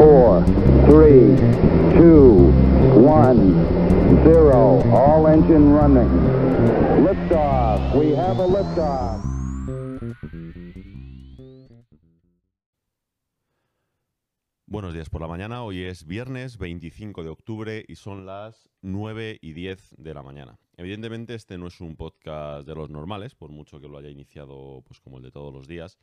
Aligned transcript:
four, 0.00 0.42
three, 0.88 1.36
two, 1.92 2.48
one, 2.96 3.52
zero. 4.24 4.80
All 4.96 5.26
engine 5.26 5.74
running. 5.74 6.08
Liftoff. 7.04 7.94
We 7.94 8.16
have 8.16 8.38
a 8.38 8.46
liftoff. 8.46 9.20
Buenos 14.66 14.94
días 14.94 15.10
por 15.10 15.20
la 15.20 15.26
mañana, 15.26 15.64
hoy 15.64 15.82
es 15.82 16.06
viernes 16.06 16.56
25 16.56 17.24
de 17.24 17.28
octubre 17.28 17.84
y 17.86 17.96
son 17.96 18.24
las 18.24 18.70
9 18.82 19.38
y 19.42 19.52
10 19.52 19.96
de 19.98 20.14
la 20.14 20.22
mañana. 20.22 20.60
Evidentemente 20.76 21.34
este 21.34 21.58
no 21.58 21.66
es 21.66 21.80
un 21.80 21.96
podcast 21.96 22.66
de 22.66 22.74
los 22.74 22.88
normales, 22.88 23.34
por 23.34 23.50
mucho 23.50 23.80
que 23.80 23.88
lo 23.88 23.98
haya 23.98 24.08
iniciado 24.08 24.82
pues 24.86 25.00
como 25.00 25.18
el 25.18 25.24
de 25.24 25.32
todos 25.32 25.52
los 25.52 25.66
días. 25.66 25.98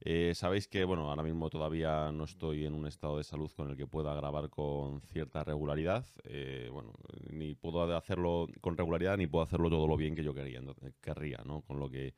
Eh, 0.00 0.32
sabéis 0.34 0.68
que 0.68 0.84
bueno, 0.84 1.08
ahora 1.08 1.22
mismo 1.22 1.48
todavía 1.48 2.12
no 2.12 2.24
estoy 2.24 2.66
en 2.66 2.74
un 2.74 2.86
estado 2.86 3.18
de 3.18 3.24
salud 3.24 3.50
con 3.56 3.70
el 3.70 3.76
que 3.76 3.86
pueda 3.86 4.14
grabar 4.14 4.50
con 4.50 5.00
cierta 5.00 5.42
regularidad. 5.42 6.06
Eh, 6.24 6.68
bueno, 6.72 6.92
ni 7.30 7.54
puedo 7.54 7.96
hacerlo 7.96 8.48
con 8.60 8.76
regularidad 8.76 9.16
ni 9.16 9.26
puedo 9.26 9.44
hacerlo 9.44 9.70
todo 9.70 9.86
lo 9.88 9.96
bien 9.96 10.14
que 10.14 10.22
yo 10.22 10.34
quería, 10.34 10.60
querría, 11.00 11.42
¿no? 11.44 11.62
Con 11.62 11.80
lo 11.80 11.90
que 11.90 12.14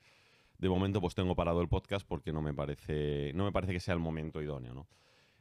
de 0.59 0.69
momento 0.69 1.01
pues 1.01 1.15
tengo 1.15 1.37
parado 1.37 1.61
el 1.61 1.69
podcast 1.69 2.07
porque 2.07 2.33
no 2.33 2.43
me 2.43 2.53
parece, 2.53 3.33
no 3.35 3.45
me 3.45 3.53
parece 3.53 3.73
que 3.73 3.81
sea 3.81 3.95
el 3.95 4.01
momento 4.01 4.43
idóneo, 4.43 4.75
¿no? 4.75 4.89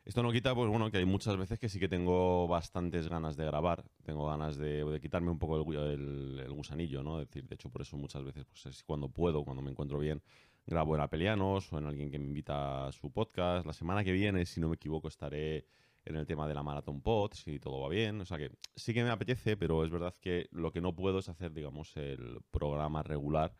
Esto 0.08 0.23
no 0.23 0.31
quita, 0.31 0.56
pues 0.56 0.70
bueno, 0.70 0.90
que 0.90 1.00
hay 1.00 1.06
muchas 1.06 1.36
veces 1.36 1.59
que 1.59 1.67
sí 1.67 1.81
que 1.81 1.90
tengo 1.90 2.48
bastantes 2.48 3.09
ganas 3.09 3.36
de 3.36 3.44
grabar, 3.44 3.84
tengo 4.04 4.26
ganas 4.26 4.56
de, 4.56 5.00
quitarme 5.02 5.31
un 5.31 5.38
poco 5.38 5.58
el, 5.59 6.48
gusanillo, 6.50 7.04
¿no? 7.04 7.17
decir, 7.20 7.45
de 7.45 7.56
hecho, 7.56 7.70
por 7.70 7.81
eso 7.81 7.98
muchas 7.98 8.23
veces, 8.23 8.45
pues 8.45 8.84
cuando 8.84 9.09
puedo, 9.09 9.44
cuando 9.44 9.62
me 9.62 9.70
encuentro 9.70 10.00
bien, 10.00 10.23
grabo 10.67 10.95
en 10.95 11.02
Apelianos 11.02 11.71
o 11.71 11.80
en 11.80 11.85
alguien 11.85 12.12
que 12.12 12.20
me 12.20 12.26
invita 12.26 12.88
a 12.88 12.91
su 12.91 13.12
podcast. 13.12 13.66
La 13.66 13.73
semana 13.73 14.03
que 14.03 14.12
viene, 14.12 14.45
si 14.45 14.59
no 14.59 14.67
me 14.67 14.75
equivoco, 14.75 15.08
estaré 15.08 15.66
en 16.03 16.16
el 16.16 16.25
tema 16.25 16.48
de 16.48 16.53
la 16.53 16.62
Marathon 16.62 17.02
Pod, 17.02 17.34
si 17.34 17.59
todo 17.59 17.80
va 17.80 17.89
bien. 17.89 18.20
O 18.21 18.25
sea 18.25 18.38
que 18.38 18.52
sí 18.75 18.94
que 18.94 19.03
me 19.03 19.09
apetece, 19.09 19.55
pero 19.58 19.83
es 19.86 19.92
verdad 19.92 20.14
que 20.19 20.47
lo 20.52 20.72
que 20.72 20.81
no 20.81 20.94
puedo 20.94 21.19
es 21.19 21.30
hacer, 21.30 21.53
digamos, 21.53 21.95
el 21.95 22.42
programa 22.52 23.02
regular 23.02 23.55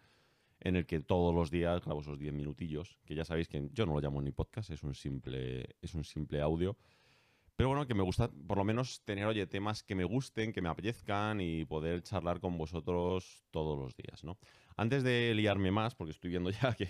en 0.60 0.76
el 0.76 0.86
que 0.86 1.00
todos 1.00 1.34
los 1.34 1.50
días 1.50 1.84
grabo 1.84 2.02
esos 2.02 2.20
10 2.20 2.34
minutillos, 2.34 3.00
que 3.06 3.16
ya 3.16 3.24
sabéis 3.24 3.48
que 3.48 3.70
yo 3.72 3.86
no 3.86 3.94
lo 3.94 4.02
llamo 4.02 4.22
ni 4.22 4.32
podcast, 4.32 4.70
es 4.72 4.84
un 4.84 4.96
simple, 4.96 5.76
es 5.82 5.94
un 5.94 6.04
simple 6.04 6.42
audio. 6.42 6.76
Pero 7.56 7.70
bueno, 7.70 7.88
que 7.88 7.96
me 7.96 8.04
gusta 8.04 8.30
por 8.48 8.58
lo 8.58 8.64
menos 8.64 9.02
tener, 9.04 9.26
oye, 9.26 9.48
temas 9.48 9.82
que 9.82 9.96
me 9.96 10.04
gusten, 10.04 10.52
que 10.52 10.62
me 10.62 10.70
apetezcan 10.70 11.42
y 11.42 11.66
poder 11.66 12.04
charlar 12.04 12.40
con 12.40 12.58
vosotros 12.58 13.46
todos 13.50 13.78
los 13.80 13.96
días, 13.96 14.24
¿no? 14.24 14.38
Antes 14.78 15.04
de 15.04 15.34
liarme 15.36 15.72
más, 15.72 15.96
porque 15.96 16.12
estoy 16.12 16.30
viendo 16.30 16.50
ya 16.50 16.74
que, 16.78 16.88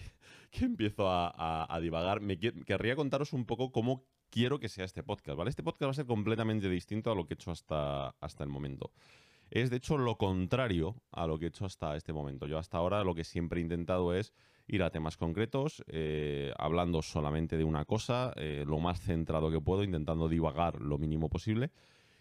empiezo 0.64 1.06
a, 1.10 1.80
divagar, 1.82 2.22
me 2.22 2.38
querría 2.38 2.96
contaros 2.96 3.34
un 3.34 3.46
poco 3.46 3.72
cómo 3.72 4.04
quiero 4.30 4.60
que 4.60 4.70
sea 4.70 4.86
este 4.86 5.04
podcast, 5.04 5.38
¿vale? 5.38 5.50
Este 5.50 5.64
podcast 5.64 5.88
va 5.88 5.92
a 5.92 5.96
ser 5.96 6.06
completamente 6.06 6.70
distinto 6.70 7.12
a 7.12 7.16
lo 7.16 7.26
que 7.26 7.34
he 7.34 7.36
hecho 7.36 7.52
hasta, 7.52 8.10
hasta 8.20 8.44
el 8.44 8.50
momento 8.50 8.92
es 9.50 9.70
de 9.70 9.78
hecho 9.78 9.98
lo 9.98 10.18
contrario 10.18 10.96
a 11.12 11.28
lo 11.28 11.40
que 11.40 11.46
he 11.46 11.50
hecho 11.50 11.66
hasta 11.66 11.96
este 11.96 12.14
momento. 12.14 12.48
Yo 12.48 12.58
hasta 12.58 12.78
ahora 12.78 13.04
lo 13.04 13.16
que 13.16 13.24
siempre 13.24 13.60
he 13.60 13.64
intentado 13.64 14.14
es 14.14 14.34
ir 14.68 14.84
a 14.84 14.90
temas 14.90 15.16
concretos, 15.16 15.84
eh, 15.88 16.52
hablando 16.58 17.02
solamente 17.02 17.58
de 17.58 17.64
una 17.64 17.86
cosa, 17.86 18.34
eh, 18.36 18.66
lo 18.68 18.80
más 18.80 19.00
centrado 19.00 19.50
que 19.50 19.62
puedo, 19.62 19.84
intentando 19.84 20.28
divagar 20.28 20.82
lo 20.82 20.98
mínimo 20.98 21.30
posible. 21.30 21.72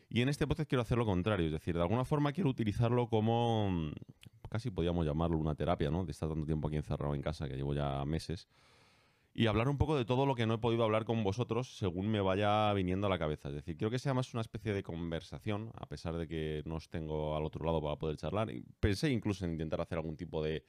Y 0.09 0.23
en 0.23 0.29
este 0.29 0.47
podcast 0.47 0.69
quiero 0.69 0.83
hacer 0.83 0.99
lo 0.99 1.05
contrario, 1.05 1.47
es 1.47 1.53
decir, 1.53 1.75
de 1.75 1.83
alguna 1.83 2.05
forma 2.05 2.33
quiero 2.33 2.51
utilizarlo 2.51 3.09
como, 3.09 3.71
mm, 3.71 3.93
casi 4.49 4.71
podríamos 4.71 5.05
llamarlo 5.05 5.39
una 5.39 5.55
terapia, 5.55 5.91
¿no? 5.91 6.05
De 6.05 6.13
estar 6.13 6.29
tanto 6.29 6.47
tiempo 6.47 6.69
aquí 6.69 6.77
encerrado 6.77 7.15
en 7.15 7.23
casa, 7.23 7.49
que 7.49 7.57
llevo 7.57 7.75
ya 7.75 8.05
meses 8.05 8.49
y 9.39 9.49
hablar 9.49 9.69
un 9.69 9.77
poco 9.77 9.99
de 9.99 10.07
todo 10.07 10.25
lo 10.25 10.35
que 10.35 10.47
no 10.47 10.55
he 10.55 10.59
podido 10.59 10.83
hablar 10.83 11.05
con 11.05 11.23
vosotros 11.23 11.77
según 11.77 12.09
me 12.09 12.23
vaya 12.23 12.73
viniendo 12.73 13.07
a 13.07 13.11
la 13.11 13.19
cabeza. 13.19 13.51
Es 13.51 13.55
decir, 13.57 13.77
quiero 13.77 13.91
que 13.91 13.99
sea 13.99 14.15
más 14.15 14.33
una 14.33 14.41
especie 14.41 14.73
de 14.73 14.83
conversación, 14.83 15.71
a 15.75 15.85
pesar 15.85 16.17
de 16.17 16.27
que 16.27 16.63
no 16.65 16.77
os 16.77 16.89
tengo 16.89 17.37
al 17.37 17.45
otro 17.45 17.67
lado 17.67 17.83
para 17.83 17.97
poder 17.97 18.17
charlar. 18.17 18.49
Pensé 18.81 19.11
incluso 19.11 19.45
en 19.45 19.53
intentar 19.53 19.79
hacer 19.83 19.99
algún 19.99 20.17
tipo 20.17 20.43
de 20.43 20.65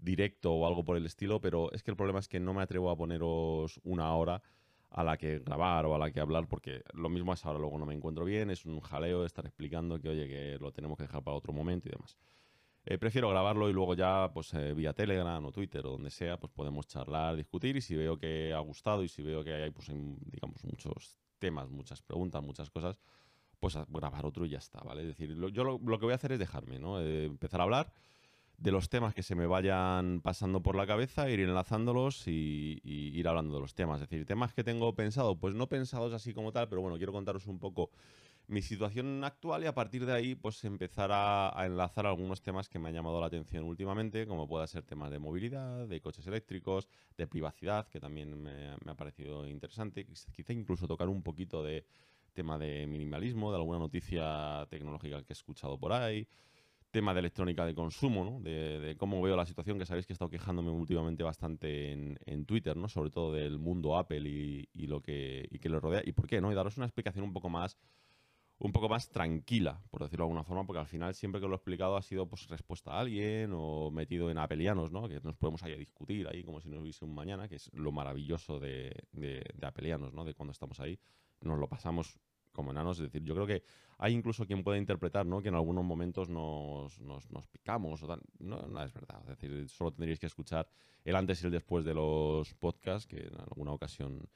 directo 0.00 0.52
o 0.52 0.66
algo 0.66 0.84
por 0.84 0.96
el 0.96 1.06
estilo, 1.06 1.40
pero 1.40 1.70
es 1.70 1.84
que 1.84 1.92
el 1.92 1.96
problema 1.96 2.18
es 2.18 2.26
que 2.26 2.40
no 2.40 2.52
me 2.54 2.62
atrevo 2.62 2.90
a 2.90 2.96
poneros 2.96 3.80
una 3.84 4.12
hora 4.12 4.42
a 4.90 5.04
la 5.04 5.16
que 5.16 5.40
grabar 5.40 5.86
o 5.86 5.94
a 5.94 5.98
la 5.98 6.10
que 6.10 6.20
hablar, 6.20 6.48
porque 6.48 6.82
lo 6.94 7.08
mismo 7.08 7.32
es 7.32 7.44
ahora, 7.44 7.58
luego 7.58 7.78
no 7.78 7.86
me 7.86 7.94
encuentro 7.94 8.24
bien, 8.24 8.50
es 8.50 8.64
un 8.64 8.80
jaleo 8.80 9.24
estar 9.24 9.44
explicando 9.46 10.00
que, 10.00 10.08
oye, 10.08 10.26
que 10.26 10.58
lo 10.58 10.72
tenemos 10.72 10.96
que 10.96 11.04
dejar 11.04 11.22
para 11.22 11.36
otro 11.36 11.52
momento 11.52 11.88
y 11.88 11.92
demás. 11.92 12.16
Eh, 12.84 12.96
prefiero 12.96 13.28
grabarlo 13.28 13.68
y 13.68 13.72
luego 13.74 13.94
ya, 13.94 14.30
pues 14.32 14.54
eh, 14.54 14.72
vía 14.72 14.94
Telegram 14.94 15.44
o 15.44 15.52
Twitter 15.52 15.84
o 15.84 15.90
donde 15.90 16.10
sea, 16.10 16.38
pues 16.38 16.50
podemos 16.52 16.86
charlar, 16.86 17.36
discutir 17.36 17.76
y 17.76 17.82
si 17.82 17.94
veo 17.94 18.16
que 18.16 18.54
ha 18.54 18.60
gustado 18.60 19.02
y 19.02 19.08
si 19.08 19.22
veo 19.22 19.44
que 19.44 19.52
hay, 19.52 19.70
pues, 19.70 19.88
digamos, 19.88 20.64
muchos 20.64 21.18
temas, 21.38 21.68
muchas 21.68 22.00
preguntas, 22.00 22.42
muchas 22.42 22.70
cosas, 22.70 22.98
pues 23.60 23.76
grabar 23.88 24.24
otro 24.24 24.46
y 24.46 24.50
ya 24.50 24.58
está, 24.58 24.80
¿vale? 24.80 25.02
Es 25.02 25.08
decir, 25.08 25.34
yo 25.52 25.64
lo, 25.64 25.98
que 25.98 26.04
voy 26.06 26.12
a 26.12 26.14
hacer 26.14 26.32
es 26.32 26.38
dejarme, 26.38 26.78
¿no? 26.78 27.00
Eh, 27.00 27.26
empezar 27.26 27.60
a 27.60 27.64
hablar 27.64 27.92
de 28.58 28.72
los 28.72 28.88
temas 28.88 29.14
que 29.14 29.22
se 29.22 29.36
me 29.36 29.46
vayan 29.46 30.20
pasando 30.20 30.60
por 30.60 30.74
la 30.74 30.86
cabeza, 30.86 31.30
ir 31.30 31.40
enlazándolos 31.40 32.26
y, 32.26 32.80
ir 32.84 33.28
hablando 33.28 33.54
de 33.54 33.60
los 33.60 33.74
temas. 33.74 34.02
Es 34.02 34.08
decir, 34.08 34.26
temas 34.26 34.52
que 34.52 34.64
tengo 34.64 34.94
pensado, 34.94 35.36
pues 35.36 35.54
no 35.54 35.68
pensados 35.68 36.12
así 36.12 36.34
como 36.34 36.50
tal, 36.50 36.68
pero 36.68 36.82
bueno, 36.82 36.96
quiero 36.96 37.12
contaros 37.12 37.46
un 37.46 37.60
poco 37.60 37.90
mi 38.48 38.60
situación 38.60 39.22
actual 39.22 39.62
y 39.62 39.66
a 39.66 39.74
partir 39.74 40.06
de 40.06 40.12
ahí 40.12 40.34
pues 40.34 40.64
empezar 40.64 41.10
a, 41.12 41.54
enlazar 41.66 42.06
algunos 42.06 42.42
temas 42.42 42.68
que 42.68 42.80
me 42.80 42.88
han 42.88 42.94
llamado 42.94 43.20
la 43.20 43.26
atención 43.26 43.62
últimamente, 43.64 44.26
como 44.26 44.48
pueda 44.48 44.66
ser 44.66 44.82
temas 44.82 45.12
de 45.12 45.20
movilidad, 45.20 45.86
de 45.86 46.00
coches 46.00 46.26
eléctricos, 46.26 46.88
de 47.16 47.28
privacidad, 47.28 47.86
que 47.86 48.00
también 48.00 48.42
me, 48.42 48.70
ha 48.70 48.94
parecido 48.94 49.46
interesante, 49.46 50.04
quizá 50.04 50.52
incluso 50.52 50.88
tocar 50.88 51.08
un 51.08 51.22
poquito 51.22 51.62
de 51.62 51.84
tema 52.32 52.58
de 52.58 52.86
minimalismo, 52.88 53.52
de 53.52 53.58
alguna 53.58 53.78
noticia 53.78 54.66
tecnológica 54.68 55.22
que 55.22 55.32
he 55.32 55.34
escuchado 55.34 55.78
por 55.78 55.92
ahí, 55.92 56.26
tema 56.98 57.14
de 57.14 57.20
electrónica 57.20 57.64
de 57.64 57.76
consumo, 57.76 58.24
¿no? 58.24 58.40
de, 58.40 58.96
cómo 58.98 59.22
veo 59.22 59.36
la 59.36 59.46
situación, 59.46 59.78
que 59.78 59.86
sabéis 59.86 60.04
que 60.04 60.12
he 60.12 60.14
estado 60.14 60.32
quejándome 60.32 60.70
últimamente 60.70 61.22
bastante 61.22 61.92
en, 61.92 62.44
Twitter, 62.44 62.76
¿no? 62.76 62.88
sobre 62.88 63.10
todo 63.10 63.32
del 63.32 63.60
mundo 63.60 63.96
Apple 63.96 64.28
y, 64.28 64.86
lo 64.88 65.00
que, 65.00 65.46
y 65.48 65.60
que 65.60 65.68
lo 65.68 65.78
rodea, 65.78 66.02
y 66.04 66.10
por 66.10 66.26
qué, 66.26 66.40
¿no? 66.40 66.50
y 66.50 66.56
daros 66.56 66.76
una 66.76 66.86
explicación 66.86 67.24
un 67.24 67.32
poco 67.32 67.48
más 67.48 67.78
un 68.58 68.72
poco 68.72 68.88
más 68.88 69.08
tranquila, 69.10 69.80
por 69.92 70.02
decirlo 70.02 70.24
de 70.24 70.30
alguna 70.30 70.42
forma, 70.42 70.66
porque 70.66 70.80
al 70.80 70.88
final 70.88 71.14
siempre 71.14 71.40
que 71.40 71.46
lo 71.46 71.52
he 71.52 71.56
explicado 71.58 71.96
ha 71.96 72.02
sido 72.02 72.26
pues 72.26 72.48
respuesta 72.48 72.90
a 72.90 72.98
alguien 72.98 73.52
o 73.54 73.92
metido 73.92 74.28
en 74.28 74.38
apelianos, 74.38 74.90
¿no? 74.90 75.08
Que 75.08 75.20
nos 75.20 75.36
podemos 75.36 75.62
ahí 75.62 75.78
discutir 75.78 76.26
ahí 76.26 76.42
como 76.42 76.60
si 76.60 76.68
no 76.68 76.80
hubiese 76.80 77.04
un 77.04 77.14
mañana, 77.14 77.46
que 77.46 77.54
es 77.54 77.70
lo 77.72 77.92
maravilloso 77.92 78.58
de, 78.58 79.04
de, 79.12 79.44
apelianos, 79.62 80.12
¿no? 80.12 80.24
De 80.24 80.34
cuando 80.34 80.50
estamos 80.50 80.80
ahí, 80.80 80.98
nos 81.40 81.60
lo 81.60 81.68
pasamos 81.68 82.18
como 82.58 82.72
enanos, 82.72 82.98
es 82.98 83.04
decir, 83.04 83.22
yo 83.22 83.36
creo 83.36 83.46
que 83.46 83.62
hay 83.98 84.12
incluso 84.12 84.44
quien 84.44 84.64
puede 84.64 84.78
interpretar, 84.78 85.24
¿no? 85.24 85.40
Que 85.40 85.48
en 85.48 85.54
algunos 85.54 85.84
momentos 85.84 86.28
nos, 86.28 87.00
nos, 87.00 87.30
nos 87.30 87.46
picamos 87.46 88.02
o 88.02 88.08
tal. 88.08 88.20
No, 88.40 88.62
no 88.62 88.82
es 88.82 88.92
verdad, 88.92 89.20
es 89.20 89.28
decir, 89.28 89.68
solo 89.68 89.92
tendríais 89.92 90.18
que 90.18 90.26
escuchar 90.26 90.68
el 91.04 91.14
antes 91.14 91.40
y 91.40 91.46
el 91.46 91.52
después 91.52 91.84
de 91.84 91.94
los 91.94 92.52
podcasts, 92.54 93.06
que 93.06 93.28
en 93.28 93.40
alguna 93.40 93.70
ocasión 93.70 94.28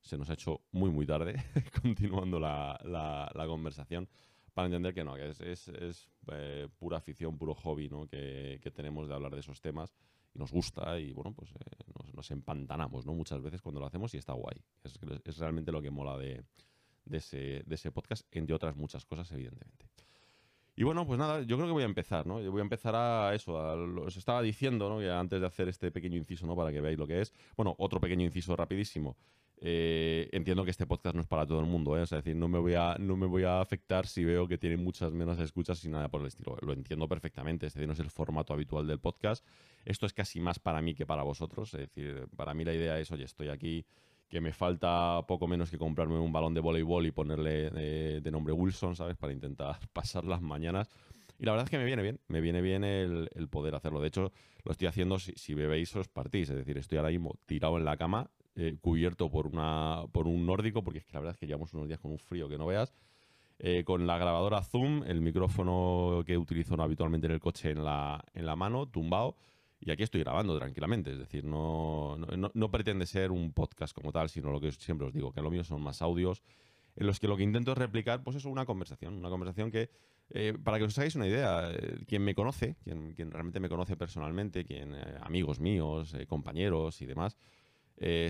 se 0.00 0.16
nos 0.16 0.30
ha 0.30 0.34
hecho 0.34 0.60
muy, 0.70 0.88
muy 0.88 1.04
tarde, 1.04 1.34
continuando 1.82 2.38
la, 2.38 2.78
la, 2.84 3.46
conversación, 3.48 4.08
para 4.52 4.66
entender 4.66 4.94
que 4.94 5.02
no, 5.02 5.16
que 5.16 5.30
es, 5.30 5.66
es, 5.66 6.08
eh, 6.30 6.68
pura 6.78 6.98
afición, 6.98 7.36
puro 7.36 7.56
hobby 7.56 7.88
¿no? 7.88 8.06
que, 8.06 8.60
que, 8.62 8.70
tenemos 8.70 9.08
de 9.08 9.14
hablar 9.14 9.32
de 9.34 9.40
esos 9.40 9.60
temas 9.60 9.92
y 10.32 10.38
nos 10.38 10.52
gusta 10.52 11.00
y 11.00 11.12
bueno, 11.12 11.32
pues 11.32 11.50
eh, 11.50 11.90
nos, 11.98 12.14
nos, 12.14 12.30
empantanamos 12.30 13.04
¿no? 13.04 13.14
muchas 13.14 13.42
veces 13.42 13.60
cuando 13.60 13.80
lo 13.80 13.86
hacemos 13.86 14.14
y 14.14 14.18
está 14.18 14.32
guay. 14.32 14.62
Es, 14.84 14.96
es 15.24 15.38
realmente 15.38 15.72
lo 15.72 15.82
que 15.82 15.90
mola 15.90 16.16
de, 16.16 16.44
de, 17.04 17.18
ese, 17.18 17.62
de 17.66 17.74
ese 17.74 17.90
podcast, 17.90 18.26
entre 18.30 18.54
otras 18.54 18.76
muchas 18.76 19.04
cosas, 19.04 19.30
evidentemente. 19.32 19.86
Y 20.76 20.82
bueno, 20.82 21.06
pues 21.06 21.18
nada, 21.18 21.42
yo 21.42 21.56
creo 21.56 21.68
que 21.68 21.72
voy 21.72 21.82
a 21.84 21.86
empezar, 21.86 22.26
¿no? 22.26 22.40
Yo 22.40 22.50
voy 22.50 22.60
a 22.60 22.62
empezar 22.62 22.96
a 22.96 23.32
eso, 23.34 23.54
os 23.54 24.16
estaba 24.16 24.42
diciendo, 24.42 24.88
¿no? 24.88 24.98
Que 24.98 25.08
antes 25.08 25.40
de 25.40 25.46
hacer 25.46 25.68
este 25.68 25.92
pequeño 25.92 26.16
inciso, 26.16 26.46
¿no? 26.46 26.56
Para 26.56 26.72
que 26.72 26.80
veáis 26.80 26.98
lo 26.98 27.06
que 27.06 27.20
es. 27.20 27.32
Bueno, 27.56 27.76
otro 27.78 28.00
pequeño 28.00 28.24
inciso 28.24 28.56
rapidísimo. 28.56 29.16
Eh, 29.60 30.28
entiendo 30.32 30.64
que 30.64 30.72
este 30.72 30.84
podcast 30.84 31.14
no 31.14 31.22
es 31.22 31.28
para 31.28 31.46
todo 31.46 31.60
el 31.60 31.66
mundo, 31.66 31.96
¿eh? 31.96 32.02
es 32.02 32.10
decir, 32.10 32.34
no 32.34 32.48
me, 32.48 32.58
voy 32.58 32.74
a, 32.74 32.96
no 32.98 33.16
me 33.16 33.26
voy 33.26 33.44
a 33.44 33.60
afectar 33.60 34.06
si 34.06 34.24
veo 34.24 34.48
que 34.48 34.58
tiene 34.58 34.76
muchas 34.76 35.12
menos 35.12 35.38
escuchas 35.38 35.82
y 35.84 35.88
nada 35.88 36.08
por 36.08 36.20
el 36.20 36.26
estilo. 36.26 36.56
Lo 36.60 36.72
entiendo 36.72 37.08
perfectamente, 37.08 37.66
este 37.66 37.86
no 37.86 37.92
es 37.92 38.00
el 38.00 38.10
formato 38.10 38.52
habitual 38.52 38.86
del 38.86 38.98
podcast. 38.98 39.46
Esto 39.84 40.06
es 40.06 40.12
casi 40.12 40.40
más 40.40 40.58
para 40.58 40.82
mí 40.82 40.94
que 40.94 41.06
para 41.06 41.22
vosotros. 41.22 41.72
Es 41.74 41.80
decir, 41.80 42.26
para 42.36 42.52
mí 42.52 42.64
la 42.64 42.74
idea 42.74 42.98
es, 42.98 43.10
oye, 43.12 43.24
estoy 43.24 43.48
aquí, 43.48 43.86
que 44.34 44.40
me 44.40 44.52
falta 44.52 45.22
poco 45.28 45.46
menos 45.46 45.70
que 45.70 45.78
comprarme 45.78 46.18
un 46.18 46.32
balón 46.32 46.54
de 46.54 46.60
voleibol 46.60 47.06
y 47.06 47.12
ponerle 47.12 47.70
de, 47.70 48.30
nombre 48.32 48.52
Wilson, 48.52 48.96
¿sabes? 48.96 49.16
Para 49.16 49.32
intentar 49.32 49.78
pasar 49.92 50.24
las 50.24 50.42
mañanas. 50.42 50.90
Y 51.38 51.44
la 51.44 51.52
verdad 51.52 51.66
es 51.66 51.70
que 51.70 51.78
me 51.78 51.84
viene 51.84 52.02
bien, 52.02 52.18
me 52.26 52.40
viene 52.40 52.60
bien 52.60 52.82
el, 52.82 53.48
poder 53.48 53.76
hacerlo. 53.76 54.00
De 54.00 54.08
hecho, 54.08 54.32
lo 54.64 54.72
estoy 54.72 54.88
haciendo 54.88 55.20
si, 55.20 55.34
si 55.36 55.54
bebéis 55.54 55.94
os 55.94 56.08
partís. 56.08 56.50
Es 56.50 56.56
decir, 56.56 56.76
estoy 56.78 56.98
ahora 56.98 57.10
mismo 57.10 57.36
tirado 57.46 57.78
en 57.78 57.84
la 57.84 57.96
cama, 57.96 58.28
eh, 58.56 58.76
cubierto 58.80 59.30
por, 59.30 59.46
una, 59.46 60.02
por 60.10 60.26
un 60.26 60.44
nórdico, 60.44 60.82
porque 60.82 60.98
es 60.98 61.04
que 61.04 61.12
la 61.12 61.20
verdad 61.20 61.34
es 61.34 61.38
que 61.38 61.46
llevamos 61.46 61.72
unos 61.72 61.86
días 61.86 62.00
con 62.00 62.10
un 62.10 62.18
frío 62.18 62.48
que 62.48 62.58
no 62.58 62.66
veas. 62.66 62.92
Eh, 63.60 63.84
con 63.84 64.04
la 64.04 64.18
grabadora 64.18 64.64
Zoom, 64.64 65.04
el 65.04 65.20
micrófono 65.20 66.24
que 66.26 66.36
utilizo 66.36 66.74
habitualmente 66.82 67.28
en 67.28 67.34
el 67.34 67.40
coche 67.40 67.70
en 67.70 67.84
la, 67.84 68.20
en 68.34 68.46
la 68.46 68.56
mano, 68.56 68.86
tumbado. 68.86 69.36
Y 69.84 69.90
aquí 69.90 70.02
estoy 70.02 70.22
grabando 70.22 70.58
tranquilamente, 70.58 71.12
es 71.12 71.18
decir, 71.18 71.44
no, 71.44 72.16
no, 72.16 72.50
no, 72.54 72.70
pretende 72.70 73.04
ser 73.04 73.30
un 73.30 73.52
podcast 73.52 73.94
como 73.94 74.12
tal, 74.12 74.30
sino 74.30 74.50
lo 74.50 74.58
que 74.58 74.72
siempre 74.72 75.06
os 75.06 75.12
digo, 75.12 75.30
que 75.32 75.42
lo 75.42 75.50
mío 75.50 75.62
son 75.62 75.82
más 75.82 76.00
audios 76.00 76.42
en 76.96 77.06
los 77.06 77.20
que 77.20 77.28
lo 77.28 77.36
que 77.36 77.42
intento 77.42 77.72
es 77.72 77.78
replicar, 77.78 78.22
pues 78.22 78.36
eso, 78.36 78.48
una 78.48 78.64
conversación. 78.64 79.14
Una 79.14 79.28
conversación 79.28 79.70
que, 79.70 79.90
eh, 80.30 80.56
para 80.62 80.78
que 80.78 80.84
os 80.84 80.96
hagáis 80.98 81.14
una 81.16 81.26
idea, 81.26 81.70
eh, 81.70 82.04
quien 82.06 82.22
me 82.22 82.34
conoce, 82.34 82.76
quien, 82.84 83.12
quien, 83.14 83.30
realmente 83.30 83.60
me 83.60 83.68
conoce 83.68 83.96
personalmente, 83.96 84.64
quien, 84.64 84.94
eh, 84.94 85.18
amigos 85.20 85.60
míos, 85.60 86.16
compañeros 86.28 87.02
y 87.02 87.06
demás, 87.06 87.36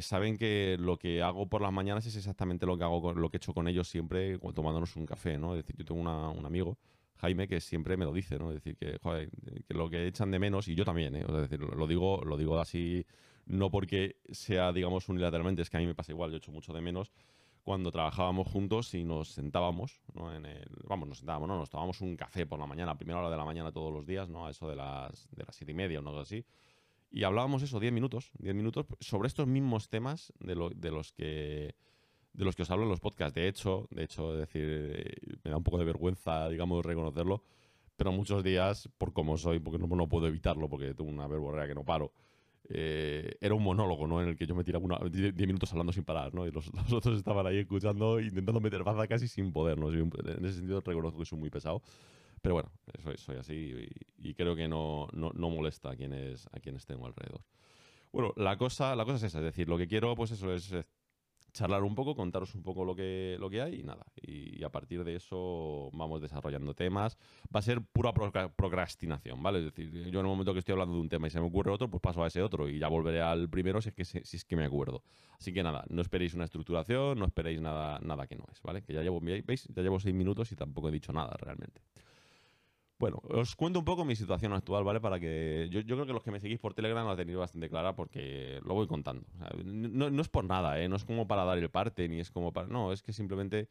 saben 0.03 0.37
que 0.37 0.77
lo 0.79 0.99
que 0.99 1.23
hago 1.23 1.49
por 1.49 1.63
las 1.63 1.73
mañanas 1.73 2.05
es 2.05 2.17
exactamente 2.17 2.67
lo 2.67 2.77
que 2.77 2.85
hago, 2.85 3.15
lo 3.15 3.31
que 3.31 3.37
he 3.37 3.39
hecho 3.39 3.55
con 3.55 3.67
ellos 3.67 3.89
siempre 3.89 4.39
tomándonos 4.55 4.95
un 4.97 5.07
café, 5.07 5.39
¿no? 5.39 5.55
Es 5.55 5.63
decir, 5.63 5.77
yo 5.77 5.85
tengo 5.87 6.01
un 6.03 6.47
amigo, 6.47 6.77
Jaime, 7.25 7.49
que 7.49 7.59
siempre 7.61 7.97
me 7.97 8.05
lo 8.05 8.13
dice, 8.13 8.39
¿no? 8.39 8.51
Es 8.51 8.57
decir, 8.57 8.77
que, 8.77 8.99
joder, 8.99 9.31
que 9.67 9.73
lo 9.73 9.89
que 9.89 10.07
echan 10.07 10.31
de 10.31 10.39
menos, 10.39 10.69
y 10.69 10.75
yo 10.75 10.85
también, 10.85 11.17
¿eh? 11.17 11.25
es 11.27 11.33
decir, 11.33 11.59
lo 11.59 11.87
digo, 11.87 12.23
lo 12.23 12.37
digo 12.37 12.59
así, 12.59 13.07
no 13.47 13.71
porque 13.71 14.17
sea, 14.31 14.73
digamos, 14.73 15.09
unilateralmente, 15.09 15.63
es 15.63 15.71
que 15.71 15.79
a 15.79 15.81
mí 15.81 15.87
me 15.87 15.95
pasa 15.95 16.13
igual, 16.13 16.31
yo 16.31 16.37
echo 16.37 16.53
mucho 16.53 16.75
de 16.75 16.83
menos 16.83 17.13
cuando 17.63 17.91
trabajábamos 17.91 18.47
juntos 18.47 18.93
y 18.93 19.05
nos 19.05 19.31
sentábamos, 19.31 20.03
¿no? 20.13 20.35
En 20.35 20.45
el, 20.45 20.69
vamos, 20.87 21.09
nos 21.09 21.19
sentábamos, 21.19 21.49
¿no? 21.49 21.57
Nos 21.57 21.71
tomábamos 21.71 22.03
un 22.03 22.15
café 22.15 22.45
por 22.45 22.59
la 22.59 22.67
mañana, 22.67 22.91
a 22.91 22.99
primera 22.99 23.21
hora 23.21 23.31
de 23.31 23.39
la 23.39 23.45
mañana 23.47 23.73
todos 23.73 23.91
los 23.91 24.05
días, 24.05 24.29
¿no? 24.29 24.47
A 24.47 24.51
eso 24.51 24.69
de 24.69 24.77
las, 24.77 25.27
de 25.31 25.45
las 25.45 25.57
siete 25.57 25.73
y 25.73 25.75
media 25.75 26.01
o 26.01 26.07
algo 26.07 26.21
así. 26.21 26.45
Y 27.11 27.25
hablábamos 27.25 27.63
eso, 27.63 27.81
diez 27.81 27.93
minutos, 27.93 28.33
diez 28.39 28.55
minutos 28.55 28.85
sobre 29.01 29.29
estos 29.29 29.47
mismos 29.47 29.89
temas 29.89 30.31
de, 30.41 30.55
lo, 30.55 30.69
de 30.69 30.91
los 30.91 31.13
que 31.13 31.75
de 32.35 32.45
los 32.45 32.55
que 32.57 32.63
os 32.63 32.71
hablo 32.71 32.85
en 32.85 32.91
los 32.91 33.01
podcasts. 33.01 33.35
De 33.35 33.49
hecho, 33.49 33.89
de 33.91 34.05
hecho, 34.05 34.35
decir, 34.35 34.63
eh, 34.67 35.15
me 35.45 35.51
da 35.51 35.57
un 35.57 35.63
poco 35.63 35.79
de 35.79 35.85
vergüenza, 35.85 36.49
digamos, 36.49 36.85
reconocerlo, 36.85 37.43
pero 37.97 38.13
muchos 38.13 38.43
días, 38.43 38.89
por 38.99 39.13
como 39.13 39.39
soy, 39.39 39.61
porque 39.61 39.79
no, 39.79 39.87
no 39.87 40.09
puedo 40.09 40.27
evitarlo, 40.27 40.69
porque 40.69 40.95
tengo 40.95 41.11
una 41.11 41.29
verborrea 41.29 41.67
que 41.67 41.75
no 41.75 41.85
paro, 41.85 42.13
eh, 42.69 43.37
era 43.41 43.55
un 43.55 43.63
monólogo, 43.63 44.07
¿no? 44.07 44.23
En 44.23 44.29
el 44.29 44.37
que 44.37 44.47
yo 44.47 44.55
me 44.55 44.65
tiraba 44.65 44.99
10 45.09 45.35
minutos 45.37 45.71
hablando 45.73 45.93
sin 45.93 46.05
parar, 46.05 46.35
¿no? 46.35 46.47
Y 46.47 46.51
los, 46.53 46.71
otros 46.93 47.19
estaban 47.19 47.47
ahí 47.47 47.59
escuchando, 47.59 48.21
intentando 48.21 48.61
meter 48.61 48.83
baza 48.83 49.07
casi 49.07 49.29
sin 49.29 49.53
poder, 49.53 49.79
¿no? 49.79 49.91
En 49.93 50.45
ese 50.45 50.59
sentido 50.59 50.81
reconozco 50.81 51.19
que 51.19 51.25
soy 51.27 51.39
muy 51.39 51.51
pesado. 51.51 51.83
Pero 52.43 52.55
bueno, 52.57 52.71
soy, 53.03 53.17
soy 53.17 53.37
así 53.37 53.89
y, 54.19 54.35
creo 54.35 54.55
que 54.55 54.69
no, 54.69 55.09
no, 55.13 55.31
no, 55.35 55.49
molesta 55.49 55.93
a 55.93 55.97
quienes, 55.97 56.47
a 56.53 56.61
quienes 56.61 56.85
tengo 56.85 57.07
alrededor. 57.07 57.41
Bueno, 58.13 58.35
la 58.37 58.59
cosa, 58.59 58.95
la 58.95 59.07
cosa 59.07 59.17
es 59.17 59.23
esa, 59.23 59.39
es 59.39 59.45
decir, 59.45 59.67
lo 59.67 59.79
que 59.79 59.89
quiero, 59.89 60.15
pues 60.15 60.31
eso 60.31 60.53
es 60.53 60.75
charlar 61.55 61.85
un 61.85 61.95
poco, 61.95 62.15
contaros 62.15 62.55
un 62.55 62.63
poco 62.63 62.85
lo 62.85 62.95
que, 62.95 63.37
lo 63.39 63.49
que 63.49 63.63
hay 63.63 63.81
y 63.81 63.83
nada. 63.83 64.05
Y, 64.21 64.63
a 64.65 64.71
partir 64.71 65.05
de 65.05 65.15
eso 65.15 65.91
vamos 65.93 66.21
desarrollando 66.21 66.75
temas. 66.75 67.17
Va 67.55 67.61
a 67.61 67.63
ser 67.63 67.81
pura 67.81 68.13
procrastinación, 68.13 69.43
¿vale? 69.43 69.61
Es 69.61 69.65
decir, 69.67 69.91
yo 70.11 70.21
en 70.21 70.27
el 70.27 70.31
momento 70.31 70.53
que 70.53 70.59
estoy 70.59 70.73
hablando 70.73 70.95
de 70.95 71.01
un 71.01 71.09
tema 71.09 71.29
y 71.29 71.31
se 71.31 71.41
me 71.41 71.47
ocurre 71.47 71.71
otro, 71.71 71.89
pues 71.89 72.01
paso 72.01 72.25
a 72.25 72.27
ese 72.27 72.43
otro 72.43 72.69
y 72.69 72.79
ya 72.79 72.89
volveré 72.89 73.23
al 73.23 73.49
primero 73.49 73.81
si 73.81 73.91
es 73.91 73.95
que, 73.95 74.05
si 74.05 74.37
es 74.37 74.45
que 74.45 74.57
me 74.57 74.65
acuerdo. 74.65 75.03
Así 75.39 75.53
que 75.53 75.63
nada, 75.63 75.85
no 75.89 76.03
esperéis 76.03 76.35
una 76.35 76.45
estructuración, 76.45 77.19
no 77.19 77.27
esperéis 77.27 77.61
nada, 77.61 78.01
nada 78.01 78.27
que 78.27 78.37
no 78.37 78.45
es, 78.51 78.61
¿vale? 78.63 78.83
Que 78.83 78.93
ya 78.93 79.03
llevo, 79.03 79.21
¿veis? 79.21 79.69
Ya 79.69 79.83
llevo 79.83 80.01
seis 80.01 80.15
minutos 80.15 80.51
y 80.53 80.57
tampoco 80.57 80.89
he 80.89 80.93
dicho 80.93 81.13
nada 81.13 81.37
realmente. 81.39 81.81
Bueno, 82.99 83.21
os 83.29 83.57
cuento 83.57 83.81
un 83.81 83.85
poco 83.85 84.05
mi 84.05 84.15
situación 84.15 84.53
actual, 84.53 84.85
¿vale? 84.85 85.01
Para 85.01 85.19
que. 85.19 85.69
Yo, 85.71 85.83
creo 85.85 86.07
que 86.07 86.13
los 86.13 86.23
que 86.23 86.31
me 86.31 86.41
seguís 86.41 86.61
por 86.61 86.75
Telegram 86.75 87.07
la 87.07 87.17
tenéis 87.17 87.39
bastante 87.39 87.69
clara 87.69 87.97
porque 87.97 88.61
lo 88.65 88.75
voy 88.75 88.87
contando. 88.87 89.27
no, 89.65 90.21
es 90.21 90.29
por 90.29 90.45
nada, 90.45 90.81
¿eh? 90.81 90.89
No 90.89 90.97
es 90.97 91.05
como 91.05 91.27
para 91.27 91.45
dar 91.45 91.59
el 91.59 91.71
parte, 91.71 92.09
ni 92.09 92.21
es 92.21 92.31
como 92.31 92.53
para. 92.53 92.69
No, 92.69 92.93
es 92.93 93.03
que 93.03 93.13
simplemente. 93.13 93.69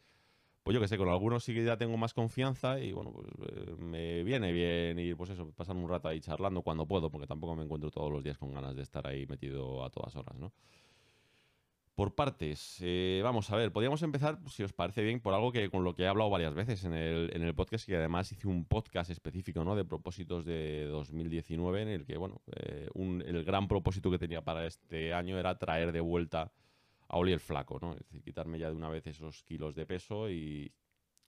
Pues 0.63 0.75
yo 0.75 0.79
que 0.79 0.87
sé, 0.87 0.97
con 0.97 1.09
algunos 1.09 1.43
sí 1.43 1.53
que 1.53 1.65
ya 1.65 1.77
tengo 1.77 1.97
más 1.97 2.13
confianza 2.13 2.79
y 2.79 2.93
bueno, 2.93 3.11
pues 3.11 3.27
eh, 3.49 3.75
me 3.79 4.23
viene 4.23 4.53
bien 4.53 4.97
ir, 4.97 5.17
pues 5.17 5.29
eso, 5.29 5.51
pasar 5.51 5.75
un 5.75 5.89
rato 5.89 6.07
ahí 6.07 6.21
charlando 6.21 6.61
cuando 6.61 6.85
puedo, 6.85 7.11
porque 7.11 7.27
tampoco 7.27 7.53
me 7.53 7.65
encuentro 7.65 7.91
todos 7.91 8.09
los 8.09 8.23
días 8.23 8.37
con 8.37 8.53
ganas 8.53 8.73
de 8.73 8.81
estar 8.81 9.05
ahí 9.05 9.25
metido 9.27 9.83
a 9.83 9.89
todas 9.89 10.15
horas, 10.15 10.37
¿no? 10.37 10.53
Por 11.95 12.15
partes, 12.15 12.79
eh, 12.81 13.21
vamos 13.23 13.51
a 13.51 13.55
ver, 13.55 13.71
podríamos 13.71 14.01
empezar, 14.01 14.39
si 14.47 14.63
os 14.63 14.73
parece 14.73 15.03
bien, 15.03 15.19
por 15.19 15.35
algo 15.35 15.51
que 15.51 15.69
con 15.69 15.83
lo 15.83 15.93
que 15.93 16.01
he 16.03 16.07
hablado 16.07 16.27
varias 16.31 16.55
veces 16.55 16.83
en 16.85 16.93
el, 16.93 17.29
en 17.35 17.43
el 17.43 17.53
podcast, 17.53 17.87
y 17.87 17.93
además 17.93 18.31
hice 18.31 18.47
un 18.47 18.65
podcast 18.65 19.11
específico 19.11 19.63
¿no? 19.63 19.75
de 19.75 19.85
propósitos 19.85 20.43
de 20.43 20.85
2019, 20.85 21.83
en 21.83 21.87
el 21.89 22.05
que, 22.05 22.17
bueno, 22.17 22.41
eh, 22.55 22.89
el 22.95 23.43
gran 23.43 23.67
propósito 23.67 24.09
que 24.09 24.17
tenía 24.17 24.41
para 24.41 24.65
este 24.65 25.13
año 25.13 25.37
era 25.37 25.59
traer 25.59 25.91
de 25.91 25.99
vuelta 25.99 26.51
a 27.09 27.17
Oli 27.17 27.31
el 27.31 27.39
Flaco, 27.39 27.77
¿no? 27.79 27.91
Es 27.91 27.99
decir, 27.99 28.23
quitarme 28.23 28.57
ya 28.57 28.69
de 28.71 28.75
una 28.75 28.89
vez 28.89 29.05
esos 29.05 29.43
kilos 29.43 29.75
de 29.75 29.85
peso 29.85 30.31
y, 30.31 30.73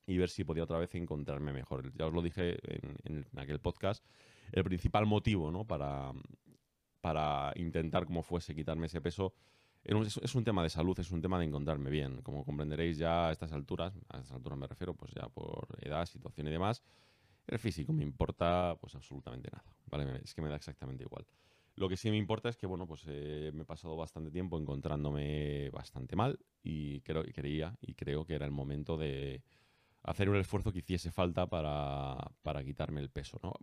ver 0.07 0.29
si 0.29 0.43
podía 0.45 0.63
otra 0.63 0.79
vez 0.79 0.95
encontrarme 0.95 1.53
mejor. 1.53 1.93
Ya 1.93 2.07
os 2.07 2.13
lo 2.13 2.23
dije 2.23 2.57
en, 2.63 2.95
en 3.03 3.39
aquel 3.39 3.59
podcast, 3.59 4.03
el 4.51 4.63
principal 4.63 5.05
motivo, 5.05 5.51
¿no? 5.51 5.63
Para, 5.63 6.11
para 7.01 7.53
intentar, 7.55 8.07
como 8.07 8.23
fuese, 8.23 8.55
quitarme 8.55 8.87
ese 8.87 8.99
peso 8.99 9.35
es 9.85 10.35
un 10.35 10.43
tema 10.43 10.63
de 10.63 10.69
salud, 10.69 10.99
es 10.99 11.11
un 11.11 11.21
tema 11.21 11.39
de 11.39 11.45
encontrarme 11.45 11.89
bien. 11.89 12.21
Como 12.21 12.43
comprenderéis 12.43 12.97
ya 12.97 13.29
a 13.29 13.31
estas 13.31 13.51
alturas, 13.53 13.93
a 14.09 14.17
estas 14.17 14.33
alturas 14.33 14.57
me 14.57 14.67
refiero 14.67 14.93
pues 14.95 15.11
ya 15.13 15.29
por 15.29 15.67
edad, 15.81 16.05
situación 16.05 16.47
y 16.47 16.51
demás, 16.51 16.83
el 17.47 17.59
físico 17.59 17.93
me 17.93 18.03
importa 18.03 18.75
pues 18.81 18.95
absolutamente 18.95 19.49
nada, 19.51 19.75
¿vale? 19.85 20.21
Es 20.23 20.33
que 20.33 20.41
me 20.41 20.49
da 20.49 20.55
exactamente 20.55 21.03
igual. 21.03 21.25
Lo 21.75 21.89
que 21.89 21.97
sí 21.97 22.09
me 22.09 22.17
importa 22.17 22.47
es 22.49 22.55
que, 22.55 22.67
bueno, 22.67 22.87
pues 22.87 23.03
eh, 23.07 23.51
me 23.53 23.63
he 23.63 23.65
pasado 23.65 23.97
bastante 23.97 24.31
tiempo 24.31 24.57
encontrándome 24.57 25.69
bastante 25.71 26.15
mal 26.15 26.39
y 26.63 27.01
creo, 27.01 27.23
creía 27.33 27.77
y 27.81 27.95
creo 27.95 28.25
que 28.25 28.35
era 28.35 28.45
el 28.45 28.51
momento 28.51 28.97
de, 28.97 29.43
hacer 30.05 30.29
un 30.29 30.37
esfuerzo 30.37 30.71
que 30.71 30.79
hiciese 30.79 31.11
falta 31.11 31.47
para, 31.47 32.15
para 32.43 32.63
quitarme 32.63 33.01
el 33.01 33.09
peso. 33.09 33.39
¿no? 33.41 33.53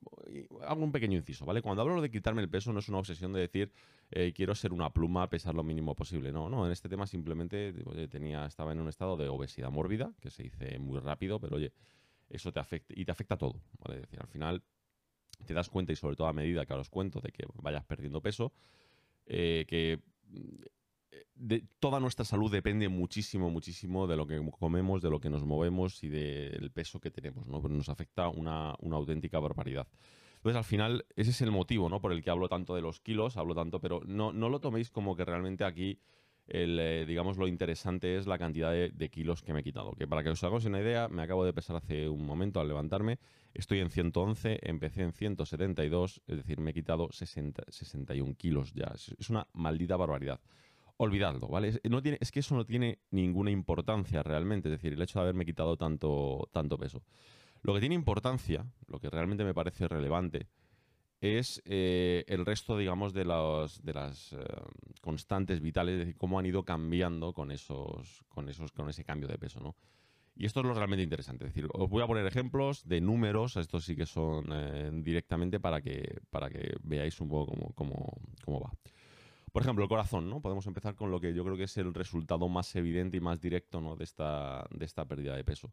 hago 0.67 0.83
un 0.83 0.93
pequeño 0.93 1.17
inciso, 1.17 1.47
¿vale? 1.47 1.63
Cuando 1.63 1.83
hablo 1.83 2.01
de 2.03 2.11
quitarme 2.11 2.43
el 2.43 2.49
peso 2.49 2.73
no 2.73 2.81
es 2.81 2.89
una 2.89 2.99
obsesión 2.99 3.33
de 3.33 3.41
decir 3.41 3.73
eh, 4.11 4.33
quiero 4.35 4.55
ser 4.55 4.73
una 4.73 4.91
pluma, 4.91 5.29
pesar 5.31 5.55
lo 5.55 5.63
mínimo 5.63 5.95
posible. 5.95 6.33
No, 6.33 6.49
no, 6.49 6.67
en 6.67 6.73
este 6.73 6.89
tema 6.89 7.07
simplemente 7.07 7.73
tenía, 8.09 8.47
estaba 8.47 8.73
en 8.73 8.81
un 8.81 8.89
estado 8.89 9.17
de 9.17 9.29
obesidad 9.29 9.71
mórbida, 9.71 10.13
que 10.21 10.31
se 10.31 10.43
dice 10.43 10.79
muy 10.79 10.99
rápido, 10.99 11.39
pero 11.39 11.57
oye, 11.57 11.73
eso 12.29 12.53
te 12.53 12.61
afecta 12.61 12.93
y 12.97 13.05
te 13.05 13.13
afecta 13.13 13.37
todo, 13.37 13.61
¿vale? 13.79 14.01
Es 14.01 14.03
decir, 14.03 14.21
al 14.21 14.29
final 14.29 14.63
te 15.47 15.55
das 15.55 15.69
cuenta 15.69 15.93
y 15.93 15.97
sobre 15.97 16.17
todo 16.17 16.27
a 16.27 16.33
medida 16.33 16.67
que 16.67 16.73
ahora 16.73 16.83
os 16.83 16.91
cuento 16.91 17.21
de 17.21 17.31
que 17.31 17.45
vayas 17.55 17.85
perdiendo 17.85 18.21
peso, 18.21 18.53
eh, 19.27 19.65
que 19.69 20.01
de, 21.43 21.65
toda 21.81 21.99
nuestra 21.99 22.25
salud 22.25 22.51
depende 22.51 22.89
muchísimo, 22.89 23.51
muchísimo 23.51 24.07
de 24.07 24.17
lo 24.17 24.27
que 24.27 24.41
comemos, 24.59 25.03
de 25.03 25.11
lo 25.11 25.21
que 25.21 25.29
nos 25.29 25.45
movemos 25.45 26.03
y 26.05 26.09
del 26.09 26.71
peso 26.71 27.01
que 27.01 27.11
tenemos, 27.11 27.47
¿no? 27.47 27.61
nos 27.69 27.89
afecta 27.89 28.29
una, 28.29 28.71
auténtica 28.71 29.41
barbaridad. 29.41 29.89
Entonces, 30.37 30.57
al 30.57 30.65
final, 30.65 31.05
ese 31.17 31.31
es 31.31 31.41
el 31.41 31.51
motivo, 31.51 31.89
¿no? 31.89 32.01
Por 32.01 32.13
el 32.13 32.23
que 32.23 32.31
hablo 32.31 32.49
tanto 32.49 32.75
de 32.75 32.83
los 32.83 33.01
kilos, 33.01 33.37
hablo 33.37 33.55
tanto, 33.55 33.81
pero 33.81 34.01
no, 34.07 34.33
no 34.33 34.49
lo 34.49 34.61
toméis 34.61 34.91
como 34.91 35.15
que 35.15 35.25
realmente 35.25 35.63
aquí, 35.65 36.01
el, 36.49 36.79
eh, 36.81 37.07
digamos, 37.07 37.39
lo 37.39 37.47
interesante 37.47 38.17
es 38.17 38.27
la 38.27 38.39
cantidad 38.39 38.73
de, 38.73 39.09
kilos 39.09 39.43
que 39.43 39.53
me 39.53 39.61
he 39.61 39.63
quitado. 39.63 39.93
Que 39.93 40.09
para 40.09 40.25
que 40.25 40.31
os 40.31 40.43
hagáis 40.43 40.65
una 40.65 40.81
idea, 40.81 41.09
me 41.09 41.23
acabo 41.23 41.45
de 41.45 41.53
pesar 41.53 41.77
hace 41.77 42.09
un 42.09 42.27
momento 42.27 42.59
al 42.59 42.67
levantarme, 42.67 43.21
estoy 43.55 43.79
en 43.79 43.91
111, 43.91 44.59
empecé 44.63 45.03
en 45.03 45.13
172, 45.13 46.23
es 46.27 46.37
decir, 46.37 46.59
me 46.59 46.73
he 46.73 46.75
quitado 46.75 47.13
60, 47.13 47.63
61 47.69 48.35
kilos 48.35 48.73
ya. 48.75 48.93
es 48.97 49.31
una 49.31 49.47
maldita 49.53 49.97
barbaridad 49.97 50.41
olvidadlo, 51.03 51.49
¿vale? 51.49 51.81
Es 52.21 52.31
que 52.31 52.41
eso 52.41 52.57
no 52.57 52.65
tiene 52.65 52.99
ninguna 53.11 53.51
importancia 53.51 54.23
realmente, 54.23 54.69
es 54.69 54.73
decir, 54.73 54.93
el 54.93 55.03
hecho 55.03 55.19
de 55.19 55.25
haberme 55.25 55.45
quitado 55.45 55.77
tanto, 55.77 56.49
tanto 56.53 56.79
peso. 56.79 57.03
Lo 57.63 57.75
que 57.75 57.81
tiene 57.81 57.95
importancia, 57.95 58.67
lo 58.87 58.99
que 58.99 59.11
realmente 59.11 59.45
me 59.45 59.55
parece 59.55 59.89
relevante, 59.89 60.49
es 61.21 61.63
eh, 61.65 62.25
el 62.27 62.45
resto, 62.45 62.77
digamos, 62.77 63.13
de, 63.13 63.25
los, 63.25 63.83
de 63.85 63.95
las 63.95 64.33
eh, 64.33 64.39
constantes 65.01 65.61
vitales, 65.61 65.95
es 65.95 65.99
decir, 66.01 66.17
cómo 66.17 66.39
han 66.39 66.47
ido 66.47 66.65
cambiando 66.65 67.33
con, 67.33 67.53
esos, 67.53 68.25
con, 68.29 68.49
esos, 68.49 68.73
con 68.73 68.89
ese 68.89 69.05
cambio 69.05 69.29
de 69.29 69.39
peso, 69.39 69.61
¿no? 69.61 69.77
Y 70.35 70.47
esto 70.47 70.61
es 70.61 70.67
lo 70.67 70.75
realmente 70.75 71.03
interesante. 71.03 71.45
Es 71.45 71.55
decir, 71.55 71.69
os 71.73 71.89
voy 71.89 72.03
a 72.03 72.07
poner 72.07 72.27
ejemplos 72.27 72.89
de 72.89 73.01
números, 73.01 73.57
estos 73.57 73.85
sí 73.85 73.95
que 73.95 74.07
son 74.07 74.47
eh, 74.51 74.91
directamente 74.95 75.61
para 75.61 75.81
que, 75.81 76.21
para 76.31 76.49
que 76.49 76.75
veáis 76.83 77.21
un 77.21 77.29
poco 77.29 77.53
cómo, 77.53 77.73
cómo, 77.75 78.13
cómo 78.45 78.61
va. 78.61 78.73
Por 79.53 79.63
ejemplo, 79.63 79.85
el 79.85 79.89
corazón, 79.89 80.31
¿no? 80.31 80.41
Podemos 80.41 80.67
empezar 80.67 80.95
con 80.95 81.11
lo 81.11 81.21
que 81.21 81.35
yo 81.35 81.45
creo 81.45 81.57
que 81.57 81.65
es 81.65 81.77
el 81.77 81.93
resultado 81.93 82.49
más 82.49 82.75
evidente 82.75 83.19
y 83.19 83.21
más 83.21 83.41
directo 83.41 83.81
¿no? 83.83 83.97
de, 83.97 84.05
esta, 84.05 84.67
de 84.71 84.85
esta 84.87 85.05
pérdida 85.05 85.37
de 85.37 85.45
peso. 85.45 85.71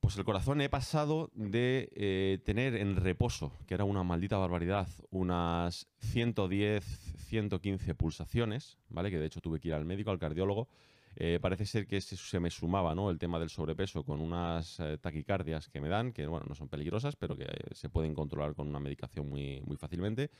Pues 0.00 0.18
el 0.18 0.24
corazón 0.24 0.60
he 0.60 0.68
pasado 0.68 1.30
de 1.34 1.88
eh, 1.94 2.38
tener 2.44 2.74
en 2.74 2.96
reposo, 2.96 3.52
que 3.66 3.72
era 3.72 3.84
una 3.84 4.02
maldita 4.02 4.36
barbaridad, 4.36 4.88
unas 5.10 5.86
110, 6.00 6.84
115 7.28 7.94
pulsaciones, 7.94 8.76
¿vale? 8.90 9.10
Que 9.10 9.18
de 9.18 9.26
hecho 9.26 9.40
tuve 9.40 9.60
que 9.60 9.68
ir 9.68 9.74
al 9.74 9.86
médico, 9.86 10.10
al 10.10 10.18
cardiólogo. 10.18 10.68
Eh, 11.16 11.38
parece 11.40 11.64
ser 11.64 11.86
que 11.86 12.00
se, 12.00 12.40
me 12.40 12.50
sumaba 12.50 12.94
¿no? 12.94 13.08
el 13.08 13.18
tema 13.18 13.38
del 13.38 13.48
sobrepeso 13.48 14.02
con 14.02 14.20
unas 14.20 14.80
eh, 14.80 14.98
taquicardias 15.00 15.68
que 15.68 15.80
me 15.80 15.88
dan, 15.88 16.12
que 16.12 16.26
bueno, 16.26 16.44
no 16.48 16.54
son 16.56 16.68
peligrosas, 16.68 17.14
pero 17.14 17.36
que 17.36 17.46
se 17.72 17.88
pueden 17.88 18.14
controlar 18.14 18.54
con 18.54 18.68
una 18.68 18.80
medicación 18.80 19.28
muy, 19.28 19.62
muy 19.64 19.76
fácilmente. 19.76 20.30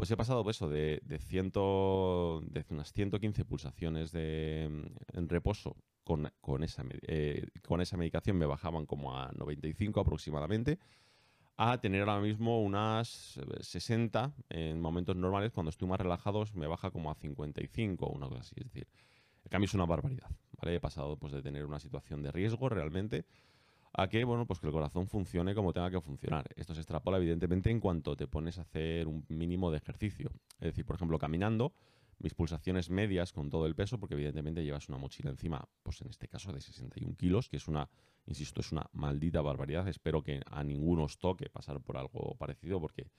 Pues 0.00 0.10
he 0.10 0.16
pasado 0.16 0.42
pues, 0.42 0.56
eso 0.56 0.70
de, 0.70 1.02
de, 1.04 1.18
ciento, 1.18 2.40
de 2.46 2.64
unas 2.70 2.90
115 2.90 3.44
pulsaciones 3.44 4.12
de, 4.12 4.62
en 5.12 5.28
reposo 5.28 5.76
con, 6.04 6.32
con, 6.40 6.64
esa, 6.64 6.82
eh, 7.02 7.46
con 7.68 7.82
esa 7.82 7.98
medicación 7.98 8.38
me 8.38 8.46
bajaban 8.46 8.86
como 8.86 9.14
a 9.14 9.30
95 9.32 10.00
aproximadamente, 10.00 10.78
a 11.58 11.82
tener 11.82 12.08
ahora 12.08 12.22
mismo 12.22 12.62
unas 12.62 13.38
60 13.60 14.32
en 14.48 14.80
momentos 14.80 15.16
normales, 15.16 15.52
cuando 15.52 15.68
estoy 15.68 15.86
más 15.86 16.00
relajado 16.00 16.42
me 16.54 16.66
baja 16.66 16.90
como 16.90 17.10
a 17.10 17.14
55 17.14 18.06
o 18.06 18.10
una 18.10 18.26
cosa 18.26 18.40
así. 18.40 18.54
Es 18.56 18.72
decir, 18.72 18.88
el 19.44 19.50
cambio 19.50 19.66
es 19.66 19.74
una 19.74 19.84
barbaridad. 19.84 20.30
¿vale? 20.62 20.76
He 20.76 20.80
pasado 20.80 21.18
pues, 21.18 21.34
de 21.34 21.42
tener 21.42 21.66
una 21.66 21.78
situación 21.78 22.22
de 22.22 22.32
riesgo 22.32 22.70
realmente 22.70 23.26
a 23.92 24.08
que, 24.08 24.24
bueno, 24.24 24.46
pues 24.46 24.60
que 24.60 24.66
el 24.66 24.72
corazón 24.72 25.06
funcione 25.06 25.54
como 25.54 25.72
tenga 25.72 25.90
que 25.90 26.00
funcionar. 26.00 26.46
Esto 26.56 26.74
se 26.74 26.80
extrapola 26.80 27.18
evidentemente 27.18 27.70
en 27.70 27.80
cuanto 27.80 28.16
te 28.16 28.26
pones 28.26 28.58
a 28.58 28.62
hacer 28.62 29.08
un 29.08 29.24
mínimo 29.28 29.70
de 29.70 29.78
ejercicio. 29.78 30.30
Es 30.60 30.68
decir, 30.68 30.84
por 30.84 30.96
ejemplo, 30.96 31.18
caminando, 31.18 31.72
mis 32.18 32.34
pulsaciones 32.34 32.90
medias 32.90 33.32
con 33.32 33.50
todo 33.50 33.66
el 33.66 33.74
peso, 33.74 33.98
porque 33.98 34.14
evidentemente 34.14 34.62
llevas 34.62 34.88
una 34.88 34.98
mochila 34.98 35.30
encima, 35.30 35.68
pues 35.82 36.00
en 36.02 36.10
este 36.10 36.28
caso 36.28 36.52
de 36.52 36.60
61 36.60 37.16
kilos, 37.16 37.48
que 37.48 37.56
es 37.56 37.66
una, 37.66 37.88
insisto, 38.26 38.60
es 38.60 38.70
una 38.72 38.86
maldita 38.92 39.40
barbaridad. 39.40 39.88
Espero 39.88 40.22
que 40.22 40.40
a 40.46 40.62
ninguno 40.62 41.04
os 41.04 41.18
toque 41.18 41.48
pasar 41.48 41.80
por 41.80 41.96
algo 41.96 42.36
parecido, 42.36 42.80
porque 42.80 43.10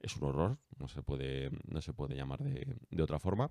es 0.00 0.16
un 0.16 0.28
horror, 0.28 0.58
no 0.78 0.88
se 0.88 1.02
puede, 1.02 1.50
no 1.66 1.80
se 1.80 1.94
puede 1.94 2.16
llamar 2.16 2.42
de, 2.42 2.76
de 2.90 3.02
otra 3.02 3.18
forma. 3.18 3.50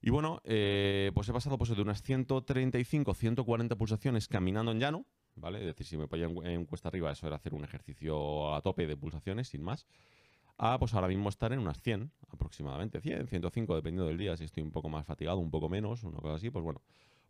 Y 0.00 0.10
bueno, 0.10 0.40
eh, 0.44 1.10
pues 1.14 1.28
he 1.28 1.32
pasado 1.32 1.58
pues, 1.58 1.74
de 1.74 1.82
unas 1.82 2.02
135, 2.02 3.14
140 3.14 3.76
pulsaciones 3.76 4.28
caminando 4.28 4.70
en 4.70 4.78
llano, 4.78 5.06
¿vale? 5.40 5.60
Es 5.60 5.66
decir, 5.66 5.86
si 5.86 5.96
me 5.96 6.08
ponía 6.08 6.26
en, 6.26 6.64
cuesta 6.64 6.88
arriba, 6.88 7.10
eso 7.10 7.26
era 7.26 7.36
hacer 7.36 7.54
un 7.54 7.64
ejercicio 7.64 8.54
a 8.54 8.60
tope 8.60 8.86
de 8.86 8.96
pulsaciones, 8.96 9.48
sin 9.48 9.62
más. 9.62 9.86
A, 10.56 10.78
pues 10.78 10.94
ahora 10.94 11.08
mismo 11.08 11.28
estar 11.28 11.52
en 11.52 11.60
unas 11.60 11.80
100 11.80 12.10
aproximadamente, 12.30 13.00
100, 13.00 13.28
105, 13.28 13.74
dependiendo 13.76 14.06
del 14.06 14.18
día, 14.18 14.36
si 14.36 14.44
estoy 14.44 14.62
un 14.62 14.72
poco 14.72 14.88
más 14.88 15.06
fatigado, 15.06 15.38
un 15.38 15.50
poco 15.50 15.68
menos, 15.68 16.02
una 16.02 16.18
cosa 16.18 16.34
así, 16.34 16.50
pues 16.50 16.64
bueno, 16.64 16.82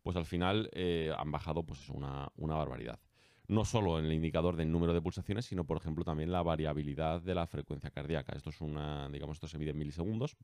pues 0.02 0.16
al 0.16 0.24
final 0.24 0.70
eh, 0.72 1.12
han 1.16 1.30
bajado 1.30 1.62
pues 1.62 1.88
una, 1.90 2.30
una 2.36 2.54
barbaridad. 2.54 2.98
No 3.46 3.64
solo 3.64 3.98
en 3.98 4.06
el 4.06 4.12
indicador 4.12 4.56
del 4.56 4.70
número 4.70 4.92
de 4.92 5.00
pulsaciones, 5.00 5.46
sino 5.46 5.64
por 5.64 5.78
ejemplo 5.78 6.04
también 6.04 6.30
la 6.30 6.42
variabilidad 6.42 7.20
de 7.20 7.34
la 7.34 7.46
frecuencia 7.46 7.90
cardíaca. 7.90 8.34
Esto 8.36 8.50
es 8.50 8.60
una, 8.60 9.08
digamos, 9.08 9.36
esto 9.36 9.48
se 9.48 9.58
mide 9.58 9.70
en 9.70 9.78
milisegundos 9.78 10.36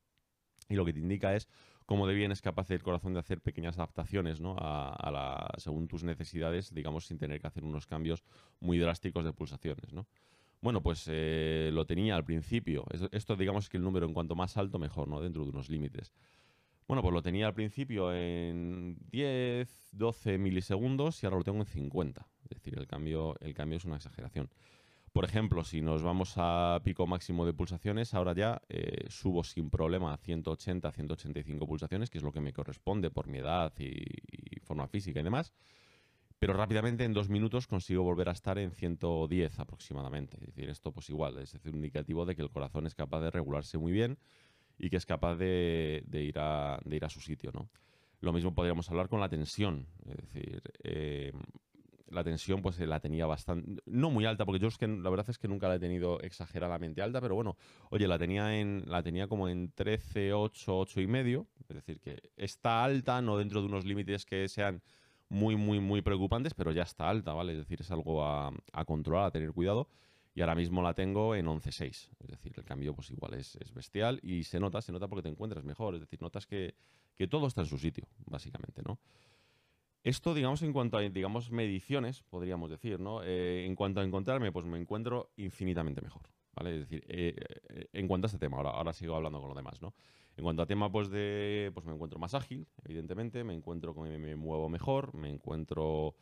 y 0.68 0.74
lo 0.74 0.84
que 0.84 0.92
te 0.92 1.00
indica 1.00 1.34
es 1.34 1.48
cómo 1.86 2.06
de 2.06 2.14
bien 2.14 2.32
es 2.32 2.40
capaz 2.40 2.70
el 2.70 2.82
corazón 2.82 3.14
de 3.14 3.20
hacer 3.20 3.40
pequeñas 3.40 3.76
adaptaciones 3.76 4.40
¿no? 4.40 4.56
a, 4.58 5.10
la, 5.10 5.52
según 5.58 5.88
tus 5.88 6.04
necesidades, 6.04 6.72
digamos, 6.72 7.06
sin 7.06 7.18
tener 7.18 7.40
que 7.40 7.46
hacer 7.46 7.64
unos 7.64 7.86
cambios 7.86 8.24
muy 8.60 8.78
drásticos 8.78 9.24
de 9.24 9.32
pulsaciones. 9.32 9.92
¿no? 9.92 10.06
Bueno, 10.60 10.82
pues 10.82 11.04
eh, 11.08 11.70
lo 11.72 11.84
tenía 11.84 12.16
al 12.16 12.24
principio. 12.24 12.86
Esto, 13.12 13.36
digamos, 13.36 13.68
que 13.68 13.76
el 13.76 13.82
número 13.82 14.06
en 14.06 14.14
cuanto 14.14 14.34
más 14.34 14.56
alto, 14.56 14.78
mejor, 14.78 15.08
¿no? 15.08 15.20
Dentro 15.20 15.44
de 15.44 15.50
unos 15.50 15.68
límites. 15.68 16.14
Bueno, 16.86 17.02
pues 17.02 17.12
lo 17.12 17.20
tenía 17.20 17.46
al 17.46 17.54
principio 17.54 18.14
en 18.14 18.96
10, 19.10 19.90
12 19.92 20.38
milisegundos 20.38 21.22
y 21.22 21.26
ahora 21.26 21.38
lo 21.38 21.44
tengo 21.44 21.58
en 21.58 21.66
50. 21.66 22.26
Es 22.44 22.48
decir, 22.48 22.78
el 22.78 22.86
cambio, 22.86 23.36
el 23.40 23.52
cambio 23.52 23.76
es 23.76 23.84
una 23.84 23.96
exageración. 23.96 24.48
Por 25.14 25.24
ejemplo, 25.24 25.62
si 25.62 25.80
nos 25.80 26.02
vamos 26.02 26.34
a 26.38 26.80
pico 26.82 27.06
máximo 27.06 27.46
de 27.46 27.52
pulsaciones, 27.52 28.14
ahora 28.14 28.34
ya 28.34 28.60
eh, 28.68 29.06
subo 29.08 29.44
sin 29.44 29.70
problema 29.70 30.12
a 30.12 30.16
180, 30.16 30.90
185 30.90 31.68
pulsaciones, 31.68 32.10
que 32.10 32.18
es 32.18 32.24
lo 32.24 32.32
que 32.32 32.40
me 32.40 32.52
corresponde 32.52 33.12
por 33.12 33.28
mi 33.28 33.38
edad 33.38 33.72
y, 33.78 34.58
forma 34.64 34.88
física 34.88 35.20
y 35.20 35.22
demás. 35.22 35.52
Pero 36.40 36.54
rápidamente, 36.54 37.04
en 37.04 37.12
dos 37.12 37.28
minutos, 37.28 37.68
consigo 37.68 38.02
volver 38.02 38.28
a 38.28 38.32
estar 38.32 38.58
en 38.58 38.72
110 38.72 39.60
aproximadamente. 39.60 40.36
Es 40.40 40.46
decir, 40.46 40.68
esto 40.68 40.90
pues 40.90 41.08
igual, 41.10 41.38
es 41.38 41.52
decir, 41.52 41.70
un 41.70 41.76
indicativo 41.76 42.26
de 42.26 42.34
que 42.34 42.42
el 42.42 42.50
corazón 42.50 42.84
es 42.88 42.96
capaz 42.96 43.20
de 43.20 43.30
regularse 43.30 43.78
muy 43.78 43.92
bien 43.92 44.18
y 44.78 44.90
que 44.90 44.96
es 44.96 45.06
capaz 45.06 45.36
de, 45.36 46.02
ir, 46.10 46.40
a, 46.40 46.80
su 47.08 47.20
sitio, 47.20 47.52
¿no? 47.54 47.68
Lo 48.20 48.32
mismo 48.32 48.52
podríamos 48.52 48.90
hablar 48.90 49.08
con 49.08 49.20
la 49.20 49.28
tensión. 49.28 49.86
Es 50.08 50.16
decir, 50.16 50.60
eh, 50.82 51.30
la 52.08 52.22
tensión 52.24 52.62
pues 52.62 52.78
la 52.78 53.00
tenía 53.00 53.26
bastante, 53.26 53.82
no 53.86 54.10
muy 54.10 54.24
alta, 54.26 54.44
porque 54.44 54.60
yo 54.60 54.68
es 54.68 54.78
que 54.78 54.86
la 54.86 55.10
verdad 55.10 55.28
es 55.30 55.38
que 55.38 55.48
nunca 55.48 55.68
la 55.68 55.76
he 55.76 55.80
tenido 55.80 56.20
exageradamente 56.20 57.02
alta, 57.02 57.20
pero 57.20 57.34
bueno, 57.34 57.56
oye, 57.90 58.06
la 58.06 58.18
tenía 58.18 58.58
en 58.58 58.84
la 58.86 59.02
tenía 59.02 59.26
como 59.28 59.48
en 59.48 59.72
13, 59.72 60.32
8, 60.32 60.78
8 60.78 61.00
y 61.00 61.06
medio, 61.06 61.46
es 61.68 61.76
decir, 61.76 62.00
que 62.00 62.30
está 62.36 62.84
alta, 62.84 63.22
no 63.22 63.38
dentro 63.38 63.60
de 63.60 63.66
unos 63.66 63.84
límites 63.84 64.24
que 64.24 64.48
sean 64.48 64.82
muy, 65.28 65.56
muy, 65.56 65.80
muy 65.80 66.02
preocupantes, 66.02 66.54
pero 66.54 66.72
ya 66.72 66.82
está 66.82 67.08
alta, 67.08 67.32
¿vale? 67.32 67.52
Es 67.52 67.58
decir, 67.58 67.80
es 67.80 67.90
algo 67.90 68.24
a, 68.24 68.52
controlar, 68.86 69.26
a 69.26 69.30
tener 69.30 69.52
cuidado. 69.52 69.88
Y 70.36 70.40
ahora 70.40 70.54
mismo 70.54 70.82
la 70.82 70.94
tengo 70.94 71.34
en 71.34 71.46
11.6. 71.46 71.86
Es 71.86 72.10
decir, 72.26 72.52
el 72.56 72.64
cambio 72.64 72.92
pues 72.94 73.10
igual 73.10 73.34
es, 73.34 73.56
es, 73.56 73.72
bestial 73.72 74.18
y 74.22 74.42
se 74.44 74.58
nota, 74.58 74.82
se 74.82 74.90
nota 74.90 75.06
porque 75.06 75.22
te 75.22 75.28
encuentras 75.28 75.64
mejor. 75.64 75.94
Es 75.94 76.00
decir, 76.00 76.20
notas 76.20 76.46
que, 76.46 76.74
que 77.14 77.28
todo 77.28 77.46
está 77.46 77.60
en 77.60 77.68
su 77.68 77.78
sitio, 77.78 78.08
básicamente, 78.26 78.82
¿no? 78.82 78.98
Esto, 80.04 80.34
digamos, 80.34 80.60
en 80.60 80.74
cuanto 80.74 80.98
a 80.98 81.00
digamos, 81.00 81.50
mediciones, 81.50 82.22
podríamos 82.24 82.68
decir, 82.68 83.00
¿no? 83.00 83.22
Eh, 83.22 83.64
en 83.64 83.74
cuanto 83.74 84.00
a 84.00 84.04
encontrarme, 84.04 84.52
pues 84.52 84.66
me 84.66 84.78
encuentro 84.78 85.30
infinitamente 85.38 86.02
mejor, 86.02 86.28
¿vale? 86.54 86.74
Es 86.74 86.80
decir, 86.80 87.02
eh, 87.08 87.34
eh, 87.70 87.88
en 87.90 88.06
cuanto 88.06 88.26
a 88.26 88.28
este 88.28 88.38
tema, 88.38 88.58
ahora, 88.58 88.72
ahora 88.72 88.92
sigo 88.92 89.16
hablando 89.16 89.40
con 89.40 89.48
lo 89.48 89.54
demás, 89.54 89.80
¿no? 89.80 89.94
En 90.36 90.44
cuanto 90.44 90.60
a 90.60 90.66
tema, 90.66 90.92
pues, 90.92 91.08
de, 91.08 91.70
pues 91.72 91.86
me 91.86 91.94
encuentro 91.94 92.18
más 92.18 92.34
ágil, 92.34 92.66
evidentemente, 92.84 93.44
me 93.44 93.54
encuentro 93.54 93.94
con 93.94 94.10
que 94.10 94.18
me 94.18 94.36
muevo 94.36 94.68
mejor, 94.68 95.14
me 95.14 95.30
encuentro 95.30 96.14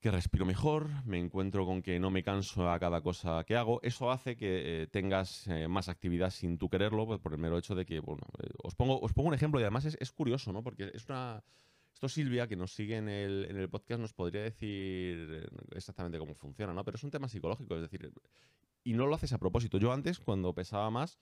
que 0.00 0.10
respiro 0.10 0.44
mejor, 0.44 0.90
me 1.06 1.18
encuentro 1.18 1.64
con 1.64 1.80
que 1.80 1.98
no 1.98 2.10
me 2.10 2.22
canso 2.22 2.70
a 2.70 2.78
cada 2.78 3.00
cosa 3.00 3.42
que 3.44 3.56
hago. 3.56 3.80
Eso 3.82 4.10
hace 4.10 4.36
que 4.36 4.88
tengas 4.90 5.48
más 5.68 5.88
actividad 5.88 6.28
sin 6.28 6.58
tú 6.58 6.68
quererlo, 6.68 7.06
pues, 7.06 7.20
por 7.20 7.32
el 7.32 7.38
mero 7.38 7.56
hecho 7.56 7.74
de 7.74 7.86
que, 7.86 8.00
bueno, 8.00 8.24
os, 8.62 8.74
pongo, 8.74 9.00
os 9.00 9.14
pongo 9.14 9.28
un 9.28 9.34
ejemplo 9.34 9.58
y 9.58 9.62
además 9.62 9.86
es, 9.86 9.96
es 10.00 10.12
curioso, 10.12 10.52
¿no? 10.52 10.62
Porque 10.62 10.90
es 10.92 11.08
una 11.08 11.42
esto 11.92 12.08
Silvia, 12.08 12.46
que 12.46 12.56
nos 12.56 12.72
sigue 12.72 12.96
en 12.96 13.08
el, 13.08 13.46
en 13.48 13.56
el 13.56 13.68
podcast, 13.68 14.00
nos 14.00 14.12
podría 14.12 14.42
decir 14.42 15.48
exactamente 15.74 16.18
cómo 16.18 16.34
funciona, 16.34 16.72
¿no? 16.72 16.84
Pero 16.84 16.96
es 16.96 17.04
un 17.04 17.10
tema 17.10 17.28
psicológico, 17.28 17.76
es 17.76 17.82
decir, 17.82 18.12
y 18.84 18.94
no 18.94 19.06
lo 19.06 19.14
haces 19.14 19.32
a 19.32 19.38
propósito. 19.38 19.78
Yo 19.78 19.92
antes, 19.92 20.18
cuando 20.18 20.54
pesaba 20.54 20.90
más, 20.90 21.18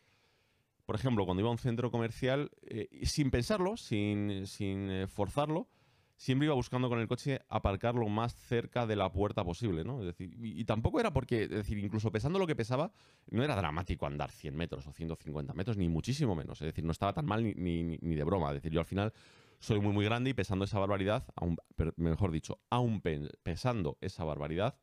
por 0.87 0.97
ejemplo, 0.97 1.25
cuando 1.25 1.41
iba 1.43 1.49
a 1.49 1.53
un 1.53 1.59
centro 1.59 1.91
comercial, 1.91 2.51
eh, 2.63 2.89
sin 3.05 3.31
pensarlo, 3.31 3.77
sin, 3.77 4.47
sin 4.47 4.91
eh, 4.91 5.07
forzarlo, 5.07 5.69
siempre 6.17 6.47
iba 6.47 6.55
buscando 6.55 6.89
con 6.89 6.99
el 6.99 7.09
coche 7.09 7.41
aparcar 7.49 7.95
lo 7.95 8.09
más 8.09 8.35
cerca 8.35 8.87
de 8.87 8.97
la 8.97 9.11
puerta 9.11 9.45
posible, 9.45 9.85
¿no? 9.85 10.01
Es 10.01 10.07
decir, 10.07 10.37
y, 10.39 10.65
tampoco 10.65 11.01
era 11.01 11.13
porque, 11.13 11.45
es 11.45 11.51
decir, 11.51 11.79
incluso 11.79 12.11
pesando 12.11 12.39
lo 12.39 12.47
que 12.47 12.57
pesaba, 12.57 12.93
no 13.31 13.43
era 13.43 13.57
dramático 13.57 14.05
andar 14.05 14.31
100 14.31 14.57
metros 14.57 14.87
o 14.87 14.93
150 14.93 15.55
metros, 15.55 15.77
ni 15.77 15.89
muchísimo 15.89 16.35
menos. 16.35 16.61
Es 16.61 16.67
decir, 16.67 16.85
no 16.85 16.93
estaba 16.93 17.13
tan 17.13 17.25
mal 17.25 17.43
ni, 17.43 17.55
ni, 17.55 17.99
ni 18.01 18.15
de 18.15 18.25
broma. 18.25 18.49
Es 18.49 18.55
decir, 18.55 18.73
yo 18.73 18.81
al 18.81 18.87
final 18.87 19.13
soy 19.61 19.79
muy, 19.79 19.93
muy 19.93 20.05
grande 20.05 20.31
y 20.31 20.35
pesando 20.35 20.65
esa 20.65 20.79
barbaridad, 20.79 21.27
aún, 21.37 21.57
mejor 21.97 22.33
dicho, 22.33 22.59
aún 22.71 23.03
pesando 23.43 23.99
esa 24.01 24.25
barbaridad, 24.25 24.75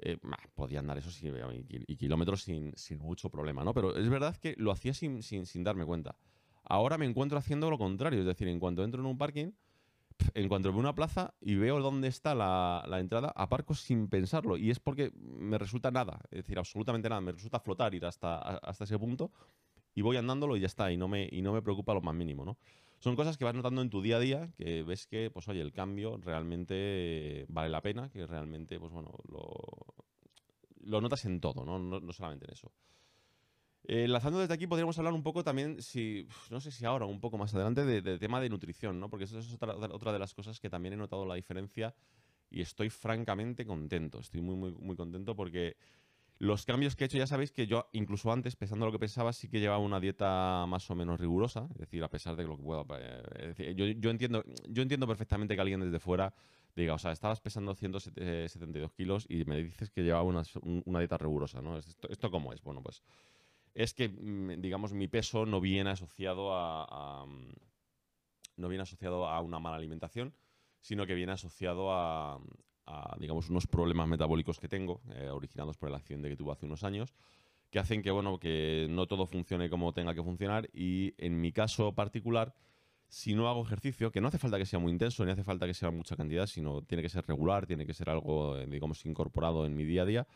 eh, 0.00 0.18
podía 0.54 0.80
andar 0.80 0.98
esos 0.98 1.20
y, 1.22 1.96
kilómetros 1.96 2.42
sin, 2.42 2.74
mucho 2.98 3.30
problema, 3.30 3.62
¿no? 3.62 3.72
Pero 3.72 3.96
es 3.96 4.08
verdad 4.08 4.36
que 4.36 4.54
lo 4.58 4.72
hacía 4.72 4.94
sin, 4.94 5.22
sin, 5.22 5.64
darme 5.64 5.84
cuenta. 5.84 6.16
Ahora 6.64 6.98
me 6.98 7.06
encuentro 7.06 7.38
haciendo 7.38 7.70
lo 7.70 7.78
contrario, 7.78 8.20
es 8.20 8.26
decir, 8.26 8.48
en 8.48 8.58
cuanto 8.58 8.82
entro 8.82 9.00
en 9.00 9.06
un 9.06 9.16
parking, 9.16 9.52
en 10.34 10.48
cuanto 10.48 10.70
veo 10.70 10.80
una 10.80 10.94
plaza 10.94 11.34
y 11.40 11.54
veo 11.54 11.80
dónde 11.80 12.08
está 12.08 12.34
la, 12.34 12.98
entrada, 12.98 13.32
aparco 13.36 13.74
sin 13.74 14.08
pensarlo. 14.08 14.56
Y 14.56 14.70
es 14.70 14.80
porque 14.80 15.12
me 15.14 15.56
resulta 15.56 15.92
nada, 15.92 16.20
es 16.30 16.38
decir, 16.38 16.58
absolutamente 16.58 17.08
nada. 17.08 17.20
Me 17.20 17.32
resulta 17.32 17.60
flotar 17.60 17.94
ir 17.94 18.06
hasta, 18.06 18.38
hasta 18.38 18.84
ese 18.84 18.98
punto 18.98 19.30
y 19.94 20.02
voy 20.02 20.16
andándolo 20.16 20.56
y 20.56 20.60
ya 20.60 20.66
está. 20.66 20.90
Y 20.90 20.96
no 20.96 21.08
me, 21.08 21.28
y 21.30 21.42
no 21.42 21.52
me 21.52 21.62
preocupa 21.62 21.94
lo 21.94 22.00
más 22.00 22.14
mínimo, 22.14 22.44
¿no? 22.44 22.56
Son 23.00 23.16
cosas 23.16 23.38
que 23.38 23.44
vas 23.44 23.54
notando 23.54 23.80
en 23.80 23.90
tu 23.90 24.02
día 24.02 24.16
a 24.16 24.20
día, 24.20 24.52
que 24.56 24.82
ves 24.82 25.06
que, 25.06 25.30
pues 25.30 25.48
oye, 25.48 25.62
el 25.62 25.72
cambio 25.72 26.18
realmente 26.18 27.46
vale 27.48 27.70
la 27.70 27.80
pena, 27.80 28.10
que 28.10 28.26
realmente, 28.26 28.78
pues 28.78 28.92
bueno, 28.92 29.10
lo, 29.28 31.00
notas 31.00 31.24
en 31.24 31.40
todo, 31.40 31.64
¿no? 31.64 31.78
No, 31.78 32.12
solamente 32.12 32.44
en 32.46 32.52
eso. 32.52 32.70
Eh, 33.84 34.04
enlazando 34.04 34.38
desde 34.38 34.52
aquí 34.52 34.66
podríamos 34.66 34.98
hablar 34.98 35.14
un 35.14 35.22
poco 35.22 35.42
también, 35.42 35.80
si 35.80 36.28
no 36.50 36.60
sé 36.60 36.70
si 36.70 36.84
ahora 36.84 37.06
un 37.06 37.20
poco 37.20 37.38
más 37.38 37.54
adelante, 37.54 37.84
de, 37.86 38.18
tema 38.18 38.38
de 38.38 38.50
nutrición, 38.50 39.00
¿no? 39.00 39.08
Porque 39.08 39.24
eso 39.24 39.38
es 39.38 39.50
otra, 39.54 39.74
otra 39.74 40.12
de 40.12 40.18
las 40.18 40.34
cosas 40.34 40.60
que 40.60 40.68
también 40.68 40.92
he 40.92 40.96
notado 40.98 41.24
la 41.24 41.36
diferencia 41.36 41.94
y 42.50 42.60
estoy 42.60 42.90
francamente 42.90 43.64
contento. 43.64 44.20
Estoy 44.20 44.42
muy, 44.42 44.56
muy, 44.56 44.72
muy 44.72 44.96
contento 44.96 45.34
porque 45.34 45.76
los 46.40 46.64
cambios 46.64 46.96
que 46.96 47.04
he 47.04 47.06
hecho, 47.06 47.18
ya 47.18 47.26
sabéis 47.26 47.52
que 47.52 47.66
yo, 47.66 47.90
incluso 47.92 48.32
antes, 48.32 48.56
pesando 48.56 48.86
lo 48.86 48.92
que 48.92 48.98
pensaba, 48.98 49.30
sí 49.34 49.50
que 49.50 49.60
llevaba 49.60 49.78
una 49.78 50.00
dieta 50.00 50.64
más 50.66 50.90
o 50.90 50.94
menos 50.94 51.20
rigurosa. 51.20 51.68
Es 51.72 51.80
decir, 51.80 52.02
a 52.02 52.08
pesar 52.08 52.34
de 52.34 52.44
lo 52.44 52.56
que 52.56 52.62
pueda. 52.62 52.82
Eh, 53.58 53.74
yo, 53.76 54.10
entiendo, 54.10 54.42
yo 54.66 54.82
entiendo 54.82 55.06
perfectamente 55.06 55.54
que 55.54 55.60
alguien 55.60 55.80
desde 55.80 56.00
fuera 56.00 56.32
diga, 56.74 56.94
o 56.94 56.98
sea, 56.98 57.12
estabas 57.12 57.42
pesando 57.42 57.74
172 57.74 58.92
kilos 58.92 59.26
y 59.28 59.44
me 59.44 59.62
dices 59.62 59.90
que 59.90 60.02
llevaba 60.02 60.22
una, 60.24 60.98
dieta 60.98 61.18
rigurosa, 61.18 61.60
¿no? 61.60 61.76
¿Esto, 61.76 62.30
cómo 62.30 62.54
es? 62.54 62.62
Bueno, 62.62 62.82
pues 62.82 63.02
es 63.74 63.92
que, 63.92 64.08
mm, 64.08 64.62
digamos, 64.62 64.94
mi 64.94 65.08
peso 65.08 65.44
no 65.44 65.60
viene 65.60 65.90
asociado 65.90 66.54
a, 66.54 67.26
no 68.56 68.68
viene 68.68 68.82
asociado 68.84 69.26
a 69.26 69.42
una 69.42 69.58
mala 69.58 69.76
alimentación, 69.76 70.32
sino 70.80 71.06
que 71.06 71.14
viene 71.14 71.32
asociado 71.32 71.92
a, 71.92 72.40
digamos, 73.18 73.50
unos 73.50 73.66
problemas 73.66 74.08
metabólicos 74.08 74.58
que 74.58 74.68
tengo, 74.68 75.00
eh, 75.14 75.28
originados 75.28 75.76
por 75.76 75.88
el 75.88 75.94
accidente 75.94 76.28
que 76.28 76.36
tuve 76.36 76.52
hace 76.52 76.66
unos 76.66 76.84
años, 76.84 77.14
que 77.70 77.78
hacen 77.78 78.02
que, 78.02 78.10
bueno, 78.10 78.38
que 78.38 78.86
no 78.90 79.06
todo 79.06 79.26
funcione 79.26 79.70
como 79.70 79.92
tenga 79.92 80.14
que 80.14 80.22
funcionar 80.22 80.68
y 80.72 81.14
en 81.18 81.40
mi 81.40 81.52
caso 81.52 81.94
particular, 81.94 82.54
si 83.08 83.34
no 83.34 83.48
hago 83.48 83.62
ejercicio, 83.62 84.10
que 84.10 84.20
no 84.20 84.28
hace 84.28 84.38
falta 84.38 84.58
que 84.58 84.66
sea 84.66 84.78
muy 84.78 84.92
intenso, 84.92 85.24
ni 85.24 85.32
hace 85.32 85.44
falta 85.44 85.66
que 85.66 85.74
sea 85.74 85.90
mucha 85.90 86.16
cantidad, 86.16 86.46
sino 86.46 86.82
tiene 86.82 87.02
que 87.02 87.08
ser 87.08 87.26
regular, 87.26 87.66
tiene 87.66 87.86
que 87.86 87.94
ser 87.94 88.10
algo, 88.10 88.56
eh, 88.56 88.66
digamos, 88.66 89.04
incorporado 89.06 89.66
en 89.66 89.76
mi 89.76 89.84
día 89.84 90.02
a 90.02 90.06
día, 90.06 90.26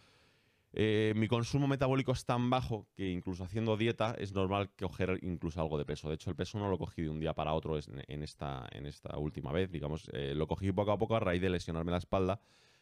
eh, 0.77 1.13
mi 1.15 1.29
consumo 1.29 1.69
metabólico 1.69 2.11
es 2.11 2.25
tan 2.25 2.51
bajo 2.51 2.89
que 2.97 3.09
incluso 3.09 3.45
haciendo 3.45 3.77
dieta 3.77 4.17
es 4.19 4.33
normal 4.33 4.71
coger 4.77 5.21
incluso 5.23 5.61
algo 5.61 5.79
de 5.79 5.85
peso. 5.85 6.09
De 6.09 6.17
hecho, 6.17 6.31
el 6.31 6.37
peso 6.37 6.59
no 6.59 6.69
lo 6.69 6.79
cogí 6.79 7.03
de 7.03 7.11
un 7.11 7.21
día 7.21 7.33
para 7.33 7.53
otro 7.53 7.79
en, 7.79 8.23
esta, 8.25 8.67
en 8.73 8.87
esta 8.87 9.17
última 9.17 9.53
vez, 9.53 9.71
digamos, 9.71 10.11
eh, 10.13 10.35
lo 10.35 10.49
cogí 10.49 10.73
poco 10.73 10.91
a 10.91 10.99
poco 10.99 11.15
a 11.15 11.21
raíz 11.21 11.41
de 11.41 11.49
lesionarme 11.49 11.93
la 11.93 11.99
espalda 11.99 12.41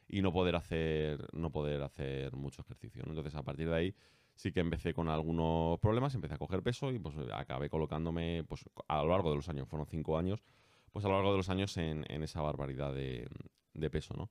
y 0.08 0.22
no 0.22 0.32
poder 0.32 0.56
hacer, 0.56 1.28
no 1.34 1.50
poder 1.50 1.82
hacer 1.82 2.34
mucho 2.34 2.62
ejercicio. 2.62 3.02
Entonces, 3.06 3.34
a 3.34 3.42
partir 3.42 3.68
de 3.68 3.76
ahí 3.76 3.94
sí 4.37 4.52
que 4.52 4.61
empecé 4.61 4.94
con 4.94 5.11
algunos 5.11 5.78
problemas, 5.78 6.14
empecé 6.14 6.32
a 6.34 6.38
coger 6.38 6.62
peso 6.62 6.92
y 6.92 6.99
pues 6.99 7.14
acabé 7.34 7.68
colocándome 7.68 8.42
pues, 8.49 8.64
a 8.88 9.02
lo 9.02 9.11
largo 9.11 9.28
de 9.28 9.37
los 9.37 9.50
años, 9.50 9.68
fueron 9.68 9.87
cinco 9.87 10.16
años, 10.16 10.42
pues 10.92 11.04
a 11.04 11.08
lo 11.08 11.14
largo 11.16 11.32
de 11.32 11.37
los 11.37 11.50
años 11.50 11.76
en, 11.76 12.06
esa 12.22 12.40
barbaridad 12.40 12.94
de, 12.94 13.28
de 13.75 13.90
peso, 13.90 14.14
¿no? 14.16 14.30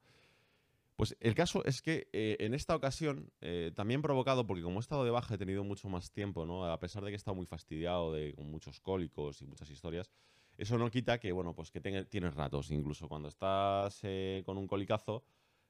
Pues 1.01 1.17
el 1.19 1.33
caso 1.33 1.65
es 1.65 1.81
que 1.81 2.09
eh, 2.13 2.37
en 2.41 2.53
esta 2.53 2.75
ocasión, 2.75 3.33
eh, 3.41 3.71
también 3.75 4.03
provocado, 4.03 4.45
porque 4.45 4.61
como 4.61 4.77
he 4.77 4.81
estado 4.81 5.03
de 5.03 5.09
baja, 5.09 5.33
he 5.33 5.37
tenido 5.39 5.63
mucho 5.63 5.89
más 5.89 6.11
tiempo, 6.11 6.45
¿no? 6.45 6.63
A 6.71 6.79
pesar 6.79 7.03
de 7.03 7.09
que 7.09 7.13
he 7.13 7.17
estado 7.17 7.33
muy 7.33 7.47
fastidiado, 7.47 8.13
de, 8.13 8.35
con 8.35 8.51
muchos 8.51 8.79
cólicos 8.79 9.41
y 9.41 9.47
muchas 9.47 9.71
historias, 9.71 10.11
eso 10.59 10.77
no 10.77 10.91
quita 10.91 11.19
que, 11.19 11.31
bueno, 11.31 11.55
pues 11.55 11.71
que 11.71 11.81
tienes 11.81 12.35
ratos. 12.35 12.69
Incluso 12.69 13.09
cuando 13.09 13.29
estás 13.29 14.01
eh, 14.03 14.43
con 14.45 14.59
un 14.59 14.67
colicazo, 14.67 15.23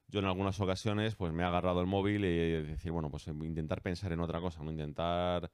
yo 0.06 0.20
en 0.20 0.26
algunas 0.26 0.60
ocasiones, 0.60 1.14
pues 1.14 1.32
me 1.32 1.44
he 1.44 1.46
agarrado 1.46 1.80
el 1.80 1.86
móvil 1.86 2.26
y 2.26 2.62
decir, 2.64 2.92
bueno, 2.92 3.10
pues 3.10 3.26
intentar 3.26 3.80
pensar 3.80 4.12
en 4.12 4.20
otra 4.20 4.38
cosa, 4.38 4.62
no 4.62 4.70
intentar 4.70 5.50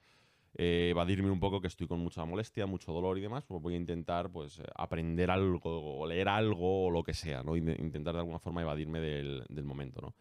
eh, 0.60 0.88
evadirme 0.90 1.30
un 1.30 1.38
poco 1.38 1.60
que 1.60 1.68
estoy 1.68 1.86
con 1.86 2.00
mucha 2.00 2.24
molestia, 2.24 2.66
mucho 2.66 2.92
dolor 2.92 3.16
y 3.16 3.20
demás, 3.20 3.44
pues 3.46 3.62
voy 3.62 3.74
a 3.74 3.76
intentar 3.76 4.28
pues 4.28 4.60
aprender 4.74 5.30
algo 5.30 6.00
o 6.00 6.04
leer 6.04 6.28
algo 6.28 6.86
o 6.86 6.90
lo 6.90 7.04
que 7.04 7.14
sea, 7.14 7.44
¿no? 7.44 7.56
Intentar 7.56 8.14
de 8.14 8.20
alguna 8.20 8.40
forma 8.40 8.62
evadirme 8.62 8.98
del, 8.98 9.64
momento, 9.64 10.00
¿no? 10.00 10.14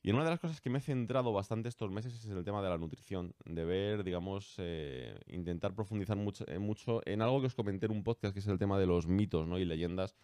Y 0.00 0.12
una 0.12 0.22
de 0.22 0.30
las 0.30 0.38
cosas 0.38 0.60
que 0.60 0.70
me 0.70 0.78
he 0.78 0.80
centrado 0.80 1.32
bastante 1.32 1.68
estos 1.68 1.90
meses 1.90 2.14
es 2.14 2.30
el 2.30 2.44
tema 2.44 2.62
de 2.62 2.68
la 2.68 2.78
nutrición, 2.78 3.34
de 3.46 3.64
ver, 3.64 4.04
digamos, 4.04 4.54
eh, 4.58 5.18
intentar 5.26 5.74
profundizar 5.74 6.16
mucho, 6.16 6.48
eh, 6.48 6.60
mucho 6.60 7.00
en 7.04 7.20
algo 7.20 7.40
que 7.40 7.48
os 7.48 7.54
comenté 7.56 7.86
en 7.86 7.92
un 7.92 8.04
podcast, 8.04 8.32
que 8.32 8.38
es 8.38 8.46
el 8.46 8.58
tema 8.58 8.78
de 8.78 8.86
los 8.86 9.08
mitos 9.08 9.48
¿no? 9.48 9.58
y 9.58 9.64
leyendas 9.64 10.14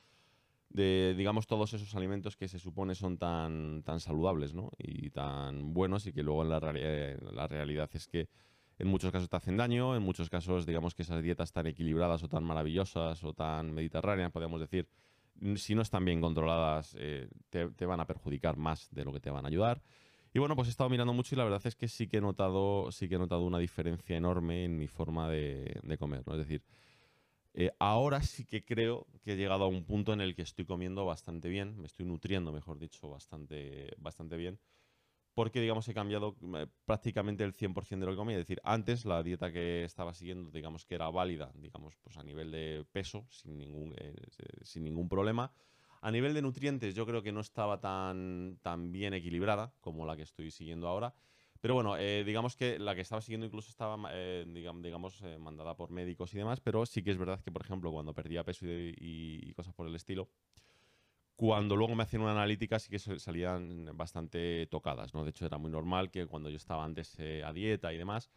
de, 0.69 1.15
digamos, 1.19 1.49
todos 1.49 1.75
esos 1.75 1.97
alimentos 1.97 2.37
que 2.37 2.47
se 2.47 2.61
supone 2.61 2.95
son 2.95 3.19
tan, 3.19 3.83
tan 3.83 3.99
saludables 3.99 4.55
¿no? 4.55 4.71
y 4.79 5.11
tan 5.11 5.75
buenos 5.75 6.07
y 6.07 6.13
que 6.13 6.23
luego 6.23 6.45
en 6.45 6.51
la, 6.51 6.61
la 6.61 7.49
realidad 7.49 7.91
es 7.95 8.07
que 8.07 8.29
en 8.81 8.89
muchos 8.89 9.13
casos 9.13 9.29
te 9.29 9.37
hacen 9.37 9.57
daño, 9.57 9.95
en 9.95 10.03
muchos 10.03 10.31
casos 10.31 10.65
digamos 10.65 10.95
que 10.95 11.03
esas 11.03 11.23
dietas 11.23 11.53
tan 11.53 11.67
equilibradas 11.67 12.23
o 12.23 12.29
tan 12.29 12.45
maravillosas 12.45 13.23
o 13.25 13.35
tan 13.35 13.73
mediterráneas, 13.73 14.33
podemos 14.33 14.59
decir, 14.59 14.89
si 15.57 15.75
no 15.75 15.83
están 15.83 16.05
bien 16.05 16.21
controladas, 16.21 16.97
eh, 16.99 17.29
te, 17.51 17.87
van 17.87 18.01
a 18.01 18.07
perjudicar 18.07 18.57
más 18.57 18.89
de 18.91 19.05
lo 19.05 19.13
que 19.13 19.21
te 19.21 19.31
van 19.31 19.45
a 19.45 19.49
ayudar. 19.49 19.83
Y 20.33 20.39
bueno, 20.39 20.57
pues 20.57 20.69
he 20.69 20.71
estado 20.71 20.89
mirando 20.89 21.13
mucho 21.13 21.35
y 21.35 21.39
la 21.39 21.45
verdad 21.45 21.61
es 21.65 21.75
que 21.77 21.89
sí 21.89 22.07
que 22.07 22.19
he 22.19 22.21
notado, 22.21 22.91
sí 22.91 23.09
que 23.09 23.17
he 23.17 23.19
notado 23.19 23.43
una 23.43 23.59
diferencia 23.59 24.17
enorme 24.17 24.65
en 24.65 24.79
mi 24.79 24.87
forma 24.87 25.29
de, 25.29 25.97
comer. 25.99 26.23
Es 26.27 26.39
decir, 26.39 26.63
eh, 27.53 27.73
ahora 27.79 28.23
sí 28.23 28.45
que 28.45 28.65
creo 28.65 29.07
que 29.23 29.33
he 29.33 29.37
llegado 29.37 29.65
a 29.65 29.69
un 29.69 29.85
punto 29.85 30.13
en 30.13 30.21
el 30.21 30.35
que 30.35 30.43
estoy 30.43 30.65
comiendo 30.65 31.05
bastante 31.05 31.49
bien, 31.49 31.79
me 31.79 31.87
estoy 31.87 32.07
nutriendo, 32.07 32.53
mejor 32.53 32.79
dicho, 32.79 33.11
bastante, 33.11 33.93
bastante 33.99 34.37
bien 34.37 34.59
porque, 35.35 35.61
digamos, 35.61 35.89
he 35.89 35.95
cambiado 35.95 36.37
eh, 36.57 36.67
prácticamente 36.85 37.45
el 37.45 37.53
100% 37.55 38.01
de 38.01 38.07
lo 38.07 38.13
que 38.13 38.17
comía. 38.17 38.37
Es 38.37 38.43
decir, 38.43 38.61
antes 38.65 39.05
la 39.05 39.23
dieta 39.23 39.53
que 39.53 39.85
estaba 39.85 40.13
siguiendo, 40.15 40.51
digamos, 40.51 40.85
que 40.85 40.95
era 40.95 41.09
válida, 41.11 41.53
digamos, 41.55 41.97
pues 42.03 42.17
a 42.17 42.23
nivel 42.23 42.51
de 42.51 42.85
peso, 42.93 43.27
sin 43.31 43.57
ningún, 43.57 43.95
eh, 43.99 44.15
sin 44.63 44.85
ningún 44.85 45.09
problema. 45.09 45.53
A 46.03 46.11
nivel 46.11 46.35
de 46.35 46.43
nutrientes, 46.43 46.95
yo 46.95 47.07
creo 47.07 47.23
que 47.23 47.33
no 47.33 47.41
estaba 47.41 47.81
tan, 47.81 48.59
tan 48.63 48.91
bien 48.91 49.15
equilibrada 49.15 49.73
como 49.81 50.07
la 50.07 50.17
que 50.17 50.23
estoy 50.23 50.51
siguiendo 50.51 50.89
ahora. 50.89 51.15
Pero 51.61 51.75
bueno, 51.75 51.99
eh, 51.99 52.25
digamos 52.25 52.57
que 52.57 52.79
la 52.79 52.95
que 52.95 53.03
estaba 53.03 53.21
siguiendo 53.21 53.45
incluso 53.45 53.69
estaba, 53.69 54.11
digamos, 54.47 55.23
mandada 55.39 55.77
por 55.77 55.91
médicos 55.91 56.33
y 56.33 56.39
demás, 56.39 56.59
pero 56.61 56.87
sí 56.87 57.03
que 57.03 57.11
es 57.11 57.19
verdad 57.19 57.43
que, 57.43 57.53
por 57.53 57.61
ejemplo, 57.61 57.93
cuando 57.93 58.15
perdía 58.15 58.45
peso 58.45 58.65
y 58.67 59.53
cosas 59.53 59.75
por 59.75 59.87
el 59.87 59.95
estilo, 59.95 60.31
cuando 61.41 61.75
luego 61.75 61.95
me 61.95 62.03
hacían 62.03 62.21
una 62.21 62.33
analítica 62.33 62.79
sí 62.79 62.91
que 62.91 62.99
salían 62.99 63.89
bastante 63.95 64.67
tocadas, 64.67 65.15
¿no? 65.15 65.25
De 65.25 65.31
hecho 65.31 65.47
era 65.47 65.57
muy 65.57 65.71
normal 65.71 66.11
que 66.11 66.27
cuando 66.27 66.51
yo 66.51 66.59
estaba 66.59 66.85
antes 66.85 67.17
eh, 67.19 67.43
a 67.43 67.51
dieta 67.55 67.95
y 67.95 67.97
demás, 67.97 68.31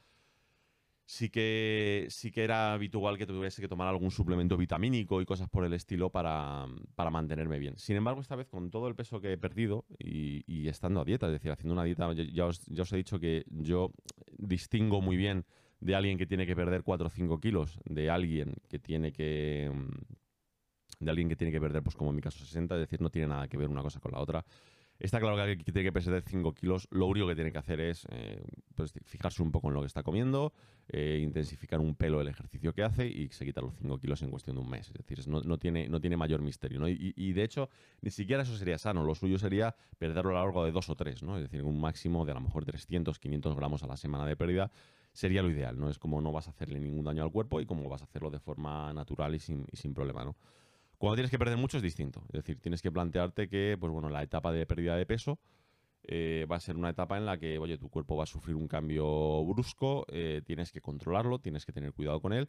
sí 1.06 1.28
que, 1.30 2.08
sí 2.10 2.32
que 2.32 2.46
era 2.46 2.72
habitual 2.72 3.18
que 3.18 3.26
tuviese 3.26 3.62
que 3.62 3.68
tomar 3.68 3.90
algún 3.90 4.10
suplemento 4.10 4.56
vitamínico 4.56 5.20
y 5.20 5.26
cosas 5.26 5.50
por 5.50 5.66
el 5.66 5.74
estilo 5.74 6.12
para, 6.12 6.66
mantenerme 7.12 7.60
bien. 7.60 7.78
Sin 7.78 7.98
embargo, 7.98 8.22
esta 8.22 8.38
vez 8.38 8.48
con 8.48 8.72
todo 8.72 8.88
el 8.88 8.96
peso 8.96 9.20
que 9.20 9.34
he 9.34 9.38
perdido 9.38 9.84
y, 10.00 10.70
estando 10.70 11.02
a 11.02 11.04
dieta, 11.04 11.26
es 11.26 11.34
decir, 11.34 11.52
haciendo 11.52 11.74
una 11.74 11.84
dieta, 11.84 12.14
ya 12.14 12.46
os, 12.46 12.66
ya 12.68 12.84
os 12.84 12.94
he 12.94 12.96
dicho 12.96 13.20
que 13.20 13.44
yo 13.50 13.92
distingo 14.38 15.02
muy 15.02 15.18
bien 15.18 15.44
de 15.82 15.94
alguien 15.94 16.18
que 16.18 16.26
tiene 16.26 16.46
que 16.46 16.56
perder 16.56 16.84
4 16.84 17.08
o 17.08 17.10
5 17.10 17.42
kilos, 17.42 17.82
de 17.84 18.10
alguien 18.10 18.54
que 18.70 18.80
tiene 18.80 19.12
que 19.12 19.70
de 21.04 21.12
alguien 21.12 21.30
que 21.30 21.36
tiene 21.36 21.52
que 21.52 21.60
perder, 21.60 21.84
pues 21.84 21.96
como 21.96 22.10
en 22.10 22.16
mi 22.16 22.22
caso, 22.22 22.40
60, 22.40 22.76
es 22.76 22.82
decir, 22.82 23.02
no 23.02 23.10
tiene 23.10 23.28
nada 23.28 23.48
que 23.48 23.58
ver 23.58 23.70
una 23.70 23.82
cosa 23.82 24.00
con 24.00 24.12
la 24.12 24.20
otra. 24.20 24.46
Está 25.00 25.20
claro 25.20 25.36
que 25.36 25.42
alguien 25.42 25.60
que 25.60 25.72
tiene 25.72 25.84
que 25.84 25.92
perder 25.92 26.24
5 26.26 26.54
kilos, 26.54 26.88
lo 26.92 27.08
único 27.08 27.28
que 27.28 27.36
tiene 27.36 27.52
que 27.52 27.58
hacer 27.58 27.80
es 27.82 28.08
eh, 28.12 28.42
pues, 28.76 28.94
fijarse 29.04 29.42
un 29.42 29.52
poco 29.52 29.68
en 29.68 29.74
lo 29.74 29.82
que 29.82 29.88
está 29.88 30.04
comiendo, 30.04 30.54
eh, 30.88 31.20
intensificar 31.22 31.80
un 31.80 31.96
pelo 31.96 32.22
el 32.22 32.28
ejercicio 32.28 32.74
que 32.74 32.84
hace 32.84 33.08
y 33.08 33.28
se 33.30 33.44
quita 33.44 33.62
los 33.62 33.74
5 33.82 34.00
kilos 34.00 34.22
en 34.22 34.30
cuestión 34.30 34.56
de 34.56 34.62
un 34.62 34.70
mes. 34.70 34.88
Es 34.88 34.94
decir, 34.94 35.28
no, 35.28 35.58
tiene, 35.58 35.90
no 35.90 36.00
tiene 36.00 36.16
mayor 36.16 36.42
misterio. 36.42 36.80
¿no? 36.80 36.88
Y, 36.88 37.34
de 37.34 37.44
hecho, 37.44 37.70
ni 38.02 38.12
siquiera 38.12 38.44
eso 38.44 38.56
sería 38.56 38.78
sano. 38.78 39.04
Lo 39.04 39.16
suyo 39.16 39.38
sería 39.40 39.76
perderlo 39.98 40.32
a 40.32 40.34
lo 40.36 40.40
largo 40.40 40.64
de 40.64 40.72
dos 40.72 40.90
o 40.90 40.96
tres, 40.96 41.24
¿no? 41.24 41.38
es 41.38 41.44
decir, 41.44 41.64
un 41.64 41.82
máximo 41.82 42.24
de 42.26 42.32
a 42.32 42.36
lo 42.36 42.42
mejor 42.42 42.64
300, 42.64 43.20
500 43.20 43.56
gramos 43.56 43.84
a 43.84 43.88
la 43.88 43.98
semana 43.98 44.26
de 44.26 44.38
pérdida 44.38 44.72
sería 45.12 45.42
lo 45.42 45.50
ideal. 45.50 45.78
¿no? 45.78 45.90
Es 45.90 45.98
como 45.98 46.22
no 46.22 46.32
vas 46.32 46.48
a 46.48 46.52
hacerle 46.52 46.80
ningún 46.80 47.04
daño 47.04 47.24
al 47.24 47.32
cuerpo 47.32 47.60
y 47.60 47.66
como 47.66 47.90
vas 47.90 48.02
a 48.02 48.06
hacerlo 48.06 48.30
de 48.30 48.40
forma 48.40 48.94
natural 48.94 49.36
y 49.36 49.40
sin, 49.40 49.66
y 49.72 49.78
sin 49.78 49.94
problema. 49.94 50.24
¿no? 50.24 50.36
Cuando 51.04 51.16
tienes 51.18 51.32
que 51.32 51.38
perder 51.38 51.58
mucho 51.58 51.76
es 51.76 51.84
distinto. 51.84 52.24
Es 52.28 52.46
decir, 52.46 52.62
tienes 52.62 52.82
que 52.82 52.90
plantearte 52.90 53.50
que, 53.50 53.76
pues 53.78 53.92
bueno, 53.92 54.10
la 54.10 54.24
etapa 54.24 54.54
de 54.54 54.66
pérdida 54.66 54.96
de 54.96 55.06
peso 55.06 55.38
eh, 56.04 56.48
va 56.50 56.56
a 56.56 56.60
ser 56.62 56.78
una 56.78 56.92
etapa 56.92 57.18
en 57.18 57.26
la 57.26 57.38
que, 57.38 57.60
oye, 57.60 57.78
tu 57.78 57.90
cuerpo 57.90 58.16
va 58.16 58.24
a 58.24 58.26
sufrir 58.26 58.56
un 58.56 58.70
cambio 58.70 59.44
brusco, 59.44 60.06
eh, 60.08 60.42
tienes 60.46 60.72
que 60.72 60.80
controlarlo, 60.80 61.40
tienes 61.40 61.66
que 61.66 61.74
tener 61.74 61.92
cuidado 61.92 62.22
con 62.22 62.32
él. 62.32 62.48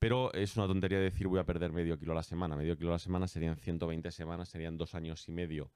Pero 0.00 0.34
es 0.34 0.56
una 0.56 0.66
tontería 0.66 0.98
decir 0.98 1.28
voy 1.28 1.38
a 1.38 1.44
perder 1.44 1.70
medio 1.70 1.96
kilo 1.96 2.10
a 2.10 2.16
la 2.16 2.24
semana. 2.24 2.56
Medio 2.56 2.76
kilo 2.76 2.88
a 2.88 2.94
la 2.94 2.98
semana 2.98 3.28
serían 3.28 3.54
120 3.54 4.10
semanas, 4.10 4.48
serían 4.48 4.76
dos 4.76 4.96
años 4.96 5.28
y 5.28 5.30
medio 5.30 5.70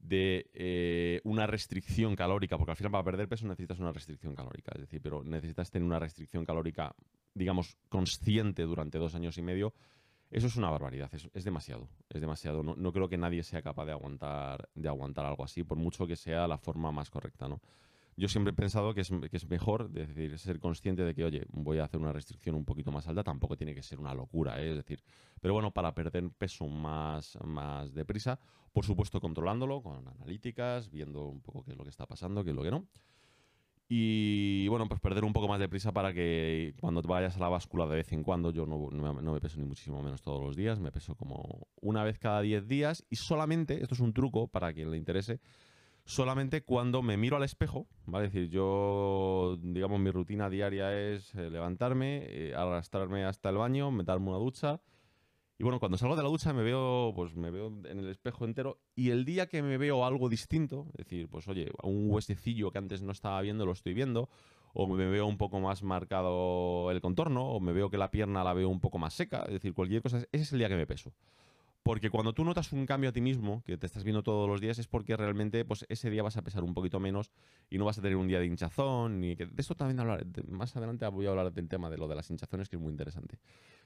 de 0.00 0.50
eh, 0.52 1.22
una 1.24 1.46
restricción 1.46 2.14
calórica, 2.14 2.58
porque 2.58 2.72
al 2.72 2.76
final 2.76 2.92
para 2.92 3.04
perder 3.04 3.26
peso 3.26 3.46
necesitas 3.46 3.78
una 3.78 3.92
restricción 3.92 4.34
calórica, 4.34 4.72
es 4.74 4.82
decir, 4.82 5.00
pero 5.00 5.24
necesitas 5.24 5.70
tener 5.70 5.86
una 5.86 5.98
restricción 5.98 6.44
calórica, 6.44 6.94
digamos, 7.32 7.78
consciente 7.88 8.64
durante 8.64 8.98
dos 8.98 9.14
años 9.14 9.38
y 9.38 9.42
medio 9.42 9.72
eso 10.30 10.46
es 10.46 10.56
una 10.56 10.70
barbaridad, 10.70 11.10
es, 11.14 11.44
demasiado, 11.44 11.88
es 12.10 12.20
demasiado. 12.20 12.62
No, 12.62 12.92
creo 12.92 13.08
que 13.08 13.16
nadie 13.16 13.42
sea 13.42 13.62
capaz 13.62 13.86
de 13.86 13.92
aguantar, 13.92 14.68
de 14.74 14.88
aguantar 14.88 15.24
algo 15.24 15.44
así, 15.44 15.64
por 15.64 15.78
mucho 15.78 16.06
que 16.06 16.16
sea 16.16 16.46
la 16.46 16.58
forma 16.58 16.92
más 16.92 17.10
correcta, 17.10 17.48
¿no? 17.48 17.60
Yo 18.16 18.28
siempre 18.28 18.50
he 18.50 18.54
pensado 18.54 18.94
que 18.94 19.02
es, 19.02 19.10
que 19.30 19.36
es 19.36 19.48
mejor 19.48 19.90
decir, 19.90 20.36
ser 20.40 20.58
consciente 20.58 21.04
de 21.04 21.14
que, 21.14 21.24
oye, 21.24 21.46
voy 21.50 21.78
a 21.78 21.84
hacer 21.84 22.00
una 22.00 22.12
restricción 22.12 22.56
un 22.56 22.64
poquito 22.64 22.90
más 22.90 23.06
alta, 23.06 23.22
tampoco 23.22 23.56
tiene 23.56 23.76
que 23.76 23.82
ser 23.82 24.00
una 24.00 24.12
locura, 24.12 24.60
¿eh? 24.60 24.70
es 24.70 24.76
decir, 24.76 25.04
pero 25.40 25.54
bueno, 25.54 25.70
para 25.70 25.94
perder 25.94 26.28
peso 26.30 26.66
más, 26.66 27.38
más 27.44 27.94
deprisa, 27.94 28.40
por 28.72 28.84
supuesto 28.84 29.20
controlándolo 29.20 29.80
con 29.82 30.08
analíticas, 30.08 30.90
viendo 30.90 31.26
un 31.26 31.40
poco 31.40 31.64
qué 31.64 31.70
es 31.70 31.78
lo 31.78 31.84
que 31.84 31.90
está 31.90 32.06
pasando, 32.06 32.42
qué 32.42 32.50
es 32.50 32.56
lo 32.56 32.64
que 32.64 32.72
no. 32.72 32.88
Y 33.90 34.68
bueno, 34.68 34.86
pues 34.86 35.00
perder 35.00 35.24
un 35.24 35.32
poco 35.32 35.48
más 35.48 35.58
de 35.58 35.68
prisa 35.68 35.92
para 35.92 36.12
que 36.12 36.74
cuando 36.78 37.00
vayas 37.00 37.36
a 37.36 37.40
la 37.40 37.48
báscula 37.48 37.86
de 37.86 37.96
vez 37.96 38.12
en 38.12 38.22
cuando, 38.22 38.50
yo 38.50 38.66
no, 38.66 38.90
me 38.90 39.40
peso 39.40 39.58
ni 39.58 39.64
muchísimo 39.64 40.02
menos 40.02 40.20
todos 40.20 40.44
los 40.44 40.56
días, 40.56 40.78
me 40.78 40.92
peso 40.92 41.14
como 41.14 41.66
una 41.80 42.04
vez 42.04 42.18
cada 42.18 42.42
10 42.42 42.68
días 42.68 43.06
y 43.08 43.16
solamente, 43.16 43.80
esto 43.80 43.94
es 43.94 44.00
un 44.00 44.12
truco 44.12 44.46
para 44.48 44.74
quien 44.74 44.90
le 44.90 44.98
interese, 44.98 45.40
solamente 46.04 46.62
cuando 46.62 47.00
me 47.00 47.16
miro 47.16 47.36
al 47.36 47.44
espejo, 47.44 47.86
¿vale? 48.04 48.26
Es 48.26 48.32
decir, 48.34 48.50
yo, 48.50 49.56
digamos, 49.62 49.98
mi 50.00 50.10
rutina 50.10 50.50
diaria 50.50 50.92
es 50.92 51.34
eh, 51.34 51.48
levantarme, 51.48 52.24
eh, 52.28 52.54
arrastrarme 52.54 53.24
hasta 53.24 53.48
el 53.48 53.56
baño, 53.56 53.90
meterme 53.90 54.28
una 54.28 54.38
ducha 54.38 54.82
y 55.58 55.64
bueno, 55.64 55.80
cuando 55.80 55.98
salgo 55.98 56.14
de 56.14 56.22
la 56.22 56.28
ducha 56.28 56.52
me 56.52 56.62
veo, 56.62 57.12
pues 57.16 57.34
me 57.34 57.50
veo 57.50 57.66
en 57.84 57.98
el 57.98 58.08
espejo 58.08 58.44
entero 58.44 58.78
y 58.94 59.10
el 59.10 59.24
día 59.24 59.48
que 59.48 59.60
me 59.60 59.76
veo 59.76 60.04
algo 60.04 60.28
distinto, 60.28 60.86
es 60.90 61.04
decir, 61.04 61.28
pues 61.28 61.48
oye, 61.48 61.72
un 61.82 62.10
huesecillo 62.10 62.70
que 62.70 62.78
antes 62.78 63.02
no 63.02 63.10
estaba 63.10 63.40
viendo 63.40 63.66
lo 63.66 63.72
estoy 63.72 63.92
viendo, 63.92 64.28
o 64.72 64.86
me 64.86 65.06
veo 65.06 65.26
un 65.26 65.36
poco 65.36 65.58
más 65.58 65.82
marcado 65.82 66.92
el 66.92 67.00
contorno, 67.00 67.44
o 67.44 67.58
me 67.58 67.72
veo 67.72 67.90
que 67.90 67.98
la 67.98 68.12
pierna 68.12 68.44
la 68.44 68.54
veo 68.54 68.68
un 68.68 68.78
poco 68.78 68.98
más 68.98 69.14
seca, 69.14 69.42
es 69.46 69.54
decir, 69.54 69.74
cualquier 69.74 70.00
cosa, 70.00 70.18
ese 70.18 70.44
es 70.44 70.52
el 70.52 70.60
día 70.60 70.68
que 70.68 70.76
me 70.76 70.86
peso. 70.86 71.12
Porque 71.88 72.10
cuando 72.10 72.34
tú 72.34 72.44
notas 72.44 72.70
un 72.74 72.84
cambio 72.84 73.08
a 73.08 73.14
ti 73.14 73.22
mismo, 73.22 73.62
que 73.64 73.78
te 73.78 73.86
estás 73.86 74.04
viendo 74.04 74.22
todos 74.22 74.46
los 74.46 74.60
días, 74.60 74.78
es 74.78 74.86
porque 74.86 75.16
realmente 75.16 75.64
pues, 75.64 75.86
ese 75.88 76.10
día 76.10 76.22
vas 76.22 76.36
a 76.36 76.42
pesar 76.42 76.62
un 76.62 76.74
poquito 76.74 77.00
menos 77.00 77.32
y 77.70 77.78
no 77.78 77.86
vas 77.86 77.96
a 77.96 78.02
tener 78.02 78.18
un 78.18 78.28
día 78.28 78.40
de 78.40 78.44
hinchazón. 78.44 79.22
Ni. 79.22 79.34
De 79.34 79.48
esto 79.56 79.74
también 79.74 79.98
hablar, 79.98 80.26
más 80.50 80.76
adelante 80.76 81.06
voy 81.06 81.24
a 81.24 81.30
hablar 81.30 81.50
del 81.50 81.66
tema 81.66 81.88
de 81.88 81.96
lo 81.96 82.06
de 82.06 82.14
las 82.14 82.28
hinchazones, 82.28 82.68
que 82.68 82.76
es 82.76 82.82
muy 82.82 82.90
interesante. 82.90 83.38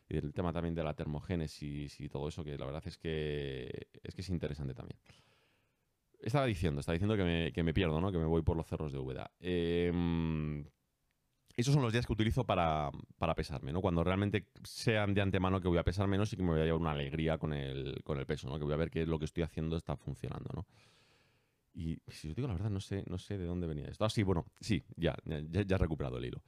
Y 0.09 0.15
del 0.15 0.33
tema 0.33 0.53
también 0.53 0.75
de 0.75 0.83
la 0.83 0.95
termogénesis 0.95 2.01
y 2.01 2.09
todo 2.09 2.27
eso, 2.27 2.43
que 2.43 2.59
la 2.59 2.67
verdad 2.67 2.83
es 2.87 2.99
que 2.99 3.87
es, 4.03 4.15
que 4.17 4.21
es 4.21 4.31
interesante 4.31 4.75
también. 4.75 4.99
estaba 6.19 6.47
diciendo, 6.47 6.81
estaba 6.81 6.95
diciendo 6.95 7.17
que 7.17 7.23
me, 7.23 7.53
que 7.53 7.62
me 7.62 7.73
pierdo, 7.73 8.01
¿no? 8.01 8.11
Que 8.11 8.19
me 8.19 8.27
voy 8.27 8.43
por 8.43 8.57
los 8.57 8.67
cerros 8.67 8.91
de 8.91 8.99
Úbeda. 8.99 9.31
Em, 9.38 10.65
esos 11.62 11.75
son 11.75 11.83
los 11.83 11.92
días 11.92 12.07
que 12.07 12.12
utilizo 12.12 12.44
para, 12.44 12.90
para, 13.18 13.35
pesarme, 13.35 13.72
¿no? 13.72 13.81
Cuando 13.81 14.05
realmente 14.05 14.46
sean 14.62 15.14
de 15.14 15.22
antemano 15.22 15.61
que 15.61 15.68
voy 15.68 15.79
a 15.79 15.85
pesar 15.85 16.07
menos 16.07 16.33
y 16.33 16.37
que 16.37 16.42
me 16.42 16.51
voy 16.51 16.61
a 16.61 16.64
llevar 16.64 16.81
una 16.81 16.92
alegría 16.92 17.38
con 17.38 17.53
el, 17.53 18.03
con 18.05 18.18
el 18.18 18.27
peso, 18.27 18.48
¿no? 18.48 18.59
Que 18.59 18.64
voy 18.64 18.75
a 18.75 18.77
ver 18.77 18.90
que 18.90 19.07
lo 19.07 19.18
que 19.18 19.25
estoy 19.25 19.42
haciendo 19.42 19.77
está 19.77 19.96
funcionando, 19.96 20.51
¿no? 20.55 20.66
Y 21.75 21.98
si 22.09 22.29
os 22.29 22.37
digo 22.37 22.46
la 22.46 22.55
verdad, 22.55 22.70
no 22.70 22.81
sé, 22.81 23.03
no 23.09 23.18
sé 23.18 23.38
de 23.38 23.46
dónde 23.46 23.66
venía 23.66 23.87
esto. 23.87 24.05
Ah, 24.05 24.11
sí, 24.11 24.22
bueno, 24.22 24.46
sí, 24.61 24.85
ya, 24.96 25.16
ya, 25.25 25.40
ya 25.62 25.77
he 25.77 25.79
recuperado 25.79 26.18
el 26.18 26.27
hilo. 26.27 26.42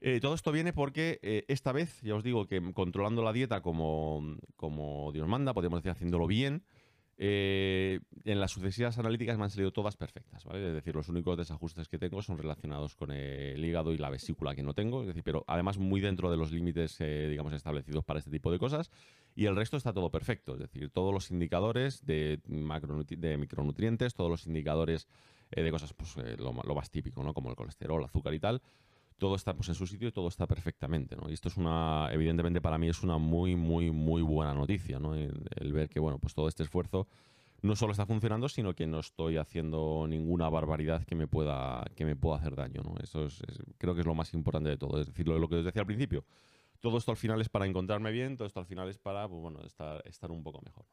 Eh, 0.00 0.20
todo 0.20 0.34
esto 0.34 0.52
viene 0.52 0.72
porque 0.72 1.18
eh, 1.22 1.44
esta 1.48 1.72
vez, 1.72 2.00
ya 2.02 2.14
os 2.14 2.22
digo 2.22 2.46
que 2.46 2.72
controlando 2.72 3.22
la 3.22 3.32
dieta 3.32 3.62
como, 3.62 4.36
como 4.56 5.10
Dios 5.12 5.26
manda, 5.26 5.52
podríamos 5.54 5.80
decir 5.80 5.90
haciéndolo 5.90 6.26
bien, 6.26 6.64
eh, 7.18 8.00
en 8.24 8.40
las 8.40 8.52
sucesivas 8.52 8.98
analíticas 8.98 9.36
me 9.36 9.44
han 9.44 9.50
salido 9.50 9.72
todas 9.72 9.96
perfectas, 9.96 10.44
¿vale? 10.44 10.68
Es 10.68 10.74
decir, 10.74 10.94
los 10.94 11.08
únicos 11.08 11.36
desajustes 11.36 11.88
que 11.88 11.98
tengo 11.98 12.22
son 12.22 12.38
relacionados 12.38 12.94
con 12.94 13.10
el 13.10 13.64
hígado 13.64 13.92
y 13.92 13.98
la 13.98 14.08
vesícula 14.08 14.54
que 14.54 14.62
no 14.62 14.72
tengo, 14.72 15.02
es 15.02 15.08
decir, 15.08 15.24
pero 15.24 15.44
además 15.48 15.78
muy 15.78 16.00
dentro 16.00 16.30
de 16.30 16.36
los 16.36 16.52
límites, 16.52 16.98
digamos, 16.98 17.52
establecidos 17.52 18.04
para 18.04 18.20
este 18.20 18.30
tipo 18.30 18.52
de 18.52 18.58
cosas. 18.58 18.90
Y 19.34 19.46
el 19.46 19.56
resto 19.56 19.76
está 19.76 19.92
todo 19.92 20.10
perfecto, 20.10 20.54
es 20.54 20.60
decir, 20.60 20.90
todos 20.90 21.12
los 21.12 21.30
indicadores 21.30 22.04
de, 22.06 22.40
de 22.46 23.36
micronutrientes, 23.36 24.14
todos 24.14 24.30
los 24.30 24.46
indicadores 24.46 25.08
de 25.50 25.70
cosas, 25.70 25.92
pues 25.94 26.16
lo, 26.38 26.52
lo, 26.52 26.74
más 26.74 26.90
típico, 26.90 27.22
¿no? 27.22 27.34
Como 27.34 27.50
el 27.50 27.56
colesterol, 27.56 28.04
azúcar 28.04 28.34
y 28.34 28.40
tal, 28.40 28.62
todo 29.18 29.34
está 29.34 29.54
pues, 29.54 29.68
en 29.68 29.74
su 29.74 29.86
sitio 29.86 30.08
y 30.08 30.12
todo 30.12 30.28
está 30.28 30.46
perfectamente, 30.46 31.16
¿no? 31.16 31.28
Y 31.28 31.34
esto 31.34 31.48
es 31.48 31.56
una, 31.56 32.08
evidentemente 32.12 32.60
para 32.60 32.78
mí 32.78 32.88
es 32.88 33.02
una 33.02 33.18
muy, 33.18 33.56
muy, 33.56 33.90
muy 33.90 34.22
buena 34.22 34.54
noticia, 34.54 34.98
¿no? 34.98 35.14
El, 35.14 35.72
ver 35.72 35.88
que, 35.88 36.00
bueno, 36.00 36.18
pues 36.18 36.34
todo 36.34 36.48
este 36.48 36.62
esfuerzo 36.62 37.06
no 37.60 37.74
solo 37.74 37.92
está 37.92 38.06
funcionando, 38.06 38.48
sino 38.48 38.74
que 38.74 38.86
no 38.86 39.00
estoy 39.00 39.36
haciendo 39.36 40.06
ninguna 40.08 40.48
barbaridad 40.48 41.04
que 41.04 41.16
me 41.16 41.26
pueda, 41.26 41.84
que 41.96 42.04
me 42.04 42.14
pueda 42.14 42.36
hacer 42.36 42.54
daño, 42.54 42.82
¿no? 42.82 42.94
Eso 43.02 43.26
es, 43.26 43.42
creo 43.76 43.94
que 43.94 44.00
es 44.00 44.06
lo 44.06 44.14
más 44.14 44.32
importante 44.32 44.70
de 44.70 44.76
todo. 44.76 45.00
Es 45.00 45.08
decir, 45.08 45.26
lo, 45.26 45.38
lo, 45.38 45.48
que 45.48 45.56
os 45.56 45.64
decía 45.64 45.82
al 45.82 45.86
principio, 45.86 46.24
todo 46.80 46.98
esto 46.98 47.10
al 47.10 47.16
final 47.16 47.40
es 47.40 47.48
para 47.48 47.66
encontrarme 47.66 48.12
bien, 48.12 48.36
todo 48.36 48.46
esto 48.46 48.60
al 48.60 48.66
final 48.66 48.88
es 48.88 48.98
para, 48.98 49.28
pues, 49.28 49.40
bueno, 49.40 49.60
estar, 49.64 50.00
estar 50.06 50.30
un 50.30 50.44
poco 50.44 50.60
mejor. 50.64 50.86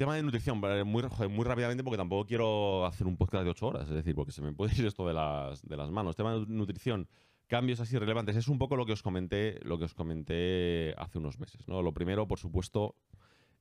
Tema 0.00 0.16
de 0.16 0.22
nutrición, 0.22 0.62
muy, 0.86 1.02
muy 1.28 1.44
rápidamente 1.44 1.84
porque 1.84 1.98
tampoco 1.98 2.24
quiero 2.24 2.86
hacer 2.86 3.06
un 3.06 3.18
podcast 3.18 3.44
de 3.44 3.50
8 3.50 3.66
horas, 3.66 3.82
es 3.86 3.94
decir, 3.94 4.14
porque 4.14 4.32
se 4.32 4.40
me 4.40 4.50
puede 4.50 4.72
ir 4.78 4.86
esto 4.86 5.06
de 5.06 5.12
las, 5.12 5.60
de 5.60 5.76
las 5.76 5.90
manos. 5.90 6.16
Tema 6.16 6.32
de 6.32 6.46
nutrición, 6.46 7.06
cambios 7.48 7.80
así 7.80 7.98
relevantes, 7.98 8.34
es 8.34 8.48
un 8.48 8.56
poco 8.56 8.76
lo 8.76 8.86
que 8.86 8.94
os 8.94 9.02
comenté, 9.02 9.60
lo 9.62 9.76
que 9.76 9.84
os 9.84 9.92
comenté 9.92 10.94
hace 10.96 11.18
unos 11.18 11.38
meses. 11.38 11.68
¿no? 11.68 11.82
Lo 11.82 11.92
primero, 11.92 12.26
por 12.26 12.38
supuesto, 12.38 12.96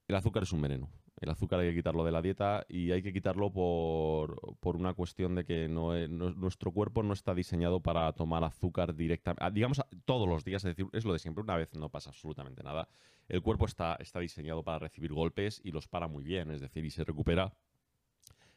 el 0.10 0.16
azúcar 0.16 0.42
es 0.44 0.52
un 0.52 0.62
veneno. 0.62 0.90
El 1.22 1.30
azúcar 1.30 1.60
hay 1.60 1.70
que 1.70 1.76
quitarlo 1.76 2.04
de 2.04 2.12
la 2.12 2.22
dieta 2.22 2.66
y 2.68 2.92
hay 2.92 3.04
que 3.04 3.14
quitarlo 3.14 3.52
por, 3.52 4.76
una 4.76 4.94
cuestión 4.96 5.36
de 5.36 5.46
que 5.46 5.68
no, 5.68 5.96
nuestro 6.08 6.72
cuerpo 6.72 7.04
no 7.04 7.14
está 7.14 7.36
diseñado 7.36 7.82
para 7.82 8.12
tomar 8.14 8.44
azúcar 8.44 8.96
directamente, 8.96 9.44
ah, 9.44 9.52
digamos, 9.52 9.82
todos 10.06 10.28
los 10.28 10.44
días, 10.44 10.64
es 10.66 10.76
decir, 10.76 10.88
es 10.94 11.06
lo 11.06 11.14
de 11.14 11.20
siempre, 11.20 11.44
una 11.44 11.58
vez 11.58 11.76
no 11.76 11.90
pasa 11.90 12.10
absolutamente 12.10 12.64
nada. 12.64 12.90
El 13.28 13.44
cuerpo 13.44 13.66
está, 13.66 13.98
está 14.00 14.20
diseñado 14.20 14.64
para 14.64 14.80
recibir 14.80 15.14
golpes 15.14 15.62
y 15.64 15.72
los 15.72 15.88
para 15.88 16.08
muy 16.08 16.24
bien, 16.24 16.50
es 16.50 16.62
decir, 16.62 16.84
y 16.86 16.90
se 16.90 17.04
recupera 17.04 17.54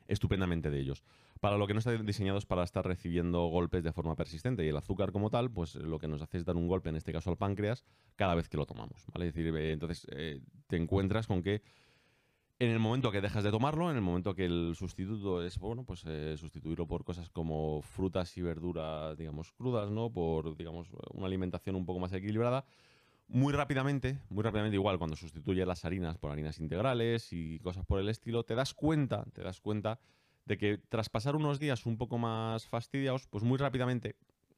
estupendamente 0.09 0.71
de 0.71 0.81
ellos. 0.81 1.03
Para 1.41 1.57
lo 1.57 1.67
que 1.67 1.75
no 1.75 1.81
está 1.81 1.93
diseñado 1.93 2.38
es 2.38 2.47
para 2.47 2.62
estar 2.62 2.87
recibiendo 2.87 3.47
golpes 3.47 3.83
de 3.83 3.93
forma 3.93 4.15
persistente 4.15 4.65
y 4.65 4.69
el 4.69 4.77
azúcar 4.77 5.12
como 5.12 5.31
tal, 5.31 5.51
pues 5.51 5.75
lo 5.75 5.99
que 5.99 6.09
nos 6.09 6.23
hace 6.23 6.38
es 6.38 6.45
dar 6.45 6.57
un 6.57 6.69
golpe, 6.69 6.88
en 6.88 6.97
este 6.97 7.12
caso 7.12 7.31
al 7.31 7.37
páncreas, 7.37 7.85
cada 8.17 8.35
vez 8.35 8.49
que 8.49 8.57
lo 8.57 8.67
tomamos, 8.67 9.05
¿vale? 9.12 9.29
Es 9.29 9.35
decir, 9.35 9.55
eh, 9.57 9.73
entonces 9.73 10.07
eh, 10.12 10.41
te 10.69 10.77
encuentras 10.77 11.27
con 11.27 11.43
que 11.43 11.62
en 12.59 12.71
el 12.71 12.79
momento 12.79 13.11
que 13.11 13.21
dejas 13.21 13.43
de 13.43 13.51
tomarlo, 13.51 13.91
en 13.91 13.97
el 13.97 14.03
momento 14.03 14.37
que 14.37 14.45
el 14.45 14.75
sustituto 14.77 15.43
es, 15.43 15.59
bueno, 15.59 15.85
pues 15.85 16.05
eh, 16.07 16.37
sustituirlo 16.37 16.87
por 16.87 17.03
cosas 17.03 17.29
como 17.29 17.83
frutas 17.83 18.37
y 18.37 18.43
verduras, 18.43 19.19
digamos, 19.19 19.51
crudas, 19.51 19.91
¿no? 19.91 20.12
Por, 20.12 20.57
digamos, 20.57 20.87
una 21.12 21.27
alimentación 21.27 21.75
un 21.75 21.85
poco 21.85 21.99
más 21.99 22.12
equilibrada, 22.12 22.65
muy 23.33 23.53
rápidamente, 23.55 24.18
muy 24.29 24.45
rápidamente 24.45 24.77
igual, 24.77 24.99
cuando 24.99 25.16
sustituye 25.16 25.64
las 25.64 25.85
harinas 25.85 26.18
por 26.18 26.31
harinas 26.31 26.61
integrales 26.61 27.33
y 27.33 27.59
cosas 27.61 27.87
por 27.87 27.99
el 27.99 28.09
estilo, 28.09 28.45
te 28.45 28.55
das 28.55 28.75
cuenta, 28.75 29.25
te 29.33 29.42
das 29.42 29.61
cuenta 29.61 29.99
de 30.45 30.59
que 30.59 30.79
tras 30.88 31.09
pasar 31.09 31.35
unos 31.35 31.59
días 31.59 31.87
un 31.87 31.97
poco 31.97 32.18
más 32.18 32.66
fastidiados, 32.66 33.27
pues 33.27 33.42
muy 33.42 33.57
rápidamente 33.57 34.16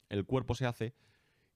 el 0.09 0.25
cuerpo 0.25 0.55
se 0.55 0.65
hace 0.65 0.93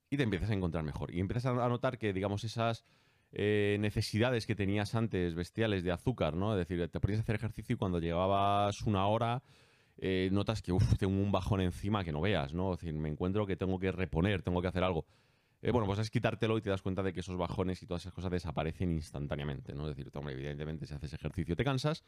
y 0.10 0.18
te 0.18 0.24
empiezas 0.24 0.50
a 0.50 0.54
encontrar 0.54 0.84
mejor. 0.84 1.14
Y 1.14 1.20
empiezas 1.20 1.46
a 1.46 1.68
notar 1.68 1.98
que, 1.98 2.14
digamos, 2.14 2.44
esas 2.46 2.86
eh, 3.32 3.78
necesidades 3.80 4.48
que 4.48 4.56
tenías 4.56 4.96
antes 4.96 5.36
bestiales 5.36 5.84
de 5.84 5.92
azúcar, 5.92 6.36
¿no? 6.36 6.54
Es 6.54 6.68
decir, 6.68 6.88
te 6.90 7.00
ponías 7.00 7.20
a 7.20 7.24
hacer 7.24 7.36
ejercicio 7.36 7.74
y 7.74 7.78
cuando 7.78 8.00
llegabas 8.00 8.82
una 8.84 9.06
hora 9.08 9.44
eh, 9.98 10.30
notas 10.32 10.62
que 10.62 10.72
uf, 10.72 10.98
tengo 10.98 11.22
un 11.22 11.32
bajón 11.32 11.60
encima 11.60 12.04
que 12.06 12.14
no 12.14 12.22
veas, 12.22 12.54
¿no? 12.54 12.74
Es 12.74 12.80
decir, 12.80 12.94
me 12.94 13.10
encuentro 13.10 13.46
que 13.46 13.58
tengo 13.58 13.78
que 13.78 13.92
reponer, 13.92 14.42
tengo 14.42 14.62
que 14.62 14.70
hacer 14.70 14.84
algo. 14.84 15.06
Eh, 15.62 15.72
bueno, 15.72 15.86
pues 15.86 16.00
es 16.00 16.10
quitártelo 16.10 16.58
y 16.58 16.62
te 16.62 16.70
das 16.70 16.82
cuenta 16.82 17.04
de 17.04 17.12
que 17.12 17.20
esos 17.20 17.38
bajones 17.38 17.84
y 17.84 17.86
todas 17.86 18.04
esas 18.04 18.14
cosas 18.14 18.32
desaparecen 18.32 18.92
instantáneamente, 18.94 19.74
¿no? 19.74 19.90
Es 19.90 19.96
decir, 19.96 20.10
hombre, 20.14 20.34
evidentemente 20.34 20.86
si 20.86 20.94
haces 20.94 21.14
ejercicio 21.14 21.56
te 21.56 21.66
cansas, 21.66 22.04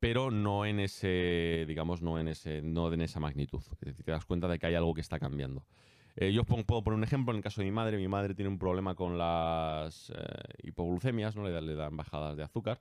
pero 0.00 0.30
no 0.30 0.64
en 0.64 0.80
ese, 0.80 1.64
digamos, 1.66 2.02
no 2.02 2.18
en 2.18 2.28
ese, 2.28 2.62
no 2.62 2.92
en 2.92 3.02
esa 3.02 3.20
magnitud. 3.20 3.62
Es 3.80 3.88
decir, 3.88 4.04
te 4.04 4.12
das 4.12 4.24
cuenta 4.24 4.48
de 4.48 4.58
que 4.58 4.66
hay 4.66 4.74
algo 4.74 4.94
que 4.94 5.00
está 5.00 5.18
cambiando. 5.18 5.66
Eh, 6.16 6.32
yo 6.32 6.44
puedo 6.44 6.82
poner 6.82 6.96
un 6.96 7.04
ejemplo, 7.04 7.32
en 7.32 7.36
el 7.36 7.42
caso 7.42 7.60
de 7.60 7.66
mi 7.66 7.70
madre, 7.70 7.96
mi 7.96 8.08
madre 8.08 8.34
tiene 8.34 8.48
un 8.48 8.58
problema 8.58 8.94
con 8.94 9.18
las 9.18 10.10
eh, 10.10 10.14
hipoglucemias, 10.64 11.36
¿no? 11.36 11.48
Le, 11.48 11.74
dan 11.74 11.96
bajadas 11.96 12.36
de 12.36 12.42
azúcar. 12.42 12.80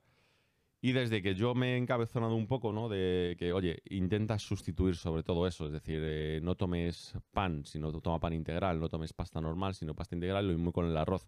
Y 0.88 0.94
desde 0.94 1.22
que 1.22 1.36
yo 1.36 1.54
me 1.54 1.74
he 1.74 1.78
encabezonado 1.78 2.34
un 2.36 2.48
poco, 2.48 2.72
¿no? 2.72 2.88
De 2.88 3.36
que, 3.38 3.52
oye, 3.52 3.82
intenta 3.90 4.40
sustituir 4.40 4.96
sobre 4.96 5.22
todo 5.22 5.46
eso. 5.46 5.66
Es 5.66 5.74
decir, 5.74 6.00
eh, 6.02 6.40
no 6.42 6.56
tomes 6.56 7.14
pan, 7.34 7.66
sino 7.66 7.92
toma 8.00 8.22
pan 8.22 8.32
integral, 8.32 8.80
no 8.80 8.88
tomes 8.88 9.12
pasta 9.12 9.42
normal, 9.42 9.76
sino 9.76 9.94
pasta 9.94 10.16
integral, 10.16 10.48
lo 10.48 10.54
mismo 10.54 10.72
con 10.72 10.86
el 10.86 10.96
arroz. 10.96 11.28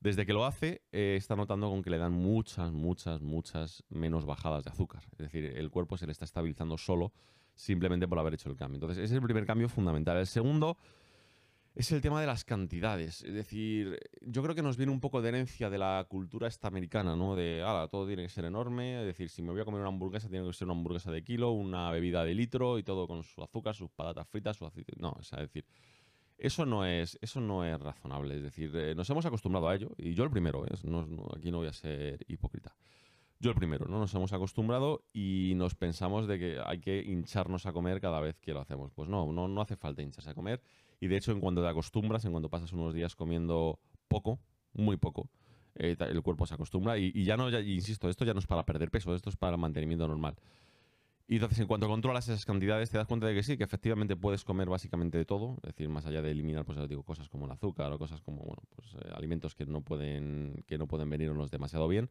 Desde 0.00 0.26
que 0.26 0.32
lo 0.32 0.44
hace, 0.44 0.82
está 0.90 1.36
notando 1.36 1.70
con 1.70 1.84
que 1.84 1.90
le 1.90 1.98
dan 1.98 2.14
muchas, 2.14 2.72
muchas, 2.72 3.20
muchas 3.20 3.84
menos 3.90 4.26
bajadas 4.26 4.64
de 4.64 4.70
azúcar. 4.70 5.04
Es 5.12 5.18
decir, 5.18 5.44
el 5.44 5.70
cuerpo 5.70 5.96
se 5.96 6.06
le 6.06 6.10
está 6.10 6.24
estabilizando 6.24 6.76
solo 6.76 7.12
simplemente 7.54 8.08
por 8.08 8.18
haber 8.18 8.34
hecho 8.34 8.50
el 8.50 8.56
cambio. 8.56 8.78
Entonces, 8.78 8.98
ese 8.98 9.14
es 9.14 9.18
el 9.18 9.22
primer 9.22 9.46
cambio 9.46 9.68
fundamental. 9.68 10.16
El 10.16 10.26
segundo 10.26 10.76
es 11.74 11.92
el 11.92 12.00
tema 12.00 12.20
de 12.20 12.26
las 12.26 12.44
cantidades. 12.44 13.22
Es 13.22 13.32
decir, 13.32 13.98
yo 14.20 14.42
creo 14.42 14.54
que 14.54 14.62
nos 14.62 14.76
viene 14.76 14.92
un 14.92 15.00
poco 15.00 15.22
de 15.22 15.28
herencia 15.28 15.70
de 15.70 15.78
la 15.78 16.04
cultura 16.08 16.48
esta 16.48 16.70
¿no? 16.70 17.36
De, 17.36 17.62
ala, 17.62 17.88
todo 17.88 18.06
tiene 18.06 18.22
que 18.22 18.28
ser 18.28 18.44
enorme. 18.44 19.00
Es 19.00 19.06
decir, 19.06 19.28
si 19.28 19.40
me 19.42 19.52
voy 19.52 19.60
a 19.60 19.64
comer 19.64 19.80
una 19.80 19.88
hamburguesa, 19.88 20.28
tiene 20.28 20.46
que 20.46 20.52
ser 20.52 20.66
una 20.66 20.74
hamburguesa 20.74 21.12
de 21.12 21.22
kilo, 21.22 21.52
una 21.52 21.90
bebida 21.92 22.24
de 22.24 22.34
litro 22.34 22.78
y 22.78 22.82
todo 22.82 23.06
con 23.06 23.22
su 23.22 23.42
azúcar, 23.42 23.74
sus 23.74 23.90
patatas 23.90 24.28
fritas, 24.28 24.56
su 24.56 24.66
aceite. 24.66 24.94
No, 24.98 25.16
es 25.20 25.30
decir, 25.30 25.64
eso 26.36 26.66
no 26.66 26.84
es, 26.84 27.18
eso 27.20 27.40
no 27.40 27.64
es 27.64 27.78
razonable. 27.78 28.36
Es 28.36 28.42
decir, 28.42 28.74
eh, 28.74 28.94
nos 28.94 29.08
hemos 29.10 29.24
acostumbrado 29.26 29.68
a 29.68 29.74
ello. 29.74 29.92
Y 29.96 30.14
yo 30.14 30.24
el 30.24 30.30
primero, 30.30 30.66
¿eh? 30.66 30.70
aquí 31.36 31.50
no 31.52 31.58
voy 31.58 31.68
a 31.68 31.72
ser 31.72 32.24
hipócrita. 32.28 32.74
Yo 33.38 33.50
el 33.50 33.56
primero, 33.56 33.86
¿no? 33.86 33.98
Nos 33.98 34.14
hemos 34.14 34.34
acostumbrado 34.34 35.04
y 35.14 35.54
nos 35.56 35.74
pensamos 35.74 36.26
de 36.26 36.38
que 36.38 36.58
hay 36.62 36.78
que 36.78 37.00
hincharnos 37.00 37.64
a 37.64 37.72
comer 37.72 37.98
cada 38.00 38.20
vez 38.20 38.38
que 38.38 38.52
lo 38.52 38.60
hacemos. 38.60 38.92
Pues 38.92 39.08
no, 39.08 39.32
no, 39.32 39.48
no 39.48 39.60
hace 39.62 39.76
falta 39.76 40.02
hincharse 40.02 40.28
a 40.28 40.34
comer 40.34 40.60
y 41.00 41.08
de 41.08 41.16
hecho, 41.16 41.32
en 41.32 41.40
cuanto 41.40 41.62
te 41.62 41.68
acostumbras, 41.68 42.24
en 42.24 42.32
cuanto 42.32 42.50
pasas 42.50 42.72
unos 42.72 42.94
días 42.94 43.16
comiendo 43.16 43.80
poco, 44.06 44.38
muy 44.74 44.98
poco, 44.98 45.28
eh, 45.74 45.96
el 45.98 46.22
cuerpo 46.22 46.46
se 46.46 46.54
acostumbra 46.54 46.98
y, 46.98 47.24
ya 47.24 47.36
no, 47.36 47.48
ya, 47.48 47.60
insisto, 47.60 48.08
esto 48.08 48.24
ya 48.24 48.34
no 48.34 48.40
es 48.40 48.46
para 48.46 48.64
perder 48.64 48.90
peso, 48.90 49.14
esto 49.14 49.30
es 49.30 49.36
para 49.36 49.56
mantenimiento 49.56 50.06
normal. 50.06 50.36
Y 51.26 51.36
entonces, 51.36 51.60
en 51.60 51.68
cuanto 51.68 51.86
controlas 51.86 52.28
esas 52.28 52.44
cantidades, 52.44 52.90
te 52.90 52.98
das 52.98 53.06
cuenta 53.06 53.28
de 53.28 53.34
que 53.34 53.44
sí, 53.44 53.56
que 53.56 53.62
efectivamente 53.62 54.16
puedes 54.16 54.42
comer 54.44 54.68
básicamente 54.68 55.16
de 55.16 55.24
todo, 55.24 55.58
es 55.62 55.74
decir, 55.74 55.88
más 55.88 56.04
allá 56.04 56.22
de 56.22 56.32
eliminar, 56.32 56.64
pues 56.64 56.76
digo, 56.88 57.04
cosas 57.04 57.28
como 57.28 57.46
el 57.46 57.52
azúcar 57.52 57.92
o 57.92 57.98
cosas 57.98 58.20
como, 58.20 58.42
bueno, 58.42 58.62
pues 58.74 58.94
eh, 58.94 59.10
alimentos 59.14 59.54
que 59.54 59.64
no 59.64 59.80
pueden, 59.80 60.64
que 60.66 60.76
no 60.76 60.88
pueden 60.88 61.08
venirnos 61.08 61.50
demasiado 61.50 61.86
bien. 61.86 62.10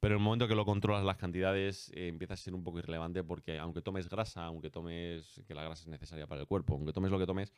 Pero 0.00 0.14
en 0.14 0.20
el 0.20 0.24
momento 0.24 0.48
que 0.48 0.54
lo 0.54 0.64
controlas 0.64 1.04
las 1.04 1.16
cantidades, 1.16 1.90
eh, 1.94 2.08
empieza 2.08 2.34
a 2.34 2.36
ser 2.36 2.54
un 2.54 2.62
poco 2.62 2.78
irrelevante 2.78 3.24
porque 3.24 3.58
aunque 3.58 3.80
tomes 3.80 4.08
grasa, 4.08 4.44
aunque 4.44 4.70
tomes, 4.70 5.40
que 5.46 5.54
la 5.54 5.62
grasa 5.62 5.82
es 5.82 5.88
necesaria 5.88 6.26
para 6.26 6.40
el 6.40 6.46
cuerpo, 6.46 6.74
aunque 6.74 6.92
tomes 6.92 7.10
lo 7.10 7.18
que 7.18 7.26
tomes, 7.26 7.52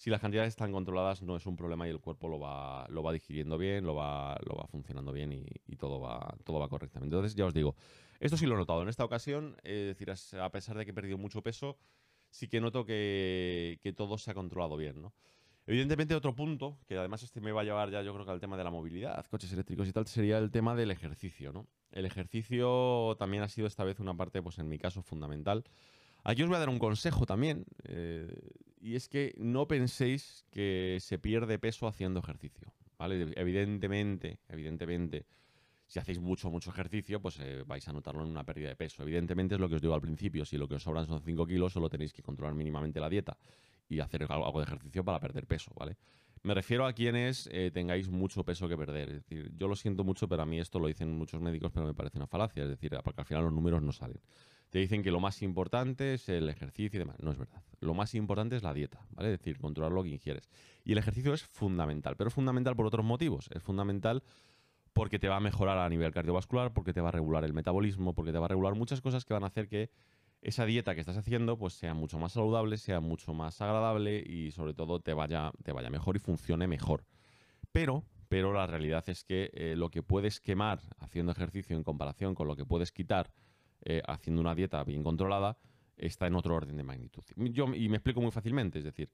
si 0.00 0.08
las 0.08 0.22
cantidades 0.22 0.48
están 0.48 0.72
controladas 0.72 1.20
no 1.20 1.36
es 1.36 1.44
un 1.44 1.56
problema 1.56 1.86
y 1.86 1.90
el 1.90 2.00
cuerpo 2.00 2.26
lo 2.26 2.40
va, 2.40 2.86
lo 2.88 3.02
va 3.02 3.12
digiriendo 3.12 3.58
bien, 3.58 3.84
lo 3.84 3.94
va, 3.94 4.34
lo 4.46 4.56
va 4.56 4.66
funcionando 4.66 5.12
bien 5.12 5.30
y, 5.30 5.76
todo, 5.76 6.00
va, 6.00 6.38
todo 6.42 6.58
va 6.58 6.70
correctamente. 6.70 7.14
Entonces, 7.14 7.36
ya 7.36 7.44
os 7.44 7.52
digo, 7.52 7.76
esto 8.18 8.38
sí 8.38 8.46
lo 8.46 8.54
he 8.54 8.56
notado. 8.56 8.80
En 8.80 8.88
esta 8.88 9.04
ocasión, 9.04 9.58
es 9.62 9.88
decir, 9.88 10.10
a 10.40 10.50
pesar 10.50 10.78
de 10.78 10.86
que 10.86 10.92
he 10.92 10.94
perdido 10.94 11.18
mucho 11.18 11.42
peso, 11.42 11.76
sí 12.30 12.48
que 12.48 12.62
noto 12.62 12.86
que, 12.86 13.78
todo 13.94 14.16
se 14.16 14.30
ha 14.30 14.34
controlado 14.34 14.78
bien, 14.78 15.02
¿no? 15.02 15.12
Evidentemente, 15.66 16.14
otro 16.14 16.34
punto, 16.34 16.78
que 16.86 16.96
además 16.96 17.22
este 17.22 17.42
me 17.42 17.52
va 17.52 17.60
a 17.60 17.64
llevar 17.64 17.90
ya 17.90 18.00
yo 18.00 18.14
creo 18.14 18.24
que 18.24 18.32
al 18.32 18.40
tema 18.40 18.56
de 18.56 18.64
la 18.64 18.70
movilidad, 18.70 19.26
coches 19.26 19.52
eléctricos 19.52 19.86
y 19.86 19.92
tal, 19.92 20.06
sería 20.06 20.38
el 20.38 20.50
tema 20.50 20.74
del 20.74 20.92
ejercicio, 20.92 21.52
¿no? 21.52 21.66
El 21.92 22.06
ejercicio 22.06 23.16
también 23.18 23.42
ha 23.42 23.48
sido 23.48 23.66
esta 23.66 23.84
vez 23.84 24.00
una 24.00 24.16
parte, 24.16 24.40
pues 24.40 24.58
en 24.60 24.66
mi 24.70 24.78
caso, 24.78 25.02
fundamental. 25.02 25.62
Aquí 26.24 26.42
os 26.42 26.48
voy 26.48 26.56
a 26.56 26.60
dar 26.60 26.68
un 26.68 26.78
consejo 26.78 27.26
también, 27.26 27.64
eh, 27.84 28.28
y 28.80 28.94
es 28.94 29.08
que 29.08 29.34
no 29.38 29.66
penséis 29.68 30.44
que 30.50 30.98
se 31.00 31.18
pierde 31.18 31.58
peso 31.58 31.86
haciendo 31.86 32.20
ejercicio, 32.20 32.72
¿vale? 32.98 33.32
Evidentemente, 33.36 34.38
evidentemente, 34.48 35.26
Si 35.86 35.98
hacéis 35.98 36.20
mucho, 36.20 36.50
mucho 36.50 36.70
ejercicio, 36.70 37.20
pues 37.20 37.38
eh, 37.40 37.64
vais 37.66 37.86
a 37.88 37.92
notarlo 37.92 38.22
en 38.22 38.28
una 38.30 38.44
pérdida 38.44 38.68
de 38.68 38.76
peso. 38.76 39.02
Evidentemente 39.02 39.56
es 39.56 39.60
lo 39.60 39.68
que 39.68 39.74
os 39.74 39.82
digo 39.82 39.92
al 39.94 40.00
principio, 40.00 40.44
si 40.44 40.56
lo 40.56 40.68
que 40.68 40.76
os 40.76 40.82
sobran 40.84 41.06
son 41.06 41.20
5 41.20 41.46
kilos, 41.48 41.72
solo 41.72 41.88
tenéis 41.90 42.12
que 42.12 42.22
controlar 42.22 42.54
mínimamente 42.54 43.00
la 43.00 43.08
dieta 43.10 43.36
y 43.88 43.98
hacer 43.98 44.24
algo 44.30 44.58
de 44.60 44.66
ejercicio 44.66 45.04
para 45.04 45.18
perder 45.18 45.46
peso, 45.48 45.72
¿vale? 45.76 45.96
Me 46.44 46.54
refiero 46.54 46.86
a 46.86 46.92
quienes 46.92 47.48
eh, 47.52 47.70
tengáis 47.74 48.08
mucho 48.08 48.44
peso 48.44 48.68
que 48.68 48.76
perder. 48.76 49.08
Es 49.08 49.14
decir, 49.16 49.52
yo 49.56 49.66
lo 49.68 49.74
siento 49.74 50.04
mucho, 50.04 50.28
pero 50.28 50.42
a 50.42 50.46
mí 50.46 50.60
esto 50.60 50.78
lo 50.78 50.86
dicen 50.86 51.10
muchos 51.18 51.40
médicos, 51.40 51.72
pero 51.72 51.86
me 51.86 51.94
parece 51.94 52.18
una 52.18 52.28
falacia. 52.28 52.62
Es 52.62 52.68
decir, 52.68 52.96
porque 53.02 53.20
al 53.22 53.26
final 53.26 53.44
los 53.44 53.52
números 53.52 53.82
no 53.82 53.90
salen. 53.92 54.20
Te 54.70 54.78
dicen 54.78 55.02
que 55.02 55.10
lo 55.10 55.20
más 55.20 55.42
importante 55.42 56.14
es 56.14 56.28
el 56.28 56.48
ejercicio 56.48 56.96
y 56.96 57.00
demás. 57.00 57.16
No 57.20 57.32
es 57.32 57.38
verdad. 57.38 57.62
Lo 57.80 57.92
más 57.92 58.14
importante 58.14 58.56
es 58.56 58.62
la 58.62 58.72
dieta, 58.72 59.04
¿vale? 59.10 59.32
Es 59.32 59.38
decir, 59.38 59.58
controlar 59.58 59.92
lo 59.92 60.02
que 60.02 60.10
ingieres. 60.10 60.48
Y 60.84 60.92
el 60.92 60.98
ejercicio 60.98 61.34
es 61.34 61.42
fundamental, 61.42 62.16
pero 62.16 62.28
es 62.28 62.34
fundamental 62.34 62.76
por 62.76 62.86
otros 62.86 63.04
motivos. 63.04 63.48
Es 63.52 63.62
fundamental 63.62 64.22
porque 64.92 65.18
te 65.18 65.28
va 65.28 65.36
a 65.36 65.40
mejorar 65.40 65.78
a 65.78 65.88
nivel 65.88 66.12
cardiovascular, 66.12 66.72
porque 66.72 66.92
te 66.92 67.00
va 67.00 67.08
a 67.08 67.12
regular 67.12 67.44
el 67.44 67.52
metabolismo, 67.52 68.14
porque 68.14 68.32
te 68.32 68.38
va 68.38 68.46
a 68.46 68.48
regular 68.48 68.74
muchas 68.74 69.00
cosas 69.00 69.24
que 69.24 69.34
van 69.34 69.44
a 69.44 69.48
hacer 69.48 69.68
que 69.68 69.90
esa 70.42 70.64
dieta 70.64 70.94
que 70.94 71.00
estás 71.00 71.16
haciendo 71.16 71.58
pues 71.58 71.74
sea 71.74 71.94
mucho 71.94 72.18
más 72.18 72.32
saludable, 72.32 72.78
sea 72.78 73.00
mucho 73.00 73.34
más 73.34 73.60
agradable 73.60 74.22
y 74.26 74.52
sobre 74.52 74.72
todo 74.72 75.00
te 75.00 75.12
vaya, 75.12 75.52
te 75.62 75.72
vaya 75.72 75.90
mejor 75.90 76.16
y 76.16 76.18
funcione 76.18 76.66
mejor. 76.66 77.04
Pero, 77.72 78.04
pero 78.28 78.52
la 78.52 78.66
realidad 78.66 79.04
es 79.08 79.24
que 79.24 79.50
eh, 79.52 79.74
lo 79.76 79.90
que 79.90 80.02
puedes 80.02 80.40
quemar 80.40 80.80
haciendo 80.98 81.32
ejercicio 81.32 81.76
en 81.76 81.82
comparación 81.82 82.34
con 82.34 82.48
lo 82.48 82.56
que 82.56 82.64
puedes 82.64 82.90
quitar 82.90 83.30
eh, 83.82 84.02
haciendo 84.06 84.40
una 84.40 84.54
dieta 84.54 84.82
bien 84.84 85.02
controlada 85.02 85.56
está 85.96 86.26
en 86.26 86.34
otro 86.34 86.54
orden 86.54 86.76
de 86.76 86.82
magnitud. 86.82 87.22
Yo, 87.36 87.66
y 87.74 87.88
me 87.88 87.96
explico 87.96 88.20
muy 88.20 88.30
fácilmente, 88.30 88.78
es 88.78 88.84
decir, 88.84 89.10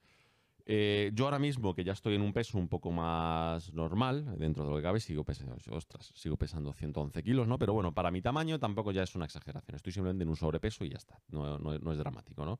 eh, 0.69 1.13
yo 1.15 1.27
ahora 1.27 1.39
mismo, 1.39 1.75
que 1.77 1.85
ya 1.85 1.93
estoy 1.93 2.17
en 2.17 2.23
un 2.23 2.33
peso 2.33 2.59
un 2.59 2.69
poco 2.69 2.91
más 2.91 3.73
normal, 3.73 4.37
dentro 4.37 4.65
de 4.65 4.71
lo 4.71 4.77
que 4.77 4.83
cabe, 4.83 4.99
sigo 4.99 5.23
pesando, 5.23 5.57
ostras, 5.71 6.13
sigo 6.17 6.37
pesando 6.37 6.73
111 6.73 7.23
kilos, 7.23 7.47
¿no? 7.47 7.57
Pero 7.57 7.73
bueno, 7.73 7.95
para 7.95 8.11
mi 8.11 8.21
tamaño 8.21 8.59
tampoco 8.59 8.91
ya 8.91 9.05
es 9.05 9.15
una 9.15 9.27
exageración. 9.27 9.77
Estoy 9.77 9.93
simplemente 9.93 10.25
en 10.25 10.29
un 10.29 10.37
sobrepeso 10.37 10.85
y 10.85 10.89
ya 10.89 10.97
está. 10.97 11.21
No, 11.29 11.73
es 11.73 11.99
dramático, 11.99 12.45
¿no? 12.45 12.59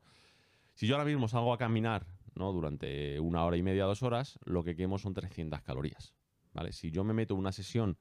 Si 0.73 0.87
yo 0.87 0.95
ahora 0.95 1.05
mismo 1.05 1.27
salgo 1.27 1.51
a 1.51 1.57
caminar, 1.57 2.05
¿no? 2.35 2.53
Durante 2.53 3.19
una 3.19 3.43
hora 3.43 3.57
y 3.57 3.63
media, 3.63 3.83
dos 3.83 4.01
horas, 4.03 4.39
lo 4.45 4.63
que 4.63 4.77
quemo 4.77 4.97
son 4.97 5.13
300 5.13 5.61
calorías, 5.61 6.13
¿vale? 6.53 6.71
Si 6.71 6.91
yo 6.91 7.03
me 7.03 7.13
meto 7.13 7.35
una 7.35 7.51
sesión 7.51 7.97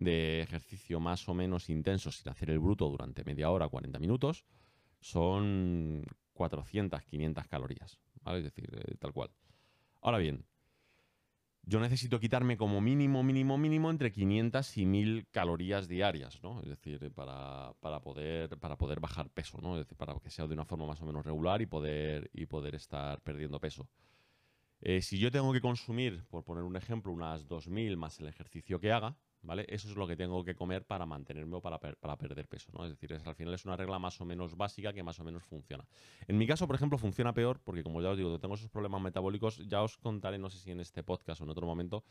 de 0.00 0.40
ejercicio 0.40 0.98
más 0.98 1.28
o 1.28 1.34
menos 1.34 1.68
intenso 1.68 2.10
sin 2.10 2.28
hacer 2.30 2.50
el 2.50 2.58
bruto 2.58 2.88
durante 2.88 3.22
media 3.22 3.50
hora, 3.50 3.68
40 3.68 3.98
minutos, 4.00 4.44
son 4.98 6.04
400, 6.32 7.02
500 7.02 7.46
calorías, 7.46 8.00
¿vale? 8.22 8.38
Es 8.38 8.44
decir, 8.44 8.68
eh, 8.72 8.96
tal 8.98 9.12
cual. 9.12 9.30
Ahora 10.00 10.18
bien, 10.18 10.46
yo 11.62 11.78
necesito 11.80 12.18
quitarme 12.18 12.56
como 12.56 12.80
mínimo, 12.80 13.22
mínimo, 13.22 13.58
mínimo 13.58 13.90
entre 13.90 14.10
500 14.10 14.78
y 14.78 14.86
1000 14.86 15.28
calorías 15.30 15.86
diarias, 15.86 16.42
¿no? 16.42 16.60
Es 16.62 16.68
decir, 16.68 17.04
eh, 17.04 17.10
para, 17.10 17.74
poder, 18.02 18.58
para 18.58 18.76
poder 18.76 19.00
bajar 19.00 19.28
peso, 19.30 19.58
¿no? 19.60 19.76
Es 19.76 19.84
decir, 19.84 19.98
para 19.98 20.18
que 20.18 20.30
sea 20.30 20.46
de 20.46 20.54
una 20.54 20.64
forma 20.64 20.86
más 20.86 21.00
o 21.02 21.06
menos 21.06 21.24
regular 21.24 21.60
y 21.60 21.66
poder, 21.66 22.30
y 22.32 22.46
poder 22.46 22.74
estar 22.74 23.20
perdiendo 23.20 23.60
peso. 23.60 23.88
Eh, 24.80 25.02
si 25.02 25.18
yo 25.18 25.30
tengo 25.30 25.52
que 25.52 25.60
consumir, 25.60 26.24
por 26.30 26.42
poner 26.42 26.64
un 26.64 26.76
ejemplo, 26.76 27.12
unas 27.12 27.46
2000 27.46 27.98
más 27.98 28.18
el 28.18 28.28
ejercicio 28.28 28.80
que 28.80 28.92
haga, 28.92 29.18
¿vale? 29.42 29.64
Eso 29.68 29.88
es 29.88 29.96
lo 29.96 30.06
que 30.06 30.16
tengo 30.16 30.44
que 30.44 30.54
comer 30.54 30.84
para 30.84 31.06
mantenerme 31.06 31.56
o 31.56 31.60
para, 31.60 31.78
para 31.78 32.16
perder 32.16 32.46
peso, 32.48 32.70
¿no? 32.72 32.84
Es 32.84 32.90
decir, 32.90 33.20
al 33.24 33.34
final 33.34 33.54
es 33.54 33.64
una 33.64 33.76
regla 33.76 33.98
más 33.98 34.20
o 34.20 34.24
menos 34.24 34.56
básica 34.56 34.92
que 34.92 35.02
más 35.02 35.18
o 35.20 35.24
menos 35.24 35.42
funciona. 35.44 35.86
En 36.26 36.38
mi 36.38 36.46
caso, 36.46 36.66
por 36.66 36.76
ejemplo, 36.76 36.98
funciona 36.98 37.32
peor 37.32 37.60
porque, 37.62 37.82
como 37.82 38.02
ya 38.02 38.10
os 38.10 38.16
digo, 38.16 38.38
tengo 38.38 38.54
esos 38.54 38.70
problemas 38.70 39.00
metabólicos. 39.00 39.58
Ya 39.68 39.82
os 39.82 39.96
contaré, 39.96 40.38
no 40.38 40.50
sé 40.50 40.58
si 40.58 40.70
en 40.70 40.80
este 40.80 41.02
podcast 41.02 41.40
o 41.40 41.44
en 41.44 41.50
otro 41.50 41.66
momento, 41.66 42.04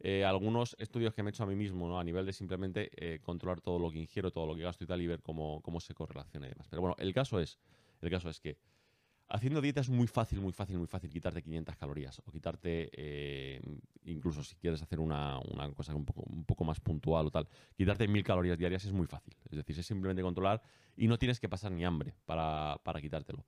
eh, 0.00 0.24
algunos 0.24 0.76
estudios 0.78 1.14
que 1.14 1.22
me 1.22 1.30
he 1.30 1.32
hecho 1.32 1.44
a 1.44 1.46
mí 1.46 1.56
mismo, 1.56 1.88
¿no? 1.88 1.98
A 1.98 2.04
nivel 2.04 2.26
de 2.26 2.32
simplemente 2.32 2.90
eh, 2.96 3.20
controlar 3.20 3.60
todo 3.60 3.78
lo 3.78 3.90
que 3.90 3.98
ingiero, 3.98 4.30
todo 4.30 4.46
lo 4.46 4.54
que 4.54 4.62
gasto 4.62 4.84
y 4.84 4.86
tal, 4.86 5.00
y 5.00 5.06
ver 5.06 5.22
cómo, 5.22 5.60
cómo 5.62 5.80
se 5.80 5.94
correlaciona 5.94 6.46
y 6.46 6.50
demás. 6.50 6.66
Pero 6.68 6.82
bueno, 6.82 6.96
el 6.98 7.12
caso 7.12 7.40
es, 7.40 7.58
el 8.02 8.10
caso 8.10 8.28
es 8.28 8.40
que 8.40 8.58
Haciendo 9.28 9.60
dieta 9.60 9.80
es 9.80 9.88
muy 9.88 10.06
fácil, 10.06 10.40
muy 10.40 10.52
fácil, 10.52 10.78
muy 10.78 10.86
fácil 10.86 11.10
quitarte 11.10 11.42
500 11.42 11.76
calorías 11.76 12.22
o 12.24 12.30
quitarte, 12.30 12.90
eh, 12.92 13.60
incluso 14.04 14.44
si 14.44 14.54
quieres 14.54 14.80
hacer 14.82 15.00
una, 15.00 15.40
cosa 15.74 15.96
un 15.96 16.04
poco, 16.04 16.22
un 16.22 16.44
poco, 16.44 16.64
más 16.64 16.78
puntual 16.78 17.26
o 17.26 17.30
tal, 17.30 17.48
quitarte 17.76 18.06
1000 18.06 18.22
calorías 18.22 18.56
diarias 18.56 18.84
es 18.84 18.92
muy 18.92 19.06
fácil. 19.06 19.34
Es 19.50 19.56
decir, 19.56 19.76
es 19.76 19.84
simplemente 19.84 20.22
controlar 20.22 20.62
y 20.96 21.08
no 21.08 21.18
tienes 21.18 21.40
que 21.40 21.48
pasar 21.48 21.72
ni 21.72 21.84
hambre 21.84 22.14
para, 22.24 22.78
para 22.84 23.00
quitártelo. 23.00 23.44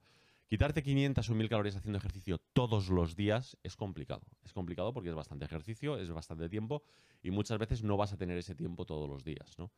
Quitarte 0.48 0.82
500 0.82 1.30
o 1.30 1.34
1000 1.34 1.48
calorías 1.48 1.76
haciendo 1.76 1.98
ejercicio 1.98 2.38
todos 2.54 2.88
los 2.88 3.14
días 3.14 3.56
es 3.62 3.76
complicado. 3.76 4.22
Es 4.44 4.52
complicado 4.52 4.92
porque 4.92 5.10
es 5.10 5.14
bastante 5.14 5.44
ejercicio, 5.44 5.96
es 5.98 6.10
bastante 6.10 6.48
tiempo 6.48 6.82
y 7.22 7.30
muchas 7.30 7.58
veces 7.58 7.84
no 7.84 7.96
vas 7.96 8.12
a 8.12 8.16
tener 8.16 8.36
ese 8.38 8.54
tiempo 8.54 8.84
todos 8.84 9.08
los 9.08 9.22
días, 9.22 9.58
¿no? 9.58 9.70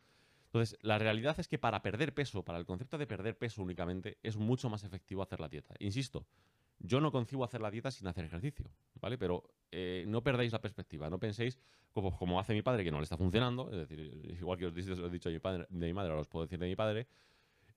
Entonces, 0.52 0.76
la 0.82 0.98
realidad 0.98 1.38
es 1.38 1.46
que 1.46 1.58
para 1.58 1.80
perder 1.80 2.12
peso, 2.12 2.42
para 2.44 2.58
el 2.58 2.66
concepto 2.66 2.98
de 2.98 3.06
perder 3.06 3.38
peso 3.38 3.62
únicamente, 3.62 4.18
es 4.24 4.36
mucho 4.36 4.68
más 4.68 4.82
efectivo 4.82 5.22
hacer 5.22 5.38
la 5.38 5.48
dieta. 5.48 5.76
Insisto, 5.78 6.26
yo 6.80 7.00
no 7.00 7.12
concibo 7.12 7.44
hacer 7.44 7.60
la 7.60 7.70
dieta 7.70 7.92
sin 7.92 8.08
hacer 8.08 8.24
ejercicio, 8.24 8.68
¿vale? 9.00 9.16
Pero 9.16 9.44
eh, 9.70 10.04
no 10.08 10.24
perdáis 10.24 10.50
la 10.50 10.60
perspectiva, 10.60 11.08
no 11.08 11.20
penséis 11.20 11.60
como, 11.92 12.40
hace 12.40 12.52
mi 12.52 12.62
padre 12.62 12.82
que 12.82 12.90
no 12.90 12.98
le 12.98 13.04
está 13.04 13.16
funcionando, 13.16 13.70
es 13.70 13.76
decir, 13.76 14.00
igual 14.40 14.58
que 14.58 14.66
os, 14.66 14.76
he 14.76 15.10
dicho 15.10 15.28
de 15.28 15.34
mi, 15.34 15.38
padre, 15.38 15.66
de 15.68 15.86
mi 15.86 15.92
madre, 15.92 16.10
ahora 16.10 16.22
os 16.22 16.28
puedo 16.28 16.46
decir 16.46 16.58
de 16.58 16.66
mi 16.66 16.74
padre, 16.74 17.06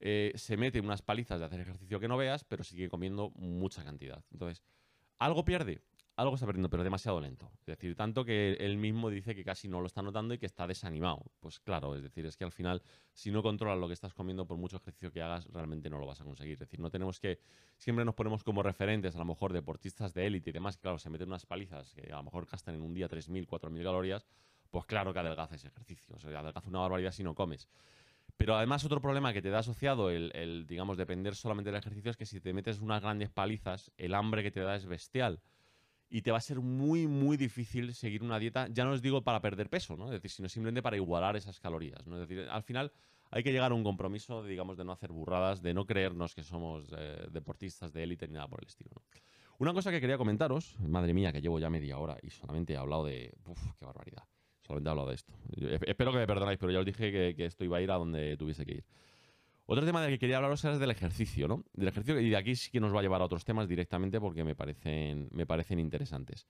eh, 0.00 0.32
se 0.34 0.56
mete 0.56 0.80
unas 0.80 1.00
palizas 1.00 1.38
de 1.38 1.46
hacer 1.46 1.60
ejercicio 1.60 2.00
que 2.00 2.08
no 2.08 2.16
veas, 2.16 2.42
pero 2.42 2.64
sigue 2.64 2.88
comiendo 2.88 3.30
mucha 3.36 3.84
cantidad. 3.84 4.24
Entonces, 4.32 4.64
¿algo 5.18 5.44
pierde? 5.44 5.80
Algo 6.16 6.34
está 6.34 6.46
perdiendo, 6.46 6.70
pero 6.70 6.84
demasiado 6.84 7.20
lento. 7.20 7.50
Es 7.60 7.66
decir, 7.66 7.96
tanto 7.96 8.24
que 8.24 8.52
él 8.60 8.76
mismo 8.76 9.10
dice 9.10 9.34
que 9.34 9.44
casi 9.44 9.68
no 9.68 9.80
lo 9.80 9.86
está 9.86 10.00
notando 10.02 10.34
y 10.34 10.38
que 10.38 10.46
está 10.46 10.66
desanimado. 10.66 11.24
Pues 11.40 11.58
claro, 11.58 11.96
es 11.96 12.02
decir, 12.02 12.24
es 12.26 12.36
que 12.36 12.44
al 12.44 12.52
final, 12.52 12.82
si 13.12 13.32
no 13.32 13.42
controlas 13.42 13.78
lo 13.78 13.88
que 13.88 13.94
estás 13.94 14.14
comiendo, 14.14 14.46
por 14.46 14.56
mucho 14.56 14.76
ejercicio 14.76 15.10
que 15.10 15.22
hagas, 15.22 15.48
realmente 15.52 15.90
no 15.90 15.98
lo 15.98 16.06
vas 16.06 16.20
a 16.20 16.24
conseguir. 16.24 16.54
Es 16.54 16.60
decir, 16.60 16.78
no 16.78 16.90
tenemos 16.90 17.18
que. 17.18 17.40
Siempre 17.78 18.04
nos 18.04 18.14
ponemos 18.14 18.44
como 18.44 18.62
referentes, 18.62 19.16
a 19.16 19.18
lo 19.18 19.24
mejor, 19.24 19.52
deportistas 19.52 20.14
de 20.14 20.26
élite 20.26 20.50
y 20.50 20.52
demás, 20.52 20.76
que 20.76 20.82
claro, 20.82 20.98
se 20.98 21.10
meten 21.10 21.28
unas 21.28 21.46
palizas 21.46 21.92
que 21.94 22.12
a 22.12 22.16
lo 22.16 22.22
mejor 22.22 22.46
gastan 22.46 22.76
en 22.76 22.82
un 22.82 22.94
día 22.94 23.08
3.000, 23.08 23.46
4.000 23.46 23.82
calorías, 23.82 24.26
pues 24.70 24.86
claro 24.86 25.12
que 25.12 25.18
adelgaza 25.18 25.56
ese 25.56 25.66
ejercicio. 25.66 26.14
O 26.14 26.18
sea, 26.18 26.38
adelgaza 26.38 26.68
una 26.68 26.78
barbaridad 26.80 27.10
si 27.10 27.24
no 27.24 27.34
comes. 27.34 27.68
Pero 28.36 28.56
además 28.56 28.84
otro 28.84 29.00
problema 29.00 29.32
que 29.32 29.42
te 29.42 29.50
da 29.50 29.60
asociado 29.60 30.10
el, 30.10 30.30
el, 30.34 30.66
digamos, 30.66 30.96
depender 30.96 31.34
solamente 31.34 31.70
del 31.70 31.78
ejercicio 31.78 32.10
es 32.10 32.16
que 32.16 32.26
si 32.26 32.40
te 32.40 32.52
metes 32.52 32.80
unas 32.80 33.02
grandes 33.02 33.30
palizas, 33.30 33.92
el 33.96 34.14
hambre 34.14 34.42
que 34.42 34.50
te 34.50 34.60
da 34.60 34.76
es 34.76 34.86
bestial 34.86 35.40
y 36.10 36.22
te 36.22 36.30
va 36.30 36.38
a 36.38 36.40
ser 36.40 36.60
muy, 36.60 37.06
muy 37.06 37.36
difícil 37.36 37.94
seguir 37.94 38.22
una 38.22 38.38
dieta, 38.38 38.68
ya 38.68 38.84
no 38.84 38.92
os 38.92 39.02
digo 39.02 39.22
para 39.22 39.40
perder 39.40 39.68
peso, 39.68 39.96
¿no? 39.96 40.06
Es 40.06 40.12
decir, 40.12 40.30
sino 40.30 40.48
simplemente 40.48 40.82
para 40.82 40.96
igualar 40.96 41.36
esas 41.36 41.58
calorías, 41.58 42.06
¿no? 42.06 42.20
Es 42.20 42.28
decir, 42.28 42.46
al 42.48 42.62
final 42.62 42.92
hay 43.30 43.42
que 43.42 43.52
llegar 43.52 43.72
a 43.72 43.74
un 43.74 43.82
compromiso, 43.82 44.44
digamos, 44.44 44.76
de 44.76 44.84
no 44.84 44.92
hacer 44.92 45.10
burradas, 45.10 45.62
de 45.62 45.74
no 45.74 45.86
creernos 45.86 46.34
que 46.34 46.44
somos 46.44 46.86
eh, 46.96 47.26
deportistas 47.30 47.92
de 47.92 48.02
élite 48.04 48.28
ni 48.28 48.34
nada 48.34 48.48
por 48.48 48.60
el 48.62 48.68
estilo, 48.68 48.90
¿no? 48.94 49.02
Una 49.58 49.72
cosa 49.72 49.92
que 49.92 50.00
quería 50.00 50.18
comentaros, 50.18 50.76
madre 50.80 51.14
mía, 51.14 51.32
que 51.32 51.40
llevo 51.40 51.60
ya 51.60 51.70
media 51.70 51.98
hora 51.98 52.16
y 52.22 52.30
solamente 52.30 52.72
he 52.72 52.76
hablado 52.76 53.04
de... 53.04 53.32
Uf, 53.46 53.60
qué 53.78 53.84
barbaridad. 53.84 54.24
Solamente 54.62 54.88
he 54.88 54.90
hablado 54.90 55.08
de 55.08 55.14
esto. 55.14 55.32
espero 55.86 56.10
que 56.10 56.18
me 56.18 56.26
perdonáis, 56.26 56.58
pero 56.58 56.72
ya 56.72 56.80
os 56.80 56.84
dije 56.84 57.12
que, 57.12 57.34
que 57.36 57.46
esto 57.46 57.64
iba 57.64 57.76
a 57.76 57.80
ir 57.80 57.90
a 57.92 57.94
donde 57.94 58.36
tuviese 58.36 58.66
que 58.66 58.72
ir. 58.72 58.84
Otro 59.66 59.86
tema 59.86 60.02
del 60.02 60.10
que 60.10 60.18
quería 60.18 60.36
hablaros 60.36 60.64
es 60.64 60.78
del 60.78 60.90
ejercicio, 60.90 61.48
¿no? 61.48 61.64
Del 61.72 61.88
ejercicio, 61.88 62.20
y 62.20 62.28
de 62.28 62.36
aquí 62.36 62.54
sí 62.54 62.70
que 62.70 62.80
nos 62.80 62.94
va 62.94 62.98
a 62.98 63.02
llevar 63.02 63.22
a 63.22 63.24
otros 63.24 63.44
temas 63.44 63.66
directamente 63.66 64.20
porque 64.20 64.44
me 64.44 64.54
parecen, 64.54 65.28
me 65.32 65.46
parecen 65.46 65.78
interesantes. 65.78 66.46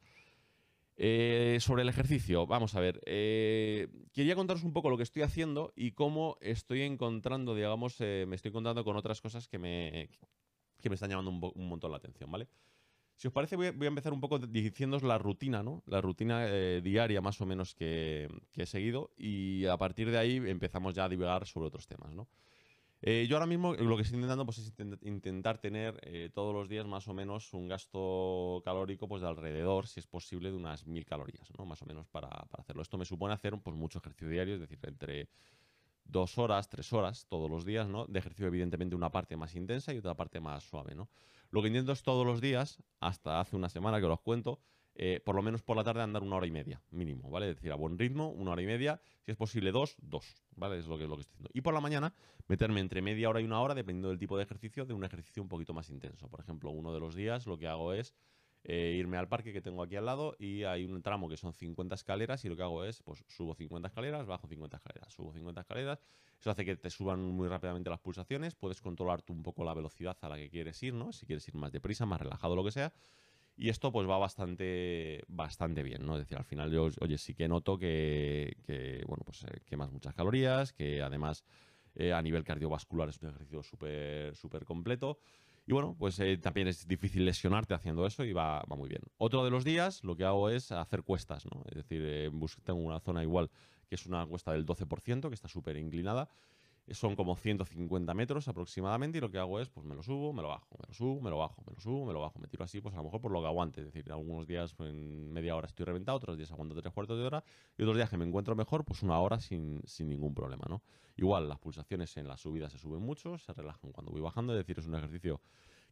Eh, 0.96 1.59
sobre 1.61 1.83
el 1.83 1.88
ejercicio, 1.88 2.46
vamos 2.46 2.74
a 2.74 2.81
ver. 2.81 3.00
Eh, 3.07 3.88
quería 4.12 4.35
contaros 4.35 4.64
un 4.64 4.72
poco 4.72 4.90
lo 4.90 4.96
que 4.96 5.03
estoy 5.03 5.22
haciendo 5.22 5.72
y 5.74 5.92
cómo 5.92 6.38
estoy 6.40 6.83
encontrando, 6.83 7.55
digamos, 7.55 8.00
eh, 8.00 8.27
me 8.29 8.37
estoy 8.37 8.50
encontrando 8.50 8.85
con 8.85 8.96
otras 8.96 9.20
cosas 9.20 9.48
que 9.48 9.59
me, 9.59 10.09
que 10.81 10.88
me 10.88 10.94
están 10.94 11.11
llamando 11.11 11.53
un, 11.55 11.68
montón 11.68 11.90
la 11.90 11.98
atención, 11.98 12.31
¿vale? 12.31 12.48
Si 13.16 13.29
os 13.29 13.33
parece, 13.33 13.55
voy 13.55 13.66
a, 13.66 13.87
empezar 13.87 14.12
un 14.12 14.20
poco 14.20 14.40
diciéndoos 14.40 15.05
la 15.05 15.18
rutina, 15.18 15.62
¿no? 15.62 15.85
La 15.87 16.00
rutina 16.00 16.46
diaria 16.81 17.20
más 17.20 17.40
o 17.40 17.46
menos 17.46 17.74
que, 17.74 18.29
que, 18.53 18.62
he 18.62 18.66
seguido 18.66 19.12
y 19.16 19.66
a 19.66 19.77
partir 19.77 20.11
de 20.11 20.18
ahí 20.18 20.37
empezamos 20.37 20.94
ya 20.94 21.05
a 21.05 21.09
divagar 21.09 21.46
sobre 21.46 21.68
otros 21.68 21.87
temas, 21.87 22.12
¿no? 22.12 22.29
Eh, 23.06 23.26
yo 23.28 23.36
ahora 23.36 23.44
mismo 23.44 23.74
lo 23.74 23.96
que 23.96 24.02
estoy 24.02 24.16
intentando 24.16 24.46
pues, 24.46 24.56
es 24.56 24.72
intentar 25.02 25.58
tener 25.58 26.00
eh, 26.04 26.30
todos 26.32 26.54
los 26.54 26.70
días 26.70 26.86
más 26.86 27.06
o 27.06 27.12
menos 27.12 27.52
un 27.52 27.68
gasto 27.68 28.62
calórico 28.64 29.06
pues, 29.06 29.20
de 29.20 29.28
alrededor, 29.28 29.86
si 29.86 30.00
es 30.00 30.06
posible, 30.06 30.50
de 30.50 30.56
unas 30.56 30.86
mil 30.86 31.04
calorías, 31.04 31.50
¿no? 31.58 31.66
más 31.66 31.82
o 31.82 31.84
menos 31.84 32.08
para, 32.08 32.28
hacerlo. 32.28 32.80
Esto 32.80 32.96
me 32.96 33.04
supone 33.04 33.34
hacer 33.34 33.58
pues, 33.62 33.76
mucho 33.76 33.98
ejercicio 33.98 34.30
diario, 34.30 34.54
es 34.54 34.60
decir, 34.60 34.78
entre 34.84 35.28
dos 36.02 36.38
horas, 36.38 36.70
tres 36.70 36.90
horas 36.94 37.26
todos 37.28 37.50
los 37.50 37.66
días, 37.66 37.86
¿no? 37.88 38.06
De 38.06 38.20
ejercicio, 38.20 38.46
evidentemente, 38.46 38.96
una 38.96 39.10
parte 39.10 39.36
más 39.36 39.54
intensa 39.54 39.92
y 39.92 39.98
otra 39.98 40.14
parte 40.14 40.40
más 40.40 40.64
suave, 40.64 40.94
¿no? 40.94 41.10
Lo 41.50 41.60
que 41.60 41.68
intento 41.68 41.92
es 41.92 42.02
todos 42.02 42.24
los 42.24 42.40
días, 42.40 42.82
hasta 43.00 43.38
hace 43.38 43.54
una 43.54 43.68
semana 43.68 44.00
que 44.00 44.06
os 44.06 44.20
cuento, 44.20 44.60
eh, 44.96 45.20
por 45.24 45.35
lo 45.35 45.42
menos 45.42 45.62
por 45.62 45.76
la 45.76 45.85
tarde 45.85 46.02
andar 46.02 46.22
una 46.22 46.37
hora 46.37 46.46
y 46.46 46.50
media, 46.50 46.80
mínimo, 46.90 47.30
¿vale? 47.30 47.50
Es 47.50 47.57
decir, 47.57 47.72
a 47.72 47.74
buen 47.74 47.98
ritmo, 47.98 48.30
una 48.30 48.52
hora 48.52 48.62
y 48.62 48.66
media, 48.66 49.00
si 49.22 49.33
es 49.33 49.37
posible 49.37 49.72
dos, 49.72 49.96
dos, 50.00 50.37
¿vale? 50.54 50.78
Es 50.78 50.87
lo 50.87 50.96
que, 50.96 51.07
lo 51.07 51.16
que 51.16 51.22
estoy 51.22 51.35
haciendo. 51.35 51.50
Y 51.52 51.62
por 51.62 51.74
la 51.74 51.80
mañana, 51.80 52.14
meterme 52.46 52.80
entre 52.80 53.02
media 53.02 53.28
hora 53.28 53.40
y 53.40 53.44
una 53.44 53.61
hora, 53.61 53.74
dependiendo 53.74 54.11
del 54.11 54.18
tipo 54.18 54.37
de 54.37 54.44
ejercicio, 54.44 54.85
de 54.87 54.94
un 54.94 55.04
ejercicio 55.04 55.42
un 55.42 55.48
poquito 55.48 55.74
más 55.74 55.90
intenso. 55.90 56.28
Por 56.28 56.40
ejemplo, 56.40 56.70
uno 56.70 56.92
de 56.92 57.00
los 57.00 57.14
días 57.14 57.46
lo 57.46 57.59
que 57.59 57.66
hago 57.66 57.92
es 57.92 58.14
eh, 58.66 58.96
irme 58.98 59.18
al 59.18 59.28
parque 59.28 59.52
que 59.52 59.61
tengo 59.61 59.83
aquí 59.83 59.96
al 59.96 60.07
lado 60.07 60.37
y 60.38 60.62
hay 60.64 60.87
un 60.87 61.02
tramo 61.02 61.28
que 61.28 61.37
son 61.37 61.52
50 61.52 61.94
escaleras 61.94 62.44
y 62.46 62.48
lo 62.48 62.57
que 62.57 62.62
hago 62.62 62.85
es, 62.85 63.02
pues 63.02 63.22
subo 63.28 63.54
50 63.54 63.88
escaleras, 63.88 64.26
bajo 64.26 64.48
50 64.48 64.76
escaleras, 64.78 65.12
subo 65.12 65.35
50 65.35 65.61
escaleras. 65.61 65.98
Eso 66.40 66.50
hace 66.50 66.64
que 66.64 66.74
te 66.76 66.88
suban 66.88 67.20
muy 67.20 67.46
rápidamente 67.46 67.90
las 67.90 68.00
pulsaciones, 68.00 68.54
puedes 68.54 68.80
controlar 68.80 69.20
tú 69.20 69.35
un 69.35 69.42
poco 69.42 69.64
la 69.64 69.74
velocidad 69.74 70.16
a 70.22 70.28
la 70.30 70.37
que 70.37 70.48
quieres 70.48 70.83
ir, 70.83 70.94
¿no? 70.94 71.12
Si 71.12 71.26
quieres 71.26 71.46
ir 71.46 71.57
más 71.57 71.72
deprisa, 71.72 72.07
más 72.07 72.20
relajado, 72.20 72.57
lo 72.57 72.64
que 72.64 72.70
sea. 72.70 72.92
Y 73.56 73.68
esto 73.68 73.92
pues 73.92 74.08
va 74.08 74.18
bastante, 74.18 75.22
bastante 75.28 75.82
bien, 75.82 76.04
¿no? 76.04 76.14
Es 76.14 76.22
decir, 76.22 76.36
al 76.36 76.44
final 76.44 76.72
yo, 76.72 76.88
oye, 77.00 77.18
sí 77.18 77.34
que 77.34 77.46
noto 77.46 77.78
que, 77.78 78.56
bueno, 79.06 79.22
pues 79.24 79.44
eh, 79.44 79.60
quemas 79.64 79.92
muchas 79.92 80.14
calorías, 80.14 80.72
que 80.72 81.02
además 81.02 81.44
eh, 81.94 82.12
a 82.12 82.20
nivel 82.20 82.42
cardiovascular 82.42 83.08
es 83.08 83.22
un 83.22 83.28
ejercicio 83.28 83.62
súper, 83.62 84.34
súper 84.34 84.64
completo. 84.64 85.18
Y 85.66 85.72
bueno, 85.72 85.96
pues 85.98 86.18
eh, 86.20 86.36
también 86.36 86.68
es 86.68 86.86
difícil 86.86 87.24
lesionarte 87.24 87.72
haciendo 87.72 88.06
eso 88.06 88.24
y 88.24 88.32
va, 88.32 88.62
va, 88.70 88.76
muy 88.76 88.88
bien. 88.88 89.02
Otro 89.16 89.44
de 89.44 89.50
los 89.50 89.64
días 89.64 90.04
lo 90.04 90.16
que 90.16 90.24
hago 90.24 90.50
es 90.50 90.72
hacer 90.72 91.04
cuestas, 91.04 91.46
¿no? 91.46 91.62
Es 91.68 91.76
decir, 91.76 92.02
eh, 92.04 92.30
tengo 92.64 92.80
una 92.80 93.00
zona 93.00 93.22
igual 93.22 93.50
que 93.88 93.94
es 93.94 94.06
una 94.06 94.26
cuesta 94.26 94.52
del 94.52 94.66
12%, 94.66 95.28
que 95.28 95.34
está 95.34 95.48
súper 95.48 95.76
inclinada. 95.76 96.28
Son 96.90 97.16
como 97.16 97.35
150 97.35 98.12
metros 98.12 98.47
aproximadamente 98.47 99.16
y 99.18 99.20
lo 99.20 99.31
que 99.31 99.38
hago 99.38 99.59
es, 99.59 99.70
pues 99.70 99.87
me 99.87 99.94
lo 99.94 100.03
subo, 100.03 100.35
me 100.35 100.42
lo 100.42 100.49
bajo, 100.49 100.77
me 100.79 100.87
lo 100.87 100.92
subo, 100.92 101.20
me 101.23 101.31
lo 101.31 101.38
bajo, 101.38 101.62
me 101.66 101.73
lo 101.73 101.81
subo, 101.81 102.05
me 102.05 102.12
lo 102.12 102.20
bajo. 102.20 102.38
Me 102.38 102.47
tiro 102.47 102.62
así, 102.64 102.81
pues 102.83 102.94
a 102.94 102.99
lo 102.99 103.05
mejor 103.05 103.23
por 103.23 103.33
lo 103.33 103.40
que 103.40 103.47
aguante. 103.47 103.81
Es 103.81 103.87
decir, 103.87 104.12
algunos 104.12 104.47
días 104.47 104.75
pues, 104.75 104.90
en 104.90 105.33
media 105.33 105.57
hora 105.57 105.66
estoy 105.66 105.87
reventado, 105.87 106.18
otros 106.18 106.37
días 106.37 106.53
aguanto 106.53 106.75
tres 106.75 106.92
cuartos 106.92 107.18
de 107.18 107.25
hora 107.25 107.42
y 107.79 107.83
otros 107.83 107.97
días 107.97 108.11
que 108.11 108.18
me 108.18 108.27
encuentro 108.27 108.55
mejor, 108.55 108.85
pues 108.85 109.03
una 109.03 109.18
hora 109.18 109.40
sin, 109.40 109.81
sin 109.87 110.09
ningún 110.11 110.35
problema, 110.35 110.66
¿no? 110.68 110.83
Igual, 111.16 111.49
las 111.49 111.59
pulsaciones 111.59 112.16
en 112.18 112.29
la 112.29 112.37
subida 112.37 112.68
se 112.68 112.79
suben 112.79 113.01
mucho, 113.01 113.38
se 113.38 113.53
relajan 113.55 113.92
cuando 113.92 114.12
voy 114.12 114.20
bajando, 114.20 114.53
es 114.53 114.59
decir, 114.59 114.79
es 114.79 114.87
un 114.87 114.97
ejercicio 114.97 115.40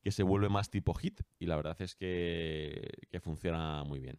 que 0.02 0.10
se 0.10 0.24
vuelve 0.24 0.48
más 0.48 0.68
tipo 0.68 0.92
hit 0.94 1.22
y 1.38 1.46
la 1.46 1.56
verdad 1.56 1.80
es 1.80 1.94
que, 1.94 3.06
que 3.08 3.20
funciona 3.20 3.84
muy 3.84 4.00
bien. 4.00 4.18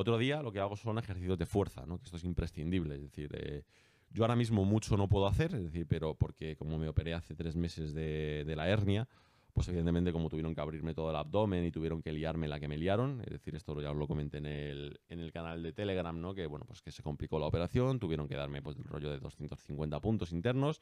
Otro 0.00 0.16
día 0.16 0.42
lo 0.42 0.52
que 0.52 0.60
hago 0.60 0.76
son 0.76 0.98
ejercicios 0.98 1.38
de 1.38 1.44
fuerza, 1.44 1.84
¿no? 1.84 1.98
que 1.98 2.04
esto 2.04 2.16
es 2.16 2.24
imprescindible. 2.24 2.94
Es 2.94 3.02
decir, 3.02 3.30
eh, 3.34 3.64
yo 4.10 4.24
ahora 4.24 4.36
mismo 4.36 4.64
mucho 4.64 4.96
no 4.96 5.08
puedo 5.08 5.26
hacer, 5.26 5.54
es 5.54 5.64
decir, 5.64 5.86
pero 5.86 6.14
porque 6.14 6.56
como 6.56 6.78
me 6.78 6.88
operé 6.88 7.14
hace 7.14 7.34
tres 7.34 7.56
meses 7.56 7.94
de, 7.94 8.44
de, 8.46 8.56
la 8.56 8.68
hernia, 8.68 9.08
pues 9.52 9.68
evidentemente 9.68 10.12
como 10.12 10.28
tuvieron 10.28 10.54
que 10.54 10.60
abrirme 10.60 10.94
todo 10.94 11.10
el 11.10 11.16
abdomen 11.16 11.64
y 11.64 11.70
tuvieron 11.70 12.00
que 12.00 12.12
liarme 12.12 12.48
la 12.48 12.60
que 12.60 12.68
me 12.68 12.78
liaron, 12.78 13.20
es 13.22 13.30
decir, 13.30 13.54
esto 13.54 13.80
ya 13.80 13.90
os 13.90 13.96
lo 13.96 14.06
comenté 14.06 14.38
en 14.38 14.46
el, 14.46 15.00
en 15.08 15.20
el 15.20 15.32
canal 15.32 15.62
de 15.62 15.72
Telegram, 15.72 16.18
¿no? 16.18 16.34
que 16.34 16.46
bueno, 16.46 16.64
pues 16.66 16.80
que 16.80 16.90
se 16.90 17.02
complicó 17.02 17.38
la 17.38 17.46
operación, 17.46 17.98
tuvieron 17.98 18.28
que 18.28 18.36
darme 18.36 18.62
pues 18.62 18.76
el 18.76 18.84
rollo 18.84 19.10
de 19.10 19.18
250 19.18 20.00
puntos 20.00 20.32
internos, 20.32 20.80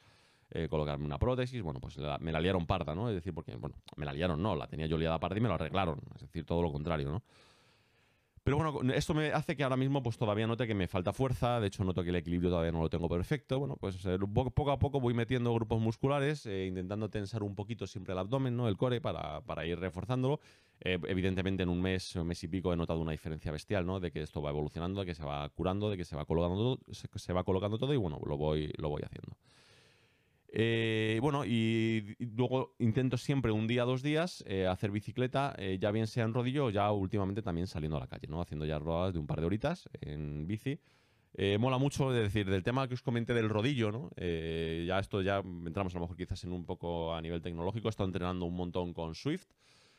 eh, 0.49 0.67
colocarme 0.69 1.05
una 1.05 1.19
prótesis, 1.19 1.61
bueno, 1.61 1.81
pues 1.81 1.97
me 2.19 2.31
la 2.31 2.39
liaron 2.39 2.65
parda, 2.65 2.95
¿no? 2.95 3.09
Es 3.09 3.15
decir, 3.15 3.33
porque, 3.33 3.55
bueno, 3.57 3.75
me 3.97 4.05
la 4.05 4.13
liaron, 4.13 4.41
no, 4.41 4.55
la 4.55 4.67
tenía 4.67 4.85
yo 4.85 4.97
liada 4.97 5.19
parda 5.19 5.37
y 5.37 5.41
me 5.41 5.49
lo 5.49 5.55
arreglaron, 5.55 5.99
es 6.15 6.21
decir, 6.21 6.45
todo 6.45 6.61
lo 6.61 6.71
contrario, 6.71 7.09
¿no? 7.09 7.23
Pero 8.47 8.55
bueno, 8.55 8.93
esto 8.93 9.13
me 9.13 9.33
hace 9.33 9.57
que 9.57 9.63
ahora 9.63 9.75
mismo 9.75 10.01
pues 10.01 10.17
todavía 10.17 10.47
note 10.47 10.65
que 10.67 10.73
me 10.73 10.87
falta 10.87 11.11
fuerza, 11.11 11.59
de 11.59 11.67
hecho 11.67 11.83
noto 11.83 12.01
que 12.01 12.11
el 12.11 12.15
equilibrio 12.15 12.49
todavía 12.49 12.71
no 12.71 12.79
lo 12.79 12.89
tengo 12.89 13.09
perfecto. 13.09 13.59
Bueno, 13.59 13.75
pues 13.75 13.97
eh, 14.05 14.17
poco 14.53 14.71
a 14.71 14.79
poco 14.79 15.01
voy 15.01 15.13
metiendo 15.13 15.53
grupos 15.53 15.81
musculares, 15.81 16.45
eh, 16.45 16.65
intentando 16.65 17.09
tensar 17.09 17.43
un 17.43 17.55
poquito 17.55 17.85
siempre 17.85 18.13
el 18.13 18.19
abdomen, 18.19 18.55
¿no? 18.55 18.69
El 18.69 18.77
core 18.77 19.01
para, 19.01 19.41
para 19.41 19.65
ir 19.65 19.77
reforzándolo. 19.77 20.39
Eh, 20.79 20.97
evidentemente 21.09 21.63
en 21.63 21.67
un 21.67 21.81
mes, 21.81 22.15
un 22.15 22.25
mes 22.25 22.41
y 22.41 22.47
pico 22.47 22.71
he 22.71 22.77
notado 22.77 23.01
una 23.01 23.11
diferencia 23.11 23.51
bestial, 23.51 23.85
¿no? 23.85 23.99
De 23.99 24.11
que 24.11 24.21
esto 24.21 24.41
va 24.41 24.51
evolucionando, 24.51 25.01
de 25.01 25.07
que 25.07 25.13
se 25.13 25.25
va 25.25 25.49
curando, 25.49 25.89
de 25.89 25.97
que 25.97 26.05
se 26.05 26.15
va 26.15 26.23
colocando, 26.23 26.79
se, 26.89 27.09
se 27.15 27.33
va 27.33 27.43
colocando 27.43 27.77
todo 27.77 27.93
y 27.93 27.97
bueno, 27.97 28.17
lo 28.25 28.37
voy, 28.37 28.71
lo 28.77 28.87
voy 28.87 29.01
haciendo. 29.03 29.35
Eh, 30.49 31.19
bueno, 31.21 31.43
y, 31.45 32.15
luego 32.19 32.75
intento 32.79 33.17
siempre 33.17 33.51
un 33.51 33.67
día, 33.67 33.83
dos 33.83 34.01
días 34.01 34.43
eh, 34.47 34.65
hacer 34.65 34.91
bicicleta, 34.91 35.53
eh, 35.57 35.77
ya 35.79 35.91
bien 35.91 36.07
sea 36.07 36.23
en 36.23 36.33
rodillo 36.33 36.65
o 36.65 36.69
ya 36.69 36.91
últimamente 36.91 37.41
también 37.41 37.67
saliendo 37.67 37.97
a 37.97 37.99
la 37.99 38.07
calle, 38.07 38.27
¿no? 38.27 38.41
Haciendo 38.41 38.65
ya 38.65 38.79
rodadas 38.79 39.13
de 39.13 39.19
un 39.19 39.27
par 39.27 39.39
de 39.39 39.45
horitas 39.45 39.89
en 40.01 40.47
bici. 40.47 40.79
mola 41.59 41.77
mucho, 41.77 42.13
es 42.15 42.23
decir, 42.23 42.49
del 42.49 42.63
tema 42.63 42.87
que 42.87 42.93
os 42.95 43.01
comenté 43.01 43.33
del 43.33 43.49
rodillo, 43.49 43.91
¿no? 43.91 44.09
ya 44.17 44.99
esto 44.99 45.21
ya 45.21 45.39
entramos 45.39 45.93
a 45.93 45.99
lo 45.99 46.05
mejor 46.05 46.17
quizás 46.17 46.43
en 46.45 46.51
un 46.51 46.65
poco 46.65 47.13
a 47.13 47.21
nivel 47.21 47.41
tecnológico, 47.41 47.89
he 47.89 47.91
estado 47.91 48.07
entrenando 48.07 48.45
un 48.45 48.55
montón 48.55 48.93
con 48.93 49.13
Swift. 49.13 49.47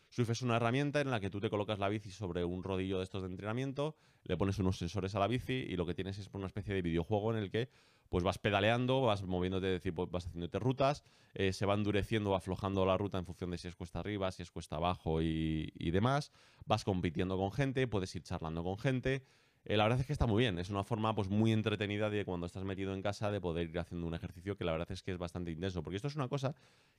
Swift 0.08 0.30
es 0.30 0.42
una 0.42 0.56
herramienta 0.56 1.00
en 1.00 1.11
la 1.11 1.20
que 1.20 1.30
tú 1.30 1.38
te 1.38 1.50
colocas 1.50 1.78
la 1.78 1.88
bici 1.88 2.11
sobre 2.11 2.42
un 2.44 2.62
rodillo 2.62 2.98
de 2.98 3.04
estos 3.04 3.22
de 3.22 3.28
entrenamiento, 3.28 3.94
le 4.24 4.37
pones 4.37 4.58
unos 4.58 4.78
sensores 4.78 5.14
a 5.14 5.18
la 5.20 5.28
bici 5.28 5.52
y 5.52 5.76
lo 5.76 5.87
que 5.87 5.94
tienes 5.94 6.18
es 6.18 6.28
una 6.32 6.46
especie 6.46 6.74
de 6.74 6.82
videojuego 6.82 7.32
en 7.32 7.38
el 7.38 7.50
que 7.50 7.68
pues 8.08 8.24
vas 8.24 8.38
pedaleando, 8.38 9.02
vas 9.02 9.22
moviéndote, 9.22 9.66
decir, 9.66 9.92
vas 9.92 10.26
haciéndote 10.26 10.58
rutas, 10.58 11.04
eh, 11.34 11.52
se 11.52 11.66
va 11.66 11.74
endureciendo 11.74 12.30
o 12.30 12.34
aflojando 12.34 12.86
la 12.86 12.96
ruta 12.96 13.18
en 13.18 13.26
función 13.26 13.50
de 13.50 13.58
si 13.58 13.68
es 13.68 13.74
cuesta 13.74 14.00
arriba, 14.00 14.30
si 14.32 14.42
es 14.42 14.50
cuesta 14.50 14.76
abajo 14.76 15.22
y, 15.22 15.72
y 15.74 15.90
demás. 15.90 16.32
Vas 16.66 16.84
compitiendo 16.84 17.36
con 17.36 17.52
gente, 17.52 17.86
puedes 17.86 18.14
ir 18.14 18.22
charlando 18.22 18.64
con 18.64 18.78
gente. 18.78 19.22
Eh, 19.64 19.76
la 19.76 19.84
verdad 19.84 20.00
es 20.00 20.06
que 20.06 20.12
está 20.14 20.26
muy 20.26 20.42
bien, 20.42 20.58
es 20.58 20.70
una 20.70 20.82
forma 20.82 21.14
pues 21.14 21.28
muy 21.28 21.52
entretenida 21.52 22.08
de 22.08 22.24
cuando 22.24 22.46
estás 22.46 22.64
metido 22.64 22.94
en 22.94 23.02
casa 23.02 23.30
de 23.30 23.38
poder 23.40 23.68
ir 23.68 23.78
haciendo 23.78 24.06
un 24.06 24.14
ejercicio 24.14 24.56
que 24.56 24.64
la 24.64 24.72
verdad 24.72 24.90
es 24.90 25.02
que 25.02 25.12
es 25.12 25.18
bastante 25.18 25.50
intenso, 25.50 25.82
porque 25.82 25.96
esto 25.96 26.08
es 26.08 26.16
una 26.16 26.28
cosa 26.28 26.54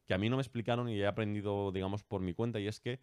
que 0.05 0.13
a 0.13 0.19
mí 0.19 0.29
no 0.29 0.35
me 0.35 0.43
explicaron 0.43 0.87
y 0.87 0.99
he 0.99 1.07
aprendido, 1.07 1.71
digamos, 1.71 2.03
por 2.03 2.21
mi 2.21 2.33
cuenta 2.33 2.59
y 2.59 2.67
es 2.67 2.79
que 2.79 2.99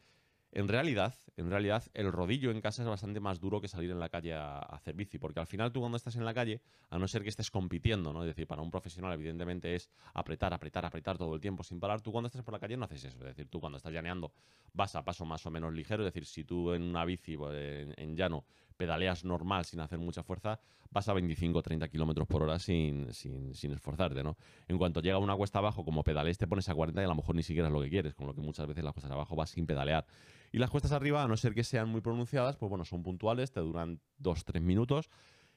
en 0.56 0.68
realidad, 0.68 1.14
en 1.36 1.50
realidad, 1.50 1.84
el 1.92 2.10
rodillo 2.10 2.50
en 2.50 2.62
casa 2.62 2.80
es 2.80 2.88
bastante 2.88 3.20
más 3.20 3.40
duro 3.40 3.60
que 3.60 3.68
salir 3.68 3.90
en 3.90 4.00
la 4.00 4.08
calle 4.08 4.32
a, 4.32 4.58
hacer 4.60 4.94
bici, 4.94 5.18
porque 5.18 5.38
al 5.38 5.46
final 5.46 5.70
tú 5.70 5.80
cuando 5.80 5.98
estás 5.98 6.16
en 6.16 6.24
la 6.24 6.32
calle, 6.32 6.62
a 6.88 6.98
no 6.98 7.06
ser 7.08 7.22
que 7.22 7.28
estés 7.28 7.50
compitiendo, 7.50 8.10
¿no? 8.10 8.22
Es 8.22 8.28
decir, 8.28 8.46
para 8.46 8.62
un 8.62 8.70
profesional 8.70 9.12
evidentemente 9.12 9.74
es 9.74 9.90
apretar, 10.14 10.54
apretar, 10.54 10.86
apretar 10.86 11.18
todo 11.18 11.34
el 11.34 11.42
tiempo 11.42 11.62
sin 11.62 11.78
parar. 11.78 12.00
Tú 12.00 12.10
cuando 12.10 12.28
estás 12.28 12.42
por 12.42 12.54
la 12.54 12.58
calle 12.58 12.78
no 12.78 12.86
haces 12.86 13.04
eso, 13.04 13.18
es 13.18 13.24
decir, 13.24 13.48
tú 13.50 13.60
cuando 13.60 13.76
estás 13.76 13.92
llaneando 13.92 14.32
vas 14.72 14.96
a 14.96 15.04
paso 15.04 15.26
más 15.26 15.44
o 15.44 15.50
menos 15.50 15.74
ligero, 15.74 16.02
es 16.02 16.14
decir, 16.14 16.24
si 16.24 16.44
tú 16.44 16.72
en 16.72 16.84
una 16.84 17.04
bici 17.04 17.36
pues, 17.36 17.54
en, 17.94 18.16
llano 18.16 18.46
pedaleas 18.76 19.24
normal 19.24 19.64
sin 19.64 19.80
hacer 19.80 19.98
mucha 19.98 20.22
fuerza, 20.22 20.60
vas 20.90 21.08
a 21.08 21.12
25 21.12 21.58
o 21.58 21.62
30 21.62 21.88
kilómetros 21.88 22.26
por 22.26 22.42
hora 22.42 22.58
sin, 22.58 23.12
sin, 23.12 23.54
sin, 23.54 23.72
esforzarte, 23.72 24.22
¿no? 24.22 24.36
En 24.68 24.78
cuanto 24.78 25.00
llega 25.00 25.18
una 25.18 25.34
cuesta 25.36 25.58
abajo, 25.58 25.84
como 25.84 26.04
pedalees, 26.04 26.38
te 26.38 26.46
pones 26.46 26.68
a 26.68 26.74
40 26.74 27.00
y 27.00 27.04
a 27.04 27.08
lo 27.08 27.14
mejor 27.14 27.34
ni 27.34 27.42
siquiera 27.42 27.68
es 27.68 27.72
lo 27.72 27.80
que 27.80 27.90
quieres, 27.90 28.14
con 28.14 28.26
lo 28.26 28.34
que 28.34 28.40
muchas 28.40 28.66
veces 28.66 28.84
las 28.84 28.92
cuestas 28.92 29.10
abajo 29.10 29.36
vas 29.36 29.50
sin 29.50 29.66
pedalear. 29.66 30.06
Y 30.52 30.58
las 30.58 30.70
cuestas 30.70 30.92
arriba, 30.92 31.22
a 31.22 31.28
no 31.28 31.36
ser 31.36 31.54
que 31.54 31.64
sean 31.64 31.88
muy 31.88 32.00
pronunciadas, 32.00 32.56
pues 32.56 32.70
bueno, 32.70 32.84
son 32.84 33.02
puntuales, 33.02 33.52
te 33.52 33.60
duran 33.60 34.00
2-3 34.22 34.60
minutos. 34.60 35.10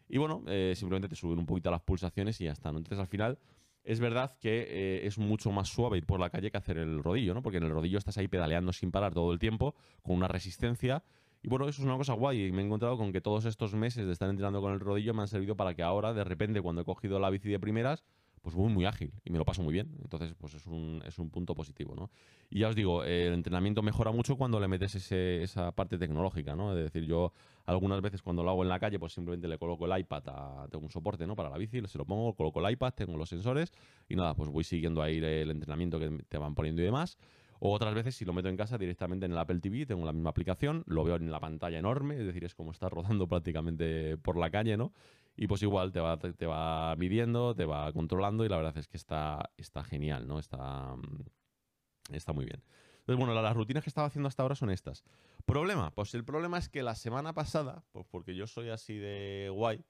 Y 0.07 0.17
bueno, 0.17 0.43
eh, 0.47 0.73
simplemente 0.75 1.07
te 1.07 1.15
suben 1.15 1.37
un 1.37 1.45
poquito 1.45 1.69
las 1.69 1.81
pulsaciones 1.81 2.41
y 2.41 2.45
ya 2.45 2.51
está. 2.51 2.69
Entonces 2.69 2.99
al 2.99 3.07
final 3.07 3.37
es 3.83 3.99
verdad 3.99 4.37
que 4.39 4.67
eh, 4.67 5.07
es 5.07 5.17
mucho 5.17 5.51
más 5.51 5.69
suave 5.69 5.97
ir 5.97 6.05
por 6.05 6.19
la 6.19 6.29
calle 6.29 6.51
que 6.51 6.57
hacer 6.57 6.77
el 6.77 7.01
rodillo, 7.03 7.33
¿no? 7.33 7.41
Porque 7.41 7.57
en 7.57 7.63
el 7.63 7.71
rodillo 7.71 7.97
estás 7.97 8.17
ahí 8.17 8.27
pedaleando 8.27 8.73
sin 8.73 8.91
parar 8.91 9.13
todo 9.13 9.31
el 9.31 9.39
tiempo, 9.39 9.75
con 10.01 10.15
una 10.15 10.27
resistencia. 10.27 11.03
Y 11.41 11.47
bueno, 11.47 11.67
eso 11.69 11.81
es 11.81 11.85
una 11.85 11.97
cosa 11.97 12.13
guay. 12.13 12.51
Me 12.51 12.61
he 12.61 12.65
encontrado 12.65 12.97
con 12.97 13.11
que 13.11 13.21
todos 13.21 13.45
estos 13.45 13.73
meses 13.73 14.05
de 14.05 14.11
estar 14.11 14.29
entrenando 14.29 14.61
con 14.61 14.73
el 14.73 14.79
rodillo 14.79 15.13
me 15.13 15.21
han 15.21 15.27
servido 15.27 15.55
para 15.55 15.73
que 15.73 15.83
ahora, 15.83 16.13
de 16.13 16.23
repente, 16.23 16.61
cuando 16.61 16.81
he 16.81 16.85
cogido 16.85 17.19
la 17.19 17.29
bici 17.29 17.49
de 17.49 17.59
primeras, 17.59 18.03
pues 18.41 18.55
voy 18.55 18.71
muy 18.71 18.85
ágil 18.85 19.13
y 19.23 19.31
me 19.31 19.37
lo 19.37 19.45
paso 19.45 19.61
muy 19.63 19.73
bien. 19.73 19.97
Entonces, 20.01 20.33
pues 20.37 20.53
es 20.53 20.65
un, 20.65 21.01
es 21.05 21.19
un 21.19 21.29
punto 21.29 21.55
positivo, 21.55 21.95
¿no? 21.95 22.09
Y 22.49 22.59
ya 22.59 22.69
os 22.69 22.75
digo, 22.75 23.03
el 23.03 23.33
entrenamiento 23.33 23.81
mejora 23.81 24.11
mucho 24.11 24.37
cuando 24.37 24.59
le 24.59 24.67
metes 24.67 24.95
ese, 24.95 25.43
esa 25.43 25.71
parte 25.71 25.97
tecnológica, 25.97 26.55
¿no? 26.55 26.75
Es 26.77 26.83
decir, 26.83 27.05
yo 27.05 27.31
algunas 27.65 28.01
veces 28.01 28.21
cuando 28.21 28.43
lo 28.43 28.49
hago 28.49 28.63
en 28.63 28.69
la 28.69 28.79
calle, 28.79 28.99
pues 28.99 29.13
simplemente 29.13 29.47
le 29.47 29.57
coloco 29.57 29.85
el 29.85 29.99
iPad, 29.99 30.23
tengo 30.69 30.85
un 30.85 30.91
soporte, 30.91 31.27
¿no? 31.27 31.35
Para 31.35 31.49
la 31.49 31.57
bici, 31.57 31.81
se 31.87 31.97
lo 31.97 32.05
pongo, 32.05 32.33
coloco 32.33 32.65
el 32.65 32.71
iPad, 32.73 32.93
tengo 32.93 33.17
los 33.17 33.29
sensores 33.29 33.71
y 34.07 34.15
nada, 34.15 34.33
pues 34.35 34.49
voy 34.49 34.63
siguiendo 34.63 35.01
ahí 35.01 35.17
el 35.17 35.51
entrenamiento 35.51 35.99
que 35.99 36.09
te 36.27 36.37
van 36.37 36.55
poniendo 36.55 36.81
y 36.81 36.85
demás. 36.85 37.17
O 37.59 37.73
otras 37.73 37.93
veces, 37.93 38.15
si 38.15 38.25
lo 38.25 38.33
meto 38.33 38.47
en 38.47 38.57
casa 38.57 38.77
directamente 38.77 39.25
en 39.25 39.33
el 39.33 39.37
Apple 39.37 39.59
TV, 39.59 39.85
tengo 39.85 40.05
la 40.05 40.13
misma 40.13 40.29
aplicación, 40.29 40.83
lo 40.87 41.03
veo 41.03 41.17
en 41.17 41.29
la 41.31 41.39
pantalla 41.39 41.77
enorme, 41.77 42.19
es 42.19 42.25
decir, 42.25 42.45
es 42.45 42.55
como 42.55 42.71
estar 42.71 42.91
rodando 42.93 43.27
prácticamente 43.27 44.17
por 44.17 44.37
la 44.37 44.49
calle, 44.49 44.77
¿no? 44.77 44.93
Y 45.35 45.47
pues 45.47 45.61
igual 45.61 45.91
te 45.91 45.99
va, 45.99 46.17
te, 46.17 46.45
va 46.45 46.95
midiendo, 46.97 47.55
te 47.55 47.65
va 47.65 47.91
controlando 47.93 48.43
y 48.43 48.49
la 48.49 48.57
verdad 48.57 48.77
es 48.77 48.87
que 48.87 48.97
está, 48.97 49.51
está 49.57 49.83
genial, 49.83 50.27
¿no? 50.27 50.39
Está, 50.39 50.95
mm, 50.95 52.13
está 52.13 52.33
muy 52.33 52.45
bien. 52.45 52.61
Entonces, 52.99 53.25
bueno, 53.25 53.41
las 53.41 53.55
rutinas 53.55 53.83
que 53.83 53.89
estaba 53.89 54.07
haciendo 54.07 54.27
hasta 54.27 54.43
ahora 54.43 54.55
son 54.55 54.69
estas. 54.69 55.03
¿Problema? 55.45 55.91
Pues 55.91 56.13
el 56.13 56.23
problema 56.23 56.57
es 56.57 56.69
que 56.69 56.83
la 56.83 56.93
semana 56.93 57.33
pasada, 57.33 57.83
pues 57.91 58.05
porque 58.05 58.35
yo 58.35 58.47
soy 58.47 58.69
así 58.69 58.97
de 58.97 59.49
guay, 59.51 59.83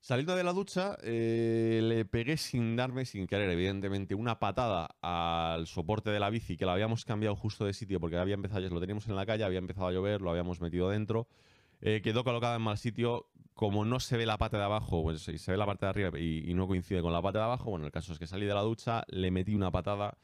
saliendo 0.00 0.34
de 0.34 0.44
la 0.44 0.52
ducha, 0.52 0.96
eh, 1.02 1.80
le 1.82 2.04
pegué 2.04 2.36
sin 2.36 2.76
darme, 2.76 3.04
sin 3.04 3.26
querer, 3.26 3.50
evidentemente, 3.50 4.14
una 4.14 4.38
patada 4.38 4.96
al 5.02 5.66
soporte 5.66 6.10
de 6.10 6.20
la 6.20 6.30
bici 6.30 6.56
que 6.56 6.64
lo 6.64 6.72
habíamos 6.72 7.04
cambiado 7.04 7.36
justo 7.36 7.64
de 7.64 7.72
sitio 7.72 8.00
porque 8.00 8.16
había 8.16 8.34
empezado, 8.34 8.68
lo 8.68 8.80
teníamos 8.80 9.06
en 9.08 9.16
la 9.16 9.26
calle, 9.26 9.44
había 9.44 9.58
empezado 9.58 9.88
a 9.88 9.92
llover, 9.92 10.20
lo 10.22 10.30
habíamos 10.30 10.60
metido 10.60 10.88
dentro. 10.88 11.28
Eh, 11.82 12.00
quedó 12.02 12.24
colocada 12.24 12.56
en 12.56 12.62
mal 12.62 12.78
sitio. 12.78 13.26
Como 13.54 13.84
no 13.84 14.00
se 14.00 14.16
ve 14.16 14.24
la 14.24 14.38
parte 14.38 14.56
de 14.56 14.62
abajo, 14.62 15.02
pues 15.02 15.20
se 15.20 15.50
ve 15.50 15.58
la 15.58 15.66
parte 15.66 15.84
de 15.84 15.90
arriba 15.90 16.18
y, 16.18 16.54
no 16.54 16.66
coincide 16.66 17.02
con 17.02 17.12
la 17.12 17.20
parte 17.20 17.38
de 17.38 17.44
abajo, 17.44 17.68
bueno, 17.68 17.84
el 17.84 17.92
caso 17.92 18.14
es 18.14 18.18
que 18.18 18.26
salí 18.26 18.46
de 18.46 18.54
la 18.54 18.62
ducha, 18.62 19.04
le 19.08 19.30
metí 19.30 19.54
una 19.54 19.70
patada. 19.70 20.16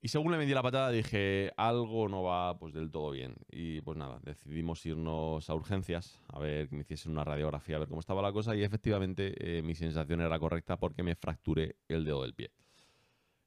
Y 0.00 0.08
según 0.08 0.30
le 0.30 0.38
metí 0.38 0.54
la 0.54 0.62
patada 0.62 0.90
dije, 0.90 1.52
algo 1.56 2.08
no 2.08 2.22
va 2.22 2.56
pues 2.56 2.72
del 2.72 2.90
todo 2.90 3.10
bien. 3.10 3.34
Y 3.50 3.80
pues 3.80 3.96
nada, 3.98 4.20
decidimos 4.22 4.84
irnos 4.86 5.50
a 5.50 5.54
urgencias, 5.54 6.20
a 6.28 6.38
ver 6.38 6.68
que 6.68 6.76
me 6.76 6.82
hiciesen 6.82 7.12
una 7.12 7.24
radiografía, 7.24 7.76
a 7.76 7.78
ver 7.80 7.88
cómo 7.88 8.00
estaba 8.00 8.22
la 8.22 8.32
cosa. 8.32 8.54
Y 8.54 8.62
efectivamente 8.62 9.34
eh, 9.38 9.62
mi 9.62 9.74
sensación 9.74 10.20
era 10.20 10.38
correcta 10.38 10.76
porque 10.78 11.02
me 11.02 11.16
fracturé 11.16 11.76
el 11.88 12.04
dedo 12.04 12.22
del 12.22 12.34
pie. 12.34 12.52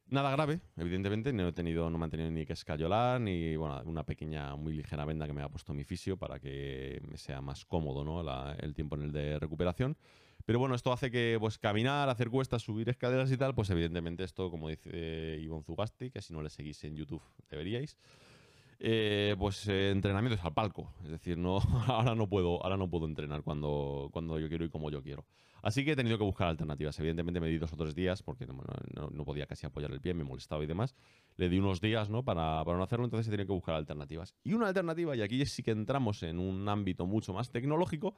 Nada 0.07 0.29
grave, 0.31 0.59
evidentemente, 0.75 1.31
no 1.31 1.47
he 1.47 1.53
tenido, 1.53 1.89
no 1.89 1.97
me 1.97 2.03
han 2.03 2.11
tenido 2.11 2.29
ni 2.29 2.45
que 2.45 2.51
escayolar, 2.51 3.21
ni 3.21 3.55
bueno, 3.55 3.81
una 3.85 4.03
pequeña, 4.03 4.57
muy 4.57 4.73
ligera 4.73 5.05
venda 5.05 5.25
que 5.25 5.31
me 5.31 5.41
ha 5.41 5.47
puesto 5.47 5.73
mi 5.73 5.85
fisio 5.85 6.17
para 6.17 6.37
que 6.37 7.01
me 7.07 7.17
sea 7.17 7.39
más 7.39 7.63
cómodo 7.63 8.03
¿no? 8.03 8.51
el 8.57 8.73
tiempo 8.73 8.97
en 8.97 9.03
el 9.03 9.13
de 9.13 9.39
recuperación. 9.39 9.95
Pero 10.45 10.59
bueno, 10.59 10.75
esto 10.75 10.91
hace 10.91 11.11
que 11.11 11.37
pues 11.39 11.57
caminar, 11.57 12.09
hacer 12.09 12.29
cuestas, 12.29 12.61
subir 12.61 12.89
escaleras 12.89 13.31
y 13.31 13.37
tal, 13.37 13.53
pues 13.55 13.69
evidentemente 13.69 14.23
esto, 14.23 14.49
como 14.49 14.69
dice 14.69 15.37
Ivonne 15.41 15.63
Zugasti, 15.63 16.11
que 16.11 16.21
si 16.21 16.33
no 16.33 16.41
le 16.41 16.49
seguís 16.49 16.83
en 16.83 16.95
YouTube 16.95 17.21
deberíais, 17.49 17.97
eh, 18.83 19.35
pues 19.37 19.67
eh, 19.67 19.91
entrenamiento 19.91 20.39
es 20.39 20.43
al 20.43 20.53
palco. 20.53 20.91
Es 21.03 21.11
decir, 21.11 21.37
no, 21.37 21.59
ahora 21.87 22.15
no 22.15 22.27
puedo, 22.27 22.63
ahora 22.63 22.77
no 22.77 22.89
puedo 22.89 23.05
entrenar 23.05 23.43
cuando, 23.43 24.09
cuando 24.11 24.39
yo 24.39 24.49
quiero 24.49 24.65
y 24.65 24.69
como 24.69 24.89
yo 24.89 25.03
quiero. 25.03 25.25
Así 25.61 25.85
que 25.85 25.91
he 25.91 25.95
tenido 25.95 26.17
que 26.17 26.23
buscar 26.23 26.47
alternativas. 26.47 26.97
Evidentemente 26.99 27.39
me 27.39 27.47
di 27.47 27.59
dos 27.59 27.71
o 27.71 27.77
tres 27.77 27.93
días 27.93 28.23
porque 28.23 28.47
no, 28.47 29.25
podía 29.25 29.45
casi 29.45 29.67
apoyar 29.67 29.91
el 29.91 30.01
pie, 30.01 30.15
me 30.15 30.23
molestaba 30.23 30.63
y 30.63 30.67
demás. 30.67 30.95
Le 31.37 31.49
di 31.49 31.59
unos 31.59 31.79
días 31.79 32.09
¿no? 32.09 32.23
para, 32.23 32.63
para 32.65 32.77
no 32.77 32.83
hacerlo, 32.83 33.05
entonces 33.05 33.27
he 33.27 33.31
tenido 33.31 33.45
que 33.45 33.53
buscar 33.53 33.75
alternativas. 33.75 34.33
Y 34.43 34.53
una 34.53 34.67
alternativa, 34.67 35.15
y 35.15 35.21
aquí 35.21 35.45
sí 35.45 35.61
que 35.61 35.71
entramos 35.71 36.23
en 36.23 36.39
un 36.39 36.67
ámbito 36.67 37.05
mucho 37.05 37.33
más 37.33 37.51
tecnológico, 37.51 38.15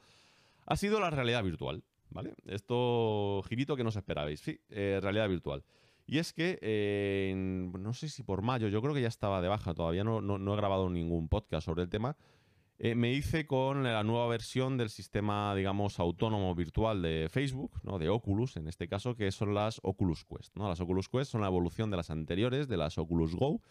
ha 0.65 0.77
sido 0.77 1.01
la 1.01 1.09
realidad 1.09 1.43
virtual. 1.43 1.83
¿Vale? 2.13 2.33
Esto, 2.45 3.41
girito 3.49 3.75
que 3.75 3.83
no 3.83 3.89
os 3.89 3.95
esperabais. 3.95 4.39
Sí, 4.39 4.59
eh, 4.69 4.99
realidad 5.01 5.27
virtual. 5.27 5.63
Y 6.05 6.17
es 6.19 6.33
que, 6.33 6.59
eh, 6.61 7.33
no 7.35 7.93
sé 7.93 8.09
si 8.09 8.23
por 8.23 8.41
mayo, 8.41 8.67
yo 8.67 8.81
creo 8.81 8.93
que 8.93 9.01
ya 9.01 9.07
estaba 9.07 9.41
de 9.41 9.47
baja, 9.47 9.73
todavía 9.73 10.03
no, 10.03 10.21
no, 10.21 10.53
he 10.53 10.57
grabado 10.57 10.89
ningún 10.89 11.29
podcast 11.29 11.65
sobre 11.65 11.83
el 11.83 11.89
tema. 11.89 12.17
Eh, 12.77 12.95
me 12.95 13.13
hice 13.13 13.45
con 13.45 13.83
la 13.83 14.03
nueva 14.03 14.27
versión 14.27 14.77
del 14.77 14.89
sistema, 14.89 15.55
digamos, 15.55 15.99
autónomo 15.99 16.53
virtual 16.55 17.01
de 17.01 17.27
Facebook, 17.29 17.79
¿no? 17.83 17.99
de 17.99 18.09
Oculus 18.09 18.57
en 18.57 18.67
este 18.67 18.87
caso, 18.87 19.15
que 19.15 19.31
son 19.31 19.53
las 19.53 19.79
Oculus 19.83 20.25
Quest. 20.25 20.55
¿no? 20.57 20.67
Las 20.67 20.81
Oculus 20.81 21.07
Quest 21.07 21.31
son 21.31 21.41
la 21.41 21.47
evolución 21.47 21.89
de 21.89 21.97
las 21.97 22.09
anteriores, 22.09 22.67
de 22.67 22.77
las 22.77 22.97
Oculus 22.97 23.35
Go, 23.35 23.61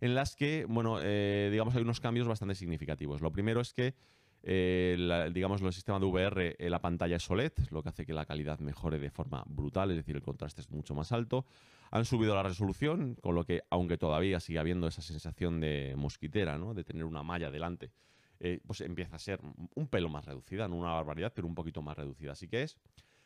en 0.00 0.14
las 0.14 0.36
que, 0.36 0.66
bueno, 0.68 0.98
eh, 1.02 1.48
digamos, 1.50 1.74
hay 1.74 1.82
unos 1.82 2.00
cambios 2.00 2.28
bastante 2.28 2.54
significativos. 2.54 3.22
Lo 3.22 3.32
primero 3.32 3.60
es 3.60 3.72
que 3.72 3.94
eh, 4.42 5.30
digamos, 5.32 5.60
el 5.60 5.72
sistema 5.72 5.98
de 5.98 6.06
VR, 6.06 6.56
eh, 6.58 6.70
la 6.70 6.80
pantalla 6.80 7.16
es 7.16 7.30
OLED, 7.30 7.52
lo 7.70 7.82
que 7.82 7.90
hace 7.90 8.06
que 8.06 8.14
la 8.14 8.24
calidad 8.24 8.58
mejore 8.58 8.98
de 8.98 9.10
forma 9.10 9.44
brutal, 9.46 9.90
es 9.90 9.98
decir, 9.98 10.16
el 10.16 10.22
contraste 10.22 10.62
es 10.62 10.70
mucho 10.70 10.94
más 10.94 11.12
alto. 11.12 11.44
Han 11.90 12.04
subido 12.04 12.34
la 12.34 12.42
resolución, 12.42 13.16
con 13.20 13.34
lo 13.34 13.44
que, 13.44 13.62
aunque 13.68 13.98
todavía 13.98 14.40
sigue 14.40 14.58
habiendo 14.58 14.86
esa 14.86 15.02
sensación 15.02 15.60
de 15.60 15.94
mosquitera, 15.96 16.56
¿no? 16.56 16.72
de 16.72 16.84
tener 16.84 17.04
una 17.04 17.22
malla 17.22 17.50
delante, 17.50 17.90
eh, 18.38 18.60
pues 18.66 18.80
empieza 18.80 19.16
a 19.16 19.18
ser 19.18 19.40
un 19.74 19.88
pelo 19.88 20.08
más 20.08 20.24
reducida, 20.24 20.68
no 20.68 20.76
una 20.76 20.92
barbaridad, 20.92 21.32
pero 21.34 21.46
un 21.46 21.54
poquito 21.54 21.82
más 21.82 21.96
reducida. 21.96 22.32
Así 22.32 22.48
que 22.48 22.62
es. 22.62 22.78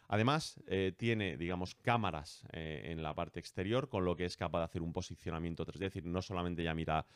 Además, 0.07 0.61
tiene, 0.99 1.39
digamos, 1.39 1.75
cámaras 1.77 2.45
en 2.53 3.03
la 3.03 3.15
parte 3.15 3.41
exterior, 3.41 3.89
con 3.89 4.05
lo 4.05 4.15
que 4.15 4.27
es 4.27 4.37
capaz 4.37 4.59
de 4.59 4.65
hacer 4.67 4.83
un 4.83 4.93
posicionamiento 4.93 5.65
3D, 5.65 5.75
es 5.75 5.81
decir, 5.81 6.05
no 6.05 6.21
solamente 6.21 6.63
ya 6.63 6.75
mira 6.75 7.07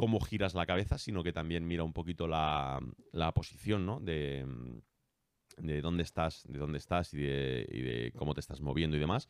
cómo 0.00 0.18
giras 0.18 0.54
la 0.54 0.64
cabeza, 0.64 0.96
sino 0.96 1.22
que 1.22 1.30
también 1.30 1.66
mira 1.66 1.84
un 1.84 1.92
poquito 1.92 2.26
la, 2.26 2.80
posición, 3.34 3.84
¿no? 3.84 4.00
De, 4.00 4.46
de, 5.58 5.82
dónde 5.82 6.04
estás, 6.04 6.42
de 6.48 6.58
dónde 6.58 6.78
estás 6.78 7.12
y 7.12 7.18
de, 7.18 8.10
cómo 8.16 8.32
te 8.32 8.40
estás 8.40 8.62
moviendo 8.62 8.96
y 8.96 9.00
demás. 9.00 9.28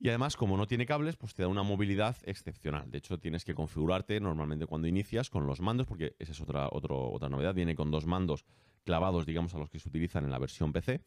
Y 0.00 0.08
además, 0.08 0.38
como 0.38 0.56
no 0.56 0.66
tiene 0.66 0.86
cables, 0.86 1.16
pues 1.16 1.34
te 1.34 1.42
da 1.42 1.48
una 1.48 1.62
movilidad 1.62 2.16
excepcional. 2.24 2.90
De 2.90 2.96
hecho, 2.96 3.18
tienes 3.18 3.44
que 3.44 3.54
configurarte 3.54 4.18
normalmente 4.20 4.64
cuando 4.64 4.88
inicias 4.88 5.28
con 5.28 5.46
los 5.46 5.60
mandos, 5.60 5.86
porque 5.86 6.16
esa 6.18 6.32
es 6.32 6.40
otra, 6.40 6.66
otra 6.70 7.28
novedad. 7.28 7.54
Viene 7.54 7.74
con 7.74 7.90
dos 7.90 8.06
mandos 8.06 8.46
clavados, 8.84 9.26
digamos, 9.26 9.54
a 9.54 9.58
los 9.58 9.68
que 9.68 9.80
se 9.80 9.90
utilizan 9.90 10.24
en 10.24 10.30
la 10.30 10.38
versión 10.38 10.72
PC. 10.72 11.02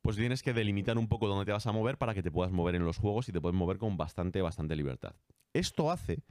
Pues 0.00 0.16
tienes 0.16 0.42
que 0.42 0.54
delimitar 0.54 0.96
un 0.96 1.08
poco 1.08 1.28
dónde 1.28 1.44
te 1.44 1.52
vas 1.52 1.66
a 1.66 1.72
mover 1.72 1.98
para 1.98 2.14
que 2.14 2.22
te 2.22 2.30
puedas 2.30 2.50
mover 2.50 2.76
en 2.76 2.84
los 2.86 2.96
juegos 2.96 3.28
y 3.28 3.32
te 3.32 3.42
puedes 3.42 3.56
mover 3.56 3.76
con 3.76 3.98
bastante, 3.98 4.40
bastante 4.40 4.74
libertad. 4.74 5.14
Esto 5.52 5.90
hace 5.90 6.22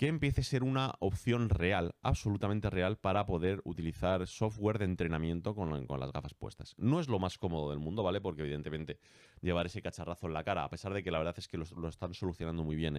que 0.00 0.08
empiece 0.08 0.40
a 0.40 0.44
ser 0.44 0.62
una 0.62 0.94
opción 1.00 1.50
real, 1.50 1.94
absolutamente 2.00 2.70
real, 2.70 2.96
para 2.96 3.26
poder 3.26 3.60
utilizar 3.64 4.26
software 4.26 4.78
de 4.78 4.86
entrenamiento 4.86 5.54
con, 5.54 5.70
las 5.70 6.12
gafas 6.12 6.32
puestas. 6.32 6.74
No 6.78 7.00
es 7.00 7.08
lo 7.08 7.18
más 7.18 7.36
cómodo 7.36 7.68
del 7.68 7.80
mundo, 7.80 8.02
¿vale? 8.02 8.22
Porque 8.22 8.40
evidentemente 8.40 8.98
llevar 9.42 9.66
ese 9.66 9.82
cacharrazo 9.82 10.26
en 10.26 10.32
la 10.32 10.42
cara, 10.42 10.64
a 10.64 10.70
pesar 10.70 10.94
de 10.94 11.02
que 11.02 11.10
la 11.10 11.18
verdad 11.18 11.34
es 11.36 11.48
que 11.48 11.58
lo, 11.58 11.64
están 11.86 12.14
solucionando 12.14 12.64
muy 12.64 12.76
bien, 12.76 12.96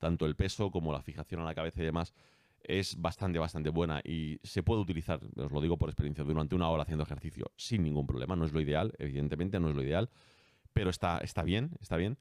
tanto 0.00 0.26
el 0.26 0.34
peso 0.34 0.72
como 0.72 0.92
la 0.92 1.02
fijación 1.02 1.40
a 1.40 1.44
la 1.44 1.54
cabeza 1.54 1.80
y 1.80 1.84
demás, 1.84 2.12
es 2.64 3.00
bastante, 3.00 3.38
bastante 3.38 3.70
buena 3.70 4.00
y 4.02 4.40
se 4.42 4.64
puede 4.64 4.80
utilizar, 4.80 5.20
os 5.36 5.52
lo 5.52 5.60
digo 5.60 5.78
por 5.78 5.88
experiencia, 5.88 6.24
durante 6.24 6.56
una 6.56 6.68
hora 6.68 6.82
haciendo 6.82 7.04
ejercicio 7.04 7.52
sin 7.54 7.84
ningún 7.84 8.08
problema. 8.08 8.34
No 8.34 8.44
es 8.44 8.52
lo 8.52 8.60
ideal, 8.60 8.92
evidentemente 8.98 9.60
no 9.60 9.68
es 9.68 9.76
lo 9.76 9.84
ideal, 9.84 10.10
pero 10.72 10.90
está, 10.90 11.18
está 11.18 11.44
bien, 11.44 11.70
está 11.80 11.96
bien. 11.96 12.18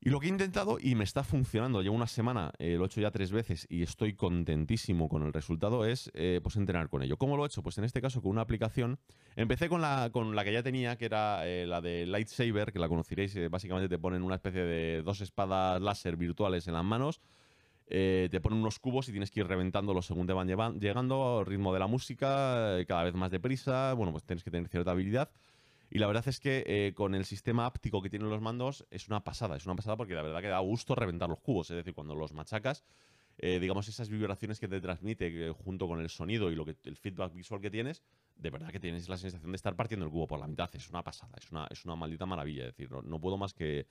Y 0.00 0.10
lo 0.10 0.20
que 0.20 0.26
he 0.26 0.30
intentado 0.30 0.78
y 0.80 0.94
me 0.94 1.02
está 1.02 1.24
funcionando, 1.24 1.82
llevo 1.82 1.96
una 1.96 2.06
semana, 2.06 2.52
eh, 2.58 2.76
lo 2.76 2.84
he 2.84 2.86
hecho 2.86 3.00
ya 3.00 3.10
tres 3.10 3.32
veces 3.32 3.66
y 3.68 3.82
estoy 3.82 4.14
contentísimo 4.14 5.08
con 5.08 5.24
el 5.24 5.32
resultado, 5.32 5.84
es 5.84 6.08
eh, 6.14 6.38
pues 6.40 6.54
entrenar 6.54 6.88
con 6.88 7.02
ello. 7.02 7.16
¿Cómo 7.16 7.36
lo 7.36 7.42
he 7.42 7.48
hecho? 7.48 7.64
Pues 7.64 7.78
en 7.78 7.84
este 7.84 8.00
caso 8.00 8.22
con 8.22 8.30
una 8.30 8.42
aplicación. 8.42 9.00
Empecé 9.34 9.68
con 9.68 9.80
la, 9.80 10.10
con 10.12 10.36
la 10.36 10.44
que 10.44 10.52
ya 10.52 10.62
tenía, 10.62 10.96
que 10.96 11.06
era 11.06 11.44
eh, 11.48 11.66
la 11.66 11.80
de 11.80 12.06
Lightsaber, 12.06 12.72
que 12.72 12.78
la 12.78 12.88
conoceréis, 12.88 13.36
básicamente 13.50 13.88
te 13.88 13.98
ponen 13.98 14.22
una 14.22 14.36
especie 14.36 14.62
de 14.62 15.02
dos 15.02 15.20
espadas 15.20 15.82
láser 15.82 16.16
virtuales 16.16 16.68
en 16.68 16.74
las 16.74 16.84
manos. 16.84 17.20
te 17.88 18.40
ponen 18.40 18.60
unos 18.60 18.78
cubos 18.78 19.08
y 19.08 19.10
tienes 19.10 19.32
que 19.32 19.40
ir 19.40 19.48
reventándolos 19.48 20.06
según 20.06 20.28
te 20.28 20.32
van 20.32 20.46
llegando, 20.78 21.38
al 21.40 21.46
ritmo 21.46 21.72
de 21.72 21.80
la 21.80 21.88
música, 21.88 22.76
cada 22.86 23.02
vez 23.02 23.14
más 23.14 23.32
deprisa. 23.32 23.94
Bueno, 23.94 24.12
pues 24.12 24.22
tienes 24.22 24.44
que 24.44 24.50
tener 24.52 24.68
cierta 24.68 24.92
habilidad. 24.92 25.28
Y 25.90 25.98
la 25.98 26.06
verdad 26.06 26.26
es 26.28 26.40
que 26.40 26.64
eh, 26.66 26.92
con 26.94 27.14
el 27.14 27.24
sistema 27.24 27.66
áptico 27.66 28.02
que 28.02 28.10
tienen 28.10 28.28
los 28.28 28.40
mandos 28.40 28.86
es 28.90 29.08
una 29.08 29.24
pasada, 29.24 29.56
es 29.56 29.64
una 29.64 29.74
pasada 29.74 29.96
porque 29.96 30.14
la 30.14 30.22
verdad 30.22 30.40
que 30.40 30.48
da 30.48 30.58
gusto 30.58 30.94
reventar 30.94 31.28
los 31.28 31.40
cubos, 31.40 31.70
es 31.70 31.76
decir, 31.76 31.94
cuando 31.94 32.14
los 32.14 32.32
machacas, 32.32 32.84
eh, 33.38 33.58
digamos, 33.58 33.88
esas 33.88 34.08
vibraciones 34.08 34.60
que 34.60 34.68
te 34.68 34.80
transmite 34.80 35.50
junto 35.50 35.86
con 35.86 36.00
el 36.00 36.10
sonido 36.10 36.50
y 36.50 36.56
lo 36.56 36.64
que, 36.64 36.76
el 36.84 36.96
feedback 36.96 37.32
visual 37.32 37.60
que 37.60 37.70
tienes, 37.70 38.02
de 38.36 38.50
verdad 38.50 38.70
que 38.70 38.80
tienes 38.80 39.08
la 39.08 39.16
sensación 39.16 39.52
de 39.52 39.56
estar 39.56 39.76
partiendo 39.76 40.04
el 40.04 40.12
cubo 40.12 40.26
por 40.26 40.40
la 40.40 40.46
mitad, 40.46 40.68
es 40.74 40.88
una 40.90 41.02
pasada, 41.02 41.32
es 41.40 41.50
una, 41.50 41.66
es 41.70 41.84
una 41.84 41.96
maldita 41.96 42.26
maravilla, 42.26 42.66
es 42.66 42.76
decir, 42.76 42.90
no 42.90 43.20
puedo 43.20 43.38
más 43.38 43.54
que 43.54 43.86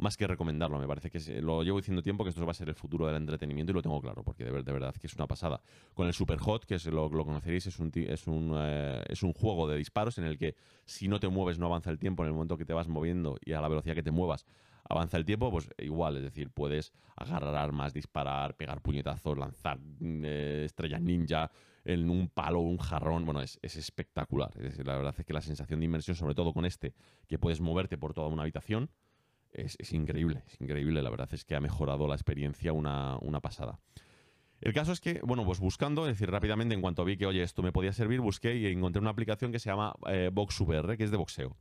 más 0.00 0.16
que 0.16 0.26
recomendarlo. 0.26 0.78
Me 0.78 0.86
parece 0.86 1.10
que 1.10 1.42
lo 1.42 1.62
llevo 1.62 1.78
diciendo 1.78 2.02
tiempo 2.02 2.24
que 2.24 2.30
esto 2.30 2.44
va 2.44 2.52
a 2.52 2.54
ser 2.54 2.68
el 2.68 2.74
futuro 2.74 3.06
del 3.06 3.16
entretenimiento 3.16 3.72
y 3.72 3.74
lo 3.74 3.82
tengo 3.82 4.00
claro, 4.00 4.22
porque 4.24 4.44
de, 4.44 4.50
verdad 4.50 4.94
que 4.94 5.06
es 5.06 5.14
una 5.14 5.26
pasada. 5.26 5.60
Con 5.94 6.06
el 6.06 6.14
Super 6.14 6.38
Hot, 6.38 6.64
que 6.64 6.78
lo, 6.90 7.08
lo 7.08 7.24
conoceréis, 7.24 7.66
es 7.66 7.78
un, 7.78 7.92
es, 7.94 8.26
un, 8.26 8.54
eh, 8.56 9.02
es 9.08 9.22
un 9.22 9.32
juego 9.32 9.68
de 9.68 9.76
disparos 9.76 10.18
en 10.18 10.24
el 10.24 10.38
que 10.38 10.56
si 10.84 11.08
no 11.08 11.20
te 11.20 11.28
mueves 11.28 11.58
no 11.58 11.66
avanza 11.66 11.90
el 11.90 11.98
tiempo, 11.98 12.22
en 12.22 12.28
el 12.28 12.34
momento 12.34 12.56
que 12.56 12.64
te 12.64 12.72
vas 12.72 12.88
moviendo 12.88 13.36
y 13.44 13.52
a 13.52 13.60
la 13.60 13.68
velocidad 13.68 13.94
que 13.94 14.02
te 14.02 14.10
muevas 14.10 14.46
avanza 14.90 15.16
el 15.16 15.24
tiempo, 15.24 15.50
pues 15.50 15.70
igual, 15.78 16.16
es 16.16 16.24
decir, 16.24 16.50
puedes 16.50 16.92
agarrar 17.16 17.54
armas, 17.54 17.92
disparar, 17.94 18.56
pegar 18.56 18.80
puñetazos, 18.82 19.38
lanzar 19.38 19.78
eh, 20.00 20.62
estrellas 20.64 21.00
ninja 21.00 21.50
en 21.84 22.10
un 22.10 22.28
palo, 22.28 22.60
un 22.60 22.76
jarrón, 22.76 23.24
bueno, 23.24 23.40
es, 23.40 23.58
espectacular. 23.62 24.50
la 24.84 24.96
verdad 24.96 25.14
es 25.16 25.24
que 25.24 25.32
la 25.32 25.40
sensación 25.40 25.78
de 25.80 25.86
inmersión, 25.86 26.16
sobre 26.16 26.34
todo 26.34 26.52
con 26.52 26.66
este, 26.66 26.92
que 27.28 27.38
puedes 27.38 27.60
moverte 27.60 27.98
por 27.98 28.14
toda 28.14 28.28
una 28.28 28.42
habitación, 28.42 28.90
es, 29.52 29.92
increíble, 29.92 30.42
es 30.46 30.60
increíble. 30.60 31.02
La 31.02 31.10
verdad 31.10 31.28
es 31.32 31.44
que 31.44 31.54
ha 31.54 31.60
mejorado 31.60 32.06
la 32.08 32.14
experiencia 32.14 32.72
una, 32.72 33.18
pasada. 33.42 33.80
El 34.60 34.74
caso 34.74 34.92
es 34.92 35.00
que, 35.00 35.20
bueno, 35.22 35.44
pues 35.44 35.58
buscando, 35.58 36.06
es 36.06 36.14
decir, 36.14 36.30
rápidamente, 36.30 36.74
en 36.74 36.82
cuanto 36.82 37.04
vi 37.04 37.16
que, 37.16 37.26
oye, 37.26 37.42
esto 37.42 37.62
me 37.62 37.72
podía 37.72 37.92
servir, 37.92 38.20
busqué 38.20 38.56
y 38.56 38.66
encontré 38.66 39.00
una 39.00 39.10
aplicación 39.10 39.52
que 39.52 39.58
se 39.58 39.70
llama 39.70 39.94
eh, 40.06 40.30
VoxVR, 40.32 40.96
que 40.96 41.04
es 41.04 41.10
de 41.10 41.16
boxeo. 41.16 41.56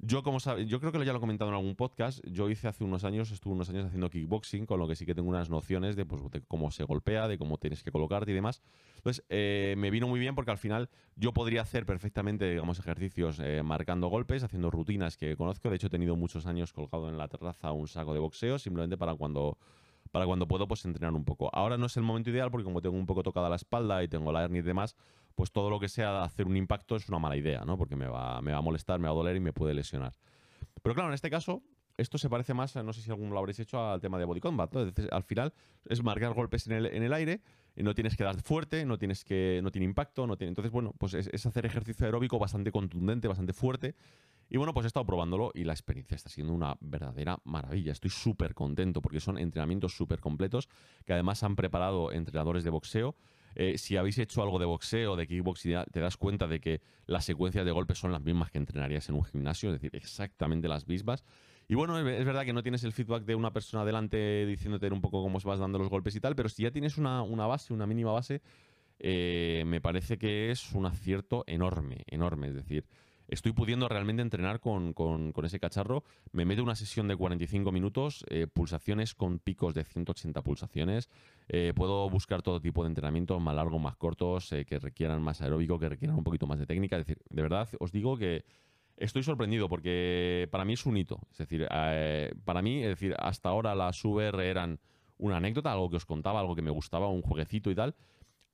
Yo, 0.00 0.22
como 0.22 0.38
yo 0.38 0.78
creo 0.78 0.92
que 0.92 1.04
ya 1.04 1.12
lo 1.12 1.18
he 1.18 1.20
comentado 1.20 1.50
en 1.50 1.56
algún 1.56 1.74
podcast. 1.74 2.24
Yo 2.24 2.48
hice 2.48 2.68
hace 2.68 2.84
unos 2.84 3.02
años, 3.02 3.32
estuve 3.32 3.54
unos 3.54 3.68
años 3.68 3.86
haciendo 3.86 4.08
kickboxing, 4.08 4.64
con 4.64 4.78
lo 4.78 4.86
que 4.86 4.94
sí 4.94 5.04
que 5.04 5.14
tengo 5.14 5.28
unas 5.28 5.50
nociones 5.50 5.96
de, 5.96 6.06
pues, 6.06 6.22
cómo 6.46 6.70
se 6.70 6.84
golpea, 6.84 7.26
de 7.26 7.36
cómo 7.36 7.58
tienes 7.58 7.82
que 7.82 7.90
colocarte 7.90 8.30
y 8.30 8.34
demás. 8.34 8.62
Entonces, 8.96 9.24
eh, 9.28 9.74
me 9.76 9.90
vino 9.90 10.06
muy 10.06 10.20
bien 10.20 10.36
porque 10.36 10.52
al 10.52 10.58
final 10.58 10.88
yo 11.16 11.32
podría 11.32 11.62
hacer 11.62 11.84
perfectamente, 11.84 12.48
digamos, 12.48 12.78
ejercicios 12.78 13.40
eh, 13.40 13.64
marcando 13.64 14.06
golpes, 14.06 14.44
haciendo 14.44 14.70
rutinas 14.70 15.16
que 15.16 15.36
conozco. 15.36 15.68
De 15.68 15.76
hecho, 15.76 15.88
he 15.88 15.90
tenido 15.90 16.14
muchos 16.14 16.46
años 16.46 16.72
colgado 16.72 17.08
en 17.08 17.18
la 17.18 17.26
terraza 17.26 17.72
un 17.72 17.88
saco 17.88 18.14
de 18.14 18.20
boxeo, 18.20 18.60
simplemente 18.60 18.96
para 18.96 19.16
cuando 19.16 19.58
para 20.10 20.24
cuando 20.24 20.48
puedo 20.48 20.66
pues 20.66 20.84
entrenar 20.84 21.12
un 21.12 21.24
poco. 21.24 21.50
Ahora 21.52 21.76
no 21.76 21.86
es 21.86 21.96
el 21.98 22.02
momento 22.02 22.30
ideal 22.30 22.50
porque 22.50 22.64
como 22.64 22.80
tengo 22.80 22.96
un 22.96 23.04
poco 23.04 23.22
tocada 23.22 23.48
la 23.50 23.56
espalda 23.56 24.02
y 24.02 24.08
tengo 24.08 24.32
la 24.32 24.44
hernia 24.44 24.60
y 24.60 24.62
demás, 24.62 24.96
pues 25.38 25.52
todo 25.52 25.70
lo 25.70 25.78
que 25.78 25.88
sea 25.88 26.24
hacer 26.24 26.48
un 26.48 26.56
impacto 26.56 26.96
es 26.96 27.08
una 27.08 27.20
mala 27.20 27.36
idea, 27.36 27.64
¿no? 27.64 27.78
Porque 27.78 27.94
me 27.94 28.08
va, 28.08 28.42
me 28.42 28.50
va 28.50 28.58
a 28.58 28.60
molestar, 28.60 28.98
me 28.98 29.06
va 29.06 29.12
a 29.12 29.14
doler 29.14 29.36
y 29.36 29.40
me 29.40 29.52
puede 29.52 29.72
lesionar. 29.72 30.12
Pero 30.82 30.96
claro, 30.96 31.10
en 31.10 31.14
este 31.14 31.30
caso, 31.30 31.62
esto 31.96 32.18
se 32.18 32.28
parece 32.28 32.54
más, 32.54 32.74
no 32.74 32.92
sé 32.92 33.02
si 33.02 33.10
alguno 33.12 33.34
lo 33.34 33.38
habréis 33.38 33.60
hecho, 33.60 33.80
al 33.80 34.00
tema 34.00 34.18
de 34.18 34.24
body 34.24 34.40
combat. 34.40 34.74
al 35.12 35.22
final 35.22 35.54
es 35.84 36.02
marcar 36.02 36.34
golpes 36.34 36.66
en 36.66 36.72
el, 36.72 36.86
en 36.86 37.04
el 37.04 37.12
aire 37.12 37.40
no 37.82 37.94
tienes 37.94 38.16
que 38.16 38.24
dar 38.24 38.40
fuerte, 38.42 38.84
no 38.84 38.98
tienes 38.98 39.24
que 39.24 39.60
no 39.62 39.70
tiene 39.70 39.84
impacto, 39.84 40.26
no 40.26 40.36
tiene. 40.36 40.50
Entonces, 40.50 40.72
bueno, 40.72 40.94
pues 40.98 41.14
es, 41.14 41.46
hacer 41.46 41.66
ejercicio 41.66 42.06
aeróbico 42.06 42.38
bastante 42.38 42.72
contundente, 42.72 43.28
bastante 43.28 43.52
fuerte. 43.52 43.94
Y 44.50 44.56
bueno, 44.56 44.72
pues 44.72 44.84
he 44.84 44.86
estado 44.88 45.04
probándolo 45.06 45.52
y 45.54 45.64
la 45.64 45.74
experiencia 45.74 46.14
está 46.14 46.30
siendo 46.30 46.52
una 46.52 46.76
verdadera 46.80 47.38
maravilla. 47.44 47.92
Estoy 47.92 48.10
súper 48.10 48.54
contento 48.54 49.02
porque 49.02 49.20
son 49.20 49.38
entrenamientos 49.38 49.96
súper 49.96 50.20
completos 50.20 50.68
que 51.04 51.12
además 51.12 51.42
han 51.42 51.54
preparado 51.54 52.12
entrenadores 52.12 52.64
de 52.64 52.70
boxeo. 52.70 53.14
Eh, 53.60 53.76
si 53.76 53.96
habéis 53.96 54.16
hecho 54.18 54.40
algo 54.40 54.60
de 54.60 54.66
boxeo, 54.66 55.16
de 55.16 55.26
kickboxing, 55.26 55.82
te 55.90 55.98
das 55.98 56.16
cuenta 56.16 56.46
de 56.46 56.60
que 56.60 56.80
las 57.06 57.24
secuencias 57.24 57.64
de 57.64 57.72
golpes 57.72 57.98
son 57.98 58.12
las 58.12 58.22
mismas 58.22 58.52
que 58.52 58.58
entrenarías 58.58 59.08
en 59.08 59.16
un 59.16 59.24
gimnasio, 59.24 59.70
es 59.70 59.80
decir, 59.80 59.90
exactamente 59.96 60.68
las 60.68 60.86
mismas. 60.86 61.24
Y 61.66 61.74
bueno, 61.74 61.98
es 61.98 62.24
verdad 62.24 62.44
que 62.44 62.52
no 62.52 62.62
tienes 62.62 62.84
el 62.84 62.92
feedback 62.92 63.24
de 63.24 63.34
una 63.34 63.52
persona 63.52 63.82
adelante 63.82 64.46
diciéndote 64.46 64.86
un 64.92 65.00
poco 65.00 65.24
cómo 65.24 65.40
vas 65.40 65.58
dando 65.58 65.76
los 65.76 65.88
golpes 65.88 66.14
y 66.14 66.20
tal, 66.20 66.36
pero 66.36 66.48
si 66.48 66.62
ya 66.62 66.70
tienes 66.70 66.98
una, 66.98 67.24
base, 67.48 67.74
una 67.74 67.84
mínima 67.84 68.12
base, 68.12 68.42
eh, 69.00 69.64
me 69.66 69.80
parece 69.80 70.18
que 70.18 70.52
es 70.52 70.72
un 70.72 70.86
acierto 70.86 71.42
enorme, 71.48 72.04
enorme. 72.06 72.46
Es 72.46 72.54
decir, 72.54 72.84
estoy 73.28 73.52
pudiendo 73.52 73.88
realmente 73.88 74.22
entrenar 74.22 74.60
con, 74.60 74.94
ese 75.44 75.60
cacharro. 75.60 76.02
Me 76.32 76.44
meto 76.44 76.62
una 76.62 76.74
sesión 76.74 77.08
de 77.08 77.16
45 77.16 77.70
minutos, 77.70 78.24
eh, 78.28 78.46
pulsaciones 78.46 79.14
con 79.14 79.38
picos 79.38 79.74
de 79.74 79.84
180 79.84 80.42
pulsaciones. 80.42 81.08
Eh, 81.48 81.72
puedo 81.74 82.10
buscar 82.10 82.42
todo 82.42 82.60
tipo 82.60 82.82
de 82.82 82.88
entrenamientos, 82.88 83.40
más 83.40 83.54
largos, 83.54 83.80
más 83.80 83.96
cortos, 83.96 84.50
que 84.66 84.78
requieran 84.78 85.22
más 85.22 85.40
aeróbico, 85.40 85.78
que 85.78 85.88
requieran 85.88 86.16
un 86.16 86.24
poquito 86.24 86.46
más 86.46 86.58
de 86.58 86.66
técnica. 86.66 86.96
Es 86.96 87.06
decir, 87.06 87.22
de 87.28 87.42
verdad 87.42 87.68
os 87.78 87.92
digo 87.92 88.16
que 88.16 88.44
Estoy 88.98 89.22
sorprendido 89.22 89.68
porque 89.68 90.48
para 90.50 90.64
mí 90.64 90.72
es 90.72 90.84
un 90.84 90.96
hito. 90.96 91.20
Es 91.30 91.38
decir, 91.38 91.68
eh, 91.70 92.32
para 92.44 92.62
mí, 92.62 92.82
es 92.82 92.88
decir, 92.88 93.14
hasta 93.18 93.48
ahora 93.48 93.74
las 93.76 94.04
VR 94.04 94.50
eran 94.50 94.80
una 95.18 95.36
anécdota, 95.36 95.72
algo 95.72 95.88
que 95.88 95.96
os 95.96 96.04
contaba, 96.04 96.40
algo 96.40 96.56
que 96.56 96.62
me 96.62 96.70
gustaba, 96.70 97.06
un 97.06 97.22
jueguecito 97.22 97.70
y 97.70 97.76
tal. 97.76 97.94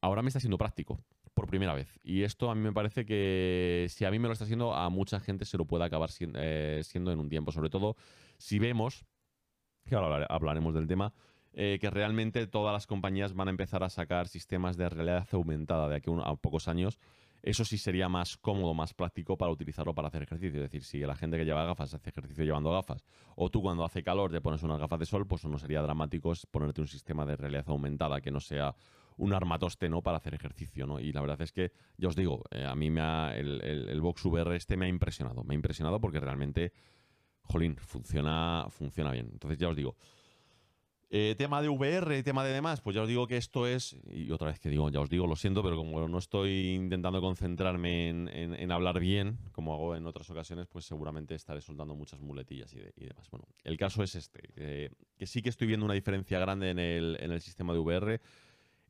Ahora 0.03 0.21
me 0.21 0.29
está 0.29 0.41
siendo 0.41 0.59
práctico, 0.59 1.01
por 1.35 1.47
primera 1.47 1.75
vez. 1.75 1.99
Y 2.03 2.23
esto 2.23 2.51
a 2.51 2.55
mí 2.55 2.63
me 2.63 2.73
parece 2.73 3.05
que 3.05 3.87
si 3.91 4.05
a 4.05 4.11
mí 4.11 4.19
me 4.19 4.29
lo 4.29 4.33
está 4.33 4.45
haciendo, 4.45 4.75
a 4.75 4.89
mucha 4.89 5.21
gente 5.21 5.45
se 5.45 5.59
lo 5.59 5.67
puede 5.67 5.85
acabar 5.85 6.11
eh, 6.19 6.81
siendo, 6.85 7.13
en 7.13 7.19
un 7.19 7.29
tiempo. 7.29 7.53
Sobre 7.53 7.71
todo 7.71 7.97
si 8.39 8.59
vemos, 8.59 9.05
que 9.85 9.95
ahora 9.95 10.27
hablaremos 10.31 10.75
del 10.75 10.87
tema, 10.87 11.13
eh, 11.53 11.79
que 11.81 11.91
realmente 11.91 12.47
todas 12.47 12.73
las 12.73 12.87
compañías 12.87 13.35
van 13.35 13.49
a 13.49 13.51
empezar 13.51 13.85
a 13.85 13.91
sacar 13.91 14.29
sistemas 14.29 14.77
de 14.77 14.89
realidad 14.89 15.29
aumentada 15.33 15.89
de 15.89 15.97
aquí 15.97 16.11
a 16.11 16.35
pocos 16.37 16.69
años 16.69 16.99
eso 17.45 17.63
sí 17.67 17.77
sería 17.77 18.09
más 18.09 18.39
cómodo, 18.39 18.73
más 18.73 18.95
práctico 18.95 19.37
para 19.37 19.53
utilizarlo 19.53 19.95
para 19.95 20.09
hacer 20.09 20.23
ejercicio. 20.23 20.65
Es 20.65 20.71
decir, 20.71 20.83
si 20.83 21.01
la 21.01 21.15
gente 21.15 21.37
que 21.37 21.45
lleva 21.45 21.63
gafas 21.65 21.93
hace 21.93 22.09
ejercicio 22.09 22.43
llevando 22.43 22.71
gafas, 22.71 23.05
o 23.37 23.51
tú 23.51 23.61
cuando 23.61 23.85
hace 23.85 24.03
calor 24.03 24.31
te 24.33 24.41
pones 24.41 24.63
unas 24.63 24.81
gafas 24.81 24.99
de 24.99 25.05
sol, 25.05 25.27
pues 25.27 25.45
no 25.45 25.59
sería 25.59 25.83
dramático 25.83 26.33
ponerte 26.51 26.81
un 26.81 26.87
sistema 26.87 27.27
de 27.27 27.37
realidad 27.37 27.65
aumentada 27.67 28.23
que 28.23 28.31
no 28.31 28.41
sea 28.41 28.75
un 29.17 29.33
armatoste 29.33 29.89
¿no? 29.89 30.03
para 30.03 30.19
hacer 30.19 30.35
ejercicio. 30.35 30.87
¿no? 30.87 31.01
Y 31.01 31.13
la 31.13 31.21
verdad 31.21 31.41
es 31.43 31.53
que, 31.53 31.73
ya 31.97 32.09
os 32.09 32.17
digo, 32.17 32.45
eh, 32.51 32.65
a 32.65 32.75
mí 32.75 32.91
me 32.91 33.01
ha, 33.01 33.37
el, 33.37 33.61
el, 33.63 34.01
Box 34.01 34.25
VR 34.25 34.57
este 34.57 34.77
me 34.77 34.87
ha 34.87 34.89
impresionado. 34.89 35.45
Me 35.45 35.55
ha 35.55 35.57
impresionado 35.57 36.01
porque 36.01 36.21
realmente, 36.21 36.73
jolín, 37.43 37.77
funciona, 37.77 38.67
funciona 38.71 39.13
bien. 39.13 39.29
Entonces 39.33 39.59
ya 39.59 39.69
os 39.69 39.77
digo, 39.77 39.97
eh, 41.17 41.37
tema 41.39 41.63
de 41.63 41.69
VR, 41.69 42.25
tema 42.25 42.45
de 42.45 42.53
demás, 42.53 42.81
pues 42.81 42.97
ya 42.97 43.03
os 43.03 43.09
digo 43.09 43.29
que 43.29 43.37
esto 43.37 43.69
es, 43.69 43.97
y 44.11 44.33
otra 44.33 44.49
vez 44.49 44.59
que 44.59 44.69
digo, 44.69 44.91
ya 44.91 44.99
os 44.99 45.09
digo, 45.09 45.29
lo 45.29 45.37
siento, 45.37 45.63
pero 45.63 45.77
como 45.77 46.09
no 46.09 46.19
estoy 46.19 46.75
intentando 46.75 47.21
concentrarme 47.21 48.09
en, 48.09 48.73
hablar 48.73 48.99
bien, 48.99 49.39
como 49.53 49.75
hago 49.75 49.95
en 49.95 50.07
otras 50.07 50.29
ocasiones, 50.31 50.67
pues 50.67 50.87
seguramente 50.87 51.37
estaré 51.37 51.61
soltando 51.61 51.95
muchas 51.95 52.21
muletillas 52.21 52.75
y, 52.75 53.05
demás. 53.05 53.31
Bueno, 53.31 53.47
el 53.63 53.77
caso 53.77 54.03
es 54.03 54.17
este, 54.17 54.91
que 55.17 55.27
sí 55.27 55.41
que 55.41 55.51
estoy 55.51 55.69
viendo 55.69 55.87
una 55.87 55.95
diferencia 55.95 56.41
grande 56.41 56.71
en 56.71 56.81
el, 56.81 57.17
en 57.21 57.31
el 57.31 57.41
sistema 57.41 57.73
de 57.75 57.79
VR. 57.79 58.21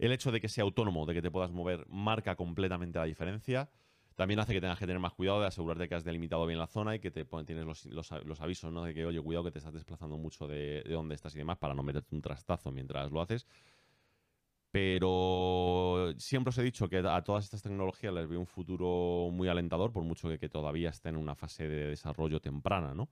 El 0.05 0.13
hecho 0.13 0.31
de 0.31 0.39
que 0.39 0.51
sea 0.51 0.65
autónomo, 0.65 1.07
de 1.07 1.15
que 1.15 1.23
te 1.23 1.31
puedas 1.31 1.51
mover, 1.51 1.87
marca 1.89 2.37
completamente 2.37 2.99
la 2.99 3.07
diferencia. 3.07 3.71
También 4.15 4.39
hace 4.39 4.53
que 4.53 4.61
tengas 4.61 4.79
que 4.79 4.87
tener 4.87 5.01
más 5.01 5.15
cuidado 5.15 5.41
de 5.41 5.47
asegurarte 5.47 5.89
que 5.89 5.95
has 5.95 6.05
delimitado 6.05 6.45
bien 6.47 6.59
la 6.59 6.67
zona 6.67 6.95
y 6.95 6.99
que 7.01 7.11
tienes 7.11 7.65
los, 7.87 8.41
avisos, 8.43 8.71
¿no? 8.71 8.85
De 8.85 8.93
que, 8.93 9.07
oye, 9.07 9.19
cuidado 9.23 9.45
que 9.45 9.51
te 9.51 9.61
estás 9.61 9.73
desplazando 9.73 10.19
mucho 10.19 10.47
de, 10.47 10.83
de 10.83 10.93
dónde 10.93 11.15
estás 11.15 11.35
y 11.35 11.39
demás 11.39 11.57
para 11.57 11.73
no 11.73 11.83
meterte 11.83 12.15
un 12.15 12.21
trastazo 12.21 12.71
mientras 12.71 13.11
lo 13.11 13.23
haces. 13.23 13.47
Pero 14.71 16.13
siempre 16.19 16.51
os 16.51 16.59
he 16.59 16.63
dicho 16.63 16.87
que 16.91 16.99
a 16.99 17.23
todas 17.23 17.45
estas 17.45 17.63
tecnologías 17.63 18.13
les 18.13 18.29
veo 18.29 18.41
un 18.41 18.47
futuro 18.47 19.31
muy 19.33 19.49
alentador, 19.49 19.91
por 19.91 20.05
mucho 20.05 20.29
que, 20.29 20.49
todavía 20.51 20.91
estén 20.91 21.15
en 21.15 21.23
una 21.23 21.35
fase 21.35 21.67
de 21.67 21.87
desarrollo 21.87 22.41
temprana, 22.41 22.93
¿no? 22.93 23.09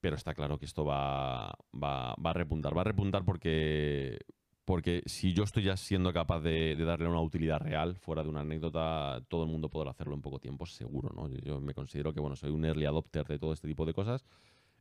Pero 0.00 0.14
está 0.14 0.32
claro 0.32 0.58
que 0.58 0.66
esto 0.66 0.84
va 0.84 1.48
a 1.50 2.32
repuntar. 2.34 2.76
Va 2.76 2.82
a 2.82 2.84
repuntar 2.84 3.24
porque, 3.24 4.20
porque 4.64 5.02
si 5.06 5.32
yo 5.32 5.42
estoy 5.42 5.64
ya 5.64 5.76
siendo 5.76 6.12
capaz 6.12 6.40
de, 6.40 6.76
darle 6.76 7.08
una 7.08 7.20
utilidad 7.20 7.60
real, 7.60 7.96
fuera 7.96 8.22
de 8.22 8.28
una 8.28 8.40
anécdota, 8.40 9.20
todo 9.28 9.44
el 9.44 9.50
mundo 9.50 9.68
podrá 9.68 9.90
hacerlo 9.90 10.14
en 10.14 10.22
poco 10.22 10.38
tiempo, 10.38 10.66
seguro, 10.66 11.10
¿no? 11.14 11.28
Yo, 11.28 11.60
me 11.60 11.74
considero 11.74 12.12
que, 12.12 12.20
bueno, 12.20 12.36
soy 12.36 12.50
un 12.50 12.64
early 12.64 12.86
adopter 12.86 13.26
de 13.26 13.38
todo 13.38 13.52
este 13.52 13.66
tipo 13.66 13.84
de 13.84 13.92
cosas. 13.92 14.24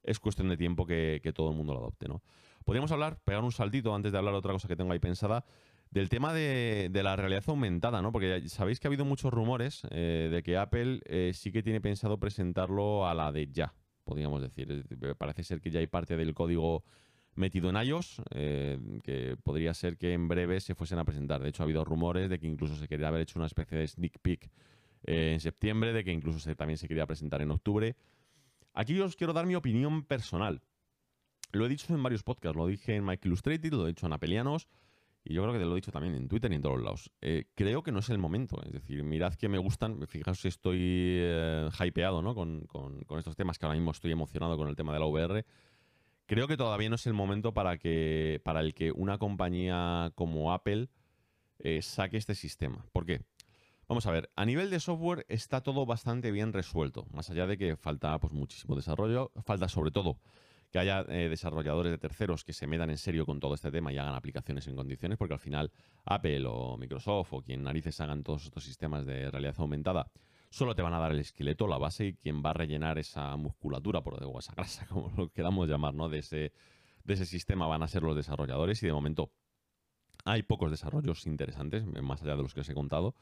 Es 0.04 0.20
cuestión 0.20 0.50
de 0.50 0.58
tiempo 0.58 0.86
que, 0.86 1.20
todo 1.34 1.50
el 1.50 1.56
mundo 1.56 1.74
lo 1.74 1.80
adopte, 1.80 2.08
¿no? 2.08 2.22
Podríamos 2.64 2.92
hablar, 2.92 3.20
pegar 3.24 3.44
un 3.44 3.52
saltito 3.52 3.94
antes 3.96 4.12
de 4.12 4.18
hablar 4.20 4.36
otra 4.36 4.54
cosa 4.54 4.68
que 4.68 4.76
tengo 4.76 4.92
ahí 4.92 5.00
pensada, 5.00 5.46
del 5.90 6.10
tema 6.10 6.32
de, 6.32 6.90
la 6.94 7.16
realidad 7.16 7.44
aumentada, 7.48 8.02
¿no? 8.02 8.12
Porque 8.12 8.48
sabéis 8.50 8.80
que 8.80 8.88
ha 8.88 8.90
habido 8.90 9.06
muchos 9.06 9.34
rumores 9.34 9.82
eh, 9.90 10.30
de 10.32 10.44
que 10.44 10.58
Apple 10.58 11.02
eh, 11.06 11.32
sí 11.34 11.52
que 11.52 11.64
tiene 11.64 11.82
pensado 11.82 12.20
presentarlo 12.20 13.08
a 13.08 13.16
la 13.16 13.32
de 13.32 13.48
ya, 13.48 13.74
podríamos 14.04 14.42
decir. 14.44 14.86
Parece 15.18 15.44
ser 15.44 15.60
que 15.60 15.72
ya 15.72 15.80
hay 15.80 15.88
parte 15.88 16.16
del 16.16 16.36
código 16.36 16.84
metido 17.36 17.70
en 17.70 17.78
iOS, 17.78 18.22
eh, 18.32 18.78
que 19.04 19.38
podría 19.42 19.74
ser 19.74 19.98
que 19.98 20.14
en 20.14 20.28
breve 20.28 20.60
se 20.60 20.76
fuesen 20.76 21.00
a 21.00 21.06
presentar. 21.06 21.42
De 21.42 21.50
hecho, 21.50 21.64
ha 21.64 21.66
habido 21.66 21.84
rumores 21.86 22.30
de 22.30 22.40
que 22.40 22.48
incluso 22.48 22.76
se 22.76 22.88
quería 22.88 23.08
haber 23.08 23.22
hecho 23.22 23.40
una 23.40 23.46
especie 23.46 23.78
de 23.78 23.88
sneak 23.88 24.20
peek 24.22 24.50
eh, 25.04 25.32
en 25.34 25.40
septiembre, 25.40 25.94
de 25.94 26.04
que 26.04 26.12
incluso 26.12 26.56
también 26.56 26.78
se 26.78 26.88
quería 26.88 27.06
presentar 27.06 27.42
en 27.42 27.52
octubre. 27.52 27.96
Aquí 28.74 29.00
os 29.00 29.16
quiero 29.16 29.34
dar 29.34 29.46
mi 29.46 29.56
opinión 29.56 30.04
personal. 30.04 30.62
Lo 31.52 31.66
he 31.66 31.70
dicho 31.70 31.94
en 31.94 32.02
varios 32.02 32.24
podcasts, 32.24 32.56
lo 32.56 32.68
dije 32.68 32.96
en 32.96 33.06
Mike 33.06 33.28
Illustrated, 33.28 33.74
lo 33.74 33.86
he 33.86 33.90
dicho 33.90 34.06
en 34.06 34.14
Apelianos, 34.14 34.68
y 35.24 35.34
yo 35.34 35.42
creo 35.44 35.54
que 35.54 35.60
lo 35.60 35.74
he 35.74 35.76
dicho 35.76 35.92
también 35.92 36.16
en 36.16 36.28
Twitter 36.28 36.52
y 36.52 36.56
en 36.56 36.62
todos 36.62 36.78
los 36.78 36.84
lados. 36.84 37.12
Eh, 37.22 37.46
creo 37.56 37.84
que 37.84 37.92
no 37.92 38.00
es 38.00 38.10
el 38.10 38.18
momento. 38.18 38.62
Es 38.64 38.72
decir, 38.72 39.04
mirad 39.04 39.34
que 39.36 39.50
me 39.50 39.58
gustan, 39.58 40.08
fijaos 40.08 40.40
si 40.40 40.48
estoy 40.48 41.22
hypeado 41.80 42.22
¿no? 42.22 42.34
con, 42.34 43.06
estos 43.18 43.36
temas, 43.36 43.60
que 43.60 43.66
ahora 43.66 43.78
mismo 43.78 43.92
estoy 43.92 44.12
emocionado 44.12 44.58
con 44.58 44.70
el 44.70 44.76
tema 44.76 44.94
de 44.94 45.00
la 45.00 45.06
VR. 45.06 45.46
Creo 46.32 46.48
que 46.48 46.56
todavía 46.56 46.88
no 46.88 46.96
es 46.96 47.06
el 47.08 47.14
momento 47.14 47.54
para, 47.54 47.78
que, 47.78 48.40
para 48.46 48.62
el 48.62 48.74
que 48.74 48.94
una 48.94 49.18
compañía 49.18 50.14
como 50.16 50.54
Apple 50.54 50.88
eh, 51.60 51.82
saque 51.82 52.16
este 52.16 52.36
sistema. 52.36 52.86
¿Por 52.94 53.06
qué? 53.06 53.20
Vamos 53.90 54.06
a 54.06 54.12
ver, 54.12 54.32
a 54.38 54.46
nivel 54.46 54.70
de 54.70 54.80
software 54.80 55.26
está 55.28 55.60
todo 55.60 55.86
bastante 55.86 56.32
bien 56.32 56.54
resuelto, 56.54 57.06
más 57.12 57.30
allá 57.30 57.48
de 57.48 57.58
que 57.58 57.76
falta 57.76 58.18
pues, 58.18 58.32
muchísimo 58.32 58.78
desarrollo, 58.78 59.34
falta 59.44 59.68
sobre 59.68 59.92
todo 59.92 60.20
que 60.72 60.80
haya 60.80 61.02
eh, 61.10 61.28
desarrolladores 61.28 61.92
de 61.92 61.98
terceros 61.98 62.46
que 62.46 62.54
se 62.54 62.66
metan 62.66 62.92
en 62.92 62.98
serio 62.98 63.26
con 63.26 63.42
todo 63.42 63.54
este 63.54 63.70
tema 63.70 63.92
y 63.92 63.98
hagan 63.98 64.16
aplicaciones 64.16 64.66
en 64.68 64.78
condiciones, 64.78 65.18
porque 65.18 65.34
al 65.34 65.40
final 65.42 65.70
Apple 66.06 66.46
o 66.48 66.78
Microsoft 66.78 67.34
o 67.34 67.42
quien 67.42 67.62
narices 67.62 68.00
hagan 68.00 68.24
todos 68.24 68.46
estos 68.46 68.64
sistemas 68.64 69.06
de 69.06 69.30
realidad 69.30 69.56
aumentada 69.58 70.10
solo 70.52 70.76
te 70.76 70.82
van 70.82 70.93
a 70.93 70.99
dar 70.99 71.12
el 71.12 71.20
esqueleto, 71.20 71.66
la 71.66 71.78
base 71.78 72.08
y 72.08 72.14
quien 72.14 72.43
va 72.43 72.52
a 72.52 72.54
rellenar 72.54 72.99
esa 72.99 73.36
musculatura, 73.38 74.02
por, 74.02 74.22
o 74.24 74.39
esa 74.39 74.54
grasa, 74.54 74.86
como 74.89 75.12
lo 75.18 75.30
queramos 75.30 75.68
llamar, 75.68 75.95
¿no? 75.95 76.10
de, 76.10 76.20
ese, 76.20 76.52
de 77.04 77.14
ese 77.14 77.26
sistema 77.26 77.66
van 77.66 77.82
a 77.82 77.88
ser 77.88 78.04
los 78.04 78.16
desarrolladores 78.16 78.84
y 78.84 78.86
de 78.86 78.93
momento 78.93 79.32
hay 80.26 80.43
pocos 80.43 80.70
desarrollos 80.70 81.26
interesantes, 81.26 81.84
más 81.86 82.22
allá 82.22 82.36
de 82.36 82.43
los 82.43 82.54
que 82.54 82.60
os 82.60 82.70
he 82.70 82.76
contado. 82.76 83.16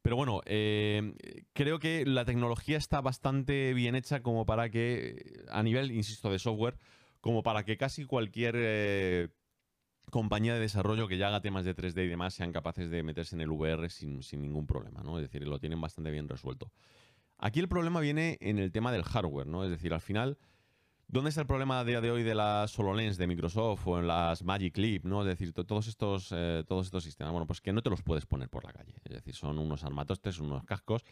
Pero 0.00 0.16
bueno, 0.16 0.42
eh, 0.46 1.14
creo 1.52 1.78
que 1.78 2.06
la 2.06 2.24
tecnología 2.24 2.78
está 2.78 3.00
bastante 3.00 3.74
bien 3.74 3.94
hecha 3.94 4.22
como 4.22 4.46
para 4.46 4.70
que, 4.70 5.44
a 5.50 5.62
nivel, 5.62 5.90
insisto, 5.90 6.30
de 6.30 6.38
software, 6.38 6.78
como 7.20 7.42
para 7.42 7.64
que 7.64 7.76
casi 7.76 8.04
cualquier 8.04 8.54
eh, 8.56 9.28
compañía 10.10 10.54
de 10.54 10.60
desarrollo 10.60 11.08
que 11.08 11.18
ya 11.18 11.28
haga 11.28 11.40
temas 11.40 11.64
de 11.64 11.74
3D 11.74 12.04
y 12.04 12.08
demás 12.08 12.34
sean 12.34 12.52
capaces 12.52 12.90
de 12.90 13.02
meterse 13.02 13.34
en 13.34 13.40
el 13.40 13.50
VR 13.50 13.88
sin, 13.90 14.20
ningún 14.40 14.66
problema, 14.66 15.02
¿no? 15.02 15.18
Es 15.18 15.22
decir, 15.22 15.46
lo 15.46 15.58
tienen 15.58 15.80
bastante 15.80 16.10
bien 16.10 16.28
resuelto. 16.28 16.70
Aquí 17.38 17.60
el 17.60 17.68
problema 17.68 18.00
viene 18.00 18.38
en 18.40 18.58
el 18.58 18.70
tema 18.70 18.92
del 18.92 19.02
hardware, 19.02 19.46
¿no? 19.46 19.64
Es 19.64 19.70
decir, 19.70 19.92
al 19.92 20.00
final, 20.00 20.38
¿dónde 21.08 21.30
está 21.30 21.40
el 21.40 21.46
problema 21.46 21.80
a 21.80 21.84
día 21.84 22.00
de 22.00 22.10
hoy 22.10 22.22
de 22.22 22.34
las 22.34 22.78
HoloLens 22.78 23.16
de 23.18 23.26
Microsoft 23.26 23.86
o 23.86 23.98
en 23.98 24.06
las 24.06 24.44
Magic 24.44 24.76
Leap, 24.76 25.04
¿no? 25.04 25.22
Es 25.22 25.26
decir, 25.26 25.52
todos 25.52 25.88
estos, 25.88 26.28
eh, 26.32 26.64
todos 26.66 26.86
estos 26.86 27.02
sistemas, 27.02 27.32
bueno, 27.32 27.46
pues 27.46 27.60
que 27.60 27.72
no 27.72 27.82
te 27.82 27.90
los 27.90 28.02
puedes 28.02 28.26
poner 28.26 28.48
por 28.48 28.64
la 28.64 28.72
calle. 28.72 28.94
Es 29.04 29.12
decir, 29.12 29.34
son 29.34 29.58
unos 29.58 29.84
armatostes, 29.84 30.38
unos 30.38 30.64
cascos 30.64 31.04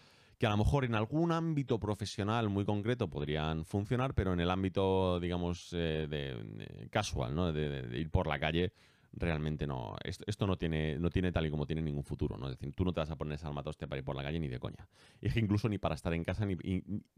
que 0.43 0.47
a 0.47 0.51
lo 0.51 0.57
mejor 0.57 0.85
en 0.85 0.97
algún 0.97 1.31
ámbito 1.31 1.79
profesional 1.79 2.49
muy 2.49 2.65
concreto 2.65 3.09
podrían 3.09 3.65
funcionar, 3.65 4.13
pero 4.13 4.33
en 4.33 4.41
el 4.41 4.51
ámbito, 4.51 5.21
digamos, 5.21 5.73
eh, 5.73 6.09
de, 6.11 6.89
casual, 6.91 7.33
¿no? 7.33 7.53
De, 7.53 7.97
ir 7.97 8.11
por 8.11 8.27
la 8.27 8.41
calle, 8.41 8.73
realmente 9.13 9.69
no. 9.69 9.95
Esto, 10.03 10.49
no, 10.49 10.59
tiene, 10.59 10.99
no 10.99 11.11
tiene 11.11 11.31
tal 11.31 11.47
y 11.47 11.51
como 11.51 11.65
tiene 11.65 11.81
ningún 11.81 12.03
futuro, 12.03 12.37
¿no? 12.37 12.47
Es 12.49 12.59
decir, 12.59 12.75
tú 12.75 12.85
no 12.85 12.93
te 12.93 12.99
vas 12.99 13.11
a 13.13 13.15
poner 13.15 13.35
esa 13.35 13.47
armatoste 13.47 13.87
para 13.87 14.01
ir 14.01 14.05
por 14.05 14.17
la 14.17 14.25
calle 14.25 14.41
ni 14.41 14.49
de 14.49 14.59
coña. 14.59 14.89
Es 15.21 15.33
que 15.33 15.39
incluso 15.39 15.69
ni 15.69 15.79
para 15.79 15.95
estar 15.95 16.13
en 16.13 16.25
casa, 16.25 16.45
ni, 16.45 16.57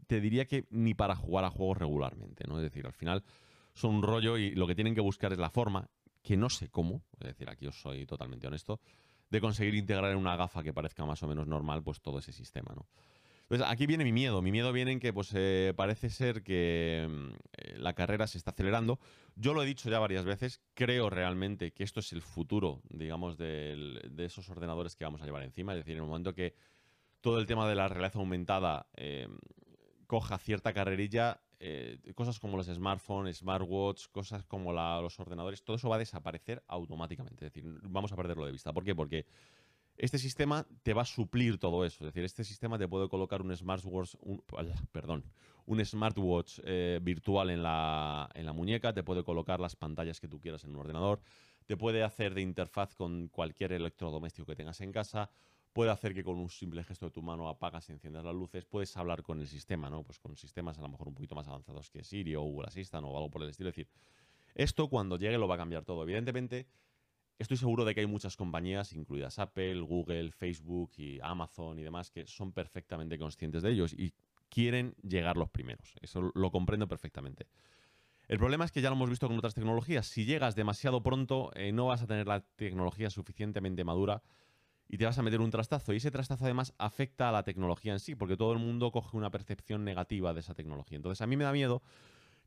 te 0.05 0.21
diría 0.21 0.45
que 0.45 0.67
ni 0.69 0.93
para 0.93 1.15
jugar 1.15 1.45
a 1.45 1.49
juegos 1.49 1.79
regularmente, 1.79 2.43
¿no? 2.47 2.59
Es 2.59 2.61
decir, 2.61 2.85
al 2.85 2.93
final 2.93 3.23
son 3.73 3.95
un 3.95 4.03
rollo 4.03 4.37
y 4.37 4.51
lo 4.51 4.67
que 4.67 4.75
tienen 4.75 4.93
que 4.93 5.01
buscar 5.01 5.33
es 5.33 5.39
la 5.39 5.49
forma, 5.49 5.89
que 6.21 6.37
no 6.37 6.51
sé 6.51 6.69
cómo, 6.69 7.01
es 7.19 7.25
decir, 7.29 7.49
aquí 7.49 7.65
os 7.65 7.81
soy 7.81 8.05
totalmente 8.05 8.45
honesto, 8.45 8.79
de 9.31 9.41
conseguir 9.41 9.73
integrar 9.73 10.11
en 10.11 10.17
una 10.17 10.35
gafa 10.35 10.61
que 10.61 10.73
parezca 10.73 11.05
más 11.05 11.23
o 11.23 11.27
menos 11.27 11.47
normal, 11.47 11.81
pues 11.81 12.01
todo 12.01 12.19
ese 12.19 12.31
sistema, 12.31 12.71
¿no? 12.75 12.85
Entonces, 13.45 13.67
aquí 13.71 13.85
viene 13.85 14.03
mi 14.03 14.11
miedo. 14.11 14.41
Mi 14.41 14.51
miedo 14.51 14.73
viene 14.73 14.91
en 14.91 14.99
que 14.99 15.13
pues, 15.13 15.31
eh, 15.35 15.73
parece 15.75 16.09
ser 16.09 16.41
que 16.41 17.07
mm, 17.07 17.29
eh, 17.57 17.77
la 17.77 17.93
carrera 17.93 18.25
se 18.25 18.39
está 18.39 18.51
acelerando. 18.51 18.99
Yo 19.35 19.53
lo 19.53 19.61
he 19.61 19.65
dicho 19.67 19.89
ya 19.89 19.99
varias 19.99 20.25
veces, 20.25 20.61
creo 20.73 21.11
realmente 21.11 21.71
que 21.71 21.83
esto 21.83 21.99
es 21.99 22.11
el 22.13 22.23
futuro, 22.23 22.81
digamos, 22.89 23.37
de, 23.37 24.01
esos 24.17 24.49
ordenadores 24.49 24.95
que 24.95 25.03
vamos 25.03 25.21
a 25.21 25.25
llevar 25.25 25.43
encima. 25.43 25.73
Es 25.73 25.79
decir, 25.79 25.93
en 25.93 26.03
el 26.03 26.07
momento 26.07 26.33
que 26.33 26.55
todo 27.21 27.37
el 27.37 27.45
tema 27.45 27.69
de 27.69 27.75
la 27.75 27.87
realidad 27.87 28.15
aumentada 28.15 28.87
eh, 28.95 29.27
coja 30.07 30.37
cierta 30.37 30.73
carrerilla, 30.73 31.41
cosas 32.13 32.39
como 32.39 32.57
los 32.57 32.67
smartphones, 32.67 33.37
smartwatch, 33.37 34.07
cosas 34.11 34.45
como 34.45 34.71
los 34.71 35.19
ordenadores, 35.19 35.63
todo 35.63 35.77
eso 35.77 35.89
va 35.89 35.95
a 35.95 35.99
desaparecer 35.99 36.63
automáticamente. 36.67 37.47
Es 37.47 37.53
decir, 37.53 37.79
vamos 37.81 38.11
a 38.11 38.15
perderlo 38.15 38.45
de 38.45 38.51
vista. 38.51 38.71
¿Por 38.71 38.83
qué? 38.83 38.93
Porque 38.93 39.25
este 39.97 40.17
sistema 40.17 40.67
te 40.83 40.93
va 40.93 41.03
a 41.03 41.05
suplir 41.05 41.57
todo 41.57 41.85
eso. 41.85 42.03
Es 42.03 42.13
decir, 42.13 42.23
este 42.23 42.43
sistema 42.43 42.77
te 42.77 42.87
puede 42.87 43.07
colocar 43.07 43.41
un 43.41 43.55
smartwatch, 43.55 44.15
un, 44.21 44.43
perdón, 44.91 45.23
un 45.65 45.83
smartwatch 45.83 46.59
eh, 46.63 46.99
virtual 47.01 47.49
en 47.49 47.63
la, 47.63 48.29
en 48.33 48.45
la 48.45 48.53
muñeca, 48.53 48.93
te 48.93 49.03
puede 49.03 49.23
colocar 49.23 49.59
las 49.59 49.75
pantallas 49.75 50.19
que 50.19 50.27
tú 50.27 50.39
quieras 50.39 50.63
en 50.63 50.71
un 50.71 50.77
ordenador, 50.77 51.21
te 51.65 51.77
puede 51.77 52.03
hacer 52.03 52.33
de 52.33 52.41
interfaz 52.41 52.93
con 52.95 53.27
cualquier 53.29 53.71
electrodoméstico 53.71 54.45
que 54.45 54.55
tengas 54.55 54.81
en 54.81 54.91
casa, 54.91 55.29
puede 55.73 55.91
hacer 55.91 56.13
que 56.13 56.23
con 56.23 56.37
un 56.37 56.49
simple 56.49 56.83
gesto 56.83 57.07
de 57.07 57.11
tu 57.11 57.21
mano 57.21 57.49
apagas 57.49 57.89
y 57.89 57.93
enciendas 57.93 58.23
las 58.23 58.35
luces, 58.35 58.65
puedes 58.65 58.95
hablar 58.97 59.23
con 59.23 59.39
el 59.39 59.47
sistema, 59.47 59.89
¿no? 59.89 60.03
Pues 60.03 60.19
con 60.19 60.37
sistemas 60.37 60.77
a 60.77 60.81
lo 60.81 60.89
mejor 60.89 61.07
un 61.07 61.15
poquito 61.15 61.35
más 61.35 61.47
avanzados 61.47 61.89
que 61.89 62.03
Siri 62.03 62.35
o 62.35 62.41
Google 62.41 62.67
Assistant 62.67 63.05
o 63.05 63.15
algo 63.15 63.29
por 63.29 63.43
el 63.43 63.49
estilo. 63.49 63.69
Es 63.69 63.75
decir, 63.75 63.89
esto 64.53 64.87
cuando 64.87 65.17
llegue 65.17 65.37
lo 65.37 65.47
va 65.47 65.55
a 65.55 65.57
cambiar 65.57 65.83
todo. 65.83 66.03
Evidentemente, 66.03 66.65
estoy 67.37 67.57
seguro 67.57 67.85
de 67.85 67.93
que 67.93 68.01
hay 68.01 68.07
muchas 68.07 68.35
compañías, 68.35 68.93
incluidas 68.93 69.39
Apple, 69.39 69.81
Google, 69.81 70.31
Facebook 70.31 70.91
y 70.97 71.19
Amazon 71.21 71.79
y 71.79 71.83
demás, 71.83 72.09
que 72.09 72.25
son 72.27 72.51
perfectamente 72.51 73.17
conscientes 73.17 73.63
de 73.63 73.71
ellos 73.71 73.93
y 73.93 74.13
quieren 74.49 74.95
llegar 75.01 75.37
los 75.37 75.49
primeros. 75.49 75.95
Eso 76.01 76.31
lo 76.33 76.51
comprendo 76.51 76.87
perfectamente. 76.87 77.47
El 78.27 78.39
problema 78.39 78.65
es 78.65 78.71
que 78.71 78.81
ya 78.81 78.89
lo 78.89 78.95
hemos 78.95 79.09
visto 79.09 79.27
con 79.27 79.37
otras 79.37 79.53
tecnologías. 79.53 80.07
Si 80.07 80.25
llegas 80.25 80.55
demasiado 80.55 81.03
pronto, 81.03 81.51
eh, 81.55 81.71
no 81.71 81.87
vas 81.87 82.01
a 82.01 82.07
tener 82.07 82.25
la 82.25 82.41
tecnología 82.41 83.09
suficientemente 83.09 83.83
madura 83.83 84.23
y 84.87 84.97
te 84.97 85.05
vas 85.05 85.17
a 85.17 85.21
meter 85.21 85.41
un 85.41 85.51
trastazo. 85.51 85.93
Y 85.93 85.97
ese 85.97 86.09
trastazo 86.11 86.45
además 86.45 86.73
afecta 86.77 87.29
a 87.29 87.31
la 87.31 87.43
tecnología 87.43 87.93
en 87.93 87.99
sí, 87.99 88.15
porque 88.15 88.37
todo 88.37 88.53
el 88.53 88.59
mundo 88.59 88.91
coge 88.91 89.17
una 89.17 89.29
percepción 89.29 89.83
negativa 89.83 90.33
de 90.33 90.39
esa 90.39 90.55
tecnología. 90.55 90.95
Entonces 90.95 91.21
a 91.21 91.27
mí 91.27 91.37
me 91.37 91.43
da 91.43 91.51
miedo 91.51 91.83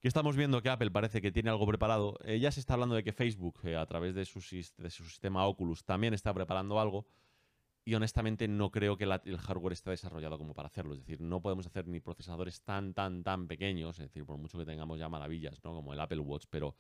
que 0.01 0.09
estamos 0.09 0.37
viendo 0.37 0.63
que 0.63 0.71
Apple 0.71 0.91
parece 0.91 1.21
que 1.21 1.33
tiene 1.33 1.51
algo 1.51 1.67
preparado. 1.67 2.19
Eh, 2.25 2.39
ya 2.39 2.51
se 2.51 2.61
está 2.61 2.75
hablando 2.75 2.95
de 2.95 3.03
que 3.03 3.13
Facebook, 3.13 3.61
eh, 3.65 3.77
a 3.77 3.87
través 3.87 4.15
de 4.15 4.25
su, 4.25 4.41
su 4.41 4.63
sistema 4.63 5.47
Oculus, 5.47 5.85
también 5.85 6.15
está 6.15 6.33
preparando 6.33 6.79
algo 6.79 7.07
y 7.89 7.95
honestamente 7.95 8.47
no 8.49 8.71
creo 8.71 8.99
que 8.99 9.05
el 9.05 9.39
hardware 9.39 9.73
esté 9.73 9.89
desarrollado 9.89 10.37
como 10.37 10.53
para 10.53 10.67
hacerlo. 10.67 10.93
Es 10.93 11.01
decir, 11.01 11.23
no 11.23 11.41
podemos 11.41 11.67
hacer 11.67 11.87
ni 11.89 12.01
procesadores 12.01 12.61
tan, 12.61 12.93
tan, 12.93 13.25
tan 13.25 13.49
pequeños, 13.49 13.99
es 13.99 14.09
decir, 14.09 14.27
por 14.27 14.37
mucho 14.37 14.59
que 14.59 14.67
tengamos 14.67 14.99
ya 14.99 15.09
maravillas, 15.09 15.65
¿no? 15.65 15.73
Como 15.73 15.95
el 15.95 16.01
Apple 16.01 16.19
Watch, 16.19 16.45
pero 16.51 16.77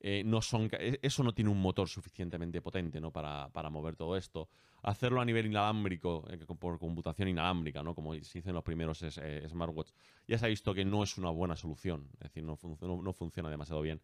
eh, 0.00 0.22
no 0.24 0.40
son, 0.42 0.68
e, 0.72 0.98
eso 1.02 1.22
no 1.22 1.32
tiene 1.32 1.50
un 1.50 1.60
motor 1.60 1.88
suficientemente 1.88 2.60
potente 2.62 3.00
¿no? 3.00 3.10
para, 3.10 3.70
mover 3.70 3.96
todo 3.96 4.16
esto. 4.16 4.48
Hacerlo 4.82 5.20
a 5.20 5.24
nivel 5.24 5.46
inalámbrico, 5.46 6.24
eh, 6.30 6.38
por 6.38 6.78
computación 6.78 7.28
inalámbrica, 7.28 7.82
¿no? 7.82 7.94
como 7.94 8.14
se 8.22 8.38
hizo 8.38 8.48
en 8.48 8.54
los 8.54 8.64
primeros 8.64 9.02
eh, 9.02 9.46
smartwatches, 9.48 9.94
ya 10.26 10.38
se 10.38 10.46
ha 10.46 10.48
visto 10.48 10.72
que 10.72 10.84
no 10.84 11.02
es 11.02 11.18
una 11.18 11.30
buena 11.30 11.56
solución, 11.56 12.08
es 12.14 12.30
decir, 12.30 12.44
no, 12.44 12.58
no 12.80 13.12
funciona 13.12 13.50
demasiado 13.50 13.82
bien. 13.82 14.00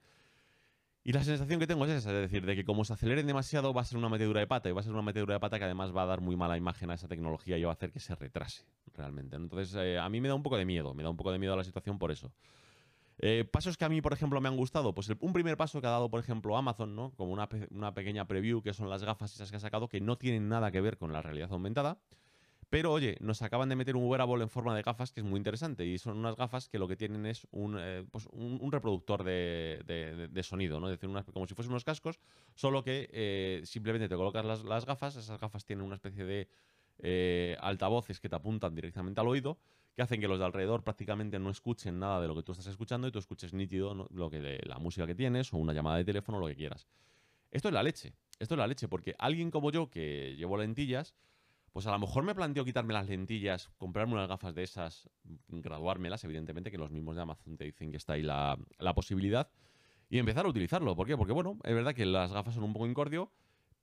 Y 1.06 1.12
la 1.12 1.22
sensación 1.22 1.60
que 1.60 1.66
tengo 1.66 1.84
es 1.84 1.90
esa, 1.90 2.10
es 2.12 2.22
decir, 2.22 2.46
de 2.46 2.56
que 2.56 2.64
como 2.64 2.82
se 2.82 2.94
aceleren 2.94 3.26
demasiado 3.26 3.74
va 3.74 3.82
a 3.82 3.84
ser 3.84 3.98
una 3.98 4.08
metedura 4.08 4.40
de 4.40 4.46
pata 4.46 4.70
y 4.70 4.72
va 4.72 4.80
a 4.80 4.82
ser 4.82 4.94
una 4.94 5.02
metedura 5.02 5.34
de 5.34 5.40
pata 5.40 5.58
que 5.58 5.66
además 5.66 5.94
va 5.94 6.04
a 6.04 6.06
dar 6.06 6.22
muy 6.22 6.34
mala 6.34 6.56
imagen 6.56 6.90
a 6.90 6.94
esa 6.94 7.08
tecnología 7.08 7.58
y 7.58 7.64
va 7.64 7.70
a 7.70 7.74
hacer 7.74 7.92
que 7.92 8.00
se 8.00 8.14
retrase 8.14 8.64
realmente. 8.94 9.36
Entonces, 9.36 9.74
eh, 9.74 9.98
a 9.98 10.08
mí 10.08 10.22
me 10.22 10.28
da 10.28 10.34
un 10.34 10.42
poco 10.42 10.56
de 10.56 10.64
miedo, 10.64 10.94
me 10.94 11.02
da 11.02 11.10
un 11.10 11.16
poco 11.18 11.30
de 11.30 11.38
miedo 11.38 11.52
a 11.52 11.58
la 11.58 11.64
situación 11.64 11.98
por 11.98 12.10
eso. 12.10 12.32
Eh, 13.18 13.44
pasos 13.50 13.76
que 13.76 13.84
a 13.84 13.88
mí, 13.88 14.00
por 14.02 14.12
ejemplo, 14.12 14.40
me 14.40 14.48
han 14.48 14.56
gustado. 14.56 14.94
Pues 14.94 15.08
un 15.20 15.32
primer 15.32 15.56
paso 15.56 15.80
que 15.80 15.86
ha 15.86 15.90
dado, 15.90 16.10
por 16.10 16.20
ejemplo, 16.20 16.56
Amazon, 16.56 16.96
¿no? 16.96 17.12
Como 17.16 17.32
una, 17.32 17.48
una 17.70 17.94
pequeña 17.94 18.26
preview, 18.26 18.62
que 18.62 18.72
son 18.72 18.90
las 18.90 19.04
gafas 19.04 19.34
esas 19.34 19.50
que 19.50 19.56
ha 19.56 19.60
sacado, 19.60 19.88
que 19.88 20.00
no 20.00 20.16
tienen 20.16 20.48
nada 20.48 20.70
que 20.72 20.80
ver 20.80 20.98
con 20.98 21.12
la 21.12 21.22
realidad 21.22 21.52
aumentada. 21.52 21.98
Pero 22.74 22.90
oye, 22.90 23.16
nos 23.20 23.40
acaban 23.42 23.68
de 23.68 23.76
meter 23.76 23.94
un 23.94 24.08
wearable 24.08 24.42
en 24.42 24.50
forma 24.50 24.74
de 24.74 24.82
gafas 24.82 25.12
que 25.12 25.20
es 25.20 25.24
muy 25.24 25.38
interesante 25.38 25.86
y 25.86 25.96
son 25.96 26.18
unas 26.18 26.34
gafas 26.34 26.68
que 26.68 26.80
lo 26.80 26.88
que 26.88 26.96
tienen 26.96 27.24
es 27.24 27.46
un, 27.52 27.76
eh, 27.78 28.04
pues 28.10 28.26
un, 28.32 28.72
reproductor 28.72 29.22
de, 29.22 30.40
sonido, 30.42 30.80
¿no? 30.80 30.88
Decir, 30.88 31.08
como 31.32 31.46
si 31.46 31.54
fuesen 31.54 31.70
unos 31.70 31.84
cascos, 31.84 32.18
solo 32.56 32.82
que 32.82 33.08
eh, 33.12 33.60
simplemente 33.64 34.08
te 34.08 34.16
colocas 34.16 34.44
las, 34.64 34.86
gafas, 34.86 35.14
esas 35.14 35.38
gafas 35.38 35.64
tienen 35.64 35.84
una 35.84 35.94
especie 35.94 36.24
de 36.24 36.48
eh, 36.98 37.56
altavoces 37.60 38.20
que 38.20 38.28
te 38.28 38.36
apuntan 38.36 38.74
directamente 38.74 39.20
al 39.20 39.28
oído, 39.28 39.58
que 39.94 40.02
hacen 40.02 40.20
que 40.20 40.28
los 40.28 40.38
de 40.38 40.44
alrededor 40.44 40.82
prácticamente 40.82 41.38
no 41.38 41.50
escuchen 41.50 41.98
nada 41.98 42.20
de 42.20 42.28
lo 42.28 42.34
que 42.34 42.42
tú 42.42 42.52
estás 42.52 42.66
escuchando 42.66 43.06
y 43.06 43.12
tú 43.12 43.18
escuches 43.18 43.52
nítido 43.52 44.08
lo 44.10 44.30
que, 44.30 44.60
la 44.64 44.78
música 44.78 45.06
que 45.06 45.14
tienes 45.14 45.52
o 45.52 45.56
una 45.56 45.72
llamada 45.72 45.98
de 45.98 46.04
teléfono, 46.04 46.38
lo 46.38 46.46
que 46.46 46.56
quieras. 46.56 46.88
Esto 47.50 47.68
es 47.68 47.74
la 47.74 47.82
leche, 47.82 48.14
esto 48.40 48.54
es 48.54 48.58
la 48.58 48.66
leche, 48.66 48.88
porque 48.88 49.14
alguien 49.18 49.50
como 49.50 49.70
yo 49.70 49.88
que 49.88 50.34
llevo 50.36 50.56
lentillas, 50.56 51.14
pues 51.74 51.88
a 51.88 51.90
lo 51.90 51.98
mejor 51.98 52.22
me 52.22 52.36
planteo 52.36 52.64
quitarme 52.64 52.94
las 52.94 53.08
lentillas, 53.08 53.68
comprarme 53.78 54.14
unas 54.14 54.28
gafas 54.28 54.54
de 54.54 54.62
esas, 54.62 55.08
graduármelas, 55.48 56.22
evidentemente, 56.22 56.70
que 56.70 56.78
los 56.78 56.92
mismos 56.92 57.16
de 57.16 57.22
Amazon 57.22 57.56
te 57.56 57.64
dicen 57.64 57.90
que 57.90 57.96
está 57.96 58.12
ahí 58.12 58.22
la, 58.22 58.56
posibilidad, 58.94 59.50
y 60.08 60.18
empezar 60.18 60.46
a 60.46 60.48
utilizarlo. 60.48 60.94
¿Por 60.94 61.08
qué? 61.08 61.16
Porque, 61.16 61.32
bueno, 61.32 61.58
es 61.64 61.74
verdad 61.74 61.92
que 61.92 62.06
las 62.06 62.32
gafas 62.32 62.54
son 62.54 62.62
un 62.62 62.72
poco 62.72 62.86
incordio, 62.86 63.32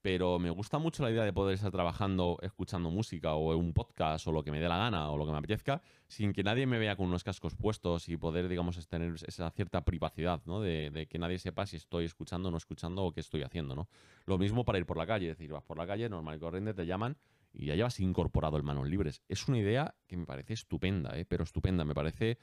pero 0.02 0.39
me 0.39 0.49
gusta 0.49 0.80
mucho 0.80 1.04
la 1.04 1.12
idea 1.12 1.24
de 1.24 1.34
poder 1.34 1.56
estar 1.56 1.72
trabajando, 1.72 2.38
escuchando 2.41 2.89
música 2.89 3.34
o 3.36 3.56
un 3.56 3.74
podcast 3.74 4.28
o 4.28 4.32
lo 4.32 4.43
que 4.43 4.52
me 4.52 4.60
dé 4.60 4.68
la 4.68 4.78
gana 4.78 5.10
o 5.12 5.18
lo 5.18 5.26
que 5.26 5.32
me 5.32 5.38
apetezca, 5.38 5.82
sin 6.08 6.34
que 6.34 6.43
nadie 6.43 6.66
me 6.66 6.80
vea 6.80 6.95
con 6.95 7.08
unos 7.08 7.24
cascos 7.24 7.56
puestos 7.56 8.10
y 8.10 8.18
poder, 8.18 8.47
digamos, 8.47 8.88
tener 8.88 9.14
esa 9.28 9.49
cierta 9.52 9.86
privacidad, 9.86 10.41
¿no? 10.45 10.60
De, 10.62 11.08
que 11.10 11.20
nadie 11.20 11.38
sepa 11.38 11.66
si 11.66 11.78
estoy 11.78 12.06
escuchando 12.06 12.49
o 12.49 12.52
no 12.52 12.58
escuchando 12.58 13.04
o 13.04 13.12
qué 13.12 13.20
estoy 13.20 13.43
haciendo, 13.43 13.76
¿no? 13.76 13.88
Lo 14.26 14.38
mismo 14.38 14.66
para 14.66 14.80
ir 14.80 14.86
por 14.86 14.97
la 14.97 15.06
calle, 15.06 15.30
es 15.30 15.38
decir, 15.38 15.52
vas 15.52 15.64
por 15.64 15.78
la 15.78 15.86
calle, 15.86 16.10
normal 16.10 16.38
y 16.38 16.39
corriente, 16.39 16.74
te 16.74 16.86
llaman 16.86 17.18
y 17.54 17.68
ya 17.68 17.76
llevas 17.76 17.99
incorporado 17.99 18.58
el 18.58 18.64
manos 18.64 18.88
libres. 18.88 19.22
Es 19.28 19.47
una 19.47 19.60
idea 19.60 19.95
que 20.08 20.18
me 20.18 20.26
parece 20.26 20.54
estupenda, 20.54 21.18
¿eh? 21.18 21.26
pero 21.26 21.43
estupenda. 21.43 21.84
Me 21.86 21.93
parece 21.93 22.38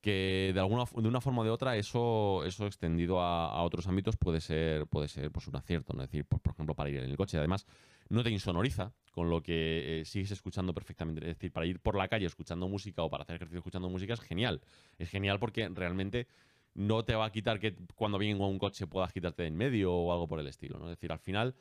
que 0.00 0.52
de 0.54 0.60
alguna 0.60 0.84
de 0.84 1.08
una 1.08 1.20
forma 1.20 1.42
o 1.42 1.44
de 1.44 1.50
otra 1.50 1.76
eso 1.76 2.42
eso 2.46 2.66
extendido 2.66 3.20
a, 3.20 3.62
otros 3.62 3.86
ámbitos 3.86 4.16
puede 4.16 4.40
ser 4.40 4.86
puede 4.86 5.08
ser 5.08 5.30
pues 5.30 5.46
un 5.46 5.56
acierto 5.56 5.92
no 5.92 6.02
es 6.02 6.10
decir 6.10 6.24
por, 6.24 6.40
ejemplo 6.52 6.74
para 6.74 6.90
ir 6.90 6.98
en 6.98 7.10
el 7.10 7.16
coche. 7.16 7.38
Además 7.38 7.66
no 8.08 8.22
te 8.22 8.30
insonoriza 8.30 8.92
con 9.12 9.30
lo 9.30 9.42
que 9.42 10.00
eh, 10.00 10.04
sigues 10.04 10.30
escuchando 10.30 10.72
perfectamente. 10.74 11.20
Es 11.22 11.36
decir 11.36 11.52
para 11.52 11.66
ir 11.66 11.80
por 11.80 11.96
la 11.96 12.08
calle 12.08 12.26
escuchando 12.26 12.68
música 12.68 13.02
o 13.02 13.10
para 13.10 13.22
hacer 13.22 13.36
ejercicio 13.36 13.58
escuchando 13.58 13.88
música 13.88 14.14
es 14.14 14.20
genial. 14.20 14.60
Es 14.98 15.10
genial 15.10 15.38
porque 15.38 15.68
realmente 15.68 16.26
no 16.74 17.04
te 17.04 17.14
va 17.14 17.26
a 17.26 17.32
quitar 17.32 17.58
que 17.58 17.76
cuando 17.94 18.18
venga 18.18 18.46
un 18.46 18.58
coche 18.58 18.86
puedas 18.86 19.12
quitarte 19.12 19.42
de 19.42 19.48
en 19.48 19.56
medio 19.56 19.92
o 19.92 20.12
algo 20.12 20.28
por 20.28 20.38
el 20.38 20.46
estilo 20.46 20.78
no 20.78 20.84
es 20.84 20.90
decir 20.90 21.10
al 21.10 21.18
final 21.18 21.56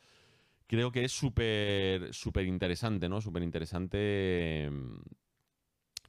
creo 0.69 0.91
que 0.91 1.03
es 1.03 1.11
súper 1.11 2.13
súper 2.13 2.45
interesante, 2.45 3.09
¿no? 3.09 3.19
Súper 3.19 3.41
interesante 3.41 4.65
em, 4.65 5.01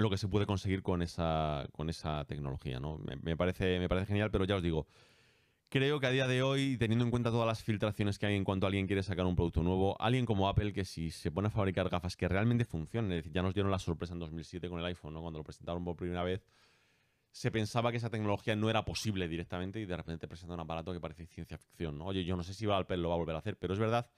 lo 0.00 0.10
que 0.10 0.16
se 0.16 0.28
puede 0.28 0.46
conseguir 0.46 0.82
con 0.82 1.02
esa, 1.02 1.66
con 1.72 1.90
esa 1.90 2.24
tecnología, 2.24 2.80
¿no? 2.80 2.98
Me, 3.22 3.36
parece, 3.36 3.78
me 3.78 3.88
parece 3.88 4.06
genial, 4.06 4.30
pero 4.30 4.44
ya 4.44 4.56
os 4.56 4.62
digo, 4.62 4.86
creo 5.68 6.00
que 6.00 6.06
a 6.06 6.10
día 6.10 6.26
de 6.26 6.42
hoy, 6.42 6.76
teniendo 6.78 7.04
en 7.04 7.10
cuenta 7.10 7.30
todas 7.30 7.46
las 7.46 7.62
filtraciones 7.62 8.18
que 8.18 8.26
hay 8.26 8.34
en 8.34 8.44
cuanto 8.44 8.66
alguien 8.66 8.86
quiere 8.86 9.02
sacar 9.02 9.26
un 9.26 9.36
producto 9.36 9.62
nuevo, 9.62 10.00
alguien 10.00 10.26
como 10.26 10.48
Apple 10.48 10.72
que 10.72 10.84
si 10.84 11.10
se 11.10 11.30
pone 11.30 11.48
a 11.48 11.50
fabricar 11.50 11.88
gafas 11.88 12.16
que 12.16 12.28
realmente 12.28 12.64
funcionen, 12.64 13.12
es 13.12 13.18
decir, 13.18 13.32
ya 13.32 13.42
nos 13.42 13.54
dieron 13.54 13.70
la 13.70 13.78
sorpresa 13.78 14.14
en 14.14 14.20
2007 14.20 14.68
con 14.68 14.80
el 14.80 14.86
iPhone, 14.86 15.14
¿no? 15.14 15.20
Cuando 15.20 15.38
lo 15.38 15.44
presentaron 15.44 15.84
por 15.84 15.96
primera 15.96 16.22
vez, 16.22 16.46
se 17.30 17.50
pensaba 17.50 17.90
que 17.90 17.98
esa 17.98 18.10
tecnología 18.10 18.56
no 18.56 18.70
era 18.70 18.84
posible 18.84 19.28
directamente 19.28 19.80
y 19.80 19.86
de 19.86 19.96
repente 19.96 20.20
te 20.20 20.28
presenta 20.28 20.54
un 20.54 20.60
aparato 20.60 20.92
que 20.92 21.00
parece 21.00 21.26
ciencia 21.26 21.58
ficción, 21.58 21.98
¿no? 21.98 22.06
Oye, 22.06 22.24
yo 22.24 22.36
no 22.36 22.42
sé 22.42 22.54
si 22.54 22.68
Apple 22.70 22.96
lo 22.96 23.10
va 23.10 23.14
a 23.14 23.18
volver 23.18 23.36
a 23.36 23.38
hacer, 23.38 23.56
pero 23.56 23.74
es 23.74 23.78
verdad 23.78 24.10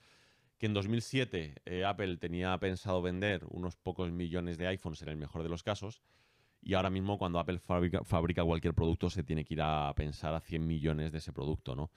que 0.57 0.65
en 0.65 0.73
2007 0.73 1.55
eh, 1.65 1.85
Apple 1.85 2.17
tenía 2.17 2.57
pensado 2.57 3.01
vender 3.01 3.45
unos 3.49 3.75
pocos 3.75 4.11
millones 4.11 4.57
de 4.57 4.67
iPhones 4.67 5.01
en 5.01 5.09
el 5.09 5.17
mejor 5.17 5.43
de 5.43 5.49
los 5.49 5.63
casos, 5.63 6.01
y 6.61 6.75
ahora 6.75 6.89
mismo 6.89 7.17
cuando 7.17 7.39
Apple 7.39 7.59
fabrica, 7.59 8.43
cualquier 8.43 8.73
producto 8.73 9.09
se 9.09 9.23
tiene 9.23 9.43
que 9.43 9.55
ir 9.55 9.61
a 9.61 9.93
pensar 9.95 10.33
a 10.33 10.39
100 10.39 10.65
millones 10.65 11.11
de 11.11 11.17
ese 11.17 11.33
producto, 11.33 11.75
¿no? 11.75 11.91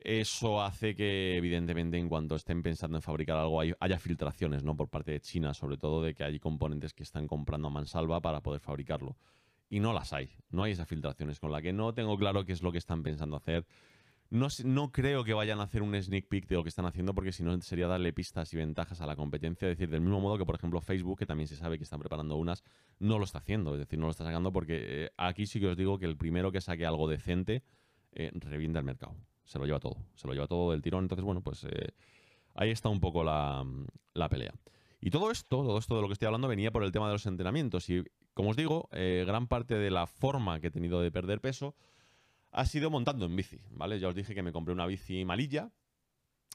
Eso 0.00 0.62
hace 0.62 0.94
que, 0.94 1.36
evidentemente, 1.36 1.98
en 1.98 2.08
cuanto 2.08 2.36
estén 2.36 2.62
pensando 2.62 2.98
en 2.98 3.02
fabricar 3.02 3.36
algo, 3.36 3.60
haya 3.60 3.98
filtraciones, 3.98 4.62
¿no? 4.62 4.76
Por 4.76 4.88
parte 4.88 5.10
de 5.10 5.20
China, 5.20 5.52
sobre 5.52 5.76
todo 5.76 6.02
de 6.02 6.14
que 6.14 6.22
hay 6.22 6.38
componentes 6.38 6.94
que 6.94 7.02
están 7.02 7.26
comprando 7.26 7.66
a 7.66 7.70
mansalva 7.72 8.20
para 8.20 8.40
poder 8.40 8.60
fabricarlo. 8.60 9.16
Y 9.68 9.80
no 9.80 9.92
las 9.92 10.12
hay, 10.12 10.30
no 10.50 10.62
hay 10.62 10.72
esas 10.72 10.86
filtraciones, 10.86 11.40
con 11.40 11.50
la 11.50 11.60
que 11.60 11.72
no 11.72 11.92
tengo 11.92 12.16
claro 12.16 12.44
qué 12.44 12.52
es 12.52 12.62
lo 12.62 12.70
que 12.70 12.78
están 12.78 13.02
pensando 13.02 13.36
hacer 13.36 13.66
no, 14.30 14.92
creo 14.92 15.24
que 15.24 15.32
vayan 15.32 15.58
a 15.60 15.62
hacer 15.62 15.82
un 15.82 15.94
sneak 16.00 16.28
peek 16.28 16.48
de 16.48 16.56
lo 16.56 16.62
que 16.62 16.68
están 16.68 16.84
haciendo, 16.84 17.14
porque 17.14 17.32
si 17.32 17.42
no 17.42 17.58
sería 17.62 17.86
darle 17.86 18.12
pistas 18.12 18.52
y 18.52 18.58
ventajas 18.58 19.00
a 19.00 19.06
la 19.06 19.16
competencia. 19.16 19.68
Es 19.68 19.78
decir, 19.78 19.88
del 19.88 20.02
mismo 20.02 20.20
modo 20.20 20.36
que, 20.36 20.44
por 20.44 20.54
ejemplo, 20.54 20.82
Facebook, 20.82 21.18
que 21.18 21.26
también 21.26 21.48
se 21.48 21.56
sabe 21.56 21.78
que 21.78 21.84
están 21.84 21.98
preparando 21.98 22.36
unas, 22.36 22.62
no 22.98 23.18
lo 23.18 23.24
está 23.24 23.38
haciendo. 23.38 23.72
Es 23.72 23.80
decir, 23.80 23.98
no 23.98 24.04
lo 24.04 24.10
está 24.10 24.24
sacando 24.24 24.52
porque 24.52 25.04
eh, 25.04 25.10
aquí 25.16 25.46
sí 25.46 25.60
que 25.60 25.68
os 25.68 25.76
digo 25.78 25.98
que 25.98 26.04
el 26.04 26.18
primero 26.18 26.52
que 26.52 26.60
saque 26.60 26.84
algo 26.84 27.08
decente 27.08 27.62
eh, 28.12 28.30
revienta 28.34 28.80
el 28.80 28.84
mercado. 28.84 29.14
Se 29.44 29.58
lo 29.58 29.64
lleva 29.64 29.80
todo. 29.80 29.96
Se 30.14 30.26
lo 30.26 30.34
lleva 30.34 30.46
todo 30.46 30.72
del 30.72 30.82
tirón. 30.82 31.04
Entonces, 31.04 31.24
bueno, 31.24 31.40
pues 31.40 31.64
eh, 31.64 31.94
ahí 32.54 32.70
está 32.70 32.90
un 32.90 33.00
poco 33.00 33.24
la, 33.24 33.64
la, 34.12 34.28
pelea. 34.28 34.52
Y 35.00 35.08
todo 35.08 35.30
esto, 35.30 35.48
todo 35.48 35.78
esto 35.78 35.96
de 35.96 36.02
lo 36.02 36.08
que 36.08 36.12
estoy 36.12 36.26
hablando 36.26 36.48
venía 36.48 36.70
por 36.70 36.84
el 36.84 36.92
tema 36.92 37.06
de 37.06 37.14
los 37.14 37.24
entrenamientos. 37.24 37.88
Y, 37.88 38.04
como 38.34 38.50
os 38.50 38.56
digo, 38.56 38.90
gran 38.92 39.46
parte 39.46 39.76
de 39.76 39.90
la 39.90 40.06
forma 40.06 40.60
que 40.60 40.66
he 40.66 40.70
tenido 40.70 41.00
de 41.00 41.10
perder 41.10 41.40
peso 41.40 41.74
ha 42.50 42.64
sido 42.66 42.90
montando 42.90 43.26
en 43.26 43.36
bici, 43.36 43.60
¿vale? 43.70 43.98
Ya 43.98 44.08
os 44.08 44.14
dije 44.14 44.34
que 44.34 44.42
me 44.42 44.52
compré 44.52 44.72
una 44.72 44.86
bici 44.86 45.24
malilla, 45.24 45.70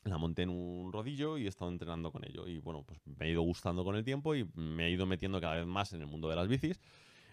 la 0.06 0.18
monté 0.18 0.44
en 0.44 0.50
un 0.50 0.92
rodillo 0.92 1.38
y 1.38 1.46
he 1.46 1.50
estado 1.50 1.72
entrenando 1.72 2.12
con 2.12 2.26
ello. 2.26 2.48
Y 2.48 2.60
bueno, 2.60 2.84
pues 2.84 3.00
me 3.06 3.26
ha 3.26 3.30
ido 3.30 3.42
gustando 3.42 3.84
con 3.84 3.96
el 3.96 4.04
tiempo 4.04 4.36
y 4.36 4.46
me 4.56 4.88
he 4.88 4.92
ido 4.92 5.06
metiendo 5.06 5.40
cada 5.40 5.56
vez 5.56 5.66
más 5.66 5.94
en 5.94 6.02
el 6.02 6.08
mundo 6.08 6.30
de 6.30 6.36
las 6.36 6.48
bicis. 6.48 6.80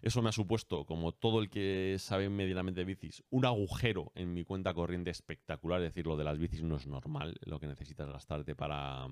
Eso 0.03 0.23
me 0.23 0.31
ha 0.31 0.33
supuesto, 0.33 0.87
como 0.87 1.13
todo 1.13 1.41
el 1.43 1.51
que 1.51 1.97
sabe 1.99 2.31
medianamente 2.31 2.81
de 2.81 2.85
bicis, 2.87 3.23
un 3.29 3.45
agujero 3.45 4.13
en 4.15 4.33
mi 4.33 4.45
cuenta 4.45 4.73
corriente 4.73 5.11
espectacular. 5.11 5.83
Es 5.83 5.91
decir, 5.91 6.07
lo 6.07 6.17
de 6.17 6.25
las 6.25 6.39
bicis 6.39 6.63
no 6.63 6.77
es 6.77 6.87
normal, 6.87 7.37
lo 7.45 7.61
que 7.61 7.67
necesitas 7.67 8.09
gastarte 8.09 8.55
para, 8.55 9.07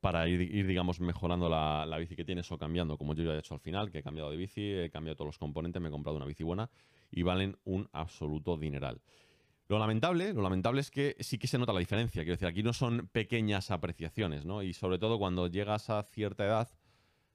para 0.00 0.28
ir, 0.28 0.66
digamos, 0.66 1.00
mejorando 1.00 1.50
la, 1.50 1.84
la, 1.84 1.98
bici 1.98 2.16
que 2.16 2.24
tienes 2.24 2.50
o 2.52 2.56
cambiando, 2.56 2.96
como 2.96 3.14
yo 3.14 3.22
ya 3.22 3.34
he 3.34 3.38
hecho 3.38 3.52
al 3.52 3.60
final, 3.60 3.90
que 3.90 3.98
he 3.98 4.02
cambiado 4.02 4.30
de 4.30 4.36
bici, 4.38 4.72
he 4.72 4.90
cambiado 4.90 5.16
todos 5.16 5.28
los 5.28 5.38
componentes, 5.38 5.82
me 5.82 5.88
he 5.88 5.90
comprado 5.92 6.16
una 6.16 6.26
bici 6.26 6.42
buena 6.42 6.70
y 7.12 7.22
valen 7.22 7.56
un 7.64 7.88
absoluto 7.92 8.56
dineral. 8.56 9.00
Lo 9.68 9.78
lamentable, 9.78 10.32
lo 10.32 10.42
lamentable 10.42 10.80
es 10.80 10.90
que 10.90 11.16
sí 11.20 11.38
que 11.38 11.46
se 11.46 11.58
nota 11.58 11.72
la 11.72 11.78
diferencia. 11.78 12.22
Quiero 12.22 12.34
decir, 12.34 12.48
aquí 12.48 12.62
no 12.62 12.72
son 12.72 13.08
pequeñas 13.12 13.70
apreciaciones, 13.70 14.44
¿no? 14.44 14.62
Y 14.62 14.74
sobre 14.74 14.98
todo 14.98 15.18
cuando 15.18 15.46
llegas 15.46 15.88
a 15.88 16.02
cierta 16.02 16.44
edad, 16.44 16.68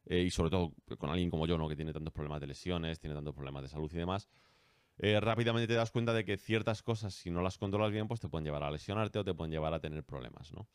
eh, 0.06 0.24
y 0.24 0.30
sobre 0.30 0.50
todo 0.50 0.74
con 0.98 1.10
alguien 1.10 1.30
como 1.30 1.48
yo, 1.48 1.58
¿no? 1.58 1.70
Que 1.70 1.76
tiene 1.76 1.94
tantos 1.94 2.14
problemas 2.14 2.42
de 2.42 2.48
lesiones, 2.48 3.00
tiene 3.00 3.16
tantos 3.16 3.34
problemas 3.34 3.64
de 3.64 3.70
salud 3.70 3.90
y 3.94 3.98
demás, 3.98 4.28
eh, 5.00 5.20
rápidamente 5.20 5.68
te 5.68 5.76
das 5.76 5.92
cuenta 5.92 6.14
de 6.14 6.26
que 6.26 6.38
ciertas 6.38 6.82
cosas, 6.82 7.14
si 7.14 7.30
no 7.30 7.42
las 7.42 7.58
controlas 7.58 7.92
bien, 7.92 8.08
pues 8.08 8.20
te 8.20 8.30
pueden 8.30 8.46
llevar 8.46 8.64
a 8.64 8.72
lesionarte 8.72 9.20
o 9.20 9.24
te 9.24 9.34
pueden 9.34 9.52
llevar 9.52 9.74
a 9.74 9.80
tener 9.80 10.04
problemas, 10.04 10.52
¿no? 10.54 10.68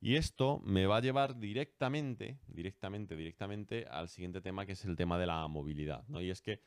Y 0.00 0.16
esto 0.16 0.60
me 0.64 0.86
va 0.86 0.98
a 0.98 1.00
llevar 1.00 1.38
directamente, 1.38 2.38
directamente, 2.46 3.16
directamente 3.16 3.86
al 3.90 4.08
siguiente 4.08 4.40
tema, 4.40 4.66
que 4.66 4.72
es 4.72 4.84
el 4.84 4.96
tema 4.96 5.18
de 5.18 5.26
la 5.26 5.46
movilidad, 5.48 6.06
¿no? 6.08 6.20
Y 6.20 6.30
es 6.30 6.40
que 6.40 6.60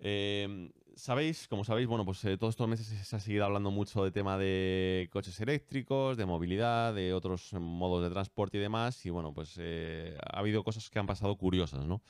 Em, 0.00 0.70
sabéis, 0.94 1.48
como 1.48 1.64
sabéis, 1.64 1.88
bueno, 1.88 2.04
pues 2.04 2.24
eh, 2.24 2.36
todos 2.36 2.52
estos 2.52 2.68
meses 2.68 2.86
se 2.86 3.16
ha 3.16 3.20
seguido 3.20 3.44
hablando 3.44 3.70
mucho 3.70 4.04
de 4.04 4.10
tema 4.10 4.38
de 4.38 5.08
coches 5.12 5.40
eléctricos, 5.40 6.16
de 6.16 6.26
movilidad, 6.26 6.94
de 6.94 7.12
otros 7.12 7.52
modos 7.54 8.02
de 8.02 8.10
transporte 8.10 8.58
y 8.58 8.60
demás. 8.60 9.04
Y 9.06 9.10
bueno, 9.10 9.32
pues 9.32 9.56
eh, 9.58 10.16
ha 10.32 10.38
habido 10.38 10.62
cosas 10.64 10.88
que 10.90 10.98
han 10.98 11.06
pasado 11.06 11.36
curiosas, 11.36 11.84
¿no? 11.86 12.00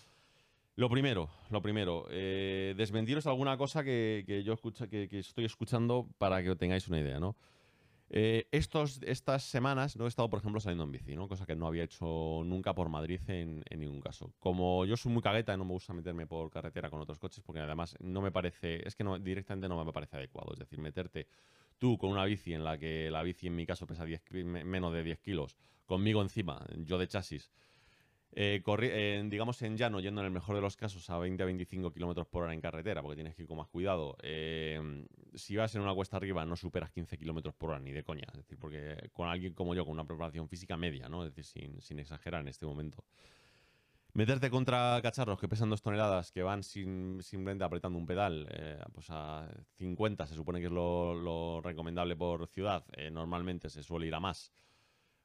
Lo 0.76 0.88
primero, 0.88 1.28
lo 1.50 1.60
primero, 1.60 2.06
eh, 2.08 2.72
desmentiros 2.76 3.26
alguna 3.26 3.56
cosa 3.56 3.82
que, 3.82 4.42
yo 4.44 4.52
escucho, 4.52 4.88
que, 4.88 5.08
que, 5.08 5.18
estoy 5.18 5.44
escuchando 5.44 6.06
para 6.18 6.40
que 6.40 6.54
tengáis 6.54 6.86
una 6.86 7.00
idea, 7.00 7.18
¿no? 7.18 7.34
Eh, 8.10 8.48
estos, 8.52 9.00
estas 9.02 9.44
semanas 9.44 9.96
no 9.96 10.06
he 10.06 10.08
estado, 10.08 10.30
por 10.30 10.38
ejemplo, 10.38 10.60
saliendo 10.60 10.84
en 10.84 10.92
bici, 10.92 11.14
¿no? 11.14 11.28
Cosa 11.28 11.44
que 11.44 11.54
no 11.54 11.66
había 11.66 11.84
hecho 11.84 12.42
nunca 12.44 12.74
por 12.74 12.88
Madrid 12.88 13.20
en, 13.28 13.62
ningún 13.76 14.00
caso. 14.00 14.32
Como 14.38 14.86
yo 14.86 14.96
soy 14.96 15.12
muy 15.12 15.22
cagueta 15.22 15.52
y 15.52 15.58
no 15.58 15.64
me 15.64 15.72
gusta 15.72 15.92
meterme 15.92 16.26
por 16.26 16.50
carretera 16.50 16.88
con 16.88 17.00
otros 17.00 17.18
coches, 17.18 17.42
porque 17.44 17.60
además 17.60 17.96
no 18.00 18.22
me 18.22 18.30
parece, 18.30 18.86
es 18.86 18.96
que 18.96 19.04
no, 19.04 19.18
directamente 19.18 19.68
no 19.68 19.84
me 19.84 19.92
parece 19.92 20.16
adecuado. 20.16 20.52
Es 20.54 20.58
decir, 20.58 20.78
meterte 20.78 21.26
tú 21.76 21.98
con 21.98 22.10
una 22.10 22.24
bici 22.24 22.54
en 22.54 22.64
la 22.64 22.78
que 22.78 23.10
la 23.10 23.22
bici 23.22 23.46
en 23.46 23.56
mi 23.56 23.66
caso 23.66 23.86
pesa 23.86 24.04
menos 24.30 24.92
de 24.92 25.02
10 25.02 25.20
kilos, 25.20 25.56
conmigo 25.84 26.22
encima, 26.22 26.66
yo 26.76 26.98
de 26.98 27.08
chasis, 27.08 27.50
eh, 28.32 29.24
digamos 29.26 29.62
en 29.62 29.76
llano, 29.76 30.00
yendo 30.00 30.20
en 30.20 30.26
el 30.26 30.32
mejor 30.32 30.54
de 30.54 30.60
los 30.60 30.76
casos 30.76 31.08
a 31.10 31.18
20 31.18 31.42
a 31.42 31.46
25 31.46 31.92
kilómetros 31.92 32.26
por 32.26 32.44
hora 32.44 32.52
en 32.52 32.60
carretera, 32.60 33.02
porque 33.02 33.16
tienes 33.16 33.34
que 33.34 33.42
ir 33.42 33.48
con 33.48 33.56
más 33.56 33.68
cuidado. 33.68 34.16
Eh, 34.22 35.06
si 35.34 35.56
vas 35.56 35.74
en 35.74 35.82
una 35.82 35.94
cuesta 35.94 36.16
arriba, 36.16 36.44
no 36.44 36.56
superas 36.56 36.90
15 36.90 37.18
kilómetros 37.18 37.54
por 37.54 37.70
hora, 37.70 37.80
ni 37.80 37.92
de 37.92 38.04
coña. 38.04 38.26
Es 38.30 38.38
decir, 38.38 38.58
porque 38.58 39.10
con 39.12 39.28
alguien 39.28 39.54
como 39.54 39.74
yo, 39.74 39.84
con 39.84 39.92
una 39.92 40.04
preparación 40.04 40.48
física 40.48 40.76
media, 40.76 41.08
¿no? 41.08 41.24
Es 41.24 41.34
decir, 41.34 41.80
sin, 41.80 41.98
exagerar 41.98 42.42
en 42.42 42.48
este 42.48 42.66
momento. 42.66 43.04
Meterte 44.14 44.50
contra 44.50 44.98
cacharros 45.02 45.38
que 45.38 45.48
pesan 45.48 45.70
dos 45.70 45.82
toneladas, 45.82 46.32
que 46.32 46.42
van 46.42 46.62
sin, 46.62 47.22
simplemente 47.22 47.64
apretando 47.64 47.98
un 47.98 48.06
pedal, 48.06 48.48
eh, 48.50 48.78
pues 48.92 49.06
a 49.10 49.48
50 49.76 50.26
se 50.26 50.34
supone 50.34 50.60
que 50.60 50.66
es 50.66 50.72
lo, 50.72 51.60
recomendable 51.62 52.16
por 52.16 52.46
ciudad. 52.48 52.84
normalmente 53.12 53.70
se 53.70 53.82
suele 53.82 54.06
ir 54.06 54.14
a 54.14 54.20
más. 54.20 54.52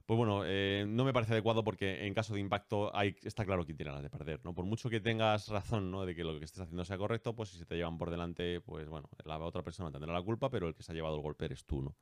Pues 0.05 0.17
bueno, 0.17 0.41
eh, 0.45 0.85
no 0.85 1.05
me 1.05 1.13
parece 1.13 1.31
adecuado 1.31 1.63
porque 1.63 2.05
en 2.05 2.13
caso 2.13 2.33
de 2.33 2.41
impacto 2.41 2.93
hay, 2.93 3.15
está 3.23 3.45
claro 3.45 3.63
quién 3.63 3.77
tiene 3.77 3.93
las 3.93 4.03
de 4.03 4.09
perder, 4.09 4.41
¿no? 4.43 4.53
Por 4.53 4.65
mucho 4.65 4.89
que 4.89 4.99
tengas 4.99 5.47
razón, 5.47 5.91
¿no? 5.91 6.05
De 6.05 6.13
que 6.13 6.25
lo 6.25 6.37
que 6.37 6.43
estés 6.43 6.59
haciendo 6.59 6.83
sea 6.83 6.97
correcto, 6.97 7.33
pues 7.33 7.49
si 7.49 7.57
se 7.57 7.65
te 7.65 7.75
llevan 7.75 7.97
por 7.97 8.11
delante, 8.11 8.59
pues 8.59 8.89
bueno, 8.89 9.09
la 9.23 9.37
otra 9.39 9.63
persona 9.63 9.91
tendrá 9.91 10.11
la 10.11 10.21
culpa, 10.21 10.49
pero 10.49 10.67
el 10.67 10.75
que 10.75 10.83
se 10.83 10.91
ha 10.91 10.95
llevado 10.95 11.15
el 11.15 11.21
golpe 11.21 11.45
eres 11.45 11.63
tú, 11.63 11.81
¿no? 11.81 11.95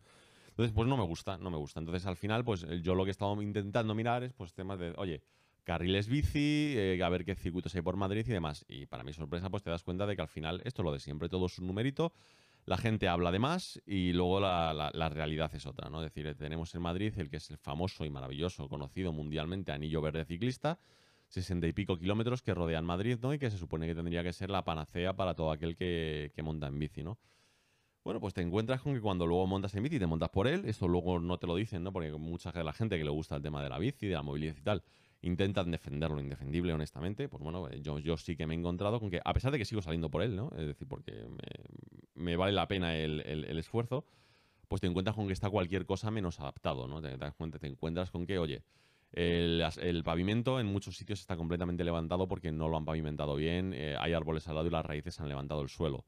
Entonces, 0.50 0.74
pues 0.74 0.88
no 0.88 0.98
me 0.98 1.04
gusta, 1.04 1.38
no 1.38 1.52
me 1.52 1.58
gusta. 1.58 1.80
Entonces, 1.80 2.06
al 2.08 2.18
final, 2.18 2.44
pues 2.44 2.66
yo 2.82 2.96
lo 2.96 3.04
que 3.04 3.10
he 3.10 3.12
estado 3.12 3.40
intentando 3.42 3.94
mirar 3.94 4.24
es, 4.24 4.34
pues, 4.34 4.54
temas 4.54 4.80
de, 4.80 4.94
oye, 4.98 5.22
carriles 5.64 6.08
bici, 6.08 6.74
eh, 6.76 7.02
a 7.04 7.10
ver 7.10 7.24
qué 7.24 7.36
circuitos 7.36 7.76
hay 7.76 7.82
por 7.82 7.96
Madrid 7.96 8.26
y 8.28 8.32
demás. 8.32 8.66
Y 8.68 8.88
para 8.88 9.04
mi 9.04 9.14
sorpresa, 9.14 9.50
pues 9.50 9.64
te 9.64 9.70
das 9.70 9.84
cuenta 9.84 10.06
de 10.08 10.16
que 10.16 10.22
al 10.22 10.28
final 10.28 10.62
esto 10.66 10.82
es 10.82 10.86
lo 10.86 10.92
de 10.92 11.00
siempre, 11.00 11.30
todo 11.30 11.46
es 11.46 11.60
un 11.60 11.68
numerito 11.68 12.14
la 12.66 12.78
gente 12.78 13.08
habla 13.08 13.32
de 13.32 13.40
más 13.40 13.82
y 13.86 14.14
luego 14.14 14.40
la, 14.40 15.10
realidad 15.10 15.54
es 15.56 15.66
otra, 15.66 15.90
¿no? 15.90 16.04
Es 16.04 16.14
decir, 16.14 16.36
tenemos 16.36 16.74
en 16.76 16.82
Madrid 16.82 17.14
el 17.18 17.30
que 17.30 17.38
es 17.38 17.50
el 17.50 17.58
famoso 17.58 18.06
y 18.06 18.10
maravilloso, 18.10 18.70
conocido 18.70 19.12
mundialmente 19.12 19.72
Anillo 19.72 20.02
Verde 20.02 20.26
Ciclista, 20.26 20.80
60 21.28 21.68
y 21.68 21.74
pico 21.74 21.98
kilómetros 21.98 22.42
que 22.42 22.54
rodean 22.54 22.86
Madrid, 22.86 23.18
¿no? 23.22 23.34
Y 23.34 23.40
que 23.40 23.50
se 23.50 23.58
supone 23.58 23.88
que 23.88 23.96
tendría 23.96 24.24
que 24.24 24.34
ser 24.34 24.50
la 24.50 24.64
panacea 24.64 25.16
para 25.16 25.34
todo 25.34 25.52
aquel 25.52 25.76
que, 25.76 26.32
monta 26.44 26.68
en 26.68 26.78
bici, 26.78 27.04
¿no? 27.04 27.18
Bueno, 28.04 28.20
pues 28.20 28.34
te 28.34 28.42
encuentras 28.42 28.82
con 28.82 28.94
que 28.94 29.02
cuando 29.02 29.28
luego 29.28 29.46
montas 29.48 29.76
en 29.76 29.84
bici 29.84 30.00
te 30.00 30.08
montas 30.08 30.30
por 30.30 30.48
él, 30.48 30.66
eso 30.66 30.88
luego 30.88 31.20
no 31.20 31.38
te 31.38 31.48
lo 31.48 31.56
dicen, 31.56 31.84
¿no? 31.84 31.94
Porque 31.94 32.12
mucha 32.12 32.52
de 32.52 32.64
la 32.64 32.74
gente 32.74 32.98
que 32.98 33.04
le 33.04 33.12
gusta 33.12 33.36
el 33.36 33.42
tema 33.42 33.64
de 33.64 33.70
la 33.70 33.78
bici, 33.78 34.08
de 34.08 34.16
la 34.16 34.24
movilidad 34.24 34.56
y 34.58 34.62
tal, 34.62 34.84
intentan 35.22 35.70
defender 35.72 36.10
lo 36.10 36.20
indefendible, 36.20 36.74
honestamente, 36.74 37.30
pues 37.30 37.44
bueno, 37.44 37.68
eh, 37.70 37.82
yo, 37.82 38.00
yo 38.00 38.18
sí 38.18 38.36
que 38.36 38.48
me 38.48 38.56
he 38.56 38.58
encontrado 38.58 39.00
con 39.00 39.10
que, 39.10 39.22
a 39.24 39.34
pesar 39.34 39.52
de 39.52 39.58
que 39.58 39.66
sigo 39.66 39.82
saliendo 39.82 40.10
por 40.10 40.24
él, 40.24 40.36
¿no? 40.36 40.52
Es 40.58 40.68
decir, 40.68 40.88
porque 40.88 41.28
me, 42.16 42.36
vale 42.36 42.54
la 42.54 42.68
pena 42.68 42.98
el, 42.98 43.22
esfuerzo, 43.58 44.06
pues 44.68 44.82
te 44.82 44.88
encuentras 44.88 45.16
con 45.16 45.28
que 45.28 45.34
está 45.34 45.50
cualquier 45.50 45.86
cosa 45.86 46.10
menos 46.12 46.40
adaptado, 46.40 46.88
¿no? 46.88 47.02
Te, 47.02 47.18
cuenta, 47.38 47.60
te 47.60 47.68
encuentras 47.68 48.10
con 48.10 48.26
que, 48.26 48.40
oye, 48.40 48.64
el, 49.12 50.02
pavimento 50.04 50.60
en 50.60 50.68
muchos 50.68 50.98
sitios 50.98 51.20
está 51.20 51.36
completamente 51.36 51.84
levantado 51.84 52.28
porque 52.28 52.52
no 52.52 52.68
lo 52.68 52.78
han 52.78 52.86
pavimentado 52.86 53.36
bien, 53.36 53.74
eh, 53.74 53.96
hay 54.00 54.14
árboles 54.14 54.48
al 54.48 54.56
lado 54.56 54.68
y 54.68 54.72
las 54.72 54.86
raíces 54.86 55.20
han 55.20 55.30
levantado 55.30 55.62
el 55.62 55.70
suelo. 55.70 56.06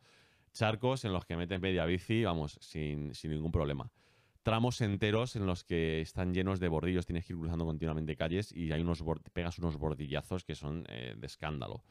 Charcos 0.53 1.05
en 1.05 1.13
los 1.13 1.25
que 1.25 1.35
metes 1.35 1.59
media 1.59 1.85
bici, 1.85 2.23
vamos, 2.23 2.57
sin, 2.61 3.13
sin 3.13 3.31
ningún 3.31 3.51
problema 3.51 3.91
tramos 4.43 4.81
enteros 4.81 5.35
en 5.35 5.45
los 5.45 5.63
que 5.63 6.01
están 6.01 6.33
llenos 6.33 6.59
de 6.59 6.67
bordillos, 6.67 7.05
tienes 7.05 7.25
que 7.25 7.33
ir 7.33 7.39
cruzando 7.39 7.65
continuamente 7.65 8.15
calles 8.15 8.51
y 8.51 8.71
hay 8.71 8.81
unos 8.81 9.03
pegas 9.31 9.57
unos 9.57 9.77
bordillazos 9.77 10.43
que 10.43 10.55
son 10.55 10.85
eh, 10.89 11.15
de 11.17 11.25
escándalo. 11.25 11.83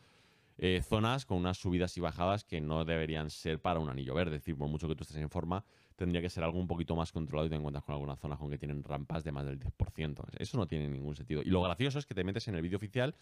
Eh, 0.59 0.83
zonas 0.83 1.25
con 1.25 1.39
unas 1.39 1.57
subidas 1.57 1.97
y 1.97 2.01
bajadas 2.01 2.45
que 2.45 2.61
no 2.61 2.85
deberían 2.85 3.31
ser 3.31 3.61
para 3.61 3.81
un 3.81 3.89
anillo 3.89 4.15
verde. 4.15 4.37
Es 4.37 4.43
decir, 4.43 4.57
por 4.57 4.69
mucho 4.69 4.87
que 4.87 4.95
tú 4.95 5.03
estés 5.03 5.17
en 5.17 5.31
forma, 5.31 5.65
tendría 5.97 6.21
que 6.21 6.29
ser 6.29 6.45
algo 6.45 6.59
un 6.59 6.67
poquito 6.67 6.95
más 6.95 7.11
controlado 7.11 7.47
y 7.47 7.51
te 7.51 7.57
encuentras 7.57 7.85
con 7.85 7.95
algunas 7.95 8.19
zonas 8.21 8.39
con 8.39 8.51
que 8.51 8.59
tienen 8.59 8.85
rampas 8.85 9.25
de 9.25 9.33
más 9.33 9.47
del 9.47 9.59
10%. 9.59 10.25
Eso 10.39 10.59
no 10.59 10.67
tiene 10.67 10.89
ningún 10.89 11.17
sentido. 11.17 11.43
Y 11.43 11.47
lo 11.47 11.63
gracioso 11.63 11.99
es 11.99 12.07
que 12.07 12.15
te 12.15 12.23
metes 12.23 12.47
en 12.49 12.55
el 12.55 12.63
vídeo 12.63 12.77
oficial 12.77 13.15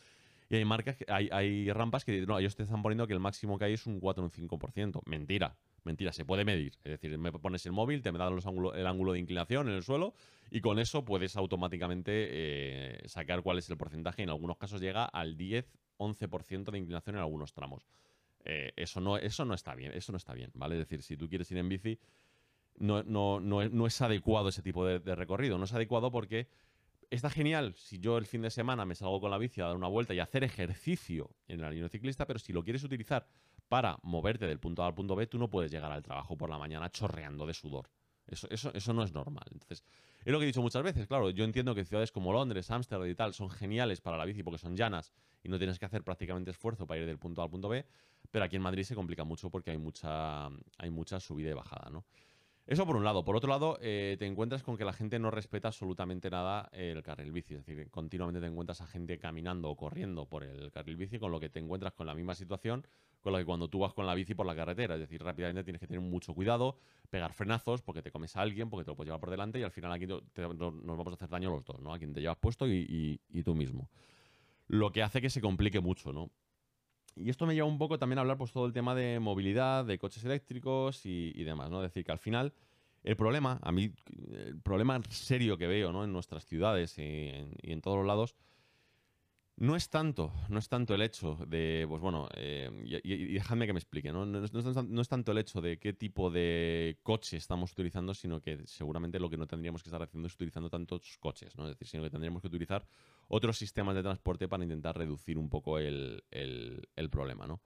y 0.50 0.56
hay 0.56 0.64
marcas, 0.64 0.96
hay, 1.06 1.28
hay 1.30 1.70
rampas 1.70 2.04
que 2.04 2.26
no, 2.26 2.36
ellos 2.36 2.56
te 2.56 2.64
están 2.64 2.82
poniendo 2.82 3.06
que 3.06 3.12
el 3.12 3.20
máximo 3.20 3.56
que 3.56 3.66
hay 3.66 3.74
es 3.74 3.86
un 3.86 4.00
4 4.00 4.20
o 4.20 4.26
un 4.26 4.32
5%. 4.32 5.00
Mentira. 5.06 5.56
Mentira, 5.84 6.12
se 6.12 6.24
puede 6.24 6.44
medir. 6.44 6.72
Es 6.82 7.00
decir, 7.00 7.16
me 7.18 7.30
pones 7.30 7.64
el 7.66 7.72
móvil, 7.72 8.02
te 8.02 8.10
me 8.10 8.18
dan 8.18 8.36
el 8.36 8.86
ángulo 8.86 9.12
de 9.12 9.18
inclinación 9.20 9.68
en 9.68 9.74
el 9.76 9.84
suelo 9.84 10.12
y 10.50 10.60
con 10.60 10.80
eso 10.80 11.04
puedes 11.04 11.36
automáticamente 11.36 12.10
eh, 12.12 13.02
sacar 13.06 13.42
cuál 13.42 13.58
es 13.58 13.70
el 13.70 13.76
porcentaje. 13.76 14.24
En 14.24 14.28
algunos 14.30 14.58
casos 14.58 14.80
llega 14.80 15.04
al 15.04 15.38
10-11% 15.38 16.72
de 16.72 16.78
inclinación 16.78 17.14
en 17.14 17.22
algunos 17.22 17.52
tramos. 17.52 17.86
Eh, 18.44 18.72
eso, 18.74 19.00
no, 19.00 19.18
eso 19.18 19.44
no 19.44 19.54
está 19.54 19.76
bien, 19.76 19.92
eso 19.92 20.10
no 20.10 20.18
está 20.18 20.34
bien, 20.34 20.50
¿vale? 20.54 20.74
Es 20.74 20.80
decir, 20.80 21.02
si 21.02 21.16
tú 21.16 21.28
quieres 21.28 21.48
ir 21.52 21.58
en 21.58 21.68
bici, 21.68 22.00
no, 22.76 23.04
no, 23.04 23.38
no, 23.38 23.86
es, 23.86 24.00
adecuado 24.00 24.48
ese 24.48 24.62
tipo 24.62 24.84
de 24.84 25.14
recorrido. 25.14 25.58
No 25.58 25.64
es 25.64 25.72
adecuado 25.72 26.10
porque 26.10 26.48
está 27.10 27.30
genial 27.30 27.74
si 27.74 27.98
yo 27.98 28.18
el 28.18 28.26
fin 28.26 28.42
de 28.42 28.50
semana 28.50 28.84
me 28.84 28.94
salgo 28.94 29.20
con 29.20 29.30
la 29.30 29.38
bici 29.38 29.60
a 29.60 29.66
dar 29.66 29.76
una 29.76 29.88
vuelta 29.88 30.14
y 30.14 30.20
hacer 30.20 30.44
ejercicio 30.44 31.30
en 31.48 31.60
la 31.60 31.70
línea 31.70 31.88
ciclista, 31.88 32.26
pero 32.26 32.38
si 32.38 32.52
lo 32.52 32.62
quieres 32.62 32.84
utilizar 32.84 33.26
para 33.68 33.98
moverte 34.02 34.46
del 34.46 34.58
punto 34.58 34.82
A 34.82 34.86
al 34.86 34.94
punto 34.94 35.14
B, 35.16 35.26
tú 35.26 35.38
no 35.38 35.48
puedes 35.48 35.70
llegar 35.70 35.92
al 35.92 36.02
trabajo 36.02 36.36
por 36.36 36.50
la 36.50 36.58
mañana 36.58 36.90
chorreando 36.90 37.46
de 37.46 37.54
sudor. 37.54 37.90
Eso, 38.26 38.46
eso, 38.50 38.72
eso 38.74 38.92
no 38.92 39.02
es 39.02 39.12
normal. 39.12 39.44
Entonces, 39.50 39.84
es 40.24 40.32
lo 40.32 40.38
que 40.38 40.44
he 40.44 40.46
dicho 40.46 40.62
muchas 40.62 40.82
veces. 40.82 41.06
Claro, 41.08 41.30
yo 41.30 41.44
entiendo 41.44 41.74
que 41.74 41.84
ciudades 41.84 42.12
como 42.12 42.32
Londres, 42.32 42.70
Ámsterdam 42.70 43.08
y 43.08 43.14
tal 43.14 43.34
son 43.34 43.50
geniales 43.50 44.00
para 44.00 44.16
la 44.16 44.24
bici 44.24 44.42
porque 44.42 44.58
son 44.58 44.76
llanas 44.76 45.12
y 45.42 45.48
no 45.48 45.58
tienes 45.58 45.78
que 45.78 45.86
hacer 45.86 46.04
prácticamente 46.04 46.50
esfuerzo 46.50 46.86
para 46.86 47.00
ir 47.00 47.06
del 47.06 47.18
punto 47.18 47.40
A 47.40 47.44
al 47.44 47.50
punto 47.50 47.68
B, 47.68 47.84
pero 48.30 48.44
aquí 48.44 48.56
en 48.56 48.62
Madrid 48.62 48.84
se 48.84 48.94
complica 48.94 49.24
mucho 49.24 49.50
porque 49.50 49.72
hay 49.72 49.78
mucha, 49.78 50.46
hay 50.78 50.90
mucha 50.90 51.18
subida 51.18 51.50
y 51.50 51.54
bajada, 51.54 51.90
¿no? 51.90 52.04
Eso 52.70 52.86
por 52.86 52.94
un 52.94 53.02
lado. 53.02 53.24
Por 53.24 53.34
otro 53.34 53.50
lado, 53.50 53.78
eh, 53.82 54.14
te 54.18 54.26
encuentras 54.26 54.62
con 54.62 54.76
que 54.76 54.84
la 54.84 54.92
gente 54.92 55.18
no 55.18 55.32
respeta 55.32 55.68
absolutamente 55.68 56.30
nada 56.30 56.70
el 56.72 57.02
carril 57.02 57.32
bici. 57.32 57.54
Es 57.54 57.66
decir, 57.66 57.90
continuamente 57.90 58.40
te 58.40 58.46
encuentras 58.46 58.80
a 58.80 58.86
gente 58.86 59.18
caminando 59.18 59.68
o 59.68 59.76
corriendo 59.76 60.26
por 60.26 60.44
el 60.44 60.70
carril 60.70 60.96
bici, 60.96 61.18
con 61.18 61.32
lo 61.32 61.40
que 61.40 61.48
te 61.48 61.58
encuentras 61.58 61.92
con 61.94 62.06
la 62.06 62.14
misma 62.14 62.36
situación 62.36 62.86
con 63.20 63.32
la 63.32 63.38
que 63.38 63.44
cuando 63.44 63.68
tú 63.68 63.80
vas 63.80 63.92
con 63.92 64.06
la 64.06 64.14
bici 64.14 64.34
por 64.34 64.46
la 64.46 64.54
carretera. 64.54 64.94
Es 64.94 65.00
decir, 65.00 65.22
rápidamente 65.22 65.64
tienes 65.64 65.80
que 65.80 65.86
tener 65.86 66.00
mucho 66.00 66.34
cuidado, 66.34 66.76
pegar 67.10 67.32
frenazos 67.32 67.82
porque 67.82 68.02
te 68.02 68.10
comes 68.10 68.36
a 68.36 68.40
alguien, 68.40 68.70
porque 68.70 68.84
te 68.84 68.90
lo 68.90 68.96
puedes 68.96 69.08
llevar 69.08 69.20
por 69.20 69.30
delante 69.30 69.58
y 69.58 69.62
al 69.62 69.70
final 69.70 69.92
aquí 69.92 70.06
nos 70.06 70.22
vamos 70.58 71.08
a 71.08 71.14
hacer 71.14 71.28
daño 71.28 71.50
los 71.50 71.64
dos, 71.64 71.80
¿no? 71.80 71.92
A 71.92 71.98
quien 71.98 72.12
te 72.12 72.20
llevas 72.20 72.38
puesto 72.38 72.66
y, 72.66 73.20
tú 73.44 73.54
mismo. 73.54 73.88
Lo 74.68 74.92
que 74.92 75.02
hace 75.02 75.20
que 75.20 75.30
se 75.30 75.40
complique 75.40 75.80
mucho, 75.80 76.12
¿no? 76.12 76.30
Y 77.22 77.30
esto 77.30 77.46
me 77.46 77.54
lleva 77.54 77.66
un 77.66 77.78
poco 77.78 77.98
también 77.98 78.18
a 78.18 78.22
hablar 78.22 78.38
pues 78.38 78.52
todo 78.52 78.66
el 78.66 78.72
tema 78.72 78.94
de 78.94 79.20
movilidad, 79.20 79.84
de 79.84 79.98
coches 79.98 80.24
eléctricos 80.24 81.04
y, 81.04 81.44
demás, 81.44 81.70
¿no? 81.70 81.82
Es 81.82 81.90
decir, 81.90 82.04
que 82.04 82.12
al 82.12 82.18
final 82.18 82.52
el 83.02 83.16
problema, 83.16 83.58
a 83.62 83.72
mí, 83.72 83.92
el 84.32 84.60
problema 84.60 85.00
serio 85.08 85.56
que 85.56 85.66
veo 85.66 85.92
¿no? 85.92 86.04
en 86.04 86.12
nuestras 86.12 86.44
ciudades 86.44 86.98
y 86.98 87.30
en, 87.62 87.80
todos 87.80 87.98
los 87.98 88.06
lados, 88.06 88.34
No 89.60 89.76
es 89.76 89.90
tanto, 89.90 90.32
no 90.48 90.58
es 90.58 90.70
tanto 90.70 90.94
el 90.94 91.02
hecho 91.02 91.36
de, 91.46 91.84
pues 91.86 92.00
bueno, 92.00 92.30
eh, 92.34 92.70
y, 92.82 93.34
dejadme 93.34 93.66
que 93.66 93.74
me 93.74 93.78
explique, 93.78 94.10
¿no? 94.10 94.24
Es 94.42 95.08
tanto 95.08 95.32
el 95.32 95.38
hecho 95.38 95.60
de 95.60 95.78
qué 95.78 95.92
tipo 95.92 96.30
de 96.30 96.98
coche 97.02 97.36
estamos 97.36 97.70
utilizando, 97.72 98.14
sino 98.14 98.40
que 98.40 98.62
seguramente 98.64 99.20
lo 99.20 99.28
que 99.28 99.36
no 99.36 99.46
tendríamos 99.46 99.82
que 99.82 99.90
estar 99.90 100.02
haciendo 100.02 100.28
es 100.28 100.34
utilizando 100.34 100.70
tantos 100.70 101.18
coches, 101.18 101.54
¿no? 101.58 101.64
Es 101.64 101.72
decir, 101.72 101.88
sino 101.88 102.02
que 102.02 102.08
tendríamos 102.08 102.40
que 102.40 102.48
utilizar 102.48 102.86
otros 103.28 103.58
sistemas 103.58 103.94
de 103.94 104.02
transporte 104.02 104.48
para 104.48 104.62
intentar 104.62 104.96
reducir 104.96 105.36
un 105.36 105.50
poco 105.50 105.78
el, 105.78 106.24
problema, 107.10 107.46
¿no? 107.46 107.60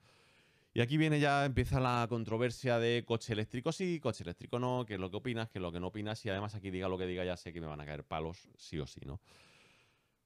Y 0.73 0.81
aquí 0.81 0.97
viene 0.97 1.21
ya, 1.21 1.45
empieza 1.45 1.79
la 1.79 2.05
controversia 2.09 2.81
de 2.81 3.05
coche 3.07 3.35
eléctrico 3.35 3.71
sí, 3.71 4.01
coche 4.01 4.25
eléctrico 4.25 4.59
no, 4.59 4.85
qué 4.85 4.95
es 4.95 5.01
lo 5.01 5.13
que 5.13 5.19
opinas, 5.19 5.49
qué 5.49 5.61
es 5.61 5.63
lo 5.63 5.71
que 5.71 5.79
no 5.79 5.87
opinas, 5.87 6.27
y 6.27 6.29
además 6.29 6.57
aquí 6.57 6.73
diga 6.73 6.89
lo 6.89 6.99
que 6.99 7.07
diga, 7.07 7.25
ya 7.25 7.37
sé 7.37 7.53
que 7.53 7.61
me 7.61 7.69
van 7.69 7.81
a 7.81 7.87
caer 7.87 8.03
palos 8.03 8.49
sí 8.59 8.81
o 8.81 8.87
sí, 8.89 9.03
¿no? 9.07 9.21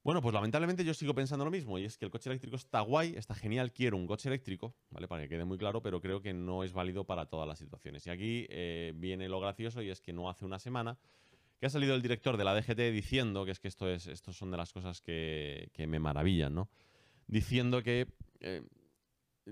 Bueno, 0.09 0.23
pues 0.23 0.33
lamentablemente 0.33 0.87
yo 0.87 0.95
sigo 0.95 1.13
pensando 1.15 1.45
lo 1.45 1.51
mismo, 1.51 1.79
y 1.79 1.85
es 1.85 1.99
que 1.99 2.07
el 2.07 2.11
coche 2.11 2.31
eléctrico 2.31 2.57
está 2.57 2.81
guay, 2.81 3.13
está 3.15 3.35
genial, 3.35 3.75
quiero 3.75 3.99
un 3.99 4.07
coche 4.07 4.31
eléctrico, 4.31 4.75
¿vale? 4.89 5.07
Para 5.07 5.25
que 5.25 5.29
quede 5.29 5.45
muy 5.45 5.59
claro, 5.59 5.83
pero 5.83 6.01
creo 6.01 6.23
que 6.23 6.33
no 6.33 6.65
es 6.65 6.73
válido 6.73 7.05
para 7.05 7.27
todas 7.27 7.47
las 7.47 7.59
situaciones. 7.59 8.07
Y 8.07 8.11
aquí 8.11 8.47
eh, 8.49 8.95
viene 8.97 9.29
lo 9.29 9.39
gracioso, 9.39 9.83
y 9.83 9.91
es 9.91 10.01
que 10.01 10.15
no 10.15 10.31
hace 10.31 10.47
una 10.47 10.59
semana 10.59 10.97
que 11.61 11.67
ha 11.67 11.69
salido 11.69 11.95
el 11.95 12.01
director 12.01 12.39
de 12.39 12.45
la 12.45 12.55
DGT 12.55 12.91
diciendo, 12.91 13.45
que 13.45 13.51
es 13.51 13.61
que 13.61 13.69
esto 13.69 13.87
es, 13.87 14.07
estos 14.07 14.35
son 14.35 14.51
de 14.51 14.57
las 14.57 14.73
cosas 14.73 15.03
que, 15.03 15.71
me 15.77 15.99
maravillan, 15.99 16.55
¿no? 16.55 16.71
Diciendo 17.27 17.83
que 17.83 18.07
eh, 18.41 18.63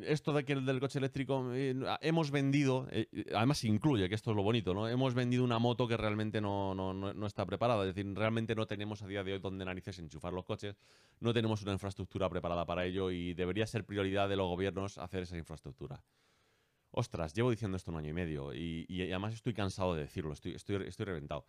esto 0.05 0.32
de 0.32 0.44
que 0.44 0.53
el 0.53 0.66
del 0.66 0.80
coche 0.80 0.99
eléctrico 0.99 1.53
eh, 1.55 1.74
hemos 2.01 2.30
vendido, 2.30 2.86
eh, 2.90 3.09
además 3.34 3.64
incluye, 3.64 4.09
que 4.09 4.14
esto 4.14 4.30
es 4.30 4.36
lo 4.36 4.42
bonito, 4.42 4.74
¿no? 4.74 4.88
Hemos 4.88 5.14
vendido 5.14 5.44
una 5.44 5.59
moto 5.59 5.88
que 5.88 5.97
realmente 5.97 6.40
no, 6.40 6.74
no, 6.74 6.92
no, 6.92 7.26
está 7.26 7.47
preparada. 7.47 7.82
Es 7.86 7.94
decir, 7.94 8.12
realmente 8.14 8.55
no 8.55 8.66
tenemos 8.66 9.03
a 9.03 9.07
día 9.07 9.24
de 9.24 9.34
hoy 9.34 9.38
donde 9.38 9.64
narices 9.64 9.99
enchufar 9.99 10.32
los 10.32 10.44
coches, 10.44 10.76
no 11.20 11.32
tenemos 11.32 11.62
una 11.62 11.72
infraestructura 11.72 12.28
preparada 12.28 12.64
para 12.64 12.84
ello 12.84 13.11
y 13.11 13.34
debería 13.34 13.66
ser 13.66 13.84
prioridad 13.84 14.28
de 14.28 14.36
los 14.36 14.47
gobiernos 14.47 14.99
hacer 14.99 15.22
esa 15.22 15.36
infraestructura. 15.36 16.03
Ostras, 16.90 17.34
llevo 17.34 17.51
diciendo 17.51 17.76
esto 17.76 17.90
un 17.90 17.99
año 17.99 18.11
y 18.11 18.14
medio 18.14 18.55
y, 18.55 18.86
y 18.88 19.03
además 19.03 19.34
estoy 19.34 19.53
cansado 19.53 19.94
de 19.94 20.03
decirlo, 20.03 20.32
estoy, 20.32 20.55
estoy, 20.55 20.86
estoy 20.86 21.07
reventado. 21.07 21.47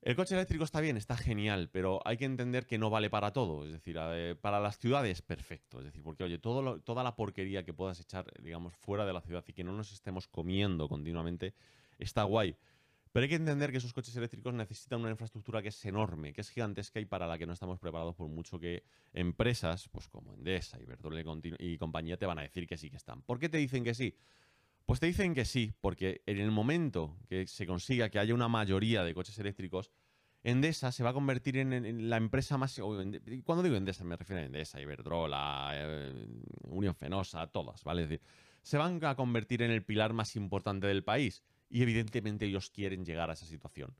El 0.00 0.14
coche 0.14 0.34
eléctrico 0.34 0.62
está 0.62 0.80
bien, 0.80 0.96
está 0.96 1.16
genial, 1.16 1.70
pero 1.72 2.00
hay 2.04 2.16
que 2.16 2.24
entender 2.24 2.66
que 2.66 2.78
no 2.78 2.88
vale 2.88 3.10
para 3.10 3.32
todo. 3.32 3.64
Es 3.66 3.72
decir, 3.72 3.96
eh, 3.98 4.36
para 4.40 4.60
las 4.60 4.78
ciudades, 4.78 5.22
perfecto. 5.22 5.80
Es 5.80 5.86
decir, 5.86 6.02
porque, 6.02 6.22
oye, 6.24 6.38
toda 6.38 7.02
la 7.02 7.16
porquería 7.16 7.64
que 7.64 7.74
puedas 7.74 7.98
echar, 8.00 8.26
digamos, 8.40 8.76
fuera 8.76 9.04
de 9.04 9.12
la 9.12 9.20
ciudad 9.20 9.44
y 9.46 9.52
que 9.52 9.64
no 9.64 9.72
nos 9.72 9.92
estemos 9.92 10.28
comiendo 10.28 10.88
continuamente, 10.88 11.54
está 11.98 12.22
guay. 12.22 12.56
Pero 13.10 13.24
hay 13.24 13.28
que 13.30 13.36
entender 13.36 13.72
que 13.72 13.78
esos 13.78 13.92
coches 13.92 14.14
eléctricos 14.16 14.54
necesitan 14.54 15.00
una 15.00 15.10
infraestructura 15.10 15.62
que 15.62 15.68
es 15.68 15.84
enorme, 15.84 16.32
que 16.32 16.42
es 16.42 16.50
gigantesca 16.50 17.00
y 17.00 17.06
para 17.06 17.26
la 17.26 17.38
que 17.38 17.46
no 17.46 17.54
estamos 17.54 17.80
preparados 17.80 18.14
por 18.14 18.28
mucho 18.28 18.60
que 18.60 18.84
empresas, 19.12 19.88
pues 19.88 20.08
como 20.08 20.34
Endesa, 20.34 20.80
Iberdrola 20.80 21.24
y 21.58 21.78
compañía, 21.78 22.16
te 22.16 22.26
van 22.26 22.38
a 22.38 22.42
decir 22.42 22.66
que 22.66 22.76
sí 22.76 22.90
que 22.90 22.96
están. 22.96 23.22
¿Por 23.22 23.38
qué 23.38 23.48
te 23.48 23.58
dicen 23.58 23.82
que 23.82 23.94
sí? 23.94 24.14
Pues 24.88 25.00
te 25.00 25.06
dicen 25.06 25.34
que 25.34 25.44
sí, 25.44 25.74
porque 25.82 26.22
en 26.24 26.38
el 26.38 26.50
momento 26.50 27.18
que 27.28 27.46
se 27.46 27.66
consiga 27.66 28.08
que 28.08 28.18
haya 28.18 28.32
una 28.32 28.48
mayoría 28.48 29.04
de 29.04 29.12
coches 29.12 29.38
eléctricos, 29.38 29.90
Endesa 30.42 30.92
se 30.92 31.04
va 31.04 31.10
a 31.10 31.12
convertir 31.12 31.58
en, 31.58 32.08
la 32.08 32.16
empresa 32.16 32.56
más... 32.56 32.80
Cuando 33.44 33.62
digo 33.62 33.76
Endesa 33.76 34.02
me 34.04 34.16
refiero 34.16 34.40
a 34.40 34.46
Endesa, 34.46 34.80
Iberdrola, 34.80 35.72
eh, 35.74 36.26
Unión 36.68 36.94
Fenosa, 36.94 37.46
todas, 37.48 37.84
¿vale? 37.84 38.04
Es 38.04 38.08
decir, 38.08 38.26
se 38.62 38.78
van 38.78 39.04
a 39.04 39.14
convertir 39.14 39.60
en 39.60 39.72
el 39.72 39.84
pilar 39.84 40.14
más 40.14 40.36
importante 40.36 40.86
del 40.86 41.04
país 41.04 41.42
y 41.68 41.82
evidentemente 41.82 42.46
ellos 42.46 42.70
quieren 42.70 43.04
llegar 43.04 43.28
a 43.28 43.34
esa 43.34 43.44
situación. 43.44 43.94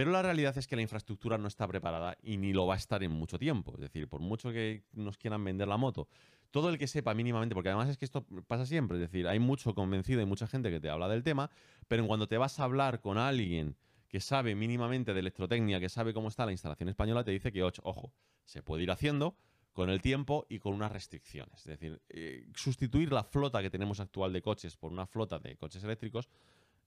Pero 0.00 0.12
la 0.12 0.22
realidad 0.22 0.56
es 0.56 0.66
que 0.66 0.76
la 0.76 0.80
infraestructura 0.80 1.36
no 1.36 1.46
está 1.46 1.68
preparada 1.68 2.16
y 2.22 2.38
ni 2.38 2.54
lo 2.54 2.66
va 2.66 2.72
a 2.72 2.78
estar 2.78 3.02
en 3.02 3.10
mucho 3.10 3.38
tiempo. 3.38 3.74
Es 3.74 3.80
decir, 3.80 4.08
por 4.08 4.22
mucho 4.22 4.50
que 4.50 4.84
nos 4.94 5.18
quieran 5.18 5.44
vender 5.44 5.68
la 5.68 5.76
moto, 5.76 6.08
todo 6.50 6.70
el 6.70 6.78
que 6.78 6.86
sepa 6.86 7.12
mínimamente, 7.12 7.54
porque 7.54 7.68
además 7.68 7.90
es 7.90 7.98
que 7.98 8.06
esto 8.06 8.24
pasa 8.46 8.64
siempre, 8.64 8.96
es 8.96 9.02
decir, 9.02 9.28
hay 9.28 9.38
mucho 9.38 9.74
convencido, 9.74 10.20
hay 10.20 10.26
mucha 10.26 10.46
gente 10.46 10.70
que 10.70 10.80
te 10.80 10.88
habla 10.88 11.06
del 11.06 11.22
tema, 11.22 11.50
pero 11.86 12.00
en 12.00 12.08
cuando 12.08 12.26
te 12.26 12.38
vas 12.38 12.58
a 12.58 12.64
hablar 12.64 13.02
con 13.02 13.18
alguien 13.18 13.76
que 14.08 14.20
sabe 14.20 14.54
mínimamente 14.54 15.12
de 15.12 15.20
electrotecnia, 15.20 15.80
que 15.80 15.90
sabe 15.90 16.14
cómo 16.14 16.28
está 16.28 16.46
la 16.46 16.52
instalación 16.52 16.88
española, 16.88 17.22
te 17.22 17.32
dice 17.32 17.52
que, 17.52 17.62
ojo, 17.62 18.14
se 18.46 18.62
puede 18.62 18.84
ir 18.84 18.92
haciendo 18.92 19.36
con 19.74 19.90
el 19.90 20.00
tiempo 20.00 20.46
y 20.48 20.60
con 20.60 20.72
unas 20.72 20.92
restricciones. 20.92 21.58
Es 21.60 21.78
decir, 21.78 22.00
eh, 22.08 22.46
sustituir 22.54 23.12
la 23.12 23.22
flota 23.22 23.60
que 23.60 23.68
tenemos 23.68 24.00
actual 24.00 24.32
de 24.32 24.40
coches 24.40 24.78
por 24.78 24.92
una 24.92 25.06
flota 25.06 25.38
de 25.38 25.58
coches 25.58 25.84
eléctricos, 25.84 26.30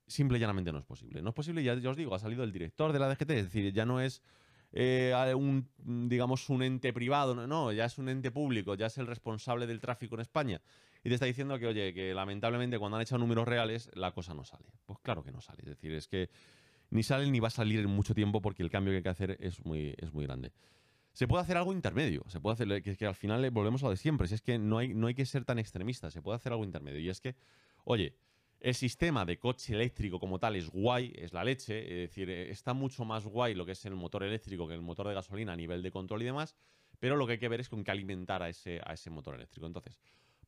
simple 0.08 0.38
y 0.38 0.42
llanamente 0.42 0.72
no 0.72 0.80
es 0.80 0.86
posible. 0.86 1.22
No 1.22 1.30
es 1.30 1.36
posible, 1.36 1.64
ya, 1.64 1.76
ya 1.76 1.90
os 1.90 1.98
digo, 1.98 2.16
ha 2.16 2.20
salido 2.20 2.44
el 2.44 2.52
director 2.52 2.94
de 2.94 3.00
la 3.00 3.10
DGT, 3.10 3.32
es 3.32 3.44
decir, 3.46 3.74
ya 3.74 3.86
no 3.86 4.00
es 4.00 4.22
eh, 4.74 5.34
un, 5.36 5.70
digamos, 6.10 6.50
un 6.50 6.64
ente 6.64 6.92
privado, 6.94 7.36
no, 7.48 7.72
ya 7.72 7.86
es 7.86 7.98
un 7.98 8.10
ente 8.10 8.32
público, 8.32 8.76
ya 8.76 8.88
es 8.88 8.98
el 8.98 9.08
responsable 9.08 9.68
del 9.68 9.80
tráfico 9.80 10.16
en 10.16 10.22
España. 10.22 10.62
Y 11.04 11.10
te 11.10 11.16
está 11.16 11.26
diciendo 11.26 11.60
que, 11.60 11.68
oye, 11.68 11.94
que 11.94 12.14
lamentablemente 12.14 12.80
cuando 12.80 12.96
han 12.96 13.04
echado 13.04 13.20
números 13.20 13.48
reales, 13.48 13.92
la 13.94 14.14
cosa 14.14 14.34
no 14.34 14.44
sale. 14.44 14.66
Pues 14.86 15.00
claro 15.02 15.24
que 15.24 15.32
no 15.32 15.42
sale. 15.42 15.60
Es 15.62 15.70
decir, 15.70 15.94
es 15.94 16.08
que 16.08 16.30
ni 16.90 17.04
sale 17.04 17.30
ni 17.30 17.40
va 17.40 17.50
a 17.50 17.52
salir 17.52 17.82
en 17.82 17.90
mucho 17.90 18.16
tiempo 18.16 18.42
porque 18.42 18.64
el 18.64 18.70
cambio 18.70 18.94
que 18.94 18.98
hay 18.98 19.04
que 19.04 19.10
hacer 19.10 19.38
es 19.40 19.64
muy, 19.66 19.94
es 19.98 20.14
muy 20.14 20.26
grande. 20.26 20.54
Se 21.12 21.28
puede 21.28 21.44
hacer 21.44 21.58
algo 21.58 21.74
intermedio, 21.74 22.24
se 22.28 22.40
puede 22.40 22.54
hacer, 22.54 22.82
que, 22.82 22.96
que 22.98 23.06
al 23.06 23.16
final 23.16 23.48
volvemos 23.52 23.84
a 23.84 23.88
lo 23.88 23.92
de 23.92 23.98
siempre, 23.98 24.28
si 24.28 24.34
es 24.34 24.42
que 24.42 24.58
no 24.58 24.80
hay, 24.80 24.96
no 24.96 25.06
hay 25.06 25.14
que 25.14 25.26
ser 25.26 25.46
tan 25.46 25.60
extremista, 25.60 26.10
se 26.10 26.24
puede 26.24 26.38
hacer 26.38 26.54
algo 26.54 26.64
intermedio. 26.64 27.00
Y 27.00 27.10
es 27.10 27.22
que, 27.22 27.36
oye, 27.84 28.16
el 28.64 28.76
sistema 28.76 29.26
de 29.26 29.38
coche 29.38 29.74
eléctrico 29.74 30.22
como 30.22 30.40
tal 30.40 30.56
es 30.56 30.70
guay, 30.70 31.12
es 31.18 31.34
la 31.34 31.44
leche, 31.44 31.82
es 31.82 32.10
decir, 32.10 32.30
eh, 32.30 32.50
está 32.50 32.74
mucho 32.74 33.04
más 33.04 33.26
guay 33.26 33.54
lo 33.56 33.66
que 33.66 33.74
es 33.74 33.84
el 33.84 33.94
motor 33.94 34.24
eléctrico 34.24 34.70
que 34.70 34.74
el 34.74 34.82
motor 34.82 35.06
de 35.10 35.14
gasolina 35.14 35.52
a 35.52 35.56
nivel 35.58 35.84
de 35.84 35.92
control 35.92 36.22
y 36.22 36.26
demás, 36.26 36.56
pero 36.98 37.18
lo 37.18 37.28
que 37.28 37.34
hay 37.34 37.40
que 37.40 37.50
ver 37.50 37.60
es 37.60 37.68
con 37.68 37.84
qué 37.84 37.92
alimentar 37.92 38.42
a 38.42 38.48
ese, 38.48 38.80
a 38.86 38.94
ese 38.94 39.10
motor 39.10 39.36
eléctrico. 39.36 39.68
Entonces, 39.68 40.00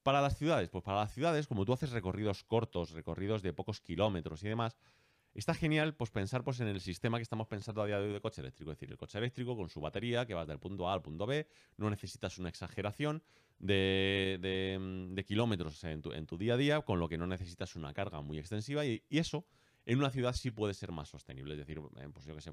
para 0.02 0.22
las 0.22 0.38
ciudades, 0.38 0.70
pues 0.70 0.82
para 0.82 1.00
las 1.00 1.14
ciudades, 1.14 1.46
como 1.46 1.66
tú 1.66 1.74
haces 1.74 1.92
recorridos 1.92 2.46
cortos, 2.46 2.92
recorridos 2.92 3.42
de 3.42 3.52
pocos 3.52 3.82
kilómetros 3.82 4.42
y 4.44 4.48
demás, 4.48 4.78
Está 5.36 5.54
genial 5.54 5.94
pues, 5.96 6.12
pensar 6.12 6.46
pues, 6.46 6.62
en 6.62 6.68
el 6.70 6.80
sistema 6.80 7.18
que 7.18 7.24
estamos 7.24 7.48
pensando 7.48 7.82
a 7.82 7.86
día 7.86 8.00
de 8.00 8.08
hoy 8.08 8.14
de 8.14 8.22
coche 8.22 8.40
eléctrico. 8.40 8.72
Es 8.72 8.78
decir, 8.78 8.90
el 8.90 8.98
coche 8.98 9.18
eléctrico 9.18 9.58
con 9.58 9.70
su 9.70 9.82
batería 9.82 10.26
que 10.26 10.34
va 10.34 10.46
del 10.46 10.60
punto 10.60 10.88
A 10.88 10.94
al 10.94 11.02
punto 11.02 11.26
B, 11.26 11.46
no 11.76 11.90
necesitas 11.90 12.38
una 12.38 12.48
exageración 12.48 13.22
de, 13.60 15.26
kilómetros 15.28 15.84
en 15.84 16.02
tu, 16.02 16.38
día 16.38 16.54
a 16.54 16.58
día, 16.58 16.82
con 16.82 17.00
lo 17.00 17.10
que 17.10 17.18
no 17.18 17.28
necesitas 17.28 17.76
una 17.76 17.94
carga 17.94 18.22
muy 18.22 18.40
extensiva 18.40 18.86
y, 18.86 19.04
eso 19.10 19.46
en 19.86 20.00
una 20.00 20.10
ciudad 20.10 20.34
sí 20.34 20.52
puede 20.52 20.74
ser 20.74 20.94
más 20.94 21.10
sostenible. 21.10 21.54
Es 21.54 21.60
decir, 21.60 21.82
eh, 21.98 22.08
pues 22.14 22.26
yo 22.26 22.34
que 22.34 22.42
sé, 22.42 22.52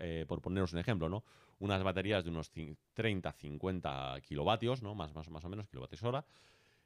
eh, 0.00 0.26
por, 0.26 0.42
poneros 0.42 0.72
un 0.72 0.80
ejemplo, 0.80 1.08
¿no? 1.08 1.22
Unas 1.60 1.84
baterías 1.84 2.24
de 2.24 2.30
unos 2.30 2.50
30, 2.94 3.32
50 3.32 4.20
kilovatios, 4.22 4.82
¿no? 4.82 4.96
Más 4.96 5.14
o 5.14 5.48
menos 5.48 5.68
kilovatios 5.68 6.02
hora 6.02 6.26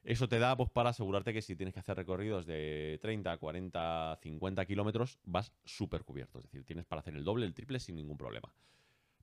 eso 0.05 0.29
te 0.29 0.39
da 0.39 0.57
pues, 0.57 0.71
para 0.71 0.91
asegurarte 0.91 1.33
que 1.33 1.43
si 1.43 1.57
tienes 1.57 1.75
que 1.75 1.81
hacer 1.81 1.97
recorridos 1.97 2.47
de 2.47 2.99
30, 3.03 3.37
40, 3.39 4.19
50 4.23 4.67
kilómetros, 4.67 5.19
vas 5.25 5.53
súper 5.65 6.05
cubierto. 6.05 6.39
Es 6.39 6.45
decir, 6.45 6.65
tienes 6.65 6.87
para 6.87 7.01
hacer 7.01 7.17
el 7.17 7.25
doble, 7.25 7.45
el 7.47 7.55
triple 7.55 7.81
sin 7.81 7.97
ningún 7.97 8.17
problema. 8.17 8.53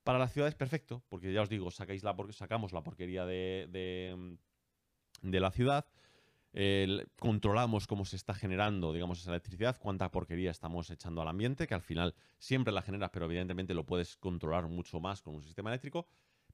Para 0.03 0.19
la 0.19 0.28
ciudad 0.28 0.49
es 0.49 0.55
perfecto, 0.55 1.01
porque 1.07 1.32
ya 1.32 1.41
os 1.41 1.49
digo, 1.49 1.71
sacáis 1.71 2.03
la 2.03 2.15
sacamos 2.32 2.74
la 2.74 2.84
porquería 2.84 3.26
de, 3.26 3.69
de, 5.21 5.39
la 5.39 5.51
ciudad, 5.51 5.86
controlamos 7.17 7.88
cómo 7.88 8.03
se 8.03 8.17
está 8.17 8.34
generando, 8.34 8.91
digamos, 8.91 9.21
esa 9.21 9.30
electricidad, 9.30 9.80
cuánta 9.80 10.11
porquería 10.11 10.51
estamos 10.51 10.89
echando 10.89 11.21
al 11.21 11.30
ambiente, 11.30 11.67
que 11.67 11.74
al 11.74 11.82
final 11.82 12.13
siempre 12.38 12.74
la 12.74 12.82
generas, 12.82 13.11
pero 13.13 13.26
evidentemente 13.26 13.74
lo 13.74 13.86
puedes 13.86 14.17
controlar 14.17 14.67
mucho 14.67 14.99
más 14.99 15.21
con 15.21 15.36
un 15.36 15.43
sistema 15.43 15.69
eléctrico 15.69 16.05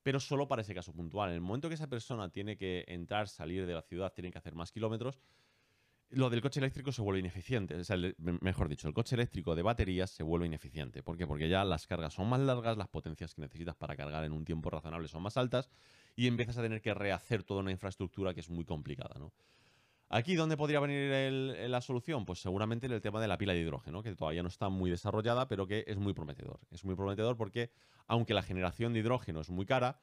pero 0.04 0.20
solo 0.20 0.47
para 0.47 0.62
ese 0.62 0.74
caso 0.74 0.93
puntual. 0.93 1.30
En 1.30 1.36
el 1.36 1.41
momento 1.41 1.68
que 1.68 1.76
esa 1.76 1.88
persona 1.88 2.30
tiene 2.30 2.58
que 2.58 2.86
entrar, 2.88 3.28
salir 3.28 3.66
de 3.66 3.74
la 3.74 3.82
ciudad, 3.82 4.14
tiene 4.14 4.32
que 4.32 4.38
hacer 4.38 4.56
más 4.56 4.72
kilómetros, 4.72 5.20
lo 6.12 6.30
del 6.30 6.41
coche 6.41 6.60
eléctrico 6.60 6.91
se 6.91 7.02
vuelve 7.02 7.20
ineficiente. 7.20 7.76
O 7.76 7.84
sea, 7.84 7.97
mejor 8.18 8.68
dicho, 8.68 8.88
el 8.88 8.93
coche 8.93 9.16
eléctrico 9.16 9.56
de 9.56 9.62
baterías 9.62 10.10
se 10.10 10.24
vuelve 10.24 10.47
ineficiente. 10.47 11.04
¿Por 11.04 11.18
qué? 11.18 11.28
Porque 11.28 11.50
ya 11.50 11.64
las 11.64 11.86
cargas 11.86 12.14
son 12.14 12.28
más 12.28 12.39
largas, 12.39 12.78
las 12.78 12.88
potencias 12.88 13.36
que 13.36 13.41
necesitas 13.41 13.76
para 13.76 13.95
cargar 13.95 14.24
en 14.24 14.32
un 14.32 14.43
tiempo 14.43 14.70
razonable 14.70 15.08
son 15.08 15.22
más 15.22 15.38
altas 15.38 15.70
y 16.16 16.28
empiezas 16.28 16.58
a 16.58 16.62
tener 16.64 16.82
que 16.82 16.93
rehacer 16.93 17.43
toda 17.43 17.62
una 17.62 17.72
infraestructura 17.72 18.34
que 18.34 18.39
es 18.39 18.50
muy 18.50 18.66
complicada, 18.66 19.20
¿no? 19.20 19.32
Aquí, 20.12 20.34
¿dónde 20.34 20.57
podría 20.57 20.80
venir 20.80 21.12
la 21.70 21.82
solución? 21.82 22.26
Pues 22.26 22.39
seguramente 22.39 22.88
en 22.88 22.93
el 22.93 22.99
tema 22.99 23.22
de 23.22 23.28
la 23.28 23.38
pila 23.38 23.53
de 23.53 23.60
hidrógeno, 23.60 24.01
que 24.01 24.16
todavía 24.16 24.41
no 24.41 24.49
está 24.49 24.68
muy 24.68 24.89
desarrollada, 24.89 25.47
pero 25.47 25.68
que 25.68 25.84
es 25.86 25.97
muy 25.97 26.14
prometedor. 26.14 26.60
Es 26.72 26.84
muy 26.84 26.95
prometedor 26.95 27.38
porque, 27.38 27.70
aunque 28.07 28.34
la 28.34 28.41
generación 28.41 28.91
de 28.91 29.01
hidrógeno 29.01 29.39
es 29.39 29.51
muy 29.51 29.68
cara, 29.68 29.99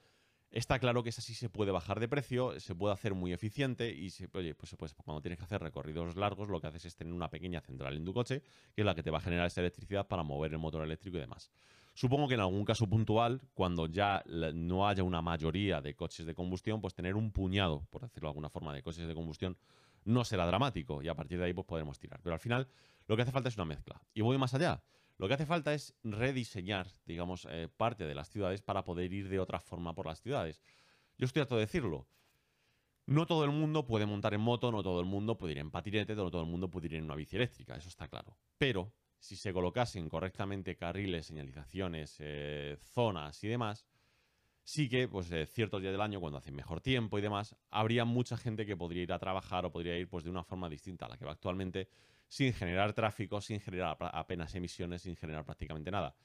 está 0.53 0.79
claro 0.79 1.03
que 1.03 1.09
esa 1.09 1.23
sí 1.23 1.35
se 1.35 1.49
puede 1.49 1.73
bajar 1.73 1.99
de 1.99 2.07
precio, 2.07 2.61
se 2.61 2.77
puede 2.77 2.95
hacer 2.95 3.15
muy 3.15 3.33
eficiente 3.33 3.91
y, 3.91 4.13
oye, 4.33 4.55
pues, 4.55 4.77
pues, 4.79 4.95
cuando 4.95 5.21
tienes 5.21 5.41
que 5.41 5.45
hacer 5.45 5.61
recorridos 5.61 6.15
largos, 6.15 6.49
lo 6.49 6.61
que 6.61 6.69
haces 6.69 6.85
es 6.85 6.95
tener 6.95 7.13
una 7.13 7.29
pequeña 7.29 7.61
central 7.61 7.97
en 7.97 8.05
tu 8.05 8.15
coche, 8.15 8.43
que 8.77 8.83
es 8.83 8.87
la 8.87 8.95
que 8.95 9.03
te 9.03 9.11
va 9.11 9.19
a 9.19 9.23
generar 9.23 9.49
esa 9.49 9.61
electricidad 9.61 10.07
para 10.07 10.23
mover 10.23 10.53
el 10.53 10.59
motor 10.59 10.85
eléctrico 10.85 11.17
y 11.17 11.21
demás. 11.21 11.51
Supongo 11.95 12.29
que 12.29 12.35
en 12.35 12.41
algún 12.41 12.65
caso 12.65 12.87
puntual, 12.87 13.41
cuando 13.55 13.87
ya 13.87 14.23
no 14.55 14.87
haya 14.87 15.03
una 15.03 15.21
mayoría 15.21 15.81
de 15.81 15.97
coches 15.97 16.27
de 16.27 16.35
combustión, 16.35 16.81
pues 16.81 16.95
tener 16.95 17.17
un 17.17 17.33
puñado, 17.33 17.89
por 17.91 18.03
decirlo 18.03 18.29
de 18.29 18.31
alguna 18.31 18.51
forma, 18.51 18.73
de 18.73 18.83
coches 18.83 19.09
de 19.09 19.15
combustión 19.15 19.57
no 20.07 20.25
será 20.25 20.47
dramático 20.47 21.03
y 21.03 21.09
a 21.09 21.15
partir 21.15 21.39
de 21.39 21.45
ahí 21.45 21.53
pues 21.53 21.67
podremos 21.67 21.99
tirar. 21.99 22.21
Pero 22.23 22.35
al 22.35 22.41
final 22.41 22.69
lo 23.07 23.17
que 23.17 23.23
hace 23.23 23.33
falta 23.33 23.49
es 23.49 23.57
una 23.57 23.67
mezcla. 23.67 24.01
Y 24.15 24.23
voy 24.23 24.39
más 24.39 24.55
allá. 24.55 24.83
Lo 25.19 25.29
que 25.29 25.35
hace 25.35 25.47
falta 25.47 25.75
es 25.75 25.95
rediseñar, 26.03 26.89
digamos, 27.07 27.47
eh, 27.51 27.69
parte 27.75 28.07
de 28.07 28.15
las 28.15 28.29
ciudades 28.29 28.63
para 28.63 28.85
poder 28.85 29.13
ir 29.13 29.29
de 29.29 29.41
otra 29.41 29.61
forma 29.61 29.95
por 29.95 30.07
las 30.07 30.21
ciudades. 30.21 30.61
yo 31.19 31.27
estoy 31.27 31.43
harto 31.43 31.57
de 31.57 31.63
decirlo. 31.63 32.07
No 33.07 33.25
todo 33.27 33.45
el 33.45 33.53
mundo 33.53 33.87
puede 33.87 34.05
montar 34.05 34.35
en 34.35 34.41
moto, 34.41 34.73
no 34.73 34.83
todo 34.83 35.01
el 35.01 35.07
mundo 35.07 35.39
puede 35.39 35.53
ir 35.53 35.59
en 35.59 35.71
patinete, 35.71 36.15
no 36.17 36.31
todo 36.31 36.43
el 36.43 36.49
mundo 36.49 36.69
puede 36.69 36.87
ir 36.89 36.95
en 36.97 37.05
una 37.05 37.15
bici 37.15 37.37
eléctrica, 37.37 37.77
eso 37.77 37.89
está 37.89 38.09
claro. 38.09 38.37
Pero 38.59 38.93
si 39.19 39.37
se 39.37 39.53
colocasen 39.53 40.09
correctamente 40.09 40.77
carriles, 40.77 41.27
señalizaciones, 41.27 42.17
eh, 42.19 42.77
zonas 42.83 43.43
y 43.45 43.49
demás, 43.49 43.87
sí 44.67 44.89
que, 44.89 45.07
pues, 45.07 45.31
eh, 45.31 45.47
ciertos 45.47 45.81
días 45.81 45.93
del 45.93 46.01
año, 46.01 46.21
cuando 46.21 46.39
hace 46.39 46.51
mejor 46.51 46.81
tiempo 46.81 47.19
y 47.19 47.23
demás, 47.23 47.55
habría 47.71 48.05
mucha 48.05 48.37
gente 48.37 48.67
que 48.67 48.77
podría 48.77 49.05
ir 49.05 49.13
a 49.13 49.19
trabajar 49.19 49.65
o 49.65 49.71
podría 49.71 49.97
ir 49.97 50.09
pues, 50.09 50.25
de 50.25 50.31
una 50.31 50.43
forma 50.43 50.69
distinta 50.69 51.07
a 51.07 51.09
la 51.09 51.17
que 51.17 51.25
va 51.25 51.33
actualmente, 51.33 51.89
sin 52.27 52.53
generar 52.53 52.93
tráfico, 52.93 53.41
sin 53.41 53.61
generar 53.61 53.97
apenas 54.01 54.53
emisiones, 54.57 55.03
sin 55.03 55.15
generar 55.15 55.45
prácticamente 55.45 55.93
nada. 55.93 56.17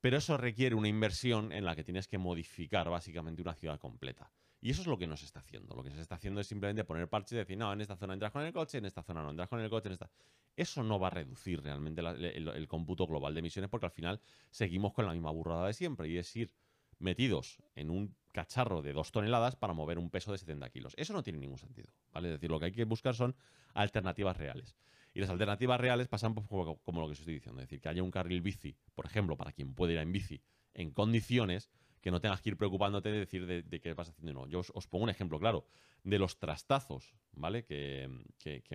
Pero 0.00 0.16
eso 0.16 0.36
requiere 0.36 0.76
una 0.76 0.86
inversión 0.86 1.52
en 1.52 1.64
la 1.64 1.74
que 1.74 1.82
tienes 1.82 2.06
que 2.06 2.18
modificar 2.18 2.88
básicamente 2.88 3.42
una 3.42 3.54
ciudad 3.54 3.80
completa. 3.80 4.30
Y 4.60 4.70
eso 4.70 4.82
es 4.82 4.86
lo 4.86 4.96
que 4.96 5.08
no 5.08 5.16
se 5.16 5.26
está 5.26 5.40
haciendo. 5.40 5.74
Lo 5.74 5.82
que 5.82 5.90
se 5.90 6.00
está 6.00 6.14
haciendo 6.14 6.40
es 6.40 6.46
simplemente 6.46 6.84
poner 6.84 7.08
parches 7.08 7.32
y 7.32 7.36
decir, 7.36 7.58
no, 7.58 7.72
en 7.72 7.80
esta 7.80 7.96
zona 7.96 8.14
entras 8.14 8.30
con 8.30 8.42
el 8.42 8.52
coche, 8.52 8.78
en 8.78 8.84
esta 8.84 9.02
zona 9.02 9.24
no 9.24 9.30
entras 9.30 9.48
con 9.48 9.58
el 9.58 9.68
coche, 9.68 9.88
en 9.88 9.94
esta... 9.94 10.08
Eso 10.54 10.84
no 10.84 11.00
va 11.00 11.08
a 11.08 11.10
reducir 11.10 11.62
realmente 11.62 12.00
el, 12.00 12.68
cómputo 12.68 13.08
global 13.08 13.34
de 13.34 13.40
emisiones 13.40 13.70
porque 13.70 13.86
al 13.86 13.92
final 13.92 14.20
seguimos 14.50 14.92
con 14.92 15.04
la 15.06 15.12
misma 15.12 15.32
burrada 15.32 15.66
de 15.66 15.72
siempre 15.72 16.08
y 16.08 16.18
es 16.18 16.36
ir 16.36 16.52
metidos 16.98 17.58
en 17.74 17.90
un 17.90 18.14
cacharro 18.32 18.82
de 18.82 18.92
dos 18.92 19.10
toneladas 19.10 19.56
para 19.56 19.72
mover 19.72 19.98
un 19.98 20.10
peso 20.10 20.32
de 20.32 20.38
70 20.38 20.70
kilos. 20.70 20.94
Eso 20.96 21.12
no 21.12 21.22
tiene 21.22 21.38
ningún 21.38 21.58
sentido. 21.58 21.88
¿vale? 22.12 22.28
Es 22.28 22.34
decir, 22.34 22.50
lo 22.50 22.58
que 22.58 22.66
hay 22.66 22.72
que 22.72 22.84
buscar 22.84 23.14
son 23.14 23.34
alternativas 23.74 24.36
reales. 24.36 24.76
Y 25.14 25.20
las 25.20 25.30
alternativas 25.30 25.80
reales 25.80 26.06
pasan 26.08 26.34
como, 26.34 26.78
como, 26.78 27.00
lo 27.00 27.06
que 27.06 27.12
os 27.12 27.18
estoy 27.18 27.34
diciendo. 27.34 27.60
Es 27.60 27.68
decir, 27.68 27.80
que 27.80 27.88
haya 27.88 28.02
un 28.02 28.10
carril 28.10 28.40
bici, 28.40 28.76
por 28.94 29.06
ejemplo, 29.06 29.36
para 29.36 29.52
quien 29.52 29.74
puede 29.74 29.94
ir 29.94 29.98
en 29.98 30.12
bici, 30.12 30.42
en 30.74 30.90
condiciones 30.90 31.70
que 32.00 32.10
no 32.10 32.20
tengas 32.20 32.40
que 32.40 32.50
ir 32.50 32.56
preocupándote 32.56 33.10
de 33.10 33.18
decir 33.18 33.46
de, 33.46 33.80
qué 33.80 33.94
vas 33.94 34.10
haciendo. 34.10 34.32
No, 34.32 34.46
yo 34.46 34.60
os, 34.60 34.86
pongo 34.86 35.04
un 35.04 35.10
ejemplo 35.10 35.38
claro 35.38 35.66
de 36.04 36.18
los 36.18 36.38
trastazos, 36.38 37.14
¿vale? 37.32 37.64
Que, 37.64 38.08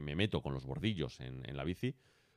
me 0.02 0.16
meto 0.16 0.42
con 0.42 0.54
los 0.54 0.66
bordillos 0.66 1.20
en, 1.20 1.56
la 1.56 1.64
bici. 1.64 1.96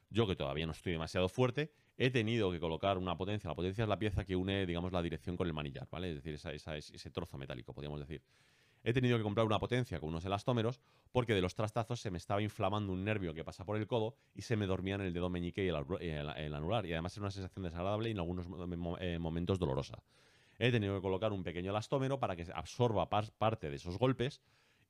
Yo 0.08 0.26
que 0.26 0.36
todavía 0.36 0.66
no 0.66 0.72
estoy 0.72 0.92
demasiado 0.92 1.28
fuerte, 1.28 1.72
he 1.96 2.10
tenido 2.10 2.50
que 2.50 2.60
colocar 2.60 2.98
una 2.98 3.16
potencia. 3.16 3.48
La 3.48 3.54
potencia 3.54 3.82
es 3.82 3.88
la 3.88 3.98
pieza 3.98 4.24
que 4.24 4.36
une, 4.36 4.66
digamos, 4.66 4.92
la 4.92 5.02
dirección 5.02 5.36
con 5.36 5.46
el 5.46 5.52
manillar, 5.52 5.88
¿vale? 5.90 6.10
Es 6.10 6.16
decir, 6.16 6.34
esa, 6.34 6.76
ese 6.76 7.10
trozo 7.10 7.38
metálico, 7.38 7.72
podríamos 7.72 8.00
decir. 8.00 8.22
He 8.84 8.92
tenido 8.92 9.16
que 9.16 9.24
comprar 9.24 9.44
una 9.46 9.58
potencia 9.58 9.98
con 9.98 10.10
unos 10.10 10.24
elastómeros 10.24 10.80
porque 11.10 11.34
de 11.34 11.40
los 11.40 11.54
trastazos 11.56 12.00
se 12.00 12.10
me 12.10 12.18
estaba 12.18 12.40
inflamando 12.40 12.92
un 12.92 13.02
nervio 13.02 13.34
que 13.34 13.42
pasa 13.42 13.64
por 13.64 13.76
el 13.76 13.86
codo 13.86 14.14
y 14.32 14.42
se 14.42 14.56
me 14.56 14.66
dormía 14.66 14.94
en 14.94 15.00
el 15.00 15.12
dedo 15.12 15.28
meñique 15.28 15.64
y 15.64 15.68
el, 15.68 16.54
anular. 16.54 16.86
Y 16.86 16.92
además 16.92 17.16
era 17.16 17.24
una 17.24 17.30
sensación 17.32 17.64
desagradable 17.64 18.10
y 18.10 18.12
en 18.12 18.18
algunos 18.18 18.46
eh, 19.00 19.18
momentos 19.18 19.58
dolorosa 19.58 20.02
he 20.58 20.70
tenido 20.70 20.94
que 20.94 21.02
colocar 21.02 21.32
un 21.32 21.42
pequeño 21.42 21.70
elastómero 21.70 22.18
para 22.18 22.36
que 22.36 22.46
absorba 22.54 23.08
parte 23.08 23.70
de 23.70 23.76
esos 23.76 23.98
golpes 23.98 24.40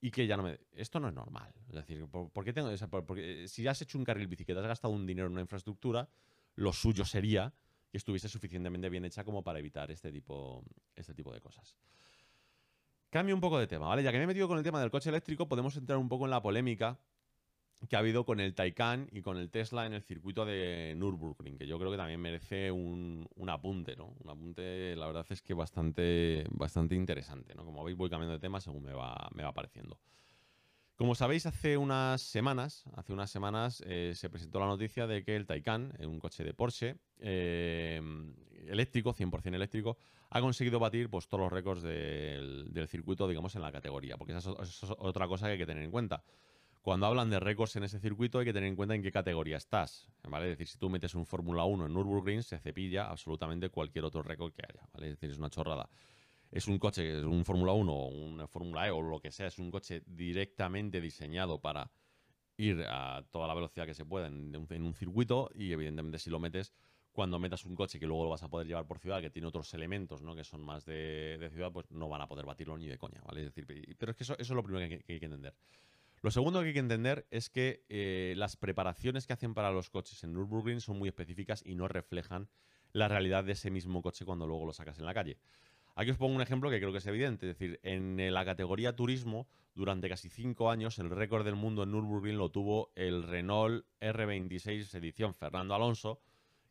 y 0.01 0.11
que 0.11 0.27
ya 0.27 0.37
no 0.37 0.43
me... 0.43 0.61
Esto 0.75 1.01
no 1.01 1.09
es 1.09 1.15
normal. 1.15 1.53
Es 1.69 1.75
decir, 1.75 2.07
¿por, 2.07 2.45
qué 2.45 2.53
tengo 2.53 2.71
esa... 2.71 2.89
Porque 2.89 3.49
si 3.49 3.67
has 3.67 3.81
hecho 3.83 3.99
un 3.99 4.05
carril 4.05 4.29
bici 4.29 4.45
que 4.45 4.53
has 4.53 4.67
gastado 4.67 4.93
un 4.93 5.07
dinero 5.07 5.27
en 5.27 5.33
una 5.33 5.41
infraestructura, 5.41 6.09
lo 6.57 6.73
suyo 6.73 7.05
sería 7.05 7.55
que 7.91 7.99
estuviese 7.99 8.29
suficientemente 8.29 8.89
bien 8.89 9.05
hecha 9.05 9.25
como 9.25 9.43
para 9.45 9.59
evitar 9.59 9.91
este 9.91 10.11
tipo, 10.11 10.65
este 10.95 11.15
tipo 11.15 11.33
de 11.33 11.41
cosas. 11.41 11.77
Cambio 13.11 13.35
un 13.35 13.41
poco 13.41 13.59
de 13.59 13.67
tema, 13.67 13.87
¿vale? 13.87 14.03
Ya 14.03 14.11
que 14.11 14.19
me 14.19 14.25
he 14.25 14.27
metido 14.27 14.49
con 14.49 14.59
el 14.59 14.65
tema 14.65 14.81
del 14.81 14.91
coche 14.91 15.11
eléctrico, 15.11 15.49
podemos 15.49 15.77
entrar 15.77 15.99
un 15.99 16.09
poco 16.09 16.25
en 16.25 16.31
la 16.33 16.43
polémica 16.43 16.99
que 17.89 17.95
ha 17.95 18.01
habido 18.01 18.25
con 18.25 18.41
el 18.41 18.55
Taycan 18.55 19.09
y 19.13 19.21
con 19.21 19.37
el 19.37 19.51
Tesla 19.51 19.87
en 19.87 19.93
el 19.93 20.03
circuito 20.03 20.45
de 20.45 20.95
Nürburgring, 20.97 21.59
que 21.59 21.67
yo 21.67 21.79
creo 21.79 21.91
que 21.91 21.97
también 21.97 22.21
merece 22.21 22.73
un, 22.73 23.29
apunte, 23.49 23.95
¿no? 23.97 24.15
Un 24.25 24.31
apunte, 24.31 24.97
la 24.97 25.07
verdad 25.07 25.27
es 25.29 25.43
que 25.43 25.55
bastante, 25.55 26.47
bastante 26.51 26.95
interesante, 26.95 27.55
¿no? 27.55 27.65
Como 27.65 27.85
veis, 27.85 27.97
voy 27.97 28.11
cambiando 28.11 28.33
de 28.33 28.41
tema 28.41 28.61
según 28.61 28.83
me 28.83 28.93
va, 28.93 29.29
me 29.35 29.43
va 29.43 29.51
apareciendo. 29.51 29.99
Como 30.97 31.15
sabéis, 31.15 31.45
hace 31.45 31.77
unas 31.77 32.23
semanas, 32.23 32.85
hace 32.95 33.13
unas 33.13 33.31
semanas 33.31 33.83
eh, 33.87 34.13
se 34.15 34.31
presentó 34.31 34.59
la 34.61 34.67
noticia 34.67 35.07
de 35.07 35.23
que 35.23 35.37
el 35.37 35.47
Taycan, 35.47 35.93
eh, 35.99 36.07
un 36.07 36.19
coche 36.19 36.43
de 36.43 36.55
Porsche, 36.55 36.97
eh, 37.19 38.01
eléctrico, 38.67 39.13
100% 39.13 39.55
eléctrico, 39.55 39.99
ha 40.31 40.41
conseguido 40.41 40.79
batir 40.79 41.11
pues, 41.11 41.29
todos 41.29 41.43
los 41.43 41.53
récords 41.53 41.83
del, 41.83 42.89
circuito, 42.89 43.29
digamos, 43.29 43.55
en 43.57 43.61
la 43.61 43.71
categoría. 43.71 44.17
Porque 44.17 44.35
esa 44.35 44.53
es, 44.63 44.85
otra 44.85 45.29
cosa 45.29 45.47
que 45.47 45.53
hay 45.53 45.59
que 45.59 45.67
tener 45.67 45.85
en 45.85 45.91
cuenta 45.91 46.23
cuando 46.81 47.07
hablan 47.07 47.29
de 47.29 47.41
récords 47.41 47.75
en 47.75 47.83
ese 47.83 47.99
circuito 47.99 48.39
hay 48.39 48.45
que 48.45 48.53
tener 48.53 48.69
en 48.69 48.77
cuenta 48.77 48.95
en 48.95 49.03
qué 49.03 49.11
categoría 49.11 49.57
estás, 49.57 50.09
¿vale? 50.23 50.45
Es 50.47 50.51
decir, 50.53 50.69
si 50.69 50.79
tú 50.79 50.89
metes 50.89 51.17
un 51.17 51.27
Fórmula 51.27 51.65
1 51.65 51.87
en 51.87 51.93
Nürburgring, 51.93 52.45
se 52.45 52.61
cepilla 52.61 53.11
absolutamente 53.11 53.71
cualquier 53.71 54.05
otro 54.05 54.23
récord 54.23 54.53
que 54.53 54.63
haya, 54.63 54.89
¿vale? 54.95 55.09
Es 55.09 55.15
decir, 55.15 55.33
es 55.33 55.39
una 55.39 55.51
chorrada. 55.51 55.89
Es 56.57 56.69
un 56.69 56.79
coche, 56.79 57.19
es 57.19 57.25
un 57.25 57.45
Fórmula 57.45 57.73
1 57.73 57.93
o 57.93 58.09
una 58.09 58.47
Fórmula 58.47 58.87
E 58.87 58.91
o 58.91 59.03
lo 59.03 59.21
que 59.21 59.31
sea, 59.31 59.49
es 59.49 59.59
un 59.59 59.71
coche 59.71 60.03
directamente 60.07 61.03
diseñado 61.03 61.61
para 61.61 61.91
ir 62.57 62.83
a 62.89 63.23
toda 63.31 63.47
la 63.47 63.53
velocidad 63.53 63.85
que 63.85 63.93
se 63.93 64.07
pueda 64.07 64.29
en, 64.29 64.57
un 64.57 64.95
circuito 64.95 65.51
y 65.55 65.73
evidentemente 65.73 66.19
si 66.19 66.31
lo 66.31 66.41
metes 66.41 66.73
cuando 67.13 67.39
metas 67.39 67.67
un 67.67 67.75
coche 67.75 68.01
que 68.01 68.07
luego 68.07 68.25
lo 68.25 68.31
vas 68.31 68.43
a 68.43 68.49
poder 68.49 68.67
llevar 68.67 68.87
por 68.87 68.99
ciudad, 69.01 69.21
que 69.21 69.29
tiene 69.29 69.49
otros 69.49 69.75
elementos, 69.75 70.23
¿no? 70.23 70.35
Que 70.35 70.45
son 70.45 70.63
más 70.63 70.87
de, 70.87 71.47
ciudad, 71.53 71.71
pues 71.73 71.91
no 71.91 72.09
van 72.09 72.23
a 72.23 72.27
poder 72.27 72.47
batirlo 72.47 72.79
ni 72.79 72.87
de 72.87 72.97
coña, 72.97 73.21
¿vale? 73.27 73.41
Es 73.41 73.55
decir, 73.55 73.67
pero 73.99 74.13
es 74.13 74.17
que 74.17 74.25
eso, 74.25 74.35
es 74.39 74.49
lo 74.49 74.63
primero 74.63 74.89
que 74.89 75.13
hay 75.13 75.19
que 75.21 75.27
entender. 75.27 75.55
Lo 76.23 76.31
segundo 76.31 76.63
que 76.63 76.69
hay 76.69 76.73
que 76.73 76.79
entender 76.79 77.27
es 77.31 77.51
que 77.51 77.85
eh, 77.91 78.33
las 78.39 78.57
preparaciones 78.57 79.27
que 79.27 79.35
hacen 79.35 79.53
para 79.53 79.73
los 79.73 79.91
coches 79.91 80.25
en 80.25 80.33
Nürburgring 80.33 80.81
son 80.81 80.99
muy 80.99 81.11
específicas 81.11 81.63
y 81.67 81.75
no 81.75 81.87
reflejan 81.87 82.49
la 82.93 83.09
realidad 83.09 83.45
de 83.45 83.53
ese 83.53 83.71
mismo 83.71 84.01
coche 84.01 84.25
cuando 84.25 84.47
luego 84.47 84.65
lo 84.65 84.73
sacas 84.73 84.99
en 84.99 85.05
la 85.05 85.13
calle. 85.13 85.37
Aquí 85.99 86.11
os 86.11 86.19
pongo 86.19 86.37
un 86.37 86.43
ejemplo 86.43 86.69
que 86.69 86.79
creo 86.79 86.93
que 86.93 86.99
es 86.99 87.07
evidente. 87.07 87.49
Es 87.49 87.59
decir, 87.59 87.81
en 87.83 88.19
la 88.35 88.45
categoría 88.45 88.95
turismo, 88.95 89.49
durante 89.75 90.11
casi 90.11 90.29
cinco 90.29 90.71
años, 90.71 90.99
el 90.99 91.09
récord 91.09 91.43
del 91.43 91.55
mundo 91.55 91.85
en 91.85 91.91
Nürburgring 91.91 92.37
lo 92.37 92.51
tuvo 92.51 92.93
el 92.95 93.23
Renault 93.23 93.87
R26 94.01 94.95
edición 94.95 95.33
Fernando 95.33 95.75
Alonso, 95.75 96.21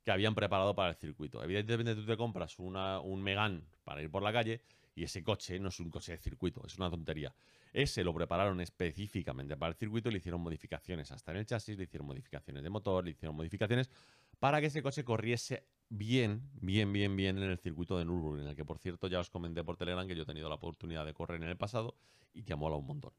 que 0.04 0.12
habían 0.12 0.36
preparado 0.36 0.76
para 0.76 0.92
el 0.92 0.96
circuito. 0.96 1.44
Evidentemente 1.44 1.96
tú 1.96 2.06
te 2.06 2.16
compras 2.16 2.60
un 2.60 3.24
Megane 3.24 3.64
para 3.84 4.04
ir 4.04 4.12
por 4.12 4.22
la 4.22 4.32
calle 4.32 4.62
y 4.94 5.04
ese 5.04 5.24
coche 5.24 5.60
no 5.60 5.70
es 5.70 5.80
un 5.80 5.90
coche 5.90 6.12
de 6.12 6.20
circuito, 6.20 6.62
es 6.64 6.78
una 6.78 6.92
tontería. 6.92 7.34
Ese 7.74 8.04
lo 8.04 8.14
prepararon 8.14 8.62
específicamente 8.62 9.58
para 9.58 9.72
el 9.72 9.76
circuito, 9.76 10.12
le 10.12 10.20
hicieron 10.20 10.40
modificaciones 10.40 11.12
hasta 11.12 11.32
en 11.32 11.38
el 11.38 11.48
chasis, 11.48 11.76
le 11.76 11.86
hicieron 11.86 12.06
modificaciones 12.06 12.62
de 12.62 12.70
motor, 12.70 13.04
le 13.04 13.12
hicieron 13.12 13.36
modificaciones 13.36 13.90
para 14.38 14.62
que 14.62 14.68
ese 14.68 14.84
coche 14.84 15.04
corriese 15.04 15.66
bien, 15.90 16.50
bien, 16.62 16.92
bien, 16.92 17.16
bien 17.16 17.38
en 17.38 17.50
el 17.50 17.58
circuito 17.58 17.98
de 17.98 18.06
Nürburgring, 18.06 18.44
en 18.44 18.50
el 18.50 18.56
que 18.56 18.66
por 18.66 18.80
cierto 18.80 19.08
ya 19.08 19.20
os 19.20 19.30
comenté 19.30 19.64
por 19.64 19.78
Telegram 19.78 20.08
que 20.08 20.16
yo 20.16 20.24
he 20.24 20.26
tenido 20.26 20.50
la 20.50 20.56
oportunidad 20.56 21.06
de 21.06 21.14
correr 21.14 21.42
en 21.42 21.50
el 21.50 21.58
pasado 21.58 21.96
y 22.34 22.44
que 22.44 22.54
ha 22.54 22.56
molado 22.56 22.80
un 22.80 22.88
montón. 22.88 23.14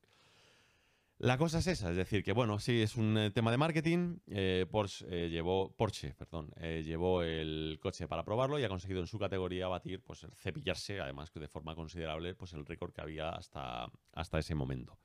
La 1.19 1.39
cosa 1.39 1.61
es 1.61 1.67
esa, 1.67 1.91
es 1.91 1.97
decir, 1.97 2.23
que 2.23 2.33
bueno, 2.33 2.59
sí, 2.59 2.83
es 2.83 2.95
un 2.95 3.17
eh, 3.17 3.31
tema 3.31 3.51
de 3.51 3.57
marketing. 3.57 4.19
Eh, 4.27 4.67
Porsche, 4.71 5.07
eh, 5.09 5.31
llevó, 5.31 5.73
Porsche 5.75 6.15
perdón, 6.15 6.51
llevó 6.61 7.23
el 7.23 7.79
coche 7.81 8.07
para 8.07 8.23
probarlo 8.23 8.59
y 8.59 8.65
ha 8.65 8.69
conseguido 8.69 9.01
en 9.01 9.07
su 9.07 9.19
categoría 9.19 9.67
batir, 9.67 10.03
pues 10.03 10.27
cepillarse, 10.35 11.01
además 11.01 11.31
que 11.31 11.41
de 11.41 11.49
forma 11.49 11.75
considerable, 11.75 12.35
pues 12.35 12.53
el 12.53 12.67
récord 12.67 12.93
que 12.93 13.01
había 13.01 13.31
hasta, 13.31 13.91
hasta 14.13 14.39
ese 14.39 14.55
momento. 14.55 14.99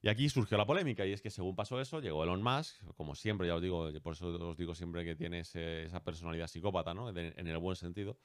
Y 0.00 0.08
aquí 0.08 0.28
surgió 0.28 0.56
la 0.56 0.66
polémica, 0.66 1.04
y 1.06 1.12
es 1.12 1.20
que 1.20 1.30
según 1.30 1.56
pasó 1.56 1.80
eso, 1.80 2.00
llegó 2.00 2.22
Elon 2.22 2.42
Musk, 2.42 2.76
como 2.96 3.14
siempre, 3.14 3.48
ya 3.48 3.56
os 3.56 3.62
digo, 3.62 3.90
por 4.00 4.12
eso 4.12 4.28
os 4.28 4.56
digo 4.56 4.74
siempre 4.74 5.04
que 5.04 5.16
tiene 5.16 5.40
esa 5.40 6.02
personalidad 6.04 6.46
psicópata, 6.46 6.94
¿no? 6.94 7.08
en 7.10 7.46
el 7.46 7.58
buen 7.58 7.76
sentido. 7.76 8.16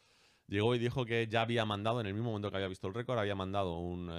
Llegó 0.48 0.76
y 0.76 0.80
dijo 0.80 1.06
que 1.06 1.28
ya 1.28 1.42
había 1.42 1.66
mandado, 1.66 2.02
en 2.02 2.08
el 2.08 2.14
mismo 2.14 2.30
momento 2.30 2.52
que 2.52 2.58
había 2.58 2.68
visto 2.68 2.88
el 2.88 2.94
récord, 2.94 3.18
había 3.18 3.36
mandado 3.36 3.80
un 3.80 4.10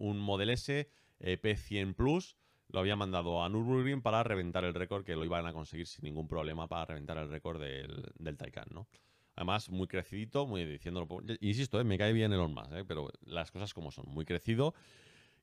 un 0.00 0.18
Model 0.18 0.50
S 0.50 0.90
eh, 1.20 1.40
P100 1.40 1.94
Plus 1.94 2.36
lo 2.68 2.80
había 2.80 2.96
mandado 2.96 3.42
a 3.42 3.48
Nürburgring 3.48 4.00
para 4.00 4.22
reventar 4.22 4.64
el 4.64 4.74
récord 4.74 5.04
que 5.04 5.16
lo 5.16 5.24
iban 5.24 5.44
a 5.46 5.52
conseguir 5.52 5.86
sin 5.86 6.04
ningún 6.04 6.28
problema 6.28 6.68
para 6.68 6.86
reventar 6.86 7.18
el 7.18 7.28
récord 7.28 7.60
del, 7.60 8.12
del 8.16 8.36
Taycan, 8.36 8.68
¿no? 8.70 8.88
Además, 9.34 9.70
muy 9.70 9.88
crecidito, 9.88 10.46
muy 10.46 10.64
diciéndolo. 10.64 11.08
Insisto, 11.40 11.80
eh, 11.80 11.84
me 11.84 11.98
cae 11.98 12.12
bien 12.12 12.32
Elon 12.32 12.54
Musk, 12.54 12.72
eh, 12.72 12.84
pero 12.86 13.08
las 13.22 13.50
cosas 13.50 13.74
como 13.74 13.90
son, 13.90 14.04
muy 14.08 14.24
crecido. 14.24 14.74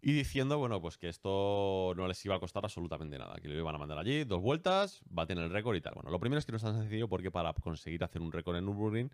Y 0.01 0.13
diciendo, 0.13 0.57
bueno, 0.59 0.79
pues 0.79 0.97
que 0.97 1.09
esto 1.09 1.93
no 1.95 2.07
les 2.07 2.23
iba 2.23 2.35
a 2.35 2.39
costar 2.39 2.63
absolutamente 2.63 3.17
nada, 3.17 3.35
que 3.41 3.47
lo 3.47 3.55
iban 3.55 3.73
a 3.73 3.79
mandar 3.79 3.97
allí, 3.97 4.23
dos 4.23 4.41
vueltas, 4.41 5.01
va 5.17 5.23
a 5.23 5.25
tener 5.25 5.45
el 5.45 5.49
récord 5.49 5.75
y 5.75 5.81
tal. 5.81 5.95
Bueno, 5.95 6.11
lo 6.11 6.19
primero 6.19 6.39
es 6.39 6.45
que 6.45 6.51
no 6.51 6.57
es 6.57 6.63
tan 6.63 6.77
sencillo 6.79 7.09
porque 7.09 7.31
para 7.31 7.51
conseguir 7.53 8.03
hacer 8.03 8.21
un 8.21 8.31
récord 8.31 8.57
en 8.57 8.65
Nürburgring 8.65 9.11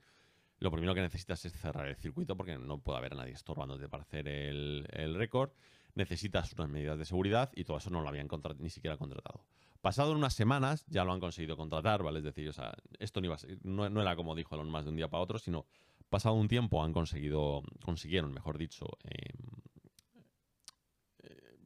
lo 0.64 0.72
primero 0.72 0.96
que 0.96 1.02
necesitas 1.02 1.44
es 1.46 1.54
cerrar 1.54 1.88
el 1.88 1.96
circuito 1.98 2.38
porque 2.38 2.58
no 2.58 2.80
puede 2.80 2.98
haber 2.98 3.14
a 3.14 3.18
nadie 3.18 3.34
estorbándote 3.34 3.90
para 3.90 4.04
hacer 4.04 4.28
el, 4.30 5.16
récord. 5.16 5.52
Necesitas 5.94 6.54
unas 6.54 6.70
medidas 6.70 6.98
de 6.98 7.06
seguridad 7.06 7.52
y 7.54 7.66
todo 7.66 7.78
eso 7.78 7.90
no 7.90 8.02
lo 8.02 8.08
habían 8.08 8.30
ni 8.60 8.70
siquiera 8.70 8.98
contratado. 8.98 9.44
Pasado 9.82 10.14
unas 10.14 10.34
semanas 10.34 10.86
ya 10.88 11.04
lo 11.04 11.12
han 11.12 11.20
conseguido 11.20 11.58
contratar, 11.58 12.02
¿vale? 12.02 12.20
Es 12.20 12.26
decir, 12.26 12.48
o 12.48 12.54
sea, 12.54 12.74
esto 13.00 13.20
no, 13.20 13.26
iba 13.26 13.38
no, 13.64 14.02
era 14.02 14.16
como 14.16 14.34
dijo 14.36 14.56
Elon 14.56 14.72
más 14.72 14.86
de 14.86 14.92
un 14.92 14.96
día 14.96 15.10
para 15.10 15.22
otro, 15.22 15.38
sino 15.38 15.66
pasado 16.10 16.36
un 16.36 16.48
tiempo 16.48 16.82
han 16.82 16.94
conseguido, 16.94 17.62
consiguieron, 17.84 18.34
mejor 18.34 18.58
dicho, 18.58 18.86
eh, 19.04 19.34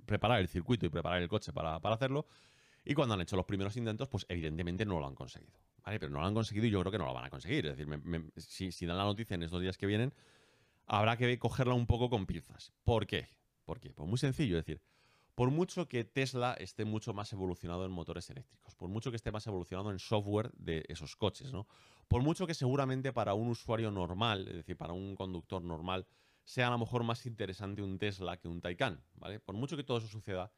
preparar 0.08 0.40
el 0.40 0.48
circuito 0.48 0.88
y 0.88 0.90
preparar 0.90 1.22
el 1.22 1.28
coche 1.28 1.54
para, 1.54 1.80
para 1.80 1.94
hacerlo. 1.94 2.26
Y 2.84 2.96
cuando 2.96 3.14
han 3.14 3.22
hecho 3.22 3.36
los 3.36 3.46
primeros 3.46 3.76
intentos, 3.78 4.08
pues 4.08 4.26
evidentemente 4.30 4.86
no 4.86 5.00
lo 5.00 5.06
han 5.06 5.14
conseguido. 5.14 5.60
Vale, 5.84 6.00
pero 6.00 6.12
no 6.12 6.22
lo 6.22 6.26
han 6.26 6.34
conseguido 6.34 6.66
y 6.66 6.70
yo 6.70 6.80
creo 6.80 6.92
que 6.92 6.98
no 6.98 7.06
lo 7.06 7.14
van 7.14 7.26
a 7.26 7.30
conseguir. 7.30 7.68
Es 7.68 7.78
decir, 7.78 8.72
si, 8.74 8.86
dan 8.86 8.98
la 8.98 9.04
noticia 9.04 9.36
en 9.36 9.44
estos 9.44 9.62
días 9.62 9.78
que 9.78 9.86
vienen, 9.86 10.14
habrá 10.86 11.18
que 11.18 11.38
cogerla 11.38 11.74
un 11.74 11.86
poco 11.86 12.10
con 12.10 12.26
pinzas. 12.26 12.74
¿Por 12.84 13.06
qué? 13.06 13.28
¿Por 13.66 13.80
qué? 13.80 13.94
Pues 13.94 14.08
muy 14.08 14.18
sencillo, 14.18 14.58
es 14.58 14.66
decir, 14.66 14.82
por 15.36 15.52
mucho 15.52 15.88
que 15.88 16.04
Tesla 16.04 16.56
esté 16.56 16.84
mucho 16.84 17.14
más 17.14 17.32
evolucionado 17.32 17.86
en 17.86 17.92
motores 17.92 18.30
eléctricos, 18.30 18.74
por 18.76 18.90
mucho 18.90 19.12
que 19.12 19.18
esté 19.18 19.32
más 19.32 19.46
evolucionado 19.48 19.92
en 19.92 20.00
software 20.00 20.52
de 20.54 20.84
esos 20.88 21.16
coches, 21.16 21.54
¿no? 21.54 21.68
Por 22.08 22.22
mucho 22.22 22.48
que 22.48 22.54
seguramente 22.54 23.14
para 23.14 23.34
un 23.34 23.50
usuario 23.50 23.92
normal, 23.92 24.48
es 24.48 24.56
decir, 24.56 24.78
para 24.78 24.94
un 24.94 25.16
conductor 25.16 25.62
normal, 25.62 26.08
sea 26.48 26.68
a 26.68 26.72
lo 26.72 26.78
mejor 26.78 27.04
más 27.04 27.26
interesante 27.26 27.82
un 27.82 28.00
Tesla 28.00 28.38
que 28.38 28.48
un 28.48 28.62
Taycan, 28.62 29.04
¿vale? 29.16 29.42
Por 29.42 29.56
mucho 29.56 29.76
que 29.76 29.84
todo 29.84 29.98
eso 29.98 30.08
suceda, 30.08 30.50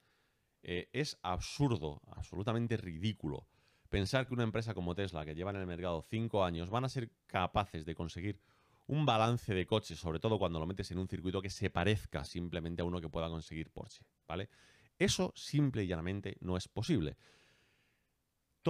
eh, 0.62 0.88
es 0.94 1.18
absurdo, 1.24 2.00
absolutamente 2.06 2.78
ridículo, 2.78 3.48
pensar 3.90 4.28
que 4.28 4.36
una 4.36 4.44
empresa 4.44 4.76
como 4.76 4.94
Tesla, 4.94 5.26
que 5.26 5.34
lleva 5.34 5.50
en 5.50 5.58
el 5.58 5.66
mercado 5.66 6.04
cinco 6.04 6.44
años, 6.44 6.70
van 6.70 6.86
a 6.86 6.90
ser 6.90 7.10
capaces 7.26 7.86
de 7.86 7.96
conseguir 7.96 8.40
un 8.86 9.08
balance 9.08 9.52
de 9.56 9.66
coches, 9.66 9.98
sobre 9.98 10.20
todo 10.20 10.38
cuando 10.38 10.60
lo 10.60 10.68
metes 10.68 10.92
en 10.92 11.00
un 11.00 11.08
circuito 11.08 11.42
que 11.42 11.50
se 11.50 11.72
parezca 11.72 12.24
simplemente 12.24 12.84
a 12.84 12.86
uno 12.86 13.02
que 13.02 13.10
pueda 13.10 13.28
conseguir 13.28 13.72
Porsche, 13.72 14.06
¿vale? 14.28 14.48
Eso 15.00 15.34
simple 15.36 15.86
y 15.86 15.88
llanamente 15.88 16.38
no 16.42 16.56
es 16.56 16.68
posible. 16.68 17.18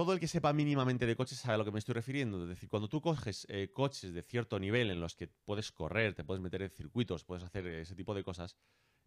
Todo 0.00 0.14
el 0.14 0.18
que 0.18 0.28
sepa 0.28 0.54
mínimamente 0.54 1.04
de 1.04 1.14
coches 1.14 1.36
sabe 1.36 1.56
a 1.56 1.58
lo 1.58 1.64
que 1.66 1.72
me 1.72 1.78
estoy 1.78 1.92
refiriendo. 1.92 2.42
Es 2.42 2.48
decir, 2.48 2.70
cuando 2.70 2.88
tú 2.88 3.02
coges 3.02 3.46
eh, 3.50 3.68
coches 3.70 4.14
de 4.14 4.22
cierto 4.22 4.58
nivel 4.58 4.90
en 4.90 4.98
los 4.98 5.14
que 5.14 5.28
puedes 5.28 5.72
correr, 5.72 6.14
te 6.14 6.24
puedes 6.24 6.40
meter 6.40 6.62
en 6.62 6.70
circuitos, 6.70 7.22
puedes 7.22 7.44
hacer 7.44 7.66
ese 7.66 7.94
tipo 7.94 8.14
de 8.14 8.24
cosas, 8.24 8.56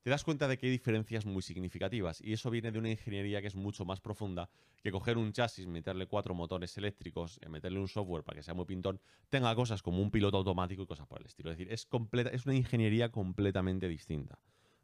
te 0.03 0.11
das 0.11 0.23
cuenta 0.23 0.47
de 0.47 0.55
que 0.55 0.67
hay 0.67 0.71
diferencias 0.71 1.25
muy 1.25 1.41
significativas. 1.41 2.21
Y 2.21 2.31
eso 2.33 2.51
viene 2.51 2.71
de 2.71 2.77
una 2.77 2.91
ingeniería 2.91 3.41
que 3.41 3.47
es 3.47 3.55
mucho 3.55 3.85
más 3.85 4.01
profunda 4.01 4.51
que 4.83 4.91
coger 4.91 5.17
un 5.17 5.33
chasis, 5.33 5.65
meterle 5.65 6.05
cuatro 6.05 6.35
motores 6.35 6.77
eléctricos, 6.77 7.39
y 7.43 7.49
meterle 7.49 7.79
un 7.79 7.87
software 7.87 8.23
para 8.23 8.35
que 8.35 8.43
sea 8.43 8.53
muy 8.53 8.65
pintón, 8.65 9.01
tenga 9.29 9.55
cosas 9.55 9.81
como 9.81 9.99
un 9.99 10.11
piloto 10.11 10.37
automático 10.37 10.83
y 10.83 10.85
cosas 10.85 11.07
por 11.07 11.21
el 11.21 11.25
estilo. 11.25 11.49
Es 11.49 11.57
decir, 11.57 11.73
es, 11.73 11.87
completa, 11.87 12.29
es 12.29 12.45
una 12.45 12.53
ingeniería 12.53 13.11
completamente 13.11 13.87
distinta. 13.87 14.37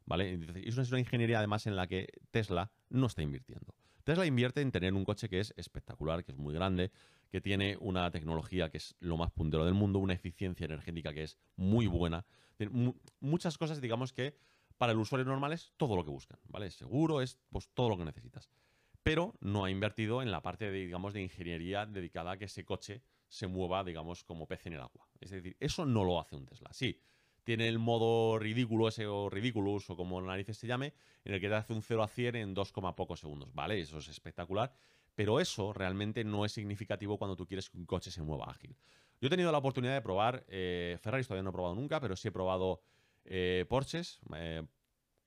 ¿Vale? 0.06 0.40
Es 0.64 0.76
una 0.76 0.98
ingeniería 0.98 1.38
además 1.38 1.68
en 1.68 1.76
la 1.76 1.86
que 1.86 2.08
Tesla 2.32 2.72
no 2.88 3.06
está 3.06 3.22
invirtiendo. 3.22 3.76
Tesla 4.10 4.26
invierte 4.26 4.60
en 4.60 4.72
tener 4.72 4.92
un 4.92 5.04
coche 5.04 5.28
que 5.28 5.38
es 5.38 5.54
espectacular, 5.56 6.24
que 6.24 6.32
es 6.32 6.36
muy 6.36 6.52
grande, 6.52 6.90
que 7.30 7.40
tiene 7.40 7.76
una 7.78 8.10
tecnología 8.10 8.68
que 8.68 8.78
es 8.78 8.96
lo 8.98 9.16
más 9.16 9.30
puntero 9.30 9.64
del 9.64 9.74
mundo, 9.74 10.00
una 10.00 10.14
eficiencia 10.14 10.64
energética 10.64 11.14
que 11.14 11.22
es 11.22 11.38
muy 11.54 11.86
buena. 11.86 12.26
muchas 13.20 13.56
cosas, 13.56 13.80
digamos 13.80 14.12
que 14.12 14.34
para 14.78 14.90
el 14.90 14.98
usuario 14.98 15.24
normal 15.24 15.52
es 15.52 15.74
todo 15.76 15.94
lo 15.94 16.04
que 16.04 16.10
buscan, 16.10 16.40
¿vale? 16.48 16.66
Es 16.66 16.74
seguro, 16.74 17.20
es 17.20 17.38
pues, 17.50 17.68
todo 17.72 17.88
lo 17.88 17.98
que 17.98 18.04
necesitas. 18.04 18.50
Pero 19.04 19.36
no 19.38 19.64
ha 19.64 19.70
invertido 19.70 20.22
en 20.22 20.32
la 20.32 20.42
parte, 20.42 20.72
de, 20.72 20.86
digamos, 20.86 21.14
de 21.14 21.22
ingeniería 21.22 21.86
dedicada 21.86 22.32
a 22.32 22.36
que 22.36 22.46
ese 22.46 22.64
coche 22.64 23.02
se 23.28 23.46
mueva, 23.46 23.84
digamos, 23.84 24.24
como 24.24 24.48
pez 24.48 24.66
en 24.66 24.72
el 24.72 24.80
agua. 24.80 25.08
Es 25.20 25.30
decir, 25.30 25.56
eso 25.60 25.86
no 25.86 26.02
lo 26.02 26.20
hace 26.20 26.34
un 26.34 26.46
Tesla. 26.46 26.72
Sí, 26.72 27.00
tiene 27.44 27.68
el 27.68 27.78
modo 27.78 28.38
ridículo 28.38 28.88
ese 28.88 29.06
o 29.06 29.28
ridiculous 29.28 29.90
o 29.90 29.96
como 29.96 30.20
narices 30.20 30.58
se 30.58 30.66
llame, 30.66 30.94
en 31.24 31.34
el 31.34 31.40
que 31.40 31.48
te 31.48 31.54
hace 31.54 31.72
un 31.72 31.82
0 31.82 32.02
a 32.02 32.08
100 32.08 32.36
en 32.36 32.54
2, 32.54 32.72
pocos 32.96 33.20
segundos. 33.20 33.52
Vale, 33.54 33.80
eso 33.80 33.98
es 33.98 34.08
espectacular, 34.08 34.72
pero 35.14 35.40
eso 35.40 35.72
realmente 35.72 36.24
no 36.24 36.44
es 36.44 36.52
significativo 36.52 37.18
cuando 37.18 37.36
tú 37.36 37.46
quieres 37.46 37.68
que 37.70 37.78
un 37.78 37.86
coche 37.86 38.10
se 38.10 38.22
mueva 38.22 38.46
ágil. 38.50 38.76
Yo 39.20 39.26
he 39.26 39.30
tenido 39.30 39.52
la 39.52 39.58
oportunidad 39.58 39.94
de 39.94 40.00
probar, 40.00 40.44
eh, 40.48 40.98
Ferrari 41.00 41.24
todavía 41.24 41.42
no 41.42 41.50
he 41.50 41.52
probado 41.52 41.74
nunca, 41.74 42.00
pero 42.00 42.16
sí 42.16 42.28
he 42.28 42.32
probado 42.32 42.80
eh, 43.24 43.66
Porsches, 43.68 44.20
eh, 44.34 44.62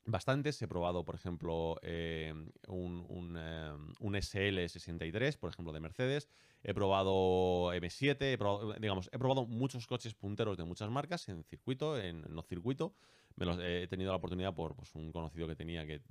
bastantes. 0.05 0.61
He 0.61 0.67
probado, 0.67 1.03
por 1.03 1.15
ejemplo, 1.15 1.77
eh, 1.81 2.33
un, 2.67 3.05
un, 3.09 4.13
SL63, 4.13 5.37
por 5.37 5.51
ejemplo, 5.51 5.73
de 5.73 5.79
Mercedes. 5.79 6.29
He 6.63 6.73
probado 6.73 7.73
M7, 7.73 8.33
he 8.33 8.37
probado, 8.37 8.73
digamos, 8.73 9.09
he 9.11 9.19
probado 9.19 9.45
muchos 9.45 9.87
coches 9.87 10.13
punteros 10.13 10.57
de 10.57 10.63
muchas 10.63 10.89
marcas 10.89 11.27
en 11.29 11.43
circuito, 11.43 11.97
en 11.99 12.23
no 12.29 12.41
circuito. 12.43 12.93
Me 13.35 13.45
los, 13.45 13.57
he 13.59 13.87
tenido 13.87 14.11
la 14.11 14.17
oportunidad 14.17 14.53
por 14.53 14.75
pues, 14.75 14.93
un 14.95 15.11
conocido 15.11 15.47
que 15.47 15.55
tenía 15.55 15.85
que 15.85 16.01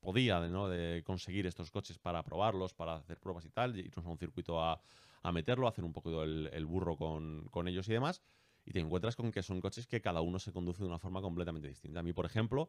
podía 0.00 0.40
¿no? 0.48 0.68
de 0.68 1.02
conseguir 1.04 1.46
estos 1.46 1.70
coches 1.70 1.98
para 1.98 2.22
probarlos, 2.22 2.72
para 2.72 2.96
hacer 2.96 3.18
pruebas 3.20 3.44
y 3.44 3.50
tal, 3.50 3.76
irnos 3.76 4.06
a 4.06 4.08
un 4.08 4.18
circuito 4.18 4.62
a, 4.62 4.80
a 5.22 5.32
meterlo, 5.32 5.68
hacer 5.68 5.84
un 5.84 5.92
poco 5.92 6.22
el, 6.22 6.48
el 6.52 6.66
burro 6.66 6.96
con, 6.96 7.46
con 7.50 7.68
ellos 7.68 7.88
y 7.88 7.92
demás 7.92 8.22
y 8.68 8.72
te 8.72 8.80
encuentras 8.80 9.16
con 9.16 9.32
que 9.32 9.42
son 9.42 9.62
coches 9.62 9.86
que 9.86 10.02
cada 10.02 10.20
uno 10.20 10.38
se 10.38 10.52
conduce 10.52 10.82
de 10.82 10.88
una 10.88 10.98
forma 10.98 11.22
completamente 11.22 11.68
distinta. 11.68 12.00
A 12.00 12.02
mí, 12.02 12.12
por 12.12 12.26
ejemplo, 12.26 12.68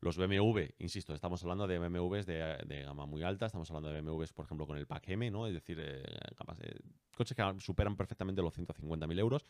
los 0.00 0.16
BMW, 0.16 0.60
insisto, 0.78 1.12
estamos 1.12 1.42
hablando 1.42 1.66
de 1.66 1.76
BMWs 1.76 2.24
de, 2.24 2.82
gama 2.84 3.04
muy 3.04 3.24
alta, 3.24 3.46
estamos 3.46 3.68
hablando 3.68 3.90
de 3.90 4.00
BMWs, 4.00 4.32
por 4.32 4.44
ejemplo, 4.44 4.64
con 4.64 4.78
el 4.78 4.86
pack 4.86 5.08
M, 5.08 5.28
¿no? 5.28 5.48
Es 5.48 5.54
decir, 5.54 5.80
eh, 5.80 6.04
eh, 6.04 6.78
coches 7.16 7.36
que 7.36 7.42
superan 7.58 7.96
perfectamente 7.96 8.40
los 8.42 8.56
150.000 8.56 9.18
euros. 9.18 9.44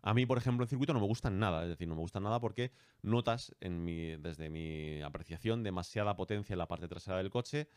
A 0.00 0.14
mí, 0.14 0.24
por 0.24 0.38
ejemplo, 0.38 0.64
en 0.64 0.68
circuito 0.70 0.94
no 0.94 1.00
me 1.00 1.06
gustan 1.06 1.38
nada, 1.38 1.62
es 1.64 1.68
decir, 1.68 1.88
no 1.88 1.94
me 1.94 2.00
gustan 2.00 2.22
nada 2.22 2.40
porque 2.40 2.72
notas 3.02 3.54
en 3.60 3.84
mi, 3.84 4.16
desde 4.16 4.48
mi 4.48 5.02
apreciación 5.02 5.62
demasiada 5.62 6.16
potencia 6.16 6.54
en 6.54 6.58
la 6.58 6.68
parte 6.68 6.88
trasera 6.88 7.18
del 7.18 7.28
coche. 7.28 7.68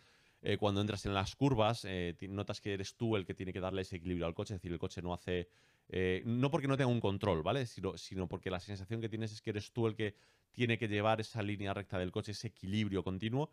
Eh, 0.42 0.56
cuando 0.56 0.80
entras 0.80 1.06
en 1.06 1.14
las 1.14 1.36
curvas, 1.36 1.86
notas 2.30 2.62
que 2.62 2.74
eres 2.74 2.96
tú 2.96 3.18
el 3.18 3.26
que 3.26 3.34
tiene 3.34 3.52
que 3.52 3.60
darle 3.60 3.82
ese 3.82 3.98
equilibrio 3.98 4.26
al 4.26 4.36
coche, 4.36 4.54
es 4.54 4.62
decir, 4.62 4.72
el 4.72 4.80
coche 4.80 5.02
no 5.02 5.14
hace 5.14 5.50
eh, 5.90 6.22
no 6.26 6.52
porque 6.52 6.68
no 6.68 6.78
tenga 6.78 6.92
un 6.92 7.00
control, 7.00 7.44
¿vale? 7.44 7.66
Sino, 7.66 7.98
sino, 7.98 8.28
porque 8.28 8.50
la 8.50 8.60
sensación 8.60 9.02
que 9.02 9.10
tienes 9.10 9.32
es 9.32 9.42
que 9.42 9.52
eres 9.52 9.72
tú 9.72 9.88
el 9.88 9.96
que 9.96 10.16
tiene 10.52 10.78
que 10.78 10.88
llevar 10.88 11.22
esa 11.22 11.42
línea 11.42 11.74
recta 11.74 11.98
del 11.98 12.12
coche, 12.12 12.32
ese 12.32 12.48
equilibrio 12.48 13.04
continuo. 13.04 13.52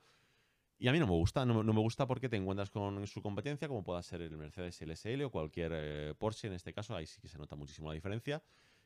Y 0.79 0.89
a 0.89 0.93
mí 0.93 0.99
no 0.99 1.07
me 1.07 1.13
gusta, 1.13 1.45
no, 1.47 1.63
me 1.63 1.81
gusta 1.81 2.07
porque 2.07 2.29
te 2.29 2.37
encuentras 2.37 2.71
con 2.71 3.07
su 3.07 3.23
competencia, 3.23 3.69
como 3.69 3.85
pueda 3.85 4.03
ser 4.03 4.23
el 4.23 4.37
Mercedes 4.37 4.81
LSL 4.83 5.23
o 5.23 5.31
cualquier 5.31 5.73
eh, 5.75 6.15
Porsche 6.19 6.49
en 6.49 6.55
este 6.55 6.73
caso, 6.73 6.97
ahí 6.97 7.07
sí 7.07 7.21
que 7.21 7.29
se 7.29 7.39
nota 7.39 7.55
muchísimo 7.55 7.89
la 7.89 7.95
diferencia 7.95 8.43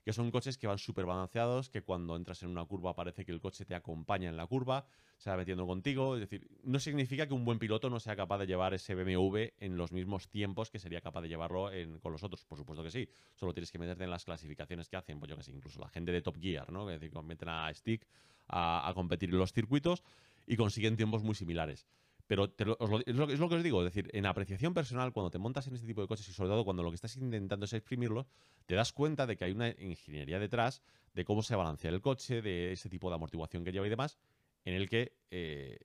que 0.08 0.14
son 0.14 0.30
coches 0.30 0.56
que 0.56 0.66
van 0.66 0.78
súper 0.78 1.04
balanceados, 1.04 1.68
que 1.68 1.82
cuando 1.82 2.16
entras 2.16 2.42
en 2.42 2.48
una 2.48 2.64
curva 2.64 2.94
parece 2.94 3.26
que 3.26 3.30
el 3.30 3.42
coche 3.42 3.66
te 3.66 3.74
acompaña 3.74 4.30
en 4.30 4.38
la 4.38 4.46
curva, 4.46 4.86
se 5.18 5.28
va 5.28 5.36
metiendo 5.36 5.66
contigo. 5.66 6.14
Es 6.14 6.20
decir, 6.22 6.48
no 6.62 6.80
significa 6.80 7.26
que 7.26 7.34
un 7.34 7.44
buen 7.44 7.58
piloto 7.58 7.90
no 7.90 8.00
sea 8.00 8.16
capaz 8.16 8.38
de 8.38 8.46
llevar 8.46 8.72
ese 8.72 8.94
BMW 8.94 9.48
en 9.58 9.76
los 9.76 9.92
mismos 9.92 10.30
tiempos 10.30 10.70
que 10.70 10.78
sería 10.78 11.02
capaz 11.02 11.20
de 11.20 11.28
llevarlo 11.28 11.70
con 12.00 12.12
los 12.12 12.22
otros. 12.22 12.42
Por 12.46 12.56
supuesto 12.56 12.82
que 12.82 12.90
sí. 12.90 13.06
Solo 13.34 13.52
tienes 13.52 13.70
que 13.70 13.78
meterte 13.78 14.04
en 14.04 14.08
las 14.10 14.24
clasificaciones 14.24 14.88
que 14.88 14.96
hacen, 14.96 15.18
pues 15.20 15.28
yo 15.28 15.36
que 15.36 15.42
sé, 15.42 15.52
incluso 15.52 15.78
la 15.78 15.90
gente 15.90 16.10
de 16.10 16.22
Top 16.22 16.38
Gear, 16.40 16.72
¿no? 16.72 16.88
Es 16.88 16.98
decir, 16.98 17.14
meten 17.22 17.50
a 17.50 17.70
Stick 17.74 18.06
a 18.46 18.90
competir 18.94 19.28
en 19.28 19.36
los 19.36 19.52
circuitos 19.52 20.02
y 20.46 20.56
consiguen 20.56 20.96
tiempos 20.96 21.22
muy 21.22 21.34
similares. 21.34 21.86
Pero 22.28 22.44
es, 22.44 23.16
lo, 23.16 23.48
que 23.48 23.54
os 23.54 23.62
digo, 23.62 23.80
es 23.80 23.86
decir, 23.86 24.10
en 24.12 24.26
apreciación 24.26 24.74
personal, 24.74 25.14
cuando 25.14 25.30
te 25.30 25.38
montas 25.38 25.66
en 25.66 25.74
este 25.74 25.86
tipo 25.86 26.02
de 26.02 26.06
coches 26.06 26.28
y 26.28 26.32
sobre 26.34 26.50
todo 26.50 26.62
cuando 26.62 26.82
lo 26.82 26.90
que 26.90 26.96
estás 26.96 27.16
intentando 27.16 27.64
es 27.64 27.72
exprimirlo, 27.72 28.26
te 28.66 28.74
das 28.74 28.92
cuenta 28.92 29.26
de 29.26 29.34
que 29.38 29.46
hay 29.46 29.52
una 29.52 29.70
ingeniería 29.70 30.38
detrás 30.38 30.82
de 31.14 31.24
cómo 31.24 31.42
se 31.42 31.56
balancea 31.56 31.90
el 31.90 32.02
coche, 32.02 32.42
de 32.42 32.72
ese 32.72 32.90
tipo 32.90 33.08
de 33.08 33.14
amortiguación 33.14 33.64
que 33.64 33.72
lleva 33.72 33.86
y 33.86 33.90
demás, 33.90 34.18
en 34.66 34.74
el 34.74 34.90
que, 34.90 35.16
eh, 35.30 35.78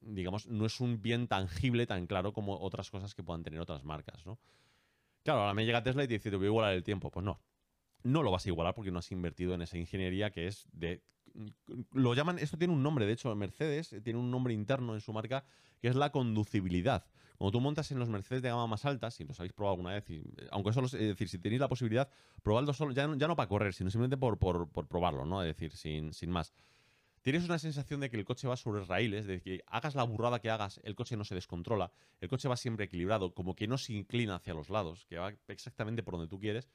digamos, 0.00 0.46
no 0.46 0.66
es 0.66 0.78
un 0.78 1.02
bien 1.02 1.26
tangible 1.26 1.84
tan 1.84 2.06
claro 2.06 2.32
como 2.32 2.60
otras 2.60 2.92
cosas 2.92 3.16
que 3.16 3.24
puedan 3.24 3.42
tener 3.42 3.58
otras 3.58 3.82
marcas, 3.82 4.24
¿no? 4.24 4.38
Claro, 5.24 5.40
ahora 5.40 5.54
me 5.54 5.66
llega 5.66 5.82
Tesla 5.82 6.04
y 6.04 6.06
te 6.06 6.14
dice, 6.14 6.30
te 6.30 6.36
voy 6.36 6.46
a 6.46 6.50
igualar 6.50 6.74
el 6.74 6.84
tiempo. 6.84 7.10
Pues 7.10 7.26
no, 7.26 7.40
no 8.04 8.22
lo 8.22 8.30
vas 8.30 8.46
a 8.46 8.48
igualar 8.50 8.72
porque 8.72 8.92
no 8.92 9.00
has 9.00 9.10
invertido 9.10 9.52
en 9.52 9.62
esa 9.62 9.76
ingeniería 9.76 10.30
que 10.30 10.46
es 10.46 10.68
de 10.70 11.02
lo 11.92 12.14
llaman, 12.14 12.38
esto 12.38 12.56
tiene 12.58 12.72
un 12.74 12.82
nombre, 12.82 13.06
de 13.06 13.12
hecho, 13.12 13.34
Mercedes 13.34 13.94
tiene 14.02 14.18
un 14.18 14.30
nombre 14.30 14.54
interno 14.54 14.94
en 14.94 15.00
su 15.00 15.12
marca 15.12 15.44
que 15.80 15.88
es 15.88 15.96
la 15.96 16.10
conducibilidad. 16.10 17.06
Cuando 17.38 17.52
tú 17.52 17.60
montas 17.60 17.90
en 17.92 18.00
los 18.00 18.08
Mercedes 18.08 18.42
de 18.42 18.48
gama 18.48 18.66
más 18.66 18.84
alta, 18.84 19.12
si 19.12 19.24
los 19.24 19.38
habéis 19.38 19.52
probado 19.52 19.74
alguna 19.74 19.92
vez, 19.92 20.04
aunque 20.50 20.72
solo, 20.72 20.86
es 20.88 20.92
decir, 20.92 21.28
si 21.28 21.38
tenéis 21.38 21.60
la 21.60 21.68
posibilidad, 21.68 22.10
probadlo 22.42 22.72
solo, 22.72 22.92
ya 22.92 23.08
ya 23.16 23.28
no 23.28 23.36
para 23.36 23.48
correr, 23.48 23.72
sino 23.74 23.90
simplemente 23.90 24.16
por, 24.16 24.38
por, 24.38 24.88
probarlo, 24.88 25.24
¿no? 25.24 25.42
Es 25.42 25.56
decir, 25.56 25.72
sin, 25.76 26.12
sin 26.12 26.30
más. 26.30 26.52
Tienes 27.22 27.44
una 27.44 27.58
sensación 27.58 28.00
de 28.00 28.10
que 28.10 28.16
el 28.16 28.24
coche 28.24 28.48
va 28.48 28.56
sobre 28.56 28.84
raíles, 28.84 29.26
de 29.26 29.40
que 29.40 29.62
hagas 29.66 29.94
la 29.94 30.02
burrada 30.02 30.40
que 30.40 30.50
hagas, 30.50 30.80
el 30.82 30.96
coche 30.96 31.16
no 31.16 31.24
se 31.24 31.34
descontrola, 31.34 31.92
el 32.20 32.28
coche 32.28 32.48
va 32.48 32.56
siempre 32.56 32.86
equilibrado, 32.86 33.34
como 33.34 33.54
que 33.54 33.68
no 33.68 33.78
se 33.78 33.92
inclina 33.92 34.36
hacia 34.36 34.54
los 34.54 34.68
lados, 34.68 35.04
que 35.06 35.18
va 35.18 35.32
exactamente 35.46 36.02
por 36.02 36.14
donde 36.14 36.28
tú 36.28 36.40
quieres. 36.40 36.68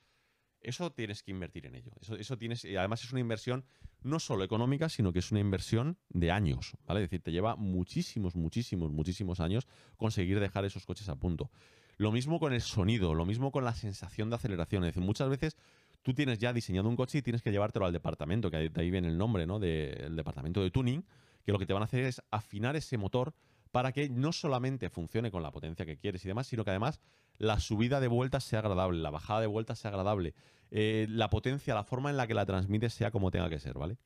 Eso 0.63 0.91
tienes 0.91 1.21
que 1.23 1.31
invertir 1.31 1.65
en 1.65 1.75
ello. 1.75 1.91
Eso, 2.01 2.15
eso 2.15 2.37
tienes, 2.37 2.65
y 2.65 2.75
además 2.75 3.03
es 3.03 3.11
una 3.11 3.19
inversión 3.19 3.65
no 4.01 4.19
solo 4.19 4.43
económica, 4.43 4.89
sino 4.89 5.13
que 5.13 5.19
es 5.19 5.31
una 5.31 5.39
inversión 5.39 5.97
de 6.09 6.31
años, 6.31 6.73
¿vale? 6.85 7.01
Es 7.01 7.09
decir, 7.09 7.21
te 7.21 7.31
lleva 7.31 7.55
muchísimos, 7.55 8.35
muchísimos, 8.35 8.91
muchísimos 8.91 9.39
años 9.39 9.67
conseguir 9.97 10.39
dejar 10.39 10.65
esos 10.65 10.85
coches 10.85 11.09
a 11.09 11.15
punto. 11.15 11.51
Lo 11.97 12.11
mismo 12.11 12.39
con 12.39 12.53
el 12.53 12.61
sonido, 12.61 13.13
lo 13.13 13.25
mismo 13.25 13.51
con 13.51 13.63
la 13.63 13.73
sensación 13.73 14.29
de 14.29 14.37
aceleración. 14.37 14.83
Es 14.83 14.89
decir, 14.89 15.03
muchas 15.03 15.29
veces 15.29 15.57
tú 16.01 16.13
tienes 16.13 16.39
ya 16.39 16.53
diseñado 16.53 16.89
un 16.89 16.95
coche 16.95 17.19
y 17.19 17.21
tienes 17.21 17.41
que 17.41 17.51
llevártelo 17.51 17.85
al 17.85 17.93
departamento, 17.93 18.49
que 18.49 18.69
de 18.69 18.81
ahí 18.81 18.89
viene 18.89 19.07
el 19.07 19.17
nombre, 19.17 19.45
¿no? 19.45 19.59
Del 19.59 20.15
departamento 20.15 20.63
de 20.63 20.71
tuning, 20.71 21.05
que 21.45 21.51
lo 21.51 21.59
que 21.59 21.65
te 21.65 21.73
van 21.73 21.83
a 21.83 21.85
hacer 21.85 22.05
es 22.05 22.21
afinar 22.31 22.75
ese 22.75 22.97
motor 22.97 23.33
para 23.73 23.91
que 23.91 24.07
no 24.07 24.31
solamente 24.31 24.91
funcione 24.91 25.31
con 25.31 25.41
la 25.41 25.49
potencia 25.49 25.83
que 25.83 25.97
quieres 25.97 26.23
y 26.23 26.27
demás, 26.27 26.45
sino 26.45 26.63
que 26.63 26.69
además 26.69 26.99
la 27.39 27.59
subida 27.59 27.99
de 27.99 28.07
vueltas 28.07 28.43
sea 28.43 28.59
agradable, 28.59 29.01
la 29.01 29.09
bajada 29.09 29.41
de 29.41 29.47
vueltas 29.47 29.79
sea 29.79 29.89
agradable, 29.89 30.35
eh, 30.69 31.07
la 31.09 31.31
potencia, 31.31 31.73
la 31.73 31.83
forma 31.83 32.11
en 32.11 32.17
la 32.17 32.27
que 32.27 32.35
la 32.35 32.45
transmites 32.45 32.93
sea 32.93 33.09
como 33.09 33.31
tenga 33.31 33.49
que 33.49 33.59
ser, 33.59 33.73
¿vale? 33.73 33.97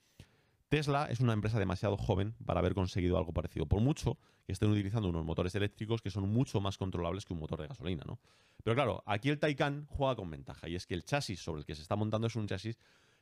Tesla 0.70 1.08
es 1.10 1.20
una 1.20 1.34
empresa 1.34 1.60
demasiado 1.60 1.98
joven 1.98 2.34
para 2.46 2.62
haber 2.62 2.76
conseguido 2.76 3.18
algo 3.18 3.34
parecido, 3.34 3.66
por 3.66 3.82
mucho 3.82 4.18
que 4.46 4.54
estén 4.54 4.72
utilizando 4.72 5.10
unos 5.10 5.26
motores 5.26 5.54
eléctricos 5.56 6.02
que 6.02 6.12
son 6.12 6.30
mucho 6.30 6.62
más 6.62 6.78
controlables 6.78 7.26
que 7.26 7.34
un 7.34 7.42
motor 7.42 7.60
de 7.62 7.68
gasolina, 7.68 8.06
¿no? 8.08 8.20
Pero 8.64 8.74
claro, 8.74 9.04
aquí 9.06 9.28
el 9.28 9.38
Taycan 9.38 9.86
juega 9.90 10.16
con 10.16 10.32
ventaja 10.32 10.70
y 10.70 10.76
es 10.76 10.88
que 10.88 10.94
el 10.94 11.04
chasis 11.04 11.42
sobre 11.42 11.60
el 11.60 11.66
que 11.66 11.76
se 11.76 11.82
está 11.82 11.98
montando 11.98 12.28
es 12.28 12.38
un 12.38 12.48
chasis 12.48 12.78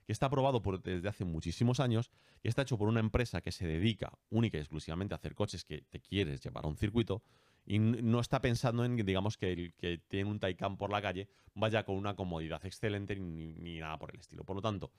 que 0.05 0.13
está 0.13 0.27
aprobado 0.27 0.61
desde 0.83 1.07
hace 1.07 1.25
muchísimos 1.25 1.79
años, 1.79 2.11
y 2.43 2.47
está 2.47 2.61
hecho 2.61 2.77
por 2.77 2.87
una 2.87 2.99
empresa 2.99 3.41
que 3.41 3.51
se 3.51 3.67
dedica 3.67 4.17
única 4.29 4.57
y 4.57 4.61
exclusivamente 4.61 5.13
a 5.13 5.17
hacer 5.17 5.35
coches 5.35 5.65
que 5.65 5.81
te 5.81 5.99
quieres 5.99 6.41
llevar 6.41 6.65
a 6.65 6.67
un 6.67 6.77
circuito, 6.77 7.23
y 7.65 7.79
no 7.79 8.19
está 8.19 8.41
pensando 8.41 8.85
en, 8.85 8.95
digamos, 8.95 9.37
que 9.37 9.51
el 9.51 9.73
que 9.73 9.97
tiene 10.07 10.29
un 10.29 10.39
Taycan 10.39 10.77
por 10.77 10.91
la 10.91 11.01
calle 11.01 11.27
vaya 11.55 11.83
con 11.83 11.95
una 11.95 12.15
comodidad 12.15 12.63
excelente 12.63 13.15
ni 13.15 13.79
nada 13.79 13.97
por 13.97 14.13
el 14.13 14.19
estilo. 14.19 14.43
Por 14.43 14.55
lo 14.55 14.61
tanto, 14.61 14.91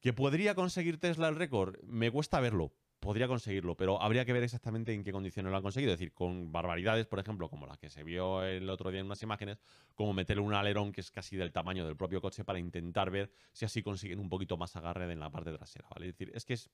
¿que 0.00 0.12
podría 0.12 0.54
conseguir 0.54 1.00
Tesla 1.00 1.28
el 1.28 1.34
récord? 1.34 1.82
Me 1.82 2.12
cuesta 2.12 2.38
verlo, 2.38 2.72
podría 3.00 3.28
conseguirlo, 3.28 3.76
pero 3.76 4.00
habría 4.00 4.24
que 4.24 4.32
ver 4.32 4.42
exactamente 4.42 4.92
en 4.92 5.04
qué 5.04 5.12
condiciones 5.12 5.50
lo 5.50 5.56
han 5.56 5.62
conseguido. 5.62 5.92
Es 5.92 5.98
decir, 5.98 6.12
con 6.12 6.52
barbaridades, 6.52 7.06
por 7.06 7.18
ejemplo, 7.18 7.48
como 7.48 7.66
la 7.66 7.76
que 7.76 7.90
se 7.90 8.02
vio 8.04 8.42
el 8.42 8.68
otro 8.70 8.90
día 8.90 9.00
en 9.00 9.06
unas 9.06 9.22
imágenes, 9.22 9.58
como 9.94 10.12
meterle 10.12 10.42
un 10.42 10.54
alerón 10.54 10.92
que 10.92 11.00
es 11.00 11.10
casi 11.10 11.36
del 11.36 11.52
tamaño 11.52 11.86
del 11.86 11.96
propio 11.96 12.20
coche 12.20 12.44
para 12.44 12.58
intentar 12.58 13.10
ver 13.10 13.30
si 13.52 13.64
así 13.64 13.82
consiguen 13.82 14.18
un 14.18 14.28
poquito 14.28 14.56
más 14.56 14.74
agarre 14.76 15.10
en 15.10 15.20
la 15.20 15.30
parte 15.30 15.52
trasera, 15.52 15.88
¿vale? 15.94 16.08
Es 16.08 16.12
decir, 16.14 16.32
es 16.34 16.44
que 16.44 16.54
es 16.54 16.70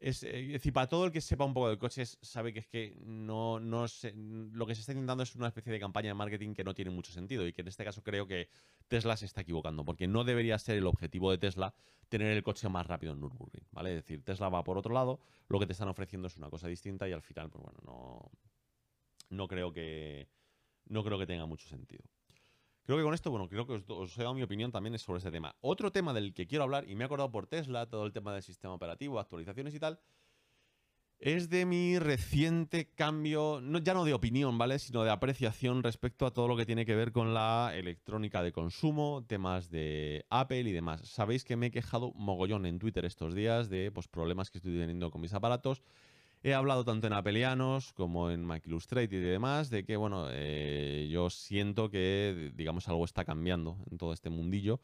es, 0.00 0.22
eh, 0.22 0.48
decir, 0.52 0.72
para 0.72 0.88
todo 0.88 1.04
el 1.04 1.12
que 1.12 1.20
sepa 1.20 1.44
un 1.44 1.52
poco 1.52 1.68
de 1.68 1.78
coches, 1.78 2.18
sabe 2.22 2.52
que 2.52 2.60
es 2.60 2.66
que 2.66 2.96
no, 3.04 3.60
no 3.60 3.86
lo 4.52 4.66
que 4.66 4.74
se 4.74 4.80
está 4.80 4.92
intentando 4.92 5.22
es 5.22 5.36
una 5.36 5.48
especie 5.48 5.72
de 5.72 5.78
campaña 5.78 6.08
de 6.08 6.14
marketing 6.14 6.54
que 6.54 6.64
no 6.64 6.74
tiene 6.74 6.90
mucho 6.90 7.12
sentido 7.12 7.46
y 7.46 7.52
que 7.52 7.60
en 7.60 7.68
este 7.68 7.84
caso 7.84 8.02
creo 8.02 8.26
que 8.26 8.48
Tesla 8.88 9.16
se 9.16 9.26
está 9.26 9.42
equivocando, 9.42 9.84
porque 9.84 10.08
no 10.08 10.24
debería 10.24 10.58
ser 10.58 10.78
el 10.78 10.86
objetivo 10.86 11.30
de 11.30 11.38
Tesla 11.38 11.74
tener 12.08 12.34
el 12.34 12.42
coche 12.42 12.68
más 12.68 12.86
rápido 12.86 13.12
en 13.12 13.20
Nürburgring, 13.20 13.66
¿vale? 13.72 13.90
Es 13.90 13.96
decir, 13.96 14.24
Tesla 14.24 14.48
va 14.48 14.64
por 14.64 14.78
otro 14.78 14.94
lado, 14.94 15.20
lo 15.48 15.60
que 15.60 15.66
te 15.66 15.72
están 15.72 15.88
ofreciendo 15.88 16.28
es 16.28 16.36
una 16.38 16.48
cosa 16.48 16.66
distinta 16.66 17.06
y 17.08 17.12
al 17.12 17.22
final, 17.22 17.50
pues 17.50 17.62
bueno, 17.62 17.78
no, 17.84 18.30
no 19.28 19.48
creo 19.48 19.72
que 19.72 20.28
no 20.86 21.04
creo 21.04 21.18
que 21.18 21.26
tenga 21.26 21.46
mucho 21.46 21.68
sentido. 21.68 22.04
Creo 22.84 22.98
que 22.98 23.04
con 23.04 23.14
esto, 23.14 23.30
bueno, 23.30 23.48
creo 23.48 23.66
que 23.66 23.82
os, 23.86 24.18
he 24.18 24.22
dado 24.22 24.34
mi 24.34 24.42
opinión 24.42 24.72
también 24.72 24.98
sobre 24.98 25.18
este 25.18 25.30
tema. 25.30 25.54
Otro 25.60 25.92
tema 25.92 26.12
del 26.12 26.34
que 26.34 26.46
quiero 26.46 26.64
hablar, 26.64 26.88
y 26.88 26.94
me 26.94 27.04
he 27.04 27.06
acordado 27.06 27.30
por 27.30 27.46
Tesla, 27.46 27.86
todo 27.86 28.06
el 28.06 28.12
tema 28.12 28.32
del 28.32 28.42
sistema 28.42 28.74
operativo, 28.74 29.20
actualizaciones 29.20 29.74
y 29.74 29.78
tal, 29.78 30.00
es 31.20 31.50
de 31.50 31.66
mi 31.66 31.98
reciente 31.98 32.88
cambio, 32.94 33.60
no, 33.62 33.78
ya 33.78 33.92
no 33.92 34.06
de 34.06 34.14
opinión, 34.14 34.56
¿vale? 34.56 34.78
Sino 34.78 35.04
de 35.04 35.10
apreciación 35.10 35.82
respecto 35.82 36.24
a 36.24 36.32
todo 36.32 36.48
lo 36.48 36.56
que 36.56 36.64
tiene 36.64 36.86
que 36.86 36.94
ver 36.94 37.12
con 37.12 37.34
la 37.34 37.72
electrónica 37.74 38.42
de 38.42 38.52
consumo, 38.52 39.22
temas 39.26 39.70
de 39.70 40.24
Apple 40.30 40.62
y 40.62 40.72
demás. 40.72 41.02
Sabéis 41.02 41.44
que 41.44 41.56
me 41.56 41.66
he 41.66 41.70
quejado 41.70 42.12
mogollón 42.14 42.64
en 42.64 42.78
Twitter 42.78 43.04
estos 43.04 43.34
días 43.34 43.68
de 43.68 43.92
pues, 43.92 44.08
problemas 44.08 44.50
que 44.50 44.58
estoy 44.58 44.78
teniendo 44.78 45.10
con 45.10 45.20
mis 45.20 45.34
aparatos 45.34 45.82
He 46.42 46.54
hablado 46.54 46.86
tanto 46.86 47.06
en 47.06 47.12
Apelianos 47.12 47.92
como 47.92 48.30
en 48.30 48.46
Mac 48.46 48.66
Illustrated 48.66 49.12
y 49.12 49.20
demás 49.20 49.68
de 49.68 49.84
que, 49.84 49.96
bueno, 49.98 50.28
eh, 50.30 51.06
yo 51.10 51.28
siento 51.28 51.90
que, 51.90 52.50
digamos, 52.54 52.88
algo 52.88 53.04
está 53.04 53.26
cambiando 53.26 53.76
en 53.90 53.98
todo 53.98 54.14
este 54.14 54.30
mundillo 54.30 54.80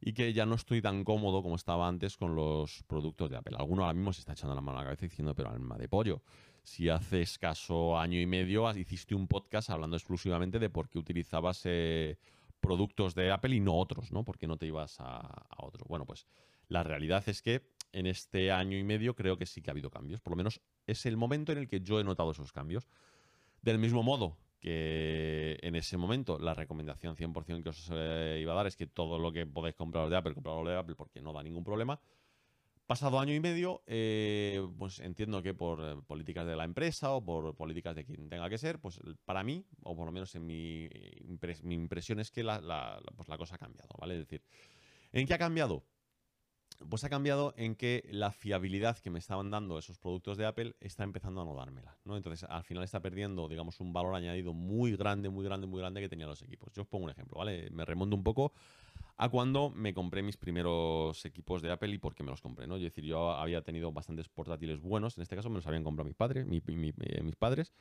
y 0.00 0.14
que 0.14 0.32
ya 0.32 0.46
no 0.46 0.56
estoy 0.56 0.82
tan 0.82 1.04
cómodo 1.04 1.44
como 1.44 1.54
estaba 1.54 1.86
antes 1.86 2.16
con 2.16 2.34
los 2.34 2.82
productos 2.88 3.30
de 3.30 3.36
Apple. 3.36 3.56
Alguno 3.56 3.82
ahora 3.82 3.94
mismo 3.94 4.12
se 4.12 4.20
está 4.20 4.32
echando 4.32 4.56
la 4.56 4.60
mano 4.60 4.78
a 4.78 4.80
la 4.80 4.86
cabeza 4.86 5.06
diciendo, 5.06 5.32
pero 5.32 5.48
alma 5.48 5.78
de 5.78 5.88
pollo, 5.88 6.22
si 6.64 6.88
hace 6.88 7.22
escaso 7.22 7.96
año 7.96 8.20
y 8.20 8.26
medio 8.26 8.68
hiciste 8.76 9.14
un 9.14 9.28
podcast 9.28 9.70
hablando 9.70 9.96
exclusivamente 9.96 10.58
de 10.58 10.70
por 10.70 10.88
qué 10.88 10.98
utilizabas 10.98 11.62
eh, 11.66 12.18
productos 12.58 13.14
de 13.14 13.30
Apple 13.30 13.54
y 13.54 13.60
no 13.60 13.76
otros, 13.76 14.10
¿no? 14.10 14.24
¿Por 14.24 14.38
qué 14.38 14.48
no 14.48 14.56
te 14.56 14.66
ibas 14.66 14.98
a, 14.98 15.18
a 15.18 15.64
otros? 15.64 15.86
Bueno, 15.86 16.04
pues 16.04 16.26
la 16.66 16.82
realidad 16.82 17.22
es 17.28 17.42
que 17.42 17.75
en 17.92 18.06
este 18.06 18.50
año 18.52 18.76
y 18.76 18.84
medio 18.84 19.14
creo 19.14 19.38
que 19.38 19.46
sí 19.46 19.62
que 19.62 19.70
ha 19.70 19.72
habido 19.72 19.90
cambios. 19.90 20.20
Por 20.20 20.32
lo 20.32 20.36
menos 20.36 20.60
es 20.86 21.06
el 21.06 21.16
momento 21.16 21.52
en 21.52 21.58
el 21.58 21.68
que 21.68 21.80
yo 21.80 22.00
he 22.00 22.04
notado 22.04 22.30
esos 22.30 22.52
cambios. 22.52 22.88
Del 23.62 23.78
mismo 23.78 24.02
modo 24.02 24.36
que 24.60 25.58
en 25.62 25.76
ese 25.76 25.96
momento 25.96 26.38
la 26.38 26.54
recomendación 26.54 27.16
100% 27.16 27.62
que 27.62 27.68
os 27.68 27.90
eh, 27.92 28.38
iba 28.40 28.52
a 28.52 28.56
dar 28.56 28.66
es 28.66 28.76
que 28.76 28.86
todo 28.86 29.18
lo 29.18 29.32
que 29.32 29.46
podéis 29.46 29.74
comprar 29.74 30.08
de 30.08 30.16
Apple, 30.16 30.34
comprarlo 30.34 30.68
de 30.68 30.76
Apple 30.76 30.94
porque 30.94 31.20
no 31.20 31.32
da 31.32 31.42
ningún 31.42 31.64
problema. 31.64 32.00
Pasado 32.86 33.18
año 33.18 33.34
y 33.34 33.40
medio, 33.40 33.82
eh, 33.86 34.64
pues 34.78 35.00
entiendo 35.00 35.42
que 35.42 35.54
por 35.54 35.80
eh, 35.82 35.96
políticas 36.06 36.46
de 36.46 36.54
la 36.54 36.62
empresa 36.62 37.10
o 37.12 37.24
por 37.24 37.56
políticas 37.56 37.96
de 37.96 38.04
quien 38.04 38.28
tenga 38.28 38.48
que 38.48 38.58
ser, 38.58 38.78
pues 38.78 39.00
para 39.24 39.42
mí, 39.42 39.66
o 39.82 39.96
por 39.96 40.06
lo 40.06 40.12
menos 40.12 40.32
en 40.36 40.46
mi, 40.46 40.88
mi 41.64 41.74
impresión 41.74 42.20
es 42.20 42.30
que 42.30 42.44
la, 42.44 43.00
pues 43.16 43.28
la 43.28 43.38
cosa 43.38 43.56
ha 43.56 43.58
cambiado, 43.58 43.90
¿vale? 43.98 44.14
Es 44.14 44.20
decir, 44.20 44.42
¿en 45.12 45.26
qué 45.26 45.34
ha 45.34 45.38
cambiado? 45.38 45.82
Pues 46.88 47.04
ha 47.04 47.08
cambiado 47.08 47.54
en 47.56 47.74
que 47.74 48.08
la 48.10 48.32
fiabilidad 48.32 48.98
que 48.98 49.10
me 49.10 49.18
estaban 49.18 49.50
dando 49.50 49.78
esos 49.78 49.98
productos 49.98 50.36
de 50.36 50.46
Apple 50.46 50.76
está 50.80 51.04
empezando 51.04 51.40
a 51.40 51.44
no 51.44 51.54
dármela, 51.54 51.96
¿no? 52.04 52.16
Entonces, 52.16 52.48
al 52.48 52.64
final 52.64 52.84
está 52.84 53.00
perdiendo, 53.00 53.48
digamos, 53.48 53.80
un 53.80 53.92
valor 53.92 54.14
añadido 54.14 54.52
muy 54.52 54.96
grande, 54.96 55.28
muy 55.28 55.44
grande, 55.44 55.66
muy 55.66 55.80
grande 55.80 56.00
que 56.00 56.08
tenían 56.08 56.28
los 56.28 56.42
equipos. 56.42 56.72
Yo 56.72 56.82
os 56.82 56.88
pongo 56.88 57.04
un 57.04 57.10
ejemplo, 57.10 57.38
¿vale? 57.38 57.70
Me 57.70 57.84
remonto 57.84 58.16
un 58.16 58.22
poco 58.22 58.52
a 59.16 59.28
cuando 59.28 59.70
me 59.70 59.94
compré 59.94 60.22
mis 60.22 60.36
primeros 60.36 61.24
equipos 61.24 61.62
de 61.62 61.70
Apple 61.70 61.90
y 61.90 61.98
por 61.98 62.14
qué 62.14 62.22
me 62.22 62.30
los 62.30 62.40
compré, 62.40 62.66
¿no? 62.66 62.76
Es 62.76 62.82
decir, 62.82 63.04
yo 63.04 63.32
había 63.32 63.62
tenido 63.62 63.92
bastantes 63.92 64.28
portátiles 64.28 64.80
buenos, 64.80 65.16
en 65.16 65.22
este 65.22 65.36
caso 65.36 65.48
me 65.48 65.56
los 65.56 65.66
habían 65.66 65.84
comprado 65.84 66.06
mis 66.06 66.16
padres, 66.16 66.46
eh, 66.46 67.22
mis 67.22 67.36
padres, 67.36 67.72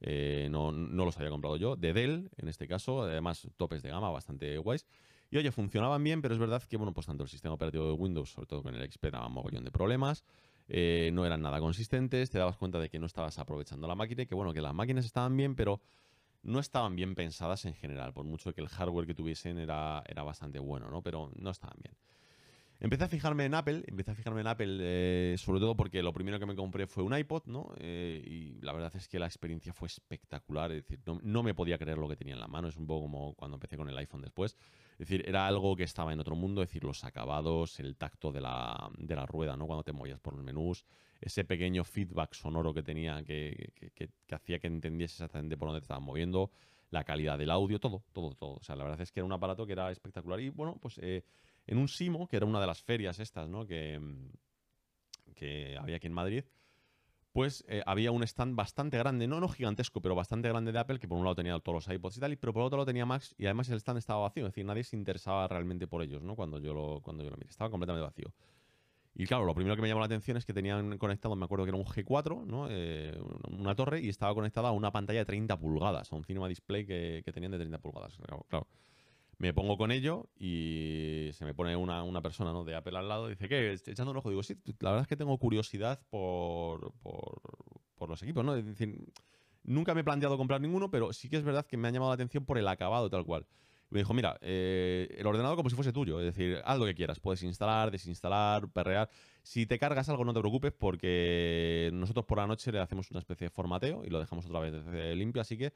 eh, 0.00 0.48
no, 0.50 0.72
no 0.72 1.04
los 1.04 1.16
había 1.16 1.30
comprado 1.30 1.56
yo, 1.56 1.76
de 1.76 1.92
Dell, 1.92 2.30
en 2.36 2.48
este 2.48 2.68
caso, 2.68 3.02
además 3.02 3.48
topes 3.56 3.82
de 3.82 3.90
gama 3.90 4.10
bastante 4.10 4.58
guays. 4.58 4.86
Y 5.30 5.38
oye, 5.38 5.50
funcionaban 5.50 6.02
bien, 6.04 6.22
pero 6.22 6.34
es 6.34 6.40
verdad 6.40 6.62
que, 6.62 6.76
bueno, 6.76 6.92
pues 6.92 7.06
tanto 7.06 7.24
el 7.24 7.28
sistema 7.28 7.54
operativo 7.54 7.86
de 7.86 7.92
Windows, 7.92 8.30
sobre 8.30 8.46
todo 8.46 8.62
con 8.62 8.74
el 8.74 8.90
XP, 8.90 9.06
daba 9.10 9.26
un 9.26 9.34
mogollón 9.34 9.64
de 9.64 9.70
problemas. 9.70 10.24
Eh, 10.68 11.10
no 11.12 11.24
eran 11.24 11.42
nada 11.42 11.60
consistentes, 11.60 12.30
te 12.30 12.38
dabas 12.38 12.56
cuenta 12.56 12.78
de 12.78 12.88
que 12.88 12.98
no 12.98 13.06
estabas 13.06 13.38
aprovechando 13.38 13.86
la 13.86 13.94
máquina 13.94 14.22
y 14.22 14.26
que, 14.26 14.34
bueno, 14.34 14.52
que 14.52 14.60
las 14.60 14.74
máquinas 14.74 15.04
estaban 15.04 15.36
bien, 15.36 15.54
pero 15.54 15.80
no 16.42 16.60
estaban 16.60 16.94
bien 16.96 17.14
pensadas 17.14 17.64
en 17.64 17.74
general, 17.74 18.12
por 18.12 18.24
mucho 18.24 18.52
que 18.52 18.60
el 18.60 18.68
hardware 18.68 19.06
que 19.06 19.14
tuviesen 19.14 19.58
era, 19.58 20.02
era 20.06 20.22
bastante 20.22 20.58
bueno, 20.58 20.90
¿no? 20.90 21.02
Pero 21.02 21.30
no 21.36 21.50
estaban 21.50 21.76
bien. 21.82 21.96
Empecé 22.78 23.04
a 23.04 23.08
fijarme 23.08 23.46
en 23.46 23.54
Apple, 23.54 23.84
empecé 23.86 24.10
a 24.10 24.14
fijarme 24.14 24.42
en 24.42 24.46
Apple 24.48 24.78
eh, 24.80 25.36
sobre 25.38 25.60
todo 25.60 25.74
porque 25.76 26.02
lo 26.02 26.12
primero 26.12 26.38
que 26.38 26.44
me 26.44 26.54
compré 26.54 26.86
fue 26.86 27.02
un 27.02 27.16
iPod, 27.16 27.44
¿no? 27.46 27.72
Eh, 27.78 28.22
y 28.24 28.60
la 28.60 28.72
verdad 28.72 28.94
es 28.94 29.08
que 29.08 29.18
la 29.18 29.26
experiencia 29.26 29.72
fue 29.72 29.86
espectacular, 29.86 30.70
es 30.72 30.82
decir, 30.82 31.00
no, 31.06 31.18
no, 31.22 31.42
me 31.42 31.54
podía 31.54 31.78
creer 31.78 31.96
lo 31.96 32.08
que 32.08 32.16
tenía 32.16 32.34
en 32.34 32.40
la 32.40 32.48
mano, 32.48 32.68
es 32.68 32.76
un 32.76 32.86
poco 32.86 33.02
como 33.02 33.34
cuando 33.34 33.56
empecé 33.56 33.78
con 33.78 33.88
el 33.88 33.96
iPhone 33.96 34.20
después. 34.20 34.56
Es 34.98 35.08
decir, 35.08 35.24
era 35.28 35.46
algo 35.46 35.76
que 35.76 35.82
estaba 35.82 36.12
en 36.12 36.20
otro 36.20 36.34
mundo, 36.34 36.62
es 36.62 36.68
decir, 36.68 36.82
los 36.82 37.04
acabados, 37.04 37.78
el 37.80 37.96
tacto 37.96 38.32
de 38.32 38.40
la, 38.40 38.90
de 38.96 39.14
la 39.14 39.26
rueda, 39.26 39.54
¿no? 39.54 39.66
Cuando 39.66 39.84
te 39.84 39.92
movías 39.92 40.18
por 40.18 40.34
los 40.34 40.42
menús, 40.42 40.86
ese 41.20 41.44
pequeño 41.44 41.84
feedback 41.84 42.32
sonoro 42.32 42.72
que 42.72 42.82
tenía 42.82 43.22
que, 43.22 43.72
que, 43.94 44.08
hacía 44.34 44.58
que 44.58 44.66
entendiese 44.66 45.14
exactamente 45.14 45.58
por 45.58 45.68
dónde 45.68 45.80
te 45.80 45.84
estaban 45.84 46.02
moviendo, 46.02 46.50
la 46.90 47.04
calidad 47.04 47.38
del 47.38 47.50
audio, 47.50 47.78
todo, 47.78 48.04
todo, 48.12 48.34
todo. 48.34 48.54
O 48.54 48.62
sea, 48.62 48.74
la 48.74 48.84
verdad 48.84 49.00
es 49.02 49.12
que 49.12 49.20
era 49.20 49.26
un 49.26 49.32
aparato 49.32 49.66
que 49.66 49.72
era 49.72 49.90
espectacular. 49.90 50.40
Y 50.40 50.48
bueno, 50.48 50.78
pues 50.80 50.98
eh, 51.02 51.24
en 51.66 51.76
un 51.76 51.88
Simo, 51.88 52.26
que 52.26 52.38
era 52.38 52.46
una 52.46 52.60
de 52.60 52.66
las 52.66 52.82
ferias 52.82 53.18
estas, 53.18 53.48
¿no? 53.48 53.66
Que, 53.66 54.00
que 55.34 55.76
había 55.78 55.96
aquí 55.96 56.06
en 56.06 56.14
Madrid, 56.14 56.44
pues 57.36 57.66
había 57.84 58.12
un 58.12 58.22
stand 58.22 58.56
bastante 58.56 58.96
grande, 58.96 59.26
no, 59.28 59.40
no 59.40 59.48
gigantesco, 59.50 60.00
pero 60.00 60.14
bastante 60.14 60.48
grande 60.48 60.72
de 60.72 60.78
Apple, 60.78 60.98
que 60.98 61.06
por 61.06 61.18
un 61.18 61.24
lado 61.24 61.34
tenía 61.34 61.58
todos 61.58 61.86
los 61.86 61.94
iPods 61.94 62.16
y 62.16 62.20
tal, 62.20 62.38
pero 62.38 62.54
por 62.54 62.62
otro 62.62 62.78
lado 62.78 62.86
tenía 62.86 63.04
Max, 63.04 63.34
y 63.36 63.44
además 63.44 63.68
el 63.68 63.76
stand 63.76 63.98
estaba 63.98 64.22
vacío, 64.22 64.46
es 64.46 64.52
decir, 64.52 64.64
nadie 64.64 64.84
se 64.84 64.96
interesaba 64.96 65.46
realmente 65.46 65.86
por 65.86 66.00
ellos, 66.00 66.22
¿no? 66.22 66.34
Cuando 66.34 66.58
yo 66.58 66.72
lo, 66.72 67.02
cuando 67.02 67.22
yo 67.22 67.28
lo 67.28 67.36
miré, 67.36 67.50
estaba 67.50 67.68
completamente 67.68 68.06
vacío. 68.06 68.32
Y 69.14 69.26
claro, 69.26 69.44
lo 69.44 69.54
primero 69.54 69.76
que 69.76 69.82
me 69.82 69.88
llamó 69.88 70.00
la 70.00 70.06
atención 70.06 70.38
es 70.38 70.46
que 70.46 70.54
tenían 70.54 70.96
conectado, 70.96 71.36
me 71.36 71.44
acuerdo 71.44 71.66
que 71.66 71.72
era 71.72 71.78
un 71.78 71.84
G4, 71.84 72.46
¿no? 72.46 72.68
Eh, 72.70 73.14
una 73.50 73.74
torre, 73.74 74.00
y 74.00 74.08
estaba 74.08 74.32
conectada 74.32 74.70
a 74.70 74.72
una 74.72 74.90
pantalla 74.90 75.18
de 75.18 75.26
30 75.26 75.58
pulgadas, 75.58 76.10
a 76.10 76.16
un 76.16 76.24
cinema 76.24 76.48
display 76.48 76.86
que, 76.86 77.20
que 77.22 77.32
tenían 77.32 77.52
de 77.52 77.58
30 77.58 77.76
pulgadas. 77.80 78.16
claro 78.48 78.66
me 79.38 79.52
pongo 79.52 79.76
con 79.76 79.90
ello 79.90 80.28
y 80.38 81.30
se 81.34 81.44
me 81.44 81.54
pone 81.54 81.76
una, 81.76 82.02
una 82.02 82.22
persona 82.22 82.52
¿no? 82.52 82.64
de 82.64 82.74
Apple 82.74 82.96
al 82.96 83.08
lado 83.08 83.26
y 83.26 83.30
dice, 83.34 83.48
¿qué? 83.48 83.72
Echando 83.72 84.12
un 84.12 84.16
ojo. 84.16 84.30
Digo, 84.30 84.42
sí, 84.42 84.56
la 84.80 84.90
verdad 84.90 85.02
es 85.02 85.08
que 85.08 85.16
tengo 85.16 85.36
curiosidad 85.38 86.00
por, 86.08 86.92
por, 87.02 88.08
los 88.08 88.22
equipos, 88.22 88.44
¿no? 88.44 88.54
Es 88.54 88.64
decir, 88.64 88.96
nunca 89.64 89.92
me 89.92 90.00
he 90.02 90.04
planteado 90.04 90.38
comprar 90.38 90.60
ninguno, 90.60 90.90
pero 90.90 91.12
sí 91.12 91.28
que 91.28 91.36
es 91.36 91.42
verdad 91.42 91.66
que 91.66 91.76
me 91.76 91.88
ha 91.88 91.90
llamado 91.90 92.12
la 92.12 92.14
atención 92.14 92.44
por 92.44 92.56
el 92.56 92.68
acabado 92.68 93.10
tal 93.10 93.24
cual. 93.24 93.46
Y 93.90 93.94
me 93.94 94.00
dijo, 94.00 94.14
mira, 94.14 94.38
eh, 94.40 95.08
el 95.18 95.26
ordenador 95.26 95.56
como 95.56 95.68
si 95.70 95.76
fuese 95.76 95.92
tuyo, 95.92 96.20
es 96.20 96.26
decir, 96.26 96.60
haz 96.64 96.78
lo 96.78 96.86
que 96.86 96.94
quieras, 96.94 97.20
puedes 97.20 97.42
instalar, 97.42 97.90
desinstalar, 97.90 98.68
perrear. 98.68 99.10
Si 99.42 99.66
te 99.66 99.78
cargas 99.78 100.08
algo 100.08 100.24
no 100.24 100.32
te 100.32 100.40
preocupes 100.40 100.72
porque 100.72 101.90
nosotros 101.92 102.24
por 102.26 102.38
la 102.38 102.46
noche 102.46 102.72
le 102.72 102.80
hacemos 102.80 103.10
una 103.10 103.20
especie 103.20 103.46
de 103.46 103.50
formateo 103.50 104.04
y 104.04 104.10
lo 104.10 104.18
dejamos 104.18 104.46
otra 104.46 104.60
vez 104.60 105.16
limpio, 105.16 105.42
así 105.42 105.58
que 105.58 105.72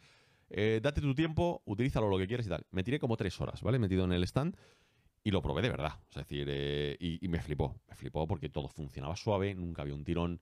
eh, 0.51 0.81
date 0.83 1.01
tu 1.01 1.15
tiempo, 1.15 1.63
utilízalo 1.65 2.09
lo 2.09 2.19
que 2.19 2.27
quieras 2.27 2.47
y 2.47 2.49
tal. 2.49 2.67
Me 2.71 2.83
tiré 2.83 2.99
como 2.99 3.17
tres 3.17 3.41
horas, 3.41 3.63
¿vale? 3.63 3.79
Metido 3.79 4.05
en 4.05 4.13
el 4.13 4.25
stand 4.25 4.57
y 5.23 5.31
lo 5.31 5.43
probé 5.43 5.63
de 5.63 5.71
verdad. 5.71 6.01
Es 6.11 6.17
decir, 6.17 6.47
eh, 6.51 6.97
y, 6.99 7.27
me 7.29 7.41
flipó. 7.41 7.81
Me 7.89 7.95
flipó 7.95 8.27
porque 8.27 8.49
todo 8.49 8.69
funcionaba 8.69 9.17
suave, 9.17 9.55
nunca 9.55 9.83
había 9.83 9.95
un 9.95 10.05
tirón. 10.05 10.41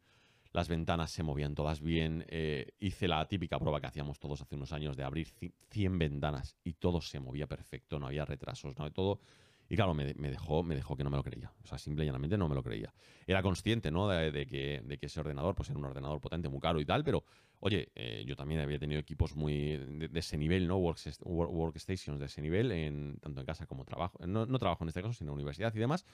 Las 0.52 0.68
ventanas 0.68 1.10
se 1.10 1.22
movían 1.22 1.54
todas 1.54 1.80
bien. 1.80 2.24
Eh, 2.28 2.72
hice 2.78 3.06
la 3.06 3.26
típica 3.28 3.58
prueba 3.58 3.80
que 3.80 3.86
hacíamos 3.86 4.18
todos 4.18 4.40
hace 4.40 4.56
unos 4.56 4.72
años 4.72 4.96
de 4.96 5.04
abrir 5.04 5.28
100 5.70 5.98
ventanas 5.98 6.56
y 6.64 6.74
todo 6.74 7.02
se 7.02 7.20
movía 7.20 7.46
perfecto, 7.46 7.98
no 7.98 8.06
había 8.06 8.24
retrasos, 8.24 8.78
no 8.78 8.90
todo 8.90 9.20
y 9.68 9.76
claro, 9.76 9.92
me, 9.92 10.04
dejó, 10.04 10.62
me 10.62 10.74
dejó 10.74 10.96
que 10.96 11.04
no 11.04 11.10
me 11.10 11.18
lo 11.18 11.22
creía. 11.22 11.52
O 11.62 11.66
sea, 11.66 11.76
simple 11.76 12.04
y 12.04 12.06
llanamente 12.06 12.38
no 12.38 12.48
me 12.48 12.54
lo 12.54 12.62
creía. 12.62 12.92
Era 13.26 13.42
consciente, 13.42 13.90
¿no? 13.90 14.08
De, 14.08 14.46
que, 14.46 14.82
de 14.82 14.98
que, 14.98 15.06
ese 15.06 15.20
ordenador, 15.20 15.54
pues 15.54 15.68
era 15.68 15.78
un 15.78 15.84
ordenador 15.84 16.20
potente, 16.20 16.48
muy 16.48 16.60
caro 16.60 16.80
y 16.80 16.86
tal, 16.86 17.04
pero, 17.04 17.22
oye, 17.60 17.90
eh, 17.94 18.24
yo 18.26 18.34
también 18.34 18.60
había 18.62 18.78
tenido 18.78 18.98
equipos 18.98 19.36
muy 19.36 19.76
de, 19.76 20.18
ese 20.18 20.38
nivel, 20.38 20.66
¿no? 20.66 20.78
workstations 20.78 22.18
de 22.18 22.26
ese 22.26 22.40
nivel, 22.40 22.72
en, 22.72 23.18
tanto 23.20 23.40
en 23.40 23.46
casa 23.46 23.66
como 23.66 23.84
trabajo. 23.84 24.18
No, 24.26 24.46
no 24.46 24.58
trabajo 24.58 24.84
en 24.84 24.88
este 24.88 25.02
caso, 25.02 25.12
sino 25.12 25.32
en 25.32 25.34
universidad 25.34 25.74
y 25.74 25.78
demás. 25.78 26.06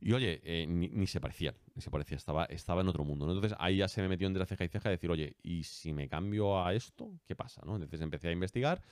Y 0.00 0.12
oye, 0.12 0.40
eh, 0.44 0.66
ni, 0.66 1.06
se 1.06 1.20
parecía, 1.20 1.54
ni 1.74 1.82
se 1.82 1.90
parecía, 1.90 2.16
estaba, 2.16 2.44
estaba 2.44 2.82
en 2.82 2.88
otro 2.88 3.04
mundo. 3.04 3.26
Entonces 3.26 3.56
ahí 3.58 3.78
ya 3.78 3.88
se 3.88 4.02
me 4.02 4.08
metió 4.08 4.26
entre 4.26 4.40
la 4.40 4.46
ceja 4.46 4.64
y 4.64 4.68
ceja 4.68 4.88
de 4.88 4.96
decir, 4.96 5.10
oye, 5.10 5.36
¿y 5.42 5.64
si 5.64 5.92
me 5.92 6.08
cambio 6.08 6.62
a 6.62 6.74
esto? 6.74 7.10
¿Qué 7.26 7.34
pasa? 7.34 7.62
¿no? 7.64 7.74
Entonces 7.74 8.02
empecé 8.02 8.28
a 8.28 8.32
investigar 8.32 8.82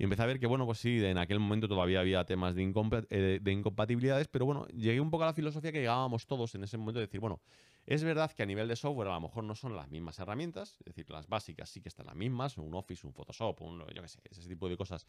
y 0.00 0.04
empecé 0.04 0.22
a 0.22 0.26
ver 0.26 0.40
que, 0.40 0.46
bueno, 0.46 0.64
pues 0.64 0.78
sí, 0.78 1.04
en 1.04 1.18
aquel 1.18 1.38
momento 1.40 1.68
todavía 1.68 2.00
había 2.00 2.24
temas 2.24 2.54
de, 2.54 2.62
eh, 3.10 3.38
de 3.42 3.52
incompatibilidades, 3.52 4.28
pero 4.28 4.46
bueno, 4.46 4.66
llegué 4.68 4.98
un 4.98 5.10
poco 5.10 5.24
a 5.24 5.26
la 5.26 5.34
filosofía 5.34 5.72
que 5.72 5.80
llegábamos 5.80 6.26
todos 6.26 6.54
en 6.54 6.64
ese 6.64 6.78
momento 6.78 7.00
de 7.00 7.06
decir, 7.06 7.20
bueno, 7.20 7.42
es 7.84 8.02
verdad 8.02 8.32
que 8.32 8.42
a 8.42 8.46
nivel 8.46 8.66
de 8.66 8.76
software 8.76 9.08
a 9.08 9.12
lo 9.12 9.20
mejor 9.20 9.44
no 9.44 9.54
son 9.54 9.76
las 9.76 9.90
mismas 9.90 10.18
herramientas, 10.18 10.78
es 10.80 10.86
decir, 10.86 11.10
las 11.10 11.28
básicas 11.28 11.68
sí 11.68 11.82
que 11.82 11.90
están 11.90 12.06
las 12.06 12.16
mismas, 12.16 12.56
un 12.56 12.74
Office, 12.74 13.06
un 13.06 13.12
Photoshop, 13.12 13.60
un, 13.60 13.80
yo 13.94 14.00
qué 14.00 14.08
sé, 14.08 14.20
ese 14.24 14.48
tipo 14.48 14.70
de 14.70 14.78
cosas 14.78 15.06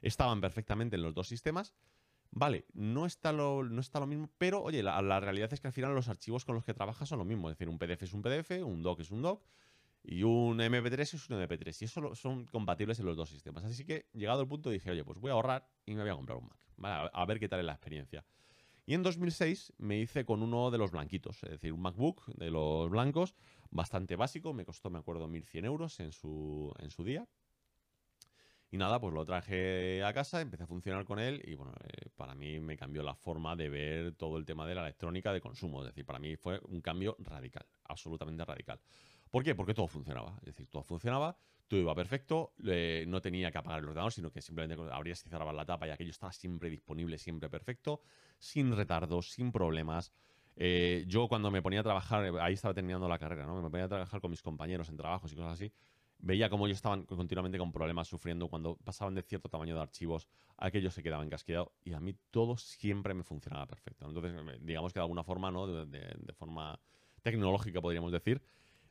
estaban 0.00 0.40
perfectamente 0.40 0.96
en 0.96 1.02
los 1.02 1.14
dos 1.14 1.28
sistemas, 1.28 1.72
Vale, 2.34 2.64
no 2.72 3.04
está 3.04 3.30
lo, 3.30 3.62
no 3.62 3.82
está 3.82 4.00
lo 4.00 4.06
mismo, 4.06 4.30
pero 4.38 4.62
oye, 4.62 4.82
la, 4.82 5.20
realidad 5.20 5.52
es 5.52 5.60
que 5.60 5.66
al 5.66 5.74
final 5.74 5.94
los 5.94 6.08
archivos 6.08 6.46
con 6.46 6.54
los 6.54 6.64
que 6.64 6.72
trabajas 6.72 7.06
son 7.06 7.18
lo 7.18 7.26
mismo. 7.26 7.50
Es 7.50 7.58
decir, 7.58 7.68
un 7.68 7.78
PDF 7.78 8.04
es 8.04 8.14
un 8.14 8.22
PDF, 8.22 8.64
un 8.64 8.82
doc 8.82 9.00
es 9.00 9.10
un 9.10 9.20
doc 9.20 9.44
y 10.04 10.22
un 10.24 10.58
MP3 10.58 11.00
es 11.00 11.30
un 11.30 11.36
MP3. 11.36 11.82
Y 11.82 11.84
eso 11.84 12.14
son 12.14 12.46
compatibles 12.46 12.98
en 12.98 13.06
los 13.06 13.16
dos 13.16 13.30
sistemas. 13.30 13.64
Así 13.64 13.84
que, 13.84 14.06
llegado 14.12 14.42
el 14.42 14.48
punto, 14.48 14.70
dije, 14.70 14.90
oye, 14.90 15.04
pues 15.04 15.18
voy 15.18 15.30
a 15.30 15.34
ahorrar 15.34 15.68
y 15.86 15.94
me 15.94 16.02
voy 16.02 16.10
a 16.10 16.14
comprar 16.14 16.38
un 16.38 16.48
Mac. 16.76 17.10
a, 17.12 17.24
ver 17.26 17.38
qué 17.38 17.48
tal 17.48 17.60
es 17.60 17.66
la 17.66 17.72
experiencia. 17.72 18.24
Y 18.84 18.94
en 18.94 19.02
2006 19.02 19.74
me 19.78 20.00
hice 20.00 20.24
con 20.24 20.42
uno 20.42 20.70
de 20.70 20.78
los 20.78 20.90
blanquitos, 20.90 21.42
es 21.44 21.50
decir, 21.50 21.72
un 21.72 21.80
MacBook 21.80 22.26
de 22.34 22.50
los 22.50 22.90
blancos, 22.90 23.34
bastante 23.70 24.16
básico, 24.16 24.52
me 24.52 24.64
costó, 24.64 24.90
me 24.90 24.98
acuerdo, 24.98 25.28
1.100 25.28 25.64
euros 25.64 26.00
en 26.00 26.10
su, 26.12 26.74
en 26.80 26.90
su 26.90 27.04
día. 27.04 27.28
Y 28.72 28.78
nada, 28.78 28.98
pues 28.98 29.12
lo 29.12 29.24
traje 29.24 30.02
a 30.02 30.12
casa, 30.14 30.40
empecé 30.40 30.64
a 30.64 30.66
funcionar 30.66 31.04
con 31.04 31.18
él 31.18 31.42
y 31.44 31.54
bueno, 31.54 31.74
eh, 31.84 32.08
para 32.16 32.34
mí 32.34 32.58
me 32.58 32.76
cambió 32.76 33.02
la 33.02 33.14
forma 33.14 33.54
de 33.54 33.68
ver 33.68 34.14
todo 34.14 34.38
el 34.38 34.46
tema 34.46 34.66
de 34.66 34.74
la 34.74 34.80
electrónica 34.80 35.30
de 35.32 35.42
consumo. 35.42 35.82
Es 35.82 35.88
decir, 35.88 36.06
para 36.06 36.18
mí 36.18 36.36
fue 36.36 36.58
un 36.64 36.80
cambio 36.80 37.14
radical, 37.20 37.66
absolutamente 37.84 38.44
radical. 38.44 38.80
¿Por 39.32 39.42
qué? 39.42 39.56
Porque 39.56 39.74
todo 39.74 39.88
funcionaba. 39.88 40.36
Es 40.42 40.46
decir, 40.46 40.68
todo 40.68 40.84
funcionaba, 40.84 41.36
todo 41.66 41.80
iba 41.80 41.94
perfecto, 41.94 42.52
no 42.58 43.20
tenía 43.20 43.50
que 43.50 43.58
apagar 43.58 43.80
el 43.80 43.86
ordenador, 43.86 44.12
sino 44.12 44.30
que 44.30 44.40
simplemente 44.40 44.80
abrías 44.92 45.24
y 45.26 45.28
cerrabas 45.30 45.54
la 45.54 45.64
tapa 45.64 45.88
y 45.88 45.90
aquello 45.90 46.10
estaba 46.10 46.32
siempre 46.32 46.68
disponible, 46.68 47.16
siempre 47.16 47.48
perfecto, 47.48 48.02
sin 48.38 48.76
retardos, 48.76 49.30
sin 49.30 49.50
problemas. 49.50 50.12
Eh, 50.54 51.04
yo 51.08 51.28
cuando 51.28 51.50
me 51.50 51.62
ponía 51.62 51.80
a 51.80 51.82
trabajar, 51.82 52.30
ahí 52.40 52.52
estaba 52.52 52.74
terminando 52.74 53.08
la 53.08 53.18
carrera, 53.18 53.46
¿no? 53.46 53.60
Me 53.62 53.70
ponía 53.70 53.86
a 53.86 53.88
trabajar 53.88 54.20
con 54.20 54.30
mis 54.30 54.42
compañeros 54.42 54.90
en 54.90 54.98
trabajos 54.98 55.32
y 55.32 55.34
cosas 55.34 55.54
así 55.54 55.72
veía 56.22 56.48
cómo 56.48 56.66
ellos 56.66 56.78
estaban 56.78 57.04
continuamente 57.04 57.58
con 57.58 57.72
problemas, 57.72 58.08
sufriendo 58.08 58.48
cuando 58.48 58.76
pasaban 58.76 59.14
de 59.14 59.22
cierto 59.22 59.48
tamaño 59.48 59.74
de 59.74 59.82
archivos, 59.82 60.28
aquellos 60.56 60.94
se 60.94 61.02
quedaban 61.02 61.28
casqueados 61.28 61.68
y 61.84 61.92
a 61.92 62.00
mí 62.00 62.14
todo 62.30 62.56
siempre 62.56 63.12
me 63.12 63.24
funcionaba 63.24 63.66
perfecto. 63.66 64.06
Entonces, 64.06 64.32
digamos 64.60 64.92
que 64.92 65.00
de 65.00 65.02
alguna 65.02 65.24
forma, 65.24 65.50
¿no? 65.50 65.66
de, 65.66 66.32
forma 66.34 66.78
tecnológica 67.22 67.80
podríamos 67.80 68.12
decir, 68.12 68.40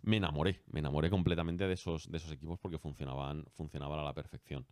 me 0.04 0.18
enamoré, 0.18 0.62
me 0.72 0.80
enamoré 0.80 1.10
completamente 1.10 1.68
de 1.68 1.74
esos, 1.74 2.10
de 2.10 2.18
esos 2.18 2.32
equipos 2.32 2.60
porque 2.60 2.78
funcionaban, 2.78 3.46
a 3.58 4.04
la 4.04 4.14
perfección. 4.14 4.66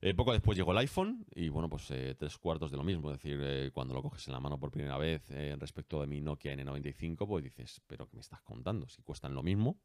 Eh, 0.00 0.12
poco 0.12 0.32
después 0.32 0.56
llegó 0.56 0.72
el 0.72 0.78
iPhone 0.78 1.24
y 1.34 1.48
bueno, 1.48 1.68
pues 1.68 1.90
eh, 1.90 2.14
tres 2.18 2.36
cuartos 2.36 2.70
de 2.70 2.76
lo 2.76 2.84
mismo. 2.84 3.10
Es 3.10 3.18
decir, 3.22 3.40
eh, 3.42 3.70
cuando 3.72 3.94
lo 3.94 4.02
coges 4.02 4.26
en 4.28 4.34
la 4.34 4.40
mano 4.40 4.58
por 4.58 4.70
primera 4.70 4.98
vez 4.98 5.30
respecto 5.58 6.00
de 6.00 6.06
mi 6.06 6.20
Nokia 6.20 6.54
N95, 6.54 7.26
pues 7.26 7.44
dices, 7.44 7.80
pero 7.86 8.06
¿qué 8.06 8.16
me 8.16 8.20
estás 8.20 8.42
contando? 8.42 8.86
Si 8.88 9.02
cuestan 9.02 9.34
lo 9.34 9.42
mismo, 9.42 9.78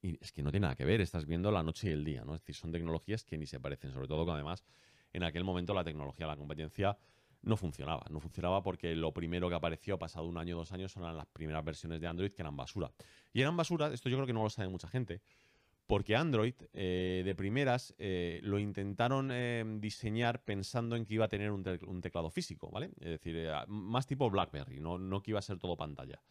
y 0.00 0.18
es 0.22 0.32
que 0.32 0.42
no 0.42 0.50
tiene 0.50 0.64
nada 0.64 0.74
que 0.74 0.84
ver, 0.84 1.00
estás 1.00 1.26
viendo 1.26 1.50
la 1.50 1.62
noche 1.62 1.90
y 1.90 1.92
el 1.92 2.04
día, 2.04 2.24
¿no? 2.24 2.34
Es 2.34 2.40
decir, 2.40 2.54
son 2.54 2.72
tecnologías 2.72 3.24
que 3.24 3.36
ni 3.36 3.46
se 3.46 3.60
parecen, 3.60 3.92
sobre 3.92 4.08
todo 4.08 4.24
que 4.24 4.32
además 4.32 4.64
en 5.12 5.22
aquel 5.22 5.44
momento 5.44 5.74
la 5.74 5.84
tecnología, 5.84 6.26
la 6.26 6.36
competencia 6.36 6.96
no 7.42 7.56
funcionaba. 7.56 8.04
No 8.10 8.20
funcionaba 8.20 8.62
porque 8.62 8.94
lo 8.94 9.12
primero 9.12 9.48
que 9.48 9.54
apareció 9.54 9.98
pasado 9.98 10.26
un 10.26 10.38
año 10.38 10.56
o 10.56 10.58
dos 10.60 10.72
años 10.72 10.96
eran 10.96 11.16
las 11.16 11.26
primeras 11.26 11.64
versiones 11.64 12.00
de 12.00 12.06
Android 12.06 12.32
que 12.32 12.42
eran 12.42 12.56
basura. 12.56 12.90
Y 13.32 13.40
eran 13.40 13.56
basura, 13.56 13.92
esto 13.92 14.08
yo 14.08 14.16
creo 14.16 14.26
que 14.26 14.32
no 14.32 14.42
lo 14.42 14.50
sabe 14.50 14.68
mucha 14.68 14.88
gente, 14.88 15.20
porque 15.86 16.16
Android 16.16 16.54
eh, 16.72 17.22
de 17.24 17.34
primeras 17.34 17.94
eh, 17.98 18.40
lo 18.42 18.58
intentaron 18.58 19.30
eh, 19.32 19.64
diseñar 19.78 20.42
pensando 20.44 20.96
en 20.96 21.04
que 21.04 21.14
iba 21.14 21.24
a 21.24 21.28
tener 21.28 21.50
un, 21.50 22.00
teclado 22.00 22.30
físico, 22.30 22.70
¿vale? 22.70 22.90
Es 23.00 23.10
decir, 23.10 23.48
más 23.66 24.06
tipo 24.06 24.30
BlackBerry, 24.30 24.80
no, 24.80 24.98
no 24.98 25.22
que 25.22 25.32
iba 25.32 25.38
a 25.38 25.42
ser 25.42 25.58
todo 25.58 25.76
pantalla. 25.76 26.22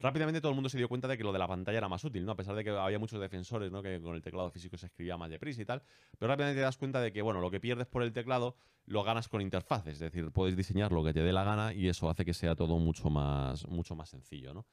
Rápidamente 0.00 0.40
todo 0.40 0.50
el 0.50 0.54
mundo 0.54 0.70
se 0.70 0.78
dio 0.78 0.88
cuenta 0.88 1.08
de 1.08 1.18
que 1.18 1.22
lo 1.22 1.30
de 1.30 1.38
la 1.38 1.46
pantalla 1.46 1.76
era 1.76 1.88
más 1.88 2.02
útil, 2.04 2.24
¿no? 2.24 2.32
A 2.32 2.36
pesar 2.36 2.54
de 2.54 2.64
que 2.64 2.70
había 2.70 2.98
muchos 2.98 3.20
defensores, 3.20 3.70
¿no? 3.70 3.82
Que 3.82 4.00
con 4.00 4.14
el 4.14 4.22
teclado 4.22 4.50
físico 4.50 4.78
se 4.78 4.86
escribía 4.86 5.18
más 5.18 5.28
deprisa 5.28 5.60
y 5.60 5.66
tal. 5.66 5.82
Pero 6.18 6.32
rápidamente 6.32 6.58
te 6.58 6.62
das 6.62 6.78
cuenta 6.78 7.02
de 7.02 7.12
que, 7.12 7.20
bueno, 7.20 7.42
lo 7.42 7.50
que 7.50 7.60
pierdes 7.60 7.86
por 7.86 8.02
el 8.02 8.10
teclado 8.10 8.56
lo 8.86 9.02
ganas 9.04 9.28
con 9.28 9.42
interfaces. 9.42 9.94
Es 9.94 10.00
decir, 10.00 10.30
puedes 10.32 10.56
diseñar 10.56 10.90
lo 10.90 11.04
que 11.04 11.12
te 11.12 11.20
dé 11.20 11.34
la 11.34 11.44
gana 11.44 11.74
y 11.74 11.88
eso 11.88 12.08
hace 12.08 12.24
que 12.24 12.32
sea 12.32 12.56
todo 12.56 12.78
mucho 12.78 13.10
más, 13.10 13.68
mucho 13.68 13.94
más 13.94 14.08
sencillo, 14.08 14.54
¿no? 14.54 14.64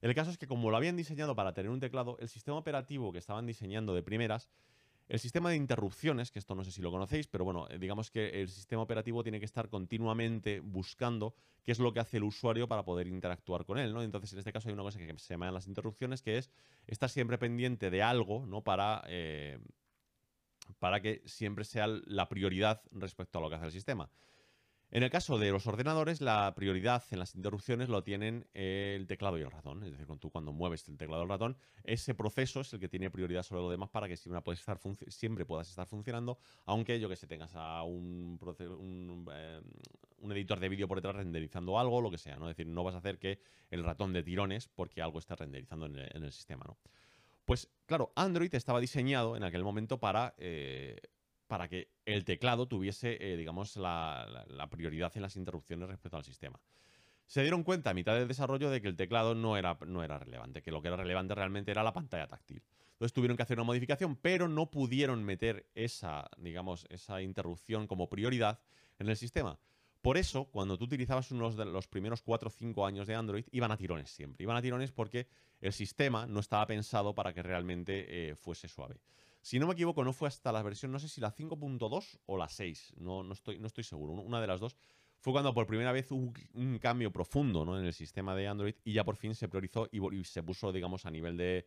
El 0.00 0.14
caso 0.14 0.30
es 0.30 0.38
que 0.38 0.46
como 0.48 0.70
lo 0.70 0.76
habían 0.78 0.96
diseñado 0.96 1.36
para 1.36 1.52
tener 1.52 1.70
un 1.70 1.78
teclado, 1.78 2.16
el 2.18 2.28
sistema 2.28 2.56
operativo 2.56 3.12
que 3.12 3.18
estaban 3.18 3.46
diseñando 3.46 3.94
de 3.94 4.02
primeras 4.02 4.48
el 5.12 5.20
sistema 5.20 5.50
de 5.50 5.56
interrupciones, 5.56 6.30
que 6.30 6.38
esto 6.38 6.54
no 6.54 6.64
sé 6.64 6.72
si 6.72 6.80
lo 6.80 6.90
conocéis, 6.90 7.26
pero 7.26 7.44
bueno, 7.44 7.68
eh, 7.68 7.78
digamos 7.78 8.10
que 8.10 8.40
el 8.40 8.48
sistema 8.48 8.80
operativo 8.80 9.22
tiene 9.22 9.40
que 9.40 9.44
estar 9.44 9.68
continuamente 9.68 10.60
buscando 10.60 11.34
qué 11.62 11.72
es 11.72 11.78
lo 11.80 11.92
que 11.92 12.00
hace 12.00 12.16
el 12.16 12.22
usuario 12.22 12.66
para 12.66 12.82
poder 12.82 13.06
interactuar 13.06 13.66
con 13.66 13.76
él, 13.76 13.92
¿no? 13.92 14.02
Entonces, 14.02 14.32
en 14.32 14.38
este 14.38 14.54
caso 14.54 14.70
hay 14.70 14.72
una 14.72 14.84
cosa 14.84 14.98
que 14.98 15.18
se 15.18 15.34
llama 15.34 15.50
las 15.50 15.66
interrupciones, 15.66 16.22
que 16.22 16.38
es 16.38 16.50
estar 16.86 17.10
siempre 17.10 17.36
pendiente 17.36 17.90
de 17.90 18.02
algo, 18.02 18.46
¿no? 18.46 18.62
Para, 18.62 19.04
eh, 19.06 19.58
para 20.78 21.02
que 21.02 21.20
siempre 21.26 21.64
sea 21.66 21.88
la 21.88 22.30
prioridad 22.30 22.80
respecto 22.90 23.38
a 23.38 23.42
lo 23.42 23.50
que 23.50 23.56
hace 23.56 23.66
el 23.66 23.72
sistema. 23.72 24.08
En 24.92 25.02
el 25.02 25.08
caso 25.08 25.38
de 25.38 25.50
los 25.50 25.66
ordenadores, 25.66 26.20
la 26.20 26.52
prioridad 26.54 27.02
en 27.12 27.18
las 27.18 27.34
interrupciones 27.34 27.88
lo 27.88 28.04
tienen 28.04 28.46
el 28.52 29.06
teclado 29.06 29.38
y 29.38 29.40
el 29.40 29.50
ratón. 29.50 29.82
Es 29.82 29.90
decir, 29.90 30.06
tú 30.20 30.28
cuando 30.28 30.52
mueves 30.52 30.86
el 30.86 30.98
teclado 30.98 31.22
y 31.22 31.24
el 31.24 31.30
ratón, 31.30 31.56
ese 31.82 32.14
proceso 32.14 32.60
es 32.60 32.74
el 32.74 32.78
que 32.78 32.90
tiene 32.90 33.10
prioridad 33.10 33.42
sobre 33.42 33.62
lo 33.62 33.70
demás 33.70 33.88
para 33.88 34.06
que 34.06 34.18
siempre 34.18 35.46
puedas 35.46 35.70
estar, 35.70 35.86
funcionando, 35.86 36.38
aunque 36.66 37.00
yo 37.00 37.08
que 37.08 37.16
sé, 37.16 37.26
tengas 37.26 37.54
a 37.54 37.82
un, 37.84 38.38
eh, 39.32 39.62
un, 40.18 40.32
editor 40.32 40.60
de 40.60 40.68
vídeo 40.68 40.86
por 40.86 40.98
detrás 40.98 41.16
renderizando 41.16 41.78
algo, 41.78 42.02
lo 42.02 42.10
que 42.10 42.18
sea. 42.18 42.36
¿no? 42.36 42.50
Es 42.50 42.54
decir, 42.54 42.70
no 42.70 42.84
vas 42.84 42.94
a 42.94 42.98
hacer 42.98 43.18
que 43.18 43.40
el 43.70 43.84
ratón 43.84 44.12
de 44.12 44.22
tirones 44.22 44.68
porque 44.68 45.00
algo 45.00 45.20
está 45.20 45.36
renderizando 45.36 45.86
en 45.86 45.96
el, 45.96 46.32
sistema. 46.32 46.66
Pues 47.46 47.66
claro, 47.86 48.12
Android 48.14 48.54
estaba 48.54 48.78
diseñado 48.78 49.38
en 49.38 49.42
aquel 49.44 49.64
momento 49.64 49.98
para... 49.98 50.34
Eh, 50.36 51.00
para 51.52 51.68
que 51.68 51.88
el 52.06 52.24
teclado 52.24 52.66
tuviese, 52.66 53.18
eh, 53.20 53.36
digamos, 53.36 53.76
la, 53.76 54.68
prioridad 54.70 55.12
en 55.16 55.20
las 55.20 55.36
interrupciones 55.36 55.86
respecto 55.86 56.16
al 56.16 56.24
sistema. 56.24 56.58
Se 57.26 57.42
dieron 57.42 57.62
cuenta 57.62 57.90
a 57.90 57.92
mitad 57.92 58.14
del 58.14 58.26
desarrollo 58.26 58.70
de 58.70 58.80
que 58.80 58.88
el 58.88 58.96
teclado 58.96 59.34
no 59.34 59.58
era, 59.58 59.76
no 59.86 60.02
era 60.02 60.18
relevante, 60.18 60.62
que 60.62 60.70
lo 60.70 60.80
que 60.80 60.88
era 60.88 60.96
relevante 60.96 61.34
realmente 61.34 61.70
era 61.70 61.82
la 61.82 61.92
pantalla 61.92 62.26
táctil. 62.26 62.62
Entonces 62.92 63.12
tuvieron 63.12 63.36
que 63.36 63.42
hacer 63.42 63.58
una 63.58 63.66
modificación, 63.66 64.16
pero 64.16 64.48
no 64.48 64.70
pudieron 64.70 65.24
meter 65.24 65.66
esa, 65.74 66.30
digamos, 66.38 66.86
esa 66.88 67.20
interrupción 67.20 67.86
como 67.86 68.08
prioridad 68.08 68.58
en 68.98 69.10
el 69.10 69.18
sistema. 69.18 69.58
Por 70.00 70.16
eso, 70.16 70.46
cuando 70.46 70.78
tú 70.78 70.86
utilizabas 70.86 71.32
unos 71.32 71.58
de 71.58 71.66
los 71.66 71.86
primeros 71.86 72.22
4 72.22 72.48
o 72.48 72.50
5 72.50 72.86
años 72.86 73.06
de 73.06 73.14
Android, 73.14 73.44
iban 73.50 73.72
a 73.72 73.76
tirones 73.76 74.08
siempre. 74.08 74.42
Iban 74.42 74.56
a 74.56 74.62
tirones 74.62 74.90
porque 74.90 75.26
el 75.60 75.74
sistema 75.74 76.26
no 76.26 76.40
estaba 76.40 76.66
pensado 76.66 77.14
para 77.14 77.34
que 77.34 77.42
realmente 77.42 78.30
eh, 78.30 78.36
fuese 78.36 78.68
suave. 78.68 78.96
Si 79.42 79.58
no 79.58 79.66
me 79.66 79.72
equivoco, 79.72 80.04
no 80.04 80.12
fue 80.12 80.28
hasta 80.28 80.52
la 80.52 80.62
versión, 80.62 80.92
no 80.92 81.00
sé 81.00 81.08
si 81.08 81.20
la 81.20 81.34
5.2 81.34 82.20
o 82.26 82.36
la 82.36 82.48
6, 82.48 82.94
no, 82.98 83.24
no, 83.24 83.32
estoy, 83.32 83.58
no 83.58 83.66
estoy 83.66 83.82
seguro, 83.82 84.12
una 84.12 84.40
de 84.40 84.46
las 84.46 84.60
dos. 84.60 84.76
Fue 85.18 85.32
cuando 85.32 85.52
por 85.52 85.66
primera 85.66 85.90
vez 85.90 86.10
hubo 86.12 86.32
un 86.54 86.78
cambio 86.78 87.12
profundo 87.12 87.64
¿no? 87.64 87.78
en 87.78 87.84
el 87.84 87.92
sistema 87.92 88.34
de 88.36 88.46
Android 88.46 88.74
y 88.84 88.92
ya 88.92 89.04
por 89.04 89.16
fin 89.16 89.34
se 89.34 89.48
priorizó 89.48 89.88
y, 89.90 90.24
se 90.24 90.42
puso, 90.44 90.72
digamos, 90.72 91.06
a 91.06 91.10
nivel 91.10 91.36
de, 91.36 91.66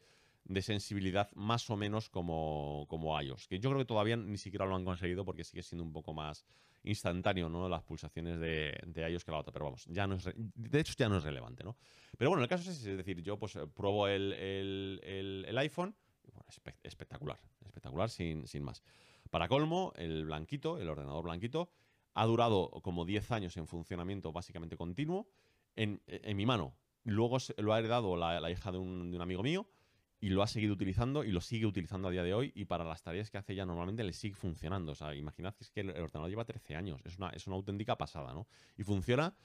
sensibilidad 0.61 1.30
más 1.35 1.69
o 1.69 1.76
menos 1.76 2.10
como, 2.10 2.85
como 2.89 3.22
iOS. 3.22 3.47
Que 3.47 3.60
yo 3.60 3.69
creo 3.69 3.80
que 3.80 3.85
todavía 3.85 4.15
ni 4.15 4.38
siquiera 4.38 4.65
lo 4.65 4.76
han 4.76 4.85
conseguido 4.85 5.26
porque 5.26 5.43
sigue 5.43 5.61
siendo 5.61 5.84
un 5.84 5.91
poco 5.91 6.14
más 6.14 6.45
instantáneo, 6.84 7.49
¿no? 7.49 7.68
Las 7.68 7.84
pulsaciones 7.84 8.39
de, 8.39 8.77
de 8.85 9.10
iOS 9.10 9.26
que 9.26 9.31
la 9.31 9.39
otra. 9.39 9.52
Pero 9.52 9.65
vamos, 9.65 9.85
ya 9.85 10.06
no 10.06 10.15
es 10.15 10.30
de 10.35 10.80
hecho 10.80 10.93
ya 10.97 11.10
no 11.10 11.18
es 11.18 11.23
relevante, 11.23 11.64
¿no? 11.64 11.76
Pero 12.18 12.31
bueno, 12.31 12.43
el 12.43 12.49
caso 12.49 12.69
es, 12.69 12.85
es 12.85 12.97
decir, 12.97 13.22
yo 13.22 13.39
pues 13.39 13.57
pruebo 13.73 14.07
el, 14.07 14.34
el 14.34 15.57
iPhone 15.57 15.95
espectacular, 16.84 17.39
espectacular 17.65 18.10
sin, 18.10 18.47
sin 18.47 18.64
más. 18.64 18.84
Para 19.30 19.47
colmo, 19.47 19.93
el 19.95 20.26
blanquito, 20.26 20.77
el 20.77 20.89
ordenador 20.89 21.23
blanquito, 21.23 21.69
ha 22.14 22.26
durado 22.26 22.72
como 22.81 23.06
10 23.06 23.31
años 23.31 23.57
en 23.57 23.68
funcionamiento 23.68 24.31
básicamente 24.31 24.77
continuo 24.77 25.27
en, 25.76 26.02
mi 26.35 26.45
mano. 26.45 26.76
Luego 27.03 27.38
lo 27.57 27.73
ha 27.73 27.80
heredado 27.80 28.15
la, 28.15 28.49
hija 28.49 28.72
de 28.72 28.77
un, 28.77 29.15
amigo 29.22 29.43
mío 29.43 29.68
y 30.22 30.30
lo 30.30 30.41
ha 30.41 30.47
seguido 30.47 30.73
utilizando 30.73 31.23
y 31.23 31.31
lo 31.31 31.41
sigue 31.41 31.65
utilizando 31.65 32.07
a 32.07 32.11
día 32.11 32.23
de 32.23 32.34
hoy 32.34 32.52
y 32.56 32.65
para 32.65 32.85
las 32.85 33.03
tareas 33.03 33.30
que 33.30 33.38
hace 33.38 33.53
ya 33.53 33.65
normalmente 33.65 34.03
le 34.03 34.14
sigue 34.14 34.35
funcionando. 34.35 34.93
O 34.93 34.95
sea, 34.95 35.14
imaginad 35.14 35.53
que 35.53 35.65
es 35.65 35.69
que 35.69 35.81
el, 35.81 35.89
ordenador 35.89 36.30
lleva 36.30 36.45
13 36.45 36.76
años, 36.76 37.02
es 37.03 37.18
una, 37.18 37.30
es 37.30 37.45
una 37.47 37.57
auténtica 37.57 37.97
pasada, 37.97 38.34
¿no? 38.34 38.47
Y 38.77 38.84
funciona 38.84 39.35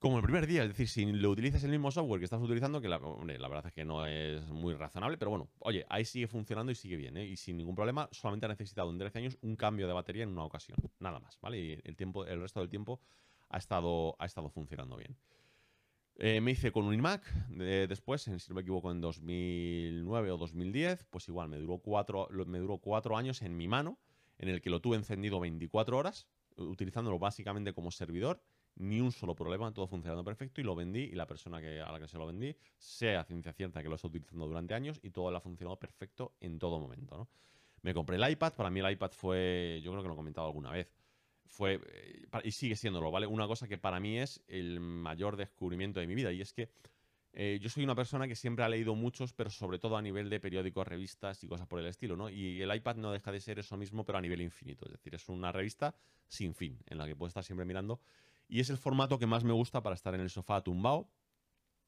como 0.00 0.16
el 0.16 0.22
primer 0.24 0.46
día. 0.46 0.62
Es 0.62 0.70
decir, 0.70 0.88
si 0.88 1.04
lo 1.04 1.30
utilizas 1.30 1.62
el 1.62 1.70
mismo 1.70 1.90
software 1.90 2.18
que 2.18 2.24
estás 2.24 2.40
utilizando, 2.40 2.80
que 2.80 2.88
la, 2.88 2.98
verdad 2.98 3.66
es 3.66 3.72
que 3.72 3.84
no 3.84 4.06
es 4.06 4.44
muy 4.48 4.74
razonable, 4.74 5.18
pero 5.18 5.30
bueno, 5.30 5.48
oye, 5.60 5.84
ahí 5.88 6.04
sigue 6.04 6.26
funcionando 6.26 6.72
y 6.72 6.74
sigue 6.74 6.96
bien, 6.96 7.18
¿eh? 7.18 7.26
Y 7.26 7.36
sin 7.36 7.58
ningún 7.58 7.76
problema, 7.76 8.08
solamente 8.10 8.46
ha 8.46 8.48
necesitado 8.48 8.90
en 8.90 8.98
13 8.98 9.18
años 9.18 9.38
un 9.42 9.56
cambio 9.56 9.86
de 9.86 9.92
batería 9.92 10.24
en 10.24 10.30
una 10.30 10.44
ocasión. 10.44 10.78
Nada 10.98 11.20
más, 11.20 11.38
¿vale? 11.40 11.60
Y 11.60 11.80
el, 11.84 11.96
tiempo, 11.96 12.24
el 12.24 12.40
resto 12.40 12.60
del 12.60 12.70
tiempo 12.70 13.00
ha 13.50 13.58
estado, 13.58 14.16
ha 14.18 14.24
estado 14.24 14.48
funcionando 14.48 14.96
bien. 14.96 15.16
Eh, 16.16 16.40
me 16.40 16.50
hice 16.50 16.72
con 16.72 16.86
un 16.86 16.94
iMac 16.94 17.22
después, 17.48 18.22
si 18.22 18.30
no 18.30 18.54
me 18.54 18.62
equivoco, 18.62 18.90
en 18.90 19.02
2009 19.02 20.30
o 20.30 20.36
2010. 20.38 21.04
Pues 21.10 21.28
igual, 21.28 21.50
me 21.50 21.58
duró, 21.58 21.78
cuatro, 21.78 22.26
me 22.46 22.58
duró 22.58 22.78
cuatro 22.78 23.18
años 23.18 23.42
en 23.42 23.54
mi 23.54 23.68
mano, 23.68 23.98
en 24.38 24.48
el 24.48 24.62
que 24.62 24.70
lo 24.70 24.80
tuve 24.80 24.96
encendido 24.96 25.40
24 25.40 25.96
horas, 25.96 26.26
utilizándolo 26.56 27.18
básicamente 27.18 27.74
como 27.74 27.90
servidor. 27.90 28.42
Ni 28.76 29.00
un 29.00 29.12
solo 29.12 29.34
problema, 29.34 29.72
todo 29.72 29.86
funcionando 29.86 30.24
perfecto 30.24 30.60
y 30.60 30.64
lo 30.64 30.74
vendí 30.74 31.00
y 31.00 31.12
la 31.12 31.26
persona 31.26 31.60
que, 31.60 31.80
a 31.80 31.92
la 31.92 32.00
que 32.00 32.08
se 32.08 32.16
lo 32.16 32.26
vendí 32.26 32.56
sea 32.78 33.24
ciencia 33.24 33.52
cierta 33.52 33.82
que 33.82 33.88
lo 33.88 33.96
está 33.96 34.08
utilizando 34.08 34.46
durante 34.46 34.74
años 34.74 35.00
y 35.02 35.10
todo 35.10 35.30
le 35.30 35.36
ha 35.36 35.40
funcionado 35.40 35.78
perfecto 35.78 36.34
en 36.40 36.58
todo 36.58 36.78
momento. 36.78 37.28
Me 37.82 37.92
compré 37.92 38.16
el 38.16 38.30
iPad, 38.30 38.54
para 38.54 38.70
mí 38.70 38.80
el 38.80 38.90
iPad 38.92 39.10
fue, 39.10 39.80
yo 39.82 39.90
creo 39.90 40.02
que 40.02 40.08
lo 40.08 40.14
he 40.14 40.16
comentado 40.16 40.46
alguna 40.46 40.70
vez, 40.70 40.92
fue, 41.46 41.80
eh, 41.92 42.26
y 42.44 42.52
sigue 42.52 42.76
siéndolo, 42.76 43.10
¿vale? 43.10 43.26
Una 43.26 43.46
cosa 43.46 43.66
que 43.66 43.76
para 43.76 44.00
mí 44.00 44.18
es 44.18 44.42
el 44.46 44.80
mayor 44.80 45.36
descubrimiento 45.36 46.00
de 46.00 46.06
mi 46.06 46.14
vida 46.14 46.32
y 46.32 46.40
es 46.40 46.52
que 46.52 46.70
eh, 47.32 47.58
yo 47.60 47.68
soy 47.68 47.84
una 47.84 47.94
persona 47.94 48.26
que 48.26 48.34
siempre 48.34 48.64
ha 48.64 48.68
leído 48.68 48.94
muchos, 48.94 49.32
pero 49.32 49.50
sobre 49.50 49.78
todo 49.78 49.96
a 49.96 50.02
nivel 50.02 50.28
de 50.30 50.40
periódicos, 50.40 50.86
revistas 50.86 51.42
y 51.44 51.48
cosas 51.48 51.66
por 51.66 51.78
el 51.78 51.86
estilo, 51.86 52.16
¿no? 52.16 52.28
Y 52.28 52.60
el 52.60 52.74
iPad 52.74 52.96
no 52.96 53.12
deja 53.12 53.30
de 53.30 53.40
ser 53.40 53.58
eso 53.58 53.76
mismo, 53.76 54.04
pero 54.04 54.18
a 54.18 54.20
nivel 54.20 54.40
infinito. 54.40 54.86
Es 54.86 54.92
decir, 54.92 55.14
es 55.14 55.28
una 55.28 55.52
revista 55.52 55.94
sin 56.26 56.54
fin, 56.54 56.78
en 56.86 56.98
la 56.98 57.06
que 57.06 57.14
puedes 57.14 57.30
estar 57.30 57.44
siempre 57.44 57.64
mirando. 57.64 58.00
Y 58.50 58.60
es 58.60 58.68
el 58.68 58.76
formato 58.76 59.18
que 59.18 59.26
más 59.26 59.44
me 59.44 59.52
gusta 59.52 59.82
para 59.82 59.94
estar 59.94 60.14
en 60.14 60.20
el 60.20 60.28
sofá 60.28 60.62
tumbado, 60.62 61.08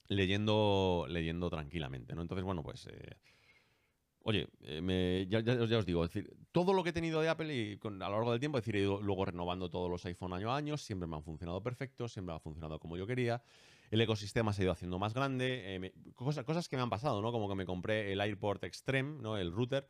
leyendo, 0.06 1.06
leyendo 1.08 1.50
tranquilamente, 1.50 2.14
¿no? 2.14 2.22
Entonces, 2.22 2.44
bueno, 2.44 2.62
pues... 2.62 2.86
Eh, 2.86 3.16
Oye, 4.24 4.48
eh, 4.60 5.26
ya, 5.28 5.40
os 5.76 5.84
digo, 5.86 6.06
todo 6.52 6.72
lo 6.72 6.84
que 6.84 6.90
he 6.90 6.92
tenido 6.92 7.20
de 7.20 7.28
Apple 7.28 7.52
y 7.54 7.80
a 7.82 7.88
lo 7.88 7.98
largo 7.98 8.30
del 8.30 8.38
tiempo, 8.38 8.58
es 8.58 8.62
decir, 8.64 8.76
he 8.76 8.82
ido 8.82 9.00
luego 9.00 9.24
renovando 9.24 9.68
todos 9.68 9.90
los 9.90 10.04
iPhone 10.06 10.32
año 10.32 10.52
a 10.52 10.56
año, 10.56 10.76
siempre 10.76 11.08
me 11.08 11.16
han 11.16 11.24
funcionado 11.24 11.60
perfecto, 11.60 12.06
siempre 12.06 12.34
ha 12.34 12.38
funcionado 12.38 12.78
como 12.78 12.96
yo 12.96 13.06
quería. 13.06 13.42
El 13.90 14.00
ecosistema 14.00 14.52
se 14.52 14.62
ha 14.62 14.64
ido 14.64 14.72
haciendo 14.72 14.98
más 14.98 15.12
grande. 15.12 15.76
Eh, 15.76 15.92
cosas, 16.14 16.44
cosas 16.44 16.68
que 16.68 16.76
me 16.76 16.82
han 16.82 16.90
pasado, 16.90 17.20
¿no? 17.20 17.32
Como 17.32 17.48
que 17.48 17.56
me 17.56 17.66
compré 17.66 18.12
el 18.12 18.20
AirPort 18.20 18.62
Extreme, 18.64 19.20
¿no? 19.20 19.36
El 19.36 19.50
router. 19.52 19.88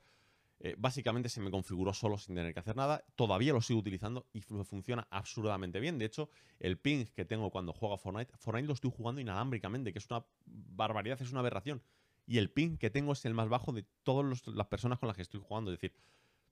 Eh, 0.64 0.76
básicamente 0.78 1.28
se 1.28 1.40
me 1.40 1.50
configuró 1.50 1.92
solo 1.92 2.16
sin 2.18 2.36
tener 2.36 2.54
que 2.54 2.60
hacer 2.60 2.76
nada. 2.76 3.04
Todavía 3.16 3.52
lo 3.52 3.60
sigo 3.60 3.80
utilizando 3.80 4.28
y 4.32 4.40
funciona 4.40 5.08
absurdamente 5.10 5.80
bien. 5.80 5.98
De 5.98 6.04
hecho, 6.04 6.30
el 6.60 6.78
ping 6.78 7.06
que 7.06 7.24
tengo 7.24 7.50
cuando 7.50 7.72
juego 7.72 7.94
a 7.94 7.98
Fortnite, 7.98 8.32
Fortnite 8.38 8.68
lo 8.68 8.74
estoy 8.74 8.92
jugando 8.96 9.20
inalámbricamente, 9.20 9.92
que 9.92 9.98
es 9.98 10.08
una 10.08 10.24
barbaridad, 10.46 11.20
es 11.20 11.32
una 11.32 11.40
aberración 11.40 11.82
y 12.26 12.38
el 12.38 12.50
ping 12.50 12.76
que 12.76 12.90
tengo 12.90 13.12
es 13.12 13.24
el 13.24 13.34
más 13.34 13.48
bajo 13.48 13.72
de 13.72 13.84
todas 14.02 14.46
las 14.46 14.66
personas 14.66 14.98
con 14.98 15.08
las 15.08 15.16
que 15.16 15.22
estoy 15.22 15.40
jugando. 15.40 15.72
Es 15.72 15.78
decir, 15.78 15.94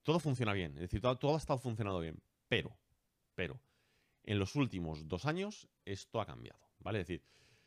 todo 0.03 0.19
funciona 0.19 0.53
bien, 0.53 0.73
es 0.73 0.81
decir, 0.81 1.01
todo, 1.01 1.35
ha 1.35 1.37
estado 1.37 1.59
funcionando 1.59 1.99
bien, 1.99 2.21
pero, 2.47 2.77
pero, 3.35 3.61
en 4.23 4.39
los 4.39 4.55
últimos 4.55 5.07
dos 5.07 5.25
años 5.25 5.67
esto 5.85 6.21
ha 6.21 6.25
cambiado, 6.25 6.59
¿vale? 6.79 7.01
Es 7.01 7.07
decir, 7.07 7.23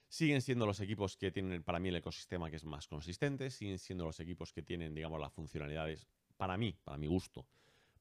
siguen 0.09 0.43
siendo 0.43 0.67
los 0.67 0.81
equipos 0.81 1.17
que 1.17 1.31
tienen 1.31 1.63
para 1.63 1.79
mí 1.79 1.89
el 1.89 1.97
ecosistema 1.97 2.51
que 2.51 2.57
es 2.57 2.65
más 2.65 2.87
consistente, 2.87 3.51
siguen 3.51 3.79
siendo 3.79 4.05
los 4.05 4.21
equipos 4.21 4.53
que 4.53 4.63
tienen, 4.63 4.95
digamos, 4.95 5.21
las 5.21 5.33
funcionalidades, 5.33 6.07
para 6.37 6.57
mí, 6.57 6.77
para 6.85 6.99
mi 6.99 7.07
gusto, 7.07 7.47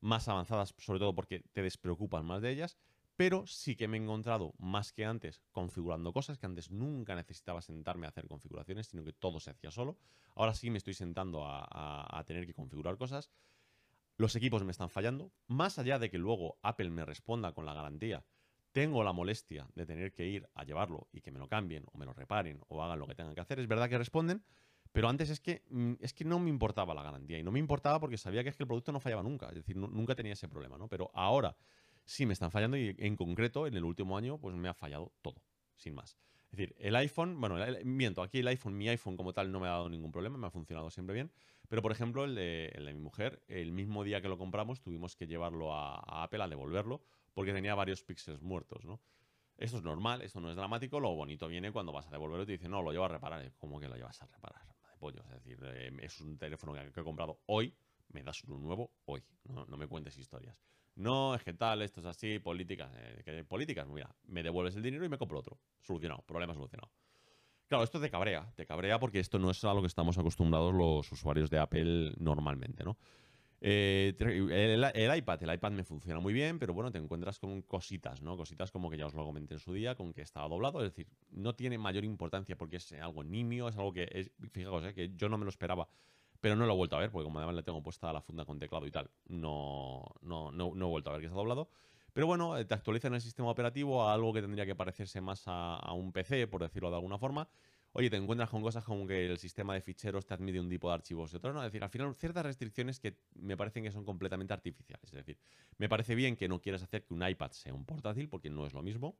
más 0.02 0.28
avanzadas, 0.28 0.74
sobre 0.78 1.00
todo 1.00 1.16
porque 1.16 1.40
te 1.54 1.62
despreocupas 1.62 2.24
más 2.24 2.42
de 2.42 2.52
ellas, 2.52 2.78
pero 3.16 3.46
sí 3.46 3.76
que 3.76 3.88
me 3.88 3.98
he 3.98 4.02
encontrado 4.02 4.54
más 4.58 4.92
que 4.92 5.06
antes 5.06 5.42
configurando 5.52 6.14
cosas 6.14 6.40
que 6.40 6.46
antes 6.46 6.72
nunca 6.72 7.16
necesitaba 7.16 7.62
sentarme 7.62 8.08
a 8.08 8.10
hacer 8.10 8.28
configuraciones, 8.28 8.88
sino 8.88 9.04
que 9.04 9.14
todo 9.14 9.40
se 9.40 9.52
hacía 9.52 9.72
solo. 9.72 9.98
Ahora 10.36 10.54
sí 10.54 10.70
me 10.70 10.80
estoy 10.80 10.96
sentando 10.96 11.46
a, 11.46 12.24
tener 12.26 12.48
que 12.48 12.54
configurar 12.54 12.98
cosas. 12.98 13.30
Los 14.18 14.36
equipos 14.36 14.64
me 14.64 14.72
están 14.72 14.90
fallando. 14.90 15.32
Más 15.48 15.78
allá 15.78 16.00
de 16.00 16.10
que 16.10 16.18
luego 16.18 16.58
Apple 16.64 16.90
me 16.90 17.06
responda 17.06 17.54
con 17.54 17.66
la 17.66 17.74
garantía, 17.74 18.26
tengo 18.72 19.04
la 19.04 19.14
molestia 19.14 19.68
de 19.76 19.86
tener 19.86 20.14
que 20.14 20.26
ir 20.26 20.50
a 20.56 20.64
llevarlo 20.64 21.08
y 21.12 21.22
que 21.22 21.32
me 21.32 21.40
lo 21.40 21.48
cambien 21.48 21.86
o 21.92 21.98
me 22.00 22.06
lo 22.06 22.14
reparen 22.14 22.62
o 22.68 22.82
hagan 22.84 22.98
lo 22.98 23.06
que 23.06 23.14
tengan 23.14 23.36
que 23.36 23.42
hacer. 23.42 23.60
Es 23.60 23.68
verdad 23.68 23.90
que 23.90 24.00
responden, 24.00 24.44
pero 24.94 25.10
antes 25.10 25.30
es 25.32 25.40
que, 25.40 25.64
mm, 25.70 25.94
es 26.00 26.14
que 26.14 26.24
no 26.24 26.40
me 26.40 26.50
importaba 26.50 26.94
la 26.94 27.04
garantía 27.04 27.40
y 27.40 27.44
no 27.44 27.52
me 27.52 27.60
importaba 27.60 28.00
porque 28.00 28.18
sabía 28.18 28.44
que 28.44 28.50
es 28.50 28.56
que 28.56 28.64
el 28.64 28.68
producto 28.68 28.92
no 28.92 29.00
fallaba 29.00 29.24
nunca. 29.24 29.48
Es 29.50 29.56
decir, 29.56 29.76
nunca 29.76 30.16
tenía 30.16 30.34
ese 30.34 30.48
problema, 30.48 30.78
¿no? 30.78 30.88
Pero 30.88 31.10
ahora 31.14 31.58
sí 32.06 32.26
me 32.26 32.34
están 32.34 32.52
fallando 32.52 32.78
y 32.78 32.96
en 33.00 33.16
concreto 33.16 33.66
en 33.66 33.76
el 33.76 33.84
último 33.84 34.16
año 34.18 34.38
pues 34.38 34.56
me 34.56 34.70
ha 34.70 34.74
fallado 34.74 35.12
todo, 35.22 35.42
sin 35.76 35.96
más. 35.96 36.16
Es 36.52 36.58
decir, 36.58 36.76
el 36.78 36.96
iPhone, 36.96 37.42
bueno, 37.42 37.56
miento, 37.84 38.22
aquí 38.22 38.40
el 38.40 38.48
iPhone, 38.48 38.78
mi 38.78 38.88
iPhone 38.88 39.18
como 39.18 39.34
tal 39.34 39.52
no 39.52 39.60
me 39.60 39.66
ha 39.66 39.72
dado 39.72 39.90
ningún 39.90 40.12
problema, 40.12 40.38
me 40.38 40.46
ha 40.46 40.52
funcionado 40.52 40.92
siempre 40.92 41.16
bien, 41.16 41.32
pero 41.68 41.82
por 41.82 41.92
ejemplo 41.92 42.26
el 42.26 42.36
de, 42.36 42.92
mi 42.94 43.00
mujer, 43.00 43.42
el 43.48 43.72
mismo 43.72 44.04
día 44.04 44.22
que 44.22 44.28
lo 44.28 44.38
compramos 44.38 44.80
tuvimos 44.80 45.16
que 45.16 45.26
llevarlo 45.26 45.74
a, 45.74 46.24
Apple 46.24 46.44
a 46.44 46.48
devolverlo 46.48 47.02
porque 47.34 47.54
tenía 47.54 47.74
varios 47.74 48.04
píxeles 48.04 48.44
muertos, 48.44 48.86
¿no? 48.86 49.02
Esto 49.58 49.78
es 49.78 49.84
normal, 49.84 50.22
esto 50.22 50.40
no 50.42 50.52
es 50.52 50.56
dramático, 50.56 51.00
lo 51.00 51.16
bonito 51.16 51.48
viene 51.48 51.72
cuando 51.72 51.92
vas 51.92 52.06
a 52.08 52.12
devolverlo 52.12 52.44
y 52.44 52.46
te 52.46 52.52
dicen, 52.54 52.70
no, 52.70 52.84
lo 52.84 52.92
llevo 52.92 53.06
a 53.06 53.08
reparar. 53.08 53.52
¿Cómo 53.58 53.80
que 53.80 53.88
lo 53.88 53.96
llevas 53.96 54.22
a 54.22 54.26
reparar? 54.26 54.62
Pollo. 55.04 55.22
Es 55.26 55.44
decir, 55.44 55.60
eh, 55.66 55.92
es 56.02 56.22
un 56.22 56.38
teléfono 56.38 56.72
que, 56.72 57.02
he 57.02 57.04
comprado 57.04 57.42
hoy, 57.48 57.76
me 58.14 58.24
das 58.24 58.42
uno 58.46 58.58
nuevo 58.58 58.92
hoy, 59.06 59.22
no 59.50 59.76
me 59.76 59.86
cuentes 59.88 60.18
historias. 60.18 60.56
No, 60.96 61.34
es 61.36 61.44
que 61.44 61.54
tal, 61.54 61.82
esto 61.82 62.00
es 62.00 62.06
así, 62.06 62.40
políticas. 62.40 62.92
Eh, 62.96 63.44
políticas, 63.48 63.88
mira, 63.88 64.16
me 64.28 64.44
devuelves 64.44 64.76
el 64.76 64.84
dinero 64.84 65.04
y 65.04 65.10
me 65.10 65.18
compro 65.18 65.40
otro. 65.40 65.60
Solucionado, 65.82 66.22
problema 66.22 66.54
solucionado. 66.54 66.92
Claro, 67.68 67.84
esto 67.84 68.00
te 68.00 68.10
cabrea, 68.10 68.54
te 68.56 68.66
cabrea 68.66 69.00
porque 69.00 69.20
esto 69.20 69.40
no 69.40 69.50
es 69.50 69.64
a 69.64 69.74
lo 69.74 69.82
que 69.82 69.88
estamos 69.88 70.18
acostumbrados 70.18 70.74
los 70.74 71.12
usuarios 71.12 71.50
de 71.50 71.60
Apple 71.60 72.14
normalmente, 72.20 72.84
¿no? 72.84 72.98
Eh, 73.66 74.14
el, 74.20 75.18
iPad, 75.18 75.42
el 75.42 75.54
iPad 75.54 75.72
me 75.72 75.86
funciona 75.86 76.20
muy 76.20 76.34
bien, 76.34 76.60
pero 76.60 76.74
bueno, 76.74 76.92
te 76.92 76.98
encuentras 76.98 77.40
con 77.40 77.62
cositas, 77.62 78.22
¿no? 78.22 78.36
Cositas 78.36 78.72
como 78.72 78.90
que 78.90 78.98
ya 78.98 79.06
os 79.06 79.14
lo 79.14 79.24
comenté 79.24 79.54
en 79.54 79.62
su 79.62 79.72
día, 79.72 79.96
con 79.96 80.12
que 80.12 80.22
estaba 80.22 80.50
doblado, 80.50 80.84
es 80.84 80.92
decir, 80.92 81.08
no 81.32 81.56
tiene 81.56 81.78
mayor 81.78 82.04
importancia 82.04 82.58
porque 82.58 82.76
es 82.76 82.92
algo 82.94 83.24
nimio, 83.24 83.70
es 83.70 83.78
algo 83.78 83.94
que, 83.94 84.10
es, 84.12 84.32
fijaos, 84.52 84.84
eh, 84.84 84.94
que 84.94 85.12
yo 85.16 85.30
no 85.30 85.38
me 85.38 85.46
lo 85.46 85.50
esperaba 85.50 85.88
pero 86.42 86.58
no 86.58 86.66
lo 86.66 86.74
he 86.74 86.76
vuelto 86.76 86.98
a 86.98 87.00
ver, 87.00 87.10
porque 87.10 87.24
como 87.24 87.40
además 87.40 87.56
le 87.56 87.64
tengo 87.64 87.82
puesta 87.82 88.12
la 88.12 88.20
funda 88.20 88.44
con 88.44 88.60
teclado 88.60 88.86
y 88.86 88.92
tal, 88.92 89.10
no, 89.30 90.04
no, 90.20 90.52
no, 90.52 90.74
he 90.74 90.90
vuelto 90.90 91.10
a 91.10 91.14
ver 91.14 91.22
que 91.22 91.28
está 91.28 91.38
doblado. 91.38 91.70
Pero 92.12 92.28
bueno, 92.28 92.58
eh, 92.58 92.66
te 92.66 92.74
actualizan 92.74 93.14
el 93.14 93.22
sistema 93.22 93.50
operativo 93.50 94.04
a 94.04 94.14
algo 94.14 94.34
que 94.34 94.42
tendría 94.42 94.66
que 94.66 94.76
parecerse 94.76 95.22
más 95.22 95.44
a, 95.46 95.94
un 95.94 96.12
PC, 96.12 96.48
por 96.48 96.62
decirlo 96.62 96.90
de 96.90 96.98
alguna 96.98 97.18
forma. 97.18 97.48
Oye, 97.96 98.10
te 98.10 98.18
encuentras 98.18 98.50
con 98.50 98.62
cosas 98.64 98.84
como 98.84 99.06
que 99.06 99.28
el 99.28 99.38
sistema 99.38 99.76
de 99.76 99.82
ficheros 99.82 100.26
te 100.26 100.34
admite 100.34 100.60
un 100.60 100.68
tipo 100.68 100.90
de 100.90 100.96
archivos 100.96 101.32
y 101.32 101.36
otro 101.36 101.54
no. 101.54 101.62
Es 101.62 101.66
decir, 101.66 101.84
al 101.84 101.90
final 101.90 102.16
ciertas 102.16 102.44
restricciones 102.44 103.00
que 103.00 103.20
me 103.36 103.56
parecen 103.56 103.84
que 103.84 103.92
son 103.92 104.04
completamente 104.04 104.52
artificiales. 104.52 105.06
Es 105.06 105.12
decir, 105.12 105.38
me 105.78 105.88
parece 105.88 106.16
bien 106.16 106.36
que 106.36 106.48
no 106.48 106.60
quieras 106.60 106.82
hacer 106.82 107.06
que 107.06 107.14
un 107.14 107.28
iPad 107.28 107.52
sea 107.52 107.74
un 107.74 107.86
portátil, 107.86 108.30
porque 108.30 108.50
no 108.50 108.66
es 108.66 108.74
lo 108.74 108.82
mismo. 108.82 109.16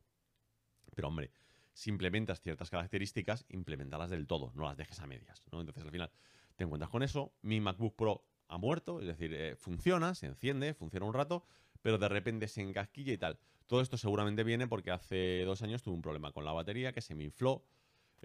Pero 0.96 1.08
hombre, 1.08 1.30
si 1.74 1.92
implementas 1.92 2.42
ciertas 2.42 2.72
características, 2.72 3.46
implementalas 3.50 4.10
del 4.10 4.26
todo, 4.26 4.52
no 4.56 4.64
las 4.64 4.76
dejes 4.76 5.00
a 5.00 5.08
medias. 5.08 5.46
¿no? 5.52 5.60
Entonces, 5.60 5.84
al 5.84 5.92
final, 5.92 6.12
te 6.56 6.64
encuentras 6.64 6.90
con 6.90 7.04
eso. 7.04 7.34
Mi 7.44 7.62
MacBook 7.62 7.96
Pro 7.96 8.26
ha 8.48 8.58
muerto, 8.58 9.02
es 9.02 9.08
decir, 9.08 9.34
eh, 9.34 9.56
funciona, 9.56 10.16
se 10.16 10.26
enciende, 10.26 10.74
funciona 10.74 11.06
un 11.06 11.14
rato, 11.14 11.44
pero 11.82 12.00
de 12.00 12.10
repente 12.10 12.48
se 12.48 12.62
encasquilla 12.62 13.14
y 13.14 13.18
tal. 13.18 13.40
Todo 13.68 13.82
esto 13.82 13.98
seguramente 13.98 14.44
viene 14.44 14.68
porque 14.68 14.92
hace 14.92 15.44
dos 15.46 15.62
años 15.62 15.84
tuve 15.84 15.96
un 15.96 16.02
problema 16.02 16.32
con 16.32 16.46
la 16.46 16.52
batería 16.52 16.92
que 16.92 17.02
se 17.02 17.16
me 17.16 17.24
infló. 17.24 17.64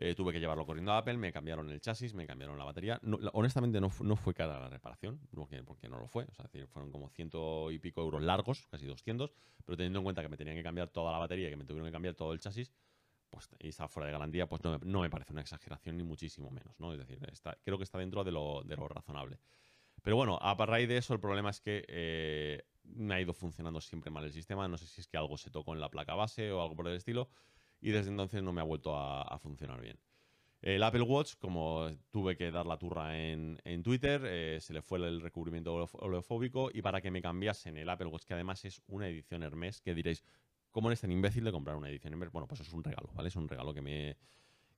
Eh, 0.00 0.14
tuve 0.14 0.32
que 0.32 0.38
llevarlo 0.38 0.64
corriendo 0.64 0.92
a 0.92 0.98
Apple, 0.98 1.16
me 1.16 1.32
cambiaron 1.32 1.68
el 1.70 1.80
chasis, 1.80 2.14
me 2.14 2.24
cambiaron 2.24 2.56
la 2.56 2.64
batería. 2.64 3.00
honestamente 3.32 3.80
no, 3.80 3.90
fue 3.90 4.32
cara 4.32 4.60
la 4.60 4.68
reparación, 4.68 5.18
porque, 5.34 5.60
porque, 5.64 5.88
no 5.88 5.98
lo 5.98 6.06
fue. 6.06 6.24
Fueron 6.68 6.92
como 6.92 7.08
ciento 7.08 7.72
y 7.72 7.80
pico 7.80 8.00
euros 8.02 8.22
largos, 8.22 8.68
casi 8.70 8.86
200, 8.86 9.32
pero 9.64 9.76
teniendo 9.76 9.98
en 9.98 10.04
cuenta 10.04 10.22
que 10.22 10.28
me 10.28 10.36
tenían 10.36 10.56
que 10.56 10.62
cambiar 10.62 10.88
toda 10.88 11.10
la 11.10 11.18
batería 11.18 11.48
y 11.48 11.50
que 11.50 11.56
me 11.56 11.64
tuvieron 11.64 11.88
que 11.88 11.92
cambiar 11.92 12.14
todo 12.14 12.32
el 12.32 12.38
chasis, 12.38 12.70
pues, 13.28 13.48
y 13.58 13.68
está 13.68 13.88
fuera 13.88 14.06
de 14.06 14.12
garantía, 14.12 14.48
pues 14.48 14.62
no, 14.62 15.00
me 15.00 15.10
parece 15.10 15.32
una 15.32 15.40
exageración 15.40 15.96
ni 15.96 16.04
muchísimo 16.04 16.48
menos, 16.52 16.78
¿no? 16.78 16.92
Es 16.92 16.98
decir, 16.98 17.18
creo 17.64 17.76
que 17.76 17.84
está 17.84 17.98
dentro 17.98 18.22
de 18.22 18.30
lo, 18.30 18.62
razonable. 18.88 19.40
Pero 20.00 20.14
bueno, 20.14 20.38
a 20.40 20.54
raíz 20.54 20.88
de 20.88 20.96
eso, 20.96 21.12
el 21.12 21.18
problema 21.18 21.50
es 21.50 21.60
que 21.60 21.84
eh, 21.88 22.62
me 22.84 23.16
ha 23.16 23.20
ido 23.20 23.34
funcionando 23.34 23.80
siempre 23.80 24.12
mal 24.12 24.22
el 24.22 24.32
sistema. 24.32 24.68
No 24.68 24.78
sé 24.78 24.86
si 24.86 25.00
es 25.00 25.08
que 25.08 25.16
algo 25.16 25.36
se 25.36 25.50
tocó 25.50 25.74
en 25.74 25.80
la 25.80 25.90
placa 25.90 26.14
base 26.14 26.52
o 26.52 26.62
algo 26.62 26.76
por 26.76 26.86
el 26.86 26.94
estilo. 26.94 27.28
Y 27.80 27.90
desde 27.90 28.10
entonces 28.10 28.42
no 28.42 28.52
me 28.52 28.60
ha 28.60 28.64
vuelto 28.64 28.96
a, 28.96 29.38
funcionar 29.38 29.80
bien. 29.80 29.98
El 30.60 30.82
Apple 30.82 31.02
Watch, 31.02 31.36
como 31.36 31.88
tuve 32.10 32.36
que 32.36 32.50
dar 32.50 32.66
la 32.66 32.76
turra 32.78 33.16
en, 33.16 33.82
Twitter, 33.84 34.22
eh, 34.24 34.58
se 34.60 34.72
le 34.72 34.82
fue 34.82 34.98
el 34.98 35.20
recubrimiento 35.20 35.88
oleofóbico 35.92 36.70
y 36.72 36.82
para 36.82 37.00
que 37.00 37.12
me 37.12 37.22
cambiasen 37.22 37.76
el 37.76 37.88
Apple 37.88 38.08
Watch, 38.08 38.24
que 38.24 38.34
además 38.34 38.64
es 38.64 38.82
una 38.88 39.06
edición 39.06 39.44
Hermes, 39.44 39.80
que 39.80 39.94
diréis, 39.94 40.24
¿Cómo 40.70 40.88
eres 40.90 41.00
tan 41.00 41.10
imbécil 41.10 41.44
de 41.44 41.52
comprar 41.52 41.76
una 41.76 41.88
edición 41.88 42.18
Bueno, 42.32 42.46
pues 42.46 42.60
es 42.60 42.72
un 42.72 42.84
regalo, 42.84 43.10
¿vale? 43.14 43.28
Es 43.28 43.36
un 43.36 43.48
regalo 43.48 43.72
que 43.72 43.80
me, 43.80 44.16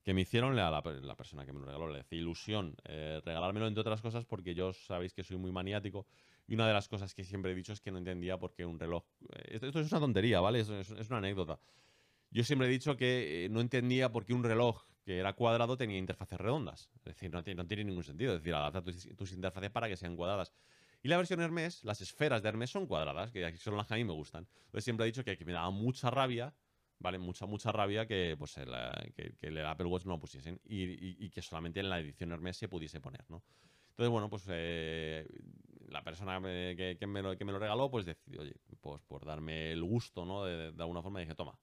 que 0.03 0.13
me 0.13 0.21
hicieron 0.21 0.57
a 0.57 0.71
la, 0.71 0.81
persona 1.15 1.45
que 1.45 1.53
me 1.53 1.59
lo 1.59 1.65
regaló. 1.65 1.89
Le 1.89 1.99
hacía 1.99 2.17
ilusión 2.17 2.75
eh, 2.85 3.21
regalármelo, 3.23 3.67
entre 3.67 3.81
otras 3.81 4.01
cosas, 4.01 4.25
porque 4.25 4.55
yo 4.55 4.73
sabéis 4.73 5.13
que 5.13 5.23
soy 5.23 5.37
muy 5.37 5.51
maniático. 5.51 6.07
Y 6.47 6.55
una 6.55 6.67
de 6.67 6.73
las 6.73 6.87
cosas 6.87 7.13
que 7.13 7.23
siempre 7.23 7.51
he 7.51 7.55
dicho 7.55 7.73
es 7.73 7.81
que 7.81 7.91
no 7.91 7.97
entendía 7.97 8.37
por 8.37 8.53
qué 8.53 8.65
un 8.65 8.79
reloj. 8.79 9.03
Eh, 9.33 9.59
esto, 9.61 9.79
es 9.79 9.91
una 9.91 10.01
tontería, 10.01 10.39
¿vale? 10.39 10.61
Es, 10.61 10.69
una 11.09 11.17
anécdota. 11.17 11.59
Yo 12.31 12.43
siempre 12.43 12.67
he 12.67 12.71
dicho 12.71 12.97
que 12.97 13.45
eh, 13.45 13.49
no 13.49 13.61
entendía 13.61 14.11
por 14.11 14.25
qué 14.25 14.33
un 14.33 14.43
reloj 14.43 14.85
que 15.03 15.17
era 15.19 15.33
cuadrado 15.33 15.77
tenía 15.77 15.97
interfaces 15.97 16.39
redondas. 16.39 16.89
Es 16.97 17.03
decir, 17.03 17.31
no, 17.31 17.41
no 17.41 17.67
tiene 17.67 17.83
ningún 17.83 18.03
sentido. 18.03 18.33
Es 18.33 18.39
decir, 18.41 18.53
adapta 18.55 18.83
tus, 18.83 19.07
tus 19.15 19.31
interfaces 19.33 19.69
para 19.71 19.87
que 19.89 19.97
sean 19.97 20.15
cuadradas. 20.15 20.53
Y 21.03 21.07
la 21.09 21.17
versión 21.17 21.41
Hermes, 21.41 21.83
las 21.83 21.99
esferas 22.01 22.41
de 22.43 22.49
Hermes 22.49 22.69
son 22.69 22.87
cuadradas, 22.87 23.31
que 23.31 23.57
son 23.57 23.75
las 23.75 23.87
que 23.87 23.95
a 23.95 23.97
mí 23.97 24.03
me 24.05 24.13
gustan. 24.13 24.47
Entonces 24.65 24.83
siempre 24.83 25.05
he 25.05 25.07
dicho 25.11 25.23
que, 25.23 25.37
me 25.45 25.53
daba 25.53 25.71
mucha 25.71 26.09
rabia 26.11 26.55
¿vale? 26.99 27.17
Mucha, 27.17 27.47
mucha 27.47 27.71
rabia 27.71 28.05
que, 28.07 28.35
pues, 28.37 28.57
el, 28.57 28.69
eh, 28.73 29.11
que, 29.15 29.35
que 29.35 29.47
el 29.47 29.65
Apple 29.65 29.87
Watch 29.87 30.05
no 30.05 30.11
lo 30.13 30.19
pusiesen 30.19 30.61
y, 30.63 30.83
y- 30.83 31.17
y 31.19 31.29
que 31.31 31.41
solamente 31.41 31.79
en 31.79 31.89
la 31.89 31.99
edición 31.99 32.31
Hermes 32.31 32.57
se 32.57 32.69
pudiese 32.69 33.01
poner, 33.01 33.25
¿no? 33.29 33.43
Entonces, 33.89 34.09
bueno, 34.11 34.29
pues 34.29 34.45
eh, 34.49 35.27
la 35.87 36.03
persona 36.03 36.39
que, 36.41 36.97
que 36.99 37.07
me 37.07 37.21
lo, 37.21 37.35
que 37.37 37.43
me 37.45 37.51
lo 37.51 37.59
regaló, 37.59 37.89
pues 37.89 38.05
decidió, 38.05 38.41
oye, 38.41 38.55
pues 38.79 39.01
por 39.01 39.25
darme 39.25 39.71
el 39.71 39.83
gusto, 39.83 40.25
¿no? 40.25 40.45
De, 40.45 40.71
de 40.71 40.81
alguna 40.83 41.01
forma 41.01 41.19
dije, 41.19 41.35
toma, 41.35 41.59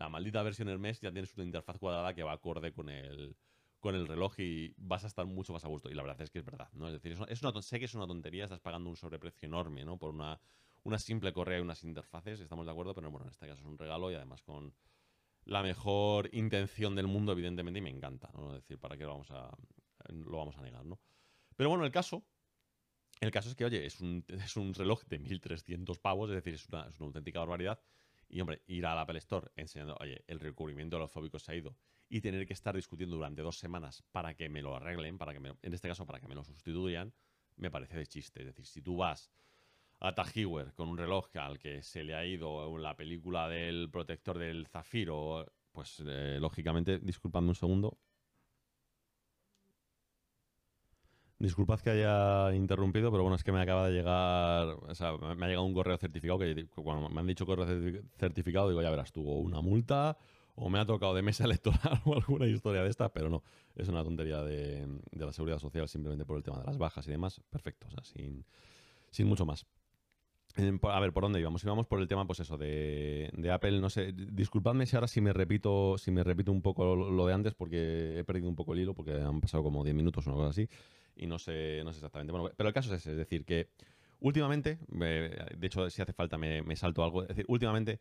la 0.00 0.08
maldita 0.08 0.42
versión 0.42 0.68
Hermes 0.70 0.98
ya 1.00 1.12
tienes 1.12 1.34
una 1.34 1.44
interfaz 1.44 1.78
cuadrada 1.78 2.14
que 2.14 2.22
va 2.22 2.32
acorde 2.32 2.72
con 2.72 2.88
el, 2.88 3.36
con 3.80 3.94
el 3.94 4.08
reloj 4.08 4.40
y 4.40 4.72
vas 4.78 5.04
a 5.04 5.08
estar 5.08 5.26
mucho 5.26 5.52
más 5.52 5.62
a 5.64 5.68
gusto. 5.68 5.90
Y 5.90 5.94
la 5.94 6.02
verdad 6.02 6.22
es 6.22 6.30
que 6.30 6.38
es 6.38 6.44
verdad, 6.44 6.70
¿no? 6.72 6.86
Es 6.86 6.94
decir, 6.94 7.12
es 7.28 7.42
una, 7.42 7.60
sé 7.60 7.78
que 7.78 7.84
es 7.84 7.94
una 7.94 8.06
tontería, 8.06 8.44
estás 8.44 8.60
pagando 8.60 8.88
un 8.88 8.96
sobreprecio 8.96 9.46
enorme, 9.46 9.84
¿no? 9.84 9.98
Por 9.98 10.14
una, 10.14 10.40
una 10.84 10.98
simple 10.98 11.34
correa 11.34 11.58
y 11.58 11.60
unas 11.60 11.84
interfaces, 11.84 12.40
estamos 12.40 12.64
de 12.64 12.72
acuerdo, 12.72 12.94
pero 12.94 13.10
bueno, 13.10 13.26
en 13.26 13.30
este 13.30 13.46
caso 13.46 13.60
es 13.60 13.66
un 13.66 13.76
regalo 13.76 14.10
y 14.10 14.14
además 14.14 14.42
con 14.42 14.74
la 15.44 15.62
mejor 15.62 16.30
intención 16.32 16.94
del 16.94 17.06
mundo, 17.06 17.32
evidentemente, 17.32 17.80
y 17.80 17.82
me 17.82 17.90
encanta, 17.90 18.30
¿no? 18.32 18.54
Es 18.54 18.62
decir, 18.62 18.78
¿para 18.78 18.96
qué 18.96 19.04
lo 19.04 19.10
vamos 19.10 19.30
a, 19.32 19.54
lo 20.08 20.38
vamos 20.38 20.56
a 20.56 20.62
negar, 20.62 20.86
¿no? 20.86 20.98
Pero 21.56 21.68
bueno, 21.68 21.84
el 21.84 21.92
caso, 21.92 22.24
el 23.20 23.30
caso 23.30 23.50
es 23.50 23.54
que, 23.54 23.66
oye, 23.66 23.84
es 23.84 24.00
un, 24.00 24.24
es 24.28 24.56
un 24.56 24.72
reloj 24.72 25.04
de 25.04 25.20
1.300 25.20 26.00
pavos, 26.00 26.30
es 26.30 26.36
decir, 26.36 26.54
es 26.54 26.66
una, 26.70 26.88
es 26.88 26.98
una 27.00 27.08
auténtica 27.08 27.40
barbaridad. 27.40 27.78
Y, 28.30 28.40
hombre, 28.40 28.62
ir 28.66 28.86
al 28.86 28.98
Apple 28.98 29.18
Store 29.18 29.50
enseñando, 29.56 29.96
oye, 30.00 30.24
el 30.28 30.38
recubrimiento 30.38 30.96
de 30.96 31.00
los 31.00 31.10
fóbicos 31.10 31.42
se 31.42 31.52
ha 31.52 31.56
ido 31.56 31.76
y 32.08 32.20
tener 32.20 32.46
que 32.46 32.52
estar 32.52 32.74
discutiendo 32.74 33.16
durante 33.16 33.42
dos 33.42 33.58
semanas 33.58 34.04
para 34.12 34.34
que 34.34 34.48
me 34.48 34.62
lo 34.62 34.74
arreglen, 34.74 35.18
para 35.18 35.32
que 35.32 35.40
me, 35.40 35.54
en 35.62 35.74
este 35.74 35.88
caso, 35.88 36.06
para 36.06 36.20
que 36.20 36.28
me 36.28 36.34
lo 36.34 36.44
sustituyan, 36.44 37.12
me 37.56 37.70
parece 37.70 37.96
de 37.96 38.06
chiste. 38.06 38.40
Es 38.40 38.46
decir, 38.46 38.66
si 38.66 38.82
tú 38.82 38.96
vas 38.96 39.30
a 40.00 40.14
Tajiwer 40.14 40.72
con 40.74 40.88
un 40.88 40.96
reloj 40.96 41.28
al 41.36 41.58
que 41.58 41.82
se 41.82 42.04
le 42.04 42.14
ha 42.14 42.24
ido 42.24 42.76
la 42.78 42.96
película 42.96 43.48
del 43.48 43.90
protector 43.90 44.38
del 44.38 44.66
zafiro, 44.66 45.52
pues 45.72 46.02
eh, 46.06 46.38
lógicamente, 46.40 46.98
disculpadme 46.98 47.48
un 47.48 47.54
segundo. 47.54 47.98
Disculpad 51.40 51.80
que 51.80 51.90
haya 51.90 52.54
interrumpido, 52.54 53.10
pero 53.10 53.22
bueno, 53.22 53.34
es 53.34 53.42
que 53.42 53.50
me 53.50 53.62
acaba 53.62 53.88
de 53.88 53.94
llegar, 53.94 54.76
o 54.86 54.94
sea, 54.94 55.16
me 55.16 55.46
ha 55.46 55.48
llegado 55.48 55.64
un 55.64 55.72
correo 55.72 55.96
certificado 55.96 56.38
que 56.38 56.66
cuando 56.76 57.08
me 57.08 57.18
han 57.18 57.26
dicho 57.26 57.46
correo 57.46 57.66
certi- 57.66 58.02
certificado 58.18 58.68
digo, 58.68 58.82
ya 58.82 58.90
verás 58.90 59.10
tú, 59.10 59.26
o 59.26 59.38
una 59.38 59.62
multa 59.62 60.18
o 60.54 60.68
me 60.68 60.78
ha 60.78 60.84
tocado 60.84 61.14
de 61.14 61.22
mesa 61.22 61.44
electoral 61.46 62.02
o 62.04 62.14
alguna 62.14 62.46
historia 62.46 62.82
de 62.82 62.90
estas, 62.90 63.10
pero 63.12 63.30
no, 63.30 63.42
es 63.74 63.88
una 63.88 64.04
tontería 64.04 64.42
de, 64.42 64.86
la 65.12 65.32
seguridad 65.32 65.58
social 65.58 65.88
simplemente 65.88 66.26
por 66.26 66.36
el 66.36 66.42
tema 66.42 66.58
de 66.58 66.66
las 66.66 66.76
bajas 66.76 67.06
y 67.08 67.10
demás, 67.10 67.40
perfecto, 67.48 67.86
o 67.88 67.90
sea, 67.90 68.04
sin, 68.04 68.44
sin 69.10 69.26
mucho 69.26 69.46
más. 69.46 69.66
Por- 70.80 70.90
A 70.90 71.00
ver, 71.00 71.12
¿por 71.12 71.22
dónde 71.22 71.40
íbamos? 71.40 71.62
Íbamos 71.64 71.86
por 71.86 72.00
el 72.00 72.08
tema, 72.08 72.26
pues 72.26 72.40
eso, 72.40 72.58
de, 72.58 73.50
Apple. 73.52 73.80
No 73.80 73.88
sé, 73.88 74.12
disculpadme 74.12 74.84
si 74.84 74.96
ahora 74.96 75.06
si 75.06 75.20
me 75.20 75.32
repito, 75.32 75.96
si 75.96 76.10
me 76.10 76.24
repito 76.24 76.50
un 76.50 76.60
poco 76.60 76.96
lo, 76.96 77.26
de 77.26 77.32
antes, 77.32 77.54
porque 77.54 78.18
he 78.18 78.24
perdido 78.24 78.48
un 78.48 78.56
poco 78.56 78.74
el 78.74 78.80
hilo, 78.80 78.92
porque 78.92 79.12
han 79.12 79.40
pasado 79.40 79.62
como 79.62 79.84
10 79.84 79.94
minutos 79.94 80.26
o 80.26 80.32
cosa 80.32 80.48
así, 80.48 80.68
y 81.20 81.26
no 81.26 81.38
sé, 81.38 81.82
no 81.84 81.92
sé 81.92 81.98
exactamente. 81.98 82.32
Bueno, 82.32 82.50
pero 82.56 82.68
el 82.68 82.74
caso 82.74 82.94
es 82.94 83.00
ese, 83.02 83.12
es 83.12 83.16
decir, 83.16 83.44
que 83.44 83.68
últimamente, 84.20 84.78
de 84.88 85.66
hecho, 85.66 85.88
si 85.90 86.02
hace 86.02 86.12
falta 86.12 86.38
me, 86.38 86.76
salto 86.76 87.04
algo, 87.04 87.22
es 87.22 87.28
decir, 87.28 87.44
últimamente, 87.48 88.00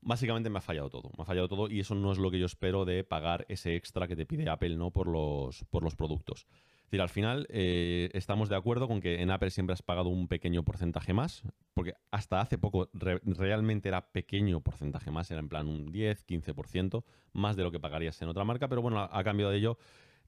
básicamente 0.00 0.50
me 0.50 0.58
ha 0.58 0.62
fallado 0.62 0.90
todo. 0.90 1.10
Me 1.16 1.22
ha 1.22 1.26
fallado 1.26 1.48
todo, 1.48 1.68
y 1.68 1.80
eso 1.80 1.94
no 1.94 2.12
es 2.12 2.18
lo 2.18 2.30
que 2.30 2.38
yo 2.38 2.46
espero 2.46 2.84
de 2.84 3.04
pagar 3.04 3.46
ese 3.48 3.76
extra 3.76 4.08
que 4.08 4.16
te 4.16 4.26
pide 4.26 4.48
Apple, 4.48 4.76
¿no? 4.76 4.90
Por 4.90 5.08
los, 5.08 5.64
por 5.70 5.82
los 5.82 5.94
productos. 5.96 6.46
Es 6.50 6.86
decir, 6.96 7.00
al 7.02 7.08
final 7.08 7.46
eh, 7.48 8.10
estamos 8.12 8.50
de 8.50 8.56
acuerdo 8.56 8.86
con 8.86 9.00
que 9.00 9.22
en 9.22 9.30
Apple 9.30 9.48
siempre 9.50 9.72
has 9.72 9.80
pagado 9.80 10.10
un 10.10 10.28
pequeño 10.28 10.62
porcentaje 10.62 11.14
más, 11.14 11.42
porque 11.72 11.94
hasta 12.10 12.40
hace 12.42 12.58
poco 12.58 12.90
re- 12.92 13.20
realmente 13.24 13.88
era 13.88 14.12
pequeño 14.12 14.60
porcentaje 14.60 15.10
más, 15.10 15.30
era 15.30 15.40
en 15.40 15.48
plan 15.48 15.68
un 15.68 15.90
10, 15.90 16.22
15% 16.26 17.04
más 17.32 17.56
de 17.56 17.62
lo 17.62 17.70
que 17.72 17.80
pagarías 17.80 18.20
en 18.20 18.28
otra 18.28 18.44
marca, 18.44 18.68
pero 18.68 18.82
bueno, 18.82 18.98
a, 18.98 19.18
a 19.18 19.24
cambio 19.24 19.48
de 19.48 19.56
ello 19.56 19.78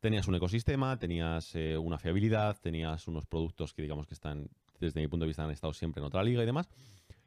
tenías 0.05 0.29
un 0.29 0.35
ecosistema, 0.35 0.99
tenías 0.99 1.55
eh, 1.55 1.79
una 1.79 1.97
fiabilidad, 1.97 2.59
tenías 2.61 3.09
unos 3.09 3.25
productos 3.25 3.73
que 3.73 3.81
digamos 3.81 4.07
que 4.07 4.13
están, 4.13 4.51
desde 4.79 5.01
mi 5.01 5.09
punto 5.09 5.25
de 5.25 5.29
vista, 5.29 5.45
han 5.45 5.51
estado 5.51 5.73
siempre 5.73 6.03
en 6.03 6.05
otra 6.05 6.23
liga 6.23 6.43
y 6.43 6.47
demás. 6.47 6.69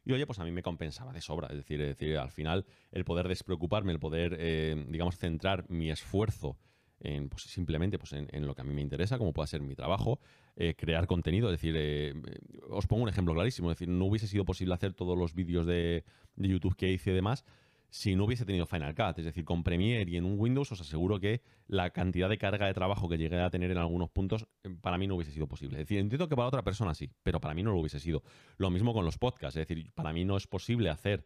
Y 0.05 0.13
oye, 0.13 0.27
pues 0.27 0.37
a 0.37 0.43
mí 0.43 0.51
me 0.51 0.61
compensaba 0.61 1.11
de 1.11 1.19
sobra. 1.19 1.47
Es 1.47 1.55
decir, 1.55 1.81
es 1.81 1.97
decir 1.97 2.15
al 2.17 2.29
final, 2.29 2.67
el 2.91 3.03
poder 3.03 3.27
despreocuparme, 3.27 3.93
el 3.93 3.99
poder, 3.99 4.37
eh, 4.39 4.85
digamos, 4.89 5.17
centrar 5.17 5.67
mi 5.71 5.89
esfuerzo 5.89 6.59
en, 6.99 7.29
pues, 7.29 7.45
simplemente 7.45 7.97
pues, 7.97 8.13
en, 8.13 8.27
en 8.31 8.45
lo 8.45 8.53
que 8.53 8.61
a 8.61 8.63
mí 8.63 8.75
me 8.75 8.81
interesa, 8.81 9.17
como 9.17 9.33
pueda 9.33 9.47
ser 9.47 9.61
mi 9.61 9.73
trabajo, 9.73 10.19
eh, 10.55 10.75
crear 10.77 11.07
contenido. 11.07 11.49
Es 11.49 11.59
decir, 11.59 11.73
eh, 11.75 12.09
eh, 12.09 12.59
os 12.69 12.85
pongo 12.85 13.01
un 13.01 13.09
ejemplo 13.09 13.33
clarísimo. 13.33 13.71
Es 13.71 13.79
decir, 13.79 13.89
no 13.89 14.05
hubiese 14.05 14.27
sido 14.27 14.45
posible 14.45 14.75
hacer 14.75 14.93
todos 14.93 15.17
los 15.17 15.33
vídeos 15.33 15.65
de, 15.65 16.03
de 16.35 16.47
YouTube 16.47 16.75
que 16.75 16.91
hice 16.91 17.09
y 17.09 17.15
demás 17.15 17.43
si 17.89 18.15
no 18.15 18.25
hubiese 18.25 18.45
tenido 18.45 18.65
Final 18.65 18.95
Cut. 18.95 19.19
Es 19.19 19.25
decir, 19.25 19.45
con 19.45 19.63
Premiere 19.63 20.09
y 20.09 20.17
en 20.17 20.25
un 20.25 20.39
Windows 20.39 20.71
os 20.71 20.81
aseguro 20.81 21.19
que 21.19 21.41
la 21.67 21.89
cantidad 21.91 22.29
de 22.29 22.37
carga 22.37 22.67
de 22.67 22.73
trabajo 22.73 23.09
que 23.09 23.17
llegué 23.17 23.39
a 23.39 23.49
tener 23.49 23.71
en 23.71 23.77
algunos 23.77 24.09
puntos 24.09 24.47
eh, 24.63 24.69
para 24.81 24.97
mí 24.97 25.07
no 25.07 25.15
hubiese 25.15 25.31
sido 25.31 25.47
posible. 25.47 25.77
Es 25.77 25.87
decir, 25.87 25.99
entiendo 25.99 26.27
que 26.27 26.35
para 26.35 26.47
otra 26.47 26.63
persona 26.63 26.93
sí, 26.93 27.09
pero 27.23 27.39
para 27.39 27.53
mí 27.53 27.63
no 27.63 27.71
lo 27.71 27.79
hubiese 27.79 27.99
sido. 27.99 28.23
Lo 28.57 28.69
mismo 28.69 28.93
con 28.93 29.05
los 29.05 29.17
podcasts. 29.17 29.57
Es 29.57 29.67
decir, 29.67 29.91
para 29.93 30.13
mí 30.13 30.25
no 30.25 30.37
es 30.37 30.47
posible 30.47 30.89
hacer 30.89 31.25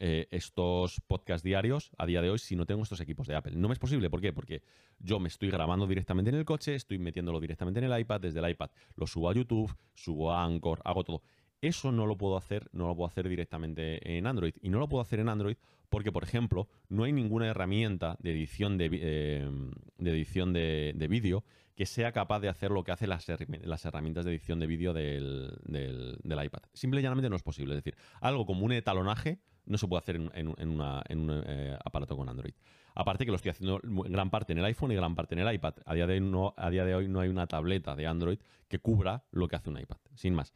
eh, 0.00 0.28
estos 0.30 1.00
podcasts 1.00 1.42
diarios 1.42 1.90
a 1.98 2.06
día 2.06 2.22
de 2.22 2.30
hoy 2.30 2.38
si 2.38 2.54
no 2.54 2.66
tengo 2.66 2.84
estos 2.84 3.00
equipos 3.00 3.26
de 3.26 3.34
Apple. 3.34 3.56
No 3.56 3.66
me 3.66 3.72
es 3.72 3.80
posible, 3.80 4.08
¿por 4.08 4.20
qué? 4.20 4.32
Porque 4.32 4.62
yo 5.00 5.18
me 5.18 5.26
estoy 5.26 5.50
grabando 5.50 5.88
directamente 5.88 6.30
en 6.30 6.36
el 6.36 6.44
coche, 6.44 6.76
estoy 6.76 6.98
metiéndolo 6.98 7.40
directamente 7.40 7.80
en 7.80 7.90
el 7.90 8.00
iPad, 8.00 8.20
desde 8.20 8.38
el 8.38 8.48
iPad 8.48 8.70
lo 8.94 9.08
subo 9.08 9.28
a 9.28 9.34
YouTube, 9.34 9.74
subo 9.94 10.32
a 10.32 10.44
Anchor, 10.44 10.80
hago 10.84 11.02
todo. 11.02 11.22
Eso 11.60 11.90
no 11.90 12.06
lo 12.06 12.16
puedo 12.16 12.36
hacer, 12.36 12.68
no 12.72 12.86
lo 12.86 12.94
puedo 12.94 13.08
hacer 13.08 13.28
directamente 13.28 14.16
en 14.16 14.28
Android. 14.28 14.54
Y 14.62 14.68
no 14.68 14.78
lo 14.78 14.88
puedo 14.88 15.02
hacer 15.02 15.18
en 15.18 15.28
Android 15.28 15.56
porque, 15.88 16.12
por 16.12 16.24
ejemplo, 16.24 16.68
no 16.88 17.04
hay 17.04 17.12
ninguna 17.12 17.46
herramienta 17.46 18.16
de 18.20 18.32
edición 18.32 18.76
de, 18.78 18.90
eh, 18.92 19.50
de 19.98 20.10
edición 20.10 20.52
de, 20.52 20.92
de 20.94 21.08
vídeo 21.08 21.44
que 21.74 21.86
sea 21.86 22.10
capaz 22.12 22.40
de 22.40 22.48
hacer 22.48 22.70
lo 22.72 22.82
que 22.82 22.90
hacen 22.92 23.08
las, 23.08 23.26
las 23.62 23.84
herramientas 23.84 24.24
de 24.24 24.32
edición 24.32 24.58
de 24.58 24.66
vídeo 24.66 24.92
del, 24.92 25.56
del- 25.64 26.18
iPad. 26.44 26.60
Simple 26.72 26.98
y 27.00 27.02
llanamente 27.04 27.30
no 27.30 27.36
es 27.36 27.42
posible. 27.42 27.74
Es 27.74 27.84
decir, 27.84 27.96
algo 28.20 28.46
como 28.46 28.64
un 28.64 28.72
etalonaje 28.72 29.38
no 29.64 29.78
se 29.78 29.86
puede 29.86 30.00
hacer 30.00 30.16
en, 30.16 30.30
en- 30.34 30.54
en 30.58 30.80
en 31.08 31.18
un 31.30 31.42
eh, 31.46 31.78
aparato 31.84 32.16
con 32.16 32.28
Android. 32.28 32.54
Aparte 32.94 33.24
que 33.24 33.30
lo 33.30 33.36
estoy 33.36 33.50
haciendo 33.50 33.80
en 33.84 34.12
gran 34.12 34.28
parte 34.28 34.52
en 34.54 34.58
el 34.58 34.64
iPhone 34.64 34.90
y 34.90 34.96
gran 34.96 35.14
parte 35.14 35.36
en 35.36 35.46
el 35.46 35.54
iPad. 35.54 35.74
A 35.86 35.94
día 35.94 36.08
de 36.08 36.20
no, 36.20 36.52
a 36.56 36.68
día 36.68 36.84
de 36.84 36.96
hoy 36.96 37.06
no 37.06 37.20
hay 37.20 37.28
una 37.28 37.46
tableta 37.46 37.94
de 37.94 38.08
Android 38.08 38.38
que 38.66 38.80
cubra 38.80 39.22
lo 39.30 39.46
que 39.46 39.54
hace 39.54 39.70
un 39.70 39.78
iPad. 39.78 39.98
Sin 40.16 40.34
más. 40.34 40.52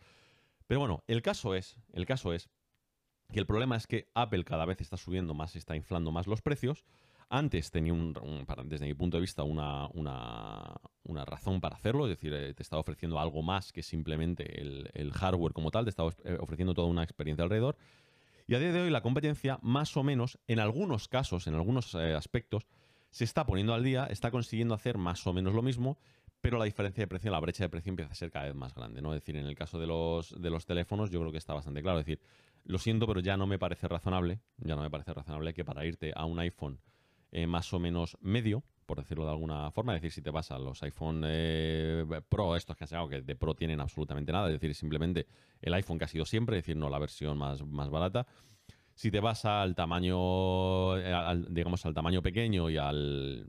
Pero 0.66 0.80
bueno, 0.80 1.04
el 1.06 1.22
caso 1.22 1.54
es, 1.54 1.78
el 1.92 2.04
caso 2.04 2.32
es 2.32 2.50
que 3.32 3.40
el 3.40 3.46
problema 3.46 3.76
es 3.76 3.86
que 3.86 4.08
Apple 4.14 4.44
cada 4.44 4.64
vez 4.64 4.80
está 4.80 4.96
subiendo 4.96 5.34
más, 5.34 5.56
está 5.56 5.74
inflando 5.76 6.12
más 6.12 6.26
los 6.26 6.42
precios. 6.42 6.84
Antes 7.28 7.70
tenía, 7.70 7.94
un, 7.94 8.14
desde 8.66 8.84
mi 8.86 8.92
punto 8.94 9.16
de 9.16 9.22
vista, 9.22 9.42
una, 9.42 9.88
una- 9.94 10.74
una 11.04 11.24
razón 11.24 11.60
para 11.62 11.76
hacerlo, 11.76 12.04
es 12.06 12.10
decir, 12.10 12.32
eh, 12.34 12.52
te 12.52 12.62
estaba 12.62 12.80
ofreciendo 12.80 13.18
algo 13.18 13.42
más 13.42 13.72
que 13.72 13.82
simplemente 13.82 14.60
el, 14.60 14.90
el 14.92 15.12
hardware 15.12 15.54
como 15.54 15.70
tal, 15.70 15.84
te 15.84 15.90
estaba 15.90 16.10
eh, 16.24 16.36
ofreciendo 16.40 16.74
toda 16.74 16.88
una 16.88 17.02
experiencia 17.02 17.42
alrededor. 17.42 17.76
Y 18.46 18.54
a 18.54 18.58
día 18.58 18.70
de 18.72 18.82
hoy 18.82 18.90
la 18.90 19.00
competencia, 19.00 19.58
más 19.62 19.96
o 19.96 20.02
menos, 20.02 20.38
en 20.46 20.58
algunos 20.60 21.08
casos, 21.08 21.46
en 21.46 21.54
algunos 21.54 21.94
eh, 21.94 22.12
aspectos, 22.14 22.66
se 23.10 23.24
está 23.24 23.46
poniendo 23.46 23.72
al 23.72 23.82
día, 23.82 24.06
está 24.06 24.30
consiguiendo 24.30 24.74
hacer 24.74 24.98
más 24.98 25.26
o 25.26 25.32
menos 25.32 25.54
lo 25.54 25.62
mismo, 25.62 25.96
pero 26.42 26.58
la 26.58 26.64
diferencia 26.64 27.02
de 27.02 27.08
precio, 27.08 27.30
la 27.30 27.40
brecha 27.40 27.64
de 27.64 27.68
precio 27.70 27.90
empieza 27.90 28.12
a 28.12 28.14
ser 28.14 28.30
cada 28.30 28.46
vez 28.46 28.54
más 28.54 28.74
grande, 28.74 29.00
¿no? 29.00 29.14
Es 29.14 29.20
decir, 29.20 29.36
en 29.36 29.46
el 29.46 29.54
caso 29.54 29.78
de 29.78 29.86
los, 29.86 30.38
de 30.40 30.50
los 30.50 30.66
teléfonos 30.66 31.10
yo 31.10 31.20
creo 31.20 31.30
que 31.32 31.38
está 31.38 31.54
bastante 31.54 31.82
claro. 31.82 32.00
Es 32.00 32.06
decir, 32.06 32.20
lo 32.64 32.78
siento, 32.78 33.06
pero 33.06 33.20
ya 33.20 33.36
no 33.36 33.46
me 33.46 33.58
parece 33.58 33.88
razonable, 33.88 34.40
ya 34.58 34.76
no 34.76 34.82
me 34.82 34.90
parece 34.90 35.12
razonable 35.12 35.52
que 35.54 35.64
para 35.64 35.84
irte 35.84 36.12
a 36.14 36.24
un 36.24 36.38
iPhone 36.38 36.80
eh, 37.32 37.46
más 37.46 37.72
o 37.72 37.78
menos 37.78 38.16
medio, 38.20 38.62
por 38.86 38.98
decirlo 38.98 39.24
de 39.24 39.30
alguna 39.30 39.70
forma, 39.70 39.94
es 39.96 40.02
decir, 40.02 40.12
si 40.12 40.22
te 40.22 40.30
vas 40.30 40.50
a 40.50 40.58
los 40.58 40.82
iPhone 40.82 41.22
eh, 41.26 42.04
Pro, 42.28 42.56
estos 42.56 42.76
que 42.76 42.84
han 42.84 42.88
sacado, 42.88 43.08
que 43.08 43.22
de 43.22 43.36
Pro 43.36 43.54
tienen 43.54 43.80
absolutamente 43.80 44.32
nada, 44.32 44.48
es 44.48 44.52
decir, 44.54 44.74
simplemente 44.74 45.26
el 45.60 45.72
iPhone 45.74 45.98
que 45.98 46.04
ha 46.04 46.08
sido 46.08 46.24
siempre, 46.26 46.58
es 46.58 46.64
decir, 46.64 46.76
no 46.76 46.90
la 46.90 46.98
versión 46.98 47.38
más, 47.38 47.64
más 47.64 47.88
barata. 47.88 48.26
Si 48.94 49.10
te 49.10 49.20
vas 49.20 49.44
al 49.46 49.74
tamaño, 49.74 50.98
eh, 50.98 51.12
al- 51.12 51.52
digamos, 51.54 51.86
al 51.86 51.94
tamaño 51.94 52.20
pequeño 52.22 52.68
y 52.68 52.76
al 52.76 53.48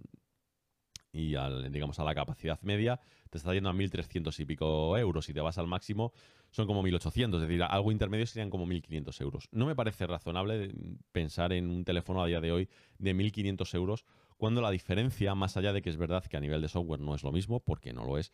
y 1.12 1.36
al, 1.36 1.72
digamos, 1.72 2.00
a 2.00 2.04
la 2.04 2.16
capacidad 2.16 2.60
media, 2.62 3.00
te 3.30 3.38
está 3.38 3.54
yendo 3.54 3.70
a 3.70 3.74
1.300 3.74 4.40
y 4.40 4.46
pico 4.46 4.98
euros. 4.98 5.26
Si 5.26 5.34
te 5.34 5.42
vas 5.42 5.58
al 5.60 5.68
máximo, 5.68 6.12
son 6.54 6.68
como 6.68 6.82
1.800. 6.84 7.36
Es 7.36 7.42
decir, 7.42 7.64
algo 7.64 7.92
intermedio 7.92 8.26
serían 8.26 8.50
como 8.50 8.66
1.500 8.66 9.22
euros. 9.22 9.50
No 9.52 9.66
me 9.66 9.76
parece 9.76 10.08
razonable 10.08 10.70
mm, 10.70 10.98
pensar 11.12 11.52
en 11.52 11.70
un 11.70 11.84
teléfono 11.84 12.24
a 12.24 12.28
día 12.28 12.40
de 12.40 12.52
hoy 12.52 12.70
de 13.00 13.14
1.500 13.14 13.76
euros 13.76 14.06
cuando 14.38 14.62
la 14.62 14.72
diferencia, 14.72 15.36
más 15.36 15.58
allá 15.58 15.74
de 15.74 15.82
que 15.82 15.90
es 15.90 15.98
verdad 15.98 16.24
que 16.26 16.38
a 16.38 16.40
nivel 16.40 16.62
de 16.62 16.68
software 16.68 17.00
no 17.00 17.16
es 17.16 17.24
lo 17.24 17.32
mismo, 17.32 17.60
porque 17.60 17.92
no 17.92 18.06
lo 18.06 18.18
es, 18.18 18.34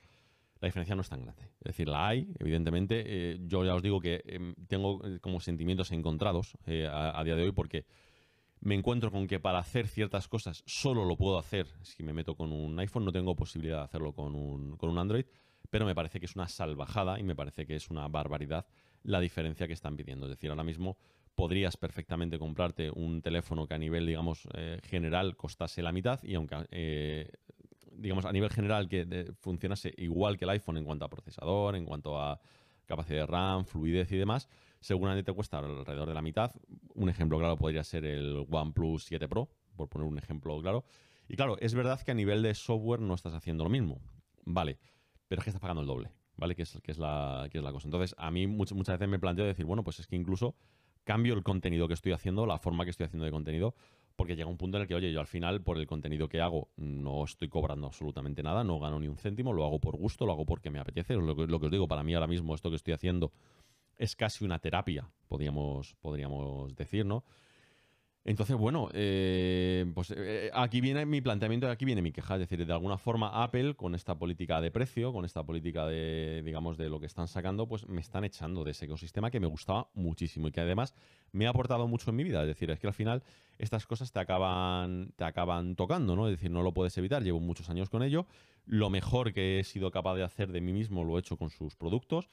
la 0.60 0.68
diferencia 0.68 0.96
no 0.96 1.02
es 1.02 1.10
tan 1.10 1.24
grande. 1.24 1.44
Es 1.60 1.72
decir, 1.72 1.88
la 1.88 2.08
hay, 2.08 2.34
evidentemente. 2.40 3.04
eh, 3.06 3.40
yo 3.41 3.64
ya 3.64 3.76
os 3.76 3.82
digo 3.82 4.00
que 4.00 4.22
em, 4.26 4.54
tengo 4.68 5.06
eh, 5.06 5.20
como 5.20 5.40
sentimientos 5.40 5.91
encontrados 5.91 6.58
eh, 6.66 6.88
a, 6.88 7.20
a 7.20 7.24
día 7.24 7.36
de 7.36 7.44
hoy 7.44 7.52
porque 7.52 7.86
me 8.62 8.76
encuentro 8.76 9.12
con 9.12 9.28
que 9.28 9.40
para 9.40 9.60
hacer 9.60 9.88
ciertas 9.88 10.28
cosas 10.28 10.64
solo 10.66 11.06
lo 11.06 11.16
puedo 11.16 11.38
hacer 11.38 11.68
si 11.82 12.04
me 12.04 12.14
meto 12.14 12.36
con 12.36 12.52
un 12.52 12.78
iPhone, 12.80 13.06
no 13.06 13.12
tengo 13.12 13.36
posibilidad 13.36 13.78
de 13.78 13.84
hacerlo 13.84 14.12
con 14.12 14.36
un, 14.36 14.76
con 14.78 14.90
un 14.90 14.98
Android, 14.98 15.26
pero 15.70 15.86
me 15.86 15.96
parece 15.96 16.20
que 16.20 16.26
es 16.26 16.36
una 16.36 16.48
salvajada 16.48 17.20
y 17.20 17.24
me 17.24 17.36
parece 17.36 17.66
que 17.66 17.76
es 17.76 17.90
una 17.90 18.08
barbaridad 18.08 18.66
la 19.04 19.20
diferencia 19.20 19.68
que 19.68 19.74
están 19.74 19.96
pidiendo. 19.96 20.26
Es 20.26 20.32
decir, 20.32 20.50
ahora 20.50 20.64
mismo 20.64 20.98
podrías 21.36 21.78
perfectamente 21.78 22.38
comprarte 22.38 22.91
un 22.91 23.22
teléfono 23.22 23.68
que 23.68 23.74
a 23.74 23.78
nivel, 23.78 24.06
digamos, 24.06 24.48
eh, 24.56 24.80
general 24.84 25.38
costase 25.38 25.82
la 25.82 25.91
mitad 25.91 26.22
y 26.24 26.36
aunque, 26.36 26.68
eh, 26.72 27.32
digamos, 27.91 28.26
a 28.26 28.32
nivel 28.32 28.50
general 28.50 28.90
que 28.90 29.34
funcionase 29.40 29.94
igual 29.98 30.38
que 30.38 30.46
el 30.46 30.52
iPhone 30.52 30.78
en 30.78 30.86
cuanto 30.86 31.06
a 31.06 31.10
procesador, 31.10 31.76
en 31.76 31.86
cuanto 31.86 32.20
a 32.20 32.40
capacidad 32.86 33.22
de 33.22 33.26
RAM, 33.28 33.66
fluidez 33.66 34.12
y 34.12 34.18
demás, 34.18 34.50
seguramente 34.80 35.24
te 35.24 35.34
cuesta 35.34 35.60
alrededor 35.60 36.08
de 36.08 36.14
la 36.14 36.22
mitad. 36.22 36.52
Un 36.96 37.08
ejemplo 37.08 37.38
claro 37.38 37.56
podría 37.56 37.84
ser 37.84 38.04
el 38.04 38.46
OnePlus 38.50 39.06
7 39.06 39.28
Pro, 39.28 39.50
por 39.76 39.88
poner 39.88 40.08
un 40.08 40.18
ejemplo 40.18 40.60
claro. 40.62 40.84
Y 41.28 41.36
claro, 41.36 41.58
es 41.60 41.76
verdad 41.76 42.02
que 42.02 42.12
a 42.12 42.16
nivel 42.16 42.41
de 42.41 42.56
software 42.56 43.00
no 43.00 43.14
estás 43.14 43.34
haciendo 43.34 43.64
lo 43.64 43.70
mismo, 43.70 44.02
vale, 44.44 44.80
pero 45.30 45.39
es 45.39 45.43
que 45.45 45.51
estás 45.51 45.61
pagando 45.61 45.81
el 45.81 45.88
doble, 45.88 46.11
¿vale? 46.35 46.56
Que 46.56 46.64
es, 46.64 46.73
la, 46.97 47.47
que 47.49 47.60
es 47.60 47.64
la 47.64 47.72
cosa. 47.72 47.88
Entonces, 47.88 48.15
a 48.18 48.31
mí 48.31 48.47
muchas, 48.47 48.76
muchas 48.76 48.95
veces 48.95 49.07
me 49.07 49.19
planteo 49.19 49.45
decir, 49.45 49.65
bueno, 49.65 49.84
pues 49.84 49.99
es 49.99 50.07
que 50.07 50.15
incluso 50.15 50.56
cambio 51.03 51.35
el 51.35 51.43
contenido 51.43 51.88
que 51.88 51.93
estoy 51.93 52.11
haciendo, 52.11 52.45
la 52.47 52.57
forma 52.57 52.84
que 52.84 52.89
estoy 52.89 53.06
haciendo 53.06 53.26
de 53.26 53.31
contenido, 53.31 53.76
porque 54.15 54.35
llega 54.35 54.49
un 54.49 54.57
punto 54.57 54.77
en 54.77 54.81
el 54.81 54.88
que, 54.88 54.95
oye, 54.95 55.14
yo 55.14 55.19
al 55.19 55.27
final, 55.27 55.61
por 55.61 55.77
el 55.77 55.85
contenido 55.85 56.27
que 56.27 56.41
hago, 56.41 56.69
no 56.77 57.23
estoy 57.23 57.47
cobrando 57.47 57.88
absolutamente 57.88 58.41
nada, 58.41 58.64
no 58.64 58.80
gano 58.80 58.99
ni 58.99 59.07
un 59.07 59.18
céntimo, 59.18 59.53
lo 59.53 59.64
hago 59.64 59.80
por 59.80 59.95
gusto, 59.95 60.26
lo 60.26 60.31
hago 60.34 60.45
porque 60.45 60.72
me 60.72 60.80
apetece. 60.80 61.14
Lo 61.14 61.35
que, 61.35 61.45
lo 61.45 61.60
que 61.60 61.68
os 61.68 61.72
digo, 61.72 61.88
para 61.88 62.03
mí 62.03 62.15
ahora 62.15 62.27
mismo 62.27 62.56
esto 62.56 62.69
que 62.72 62.76
estoy 62.76 62.95
haciendo 62.95 63.31
es 63.97 64.15
casi 64.15 64.43
una 64.43 64.60
terapia, 64.60 65.11
podríamos, 65.27 65.95
podríamos 66.01 66.76
decir, 66.76 67.06
¿no? 67.06 67.23
Entonces, 68.30 68.56
bueno, 68.56 68.89
eh, 68.93 69.91
pues 69.95 70.14
eh, 70.15 70.51
aquí 70.53 70.81
viene 70.81 71.03
mi 71.07 71.19
planteamiento, 71.19 71.68
aquí 71.68 71.84
viene 71.84 72.03
mi 72.03 72.11
queja. 72.11 72.35
Es 72.35 72.41
decir, 72.41 72.64
de 72.64 72.72
alguna 72.72 72.99
forma 72.99 73.43
Apple, 73.43 73.73
con 73.73 73.95
esta 73.95 74.19
política 74.19 74.61
de 74.61 74.69
precio, 74.69 75.11
con 75.11 75.26
esta 75.26 75.43
política 75.43 75.88
de, 75.88 76.43
digamos, 76.45 76.77
de 76.77 76.89
lo 76.89 76.99
que 76.99 77.07
están 77.07 77.27
sacando, 77.27 77.68
pues 77.68 77.88
me 77.88 78.01
están 78.01 78.23
echando 78.26 78.64
de 78.64 78.69
ese 78.69 78.85
ecosistema 78.85 79.31
que 79.31 79.39
me 79.39 79.47
gustaba 79.47 79.89
muchísimo 79.95 80.47
y 80.47 80.51
que 80.51 80.61
además 80.61 80.93
me 81.31 81.47
ha 81.47 81.49
aportado 81.49 81.88
mucho 81.88 82.11
en 82.11 82.18
mi 82.18 82.23
vida. 82.23 82.41
Es 82.41 82.47
decir, 82.47 82.69
es 82.69 82.77
que 82.77 82.85
al 82.85 82.93
final 82.93 83.23
estas 83.57 83.88
cosas 83.88 84.11
te 84.11 84.19
acaban, 84.19 85.11
te 85.15 85.23
acaban 85.23 85.76
tocando, 85.76 86.15
¿no? 86.15 86.27
Es 86.27 86.34
decir, 86.35 86.51
no 86.51 86.61
lo 86.61 86.72
puedes 86.72 86.95
evitar. 86.99 87.23
Llevo 87.23 87.39
muchos 87.39 87.72
años 87.72 87.89
con 87.89 88.03
ello. 88.03 88.27
Lo 88.68 88.91
mejor 88.91 89.34
que 89.34 89.57
he 89.57 89.64
sido 89.64 89.89
capaz 89.89 90.14
de 90.14 90.23
hacer 90.23 90.51
de 90.51 90.61
mí 90.61 90.72
mismo 90.72 91.03
lo 91.03 91.18
he 91.18 91.22
hecho 91.22 91.35
con 91.35 91.49
sus 91.49 91.76
productos. 91.76 92.30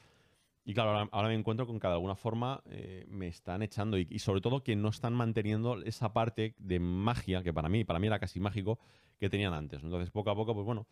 Y 0.68 0.74
claro, 0.74 1.08
ahora, 1.12 1.28
me 1.28 1.34
encuentro 1.34 1.64
con 1.64 1.78
que 1.78 1.86
de 1.86 1.92
alguna 1.92 2.16
forma 2.16 2.60
eh, 2.68 3.06
me 3.08 3.28
están 3.28 3.62
echando 3.62 3.98
y, 3.98 4.18
sobre 4.18 4.40
todo 4.40 4.64
que 4.64 4.74
no 4.74 4.88
están 4.88 5.14
manteniendo 5.14 5.80
esa 5.84 6.12
parte 6.12 6.56
de 6.58 6.80
magia 6.80 7.44
que 7.44 7.52
para 7.52 7.68
mí, 7.68 7.84
para 7.84 8.00
mí 8.00 8.08
era 8.08 8.18
casi 8.18 8.40
mágico, 8.40 8.80
que 9.20 9.30
tenían 9.30 9.54
antes. 9.54 9.84
Entonces, 9.84 10.10
poco 10.10 10.30
a 10.30 10.34
poco, 10.34 10.54
pues 10.54 10.66
bueno, 10.66 10.88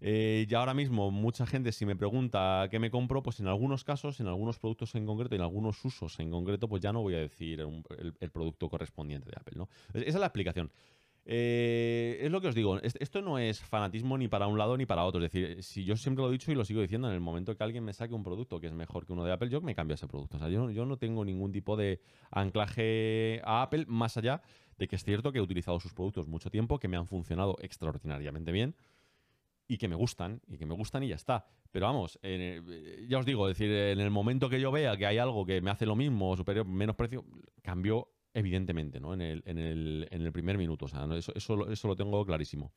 eh, 0.00 0.46
ya 0.48 0.60
ahora 0.60 0.72
mismo 0.72 1.10
mucha 1.10 1.44
gente 1.44 1.70
si 1.72 1.84
me 1.84 1.96
pregunta 1.96 2.66
qué 2.70 2.78
me 2.78 2.90
compro, 2.90 3.22
pues 3.22 3.40
en 3.40 3.46
algunos 3.46 3.84
casos, 3.84 4.20
en 4.20 4.26
algunos 4.26 4.58
productos 4.58 4.94
en 4.94 5.04
concreto, 5.04 5.34
en 5.34 5.42
algunos 5.42 5.84
usos 5.84 6.18
en 6.18 6.30
concreto, 6.30 6.66
pues 6.66 6.80
ya 6.80 6.90
no 6.90 7.02
voy 7.02 7.14
a 7.14 7.18
decir 7.18 7.60
el, 7.60 8.14
el, 8.20 8.30
producto 8.30 8.70
correspondiente 8.70 9.28
de 9.28 9.36
Apple, 9.38 9.54
¿no? 9.54 9.68
Esa 9.92 10.06
es 10.06 10.14
la 10.14 10.26
explicación. 10.26 10.72
Eh, 11.24 12.18
es 12.22 12.30
lo 12.30 12.40
que 12.40 12.48
os 12.48 12.54
digo, 12.54 12.78
esto 12.82 13.22
no 13.22 13.38
es 13.38 13.60
fanatismo 13.60 14.16
ni 14.16 14.28
para 14.28 14.46
un 14.46 14.58
lado 14.58 14.76
ni 14.76 14.86
para 14.86 15.04
otro. 15.04 15.22
Es 15.22 15.30
decir, 15.30 15.62
si 15.62 15.84
yo 15.84 15.96
siempre 15.96 16.22
lo 16.22 16.28
he 16.28 16.32
dicho 16.32 16.50
y 16.50 16.54
lo 16.54 16.64
sigo 16.64 16.80
diciendo, 16.80 17.08
en 17.08 17.14
el 17.14 17.20
momento 17.20 17.56
que 17.56 17.62
alguien 17.62 17.84
me 17.84 17.92
saque 17.92 18.14
un 18.14 18.22
producto 18.22 18.60
que 18.60 18.66
es 18.66 18.72
mejor 18.72 19.06
que 19.06 19.12
uno 19.12 19.24
de 19.24 19.32
Apple, 19.32 19.48
yo 19.50 19.60
me 19.60 19.74
cambio 19.74 19.94
ese 19.94 20.08
producto. 20.08 20.36
O 20.36 20.40
sea, 20.40 20.48
yo, 20.48 20.86
no 20.86 20.96
tengo 20.96 21.24
ningún 21.24 21.52
tipo 21.52 21.76
de 21.76 22.00
anclaje 22.30 23.40
a 23.44 23.62
Apple, 23.62 23.84
más 23.86 24.16
allá 24.16 24.42
de 24.78 24.88
que 24.88 24.96
es 24.96 25.04
cierto 25.04 25.30
que 25.30 25.38
he 25.38 25.42
utilizado 25.42 25.78
sus 25.78 25.92
productos 25.92 26.26
mucho 26.26 26.50
tiempo, 26.50 26.78
que 26.78 26.88
me 26.88 26.96
han 26.96 27.06
funcionado 27.06 27.56
extraordinariamente 27.60 28.50
bien 28.50 28.74
y 29.68 29.78
que 29.78 29.86
me 29.86 29.94
gustan, 29.94 30.40
y 30.48 30.58
que 30.58 30.66
me 30.66 30.74
gustan 30.74 31.04
y 31.04 31.08
ya 31.08 31.14
está. 31.14 31.46
Pero 31.70 31.86
vamos, 31.86 32.18
ya 33.06 33.18
os 33.18 33.26
digo, 33.26 33.48
es 33.48 33.56
decir, 33.56 33.72
en 33.72 34.00
el 34.00 34.10
momento 34.10 34.48
que 34.48 34.60
yo 34.60 34.72
vea 34.72 34.96
que 34.96 35.06
hay 35.06 35.18
algo 35.18 35.46
que 35.46 35.60
me 35.60 35.70
hace 35.70 35.86
lo 35.86 35.94
mismo 35.94 36.30
o 36.30 36.36
superior, 36.36 36.66
menos 36.66 36.96
precio, 36.96 37.24
cambio 37.62 38.08
evidentemente, 38.34 39.00
¿no? 39.00 39.14
En 39.14 39.20
el, 39.20 39.42
en 39.46 39.58
el, 39.58 40.08
en 40.10 40.22
el 40.22 40.32
primer 40.32 40.58
minuto. 40.58 40.86
O 40.86 40.88
sea, 40.88 41.06
eso, 41.16 41.32
eso, 41.34 41.68
eso, 41.68 41.88
lo 41.88 41.96
tengo 41.96 42.24
clarísimo. 42.24 42.72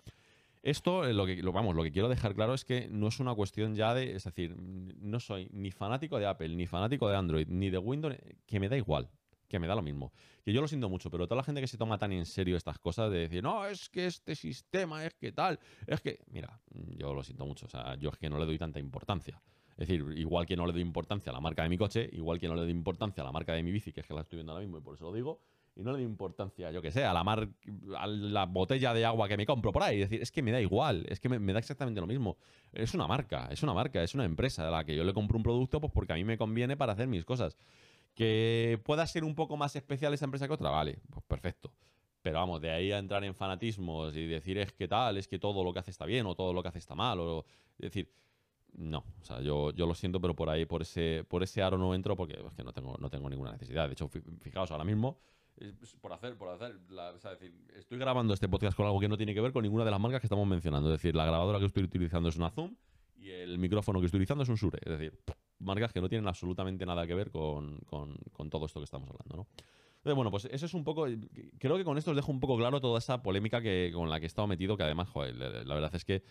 Esto, 0.62 1.06
eh, 1.06 1.14
lo 1.14 1.26
que, 1.26 1.42
vamos, 1.42 1.76
lo 1.76 1.84
que 1.84 1.92
quiero 1.92 2.08
dejar 2.10 2.34
claro 2.36 2.54
es 2.54 2.64
que 2.64 2.88
no 2.90 3.08
es 3.08 3.20
una 3.20 3.36
cuestión 3.36 3.76
ya 3.76 3.94
de, 3.94 4.16
es 4.16 4.24
decir, 4.24 4.56
no 4.58 5.20
soy 5.20 5.50
ni 5.52 5.72
fanático 5.72 6.18
de 6.18 6.26
Apple, 6.26 6.56
ni 6.56 6.68
fanático 6.68 7.10
de 7.10 7.18
Android, 7.18 7.48
ni 7.50 7.70
de 7.70 7.78
Windows, 7.78 8.16
que 8.46 8.60
me 8.60 8.70
da 8.70 8.78
igual, 8.78 9.10
que 9.50 9.60
me 9.60 9.68
da 9.68 9.76
lo 9.76 9.82
mismo. 9.82 10.14
Que 10.44 10.54
yo 10.54 10.62
lo 10.62 10.68
siento 10.68 10.88
mucho, 10.88 11.12
pero 11.12 11.28
toda 11.28 11.38
la 11.38 11.44
gente 11.44 11.60
que 11.60 11.68
se 11.68 11.78
toma 11.78 11.98
tan 11.98 12.14
en 12.14 12.26
serio 12.26 12.56
estas 12.56 12.80
cosas 12.80 13.12
de 13.12 13.20
decir, 13.20 13.44
no, 13.44 13.66
es 13.66 13.90
que 13.90 14.06
este 14.06 14.36
sistema 14.36 15.06
es 15.06 15.14
que 15.16 15.34
tal, 15.34 15.60
es 15.86 16.00
que, 16.00 16.20
mira, 16.28 16.62
yo 16.72 17.14
lo 17.14 17.24
siento 17.24 17.46
mucho, 17.46 17.66
o 17.66 17.70
sea, 17.70 17.96
yo 17.96 18.10
es 18.10 18.18
que 18.18 18.30
no 18.30 18.40
le 18.40 18.46
doy 18.46 18.58
tanta 18.58 18.80
importancia. 18.80 19.42
Es 19.78 19.88
decir, 19.88 20.06
igual 20.18 20.46
que 20.46 20.56
no 20.56 20.66
le 20.66 20.74
doy 20.74 20.82
importancia 20.82 21.32
a 21.32 21.34
la 21.34 21.42
marca 21.42 21.64
de 21.64 21.70
mi 21.70 21.78
coche, 21.78 22.10
igual 22.14 22.40
que 22.40 22.48
no 22.48 22.56
le 22.56 22.62
doy 22.62 22.72
importancia 22.72 23.24
a 23.24 23.26
la 23.26 23.32
marca 23.32 23.54
de 23.54 23.64
mi 23.64 23.72
bici, 23.72 23.92
que 23.92 24.02
es 24.02 24.08
que 24.08 24.14
la 24.14 24.22
estoy 24.22 24.38
viendo 24.38 24.52
ahora 24.52 24.64
mismo 24.64 24.78
y 24.78 24.82
por 24.82 24.96
eso 24.96 25.06
lo 25.06 25.14
digo, 25.14 25.40
y 25.76 25.82
no 25.82 25.92
le 25.92 25.98
doy 25.98 26.06
importancia, 26.06 26.72
yo 26.72 26.82
que 26.82 26.92
sé, 26.92 27.04
a 27.04 27.14
la, 27.14 27.24
mar, 27.24 27.50
a 27.98 28.06
la 28.06 28.46
botella 28.46 28.94
de 28.94 29.06
agua 29.06 29.28
que 29.28 29.38
me 29.38 29.46
compro 29.46 29.72
por 29.72 29.82
ahí. 29.82 30.02
Es 30.02 30.10
decir, 30.10 30.22
es 30.22 30.32
que 30.32 30.44
me 30.44 30.52
da 30.52 30.62
igual, 30.62 31.06
es 31.10 31.20
que 31.20 31.30
me, 31.30 31.54
da 31.54 31.60
exactamente 31.60 32.00
lo 32.00 32.06
mismo. 32.06 32.38
Es 32.72 32.94
una 32.94 33.08
marca, 33.08 33.48
es 33.52 33.64
una 33.64 33.74
marca, 33.74 34.04
es 34.04 34.14
una 34.14 34.26
empresa 34.26 34.68
a 34.68 34.72
la 34.72 34.84
que 34.84 34.96
yo 34.96 35.04
le 35.04 35.14
compro 35.14 35.38
un 35.38 35.44
producto 35.44 35.82
pues 35.82 35.92
porque 35.92 36.14
a 36.14 36.16
mí 36.16 36.24
me 36.24 36.38
conviene 36.38 36.78
para 36.78 36.94
hacer 36.94 37.08
mis 37.08 37.26
cosas. 37.26 37.58
Que 38.14 38.80
pueda 38.86 39.08
ser 39.08 39.24
un 39.24 39.34
poco 39.34 39.58
más 39.58 39.76
especial 39.76 40.14
esa 40.14 40.26
empresa 40.26 40.48
que 40.48 40.54
otra, 40.54 40.70
vale, 40.70 41.00
pues 41.10 41.26
perfecto. 41.26 41.72
Pero 42.22 42.38
vamos, 42.38 42.62
de 42.62 42.70
ahí 42.70 42.92
a 42.92 43.00
entrar 43.00 43.24
en 43.24 43.34
fanatismos 43.34 44.16
y 44.16 44.28
decir 44.28 44.58
es 44.60 44.72
que 44.72 44.88
tal, 44.88 45.18
es 45.18 45.28
que 45.28 45.40
todo 45.40 45.64
lo 45.64 45.74
que 45.74 45.80
hace 45.80 45.92
está 45.92 46.06
bien 46.06 46.26
o 46.28 46.36
todo 46.36 46.54
lo 46.54 46.62
que 46.62 46.70
hace 46.70 46.80
está 46.80 46.94
mal. 46.94 47.20
O, 47.20 47.46
es 47.80 47.92
decir, 47.92 48.10
no, 48.76 49.06
o 49.22 49.26
sea, 49.26 49.42
yo, 49.42 49.72
yo 49.72 49.86
lo 49.86 49.94
siento, 49.94 50.20
pero 50.20 50.36
por 50.36 50.50
ahí, 50.50 50.66
por 50.66 50.82
ese, 50.82 51.24
por 51.28 51.44
ese 51.44 51.62
aro 51.62 51.78
no 51.78 51.94
entro 51.94 52.16
porque 52.16 52.34
es 52.34 52.54
que 52.54 52.64
no 52.64 52.74
tengo, 52.74 52.98
no 53.00 53.10
tengo 53.10 53.30
ninguna 53.30 53.52
necesidad. 53.52 53.88
De 53.88 53.94
hecho, 53.94 54.10
fijaos, 54.40 54.72
ahora 54.72 54.84
mismo, 54.84 55.20
por 56.02 56.14
hacer, 56.14 56.38
por 56.38 56.50
hacer, 56.50 56.80
o 56.90 57.20
sea, 57.20 57.32
decir, 57.32 57.54
estoy 57.76 57.98
grabando 57.98 58.34
este 58.34 58.50
podcast 58.50 58.76
con 58.76 58.86
algo 58.86 59.00
que 59.00 59.08
no 59.08 59.18
tiene 59.18 59.34
que 59.34 59.42
ver 59.42 59.52
con 59.52 59.64
ninguna 59.64 59.86
de 59.86 59.92
las 59.92 60.00
marcas 60.00 60.20
que 60.22 60.28
estamos 60.28 60.48
mencionando. 60.48 60.90
Es 60.90 61.02
decir, 61.02 61.16
la 61.16 61.26
grabadora 61.26 61.60
que 61.60 61.66
estoy 61.66 61.84
utilizando 61.84 62.30
es 62.30 62.36
una 62.36 62.50
Zoom 62.50 62.76
y 63.16 63.30
el 63.30 63.58
micrófono 63.60 64.00
que 64.00 64.08
estoy 64.08 64.18
utilizando 64.18 64.44
es 64.44 64.50
un 64.50 64.56
Shure. 64.56 64.80
Es 64.84 64.92
decir, 64.98 65.20
marcas 65.60 65.94
que 65.94 66.02
no 66.02 66.10
tienen 66.10 66.28
absolutamente 66.28 66.86
nada 66.86 67.06
que 67.06 67.14
ver 67.14 67.30
con, 67.30 67.78
con, 67.86 68.18
con 68.32 68.50
todo 68.50 68.66
esto 68.66 68.80
que 68.80 68.86
estamos 68.86 69.10
hablando, 69.10 69.38
¿no? 69.38 69.48
Entonces, 69.98 70.16
bueno, 70.16 70.32
pues 70.32 70.46
eso 70.46 70.66
es 70.66 70.74
un 70.74 70.84
poco. 70.84 71.06
Creo 71.60 71.78
que 71.78 71.86
con 71.86 71.98
esto 71.98 72.12
os 72.12 72.18
dejo 72.18 72.30
un 72.30 72.42
poco 72.42 72.58
claro 72.58 72.82
toda 72.82 73.00
esa 73.00 73.24
polémica 73.24 73.62
que, 73.62 73.90
con 73.94 74.10
la 74.10 74.20
que 74.20 74.26
he 74.26 74.28
estado 74.28 74.48
metido, 74.48 74.76
que 74.76 74.84
además, 74.84 75.08
joder, 75.08 75.34
la 75.38 75.74
verdad 75.74 75.96
es 75.96 76.04
que 76.04 76.24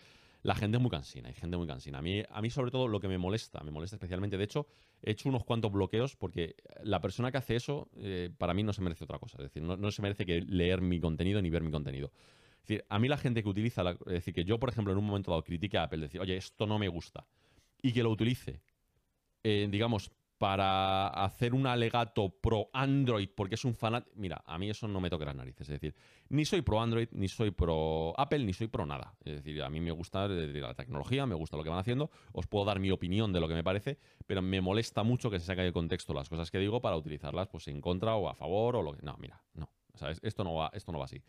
la 0.43 0.55
gente 0.55 0.77
es 0.77 0.81
muy 0.81 0.91
cansina, 0.91 1.29
hay 1.29 1.33
gente 1.33 1.55
muy 1.55 1.65
cansina. 1.65 1.99
A 1.99 2.01
mí, 2.01 2.21
a 2.29 2.41
mí 2.41 2.49
sobre 2.49 2.69
todo 2.69 2.87
lo 2.87 2.99
que 2.99 3.07
me 3.07 3.17
molesta, 3.17 3.63
me 3.63 3.71
molesta 3.71 3.95
especialmente, 3.95 4.37
de 4.37 4.43
hecho, 4.43 4.67
he 5.01 5.11
hecho 5.11 5.29
unos 5.29 5.45
cuantos 5.45 5.71
bloqueos 5.71 6.17
porque 6.17 6.55
la 6.83 6.99
persona 6.99 7.31
que 7.31 7.37
hace 7.37 7.55
eso, 7.55 7.89
eh, 7.95 8.29
para 8.37 8.53
mí 8.53 8.61
no 8.61 8.73
se 8.73 8.81
merece 8.81 9.05
otra 9.05 9.19
cosa. 9.19 9.37
Es 9.37 9.45
decir, 9.45 9.63
no, 9.63 9.91
se 9.91 10.01
merece 10.01 10.25
que 10.25 10.41
leer 10.41 10.81
mi 10.81 10.99
contenido 10.99 11.41
ni 11.41 11.49
ver 11.49 11.63
mi 11.63 11.71
contenido. 11.71 12.11
Es 12.61 12.67
decir, 12.67 12.85
a 12.89 12.99
mí 12.99 13.07
la 13.07 13.17
gente 13.17 13.41
que 13.41 13.49
utiliza, 13.49 13.83
es 13.91 14.05
decir, 14.05 14.33
que 14.33 14.43
yo, 14.43 14.59
por 14.59 14.69
ejemplo, 14.69 14.91
en 14.91 14.99
un 14.99 15.05
momento 15.05 15.31
dado 15.31 15.43
critique 15.43 15.77
a 15.77 15.83
Apple, 15.83 15.99
decir, 15.99 16.19
oye, 16.19 16.35
esto 16.35 16.67
no 16.67 16.77
me 16.77 16.89
gusta, 16.89 17.25
y 17.81 17.91
que 17.93 18.03
lo 18.03 18.09
utilice, 18.09 18.61
eh, 19.43 19.67
digamos, 19.69 20.11
para 20.43 21.07
hacer 21.07 21.53
un 21.53 21.65
alegato 21.67 22.27
pro 22.27 22.69
Android 22.73 23.29
porque 23.33 23.55
es 23.55 23.63
un 23.63 23.73
fanático. 23.73 24.13
Mira, 24.17 24.43
a 24.45 24.57
mí 24.57 24.69
eso 24.69 24.89
no 24.89 24.99
me 24.99 25.09
toca 25.09 25.23
las 25.23 25.35
narices. 25.35 25.61
Es 25.69 25.79
decir, 25.79 25.95
ni 26.27 26.43
soy 26.43 26.61
pro 26.61 26.81
Android, 26.81 27.07
ni 27.13 27.29
soy 27.29 27.51
pro 27.51 28.13
Apple, 28.17 28.39
ni 28.39 28.51
soy 28.51 28.67
pro 28.67 28.85
nada. 28.85 29.15
Es 29.23 29.35
decir, 29.35 29.63
a 29.63 29.69
mí 29.69 29.79
me 29.79 29.91
gusta 29.91 30.27
la 30.27 30.73
tecnología, 30.73 31.25
me 31.25 31.33
gusta 31.33 31.55
lo 31.55 31.63
que 31.63 31.69
van 31.69 31.79
haciendo. 31.79 32.11
Os 32.33 32.45
puedo 32.45 32.65
dar 32.65 32.81
mi 32.81 32.91
opinión 32.91 33.31
de 33.31 33.39
lo 33.39 33.47
que 33.47 33.53
me 33.53 33.63
parece, 33.63 33.99
pero 34.27 34.41
me 34.41 34.59
molesta 34.59 35.03
mucho 35.03 35.31
que 35.31 35.39
se 35.39 35.45
saque 35.45 35.61
de 35.61 35.71
contexto 35.71 36.13
las 36.13 36.27
cosas 36.27 36.51
que 36.51 36.59
digo 36.59 36.81
para 36.81 36.97
utilizarlas 36.97 37.47
pues 37.47 37.69
en 37.69 37.79
contra 37.79 38.15
o 38.15 38.27
a 38.27 38.35
favor 38.35 38.75
o 38.75 38.81
lo 38.81 38.97
que. 38.97 39.01
No, 39.01 39.15
mira, 39.21 39.41
no. 39.53 39.69
Esto 40.23 40.43
no 40.43 40.55
va, 40.55 40.71
esto 40.73 40.91
no 40.91 40.99
va 40.99 41.05
así. 41.05 41.23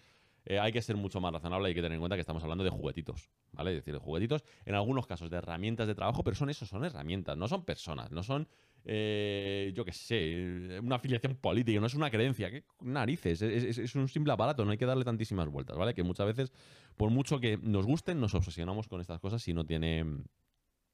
Eh, 0.46 0.58
hay 0.58 0.72
que 0.72 0.82
ser 0.82 0.96
mucho 0.96 1.20
más 1.20 1.32
razonable, 1.32 1.68
hay 1.68 1.74
que 1.74 1.80
tener 1.80 1.94
en 1.94 2.00
cuenta 2.00 2.16
que 2.16 2.20
estamos 2.20 2.42
hablando 2.42 2.64
de 2.64 2.70
juguetitos, 2.70 3.30
¿vale? 3.52 3.70
Es 3.70 3.76
decir, 3.76 3.94
de 3.94 4.00
juguetitos, 4.00 4.44
en 4.66 4.74
algunos 4.74 5.06
casos 5.06 5.30
de 5.30 5.38
herramientas 5.38 5.86
de 5.86 5.94
trabajo, 5.94 6.22
pero 6.22 6.36
son 6.36 6.50
eso, 6.50 6.66
son 6.66 6.84
herramientas, 6.84 7.36
no 7.36 7.48
son 7.48 7.64
personas, 7.64 8.10
no 8.10 8.22
son 8.22 8.46
eh, 8.86 9.72
yo 9.74 9.84
qué 9.84 9.92
sé, 9.92 10.78
una 10.82 10.96
afiliación 10.96 11.36
política, 11.36 11.80
no 11.80 11.86
es 11.86 11.94
una 11.94 12.10
creencia, 12.10 12.50
¿qué 12.50 12.64
narices? 12.80 13.40
Es, 13.40 13.94
un 13.94 14.08
simple 14.08 14.32
aparato, 14.32 14.64
no 14.64 14.72
hay 14.72 14.78
que 14.78 14.84
darle 14.84 15.04
tantísimas 15.04 15.48
vueltas, 15.48 15.76
¿vale? 15.76 15.94
Que 15.94 16.02
muchas 16.02 16.26
veces, 16.26 16.52
por 16.96 17.10
mucho 17.10 17.40
que 17.40 17.56
nos 17.56 17.86
gusten, 17.86 18.20
nos 18.20 18.34
obsesionamos 18.34 18.86
con 18.88 19.00
estas 19.00 19.20
cosas 19.20 19.46
y 19.48 19.54
no 19.54 19.64
tiene, 19.64 20.04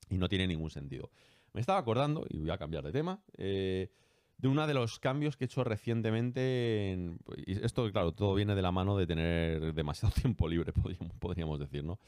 y 0.09 0.19
no 0.19 0.29
tiene 0.29 0.47
ningún 0.47 0.71
sentido. 0.71 1.11
Me 1.53 1.61
estaba 1.61 1.81
acordando, 1.81 2.27
y 2.29 2.39
voy 2.39 2.51
a 2.51 2.59
cambiar 2.59 2.85
de 2.85 2.93
tema, 2.93 3.23
eh, 3.37 3.91
de 4.39 4.49
uno 4.49 4.67
de 4.67 4.75
los 4.75 5.01
cambios 5.01 5.37
que 5.37 5.45
he 5.45 5.47
hecho 5.47 5.65
recientemente. 5.65 6.97
y 7.45 7.65
esto, 7.65 7.91
claro, 7.91 8.13
todo 8.13 8.35
viene 8.35 8.55
de 8.55 8.63
la 8.63 8.71
mano 8.71 8.97
de 8.97 9.07
tener 9.07 9.75
demasiado 9.75 10.15
tiempo 10.21 10.49
libre, 10.49 10.73
podríamos 11.19 11.59
decir, 11.59 11.83
¿no? 11.83 11.99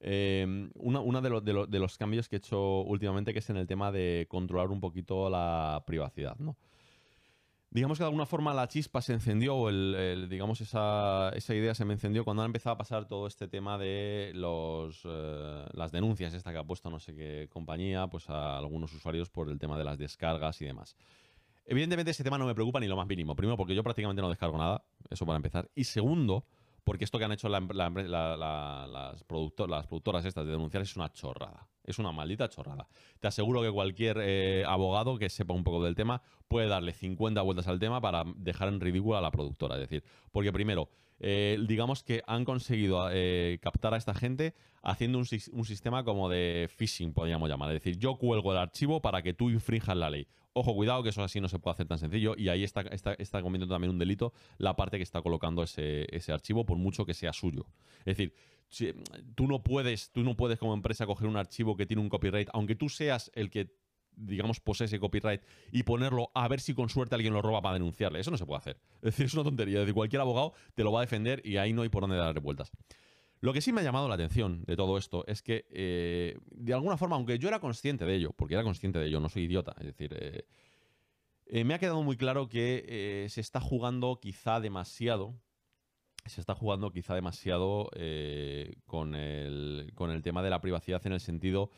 Eh, 0.00 0.70
uno 0.76 1.20
de, 1.20 1.78
los 1.78 1.98
cambios 1.98 2.28
que 2.28 2.36
he 2.36 2.38
hecho 2.38 2.80
últimamente, 2.82 3.32
que 3.32 3.40
es 3.40 3.50
en 3.50 3.56
el 3.56 3.66
tema 3.66 3.92
de 3.92 4.26
controlar 4.28 4.70
un 4.70 4.80
poquito 4.80 5.28
la 5.28 5.82
privacidad, 5.86 6.36
¿no? 6.38 6.56
Digamos 7.72 7.98
que 7.98 8.02
de 8.02 8.06
alguna 8.06 8.26
forma 8.26 8.52
la 8.52 8.66
chispa 8.66 9.00
se 9.00 9.12
encendió, 9.12 9.54
o 9.54 9.68
el, 9.68 10.26
digamos 10.28 10.60
esa, 10.60 11.32
idea 11.50 11.72
se 11.72 11.84
me 11.84 11.92
encendió 11.92 12.24
cuando 12.24 12.42
han 12.42 12.46
empezado 12.46 12.74
a 12.74 12.78
pasar 12.78 13.06
todo 13.06 13.28
este 13.28 13.46
tema 13.46 13.78
de 13.78 14.32
los, 14.34 15.02
eh, 15.04 15.66
las 15.72 15.92
denuncias, 15.92 16.34
esta 16.34 16.50
que 16.50 16.58
ha 16.58 16.64
puesto 16.64 16.90
no 16.90 16.98
sé 16.98 17.14
qué 17.14 17.46
compañía, 17.48 18.08
pues 18.08 18.28
a 18.28 18.58
algunos 18.58 18.92
usuarios 18.92 19.30
por 19.30 19.48
el 19.48 19.60
tema 19.60 19.78
de 19.78 19.84
las 19.84 19.98
descargas 19.98 20.60
y 20.62 20.64
demás. 20.64 20.96
Evidentemente 21.64 22.10
ese 22.10 22.24
tema 22.24 22.38
no 22.38 22.46
me 22.46 22.54
preocupa 22.54 22.80
ni 22.80 22.88
lo 22.88 22.96
más 22.96 23.06
mínimo. 23.06 23.36
Primero, 23.36 23.56
porque 23.56 23.76
yo 23.76 23.84
prácticamente 23.84 24.20
no 24.20 24.28
descargo 24.28 24.58
nada, 24.58 24.82
eso 25.08 25.24
para 25.24 25.36
empezar. 25.36 25.70
Y 25.76 25.84
segundo, 25.84 26.44
porque 26.84 27.04
esto 27.04 27.18
que 27.18 27.24
han 27.24 27.32
hecho 27.32 27.48
las, 27.48 27.62
productoras 29.24 30.24
estas 30.24 30.46
de 30.46 30.52
denunciar 30.52 30.82
es 30.82 30.96
una 30.96 31.12
chorrada. 31.12 31.66
Es 31.84 31.98
una 31.98 32.12
maldita 32.12 32.48
chorrada. 32.48 32.86
Te 33.18 33.28
aseguro 33.28 33.62
que 33.62 33.70
cualquier 33.70 34.18
eh, 34.20 34.64
abogado 34.66 35.18
que 35.18 35.28
sepa 35.28 35.54
un 35.54 35.64
poco 35.64 35.82
del 35.82 35.94
tema 35.94 36.22
puede 36.46 36.68
darle 36.68 36.92
50 36.92 37.42
vueltas 37.42 37.66
al 37.68 37.78
tema 37.78 38.00
para 38.00 38.24
dejar 38.36 38.68
en 38.68 38.80
ridículo 38.80 39.16
a 39.16 39.20
la 39.20 39.30
productora. 39.30 39.74
Es 39.76 39.82
decir, 39.82 40.04
porque 40.30 40.52
primero, 40.52 40.88
eh, 41.20 41.58
digamos 41.68 42.02
que 42.02 42.22
han 42.26 42.44
conseguido 42.44 43.08
eh, 43.12 43.58
captar 43.62 43.94
a 43.94 43.98
esta 43.98 44.14
gente 44.14 44.54
haciendo 44.82 45.18
un, 45.18 45.26
sistema 45.26 46.02
como 46.02 46.30
de 46.30 46.68
phishing, 46.74 47.12
podríamos 47.12 47.48
llamar. 47.48 47.70
Es 47.70 47.82
decir, 47.82 47.98
yo 47.98 48.16
cuelgo 48.16 48.52
el 48.52 48.58
archivo 48.58 49.02
para 49.02 49.22
que 49.22 49.34
tú 49.34 49.50
infrinjas 49.50 49.96
la 49.96 50.08
ley. 50.08 50.26
Ojo, 50.54 50.74
cuidado, 50.74 51.02
que 51.02 51.10
eso 51.10 51.22
así 51.22 51.40
no 51.40 51.48
se 51.48 51.58
puede 51.58 51.74
hacer 51.74 51.86
tan 51.86 51.98
sencillo. 51.98 52.34
Y 52.36 52.48
ahí 52.48 52.64
está, 52.64 52.80
está, 52.80 53.42
cometiendo 53.42 53.74
también 53.74 53.90
un 53.90 53.98
delito 53.98 54.32
la 54.58 54.74
parte 54.74 54.96
que 54.96 55.02
está 55.02 55.20
colocando 55.20 55.62
ese 55.62 56.32
archivo, 56.32 56.64
por 56.64 56.78
mucho 56.78 57.04
que 57.04 57.14
sea 57.14 57.32
suyo. 57.32 57.66
Es 58.00 58.16
decir, 58.16 58.34
tú 59.34 59.46
no 59.46 59.62
puedes, 59.62 60.10
tú 60.10 60.22
no 60.22 60.36
puedes 60.36 60.58
como 60.58 60.74
empresa 60.74 61.06
coger 61.06 61.28
un 61.28 61.36
archivo 61.36 61.76
que 61.76 61.86
tiene 61.86 62.02
un 62.02 62.08
copyright, 62.08 62.48
aunque 62.52 62.74
tú 62.74 62.88
seas 62.88 63.30
el 63.34 63.50
que 63.50 63.70
digamos, 64.20 64.60
posee 64.60 64.86
ese 64.86 64.98
copyright 64.98 65.42
y 65.72 65.82
ponerlo 65.82 66.30
a 66.34 66.48
ver 66.48 66.60
si 66.60 66.74
con 66.74 66.88
suerte 66.88 67.14
alguien 67.14 67.32
lo 67.32 67.42
roba 67.42 67.62
para 67.62 67.74
denunciarle. 67.74 68.20
Eso 68.20 68.30
no 68.30 68.36
se 68.36 68.46
puede 68.46 68.58
hacer. 68.58 68.80
Es 68.96 69.12
decir, 69.12 69.26
es 69.26 69.34
una 69.34 69.44
tontería. 69.44 69.78
Es 69.78 69.80
decir, 69.82 69.94
cualquier 69.94 70.20
abogado 70.20 70.52
te 70.74 70.84
lo 70.84 70.92
va 70.92 71.00
a 71.00 71.02
defender 71.02 71.40
y 71.44 71.56
ahí 71.56 71.72
no 71.72 71.82
hay 71.82 71.88
por 71.88 72.02
dónde 72.02 72.16
dar 72.16 72.38
vueltas. 72.40 72.70
Lo 73.40 73.54
que 73.54 73.62
sí 73.62 73.72
me 73.72 73.80
ha 73.80 73.84
llamado 73.84 74.06
la 74.08 74.14
atención 74.14 74.64
de 74.66 74.76
todo 74.76 74.98
esto 74.98 75.24
es 75.26 75.40
que, 75.42 75.66
eh, 75.70 76.38
de 76.50 76.74
alguna 76.74 76.98
forma, 76.98 77.16
aunque 77.16 77.38
yo 77.38 77.48
era 77.48 77.58
consciente 77.58 78.04
de 78.04 78.14
ello, 78.14 78.32
porque 78.36 78.54
era 78.54 78.62
consciente 78.62 78.98
de 78.98 79.06
ello, 79.06 79.18
no 79.18 79.30
soy 79.30 79.44
idiota, 79.44 79.74
es 79.78 79.86
decir, 79.86 80.14
eh, 80.14 80.44
eh, 81.46 81.64
me 81.64 81.72
ha 81.72 81.78
quedado 81.78 82.02
muy 82.02 82.16
claro 82.16 82.48
que 82.48 83.26
se 83.30 83.40
está 83.40 83.60
jugando 83.60 84.20
quizá 84.20 84.60
demasiado 84.60 85.40
se 86.26 86.40
está 86.40 86.54
jugando 86.54 86.92
quizá 86.92 87.14
demasiado 87.14 87.90
eh, 87.94 88.76
con, 88.86 89.14
el, 89.14 89.92
con 89.94 90.10
el 90.10 90.22
tema 90.22 90.42
de 90.42 90.50
la 90.50 90.60
privacidad 90.60 91.04
en 91.06 91.12
el 91.12 91.20
sentido 91.20 91.70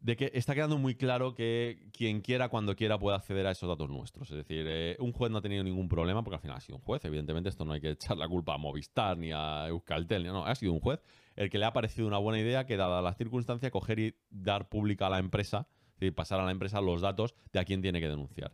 de 0.00 0.16
que 0.16 0.30
está 0.34 0.54
quedando 0.54 0.78
muy 0.78 0.94
claro 0.94 1.34
que 1.34 1.88
quien 1.92 2.20
quiera, 2.20 2.48
cuando 2.48 2.76
quiera, 2.76 2.98
puede 2.98 3.16
acceder 3.16 3.46
a 3.46 3.50
esos 3.50 3.68
datos 3.68 3.88
nuestros. 3.88 4.30
Es 4.30 4.36
decir, 4.36 4.64
eh, 4.68 4.96
un 5.00 5.12
juez 5.12 5.30
no 5.30 5.38
ha 5.38 5.42
tenido 5.42 5.64
ningún 5.64 5.88
problema, 5.88 6.22
porque 6.22 6.36
al 6.36 6.42
final 6.42 6.56
ha 6.56 6.60
sido 6.60 6.76
un 6.76 6.82
juez. 6.82 7.04
Evidentemente, 7.04 7.48
esto 7.48 7.64
no 7.64 7.72
hay 7.72 7.80
que 7.80 7.90
echar 7.90 8.16
la 8.16 8.28
culpa 8.28 8.54
a 8.54 8.58
Movistar 8.58 9.18
ni 9.18 9.32
a 9.32 9.66
Euskaltel, 9.68 10.24
no, 10.24 10.44
ha 10.46 10.54
sido 10.54 10.72
un 10.72 10.80
juez 10.80 11.00
el 11.38 11.50
que 11.50 11.58
le 11.58 11.66
ha 11.66 11.72
parecido 11.72 12.08
una 12.08 12.18
buena 12.18 12.40
idea 12.40 12.66
que, 12.66 12.76
dada 12.76 13.00
las 13.00 13.16
circunstancias, 13.16 13.70
coger 13.70 14.00
y 14.00 14.16
dar 14.28 14.68
pública 14.68 15.06
a 15.06 15.10
la 15.10 15.20
empresa, 15.20 15.68
es 15.90 16.00
decir, 16.00 16.12
pasar 16.12 16.40
a 16.40 16.44
la 16.44 16.50
empresa 16.50 16.80
los 16.80 17.00
datos 17.00 17.36
de 17.52 17.60
a 17.60 17.64
quién 17.64 17.80
tiene 17.80 18.00
que 18.00 18.08
denunciar. 18.08 18.52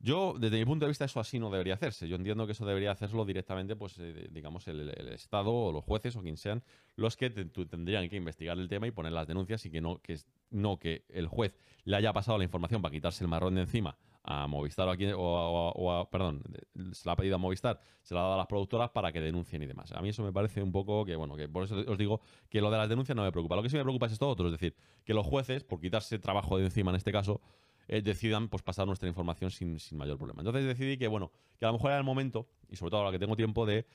Yo, 0.00 0.34
desde 0.38 0.58
mi 0.58 0.64
punto 0.64 0.84
de 0.84 0.90
vista, 0.90 1.04
eso 1.04 1.18
así 1.18 1.40
no 1.40 1.50
debería 1.50 1.74
hacerse. 1.74 2.08
Yo 2.08 2.16
entiendo 2.16 2.46
que 2.46 2.52
eso 2.52 2.64
debería 2.64 2.92
hacerlo 2.92 3.24
directamente, 3.24 3.74
pues, 3.74 3.98
eh, 3.98 4.28
digamos, 4.30 4.68
el, 4.68 4.88
Estado 5.08 5.52
o 5.52 5.72
los 5.72 5.84
jueces 5.84 6.14
o 6.16 6.22
quien 6.22 6.36
sean 6.36 6.62
los 6.94 7.16
que 7.16 7.30
tendrían 7.30 8.08
que 8.08 8.16
investigar 8.16 8.56
el 8.58 8.68
tema 8.68 8.86
y 8.86 8.92
poner 8.92 9.12
las 9.12 9.26
denuncias 9.26 9.64
y 9.66 9.70
que 9.70 9.80
no 9.80 10.00
que, 10.00 10.18
no 10.50 10.78
que 10.78 11.04
el 11.08 11.26
juez 11.26 11.56
le 11.84 11.96
haya 11.96 12.12
pasado 12.12 12.38
la 12.38 12.44
información 12.44 12.80
para 12.82 12.92
quitarse 12.92 13.24
el 13.24 13.28
marrón 13.28 13.54
de 13.56 13.62
encima 13.62 13.96
a 14.22 14.46
Movistar 14.46 14.86
o, 14.88 14.92
a, 14.92 15.70
o, 15.70 16.10
perdón, 16.10 16.42
se 16.92 17.06
la 17.06 17.12
ha 17.12 17.16
pedido 17.16 17.36
a 17.36 17.38
Movistar, 17.38 17.80
se 18.02 18.14
la 18.14 18.20
ha 18.20 18.22
dado 18.24 18.34
a 18.34 18.38
las 18.38 18.46
productoras 18.46 18.90
para 18.90 19.10
que 19.10 19.20
denuncien 19.20 19.62
y 19.62 19.66
demás. 19.66 19.90
A 19.92 20.02
mí 20.02 20.10
eso 20.10 20.22
me 20.22 20.32
parece 20.32 20.62
un 20.62 20.70
poco 20.70 21.04
que, 21.04 21.16
bueno, 21.16 21.34
que 21.34 21.48
por 21.48 21.64
eso 21.64 21.76
os 21.86 21.96
digo 21.96 22.20
que 22.50 22.60
lo 22.60 22.70
de 22.70 22.76
las 22.76 22.88
denuncias 22.88 23.16
no 23.16 23.22
me 23.22 23.32
preocupa. 23.32 23.56
Lo 23.56 23.62
que 23.62 23.70
sí 23.70 23.76
me 23.76 23.82
preocupa 23.82 24.06
es 24.06 24.12
esto 24.12 24.28
otro, 24.28 24.46
es 24.46 24.52
decir, 24.52 24.76
que 25.04 25.14
los 25.14 25.26
jueces, 25.26 25.64
por 25.64 25.80
quitarse 25.80 26.18
trabajo 26.18 26.58
de 26.58 26.64
encima 26.66 26.90
en 26.90 26.96
este 26.96 27.10
caso, 27.10 27.40
eh, 27.88 28.02
decidan 28.02 28.48
pues, 28.48 28.62
pasar 28.62 28.86
nuestra 28.86 29.08
información 29.08 29.50
sin, 29.50 29.78
mayor 29.92 30.18
problema. 30.18 30.42
Entonces 30.42 30.66
decidí 30.66 30.98
que, 30.98 31.08
bueno, 31.08 31.32
que 31.58 31.64
a 31.64 31.68
lo 31.68 31.74
mejor 31.74 31.90
era 31.90 31.98
el 31.98 32.04
momento, 32.04 32.46
y 32.70 32.76
sobre 32.76 32.90
todo 32.90 33.00
ahora 33.00 33.12
que 33.12 33.18
tengo 33.18 33.34
tiempo, 33.34 33.64
de 33.66 33.86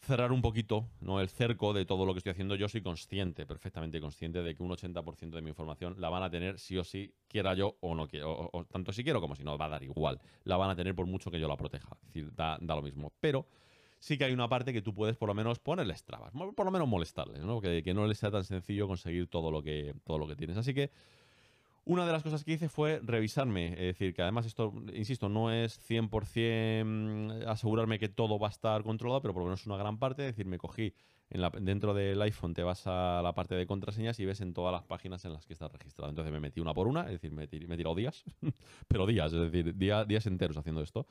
cerrar 0.00 0.32
un 0.32 0.42
poquito 0.42 0.88
¿no? 1.00 1.20
el 1.20 1.28
cerco 1.28 1.72
de 1.72 1.84
todo 1.84 2.06
lo 2.06 2.12
que 2.12 2.18
estoy 2.18 2.32
haciendo. 2.32 2.54
Yo 2.54 2.68
soy 2.68 2.82
consciente, 2.82 3.46
perfectamente 3.46 4.00
consciente, 4.00 4.42
de 4.42 4.54
que 4.54 4.62
un 4.62 4.70
80% 4.70 5.30
de 5.30 5.42
mi 5.42 5.50
información 5.50 5.94
la 5.98 6.08
van 6.08 6.22
a 6.22 6.30
tener 6.30 6.58
sí 6.58 6.76
o 6.78 6.84
sí, 6.84 7.12
quiera 7.28 7.54
yo 7.54 7.76
o 7.80 7.94
no 7.94 8.08
quiero. 8.08 8.50
O, 8.52 8.64
tanto 8.64 8.92
si 8.92 9.04
quiero 9.04 9.20
como 9.20 9.34
si 9.34 9.44
no, 9.44 9.58
va 9.58 9.66
a 9.66 9.70
dar 9.70 9.82
igual. 9.82 10.20
La 10.44 10.56
van 10.56 10.70
a 10.70 10.76
tener 10.76 10.94
por 10.94 11.06
mucho 11.06 11.30
que 11.30 11.38
yo 11.38 11.48
la 11.48 11.56
proteja. 11.56 11.96
Es 12.02 12.08
decir, 12.08 12.34
da, 12.34 12.58
lo 12.60 12.82
mismo. 12.82 13.12
Pero 13.20 13.46
sí 13.98 14.16
que 14.16 14.24
hay 14.24 14.32
una 14.32 14.48
parte 14.48 14.72
que 14.72 14.82
tú 14.82 14.94
puedes 14.94 15.16
por 15.16 15.28
lo 15.28 15.34
menos 15.34 15.58
ponerles 15.58 16.04
trabas, 16.04 16.32
por 16.32 16.64
lo 16.64 16.70
menos 16.70 16.88
molestarles, 16.88 17.42
¿no? 17.42 17.60
Que, 17.60 17.82
que 17.82 17.94
no 17.94 18.06
les 18.06 18.18
sea 18.18 18.30
tan 18.30 18.44
sencillo 18.44 18.86
conseguir 18.86 19.28
todo 19.28 19.50
lo 19.50 19.62
que, 19.62 19.94
todo 20.04 20.18
lo 20.18 20.26
que 20.26 20.36
tienes. 20.36 20.56
Así 20.56 20.74
que 20.74 20.90
una 21.86 22.06
de 22.06 22.12
las 22.12 22.22
cosas 22.22 22.44
que 22.44 22.52
hice 22.52 22.68
fue 22.68 23.00
revisarme, 23.02 23.72
es 23.72 23.78
decir, 23.78 24.14
que 24.14 24.22
además 24.22 24.46
esto, 24.46 24.72
insisto, 24.94 25.28
no 25.28 25.52
es 25.52 25.78
100% 25.88 27.46
asegurarme 27.46 27.98
que 27.98 28.08
todo 28.08 28.38
va 28.38 28.48
a 28.48 28.50
estar 28.50 28.82
controlado, 28.82 29.20
pero 29.20 29.34
por 29.34 29.42
lo 29.42 29.46
menos 29.46 29.66
una 29.66 29.76
gran 29.76 29.98
parte, 29.98 30.22
es 30.26 30.34
decir, 30.34 30.46
me 30.46 30.56
cogí 30.56 30.94
en 31.30 31.40
la, 31.40 31.50
dentro 31.50 31.92
del 31.92 32.20
iPhone, 32.22 32.54
te 32.54 32.62
vas 32.62 32.86
a 32.86 33.20
la 33.22 33.34
parte 33.34 33.54
de 33.54 33.66
contraseñas 33.66 34.18
y 34.20 34.24
ves 34.24 34.40
en 34.40 34.54
todas 34.54 34.72
las 34.72 34.84
páginas 34.84 35.24
en 35.24 35.32
las 35.32 35.46
que 35.46 35.52
estás 35.52 35.70
registrado. 35.72 36.08
Entonces 36.08 36.32
me 36.32 36.40
metí 36.40 36.60
una 36.60 36.72
por 36.72 36.86
una, 36.86 37.02
es 37.02 37.20
decir, 37.20 37.32
me, 37.32 37.44
he 37.44 37.48
tirado 37.48 37.94
días, 37.94 38.24
pero 38.88 39.06
días, 39.06 39.32
es 39.32 39.52
decir, 39.52 39.76
días 39.76 40.26
enteros 40.26 40.56
haciendo 40.56 40.80
esto. 40.80 41.06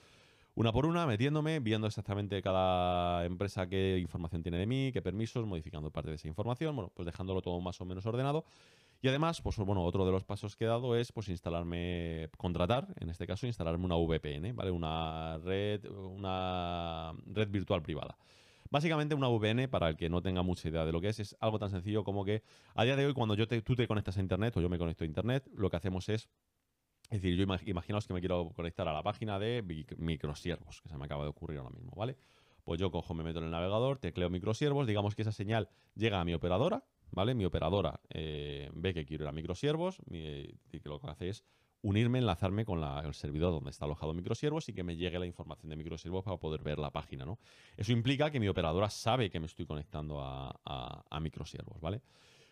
Una 0.55 0.71
por 0.71 0.85
una, 0.85 1.07
metiéndome, 1.07 1.59
viendo 1.59 1.87
exactamente 1.87 2.39
cada 2.43 3.25
empresa 3.25 3.67
qué 3.67 3.97
información 3.97 4.43
tiene 4.43 4.59
de 4.59 4.67
mí, 4.67 4.91
qué 4.93 5.01
permisos, 5.01 5.47
modificando 5.47 5.89
parte 5.89 6.11
de 6.11 6.17
esa 6.17 6.27
información, 6.27 6.75
bueno, 6.75 6.91
pues 6.93 7.07
dejándolo 7.07 7.41
todo 7.41 7.59
más 7.59 7.81
o 7.81 7.85
menos 7.85 8.05
ordenado. 8.05 8.45
Y 9.03 9.09
además, 9.09 9.41
pues 9.41 9.57
bueno, 9.57 9.83
otro 9.83 10.05
de 10.05 10.13
los 10.13 10.23
pasos 10.23 10.55
que 10.55 10.63
he 10.63 10.67
dado 10.67 10.95
es 10.95 11.11
pues 11.11 11.27
instalarme, 11.27 12.29
contratar, 12.37 12.87
en 13.01 13.09
este 13.09 13.27
caso, 13.27 13.45
instalarme 13.45 13.83
una 13.83 13.97
VPN, 13.97 14.55
¿vale? 14.55 14.71
Una 14.71 15.37
red, 15.39 15.83
una 15.89 17.11
red 17.25 17.49
virtual 17.49 17.81
privada. 17.81 18.17
Básicamente 18.69 19.13
una 19.13 19.27
VPN, 19.27 19.67
para 19.67 19.89
el 19.89 19.97
que 19.97 20.09
no 20.09 20.21
tenga 20.21 20.41
mucha 20.41 20.69
idea 20.69 20.85
de 20.85 20.93
lo 20.93 21.01
que 21.01 21.09
es, 21.09 21.19
es 21.19 21.35
algo 21.41 21.59
tan 21.59 21.69
sencillo 21.69 22.05
como 22.05 22.23
que 22.23 22.43
a 22.75 22.85
día 22.85 22.95
de 22.95 23.05
hoy 23.05 23.13
cuando 23.13 23.35
yo 23.35 23.45
tú 23.45 23.75
te 23.75 23.89
conectas 23.89 24.17
a 24.17 24.21
Internet 24.21 24.55
o 24.55 24.61
yo 24.61 24.69
me 24.69 24.77
conecto 24.77 25.03
a 25.03 25.07
Internet, 25.07 25.49
lo 25.53 25.69
que 25.69 25.75
hacemos 25.75 26.07
es, 26.07 26.29
es 27.09 27.21
decir, 27.21 27.35
yo 27.35 27.43
imaginaos 27.43 28.07
que 28.07 28.13
me 28.13 28.21
quiero 28.21 28.53
conectar 28.55 28.87
a 28.87 28.93
la 28.93 29.03
página 29.03 29.37
de 29.37 29.85
microsiervos, 29.97 30.81
que 30.81 30.87
se 30.87 30.97
me 30.97 31.03
acaba 31.03 31.23
de 31.23 31.29
ocurrir 31.29 31.59
ahora 31.59 31.75
mismo, 31.75 31.91
¿vale? 31.93 32.15
Pues 32.63 32.79
yo 32.79 32.89
cojo, 32.89 33.13
me 33.13 33.25
meto 33.25 33.39
en 33.39 33.45
el 33.45 33.51
navegador, 33.51 33.97
tecleo 33.97 34.29
microsiervos, 34.29 34.87
digamos 34.87 35.13
que 35.13 35.23
esa 35.23 35.33
señal 35.33 35.67
llega 35.93 36.21
a 36.21 36.23
mi 36.23 36.33
operadora, 36.33 36.85
¿vale? 37.13 37.35
Mi 37.35 37.45
operadora 37.45 38.01
eh, 38.09 38.69
ve 38.73 38.93
que 38.93 39.05
quiero 39.05 39.23
ir 39.23 39.29
a 39.29 39.31
microsiervos 39.31 39.99
y 40.09 40.79
que 40.79 40.89
lo 40.89 40.99
que 40.99 41.09
hace 41.09 41.29
es 41.29 41.43
unirme, 41.81 42.19
enlazarme 42.19 42.65
con 42.65 42.81
el 42.81 43.13
servidor 43.13 43.51
donde 43.51 43.69
está 43.69 43.85
alojado 43.85 44.13
microsiervos 44.13 44.69
y 44.69 44.73
que 44.73 44.83
me 44.83 44.95
llegue 44.95 45.19
la 45.19 45.25
información 45.25 45.69
de 45.69 45.75
microsiervos 45.75 46.23
para 46.23 46.37
poder 46.37 46.63
ver 46.63 46.79
la 46.79 46.91
página, 46.91 47.25
¿no? 47.25 47.39
Eso 47.75 47.91
implica 47.91 48.31
que 48.31 48.39
mi 48.39 48.47
operadora 48.47 48.89
sabe 48.89 49.29
que 49.29 49.39
me 49.39 49.45
estoy 49.45 49.65
conectando 49.65 50.21
a, 50.21 50.59
a, 50.65 51.19
microsiervos, 51.19 51.81
¿vale? 51.81 52.01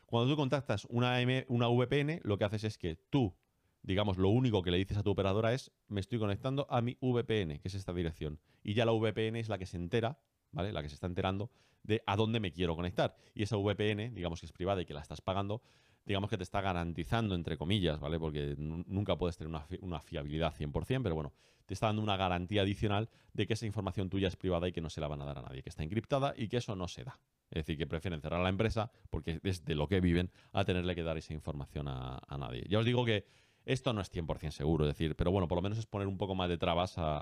Cuando 0.05 0.29
tú 0.29 0.35
contactas 0.35 0.85
una, 0.89 1.17
una 1.47 1.67
VPN, 1.69 2.19
lo 2.23 2.37
que 2.37 2.43
haces 2.43 2.65
es 2.65 2.77
que 2.77 2.97
tú, 3.09 3.33
digamos, 3.81 4.17
lo 4.17 4.27
único 4.29 4.61
que 4.61 4.71
le 4.71 4.77
dices 4.77 4.97
a 4.97 5.03
tu 5.03 5.11
operadora 5.11 5.53
es 5.53 5.71
me 5.87 6.01
estoy 6.01 6.19
conectando 6.19 6.67
a 6.69 6.81
mi 6.81 6.97
VPN, 6.99 7.59
que 7.59 7.69
es 7.69 7.75
esta 7.75 7.93
dirección. 7.93 8.37
Y 8.63 8.73
ya 8.73 8.85
la 8.85 8.91
VPN 8.91 9.37
es 9.37 9.47
la 9.47 9.57
que 9.57 9.65
se 9.65 9.77
entera 9.77 10.19
¿vale? 10.51 10.71
La 10.71 10.81
que 10.81 10.89
se 10.89 10.95
está 10.95 11.07
enterando 11.07 11.49
de 11.83 12.03
a 12.05 12.15
dónde 12.15 12.39
me 12.39 12.51
quiero 12.51 12.75
conectar. 12.75 13.15
Y 13.33 13.43
esa 13.43 13.57
VPN, 13.57 14.13
digamos 14.13 14.39
que 14.39 14.45
es 14.45 14.51
privada 14.51 14.81
y 14.81 14.85
que 14.85 14.93
la 14.93 15.01
estás 15.01 15.21
pagando, 15.21 15.61
digamos 16.05 16.29
que 16.29 16.37
te 16.37 16.43
está 16.43 16.61
garantizando, 16.61 17.35
entre 17.35 17.57
comillas, 17.57 17.99
¿vale? 17.99 18.19
Porque 18.19 18.55
nunca 18.57 19.17
puedes 19.17 19.37
tener 19.37 19.49
una, 19.49 19.65
una, 19.81 19.99
fiabilidad 20.01 20.53
100%, 20.53 21.03
pero 21.03 21.15
bueno, 21.15 21.33
te 21.65 21.73
está 21.73 21.87
dando 21.87 22.01
una 22.01 22.17
garantía 22.17 22.61
adicional 22.63 23.09
de 23.33 23.47
que 23.47 23.53
esa 23.53 23.65
información 23.65 24.09
tuya 24.09 24.27
es 24.27 24.35
privada 24.35 24.67
y 24.67 24.71
que 24.71 24.81
no 24.81 24.89
se 24.89 25.01
la 25.01 25.07
van 25.07 25.21
a 25.21 25.25
dar 25.25 25.39
a 25.39 25.41
nadie, 25.43 25.61
que 25.61 25.69
está 25.69 25.83
encriptada 25.83 26.33
y 26.35 26.47
que 26.47 26.57
eso 26.57 26.75
no 26.75 26.87
se 26.87 27.03
da. 27.03 27.19
Es 27.49 27.65
decir, 27.65 27.77
que 27.77 27.85
prefieren 27.85 28.21
cerrar 28.21 28.41
la 28.41 28.49
empresa 28.49 28.91
porque 29.09 29.39
es 29.43 29.65
de 29.65 29.75
lo 29.75 29.87
que 29.87 29.99
viven 29.99 30.31
a 30.53 30.63
tenerle 30.63 30.95
que 30.95 31.03
dar 31.03 31.17
esa 31.17 31.33
información 31.33 31.87
a, 31.87 32.19
a 32.27 32.37
nadie. 32.37 32.65
Ya 32.69 32.79
os 32.79 32.85
digo 32.85 33.05
que 33.05 33.25
esto 33.65 33.93
no 33.93 34.01
es 34.01 34.11
100% 34.11 34.51
seguro, 34.51 34.85
es 34.85 34.89
decir, 34.89 35.15
pero 35.15 35.31
bueno, 35.31 35.47
por 35.47 35.57
lo 35.57 35.61
menos 35.61 35.77
es 35.77 35.85
poner 35.85 36.07
un 36.07 36.17
poco 36.17 36.35
más 36.35 36.49
de 36.49 36.57
trabas 36.57 36.95
a, 36.97 37.21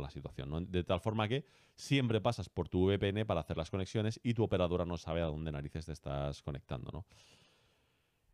la, 0.00 0.10
situación, 0.10 0.70
De 0.70 0.84
tal 0.84 1.00
forma 1.00 1.28
que 1.28 1.44
siempre 1.74 2.20
pasas 2.20 2.48
por 2.48 2.68
tu 2.68 2.86
VPN 2.86 3.26
para 3.26 3.40
hacer 3.40 3.56
las 3.56 3.70
conexiones 3.70 4.20
y 4.22 4.34
tu 4.34 4.42
operadora 4.42 4.84
no 4.84 4.96
sabe 4.96 5.20
a 5.20 5.26
dónde 5.26 5.52
narices 5.52 5.86
te 5.86 5.92
estás 5.92 6.42
conectando, 6.42 6.90
¿no? 6.92 7.04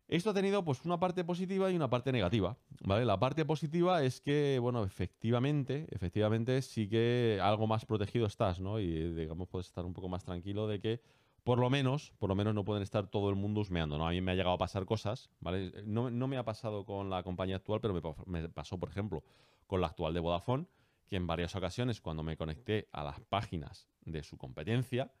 Esto 0.07 0.29
ha 0.29 0.33
tenido 0.33 0.63
pues 0.63 0.83
una 0.85 0.99
parte 0.99 1.23
positiva 1.23 1.71
y 1.71 1.75
una 1.75 1.89
parte 1.89 2.11
negativa, 2.11 2.57
¿vale? 2.81 3.05
La 3.05 3.19
parte 3.19 3.45
positiva 3.45 4.03
es 4.03 4.19
que, 4.19 4.59
bueno, 4.61 4.83
efectivamente, 4.83 5.87
efectivamente 5.91 6.61
sí 6.61 6.87
que 6.87 7.39
algo 7.41 7.67
más 7.67 7.85
protegido 7.85 8.27
estás, 8.27 8.59
¿no? 8.59 8.79
Y 8.79 9.13
digamos 9.13 9.47
puedes 9.47 9.67
estar 9.67 9.85
un 9.85 9.93
poco 9.93 10.09
más 10.09 10.23
tranquilo 10.23 10.67
de 10.67 10.79
que 10.79 11.01
por 11.43 11.59
lo 11.59 11.69
menos, 11.69 12.13
por 12.19 12.29
lo 12.29 12.35
menos 12.35 12.55
no 12.55 12.63
pueden 12.63 12.83
estar 12.83 13.07
todo 13.07 13.29
el 13.29 13.35
mundo 13.35 13.61
husmeando, 13.61 13.97
¿no? 13.97 14.07
A 14.07 14.11
mí 14.11 14.21
me 14.21 14.31
ha 14.31 14.35
llegado 14.35 14.55
a 14.55 14.57
pasar 14.57 14.85
cosas, 14.85 15.29
¿vale? 15.41 15.71
No, 15.85 16.09
me 16.09 16.37
ha 16.37 16.45
pasado 16.45 16.85
con 16.85 17.09
la 17.09 17.21
compañía 17.23 17.57
actual, 17.57 17.81
pero 17.81 18.15
me, 18.25 18.49
pasó, 18.49 18.79
por 18.79 18.89
ejemplo, 18.89 19.23
con 19.67 19.81
la 19.81 19.87
actual 19.87 20.13
de 20.13 20.21
Vodafone, 20.21 20.67
que 21.07 21.17
en 21.17 21.27
varias 21.27 21.55
ocasiones 21.55 21.99
cuando 21.99 22.23
me 22.23 22.37
conecté 22.37 22.87
a 22.93 23.03
las 23.03 23.19
páginas 23.19 23.89
de 24.05 24.23
su 24.23 24.37
competencia, 24.37 25.11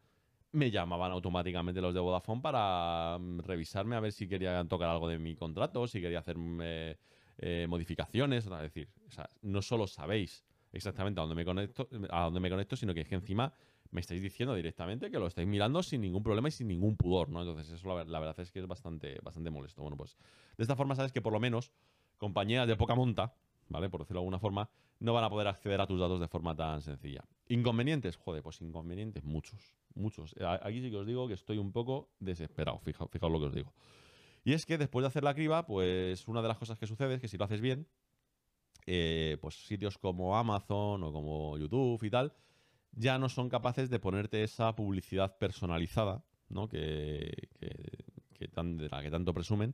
me 0.53 0.71
llamaban 0.71 1.11
automáticamente 1.11 1.81
los 1.81 1.93
de 1.93 1.99
Vodafone 1.99 2.41
para 2.41 3.17
mm, 3.19 3.39
revisarme 3.39 3.95
a 3.95 3.99
ver 3.99 4.13
si 4.13 4.27
querían 4.27 4.69
tocar 4.69 4.89
algo 4.89 5.09
de 5.09 5.19
mi 5.19 5.35
contrato, 5.35 5.87
si 5.87 5.99
quería 5.99 6.19
hacerme 6.19 6.97
eh, 7.37 7.65
modificaciones. 7.67 8.45
Es 8.45 8.61
decir, 8.61 8.87
no 9.41 9.61
solo 9.61 9.87
sabéis 9.87 10.45
exactamente 10.71 11.19
a 11.19 11.23
dónde 11.23 11.35
me 11.35 11.43
conecto, 11.43 11.89
a 12.11 12.23
dónde 12.23 12.39
me 12.39 12.49
conecto, 12.49 12.75
sino 12.75 12.93
que 12.93 13.01
es 13.01 13.07
que 13.07 13.15
encima 13.15 13.51
me 13.93 14.01
estáis 14.01 14.21
diciendo 14.21 14.55
directamente 14.55 15.11
que 15.11 15.19
lo 15.19 15.27
estáis 15.27 15.47
mirando 15.47 15.83
sin 15.83 16.01
ningún 16.01 16.23
problema 16.23 16.47
y 16.47 16.51
sin 16.51 16.67
ningún 16.67 16.97
pudor, 16.97 17.29
¿no? 17.29 17.41
Entonces, 17.41 17.71
eso 17.71 17.87
la, 17.87 18.19
verdad 18.19 18.39
es 18.39 18.51
que 18.51 18.59
es 18.59 18.67
bastante, 18.67 19.19
bastante 19.23 19.51
molesto. 19.51 19.81
Bueno, 19.81 19.95
pues 19.95 20.17
de 20.57 20.63
esta 20.63 20.75
forma 20.75 20.95
sabes 20.95 21.11
que 21.11 21.21
por 21.21 21.31
lo 21.31 21.39
menos 21.39 21.71
compañías 22.17 22.67
de 22.67 22.75
poca 22.75 22.95
monta, 22.95 23.35
¿vale? 23.69 23.89
Por 23.89 24.01
decirlo 24.01 24.19
de 24.19 24.23
alguna 24.23 24.39
forma, 24.39 24.69
no 24.99 25.13
van 25.13 25.23
a 25.23 25.29
poder 25.29 25.47
acceder 25.47 25.79
a 25.79 25.85
tus 25.85 25.99
datos 25.99 26.19
de 26.19 26.27
forma 26.27 26.55
tan 26.55 26.81
sencilla. 26.81 27.23
¿Inconvenientes? 27.47 28.17
Joder, 28.17 28.41
pues 28.41 28.61
inconvenientes 28.61 29.23
muchos, 29.23 29.75
muchos. 29.93 30.33
Aquí 30.61 30.81
sí 30.81 30.89
que 30.89 30.97
os 30.97 31.05
digo 31.05 31.27
que 31.27 31.35
estoy 31.35 31.59
un 31.59 31.71
poco 31.71 32.09
desesperado, 32.19 32.79
fijaos, 32.79 33.11
fijaos 33.11 33.31
lo 33.31 33.39
que 33.39 33.45
os 33.45 33.53
digo. 33.53 33.73
Y 34.43 34.53
es 34.53 34.65
que 34.65 34.77
después 34.77 35.03
de 35.03 35.07
hacer 35.07 35.23
la 35.23 35.35
criba, 35.35 35.65
pues 35.65 36.27
una 36.27 36.41
de 36.41 36.47
las 36.47 36.57
cosas 36.57 36.79
que 36.79 36.87
sucede 36.87 37.15
es 37.15 37.21
que 37.21 37.27
si 37.27 37.37
lo 37.37 37.45
haces 37.45 37.61
bien, 37.61 37.87
eh, 38.85 39.37
pues 39.39 39.67
sitios 39.67 39.97
como 39.97 40.35
Amazon 40.35 41.03
o 41.03 41.13
como 41.13 41.57
YouTube 41.57 42.03
y 42.03 42.09
tal, 42.09 42.33
ya 42.95 43.17
no 43.17 43.29
son 43.29 43.49
capaces 43.49 43.89
de 43.89 43.99
ponerte 43.99 44.43
esa 44.43 44.75
publicidad 44.75 45.37
personalizada, 45.37 46.23
¿no? 46.49 46.67
Que, 46.67 47.49
de 48.39 48.89
la 48.89 49.01
que 49.01 49.09
tanto 49.09 49.33
presumen, 49.33 49.73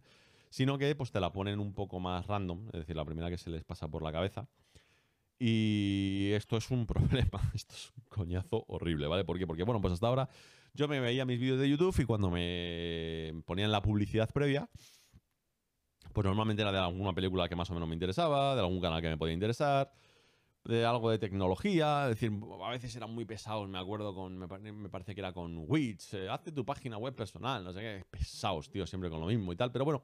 sino 0.49 0.77
que 0.77 0.95
pues 0.95 1.11
te 1.11 1.19
la 1.19 1.31
ponen 1.31 1.59
un 1.59 1.73
poco 1.73 1.99
más 1.99 2.27
random, 2.27 2.67
es 2.67 2.79
decir, 2.79 2.95
la 2.95 3.05
primera 3.05 3.29
que 3.29 3.37
se 3.37 3.49
les 3.49 3.63
pasa 3.63 3.87
por 3.87 4.03
la 4.03 4.11
cabeza. 4.11 4.47
Y 5.37 6.31
esto 6.33 6.57
es 6.57 6.69
un 6.69 6.85
problema, 6.87 7.41
esto 7.53 7.73
es 7.73 7.91
un 7.95 8.03
coñazo 8.09 8.65
horrible, 8.67 9.07
¿vale? 9.07 9.23
¿Por 9.23 9.37
qué? 9.37 9.47
Porque, 9.47 9.63
bueno, 9.63 9.81
pues 9.81 9.93
hasta 9.93 10.07
ahora 10.07 10.29
yo 10.73 10.87
me 10.87 10.99
veía 10.99 11.25
mis 11.25 11.39
vídeos 11.39 11.59
de 11.59 11.69
YouTube 11.69 11.95
y 11.99 12.05
cuando 12.05 12.29
me 12.29 13.33
ponían 13.45 13.71
la 13.71 13.81
publicidad 13.81 14.29
previa, 14.31 14.69
pues 16.13 16.25
normalmente 16.25 16.61
era 16.61 16.71
de 16.71 16.79
alguna 16.79 17.13
película 17.13 17.47
que 17.47 17.55
más 17.55 17.69
o 17.69 17.73
menos 17.73 17.87
me 17.87 17.95
interesaba, 17.95 18.55
de 18.55 18.61
algún 18.61 18.81
canal 18.81 19.01
que 19.01 19.09
me 19.09 19.17
podía 19.17 19.33
interesar, 19.33 19.91
de 20.69 20.85
algo 20.85 21.09
de 21.09 21.17
tecnología, 21.17 22.07
decir, 22.07 22.31
a 22.63 22.69
veces 22.69 22.95
eran 22.95 23.13
muy 23.13 23.25
pesados, 23.25 23.67
me 23.67 23.79
acuerdo 23.79 24.13
con, 24.13 24.37
me, 24.37 24.47
parece 24.89 25.15
que 25.15 25.21
era 25.21 25.33
con 25.33 25.65
Wix, 25.67 26.13
eh, 26.13 26.29
hazte 26.29 26.51
tu 26.51 26.63
página 26.65 26.97
web 26.97 27.15
personal, 27.15 27.63
no 27.63 27.73
sé 27.73 27.79
qué, 27.79 28.05
pesados, 28.09 28.69
tío, 28.69 28.85
siempre 28.85 29.09
con 29.09 29.19
lo 29.19 29.25
mismo 29.25 29.51
y 29.51 29.55
tal, 29.55 29.71
pero 29.71 29.83
bueno, 29.83 30.03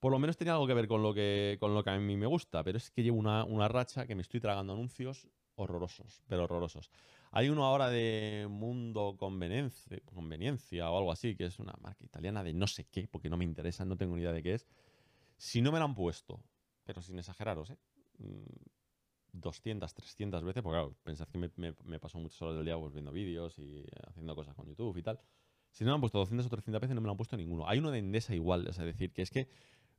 por 0.00 0.10
lo 0.10 0.18
menos 0.18 0.36
tenía 0.36 0.54
algo 0.54 0.66
que 0.66 0.74
ver 0.74 0.88
con 0.88 1.02
lo 1.02 1.14
que, 1.14 1.56
con 1.60 1.74
lo 1.74 1.84
que 1.84 1.90
a 1.90 1.98
mí 1.98 2.16
me 2.16 2.26
gusta, 2.26 2.64
pero 2.64 2.76
es 2.76 2.90
que 2.90 3.02
llevo 3.02 3.18
una, 3.18 3.44
una 3.44 3.68
racha 3.68 4.06
que 4.06 4.14
me 4.14 4.22
estoy 4.22 4.40
tragando 4.40 4.72
anuncios 4.72 5.28
horrorosos, 5.54 6.22
pero 6.26 6.44
horrorosos. 6.44 6.90
Hay 7.32 7.48
uno 7.48 7.64
ahora 7.64 7.88
de 7.88 8.48
Mundo 8.50 9.14
Conveniencia, 9.16 10.00
Conveniencia 10.04 10.90
o 10.90 10.98
algo 10.98 11.12
así, 11.12 11.36
que 11.36 11.44
es 11.44 11.58
una 11.60 11.74
marca 11.80 12.04
italiana 12.04 12.42
de 12.42 12.52
no 12.52 12.66
sé 12.66 12.86
qué, 12.90 13.06
porque 13.06 13.30
no 13.30 13.36
me 13.36 13.44
interesa, 13.44 13.84
no 13.84 13.96
tengo 13.96 14.16
ni 14.16 14.22
idea 14.22 14.32
de 14.32 14.42
qué 14.42 14.54
es. 14.54 14.66
Si 15.36 15.62
no 15.62 15.70
me 15.70 15.78
la 15.78 15.84
han 15.84 15.94
puesto, 15.94 16.42
pero 16.82 17.00
sin 17.02 17.18
exageraros, 17.18 17.70
¿eh? 17.70 17.78
200, 19.32 19.92
mm, 19.92 19.96
300 19.96 20.44
veces, 20.44 20.62
porque 20.62 20.76
claro, 20.76 20.96
pensad 21.02 21.28
que 21.28 21.38
me, 21.38 21.50
me, 21.56 22.00
paso 22.00 22.18
muchas 22.18 22.40
horas 22.42 22.56
del 22.56 22.64
día 22.64 22.78
pues, 22.78 22.92
viendo 22.92 23.12
vídeos 23.12 23.58
y 23.58 23.84
haciendo 24.06 24.34
cosas 24.34 24.54
con 24.54 24.66
YouTube 24.66 24.96
y 24.96 25.02
tal. 25.02 25.20
Si 25.70 25.84
no 25.84 25.90
me 25.90 25.94
han 25.96 26.00
puesto 26.00 26.18
200 26.18 26.46
o 26.46 26.48
300 26.50 26.80
veces, 26.80 26.94
no 26.94 27.00
me 27.00 27.06
lo 27.06 27.12
han 27.12 27.16
puesto 27.16 27.36
ninguno. 27.36 27.68
Hay 27.68 27.78
uno 27.78 27.90
de 27.90 27.98
Endesa 27.98 28.34
igual, 28.34 28.66
es 28.66 28.76
decir, 28.76 29.12
que 29.12 29.22
es 29.22 29.30
que 29.30 29.48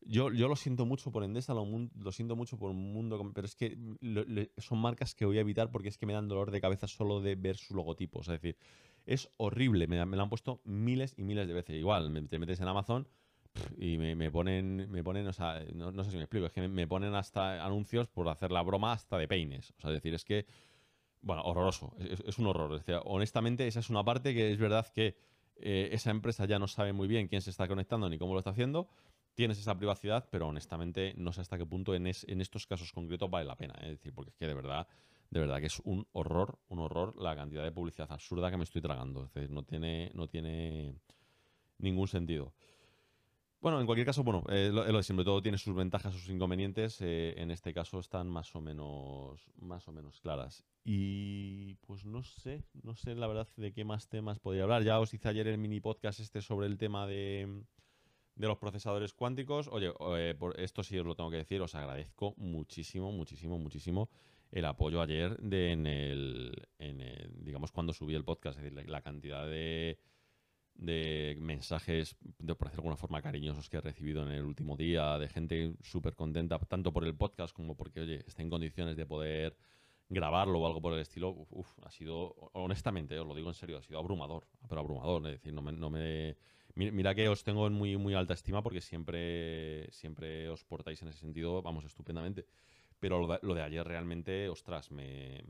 yo, 0.01 0.31
yo 0.31 0.47
lo 0.47 0.55
siento 0.55 0.85
mucho 0.85 1.11
por 1.11 1.23
Endesa, 1.23 1.53
lo, 1.53 1.65
lo 1.65 2.11
siento 2.11 2.35
mucho 2.35 2.57
por 2.57 2.71
un 2.71 2.91
mundo, 2.91 3.31
pero 3.33 3.45
es 3.45 3.55
que 3.55 3.77
son 4.57 4.79
marcas 4.79 5.15
que 5.15 5.25
voy 5.25 5.37
a 5.37 5.41
evitar 5.41 5.71
porque 5.71 5.89
es 5.89 5.97
que 5.97 6.05
me 6.05 6.13
dan 6.13 6.27
dolor 6.27 6.51
de 6.51 6.59
cabeza 6.59 6.87
solo 6.87 7.21
de 7.21 7.35
ver 7.35 7.57
su 7.57 7.75
logotipo. 7.75 8.21
Es 8.21 8.27
decir, 8.27 8.57
es 9.05 9.29
horrible, 9.37 9.87
me, 9.87 10.03
me 10.05 10.17
lo 10.17 10.23
han 10.23 10.29
puesto 10.29 10.61
miles 10.65 11.13
y 11.17 11.23
miles 11.23 11.47
de 11.47 11.53
veces. 11.53 11.75
Igual, 11.75 12.27
te 12.27 12.39
metes 12.39 12.59
en 12.59 12.67
Amazon 12.67 13.07
y 13.77 13.97
me, 13.97 14.31
ponen, 14.31 14.89
me 14.89 15.03
ponen, 15.03 15.27
o 15.27 15.33
sea, 15.33 15.63
no, 15.73 16.03
sé 16.03 16.11
si 16.11 16.17
me 16.17 16.23
explico, 16.23 16.45
es 16.45 16.53
que 16.53 16.67
me, 16.67 16.87
ponen 16.87 17.13
hasta 17.15 17.63
anuncios 17.63 18.07
por 18.07 18.29
hacer 18.29 18.51
la 18.51 18.61
broma 18.61 18.93
hasta 18.93 19.17
de 19.17 19.27
peines. 19.27 19.73
O 19.77 19.81
sea, 19.81 19.91
decir, 19.91 20.13
es 20.13 20.25
que, 20.25 20.45
bueno, 21.21 21.43
horroroso, 21.43 21.93
es, 21.99 22.37
un 22.39 22.47
horror. 22.47 22.81
Es 22.85 22.95
honestamente, 23.05 23.67
esa 23.67 23.79
es 23.79 23.89
una 23.89 24.03
parte 24.03 24.33
que 24.33 24.51
es 24.51 24.57
verdad 24.57 24.87
que 24.93 25.15
eh, 25.57 25.89
esa 25.91 26.11
empresa 26.11 26.45
ya 26.45 26.59
no 26.59 26.67
sabe 26.67 26.93
muy 26.93 27.07
bien 27.07 27.27
quién 27.27 27.41
se 27.41 27.49
está 27.49 27.67
conectando 27.67 28.09
ni 28.09 28.17
cómo 28.17 28.33
lo 28.33 28.39
está 28.39 28.51
haciendo 28.51 28.89
tienes 29.33 29.59
esa 29.59 29.77
privacidad, 29.77 30.27
pero 30.29 30.47
honestamente 30.47 31.13
no 31.17 31.33
sé 31.33 31.41
hasta 31.41 31.57
qué 31.57 31.65
punto 31.65 31.95
en, 31.95 32.07
en 32.07 32.41
estos 32.41 32.67
casos 32.67 32.91
concretos 32.91 33.29
vale 33.29 33.45
la 33.45 33.55
pena. 33.55 33.73
¿eh? 33.81 33.85
Es 33.85 33.91
decir, 33.91 34.13
porque 34.13 34.31
es 34.31 34.35
que 34.35 34.47
de 34.47 34.53
verdad, 34.53 34.87
de 35.29 35.39
verdad 35.39 35.59
que 35.59 35.67
es 35.67 35.79
un 35.79 36.07
horror, 36.11 36.59
un 36.67 36.79
horror 36.79 37.15
la 37.17 37.35
cantidad 37.35 37.63
de 37.63 37.71
publicidad 37.71 38.11
absurda 38.11 38.51
que 38.51 38.57
me 38.57 38.63
estoy 38.63 38.81
tragando. 38.81 39.25
Es 39.25 39.33
decir, 39.33 39.49
no 39.49 39.63
tiene, 39.63 40.11
no 40.13 40.27
tiene 40.27 40.95
ningún 41.77 42.07
sentido. 42.07 42.53
Bueno, 43.61 43.79
en 43.79 43.85
cualquier 43.85 44.07
caso, 44.07 44.23
bueno, 44.23 44.43
eh, 44.49 44.71
lo, 44.73 44.83
de 44.83 45.03
siempre, 45.03 45.23
todo 45.23 45.39
tiene 45.39 45.59
sus 45.59 45.75
ventajas, 45.75 46.15
sus 46.15 46.29
inconvenientes. 46.29 46.99
Eh, 47.01 47.35
en 47.37 47.51
este 47.51 47.73
caso 47.73 47.99
están 47.99 48.27
más 48.27 48.55
o 48.55 48.61
menos, 48.61 49.39
más 49.59 49.87
o 49.87 49.91
menos 49.91 50.19
claras. 50.19 50.65
Y 50.83 51.75
pues 51.75 52.03
no 52.03 52.23
sé, 52.23 52.63
no 52.81 52.95
sé 52.95 53.13
la 53.13 53.27
verdad 53.27 53.47
de 53.57 53.71
qué 53.71 53.85
más 53.85 54.09
temas 54.09 54.39
podría 54.39 54.63
hablar. 54.63 54.81
Ya 54.81 54.99
os 54.99 55.13
hice 55.13 55.29
ayer 55.29 55.47
el 55.47 55.59
mini 55.59 55.79
podcast 55.79 56.19
este 56.19 56.41
sobre 56.41 56.65
el 56.65 56.79
tema 56.79 57.05
de, 57.05 57.63
de 58.33 58.47
los 58.47 58.57
procesadores 58.57 59.13
cuánticos. 59.13 59.67
Oye, 59.67 59.93
eh, 60.17 60.33
por 60.37 60.59
esto 60.59 60.81
sí 60.81 60.97
os 60.97 61.05
lo 61.05 61.15
tengo 61.15 61.29
que 61.29 61.37
decir, 61.37 61.61
os 61.61 61.75
agradezco 61.75 62.33
muchísimo, 62.37 63.11
muchísimo, 63.11 63.59
muchísimo 63.59 64.09
el 64.51 64.65
apoyo 64.65 65.01
ayer 65.01 65.37
de 65.37 65.71
en 65.71 65.87
el, 65.87 66.67
digamos, 67.39 67.71
cuando 67.71 67.93
subí 67.93 68.15
el 68.15 68.25
podcast, 68.25 68.57
es 68.57 68.63
decir, 68.63 68.89
la, 68.89 69.01
cantidad 69.01 69.47
de, 69.47 69.97
de 70.75 71.37
mensajes, 71.39 72.15
de, 72.39 72.55
por 72.55 72.67
decirlo 72.67 72.83
de 72.83 72.89
alguna 72.89 72.95
forma, 72.97 73.21
cariñosos 73.21 73.69
que 73.69 73.77
he 73.77 73.81
recibido 73.81 74.23
en 74.23 74.31
el 74.31 74.43
último 74.43 74.75
día, 74.75 75.17
de 75.17 75.27
gente 75.29 75.73
súper 75.81 76.15
contenta, 76.15 76.59
tanto 76.59 76.91
por 76.91 77.05
el 77.05 77.15
podcast 77.15 77.55
como 77.55 77.75
porque, 77.75 78.01
oye, 78.01 78.23
está 78.27 78.41
en 78.41 78.49
condiciones 78.49 78.97
de 78.97 79.05
poder 79.05 79.55
grabarlo 80.09 80.59
o 80.59 80.67
algo 80.67 80.81
por 80.81 80.93
el 80.93 80.99
estilo, 80.99 81.47
ha 81.83 81.91
sido, 81.91 82.35
honestamente, 82.53 83.17
os 83.19 83.27
lo 83.27 83.33
digo 83.33 83.49
en 83.49 83.53
serio, 83.55 83.77
ha 83.77 83.81
sido 83.81 83.99
abrumador, 83.99 84.47
pero 84.67 84.81
abrumador, 84.81 85.25
es 85.27 85.33
decir, 85.33 85.53
no 85.53 85.61
me, 85.61 85.71
no 85.71 85.89
me 85.89 86.35
Mira 86.75 87.13
que 87.13 87.27
os 87.27 87.43
tengo 87.43 87.67
en 87.67 87.73
muy, 87.73 87.97
muy 87.97 88.13
alta 88.13 88.33
estima 88.33 88.63
porque 88.63 88.81
siempre, 88.81 89.91
siempre 89.91 90.49
os 90.49 90.63
portáis 90.63 91.01
en 91.01 91.09
ese 91.09 91.19
sentido, 91.19 91.61
vamos, 91.61 91.83
estupendamente. 91.83 92.45
Pero 93.01 93.39
lo 93.41 93.55
de, 93.55 93.63
ayer 93.63 93.83
realmente, 93.83 94.47
ostras, 94.47 94.91
me, 94.91 95.43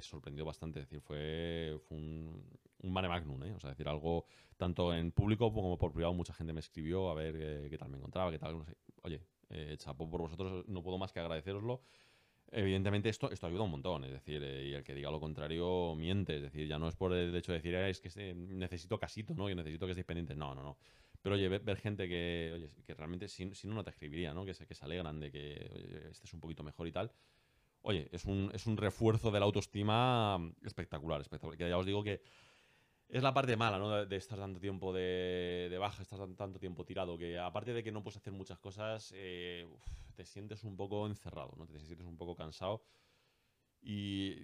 sorprendió 0.00 0.44
bastante. 0.44 0.78
Es 0.78 0.86
decir, 0.86 1.00
fue, 1.00 1.76
un, 1.90 2.48
un 2.78 2.92
mare 2.92 3.08
magnum, 3.08 3.42
¿eh? 3.42 3.52
O 3.54 3.58
sea, 3.58 3.70
decir, 3.70 3.88
algo 3.88 4.24
tanto 4.56 4.94
en 4.94 5.10
público 5.10 5.52
como 5.52 5.76
por 5.76 5.92
privado, 5.92 6.14
mucha 6.14 6.32
gente 6.32 6.52
me 6.52 6.60
escribió 6.60 7.10
a 7.10 7.14
ver 7.14 7.36
qué, 7.36 7.70
qué 7.70 7.76
tal 7.76 7.88
me 7.88 7.96
encontraba, 7.96 8.30
qué 8.30 8.38
tal, 8.38 8.56
no 8.56 8.64
sé. 8.64 8.76
Oye, 9.02 9.20
eh, 9.50 9.74
chapo 9.78 10.08
por 10.08 10.20
vosotros, 10.20 10.64
no 10.68 10.80
puedo 10.80 10.96
más 10.96 11.12
que 11.12 11.18
agradeceroslo. 11.18 11.82
Evidentemente 12.52 13.08
esto, 13.08 13.32
esto 13.32 13.48
ayuda 13.48 13.62
un 13.62 13.72
montón, 13.72 14.04
es 14.04 14.12
decir, 14.12 14.40
eh, 14.44 14.68
y 14.68 14.72
el 14.74 14.84
que 14.84 14.94
diga 14.94 15.10
lo 15.10 15.18
contrario 15.18 15.96
miente, 15.96 16.36
es 16.36 16.42
decir, 16.42 16.68
ya 16.68 16.78
no 16.78 16.86
es 16.86 16.94
por 16.94 17.12
el 17.14 17.34
hecho 17.34 17.50
de 17.50 17.58
decir, 17.58 17.74
es 17.74 18.00
que 18.00 18.34
necesito 18.34 18.96
casito, 18.96 19.34
¿no? 19.34 19.50
Y 19.50 19.56
necesito 19.56 19.86
que 19.86 19.92
estéis 19.92 20.06
pendientes, 20.06 20.36
no, 20.36 20.54
no, 20.54 20.62
no. 20.62 20.78
Pero 21.22 21.36
oye, 21.36 21.48
ver, 21.48 21.76
gente 21.76 22.08
que, 22.08 22.50
oye, 22.54 22.68
que 22.84 22.94
realmente 22.94 23.28
si, 23.28 23.44
no, 23.44 23.74
no 23.74 23.84
te 23.84 23.90
escribiría, 23.90 24.34
¿no? 24.34 24.44
Que 24.44 24.54
se, 24.54 24.66
que 24.66 24.74
se 24.74 24.84
alegran 24.84 25.20
de 25.20 25.30
que 25.30 26.08
estés 26.10 26.34
un 26.34 26.40
poquito 26.40 26.62
mejor 26.62 26.88
y 26.88 26.92
tal. 26.92 27.12
Oye, 27.82 28.08
es 28.12 28.24
un, 28.24 28.50
es 28.52 28.66
un 28.66 28.76
refuerzo 28.76 29.30
de 29.30 29.38
la 29.38 29.46
autoestima 29.46 30.38
espectacular, 30.62 31.20
espectacular. 31.20 31.56
Que 31.56 31.68
ya 31.68 31.78
os 31.78 31.86
digo 31.86 32.02
que 32.02 32.22
es 33.08 33.22
la 33.22 33.34
parte 33.34 33.56
mala, 33.56 33.78
¿no? 33.78 34.06
De 34.06 34.16
estar 34.16 34.38
tanto 34.38 34.58
tiempo 34.58 34.92
de, 34.92 35.76
baja, 35.78 36.02
estar 36.02 36.18
tanto 36.34 36.58
tiempo 36.58 36.84
tirado, 36.84 37.18
que 37.18 37.38
aparte 37.38 37.72
de 37.72 37.84
que 37.84 37.92
no 37.92 38.02
puedes 38.02 38.16
hacer 38.16 38.32
muchas 38.32 38.58
cosas, 38.58 39.12
eh, 39.14 39.68
te 40.14 40.24
sientes 40.24 40.64
un 40.64 40.76
poco 40.76 41.06
encerrado, 41.06 41.52
¿no? 41.56 41.66
Te 41.66 41.78
sientes 41.78 42.06
un 42.06 42.16
poco 42.16 42.34
cansado. 42.34 42.82
Y 43.82 44.36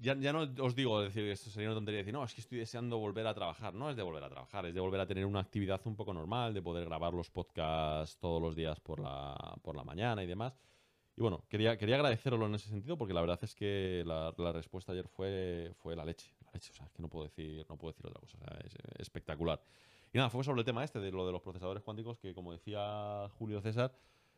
ya, 0.00 0.14
no 0.14 0.48
os 0.64 0.74
digo, 0.74 1.00
decir, 1.02 1.24
esto 1.24 1.50
sería 1.50 1.68
una 1.68 1.76
tontería 1.76 1.98
decir, 1.98 2.14
no, 2.14 2.24
es 2.24 2.34
que 2.34 2.40
estoy 2.40 2.58
deseando 2.58 2.98
volver 2.98 3.26
a 3.26 3.34
trabajar. 3.34 3.74
No 3.74 3.90
es 3.90 3.96
de 3.96 4.02
volver 4.02 4.22
a 4.22 4.28
trabajar, 4.28 4.66
es 4.66 4.74
de 4.74 4.80
volver 4.80 5.00
a 5.00 5.06
tener 5.06 5.26
una 5.26 5.40
actividad 5.40 5.80
un 5.84 5.96
poco 5.96 6.14
normal, 6.14 6.54
de 6.54 6.62
poder 6.62 6.84
grabar 6.84 7.12
los 7.12 7.30
podcasts 7.30 8.16
todos 8.18 8.40
los 8.40 8.54
días 8.54 8.78
por 8.80 9.00
la, 9.00 9.58
por 9.62 9.76
la 9.76 9.84
mañana 9.84 10.22
y 10.22 10.26
demás. 10.26 10.56
Y 11.16 11.20
bueno, 11.20 11.44
quería, 11.48 11.76
quería 11.76 11.96
agradeceroslo 11.96 12.46
en 12.46 12.54
ese 12.56 12.68
sentido 12.68 12.96
porque 12.96 13.14
la 13.14 13.20
verdad 13.20 13.38
es 13.42 13.54
que 13.54 14.02
la, 14.06 14.34
la 14.36 14.52
respuesta 14.52 14.92
ayer 14.92 15.08
fue, 15.08 15.72
fue 15.76 15.94
la 15.94 16.04
leche. 16.04 16.34
O 16.52 16.58
sea, 16.58 16.86
es 16.86 16.92
que 16.92 17.02
no 17.02 17.08
puedo 17.08 17.24
decir, 17.24 17.66
no 17.68 17.76
puedo 17.76 17.92
decir 17.92 18.06
otra 18.06 18.20
cosa. 18.20 18.38
es 18.64 18.74
espectacular. 18.98 19.60
Y 20.12 20.18
nada, 20.18 20.30
fue 20.30 20.44
sobre 20.44 20.60
el 20.60 20.64
tema 20.64 20.84
este 20.84 21.00
de 21.00 21.10
lo 21.10 21.26
de 21.26 21.32
los 21.32 21.42
procesadores 21.42 21.82
cuánticos 21.82 22.18
que, 22.18 22.34
como 22.34 22.52
decía 22.52 23.28
Julio 23.36 23.60
César, 23.60 23.92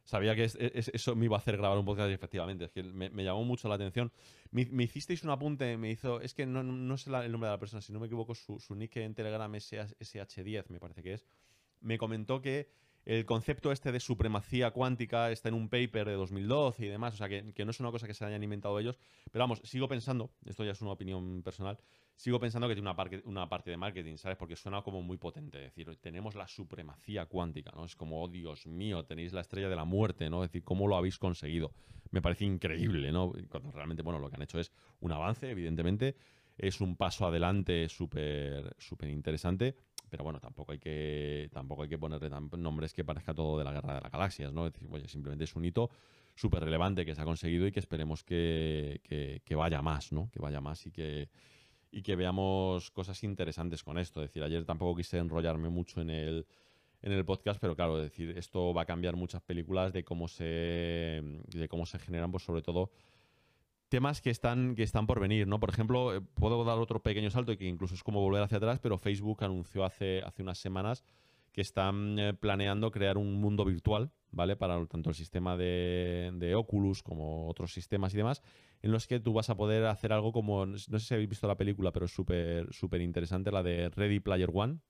sabía 0.06 0.34
que 0.36 0.44
eso 0.44 1.16
me 1.16 1.26
iba 1.26 1.36
a 1.36 1.40
hacer 1.40 1.56
grabar 1.56 1.76
un 1.76 1.84
podcast 1.84 2.10
y 2.10 2.14
efectivamente. 2.14 2.64
Es 2.64 2.72
que 2.72 2.82
me, 2.82 3.24
llamó 3.24 3.44
mucho 3.44 3.68
la 3.68 3.74
atención. 3.74 4.10
Me, 4.52 4.84
hicisteis 4.84 5.22
un 5.24 5.30
apunte, 5.30 5.76
me 5.76 5.90
hizo. 5.90 6.20
Es 6.20 6.32
que 6.32 6.46
no, 6.46 6.62
no 6.62 6.96
sé 6.96 7.10
el 7.10 7.32
nombre 7.32 7.48
de 7.48 7.54
la 7.54 7.58
persona, 7.58 7.82
si 7.82 7.92
no 7.92 8.00
me 8.00 8.06
equivoco, 8.06 8.34
su, 8.34 8.74
nick 8.74 8.96
en 8.96 9.14
Telegram 9.14 9.52
es 9.56 9.72
SH10, 9.72 10.64
me 10.68 10.80
parece 10.80 11.02
que 11.02 11.14
es. 11.14 11.26
Me 11.80 11.98
comentó 11.98 12.40
que 12.40 12.70
el 13.06 13.24
concepto 13.24 13.70
este 13.70 13.92
de 13.92 14.00
supremacía 14.00 14.72
cuántica 14.72 15.30
está 15.30 15.48
en 15.48 15.54
un 15.54 15.68
paper 15.68 16.08
de 16.08 16.14
2012 16.14 16.86
y 16.86 16.88
demás, 16.88 17.14
o 17.14 17.16
sea, 17.16 17.28
que, 17.28 17.52
que, 17.54 17.64
no 17.64 17.70
es 17.70 17.78
una 17.78 17.92
cosa 17.92 18.08
que 18.08 18.14
se 18.14 18.24
hayan 18.24 18.42
inventado 18.42 18.78
ellos, 18.80 18.98
pero 19.30 19.44
vamos, 19.44 19.60
sigo 19.62 19.86
pensando, 19.86 20.32
esto 20.44 20.64
ya 20.64 20.72
es 20.72 20.82
una 20.82 20.90
opinión 20.90 21.42
personal, 21.44 21.78
sigo 22.16 22.40
pensando 22.40 22.66
que 22.66 22.74
tiene 22.74 22.90
una, 22.90 22.96
una 23.24 23.48
parte 23.48 23.70
de 23.70 23.76
marketing, 23.76 24.16
¿sabes? 24.16 24.36
Porque 24.36 24.56
suena 24.56 24.82
como 24.82 25.02
muy 25.02 25.18
potente, 25.18 25.56
decir, 25.58 25.96
tenemos 26.00 26.34
la 26.34 26.48
supremacía 26.48 27.26
cuántica, 27.26 27.70
¿no? 27.76 27.84
Es 27.84 27.94
como, 27.94 28.24
oh 28.24 28.28
Dios 28.28 28.66
mío, 28.66 29.04
tenéis 29.04 29.32
la 29.32 29.42
estrella 29.42 29.68
de 29.68 29.76
la 29.76 29.84
muerte, 29.84 30.28
¿no? 30.28 30.42
Es 30.42 30.50
decir, 30.50 30.64
¿cómo 30.64 30.88
lo 30.88 30.96
habéis 30.96 31.16
conseguido? 31.16 31.72
Me 32.10 32.20
parece 32.20 32.44
increíble, 32.44 33.12
¿no? 33.12 33.32
Cuando 33.48 33.70
realmente, 33.70 34.02
bueno, 34.02 34.18
lo 34.18 34.28
que 34.28 34.34
han 34.34 34.42
hecho 34.42 34.58
es 34.58 34.72
un 34.98 35.12
avance, 35.12 35.48
evidentemente, 35.48 36.16
es 36.58 36.80
un 36.80 36.96
paso 36.96 37.26
adelante 37.26 37.88
súper 37.88 38.74
súper 38.78 39.10
interesante, 39.10 39.76
pero 40.08 40.24
bueno, 40.24 40.40
tampoco 40.40 40.72
hay 40.72 40.78
que 40.78 41.48
tampoco 41.52 41.82
hay 41.82 41.88
que 41.88 41.98
ponerle 41.98 42.30
nombres 42.58 42.92
que 42.92 43.04
parezca 43.04 43.34
todo 43.34 43.58
de 43.58 43.64
la 43.64 43.72
guerra 43.72 43.94
de 43.94 44.00
las 44.00 44.12
galaxias, 44.12 44.52
¿no? 44.52 44.66
Es 44.66 44.72
decir, 44.72 44.88
oye, 44.90 45.08
simplemente 45.08 45.44
es 45.44 45.54
un 45.56 45.64
hito 45.64 45.90
súper 46.34 46.62
relevante 46.62 47.04
que 47.04 47.14
se 47.14 47.22
ha 47.22 47.24
conseguido 47.24 47.66
y 47.66 47.72
que 47.72 47.80
esperemos 47.80 48.22
que, 48.22 49.00
que, 49.44 49.54
vaya 49.54 49.82
más, 49.82 50.12
¿no? 50.12 50.30
Que 50.30 50.38
vaya 50.38 50.60
más 50.60 50.86
y 50.86 50.90
que, 50.90 51.28
y 51.90 52.02
que 52.02 52.14
veamos 52.14 52.90
cosas 52.90 53.24
interesantes 53.24 53.82
con 53.82 53.98
esto. 53.98 54.22
Es 54.22 54.30
decir, 54.30 54.42
ayer 54.42 54.64
tampoco 54.64 54.96
quise 54.96 55.18
enrollarme 55.18 55.70
mucho 55.70 56.00
en 56.02 56.10
el, 56.10 56.46
en 57.02 57.12
el 57.12 57.24
podcast, 57.24 57.58
pero 57.58 57.74
claro, 57.74 57.96
decir, 57.96 58.36
esto 58.36 58.74
va 58.74 58.82
a 58.82 58.86
cambiar 58.86 59.16
muchas 59.16 59.42
películas 59.42 59.92
de 59.92 60.04
cómo 60.04 60.28
se, 60.28 60.44
de 60.44 61.68
cómo 61.68 61.86
se 61.86 61.98
generan, 61.98 62.30
pues 62.30 62.44
sobre 62.44 62.62
todo 62.62 62.90
temas 63.88 64.20
que 64.20 64.30
están, 64.30 64.74
que 64.74 64.82
están 64.82 65.06
por 65.06 65.20
venir, 65.20 65.46
¿no? 65.46 65.60
Por 65.60 65.70
ejemplo, 65.70 66.14
eh, 66.14 66.20
puedo 66.20 66.64
dar 66.64 66.78
otro 66.78 67.02
pequeño 67.02 67.30
salto 67.30 67.52
y 67.52 67.56
que 67.56 67.66
incluso 67.66 67.94
es 67.94 68.02
como 68.02 68.20
volver 68.20 68.42
hacia 68.42 68.58
atrás, 68.58 68.78
pero 68.80 68.98
Facebook 68.98 69.44
anunció 69.44 69.84
hace, 69.84 70.22
hace 70.22 70.42
unas 70.42 70.58
semanas 70.58 71.04
que 71.52 71.62
están 71.62 72.18
eh, 72.18 72.34
planeando 72.34 72.90
crear 72.90 73.16
un 73.16 73.40
mundo 73.40 73.64
virtual, 73.64 74.10
¿vale? 74.30 74.56
Para 74.56 74.84
tanto 74.86 75.08
el 75.08 75.16
sistema 75.16 75.56
de, 75.56 76.30
de, 76.34 76.54
Oculus 76.54 77.02
como 77.02 77.48
otros 77.48 77.72
sistemas 77.72 78.12
y 78.12 78.18
demás, 78.18 78.42
en 78.82 78.92
los 78.92 79.06
que 79.06 79.20
tú 79.20 79.32
vas 79.32 79.48
a 79.48 79.56
poder 79.56 79.86
hacer 79.86 80.12
algo 80.12 80.32
como, 80.32 80.66
no 80.66 80.76
sé 80.78 81.00
si 81.00 81.14
habéis 81.14 81.30
visto 81.30 81.46
la 81.46 81.56
película, 81.56 81.92
pero 81.92 82.04
es 82.04 82.12
súper 82.12 82.72
súper 82.74 83.00
interesante, 83.00 83.50
la 83.50 83.62
de 83.62 83.88
Ready 83.88 84.20
Player 84.20 84.50
One, 84.52 84.80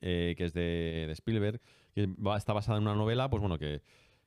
eh, 0.00 0.34
que 0.36 0.44
es 0.44 0.54
de, 0.54 1.04
de 1.06 1.12
Spielberg, 1.12 1.60
que 1.94 2.08
está 2.36 2.52
basada 2.52 2.78
en 2.78 2.84
una 2.84 2.94
novela, 2.94 3.28
pues 3.28 3.40
bueno, 3.40 3.58
que 3.58 3.82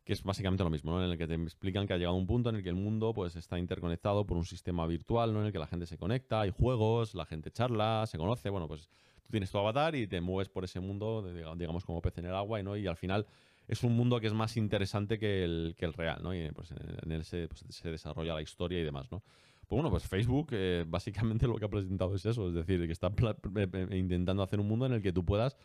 que 0.09 0.13
es 0.13 0.23
básicamente 0.23 0.63
lo 0.63 0.71
mismo, 0.71 0.89
¿no? 0.89 1.05
En 1.05 1.11
el 1.11 1.19
que 1.19 1.27
te 1.27 1.35
explican 1.35 1.85
que 1.85 1.93
ha 1.93 1.97
llegado 1.97 2.15
un 2.15 2.25
punto 2.25 2.49
en 2.49 2.55
el 2.55 2.63
que 2.63 2.69
el 2.69 2.75
mundo 2.75 3.13
pues 3.13 3.35
está 3.35 3.59
interconectado 3.59 4.25
por 4.25 4.37
un 4.37 4.43
sistema 4.43 4.87
virtual, 4.87 5.31
¿no? 5.31 5.41
En 5.41 5.45
el 5.45 5.51
que 5.51 5.59
la 5.59 5.67
gente 5.67 5.85
se 5.85 5.99
conecta, 5.99 6.41
hay 6.41 6.49
juegos, 6.49 7.13
la 7.13 7.27
gente 7.27 7.51
charla, 7.51 8.05
se 8.07 8.17
conoce, 8.17 8.49
bueno, 8.49 8.67
pues 8.67 8.89
tú 9.21 9.29
tienes 9.29 9.51
tu 9.51 9.59
avatar 9.59 9.95
y 9.95 10.07
te 10.07 10.19
mueves 10.19 10.49
por 10.49 10.63
ese 10.63 10.79
mundo, 10.79 11.31
digamos, 11.55 11.85
como 11.85 12.01
pez 12.01 12.17
en 12.17 12.25
el 12.25 12.33
agua, 12.33 12.59
¿no? 12.63 12.75
Y 12.75 12.87
al 12.87 12.97
final 12.97 13.27
es 13.67 13.83
un 13.83 13.95
mundo 13.95 14.19
que 14.19 14.25
es 14.25 14.33
más 14.33 14.57
interesante 14.57 15.19
que 15.19 15.43
el, 15.43 15.75
real, 15.95 16.23
¿no? 16.23 16.33
Y 16.33 16.49
pues 16.53 16.71
en 17.03 17.11
él 17.11 17.23
se, 17.23 17.47
pues, 17.47 17.63
se 17.69 17.91
desarrolla 17.91 18.33
la 18.33 18.41
historia 18.41 18.79
y 18.79 18.83
demás, 18.83 19.11
¿no? 19.11 19.19
Pues 19.19 19.77
bueno, 19.77 19.91
pues 19.91 20.07
Facebook 20.07 20.47
eh, 20.53 20.85
básicamente 20.87 21.45
lo 21.45 21.57
que 21.57 21.65
ha 21.65 21.69
presentado 21.69 22.15
es 22.15 22.25
eso, 22.25 22.47
es 22.47 22.55
decir, 22.55 22.83
que 22.83 22.93
está 22.93 23.09
eh, 23.09 23.67
eh, 23.73 23.95
intentando 23.95 24.41
hacer 24.41 24.59
un 24.59 24.67
mundo 24.67 24.87
en 24.87 24.93
el 24.93 25.03
que 25.03 25.13
tú 25.13 25.23
puedas 25.23 25.55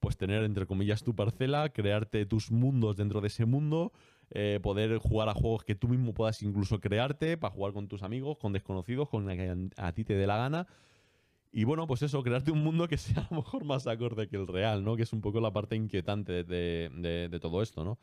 pues 0.00 0.16
tener, 0.16 0.44
entre 0.44 0.66
comillas, 0.66 1.02
tu 1.02 1.14
parcela, 1.14 1.68
crearte 1.70 2.26
tus 2.26 2.50
mundos 2.50 2.96
dentro 2.96 3.20
de 3.20 3.28
ese 3.28 3.44
mundo, 3.44 3.92
eh, 4.30 4.60
poder 4.62 4.98
jugar 4.98 5.28
a 5.28 5.34
juegos 5.34 5.64
que 5.64 5.74
tú 5.74 5.88
mismo 5.88 6.14
puedas 6.14 6.42
incluso 6.42 6.80
crearte 6.80 7.36
para 7.36 7.54
jugar 7.54 7.72
con 7.72 7.88
tus 7.88 8.02
amigos, 8.02 8.38
con 8.38 8.52
desconocidos, 8.52 9.08
con 9.08 9.26
la 9.26 9.36
que 9.36 9.68
a, 9.76 9.92
ti 9.92 10.04
te 10.04 10.14
dé 10.14 10.26
la 10.26 10.36
gana. 10.36 10.66
Y 11.50 11.64
bueno, 11.64 11.86
pues 11.86 12.02
eso, 12.02 12.22
crearte 12.22 12.50
un 12.50 12.62
mundo 12.62 12.88
que 12.88 12.96
sea 12.98 13.22
a 13.22 13.28
lo 13.30 13.36
mejor 13.38 13.64
más 13.64 13.86
acorde 13.86 14.28
que 14.28 14.36
el 14.36 14.46
real, 14.46 14.84
¿no? 14.84 14.96
Que 14.96 15.02
es 15.02 15.12
un 15.12 15.20
poco 15.20 15.40
la 15.40 15.52
parte 15.52 15.76
inquietante 15.76 16.44
de, 16.44 17.28
de 17.30 17.40
todo 17.40 17.62
esto, 17.62 17.84
¿no? 17.84 17.98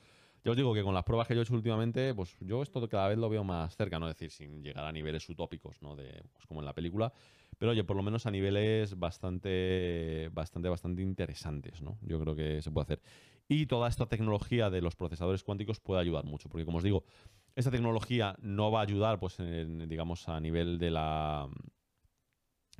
Yo 0.46 0.52
os 0.52 0.58
digo 0.58 0.76
que 0.76 0.84
con 0.84 0.94
las 0.94 1.04
pruebas 1.04 1.28
que 1.28 1.34
yo 1.34 1.42
he 1.42 1.44
hecho 1.44 1.56
últimamente, 1.56 2.14
pues 2.14 2.38
yo 2.40 2.62
esto 2.62 2.88
cada 2.88 3.08
vez 3.08 3.18
lo 3.18 3.28
veo 3.30 3.44
más 3.44 3.76
cerca, 3.76 3.98
¿no? 3.98 4.08
Es 4.08 4.16
decir, 4.16 4.30
sin 4.30 4.62
llegar 4.62 4.86
a 4.86 4.92
niveles 4.92 5.28
utópicos, 5.28 5.82
¿no? 5.82 5.96
De, 5.96 6.24
pues 6.32 6.46
como 6.46 6.60
en 6.60 6.68
la 6.68 6.74
película. 6.74 7.12
Pero 7.58 7.72
oye, 7.72 7.84
por 7.84 7.98
lo 7.98 8.04
menos 8.04 8.28
a 8.28 8.32
niveles 8.32 9.00
bastante, 9.00 10.30
bastante, 10.34 10.70
bastante 10.70 11.02
interesantes, 11.02 11.82
¿no? 11.82 11.98
Yo 12.04 12.20
creo 12.20 12.36
que 12.36 12.62
se 12.62 12.70
puede 12.70 12.84
hacer. 12.84 13.02
Y 13.48 13.66
toda 13.66 13.90
esta 13.90 14.06
tecnología 14.06 14.70
de 14.70 14.82
los 14.82 14.96
procesadores 14.96 15.44
cuánticos 15.44 15.80
puede 15.80 16.00
ayudar 16.00 16.26
mucho, 16.26 16.48
porque 16.48 16.64
como 16.64 16.78
os 16.78 16.84
digo, 16.84 17.06
esta 17.56 17.72
tecnología 17.72 18.36
no 18.40 18.70
va 18.70 18.82
a 18.82 18.84
ayudar, 18.84 19.18
pues, 19.18 19.38
digamos, 19.40 20.30
a 20.30 20.40
nivel 20.40 20.78
de 20.78 20.92
la 20.92 21.50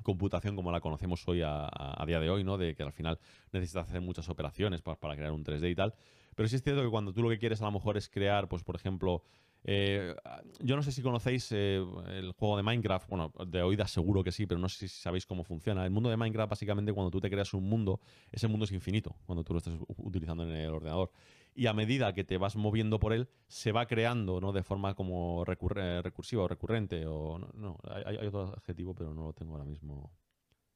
computación 0.04 0.56
como 0.56 0.72
la 0.72 0.82
conocemos 0.82 1.28
hoy 1.28 1.42
a, 1.44 2.04
día 2.06 2.20
de 2.20 2.30
hoy, 2.30 2.44
¿no? 2.44 2.60
De 2.60 2.76
que 2.76 2.84
al 2.84 2.94
final 2.94 3.18
necesitas 3.52 3.90
hacer 3.90 4.02
muchas 4.02 4.30
operaciones 4.30 4.84
para, 4.84 5.00
para 5.00 5.16
crear 5.16 5.32
un 5.32 5.44
3D 5.44 5.72
y 5.72 5.76
tal. 5.76 5.96
Pero 6.36 6.50
sí 6.50 6.58
es 6.58 6.64
cierto 6.64 6.84
que 6.84 6.90
cuando 6.90 7.14
tú 7.14 7.24
lo 7.24 7.30
que 7.30 7.40
quieres 7.40 7.62
a 7.62 7.66
lo 7.66 7.72
mejor 7.72 7.98
es 7.98 8.10
crear, 8.10 8.48
pues 8.48 8.64
por 8.64 8.76
ejemplo, 8.76 9.24
eh, 9.68 10.16
yo 10.60 10.76
no 10.76 10.84
sé 10.84 10.92
si 10.92 11.02
conocéis 11.02 11.52
eh, 11.52 11.84
el 12.10 12.34
juego 12.34 12.56
de 12.56 12.62
Minecraft, 12.62 13.10
bueno, 13.10 13.34
de 13.48 13.64
oídas 13.64 13.90
seguro 13.90 14.24
que 14.24 14.32
sí, 14.32 14.46
pero 14.46 14.60
no 14.60 14.70
sé 14.70 14.88
si 14.88 14.96
sabéis 14.96 15.26
cómo 15.26 15.44
funciona. 15.44 15.84
El 15.84 15.92
mundo 15.92 16.10
de 16.10 16.18
Minecraft, 16.18 16.52
básicamente, 16.52 16.94
cuando 16.94 17.10
tú 17.10 17.20
te 17.20 17.32
creas 17.32 17.54
un 17.56 17.68
mundo, 17.68 18.00
ese 18.32 18.48
mundo 18.48 18.66
es 18.66 18.72
infinito, 18.72 19.16
cuando 19.26 19.44
tú 19.44 19.54
lo 19.54 19.60
estás 19.60 19.74
utilizando 19.98 20.44
en 20.44 20.52
el 20.52 20.70
ordenador. 20.70 21.12
Y 21.56 21.68
a 21.68 21.74
medida 21.74 22.14
que 22.14 22.24
te 22.24 22.38
vas 22.38 22.56
moviendo 22.58 23.00
por 23.00 23.14
él, 23.14 23.28
se 23.48 23.72
va 23.72 23.88
creando, 23.88 24.40
¿no? 24.40 24.52
De 24.52 24.62
forma 24.62 24.94
como 24.94 25.44
recursiva 25.46 26.44
o 26.44 26.48
recurrente, 26.48 27.06
o 27.08 27.40
no, 27.40 27.80
hay, 28.06 28.18
otro 28.28 28.54
adjetivo, 28.56 28.94
pero 28.94 29.14
no 29.14 29.24
lo 29.24 29.34
tengo 29.34 29.54
ahora 29.54 29.66
mismo. 29.66 30.12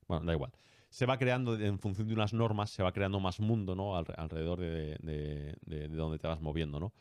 Bueno, 0.07 0.25
da 0.25 0.33
igual 0.33 0.51
se 0.89 1.05
va 1.05 1.17
creando 1.17 1.59
en 1.59 1.79
función 1.79 2.07
de 2.07 2.13
unas 2.13 2.33
normas, 2.33 2.71
se 2.71 2.83
va 2.83 2.91
creando 2.91 3.19
más 3.19 3.39
mundo, 3.39 3.75
¿no? 3.75 3.95
alrededor 3.95 4.59
de, 4.59 5.55
donde 5.89 6.19
te 6.19 6.27
vas 6.27 6.41
moviendo, 6.41 6.79
¿no? 6.79 6.93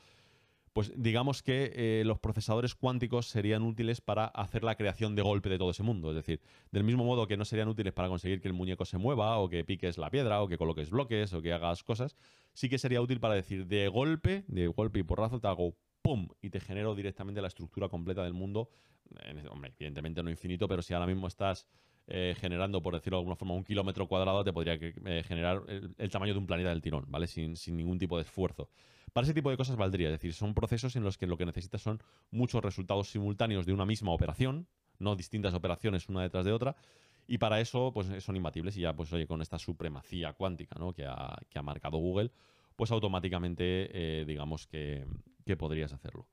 Pues 0.74 0.92
digamos 0.94 1.42
que 1.42 1.72
eh, 1.74 2.04
los 2.04 2.20
procesadores 2.20 2.76
cuánticos 2.76 3.26
serían 3.26 3.62
útiles 3.62 4.00
para 4.00 4.26
hacer 4.26 4.62
la 4.62 4.76
creación 4.76 5.16
de 5.16 5.22
golpe 5.22 5.48
de 5.48 5.58
todo 5.58 5.70
ese 5.70 5.82
mundo. 5.82 6.10
Es 6.10 6.14
decir, 6.14 6.40
del 6.70 6.84
mismo 6.84 7.04
modo 7.04 7.26
que 7.26 7.36
no 7.36 7.44
serían 7.44 7.68
útiles 7.68 7.92
para 7.92 8.08
conseguir 8.08 8.40
que 8.40 8.46
el 8.46 8.54
muñeco 8.54 8.84
se 8.84 8.96
mueva, 8.96 9.38
o 9.38 9.48
que 9.48 9.64
piques 9.64 9.98
la 9.98 10.08
piedra, 10.08 10.40
o 10.40 10.46
que 10.46 10.56
coloques 10.56 10.90
bloques, 10.90 11.32
o 11.32 11.42
que 11.42 11.52
hagas 11.52 11.82
cosas, 11.82 12.16
sí 12.52 12.68
que 12.68 12.78
sería 12.78 13.00
útil 13.00 13.18
para 13.18 13.34
decir 13.34 13.66
de 13.66 13.88
golpe, 13.88 14.44
de 14.46 14.68
golpe 14.68 15.00
y 15.00 15.02
porrazo, 15.02 15.40
te 15.40 15.48
hago 15.48 15.74
¡pum! 16.02 16.28
y 16.40 16.50
te 16.50 16.60
genero 16.60 16.94
directamente 16.94 17.40
la 17.40 17.48
estructura 17.48 17.88
completa 17.88 18.22
del 18.22 18.34
mundo. 18.34 18.70
Hombre, 19.50 19.72
evidentemente 19.78 20.22
no 20.22 20.30
infinito, 20.30 20.68
pero 20.68 20.82
si 20.82 20.94
ahora 20.94 21.06
mismo 21.06 21.26
estás 21.26 21.66
eh, 22.10 22.34
generando, 22.40 22.80
por 22.80 22.94
decirlo 22.94 23.18
de 23.18 23.20
alguna 23.20 23.36
forma, 23.36 23.54
un 23.54 23.64
kilómetro 23.64 24.06
cuadrado, 24.06 24.42
te 24.42 24.52
podría 24.52 24.78
eh, 24.80 25.22
generar 25.26 25.62
el, 25.68 26.10
tamaño 26.10 26.32
de 26.32 26.38
un 26.38 26.46
planeta 26.46 26.70
del 26.70 26.80
tirón, 26.80 27.04
¿vale? 27.08 27.26
Sin, 27.26 27.54
ningún 27.76 27.98
tipo 27.98 28.16
de 28.16 28.22
esfuerzo. 28.22 28.70
Para 29.12 29.26
ese 29.26 29.34
tipo 29.34 29.50
de 29.50 29.56
cosas 29.56 29.76
valdría, 29.76 30.08
es 30.08 30.14
decir, 30.14 30.32
son 30.32 30.54
procesos 30.54 30.96
en 30.96 31.02
los 31.04 31.18
que 31.18 31.26
lo 31.26 31.36
que 31.36 31.44
necesitas 31.44 31.82
son 31.82 32.02
muchos 32.30 32.64
resultados 32.64 33.10
simultáneos 33.10 33.66
de 33.66 33.74
una 33.74 33.84
misma 33.84 34.12
operación, 34.12 34.66
no 34.98 35.16
distintas 35.16 35.52
operaciones 35.52 36.08
una 36.08 36.22
detrás 36.22 36.44
de 36.44 36.52
otra, 36.52 36.76
y 37.26 37.36
para 37.36 37.60
eso, 37.60 37.92
pues 37.92 38.06
son 38.24 38.36
imbatibles. 38.36 38.76
Y 38.78 38.80
ya, 38.80 38.94
pues 38.94 39.10
con 39.26 39.42
esta 39.42 39.58
supremacía 39.58 40.32
cuántica, 40.32 40.76
¿no? 40.78 40.94
Que 40.94 41.04
ha, 41.04 41.38
que 41.50 41.58
ha 41.58 41.62
marcado 41.62 41.98
Google, 41.98 42.30
pues 42.74 42.90
automáticamente, 42.90 43.90
eh, 43.92 44.24
digamos 44.24 44.66
que, 44.66 45.04
que 45.44 45.56
podrías 45.56 45.92
hacerlo. 45.92 46.26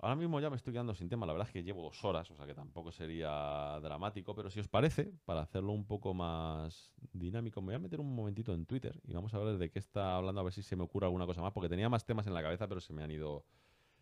Ahora 0.00 0.14
mismo 0.14 0.38
ya 0.40 0.48
me 0.48 0.56
estoy 0.56 0.72
quedando 0.72 0.94
sin 0.94 1.08
tema, 1.08 1.26
la 1.26 1.32
verdad 1.32 1.48
es 1.48 1.52
que 1.52 1.64
llevo 1.64 1.82
dos 1.82 2.04
horas, 2.04 2.30
o 2.30 2.36
sea 2.36 2.46
que 2.46 2.54
tampoco 2.54 2.92
sería 2.92 3.80
dramático, 3.82 4.32
pero 4.32 4.48
si 4.48 4.60
os 4.60 4.68
parece, 4.68 5.12
para 5.24 5.40
hacerlo 5.40 5.72
un 5.72 5.86
poco 5.86 6.14
más 6.14 6.92
dinámico, 7.12 7.60
me 7.60 7.66
voy 7.66 7.74
a 7.74 7.78
meter 7.80 7.98
un 7.98 8.14
momentito 8.14 8.54
en 8.54 8.64
Twitter 8.64 9.00
y 9.04 9.12
vamos 9.12 9.34
a 9.34 9.38
ver 9.38 9.58
de 9.58 9.70
qué 9.70 9.80
está 9.80 10.14
hablando, 10.14 10.40
a 10.40 10.44
ver 10.44 10.52
si 10.52 10.62
se 10.62 10.76
me 10.76 10.84
ocurre 10.84 11.06
alguna 11.06 11.26
cosa 11.26 11.42
más, 11.42 11.52
porque 11.52 11.68
tenía 11.68 11.88
más 11.88 12.04
temas 12.04 12.28
en 12.28 12.34
la 12.34 12.42
cabeza, 12.42 12.68
pero 12.68 12.80
se 12.80 12.92
me 12.92 13.02
han 13.02 13.10
ido, 13.10 13.44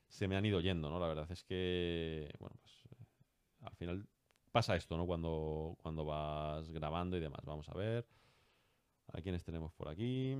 se 0.08 0.28
me 0.28 0.36
han 0.36 0.44
ido 0.44 0.60
yendo, 0.60 0.90
¿no? 0.90 1.00
La 1.00 1.08
verdad 1.08 1.30
es 1.32 1.44
que, 1.44 2.30
bueno, 2.40 2.56
pues 2.60 2.74
al 3.62 3.76
final 3.76 4.06
pasa 4.52 4.76
esto, 4.76 4.96
¿no? 4.96 5.06
Cuando, 5.06 5.76
cuando 5.82 6.04
vas 6.04 6.70
grabando 6.70 7.16
y 7.16 7.20
demás. 7.20 7.40
Vamos 7.44 7.68
a 7.68 7.74
ver. 7.74 8.06
¿A 9.12 9.20
quiénes 9.20 9.44
tenemos 9.44 9.72
por 9.74 9.88
aquí? 9.88 10.34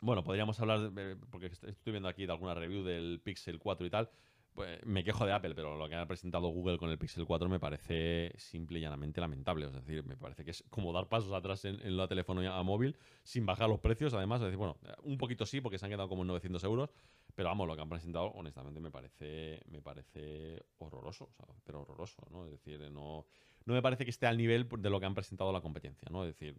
Bueno, 0.00 0.24
podríamos 0.24 0.58
hablar, 0.58 0.90
porque 1.30 1.46
estoy 1.46 1.92
viendo 1.92 2.08
aquí 2.08 2.26
de 2.26 2.32
alguna 2.32 2.54
review 2.54 2.82
del 2.82 3.20
Pixel 3.22 3.58
4 3.58 3.86
y 3.86 3.90
tal. 3.90 4.10
Pues, 4.54 4.86
me 4.86 5.02
quejo 5.02 5.26
de 5.26 5.32
Apple, 5.32 5.52
pero 5.56 5.76
lo 5.76 5.88
que 5.88 5.96
ha 5.96 6.06
presentado 6.06 6.46
Google 6.48 6.78
con 6.78 6.88
el 6.88 6.96
Pixel 6.96 7.26
4 7.26 7.48
me 7.48 7.58
parece 7.58 8.32
simple 8.36 8.78
y 8.78 8.82
llanamente 8.82 9.20
lamentable. 9.20 9.66
Es 9.66 9.72
decir, 9.72 10.04
me 10.04 10.16
parece 10.16 10.44
que 10.44 10.52
es 10.52 10.64
como 10.70 10.92
dar 10.92 11.08
pasos 11.08 11.32
atrás 11.32 11.64
en, 11.64 11.96
la 11.96 12.06
telefonía 12.06 12.62
móvil 12.62 12.96
sin 13.24 13.44
bajar 13.46 13.68
los 13.68 13.80
precios. 13.80 14.14
Además, 14.14 14.40
decir, 14.40 14.56
bueno, 14.56 14.76
un 15.02 15.18
poquito 15.18 15.44
sí, 15.44 15.60
porque 15.60 15.76
se 15.76 15.86
han 15.86 15.90
quedado 15.90 16.08
como 16.08 16.22
en 16.22 16.28
900 16.28 16.62
euros, 16.62 16.94
pero 17.34 17.48
vamos, 17.48 17.66
lo 17.66 17.74
que 17.74 17.82
han 17.82 17.88
presentado, 17.88 18.26
honestamente, 18.26 18.78
me 18.78 18.92
parece, 18.92 19.60
me 19.68 19.82
parece 19.82 20.62
horroroso, 20.78 21.30
pero 21.64 21.82
horroroso, 21.82 22.22
¿no? 22.30 22.44
Es 22.44 22.52
decir, 22.52 22.78
no, 22.92 23.26
no 23.64 23.74
me 23.74 23.82
parece 23.82 24.04
que 24.04 24.10
esté 24.10 24.26
al 24.28 24.36
nivel 24.36 24.68
de 24.68 24.88
lo 24.88 25.00
que 25.00 25.06
han 25.06 25.16
presentado 25.16 25.52
la 25.52 25.62
competencia, 25.62 26.08
¿no? 26.12 26.24
Es 26.24 26.38
decir, 26.38 26.56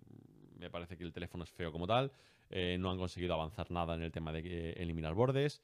me 0.58 0.70
parece 0.70 0.98
que 0.98 1.06
el 1.06 1.14
teléfono 1.14 1.46
es 1.46 1.50
feo 1.50 1.72
como 1.72 1.88
tal, 1.88 2.12
eh, 2.50 2.76
no 2.78 2.92
han 2.92 2.98
conseguido 2.98 3.34
avanzar 3.36 3.72
nada 3.72 3.96
en 3.96 4.04
el 4.04 4.12
tema 4.12 4.34
de 4.34 4.42
eh, 4.44 4.74
eliminar 4.82 5.14
bordes. 5.14 5.64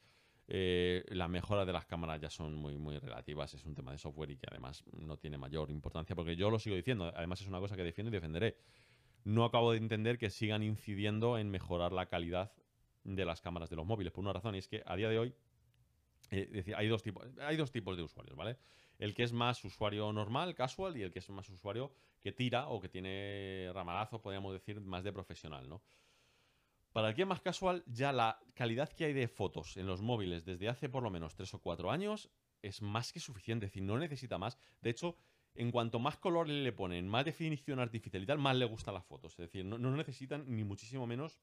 Eh, 0.53 1.05
las 1.07 1.29
mejoras 1.29 1.65
de 1.65 1.71
las 1.71 1.85
cámaras 1.85 2.19
ya 2.19 2.29
son 2.29 2.55
muy, 2.55 2.77
muy 2.77 2.99
relativas, 2.99 3.53
es 3.53 3.63
un 3.63 3.73
tema 3.73 3.93
de 3.93 3.97
software 3.97 4.31
y 4.31 4.35
que 4.35 4.47
además 4.51 4.83
no 4.91 5.15
tiene 5.15 5.37
mayor 5.37 5.71
importancia, 5.71 6.13
porque 6.13 6.35
yo 6.35 6.49
lo 6.49 6.59
sigo 6.59 6.75
diciendo, 6.75 7.09
además 7.15 7.39
es 7.39 7.47
una 7.47 7.61
cosa 7.61 7.77
que 7.77 7.85
defiendo 7.85 8.09
y 8.09 8.11
defenderé. 8.11 8.57
No 9.23 9.45
acabo 9.45 9.71
de 9.71 9.77
entender 9.77 10.17
que 10.17 10.29
sigan 10.29 10.61
incidiendo 10.61 11.37
en 11.37 11.49
mejorar 11.49 11.93
la 11.93 12.07
calidad 12.07 12.51
de 13.05 13.23
las 13.23 13.39
cámaras 13.39 13.69
de 13.69 13.77
los 13.77 13.85
móviles, 13.85 14.11
por 14.11 14.25
una 14.25 14.33
razón, 14.33 14.55
y 14.55 14.57
es 14.57 14.67
que 14.67 14.83
a 14.85 14.97
día 14.97 15.07
de 15.07 15.19
hoy 15.19 15.33
eh, 16.31 16.73
hay, 16.75 16.89
dos 16.89 17.01
tipos, 17.01 17.25
hay 17.39 17.55
dos 17.55 17.71
tipos 17.71 17.95
de 17.95 18.03
usuarios, 18.03 18.35
¿vale? 18.35 18.57
El 18.99 19.13
que 19.13 19.23
es 19.23 19.31
más 19.31 19.63
usuario 19.63 20.11
normal, 20.11 20.53
casual, 20.53 20.97
y 20.97 21.03
el 21.03 21.13
que 21.13 21.19
es 21.19 21.29
más 21.29 21.47
usuario 21.49 21.93
que 22.21 22.33
tira 22.33 22.67
o 22.67 22.81
que 22.81 22.89
tiene 22.89 23.71
ramalazo, 23.73 24.21
podríamos 24.21 24.51
decir, 24.51 24.81
más 24.81 25.05
de 25.05 25.13
profesional, 25.13 25.69
¿no? 25.69 25.81
Para 26.91 27.09
el 27.09 27.15
que 27.15 27.25
más 27.25 27.41
casual, 27.41 27.83
ya 27.87 28.11
la 28.11 28.39
calidad 28.53 28.89
que 28.89 29.05
hay 29.05 29.13
de 29.13 29.27
fotos 29.27 29.77
en 29.77 29.87
los 29.87 30.01
móviles 30.01 30.43
desde 30.43 30.67
hace 30.67 30.89
por 30.89 31.03
lo 31.03 31.09
menos 31.09 31.35
tres 31.35 31.53
o 31.53 31.59
cuatro 31.59 31.89
años 31.89 32.29
es 32.61 32.81
más 32.81 33.13
que 33.13 33.19
suficiente, 33.19 33.65
es 33.65 33.71
decir, 33.71 33.83
no 33.83 33.97
necesita 33.97 34.37
más. 34.37 34.57
De 34.81 34.89
hecho, 34.89 35.15
en 35.55 35.71
cuanto 35.71 35.99
más 35.99 36.17
color 36.17 36.47
le 36.47 36.71
ponen, 36.71 37.07
más 37.07 37.25
definición 37.25 37.79
artificial 37.79 38.23
y 38.23 38.25
tal, 38.25 38.37
más 38.37 38.55
le 38.55 38.65
gustan 38.65 38.93
las 38.93 39.05
fotos. 39.05 39.33
Es 39.33 39.51
decir, 39.51 39.65
no, 39.65 39.77
necesitan 39.77 40.45
ni 40.47 40.63
muchísimo 40.63 41.07
menos 41.07 41.39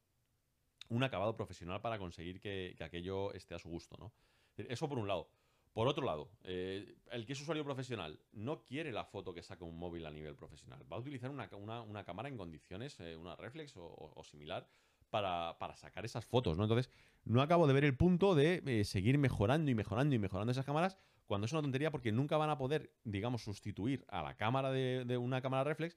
un 0.91 1.03
acabado 1.03 1.37
profesional 1.37 1.81
para 1.81 1.99
conseguir 1.99 2.41
que, 2.41 2.77
aquello 2.81 3.33
esté 3.33 3.55
a 3.55 3.59
su 3.59 3.69
gusto, 3.69 3.97
¿no? 3.99 4.13
Eso 4.57 4.89
por 4.89 4.99
un 4.99 5.09
lado. 5.09 5.31
Por 5.73 5.87
otro 5.87 6.05
lado, 6.05 6.31
eh, 6.45 6.97
el 7.13 7.27
que 7.27 7.35
es 7.35 7.41
usuario 7.41 7.65
profesional 7.65 8.19
no 8.33 8.65
quiere 8.65 8.91
la 8.91 9.05
foto 9.05 9.33
que 9.33 9.43
saca 9.43 9.65
un 9.65 9.79
móvil 9.79 10.07
a 10.07 10.11
nivel 10.11 10.35
profesional. 10.35 10.81
Va 10.91 10.97
a 10.97 11.01
utilizar 11.01 11.31
una, 11.31 12.05
cámara 12.05 12.29
en 12.29 12.37
condiciones, 12.37 12.99
eh, 13.01 13.17
una 13.17 13.37
reflex 13.37 13.75
o, 13.77 14.23
similar, 14.25 14.69
para, 15.11 15.57
sacar 15.77 16.05
esas 16.05 16.25
fotos, 16.25 16.57
¿no? 16.57 16.65
Entonces, 16.65 16.91
no 17.25 17.43
acabo 17.43 17.67
de 17.67 17.75
ver 17.75 17.85
el 17.85 17.97
punto 17.97 18.35
de 18.35 18.63
eh, 18.67 18.85
seguir 18.85 19.19
mejorando 19.19 19.71
y 19.71 19.75
mejorando 19.75 20.15
y 20.15 20.19
mejorando 20.19 20.53
esas 20.53 20.65
cámaras 20.65 20.99
cuando 21.29 21.45
es 21.45 21.53
una 21.53 21.63
tontería 21.63 21.91
porque 21.93 22.11
nunca 22.11 22.37
van 22.39 22.51
a 22.51 22.59
poder, 22.59 22.91
digamos, 23.05 23.43
sustituir 23.43 24.05
a 24.09 24.23
la 24.23 24.35
cámara 24.35 24.73
de, 24.73 25.19
una 25.19 25.41
cámara 25.41 25.63
reflex, 25.63 25.97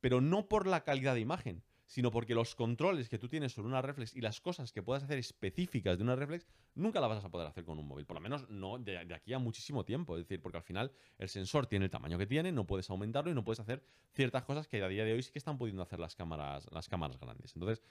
pero 0.00 0.20
no 0.20 0.48
por 0.48 0.66
la 0.66 0.82
calidad 0.82 1.14
de 1.14 1.20
imagen, 1.20 1.62
sino 1.84 2.10
porque 2.10 2.34
los 2.34 2.54
controles 2.54 3.08
que 3.08 3.18
tú 3.18 3.28
tienes 3.28 3.52
sobre 3.52 3.68
una 3.68 3.82
reflex 3.82 4.16
y 4.16 4.22
las 4.22 4.40
cosas 4.40 4.72
que 4.72 4.82
puedas 4.82 5.02
hacer 5.02 5.18
específicas 5.18 5.98
de 5.98 6.04
una 6.04 6.16
reflex, 6.16 6.46
nunca 6.74 6.98
las 7.00 7.10
vas 7.10 7.24
a 7.24 7.30
poder 7.30 7.46
hacer 7.46 7.64
con 7.64 7.78
un 7.78 7.86
móvil. 7.86 8.06
Por 8.06 8.14
lo 8.14 8.20
menos 8.20 8.48
no 8.48 8.78
de, 8.78 8.96
aquí 9.12 9.34
a 9.34 9.38
muchísimo 9.38 9.84
tiempo. 9.84 10.16
Es 10.16 10.22
decir, 10.24 10.40
porque 10.40 10.56
al 10.56 10.64
final 10.64 10.92
el 11.18 11.28
sensor 11.28 11.66
tiene 11.66 11.86
el 11.86 11.90
tamaño 11.90 12.16
que 12.16 12.26
tiene, 12.26 12.50
no 12.50 12.66
puedes 12.66 12.88
aumentarlo 12.88 13.30
y 13.30 13.34
no 13.34 13.44
puedes 13.44 13.60
hacer 13.60 13.82
ciertas 14.12 14.44
cosas 14.44 14.66
que 14.66 14.82
a 14.82 14.88
día 14.88 15.04
de 15.04 15.12
hoy 15.12 15.22
sí 15.22 15.30
que 15.30 15.38
están 15.38 15.58
pudiendo 15.58 15.82
hacer 15.82 15.98
las 15.98 16.14
cámaras, 16.14 16.66
las 16.72 16.88
cámaras 16.88 17.18
grandes. 17.18 17.54
Entonces, 17.54 17.82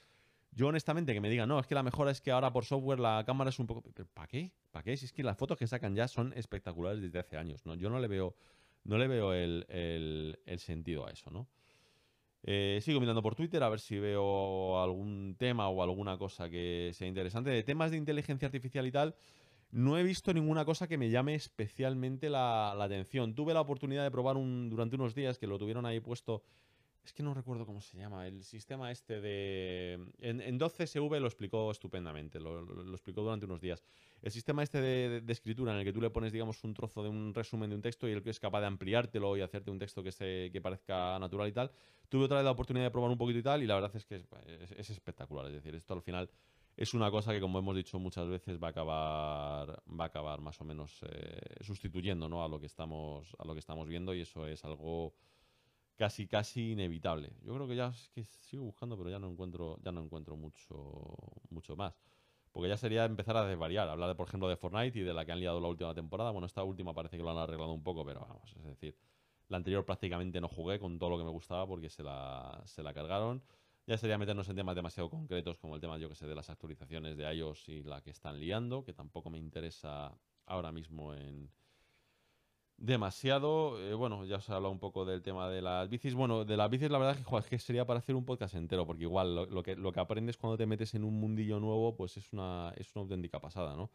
yo 0.52 0.68
honestamente 0.68 1.14
que 1.14 1.22
me 1.22 1.30
digan, 1.30 1.48
no, 1.48 1.60
es 1.60 1.68
que 1.68 1.76
la 1.76 1.84
mejora 1.84 2.12
es 2.12 2.22
que 2.22 2.32
ahora 2.32 2.52
por 2.52 2.66
software 2.66 3.00
la 3.00 3.24
cámara 3.26 3.50
es 3.50 3.60
un 3.60 3.68
poco... 3.68 3.84
¿Para 4.14 4.28
qué? 4.28 4.52
¿Para 4.72 4.84
qué? 4.84 4.98
Si 4.98 5.06
es 5.06 5.14
que 5.14 5.24
las 5.24 5.38
fotos 5.38 5.58
que 5.58 5.68
sacan 5.68 5.96
ya 5.96 6.08
son 6.08 6.34
espectaculares 6.34 7.02
desde 7.02 7.20
hace 7.20 7.38
años, 7.38 7.66
¿no? 7.66 7.76
Yo 7.76 7.90
no 7.90 8.00
le 8.00 8.08
veo, 8.08 8.36
no 8.84 8.98
le 8.98 9.08
veo 9.08 9.34
el, 9.34 10.38
sentido 10.58 11.06
a 11.06 11.12
eso, 11.12 11.30
¿no? 11.30 11.48
Eh, 12.44 12.80
sigo 12.82 13.00
mirando 13.00 13.22
por 13.22 13.36
Twitter 13.36 13.62
a 13.62 13.70
ver 13.70 13.82
si 13.82 14.00
veo 14.00 14.82
algún 14.82 15.36
tema 15.38 15.68
o 15.68 15.84
alguna 15.84 16.18
cosa 16.18 16.50
que 16.50 16.92
sea 16.94 17.08
interesante. 17.08 17.52
De 17.52 17.64
temas 17.64 17.92
de 17.92 17.98
inteligencia 17.98 18.48
artificial 18.48 18.88
y 18.88 18.92
tal, 18.92 19.16
no 19.72 19.98
he 19.98 20.04
visto 20.04 20.34
ninguna 20.34 20.66
cosa 20.66 20.88
que 20.88 20.98
me 20.98 21.10
llame 21.10 21.36
especialmente 21.36 22.30
la, 22.30 22.74
la 22.76 22.86
atención. 22.86 23.36
Tuve 23.36 23.54
la 23.54 23.62
oportunidad 23.62 24.04
de 24.04 24.12
probar 24.12 24.38
un, 24.38 24.70
durante 24.70 24.96
unos 24.96 25.14
días 25.14 25.38
que 25.38 25.48
lo 25.48 25.60
tuvieron 25.60 25.86
ahí 25.86 26.00
puesto 26.00 26.44
es 27.10 27.14
que 27.14 27.24
no 27.24 27.34
recuerdo 27.34 27.66
cómo 27.66 27.82
se 27.82 27.98
llama. 27.98 28.28
El 28.28 28.44
sistema 28.44 28.92
este 28.92 29.20
de. 29.20 29.94
En, 30.20 30.60
12SV 30.60 31.20
lo 31.20 31.26
explicó 31.26 31.72
estupendamente. 31.72 32.40
Lo, 32.40 32.62
explicó 32.94 33.24
durante 33.24 33.48
unos 33.48 33.60
días. 33.60 33.84
El 34.22 34.32
sistema 34.32 34.62
este 34.62 34.80
de, 34.80 35.24
escritura 35.28 35.74
en 35.74 35.80
el 35.80 35.86
que 35.86 35.92
tú 35.92 36.02
le 36.02 36.12
pones, 36.12 36.32
digamos, 36.32 36.64
un 36.64 36.76
trozo 36.76 37.02
de 37.02 37.10
un 37.10 37.34
resumen 37.34 37.72
de 37.72 37.76
un 37.76 37.82
texto 37.82 38.08
y 38.08 38.12
el 38.12 38.22
que 38.22 38.30
es 38.30 38.40
capaz 38.40 38.62
de 38.62 38.68
ampliártelo 38.68 39.36
y 39.38 39.42
hacerte 39.42 39.72
un 39.72 39.80
texto 39.80 40.04
que, 40.04 40.12
se, 40.12 40.52
que 40.54 40.62
parezca 40.62 41.18
natural 41.18 41.48
y 41.48 41.52
tal. 41.52 41.72
Tuve 42.10 42.26
otra 42.26 42.38
vez 42.38 42.46
la 42.46 42.52
oportunidad 42.52 42.86
de 42.86 42.92
probar 42.92 43.10
un 43.10 43.18
poquito 43.18 43.40
y 43.40 43.44
tal. 43.44 43.64
Y 43.64 43.66
la 43.66 43.74
verdad 43.74 43.96
es 43.96 44.06
que 44.06 44.24
es, 44.78 44.90
espectacular. 44.92 45.48
Es 45.48 45.54
decir, 45.54 45.74
esto 45.74 45.96
al 45.96 46.04
final 46.04 46.30
es 46.78 46.94
una 46.94 47.10
cosa 47.10 47.34
que, 47.34 47.42
como 47.42 47.58
hemos 47.58 47.76
dicho 47.76 47.98
muchas 47.98 48.28
veces, 48.28 48.62
va 48.62 48.68
a 48.68 48.70
acabar, 48.70 49.82
va 50.00 50.04
a 50.04 50.08
acabar 50.08 50.42
más 50.42 50.62
o 50.62 50.64
menos 50.64 51.00
eh, 51.10 51.42
sustituyendo 51.62 52.30
¿no? 52.30 52.44
a, 52.44 52.48
lo 52.48 52.60
que 52.60 52.68
estamos, 52.68 53.36
a 53.40 53.46
lo 53.46 53.54
que 53.54 53.60
estamos 53.60 53.88
viendo. 53.88 54.14
Y 54.14 54.22
eso 54.22 54.46
es 54.46 54.64
algo 54.64 55.16
casi 56.00 56.28
casi 56.28 56.72
inevitable. 56.72 57.34
Yo 57.44 57.54
creo 57.56 57.68
que 57.68 57.76
ya 57.76 57.88
es 57.88 58.10
que 58.16 58.24
sigo 58.24 58.64
buscando, 58.64 58.98
pero 58.98 59.10
ya 59.10 59.20
no 59.20 59.30
encuentro, 59.30 59.78
ya 59.84 59.92
no 59.92 60.02
encuentro 60.02 60.38
mucho, 60.38 61.04
mucho 61.50 61.76
más. 61.76 61.94
Porque 62.54 62.70
ya 62.70 62.78
sería 62.78 63.04
empezar 63.04 63.36
a 63.36 63.46
desvariar, 63.46 63.90
hablar 63.90 64.16
por 64.16 64.30
ejemplo 64.30 64.48
de 64.48 64.56
Fortnite 64.56 64.98
y 64.98 65.04
de 65.04 65.14
la 65.14 65.26
que 65.26 65.34
han 65.34 65.42
liado 65.42 65.60
la 65.60 65.68
última 65.68 65.94
temporada. 65.94 66.32
Bueno, 66.32 66.48
esta 66.48 66.64
última 66.64 66.94
parece 66.94 67.18
que 67.18 67.24
lo 67.24 67.32
han 67.32 67.38
arreglado 67.38 67.74
un 67.74 67.84
poco, 67.84 68.06
pero 68.06 68.22
vamos, 68.22 68.56
es 68.58 68.64
decir, 68.64 68.96
la 69.50 69.58
anterior 69.58 69.84
prácticamente 69.84 70.40
no 70.40 70.48
jugué 70.48 70.80
con 70.80 70.98
todo 70.98 71.10
lo 71.10 71.18
que 71.18 71.26
me 71.26 71.32
gustaba 71.32 71.68
porque 71.68 71.90
se 71.90 72.02
la, 72.02 72.62
se 72.66 72.82
la 72.82 72.94
cargaron. 72.94 73.44
Ya 73.86 73.98
sería 73.98 74.18
meternos 74.18 74.48
en 74.48 74.56
temas 74.56 74.76
demasiado 74.76 75.10
concretos 75.10 75.58
como 75.58 75.76
el 75.76 75.82
tema, 75.82 75.98
yo 75.98 76.08
que 76.08 76.16
sé, 76.16 76.28
de 76.28 76.36
las 76.36 76.50
actualizaciones 76.50 77.18
de 77.18 77.34
iOS 77.36 77.68
y 77.68 77.84
la 77.84 78.02
que 78.02 78.12
están 78.12 78.40
liando, 78.40 78.86
que 78.86 78.94
tampoco 78.94 79.30
me 79.30 79.38
interesa 79.38 80.18
ahora 80.46 80.72
mismo 80.72 81.14
en, 81.14 81.52
demasiado. 82.80 83.80
Eh, 83.82 83.94
bueno, 83.94 84.26
ya 84.26 84.38
os 84.38 84.50
he 84.50 84.54
hablado 84.54 84.72
un 84.72 84.80
poco 84.80 85.06
del 85.06 85.22
tema 85.22 85.50
de 85.50 85.62
las 85.62 85.90
bicis. 85.90 86.14
Bueno, 86.14 86.46
de 86.46 86.58
las 86.58 86.70
bicis 86.70 86.90
la 86.90 86.98
verdad 86.98 87.18
es 87.40 87.46
que, 87.46 87.60
sería 87.60 87.86
para 87.86 88.00
hacer 88.00 88.16
un 88.16 88.26
podcast 88.26 88.56
entero, 88.56 88.86
porque 88.86 89.04
igual 89.04 89.36
lo, 89.36 89.64
que, 89.64 89.76
lo 89.76 89.92
que 89.92 90.00
aprendes 90.00 90.38
cuando 90.38 90.58
te 90.58 90.66
metes 90.66 90.94
en 90.96 91.04
un 91.04 91.20
mundillo 91.20 91.60
nuevo, 91.60 91.96
pues 91.96 92.18
es 92.18 92.32
una, 92.34 92.74
es 92.78 92.96
una 92.96 93.04
auténtica 93.04 93.40
pasada, 93.40 93.76
¿no? 93.76 93.90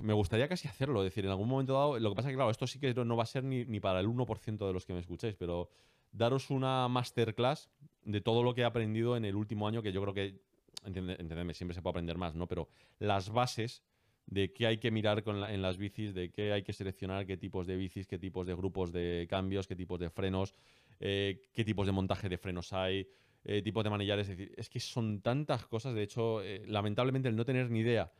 Me 0.00 0.14
gustaría 0.14 0.48
casi 0.48 0.66
hacerlo, 0.66 1.00
es 1.02 1.10
decir, 1.10 1.24
en 1.26 1.30
algún 1.30 1.48
momento 1.48 1.74
dado, 1.74 1.98
lo 1.98 2.10
que 2.10 2.16
pasa 2.16 2.28
es 2.28 2.32
que 2.32 2.36
claro, 2.36 2.50
esto 2.50 2.66
sí 2.66 2.78
que 2.78 2.94
no 2.94 3.16
va 3.16 3.24
a 3.24 3.26
ser 3.26 3.44
ni, 3.44 3.80
para 3.80 4.00
el 4.00 4.08
1% 4.08 4.66
de 4.66 4.72
los 4.72 4.86
que 4.86 4.94
me 4.94 5.00
escucháis, 5.00 5.36
pero 5.36 5.68
daros 6.10 6.48
una 6.48 6.88
masterclass 6.88 7.68
de 8.02 8.20
todo 8.22 8.42
lo 8.42 8.54
que 8.54 8.62
he 8.62 8.64
aprendido 8.64 9.14
en 9.16 9.26
el 9.26 9.36
último 9.36 9.68
año, 9.68 9.82
que 9.82 9.92
yo 9.92 10.00
creo 10.00 10.14
que, 10.14 10.40
entendedme, 10.84 11.52
siempre 11.52 11.74
se 11.74 11.82
puede 11.82 11.92
aprender 11.92 12.16
más, 12.16 12.34
¿no? 12.34 12.46
Pero 12.46 12.68
las 12.98 13.28
bases 13.28 13.82
de 14.26 14.52
qué 14.52 14.66
hay 14.66 14.78
que 14.78 14.90
mirar 14.90 15.22
en 15.26 15.62
las 15.62 15.76
bicis, 15.76 16.14
de 16.14 16.30
qué 16.30 16.52
hay 16.52 16.62
que 16.62 16.72
seleccionar, 16.72 17.26
qué 17.26 17.36
tipos 17.36 17.66
de 17.66 17.76
bicis, 17.76 18.06
qué 18.06 18.18
tipos 18.18 18.46
de 18.46 18.54
grupos 18.54 18.92
de 18.92 19.26
cambios, 19.28 19.66
qué 19.66 19.76
tipos 19.76 20.00
de 20.00 20.10
frenos, 20.10 20.54
eh, 21.00 21.42
qué 21.52 21.64
tipos 21.64 21.86
de 21.86 21.92
montaje 21.92 22.28
de 22.28 22.38
frenos 22.38 22.72
hay, 22.72 23.06
eh, 23.44 23.62
tipos 23.62 23.84
de 23.84 23.90
manillares. 23.90 24.28
Es 24.28 24.38
decir, 24.38 24.54
es 24.56 24.68
que 24.70 24.80
son 24.80 25.20
tantas 25.20 25.66
cosas. 25.66 25.94
De 25.94 26.02
hecho, 26.02 26.42
eh, 26.42 26.62
lamentablemente 26.66 27.28
el 27.28 27.36
no 27.36 27.44
tener 27.44 27.70
ni 27.70 27.80
idea 27.80 28.12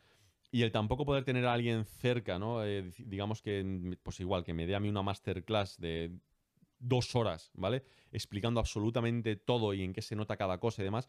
y 0.51 0.63
el 0.63 0.71
tampoco 0.71 1.05
poder 1.05 1.25
tener 1.25 1.47
a 1.47 1.53
alguien 1.53 1.85
cerca, 1.85 2.39
¿no? 2.39 2.63
digamos 2.63 3.43
que, 3.43 3.97
pues 4.05 4.21
igual, 4.21 4.45
que 4.45 4.55
me 4.55 4.67
dé 4.67 4.77
a 4.77 4.81
mí 4.81 4.89
una 4.89 5.03
masterclass 5.03 5.81
de 5.81 6.13
dos 6.79 7.17
horas, 7.17 7.51
¿vale? 7.55 7.83
Explicando 8.13 8.61
absolutamente 8.61 9.35
todo 9.35 9.75
y 9.75 9.83
en 9.83 9.93
qué 9.93 10.01
se 10.01 10.15
nota 10.15 10.37
cada 10.37 10.59
cosa 10.59 10.83
y 10.83 10.85
demás 10.85 11.09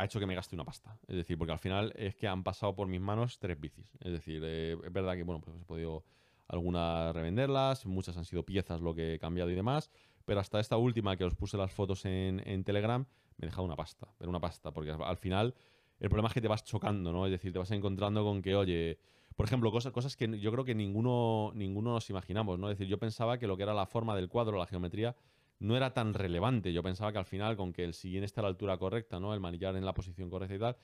ha 0.00 0.04
hecho 0.04 0.18
que 0.18 0.26
me 0.26 0.34
gaste 0.34 0.54
una 0.54 0.64
pasta. 0.64 0.96
Es 1.06 1.16
decir, 1.16 1.36
porque 1.36 1.52
al 1.52 1.58
final 1.58 1.92
es 1.94 2.14
que 2.14 2.26
han 2.26 2.42
pasado 2.42 2.74
por 2.74 2.88
mis 2.88 3.02
manos 3.02 3.38
tres 3.38 3.60
bicis. 3.60 3.92
Es 4.00 4.12
decir, 4.12 4.42
eh, 4.44 4.72
es 4.82 4.92
verdad 4.92 5.14
que, 5.14 5.24
bueno, 5.24 5.42
pues 5.42 5.60
he 5.60 5.64
podido 5.64 6.04
algunas 6.48 7.14
revenderlas, 7.14 7.84
muchas 7.84 8.16
han 8.16 8.24
sido 8.24 8.42
piezas 8.42 8.80
lo 8.80 8.94
que 8.94 9.14
he 9.14 9.18
cambiado 9.18 9.50
y 9.50 9.54
demás, 9.54 9.90
pero 10.24 10.40
hasta 10.40 10.58
esta 10.58 10.78
última 10.78 11.16
que 11.16 11.24
os 11.24 11.34
puse 11.34 11.58
las 11.58 11.70
fotos 11.70 12.06
en, 12.06 12.64
Telegram, 12.64 13.04
me 13.36 13.44
he 13.44 13.46
dejado 13.46 13.64
una 13.64 13.76
pasta, 13.76 14.08
pero 14.16 14.30
una 14.30 14.40
pasta, 14.40 14.72
porque 14.72 14.90
al 14.90 15.16
final 15.18 15.54
el 16.00 16.08
problema 16.08 16.28
es 16.28 16.34
que 16.34 16.40
te 16.40 16.48
vas 16.48 16.64
chocando, 16.64 17.12
¿no? 17.12 17.26
Es 17.26 17.32
decir, 17.32 17.52
te 17.52 17.58
vas 17.58 17.70
encontrando 17.70 18.24
con 18.24 18.40
que, 18.40 18.56
oye, 18.56 18.98
por 19.36 19.44
ejemplo, 19.44 19.70
cosas, 19.70 19.92
cosas 19.92 20.16
que 20.16 20.40
yo 20.40 20.50
creo 20.50 20.64
que 20.64 20.74
ninguno, 20.74 21.52
ninguno 21.54 21.92
nos 21.92 22.08
imaginamos, 22.08 22.58
¿no? 22.58 22.70
Es 22.70 22.78
decir, 22.78 22.90
yo 22.90 22.98
pensaba 22.98 23.38
que 23.38 23.46
lo 23.46 23.58
que 23.58 23.64
era 23.64 23.74
la 23.74 23.86
forma 23.86 24.16
del 24.16 24.28
cuadro, 24.28 24.58
la 24.58 24.66
geometría, 24.66 25.14
no 25.60 25.76
era 25.76 25.92
tan 25.92 26.14
relevante. 26.14 26.72
Yo 26.72 26.82
pensaba 26.82 27.12
que 27.12 27.18
al 27.18 27.26
final, 27.26 27.56
con 27.56 27.72
que 27.72 27.84
el 27.84 27.94
siguiente 27.94 28.26
esté 28.26 28.40
a 28.40 28.42
la 28.42 28.48
altura 28.48 28.76
correcta, 28.78 29.20
¿no? 29.20 29.32
El 29.32 29.40
manillar 29.40 29.76
en 29.76 29.84
la 29.84 29.94
posición 29.94 30.30
correcta 30.30 30.54
y 30.54 30.58
tal, 30.58 30.76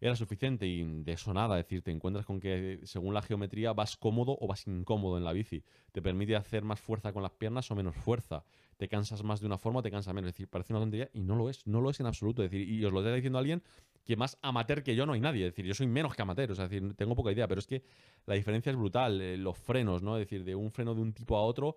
era 0.00 0.16
suficiente. 0.16 0.66
Y 0.66 0.82
de 0.82 1.12
eso 1.12 1.32
nada. 1.32 1.58
Es 1.58 1.66
decir, 1.66 1.82
te 1.82 1.90
encuentras 1.90 2.26
con 2.26 2.40
que 2.40 2.80
según 2.84 3.14
la 3.14 3.22
geometría 3.22 3.72
vas 3.74 3.96
cómodo 3.96 4.36
o 4.40 4.46
vas 4.46 4.66
incómodo 4.66 5.18
en 5.18 5.24
la 5.24 5.32
bici. 5.32 5.62
Te 5.92 6.02
permite 6.02 6.36
hacer 6.36 6.64
más 6.64 6.80
fuerza 6.80 7.12
con 7.12 7.22
las 7.22 7.32
piernas 7.32 7.70
o 7.70 7.74
menos 7.74 7.94
fuerza. 7.94 8.44
Te 8.78 8.88
cansas 8.88 9.22
más 9.22 9.40
de 9.40 9.46
una 9.46 9.58
forma 9.58 9.80
o 9.80 9.82
te 9.82 9.90
cansas 9.90 10.14
menos. 10.14 10.28
Es 10.28 10.34
decir, 10.34 10.48
parece 10.48 10.72
una 10.72 10.80
tontería 10.80 11.10
y 11.12 11.20
no 11.20 11.36
lo 11.36 11.50
es. 11.50 11.66
No 11.66 11.80
lo 11.82 11.90
es 11.90 12.00
en 12.00 12.06
absoluto. 12.06 12.42
Es 12.42 12.50
decir, 12.50 12.68
y 12.68 12.84
os 12.84 12.92
lo 12.92 13.00
está 13.00 13.14
diciendo 13.14 13.38
alguien 13.38 13.62
que 14.04 14.16
más 14.16 14.38
amateur 14.42 14.82
que 14.82 14.96
yo 14.96 15.04
no 15.04 15.12
hay 15.12 15.20
nadie. 15.20 15.46
Es 15.46 15.52
decir, 15.52 15.66
yo 15.66 15.74
soy 15.74 15.86
menos 15.86 16.14
que 16.14 16.22
amateur. 16.22 16.50
O 16.50 16.54
sea, 16.54 16.64
es 16.64 16.70
decir, 16.70 16.94
tengo 16.94 17.14
poca 17.14 17.30
idea. 17.30 17.46
Pero 17.46 17.58
es 17.58 17.66
que 17.66 17.82
la 18.24 18.34
diferencia 18.34 18.70
es 18.70 18.76
brutal. 18.76 19.20
Eh, 19.20 19.36
los 19.36 19.58
frenos, 19.58 20.02
¿no? 20.02 20.16
Es 20.16 20.22
decir, 20.22 20.44
de 20.44 20.54
un 20.54 20.70
freno 20.70 20.94
de 20.94 21.02
un 21.02 21.12
tipo 21.12 21.36
a 21.36 21.42
otro 21.42 21.76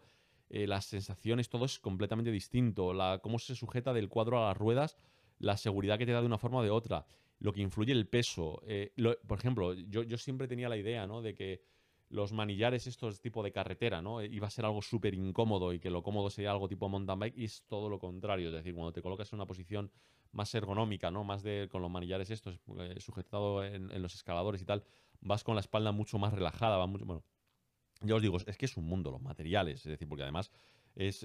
eh, 0.50 0.68
las 0.68 0.86
sensaciones, 0.86 1.50
todo 1.50 1.66
es 1.66 1.80
completamente 1.80 2.32
distinto. 2.32 2.94
La, 2.94 3.20
cómo 3.22 3.40
se 3.40 3.56
sujeta 3.56 3.94
del 3.94 4.10
cuadro 4.10 4.40
a 4.40 4.50
las 4.50 4.58
ruedas, 4.58 4.98
la 5.40 5.58
seguridad 5.58 5.98
que 5.98 6.06
te 6.06 6.12
da 6.12 6.22
de 6.22 6.28
una 6.28 6.38
forma 6.38 6.60
o 6.60 6.64
de 6.64 6.70
otra, 6.70 7.06
lo 7.40 7.54
que 7.54 7.62
influye 7.62 7.94
el 7.94 8.08
peso. 8.08 8.62
Eh, 8.66 8.94
por 9.28 9.38
ejemplo, 9.40 9.74
yo, 9.74 10.04
yo, 10.04 10.18
siempre 10.18 10.48
tenía 10.48 10.70
la 10.70 10.78
idea 10.78 11.06
¿no? 11.06 11.22
de 11.22 11.34
que 11.34 11.62
los 12.10 12.32
manillares 12.32 12.88
estos 12.88 13.20
tipo 13.20 13.44
de 13.44 13.52
carretera, 13.52 14.02
¿no? 14.02 14.24
Iba 14.24 14.48
a 14.48 14.50
ser 14.50 14.66
algo 14.66 14.82
súper 14.82 15.14
incómodo 15.14 15.74
y 15.74 15.80
que 15.80 15.90
lo 15.90 16.04
cómodo 16.04 16.30
sería 16.30 16.52
algo 16.52 16.68
tipo 16.68 16.88
mountain 16.88 17.20
bike 17.20 17.38
y 17.38 17.46
es 17.46 17.64
todo 17.68 17.90
lo 17.90 18.00
contrario. 18.00 18.48
Es 18.48 18.54
decir, 18.54 18.74
cuando 18.74 18.94
te 18.94 19.02
colocas 19.02 19.32
en 19.34 19.38
una 19.38 19.46
posición 19.46 19.92
más 20.32 20.54
ergonómica, 20.56 21.12
¿no? 21.12 21.24
Más 21.24 21.44
de 21.44 21.68
con 21.70 21.82
los 21.82 21.92
manillares 21.92 22.30
estos 22.30 22.60
eh, 22.80 22.96
sujetado 23.00 23.64
en, 23.64 24.02
los 24.02 24.16
escaladores 24.16 24.62
y 24.62 24.66
tal, 24.66 24.84
vas 25.20 25.44
con 25.44 25.56
la 25.56 25.62
espalda 25.62 25.92
mucho 25.92 26.18
más 26.18 26.34
relajada, 26.34 26.78
va 26.78 26.88
mucho, 26.88 27.24
yo 28.02 28.16
os 28.18 28.22
digo, 28.22 28.38
es 28.46 28.58
que 28.58 28.66
es 28.66 28.78
un 28.78 28.86
mundo, 28.86 29.12
los 29.12 29.22
materiales, 29.22 29.80
es 29.86 29.92
decir, 29.92 30.08
porque 30.08 30.24
además 30.24 30.52
es, 30.96 31.24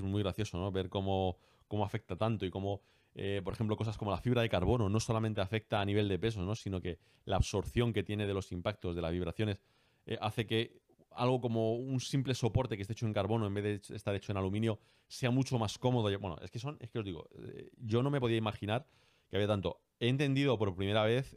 muy 0.00 0.22
gracioso 0.22 0.58
¿no? 0.58 0.72
ver 0.72 0.88
cómo, 0.88 1.36
cómo, 1.68 1.84
afecta 1.84 2.16
tanto 2.16 2.46
y 2.46 2.50
cómo 2.50 2.82
eh, 3.14 3.40
por 3.42 3.52
ejemplo, 3.52 3.76
cosas 3.76 3.98
como 3.98 4.10
la 4.10 4.18
fibra 4.18 4.42
de 4.42 4.48
carbono 4.48 4.88
no 4.88 5.00
solamente 5.00 5.40
afecta 5.40 5.80
a 5.80 5.84
nivel 5.84 6.08
de 6.08 6.18
peso, 6.18 6.42
¿no? 6.42 6.54
sino 6.54 6.80
que 6.80 6.98
la 7.24 7.36
absorción 7.36 7.92
que 7.92 8.02
tiene 8.02 8.26
de 8.26 8.34
los 8.34 8.52
impactos 8.52 8.94
de 8.94 9.02
las 9.02 9.12
vibraciones 9.12 9.62
eh, 10.06 10.16
hace 10.20 10.46
que 10.46 10.80
algo 11.10 11.40
como 11.40 11.74
un 11.74 12.00
simple 12.00 12.34
soporte 12.34 12.76
que 12.76 12.82
esté 12.82 12.92
hecho 12.92 13.06
en 13.06 13.12
carbono 13.12 13.46
en 13.46 13.54
vez 13.54 13.88
de 13.88 13.96
estar 13.96 14.14
hecho 14.14 14.30
en 14.30 14.38
aluminio 14.38 14.78
sea 15.08 15.32
mucho 15.32 15.58
más 15.58 15.76
cómodo. 15.76 16.16
Bueno, 16.20 16.38
es 16.40 16.52
que 16.52 16.60
son, 16.60 16.76
es 16.80 16.90
que 16.90 17.00
os 17.00 17.04
digo, 17.04 17.28
eh, 17.42 17.70
yo 17.78 18.02
no 18.02 18.10
me 18.10 18.20
podía 18.20 18.36
imaginar 18.36 18.86
que 19.28 19.36
había 19.36 19.48
tanto. 19.48 19.80
He 19.98 20.08
entendido 20.08 20.56
por 20.56 20.74
primera 20.74 21.04
vez 21.04 21.36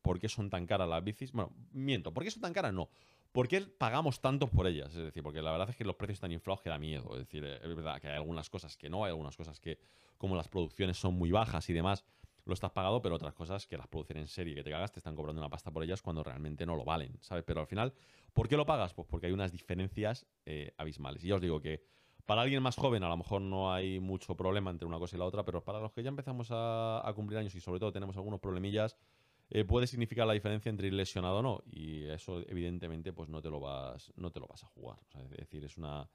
por 0.00 0.20
qué 0.20 0.28
son 0.28 0.48
tan 0.48 0.64
caras 0.66 0.88
las 0.88 1.02
bicis. 1.02 1.32
Bueno, 1.32 1.52
miento, 1.72 2.14
¿por 2.14 2.22
qué 2.22 2.30
son 2.30 2.40
tan 2.40 2.52
caras? 2.52 2.72
No. 2.72 2.88
¿Por 3.36 3.48
qué 3.48 3.60
pagamos 3.60 4.22
tanto 4.22 4.46
por 4.46 4.66
ellas? 4.66 4.96
Es 4.96 5.04
decir, 5.04 5.22
porque 5.22 5.42
la 5.42 5.50
verdad 5.50 5.68
es 5.68 5.76
que 5.76 5.84
los 5.84 5.94
precios 5.94 6.16
están 6.16 6.32
inflados 6.32 6.62
que 6.62 6.70
da 6.70 6.78
miedo. 6.78 7.10
Es 7.12 7.18
decir, 7.18 7.44
es 7.44 7.76
verdad 7.76 8.00
que 8.00 8.08
hay 8.08 8.14
algunas 8.14 8.48
cosas 8.48 8.78
que 8.78 8.88
no, 8.88 9.04
hay 9.04 9.10
algunas 9.10 9.36
cosas 9.36 9.60
que, 9.60 9.78
como 10.16 10.36
las 10.36 10.48
producciones 10.48 10.96
son 10.96 11.18
muy 11.18 11.30
bajas 11.30 11.68
y 11.68 11.74
demás, 11.74 12.06
lo 12.46 12.54
estás 12.54 12.70
pagado, 12.70 13.02
pero 13.02 13.14
otras 13.14 13.34
cosas 13.34 13.66
que 13.66 13.76
las 13.76 13.88
producen 13.88 14.16
en 14.16 14.26
serie, 14.26 14.54
que 14.54 14.62
te 14.64 14.70
cagas, 14.70 14.90
te 14.90 15.00
están 15.00 15.14
cobrando 15.14 15.42
una 15.42 15.50
pasta 15.50 15.70
por 15.70 15.84
ellas 15.84 16.00
cuando 16.00 16.22
realmente 16.22 16.64
no 16.64 16.76
lo 16.76 16.84
valen, 16.86 17.18
¿sabes? 17.20 17.44
Pero 17.44 17.60
al 17.60 17.66
final, 17.66 17.92
¿por 18.32 18.48
qué 18.48 18.56
lo 18.56 18.64
pagas? 18.64 18.94
Pues 18.94 19.06
porque 19.06 19.26
hay 19.26 19.32
unas 19.32 19.52
diferencias 19.52 20.24
eh, 20.46 20.72
abismales. 20.78 21.22
Y 21.22 21.28
ya 21.28 21.34
os 21.34 21.42
digo 21.42 21.60
que 21.60 21.82
para 22.24 22.40
alguien 22.40 22.62
más 22.62 22.76
joven 22.76 23.04
a 23.04 23.10
lo 23.10 23.18
mejor 23.18 23.42
no 23.42 23.70
hay 23.70 24.00
mucho 24.00 24.34
problema 24.34 24.70
entre 24.70 24.88
una 24.88 24.98
cosa 24.98 25.14
y 25.14 25.18
la 25.18 25.26
otra, 25.26 25.44
pero 25.44 25.62
para 25.62 25.78
los 25.78 25.92
que 25.92 26.02
ya 26.02 26.08
empezamos 26.08 26.48
a 26.52 27.12
cumplir 27.14 27.38
años 27.38 27.54
y 27.54 27.60
sobre 27.60 27.80
todo 27.80 27.92
tenemos 27.92 28.16
algunos 28.16 28.40
problemillas, 28.40 28.96
eh, 29.50 29.64
puede 29.64 29.86
significar 29.86 30.26
la 30.26 30.32
diferencia 30.32 30.70
entre 30.70 30.88
ir 30.88 30.94
lesionado 30.94 31.38
o 31.38 31.42
no. 31.42 31.62
Y 31.66 32.04
eso, 32.04 32.40
evidentemente, 32.48 33.12
pues 33.12 33.28
no 33.28 33.40
te 33.42 33.50
lo 33.50 33.60
vas, 33.60 34.12
no 34.16 34.30
te 34.30 34.40
lo 34.40 34.46
vas 34.46 34.64
a 34.64 34.66
jugar. 34.68 34.98
es 35.22 35.30
decir, 35.30 35.64
es 35.64 35.76
una. 35.76 36.08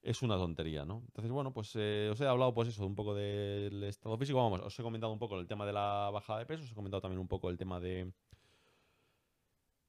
Es 0.00 0.22
una 0.22 0.36
tontería, 0.36 0.84
¿no? 0.84 1.02
Entonces, 1.08 1.32
bueno, 1.32 1.52
pues 1.52 1.72
eh, 1.74 2.08
os 2.12 2.20
he 2.20 2.26
hablado, 2.26 2.54
pues 2.54 2.68
eso, 2.68 2.86
un 2.86 2.94
poco 2.94 3.16
del 3.16 3.82
estado 3.82 4.16
físico. 4.16 4.38
Vamos, 4.38 4.60
os 4.60 4.78
he 4.78 4.82
comentado 4.82 5.12
un 5.12 5.18
poco 5.18 5.38
el 5.40 5.48
tema 5.48 5.66
de 5.66 5.72
la 5.72 6.08
bajada 6.12 6.38
de 6.38 6.46
peso, 6.46 6.62
os 6.62 6.70
he 6.70 6.74
comentado 6.74 7.00
también 7.00 7.18
un 7.18 7.26
poco 7.26 7.50
el 7.50 7.58
tema 7.58 7.80
de, 7.80 8.12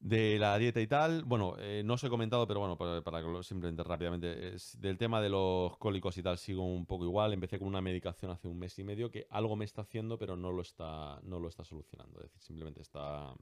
de 0.00 0.38
la 0.38 0.56
dieta 0.56 0.80
y 0.80 0.86
tal, 0.86 1.24
bueno, 1.24 1.56
eh, 1.58 1.82
no 1.84 1.94
os 1.94 2.04
he 2.04 2.08
comentado, 2.08 2.46
pero 2.46 2.60
bueno, 2.60 2.76
para, 2.76 3.22
que 3.22 3.42
simplemente 3.42 3.82
rápidamente, 3.82 4.56
del 4.78 4.96
tema 4.96 5.20
de 5.20 5.28
los 5.28 5.76
cólicos 5.76 6.16
y 6.16 6.22
tal 6.22 6.38
sigo 6.38 6.64
un 6.64 6.86
poco 6.86 7.04
igual. 7.04 7.34
Empecé 7.34 7.58
con 7.58 7.68
una 7.68 7.82
medicación 7.82 8.30
hace 8.30 8.48
un 8.48 8.58
mes 8.58 8.78
y 8.78 8.84
medio 8.84 9.10
que 9.10 9.26
algo 9.28 9.56
me 9.56 9.66
está 9.66 9.82
haciendo, 9.82 10.18
pero 10.18 10.36
no 10.36 10.52
lo 10.52 10.62
está, 10.62 11.20
no 11.22 11.38
lo 11.38 11.48
está 11.48 11.64
solucionando. 11.64 12.18
Es 12.20 12.24
decir, 12.24 12.40
simplemente 12.40 12.80
está, 12.80 13.34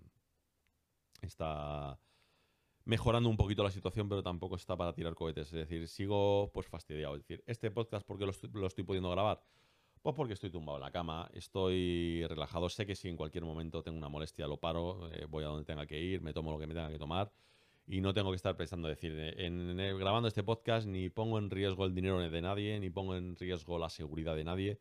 está 1.22 1.96
mejorando 2.84 3.28
un 3.28 3.36
poquito 3.36 3.62
la 3.62 3.70
situación, 3.70 4.08
pero 4.08 4.24
tampoco 4.24 4.56
está 4.56 4.76
para 4.76 4.92
tirar 4.92 5.14
cohetes. 5.14 5.46
Es 5.46 5.68
decir, 5.68 5.86
sigo 5.86 6.50
pues 6.52 6.66
fastidiado. 6.66 7.14
Es 7.14 7.22
decir, 7.22 7.44
este 7.46 7.70
podcast, 7.70 8.04
porque 8.04 8.26
lo 8.26 8.66
estoy 8.66 8.84
pudiendo 8.84 9.10
grabar? 9.10 9.44
Pues 10.02 10.14
porque 10.14 10.34
estoy 10.34 10.50
tumbado 10.50 10.78
en 10.78 10.84
la 10.84 10.90
cama, 10.90 11.28
estoy 11.34 12.24
relajado, 12.26 12.68
sé 12.68 12.86
que 12.86 12.94
si 12.94 13.08
en 13.08 13.16
cualquier 13.16 13.44
momento 13.44 13.82
tengo 13.82 13.98
una 13.98 14.08
molestia 14.08 14.46
lo 14.46 14.58
paro, 14.58 15.10
eh, 15.12 15.26
voy 15.28 15.44
a 15.44 15.48
donde 15.48 15.64
tenga 15.64 15.86
que 15.86 16.00
ir, 16.00 16.20
me 16.20 16.32
tomo 16.32 16.52
lo 16.52 16.58
que 16.58 16.66
me 16.66 16.74
tenga 16.74 16.90
que 16.90 16.98
tomar 16.98 17.32
y 17.88 18.00
no 18.02 18.12
tengo 18.12 18.30
que 18.30 18.36
estar 18.36 18.56
pensando 18.56 18.86
decir, 18.86 19.12
en, 19.18 19.76
grabando 19.98 20.28
este 20.28 20.42
podcast 20.42 20.86
ni 20.86 21.08
pongo 21.08 21.38
en 21.38 21.50
riesgo 21.50 21.86
el 21.86 21.94
dinero 21.94 22.18
de 22.18 22.42
nadie, 22.42 22.78
ni 22.78 22.90
pongo 22.90 23.16
en 23.16 23.34
riesgo 23.34 23.78
la 23.78 23.88
seguridad 23.88 24.36
de 24.36 24.44
nadie, 24.44 24.78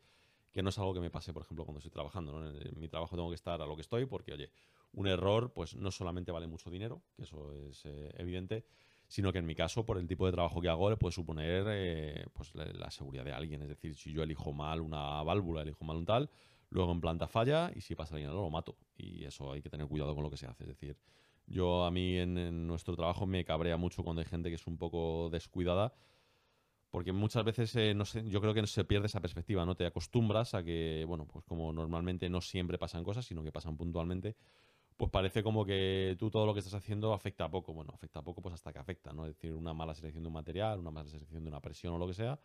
que 0.52 0.62
no 0.62 0.70
es 0.70 0.78
algo 0.78 0.94
que 0.94 1.00
me 1.00 1.10
pase, 1.10 1.32
por 1.32 1.44
ejemplo, 1.44 1.64
cuando 1.64 1.80
estoy 1.80 1.92
trabajando. 1.92 2.46
En, 2.46 2.80
mi 2.80 2.90
trabajo 2.90 3.16
tengo 3.16 3.30
que 3.30 3.36
estar 3.36 3.62
a 3.62 3.66
lo 3.66 3.76
que 3.76 3.82
estoy 3.82 4.06
porque, 4.06 4.34
oye, 4.34 4.52
un 4.92 5.08
error 5.08 5.54
pues 5.54 5.76
no 5.76 5.90
solamente 5.90 6.34
vale 6.34 6.48
mucho 6.48 6.70
dinero, 6.70 7.02
que 7.16 7.24
eso 7.24 7.54
es 7.54 7.86
eh, 7.86 8.12
evidente, 8.18 8.66
sino 9.08 9.32
que 9.32 9.40
en 9.40 9.46
mi 9.46 9.56
caso, 9.56 9.86
por 9.86 9.98
el 9.98 10.08
tipo 10.08 10.26
de 10.26 10.34
trabajo 10.34 10.62
que 10.62 10.68
hago, 10.68 10.90
le 10.90 10.98
puede 10.98 11.14
suponer 11.14 11.66
eh, 11.70 12.26
pues 12.34 12.54
la, 12.56 12.92
seguridad 12.92 13.24
de 13.24 13.32
alguien. 13.32 13.62
Es 13.62 13.70
decir, 13.70 13.96
si 13.96 14.12
yo 14.12 14.22
elijo 14.22 14.52
mal 14.52 14.82
una 14.82 15.24
válvula, 15.24 15.62
elijo 15.62 15.86
mal 15.86 15.98
un 15.98 16.06
tal, 16.06 16.30
luego 16.70 16.92
en 16.92 17.00
planta 17.00 17.28
falla 17.28 17.72
y 17.74 17.82
si 17.82 17.96
pasa 17.96 18.16
alguien 18.16 18.34
lo 18.34 18.50
mato. 18.50 18.78
Y 18.98 19.24
eso 19.24 19.54
hay 19.54 19.62
que 19.62 19.70
tener 19.70 19.88
cuidado 19.88 20.14
con 20.14 20.24
lo 20.24 20.30
que 20.30 20.38
se 20.38 20.46
hace. 20.46 20.64
Es 20.64 20.70
decir, 20.70 20.98
yo 21.46 21.86
a 21.86 21.92
mí 21.92 22.18
en, 22.18 22.68
nuestro 22.68 22.96
trabajo 22.96 23.26
me 23.26 23.46
cabrea 23.46 23.78
mucho 23.78 24.04
cuando 24.04 24.22
hay 24.22 24.28
gente 24.28 24.50
que 24.50 24.56
es 24.56 24.68
un 24.68 24.78
poco 24.78 25.30
descuidada. 25.32 25.94
Porque 26.90 27.12
muchas 27.12 27.44
veces 27.44 27.76
eh, 27.76 27.94
no 27.94 28.06
sé, 28.06 28.28
yo 28.30 28.42
creo 28.42 28.54
que 28.54 28.66
se 28.66 28.86
pierde 28.86 29.08
esa 29.08 29.22
perspectiva, 29.22 29.66
¿no? 29.66 29.76
Te 29.76 29.86
acostumbras 29.86 30.54
a 30.54 30.64
que, 30.64 31.04
bueno, 31.08 31.28
pues 31.28 31.44
como 31.46 31.72
normalmente 31.74 32.30
no 32.30 32.40
siempre 32.42 32.78
pasan 32.78 33.04
cosas, 33.04 33.26
sino 33.26 33.44
que 33.44 33.52
pasan 33.52 33.76
puntualmente, 33.76 34.38
pues 34.98 35.12
parece 35.12 35.44
como 35.44 35.64
que 35.64 36.16
tú 36.20 36.32
todo 36.32 36.46
lo 36.46 36.54
que 36.54 36.60
estás 36.60 36.74
haciendo 36.74 37.14
afecta 37.14 37.46
a 37.46 37.52
poco. 37.52 37.72
Bueno, 37.74 37.92
afecta 37.94 38.20
a 38.20 38.24
poco 38.24 38.42
pues 38.42 38.56
hasta 38.56 38.74
que 38.74 38.80
afecta, 38.80 39.14
¿no? 39.14 39.26
Es 39.26 39.36
decir, 39.36 39.54
una 39.54 39.74
mala 39.74 39.94
selección 39.94 40.24
de 40.24 40.28
un 40.28 40.34
material, 40.34 40.80
una 40.80 40.92
mala 40.92 41.08
selección 41.08 41.44
de 41.44 41.50
una 41.50 41.62
presión 41.62 41.94
o 41.94 41.98
lo 42.00 42.08
que 42.08 42.16
sea, 42.16 42.40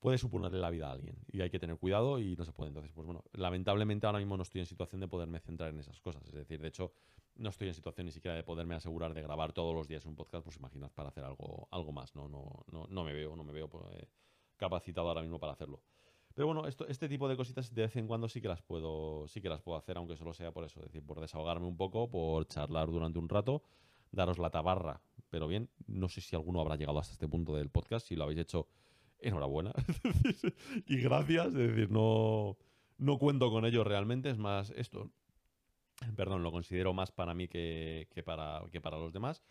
puede 0.00 0.18
suponerle 0.18 0.58
la 0.58 0.70
vida 0.70 0.88
a 0.88 0.92
alguien. 0.92 1.16
Y 1.28 1.40
hay 1.40 1.50
que 1.50 1.60
tener 1.60 1.78
cuidado 1.78 2.18
y 2.18 2.36
no 2.36 2.44
se 2.44 2.52
puede. 2.52 2.68
Entonces, 2.68 2.92
pues 2.92 3.06
bueno, 3.06 3.24
lamentablemente 3.32 4.06
ahora 4.06 4.18
mismo 4.18 4.36
no 4.36 4.42
estoy 4.42 4.60
en 4.60 4.66
situación 4.66 5.00
de 5.00 5.06
poderme 5.06 5.38
centrar 5.38 5.70
en 5.70 5.78
esas 5.78 6.00
cosas. 6.00 6.26
Es 6.26 6.34
decir, 6.34 6.60
de 6.60 6.68
hecho, 6.68 6.92
no 7.36 7.50
estoy 7.50 7.68
en 7.68 7.74
situación 7.74 8.06
ni 8.06 8.12
siquiera 8.12 8.36
de 8.36 8.42
poderme 8.42 8.74
asegurar 8.74 9.14
de 9.14 9.22
grabar 9.22 9.52
todos 9.52 9.74
los 9.74 9.86
días 9.86 10.04
un 10.06 10.16
podcast, 10.16 10.44
pues 10.44 10.56
imaginad, 10.56 10.90
para 10.90 11.10
hacer 11.10 11.24
algo, 11.24 11.68
algo 11.70 11.92
más. 11.92 12.16
No, 12.16 12.28
no, 12.28 12.64
no, 12.72 12.86
no 12.88 13.04
me 13.04 13.12
veo, 13.12 13.36
no 13.36 13.44
me 13.44 13.52
veo 13.52 13.68
pues, 13.68 13.84
eh, 13.94 14.08
capacitado 14.56 15.08
ahora 15.08 15.22
mismo 15.22 15.38
para 15.38 15.52
hacerlo. 15.52 15.80
Pero 16.36 16.48
bueno, 16.48 16.66
esto, 16.66 16.86
este 16.86 17.08
tipo 17.08 17.28
de 17.28 17.36
cositas 17.36 17.72
de 17.74 17.80
vez 17.80 17.96
en 17.96 18.06
cuando 18.06 18.28
sí 18.28 18.42
que 18.42 18.48
las 18.48 18.60
puedo, 18.60 19.26
sí 19.26 19.40
que 19.40 19.48
las 19.48 19.62
puedo 19.62 19.78
hacer, 19.78 19.96
aunque 19.96 20.18
solo 20.18 20.34
sea 20.34 20.52
por 20.52 20.64
eso, 20.64 20.80
es 20.80 20.88
decir, 20.88 21.02
por 21.02 21.18
desahogarme 21.18 21.66
un 21.66 21.78
poco, 21.78 22.10
por 22.10 22.46
charlar 22.46 22.90
durante 22.90 23.18
un 23.18 23.26
rato, 23.26 23.62
daros 24.12 24.38
la 24.38 24.50
tabarra. 24.50 25.00
Pero 25.30 25.48
bien, 25.48 25.70
no 25.86 26.10
sé 26.10 26.20
si 26.20 26.36
alguno 26.36 26.60
habrá 26.60 26.76
llegado 26.76 26.98
hasta 26.98 27.14
este 27.14 27.26
punto 27.26 27.56
del 27.56 27.70
podcast. 27.70 28.06
Si 28.06 28.16
lo 28.16 28.24
habéis 28.24 28.40
hecho, 28.40 28.68
enhorabuena. 29.18 29.72
y 30.86 30.98
gracias. 30.98 31.46
Es 31.46 31.54
decir, 31.54 31.90
no, 31.90 32.58
no 32.98 33.18
cuento 33.18 33.50
con 33.50 33.64
ello 33.64 33.82
realmente. 33.82 34.28
Es 34.28 34.36
más, 34.36 34.68
esto, 34.76 35.10
perdón, 36.16 36.42
lo 36.42 36.52
considero 36.52 36.92
más 36.92 37.12
para 37.12 37.32
mí 37.32 37.48
que, 37.48 38.08
que, 38.10 38.22
para, 38.22 38.62
que 38.70 38.82
para 38.82 38.98
los 38.98 39.10
demás. 39.10 39.42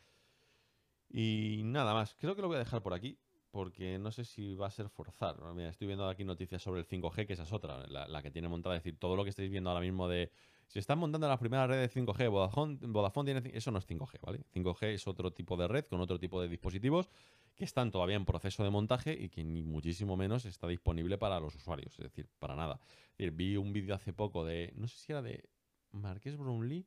Y 1.10 1.64
nada 1.66 1.96
más, 1.96 2.14
creo 2.14 2.36
que 2.36 2.44
lo 2.44 2.48
voy 2.48 2.58
a 2.58 2.60
dejar 2.60 2.84
por 2.84 2.94
aquí 2.94 3.18
porque 3.56 3.98
no 3.98 4.12
sé 4.12 4.26
si 4.26 4.54
va 4.54 4.68
a 4.68 4.70
ser 4.70 4.90
forzar. 4.90 5.38
Mira, 5.54 5.70
estoy 5.70 5.88
viendo 5.88 6.10
aquí 6.10 6.26
noticias 6.26 6.62
sobre 6.62 6.82
el 6.82 6.88
5G, 6.90 7.26
que 7.26 7.32
esa 7.32 7.44
es 7.44 7.54
otra, 7.54 7.88
la, 7.88 8.22
que 8.22 8.30
tiene 8.30 8.50
montada. 8.50 8.76
Es 8.76 8.84
decir, 8.84 9.00
todo 9.00 9.16
lo 9.16 9.24
que 9.24 9.30
estáis 9.30 9.50
viendo 9.50 9.70
ahora 9.70 9.80
mismo 9.80 10.10
de. 10.10 10.30
Si 10.68 10.78
están 10.78 11.00
montando 11.00 11.26
la 11.30 11.40
primera 11.40 11.66
red 11.66 11.80
de 11.80 11.90
5G, 11.90 12.30
Vodafone, 12.30 12.80
Vodafone 12.82 13.32
tiene. 13.32 13.58
Eso 13.58 13.72
no 13.72 13.78
es 13.80 13.88
5G, 13.88 14.20
¿vale? 14.20 14.42
5G 14.54 14.88
es 14.88 15.08
otro 15.08 15.32
tipo 15.32 15.56
de 15.56 15.70
red 15.70 15.86
con 15.86 16.02
otro 16.02 16.20
tipo 16.20 16.42
de 16.42 16.50
dispositivos 16.50 17.10
que 17.56 17.64
están 17.64 17.92
todavía 17.92 18.18
en 18.18 18.26
proceso 18.26 18.62
de 18.62 18.72
montaje 18.72 19.14
y 19.18 19.30
que 19.30 19.46
ni 19.46 19.64
muchísimo 19.64 20.18
menos 20.18 20.44
está 20.44 20.68
disponible 20.68 21.18
para 21.18 21.40
los 21.40 21.56
usuarios. 21.56 21.94
Es 21.98 22.04
decir, 22.04 22.28
para 22.40 22.58
nada. 22.58 22.82
Es 23.12 23.20
decir, 23.20 23.32
vi 23.32 23.56
un 23.56 23.72
vídeo 23.72 23.96
hace 23.96 24.12
poco 24.12 24.44
de. 24.44 24.74
No 24.76 24.90
sé 24.90 24.98
si 24.98 25.14
era 25.14 25.22
de 25.22 25.48
Marqués 25.94 26.36
Brownlee 26.36 26.86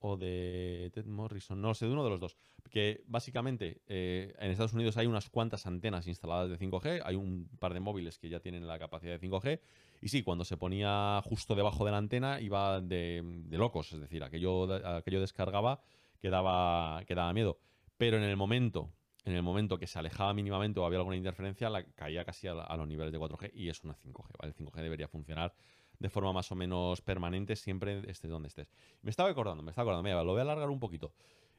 o 0.00 0.16
de 0.16 0.90
Ted 0.94 1.06
Morrison, 1.06 1.60
no 1.60 1.74
sé, 1.74 1.86
de 1.86 1.92
uno 1.92 2.04
de 2.04 2.10
los 2.10 2.20
dos. 2.20 2.36
Que 2.70 3.02
básicamente 3.06 3.82
eh, 3.86 4.34
en 4.38 4.50
Estados 4.50 4.72
Unidos 4.72 4.96
hay 4.96 5.06
unas 5.06 5.30
cuantas 5.30 5.66
antenas 5.66 6.06
instaladas 6.06 6.50
de 6.50 6.58
5G, 6.58 7.02
hay 7.04 7.16
un 7.16 7.48
par 7.58 7.74
de 7.74 7.80
móviles 7.80 8.18
que 8.18 8.28
ya 8.28 8.40
tienen 8.40 8.66
la 8.66 8.78
capacidad 8.78 9.18
de 9.18 9.28
5G, 9.28 9.60
y 10.00 10.08
sí, 10.08 10.22
cuando 10.22 10.44
se 10.44 10.56
ponía 10.56 11.20
justo 11.24 11.54
debajo 11.54 11.84
de 11.84 11.90
la 11.90 11.98
antena 11.98 12.40
iba 12.40 12.80
de, 12.80 13.22
locos, 13.50 13.92
es 13.92 14.00
decir, 14.00 14.22
aquello, 14.22 14.72
aquello 14.72 15.20
descargaba 15.20 15.80
que 16.20 16.30
daba, 16.30 17.02
miedo. 17.32 17.58
Pero 17.96 18.16
en 18.16 18.24
el 18.24 18.36
momento 18.36 18.92
en 19.24 19.34
el 19.34 19.42
momento 19.42 19.78
que 19.78 19.86
se 19.86 19.98
alejaba 19.98 20.32
mínimamente 20.32 20.80
o 20.80 20.86
había 20.86 21.00
alguna 21.00 21.16
interferencia, 21.16 21.68
la 21.68 21.84
caía 21.84 22.24
casi 22.24 22.48
a, 22.48 22.52
a, 22.52 22.76
los 22.78 22.88
niveles 22.88 23.12
de 23.12 23.18
4G 23.18 23.50
y 23.52 23.68
es 23.68 23.84
una 23.84 23.94
5G. 23.94 24.38
¿vale? 24.38 24.54
El 24.56 24.66
5G 24.66 24.80
debería 24.80 25.06
funcionar 25.06 25.52
de 25.98 26.08
forma 26.08 26.32
más 26.32 26.50
o 26.52 26.54
menos 26.54 27.00
permanente 27.00 27.56
siempre 27.56 28.02
estés 28.10 28.30
donde 28.30 28.48
estés. 28.48 28.68
Me 29.02 29.10
estaba 29.10 29.30
acordando, 29.30 29.62
me 29.62 29.70
estaba 29.70 29.84
acordando, 29.90 30.04
mira, 30.04 30.22
lo 30.22 30.32
voy 30.32 30.40
a 30.40 30.42
alargar 30.42 30.70
un 30.70 30.80
poquito. 30.80 31.12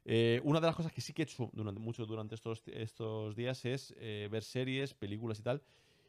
Eh, 0.05 0.41
una 0.43 0.59
de 0.59 0.67
las 0.67 0.75
cosas 0.75 0.91
que 0.91 1.01
sí 1.01 1.13
que 1.13 1.23
he 1.23 1.25
hecho 1.25 1.51
mucho 1.53 2.05
durante 2.05 2.35
estos, 2.35 2.63
estos 2.67 3.35
días 3.35 3.65
es 3.65 3.93
eh, 3.97 4.27
ver 4.31 4.43
series, 4.43 4.93
películas 4.93 5.39
y 5.39 5.43
tal. 5.43 5.61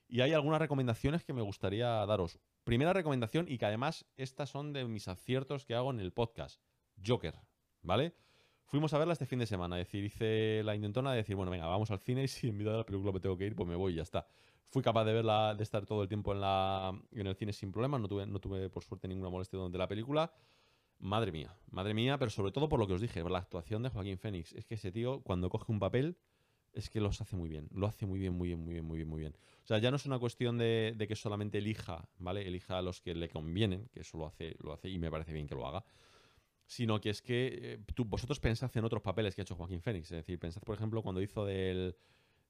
Y 0.08 0.22
hay 0.22 0.32
algunas 0.32 0.60
recomendaciones 0.60 1.24
que 1.24 1.32
me 1.32 1.42
gustaría 1.42 1.88
daros. 2.06 2.38
Primera 2.64 2.92
recomendación, 2.92 3.46
y 3.48 3.58
que 3.58 3.66
además 3.66 4.04
estas 4.16 4.50
son 4.50 4.72
de 4.72 4.84
mis 4.84 5.06
aciertos 5.06 5.64
que 5.64 5.74
hago 5.74 5.90
en 5.90 6.00
el 6.00 6.12
podcast. 6.12 6.60
Joker, 7.04 7.34
¿vale? 7.82 8.14
Fuimos 8.64 8.92
a 8.92 8.98
verla 8.98 9.12
este 9.12 9.26
fin 9.26 9.38
de 9.38 9.46
semana, 9.46 9.76
decir, 9.76 10.04
hice 10.04 10.62
la 10.64 10.74
intentona 10.74 11.10
de 11.10 11.18
decir, 11.18 11.36
bueno, 11.36 11.50
venga, 11.50 11.66
vamos 11.66 11.90
al 11.90 11.98
cine 11.98 12.24
y 12.24 12.28
si 12.28 12.48
en 12.48 12.56
mitad 12.56 12.72
de 12.72 12.78
la 12.78 12.86
película 12.86 13.12
me 13.12 13.20
tengo 13.20 13.36
que 13.36 13.46
ir, 13.46 13.54
pues 13.54 13.68
me 13.68 13.74
voy 13.74 13.92
y 13.92 13.96
ya 13.96 14.02
está. 14.02 14.26
Fui 14.70 14.82
capaz 14.82 15.04
de 15.04 15.12
verla, 15.12 15.54
de 15.54 15.62
estar 15.64 15.84
todo 15.84 16.02
el 16.02 16.08
tiempo 16.08 16.32
en, 16.32 16.40
la, 16.40 16.96
en 17.12 17.26
el 17.26 17.34
cine 17.34 17.52
sin 17.52 17.72
problemas, 17.72 18.00
no 18.00 18.08
tuve, 18.08 18.26
no 18.26 18.38
tuve 18.38 18.70
por 18.70 18.84
suerte 18.84 19.08
ninguna 19.08 19.28
molestia 19.28 19.58
durante 19.58 19.78
la 19.78 19.88
película. 19.88 20.32
Madre 21.00 21.32
mía, 21.32 21.56
madre 21.70 21.92
mía, 21.92 22.18
pero 22.18 22.30
sobre 22.30 22.52
todo 22.52 22.68
por 22.68 22.78
lo 22.78 22.86
que 22.86 22.92
os 22.92 23.00
dije, 23.00 23.24
la 23.24 23.38
actuación 23.38 23.82
de 23.82 23.88
Joaquín 23.88 24.18
Fénix. 24.18 24.52
Es 24.52 24.64
que 24.66 24.74
ese 24.74 24.92
tío, 24.92 25.22
cuando 25.22 25.48
coge 25.50 25.72
un 25.72 25.80
papel, 25.80 26.16
es 26.72 26.88
que 26.88 27.00
los 27.00 27.20
hace 27.20 27.36
muy 27.36 27.48
bien. 27.48 27.68
Lo 27.72 27.86
hace 27.86 28.06
muy 28.06 28.18
bien, 28.18 28.34
muy 28.34 28.48
bien, 28.48 28.60
muy 28.60 28.74
bien, 28.74 28.84
muy 28.84 28.96
bien, 28.98 29.08
muy 29.08 29.20
bien. 29.20 29.36
O 29.64 29.66
sea, 29.66 29.78
ya 29.78 29.90
no 29.90 29.96
es 29.96 30.06
una 30.06 30.18
cuestión 30.18 30.58
de, 30.58 30.94
que 31.08 31.16
solamente 31.16 31.58
elija, 31.58 32.08
¿vale? 32.18 32.46
Elija 32.46 32.78
a 32.78 32.82
los 32.82 33.00
que 33.00 33.14
le 33.14 33.28
convienen, 33.28 33.88
que 33.92 34.00
eso 34.00 34.18
lo 34.18 34.26
hace, 34.26 34.56
lo 34.60 34.72
hace 34.72 34.88
y 34.88 34.98
me 34.98 35.10
parece 35.10 35.32
bien 35.32 35.46
que 35.46 35.54
lo 35.54 35.66
haga. 35.66 35.84
Sino 36.66 37.00
que 37.00 37.10
es 37.10 37.22
que 37.22 37.58
eh, 37.60 37.78
tú, 37.94 38.04
vosotros 38.04 38.38
pensad 38.38 38.70
en 38.76 38.84
otros 38.84 39.02
papeles 39.02 39.34
que 39.34 39.40
ha 39.40 39.44
hecho 39.44 39.56
Joaquín 39.56 39.80
Fénix. 39.80 40.04
Es 40.12 40.18
decir, 40.18 40.38
pensad, 40.38 40.62
por 40.62 40.76
ejemplo, 40.76 41.02
cuando 41.02 41.20
hizo 41.20 41.44
del 41.44 41.96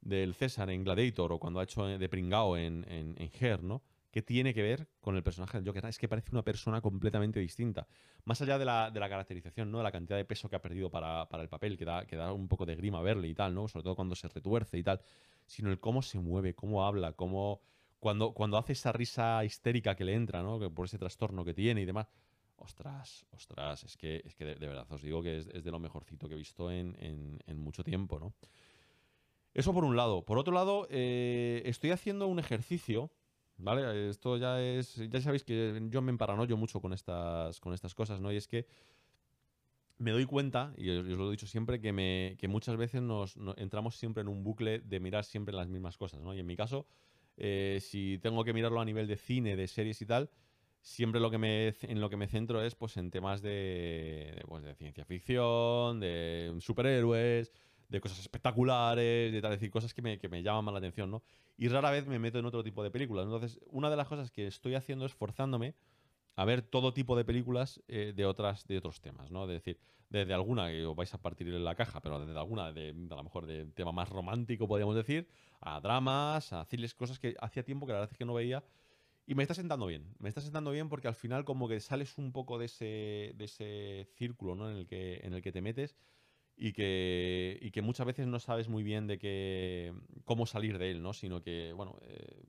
del 0.00 0.34
César 0.34 0.70
en 0.70 0.84
Gladiator 0.84 1.32
o 1.32 1.38
cuando 1.38 1.60
ha 1.60 1.64
hecho 1.64 1.86
de 1.86 2.08
Pringao 2.08 2.56
en, 2.56 2.84
en, 2.88 3.30
Her, 3.38 3.62
¿no? 3.62 3.82
que 4.10 4.22
tiene 4.22 4.52
que 4.52 4.62
ver 4.62 4.88
con 5.00 5.16
el 5.16 5.22
personaje 5.22 5.58
del 5.58 5.66
Joker. 5.66 5.86
Es 5.86 5.98
que 5.98 6.08
parece 6.08 6.30
una 6.32 6.42
persona 6.42 6.80
completamente 6.80 7.38
distinta. 7.38 7.86
Más 8.24 8.40
allá 8.42 8.58
de 8.58 8.64
la, 8.64 8.90
de 8.90 8.98
la 8.98 9.08
caracterización, 9.08 9.70
¿no? 9.70 9.78
De 9.78 9.84
la 9.84 9.92
cantidad 9.92 10.16
de 10.16 10.24
peso 10.24 10.48
que 10.48 10.56
ha 10.56 10.62
perdido 10.62 10.90
para, 10.90 11.28
para 11.28 11.42
el 11.42 11.48
papel, 11.48 11.78
que 11.78 11.84
da, 11.84 12.04
que 12.06 12.16
da 12.16 12.32
un 12.32 12.48
poco 12.48 12.66
de 12.66 12.74
grima 12.74 13.00
verle 13.02 13.28
y 13.28 13.34
tal, 13.34 13.54
¿no? 13.54 13.68
Sobre 13.68 13.84
todo 13.84 13.94
cuando 13.94 14.16
se 14.16 14.26
retuerce 14.26 14.78
y 14.78 14.82
tal. 14.82 15.00
Sino 15.46 15.70
el 15.70 15.78
cómo 15.78 16.02
se 16.02 16.18
mueve, 16.18 16.54
cómo 16.54 16.84
habla, 16.84 17.12
cómo. 17.12 17.60
Cuando, 18.00 18.32
cuando 18.32 18.56
hace 18.56 18.72
esa 18.72 18.92
risa 18.92 19.44
histérica 19.44 19.94
que 19.94 20.04
le 20.04 20.14
entra, 20.14 20.42
¿no? 20.42 20.58
Que 20.58 20.70
por 20.70 20.86
ese 20.86 20.98
trastorno 20.98 21.44
que 21.44 21.54
tiene 21.54 21.82
y 21.82 21.84
demás. 21.84 22.08
Ostras, 22.62 23.24
ostras, 23.30 23.84
es 23.84 23.96
que, 23.96 24.22
es 24.22 24.34
que 24.34 24.44
de, 24.44 24.66
verdad 24.66 24.86
os 24.90 25.00
digo 25.00 25.22
que 25.22 25.38
es, 25.38 25.46
de 25.64 25.70
lo 25.70 25.78
mejorcito 25.78 26.28
que 26.28 26.34
he 26.34 26.36
visto 26.36 26.70
en, 26.70 26.94
en, 27.46 27.58
mucho 27.58 27.82
tiempo, 27.82 28.20
¿no? 28.20 28.34
Eso 29.60 29.74
por 29.74 29.84
un 29.84 29.94
lado. 29.94 30.24
Por 30.24 30.38
otro 30.38 30.54
lado, 30.54 30.86
eh, 30.88 31.60
estoy 31.66 31.90
haciendo 31.90 32.26
un 32.26 32.38
ejercicio 32.38 33.12
¿Vale? 33.62 34.08
Esto 34.08 34.38
ya 34.38 34.58
es. 34.58 34.96
Ya 35.10 35.20
sabéis 35.20 35.44
que 35.44 35.86
yo 35.90 36.00
me 36.00 36.10
emparanoyo 36.10 36.56
mucho 36.56 36.80
con 36.80 36.94
estas, 36.94 37.60
con 37.60 37.74
estas 37.74 37.94
cosas, 37.94 38.18
¿no? 38.18 38.32
Y 38.32 38.36
es 38.36 38.48
que 38.48 38.66
me 39.98 40.12
doy 40.12 40.24
cuenta, 40.24 40.72
y 40.78 40.88
os, 40.88 41.04
lo 41.04 41.28
he 41.28 41.32
dicho 41.32 41.46
siempre, 41.46 41.78
que, 41.78 41.92
me, 41.92 42.36
que 42.38 42.48
muchas 42.48 42.78
veces 42.78 43.02
nos, 43.02 43.36
entramos 43.58 43.96
siempre 43.96 44.22
en 44.22 44.28
un 44.28 44.42
bucle 44.42 44.78
de 44.78 44.98
mirar 44.98 45.24
siempre 45.24 45.54
las 45.54 45.68
mismas 45.68 45.98
cosas, 45.98 46.22
¿no? 46.22 46.34
Y 46.34 46.40
en 46.40 46.46
mi 46.46 46.56
caso, 46.56 46.86
eh, 47.36 47.80
si 47.82 48.18
tengo 48.22 48.44
que 48.44 48.54
mirarlo 48.54 48.80
a 48.80 48.84
nivel 48.86 49.06
de 49.06 49.16
cine, 49.16 49.56
de 49.56 49.68
series 49.68 50.00
y 50.00 50.06
tal, 50.06 50.30
siempre 50.80 51.20
lo 51.20 51.30
que 51.30 51.36
me, 51.36 51.74
en 51.82 52.00
lo 52.00 52.08
que 52.08 52.16
me 52.16 52.28
centro 52.28 52.62
es 52.62 52.74
pues 52.74 52.96
en 52.96 53.10
temas 53.10 53.42
de, 53.42 54.32
de, 54.36 54.44
pues, 54.48 54.64
de 54.64 54.74
ciencia 54.74 55.04
ficción, 55.04 56.00
de 56.00 56.56
superhéroes, 56.60 57.52
de 57.90 58.00
cosas 58.00 58.20
espectaculares, 58.20 59.32
de 59.32 59.42
tal, 59.42 59.50
decir, 59.50 59.70
cosas 59.70 59.92
que 59.92 60.00
me, 60.00 60.18
que 60.18 60.28
me 60.28 60.42
llaman 60.42 60.64
más 60.64 60.72
la 60.72 60.78
atención, 60.78 61.10
¿no? 61.10 61.22
Y 61.58 61.68
rara 61.68 61.90
vez 61.90 62.06
me 62.06 62.18
meto 62.18 62.38
en 62.38 62.46
otro 62.46 62.62
tipo 62.62 62.82
de 62.82 62.90
películas. 62.90 63.24
Entonces, 63.24 63.60
una 63.66 63.90
de 63.90 63.96
las 63.96 64.08
cosas 64.08 64.30
que 64.30 64.46
estoy 64.46 64.76
haciendo 64.76 65.04
es 65.04 65.12
forzándome 65.12 65.74
a 66.36 66.44
ver 66.44 66.62
todo 66.62 66.94
tipo 66.94 67.16
de 67.16 67.24
películas 67.24 67.82
eh, 67.88 68.12
de 68.14 68.24
otras 68.24 68.66
de 68.66 68.78
otros 68.78 69.00
temas, 69.00 69.30
¿no? 69.30 69.46
De 69.46 69.54
decir, 69.54 69.78
desde 70.08 70.32
alguna 70.32 70.70
que 70.70 70.86
os 70.86 70.96
vais 70.96 71.12
a 71.12 71.18
partir 71.18 71.48
en 71.48 71.64
la 71.64 71.74
caja, 71.74 72.00
pero 72.00 72.18
desde 72.24 72.38
alguna 72.38 72.72
de, 72.72 72.90
a 73.10 73.14
lo 73.14 73.24
mejor 73.24 73.46
de 73.46 73.66
tema 73.66 73.92
más 73.92 74.08
romántico, 74.08 74.66
podríamos 74.68 74.94
decir, 74.94 75.28
a 75.60 75.80
dramas, 75.80 76.52
a 76.52 76.60
decirles 76.60 76.94
cosas 76.94 77.18
que 77.18 77.34
hacía 77.40 77.64
tiempo 77.64 77.86
que 77.86 77.92
la 77.92 78.00
verdad 78.00 78.12
es 78.12 78.18
que 78.18 78.24
no 78.24 78.34
veía. 78.34 78.64
Y 79.26 79.34
me 79.34 79.42
está 79.42 79.54
sentando 79.54 79.86
bien, 79.86 80.14
me 80.18 80.28
está 80.28 80.40
sentando 80.40 80.70
bien 80.70 80.88
porque 80.88 81.08
al 81.08 81.14
final 81.14 81.44
como 81.44 81.68
que 81.68 81.78
sales 81.80 82.18
un 82.18 82.32
poco 82.32 82.58
de 82.58 82.66
ese, 82.66 83.32
de 83.36 83.44
ese 83.44 84.08
círculo 84.16 84.54
¿no? 84.54 84.70
en, 84.70 84.78
el 84.78 84.86
que, 84.86 85.20
en 85.22 85.34
el 85.34 85.42
que 85.42 85.52
te 85.52 85.60
metes 85.60 85.94
y 86.62 86.74
que, 86.74 87.58
y 87.62 87.70
que 87.70 87.80
muchas 87.80 88.06
veces 88.06 88.26
no 88.26 88.38
sabes 88.38 88.68
muy 88.68 88.82
bien 88.82 89.06
de 89.06 89.18
qué, 89.18 89.94
cómo 90.26 90.44
salir 90.44 90.76
de 90.76 90.90
él, 90.90 91.02
¿no? 91.02 91.14
Sino 91.14 91.42
que, 91.42 91.72
bueno, 91.72 91.96
eh, 92.02 92.42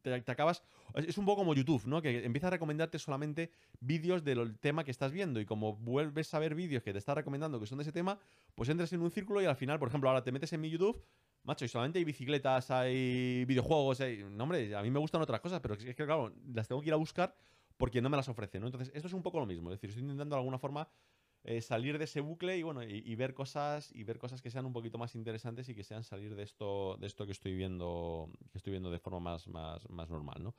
te, 0.00 0.14
acabas... 0.14 0.62
Es 0.94 1.18
un 1.18 1.26
poco 1.26 1.42
como 1.42 1.52
YouTube, 1.52 1.84
¿no? 1.84 2.00
Que 2.00 2.24
empieza 2.24 2.46
a 2.46 2.50
recomendarte 2.50 2.98
solamente 2.98 3.50
vídeos 3.80 4.24
del 4.24 4.58
tema 4.58 4.82
que 4.82 4.90
estás 4.90 5.12
viendo 5.12 5.40
y 5.40 5.44
como 5.44 5.76
vuelves 5.76 6.32
a 6.32 6.38
ver 6.38 6.54
vídeos 6.54 6.82
que 6.82 6.94
te 6.94 6.98
está 6.98 7.14
recomendando 7.14 7.60
que 7.60 7.66
son 7.66 7.76
de 7.76 7.82
ese 7.82 7.92
tema, 7.92 8.18
pues 8.54 8.70
entras 8.70 8.90
en 8.94 9.02
un 9.02 9.10
círculo 9.10 9.42
y 9.42 9.44
al 9.44 9.56
final, 9.56 9.78
por 9.78 9.88
ejemplo, 9.88 10.08
ahora 10.08 10.24
te 10.24 10.32
metes 10.32 10.50
en 10.54 10.62
mi 10.62 10.70
YouTube, 10.70 11.04
macho, 11.42 11.66
y 11.66 11.68
solamente 11.68 11.98
hay 11.98 12.06
bicicletas, 12.06 12.70
hay 12.70 13.44
videojuegos, 13.44 14.00
hay... 14.00 14.24
No, 14.24 14.44
hombre, 14.44 14.74
a 14.74 14.80
mí 14.80 14.90
me 14.90 14.98
gustan 14.98 15.20
otras 15.20 15.40
cosas, 15.40 15.60
pero 15.60 15.74
es 15.74 15.84
que, 15.84 16.06
claro, 16.06 16.32
las 16.54 16.66
tengo 16.66 16.80
que 16.80 16.88
ir 16.88 16.94
a 16.94 16.96
buscar 16.96 17.36
porque 17.76 18.00
no 18.00 18.08
me 18.08 18.16
las 18.16 18.28
ofrecen, 18.30 18.62
¿no? 18.62 18.68
Entonces, 18.68 18.90
esto 18.94 19.06
es 19.06 19.12
un 19.12 19.22
poco 19.22 19.38
lo 19.38 19.44
mismo. 19.44 19.70
Es 19.70 19.76
decir, 19.76 19.90
estoy 19.90 20.02
intentando 20.02 20.34
de 20.34 20.40
alguna 20.40 20.58
forma 20.58 20.88
eh, 21.44 21.60
salir 21.60 21.98
de 21.98 22.04
ese 22.04 22.20
bucle 22.20 22.58
y 22.58 22.62
bueno, 22.62 22.82
y, 22.82 23.14
ver 23.14 23.32
cosas 23.32 23.90
y 23.94 24.04
ver 24.04 24.18
cosas 24.18 24.42
que 24.42 24.50
sean 24.50 24.66
un 24.66 24.72
poquito 24.72 24.98
más 24.98 25.14
interesantes 25.14 25.68
y 25.68 25.74
que 25.74 25.84
sean 25.84 26.02
salir 26.02 26.34
de 26.34 26.42
esto, 26.42 26.96
de 26.98 27.06
esto 27.06 27.26
que 27.26 27.32
estoy 27.32 27.54
viendo, 27.54 28.28
que 28.50 28.58
estoy 28.58 28.72
viendo 28.72 28.90
de 28.90 28.98
forma 28.98 29.20
más, 29.20 29.46
más, 29.48 29.88
más 29.88 30.10
normal, 30.10 30.42
¿no? 30.42 30.54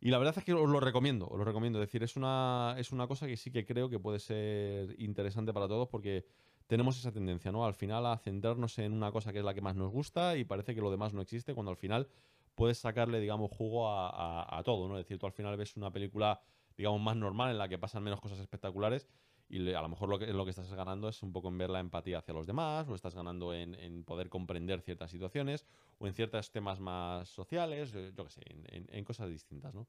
Y 0.00 0.10
la 0.10 0.18
verdad 0.18 0.34
es 0.36 0.44
que 0.44 0.52
os 0.52 0.68
lo 0.68 0.80
recomiendo, 0.80 1.26
os 1.26 1.38
lo 1.38 1.44
recomiendo. 1.44 1.80
Es 1.80 1.88
decir, 1.88 2.02
es 2.02 2.16
una, 2.16 2.76
es 2.78 2.92
una 2.92 3.06
cosa 3.08 3.26
que 3.26 3.36
sí 3.36 3.50
que 3.50 3.64
creo 3.64 3.88
que 3.88 3.98
puede 3.98 4.20
ser 4.20 4.94
interesante 5.00 5.52
para 5.52 5.66
todos 5.66 5.88
porque 5.88 6.24
tenemos 6.66 6.98
esa 6.98 7.10
tendencia, 7.10 7.50
¿no? 7.50 7.64
Al 7.64 7.74
final 7.74 8.06
a 8.06 8.16
centrarnos 8.18 8.78
en 8.78 8.92
una 8.92 9.10
cosa 9.10 9.32
que 9.32 9.38
es 9.38 9.44
la 9.44 9.54
que 9.54 9.60
más 9.60 9.74
nos 9.74 9.90
gusta 9.90 10.36
y 10.36 10.44
parece 10.44 10.74
que 10.74 10.80
lo 10.80 10.90
demás 10.90 11.14
no 11.14 11.22
existe, 11.22 11.54
cuando 11.54 11.70
al 11.70 11.76
final 11.76 12.08
puedes 12.54 12.78
sacarle, 12.78 13.20
digamos, 13.20 13.50
jugo 13.50 13.88
a, 13.88 14.58
a 14.58 14.62
todo, 14.62 14.88
¿no? 14.88 14.98
Es 14.98 15.04
decir, 15.04 15.18
tú 15.18 15.26
al 15.26 15.32
final 15.32 15.56
ves 15.56 15.76
una 15.76 15.90
película, 15.90 16.40
digamos, 16.76 17.00
más 17.00 17.16
normal 17.16 17.50
en 17.50 17.58
la 17.58 17.68
que 17.68 17.78
pasan 17.78 18.02
menos 18.02 18.20
cosas 18.20 18.38
espectaculares 18.38 19.08
y 19.48 19.72
a 19.72 19.80
lo 19.80 19.88
mejor 19.88 20.08
lo 20.10 20.18
que, 20.18 20.26
lo 20.26 20.44
que 20.44 20.50
estás 20.50 20.72
ganando 20.72 21.08
es 21.08 21.22
un 21.22 21.32
poco 21.32 21.48
en 21.48 21.56
ver 21.56 21.70
la 21.70 21.80
empatía 21.80 22.18
hacia 22.18 22.34
los 22.34 22.46
demás, 22.46 22.86
o 22.88 22.94
estás 22.94 23.14
ganando 23.14 23.54
en, 23.54 24.04
poder 24.04 24.28
comprender 24.28 24.82
ciertas 24.82 25.10
situaciones, 25.10 25.66
o 25.98 26.06
en 26.06 26.12
ciertos 26.12 26.50
temas 26.50 26.80
más 26.80 27.28
sociales, 27.28 27.94
eh, 27.94 28.12
yo 28.14 28.24
qué 28.24 28.30
sé, 28.30 28.42
en, 28.46 29.04
cosas 29.04 29.30
distintas, 29.30 29.74
¿no? 29.74 29.86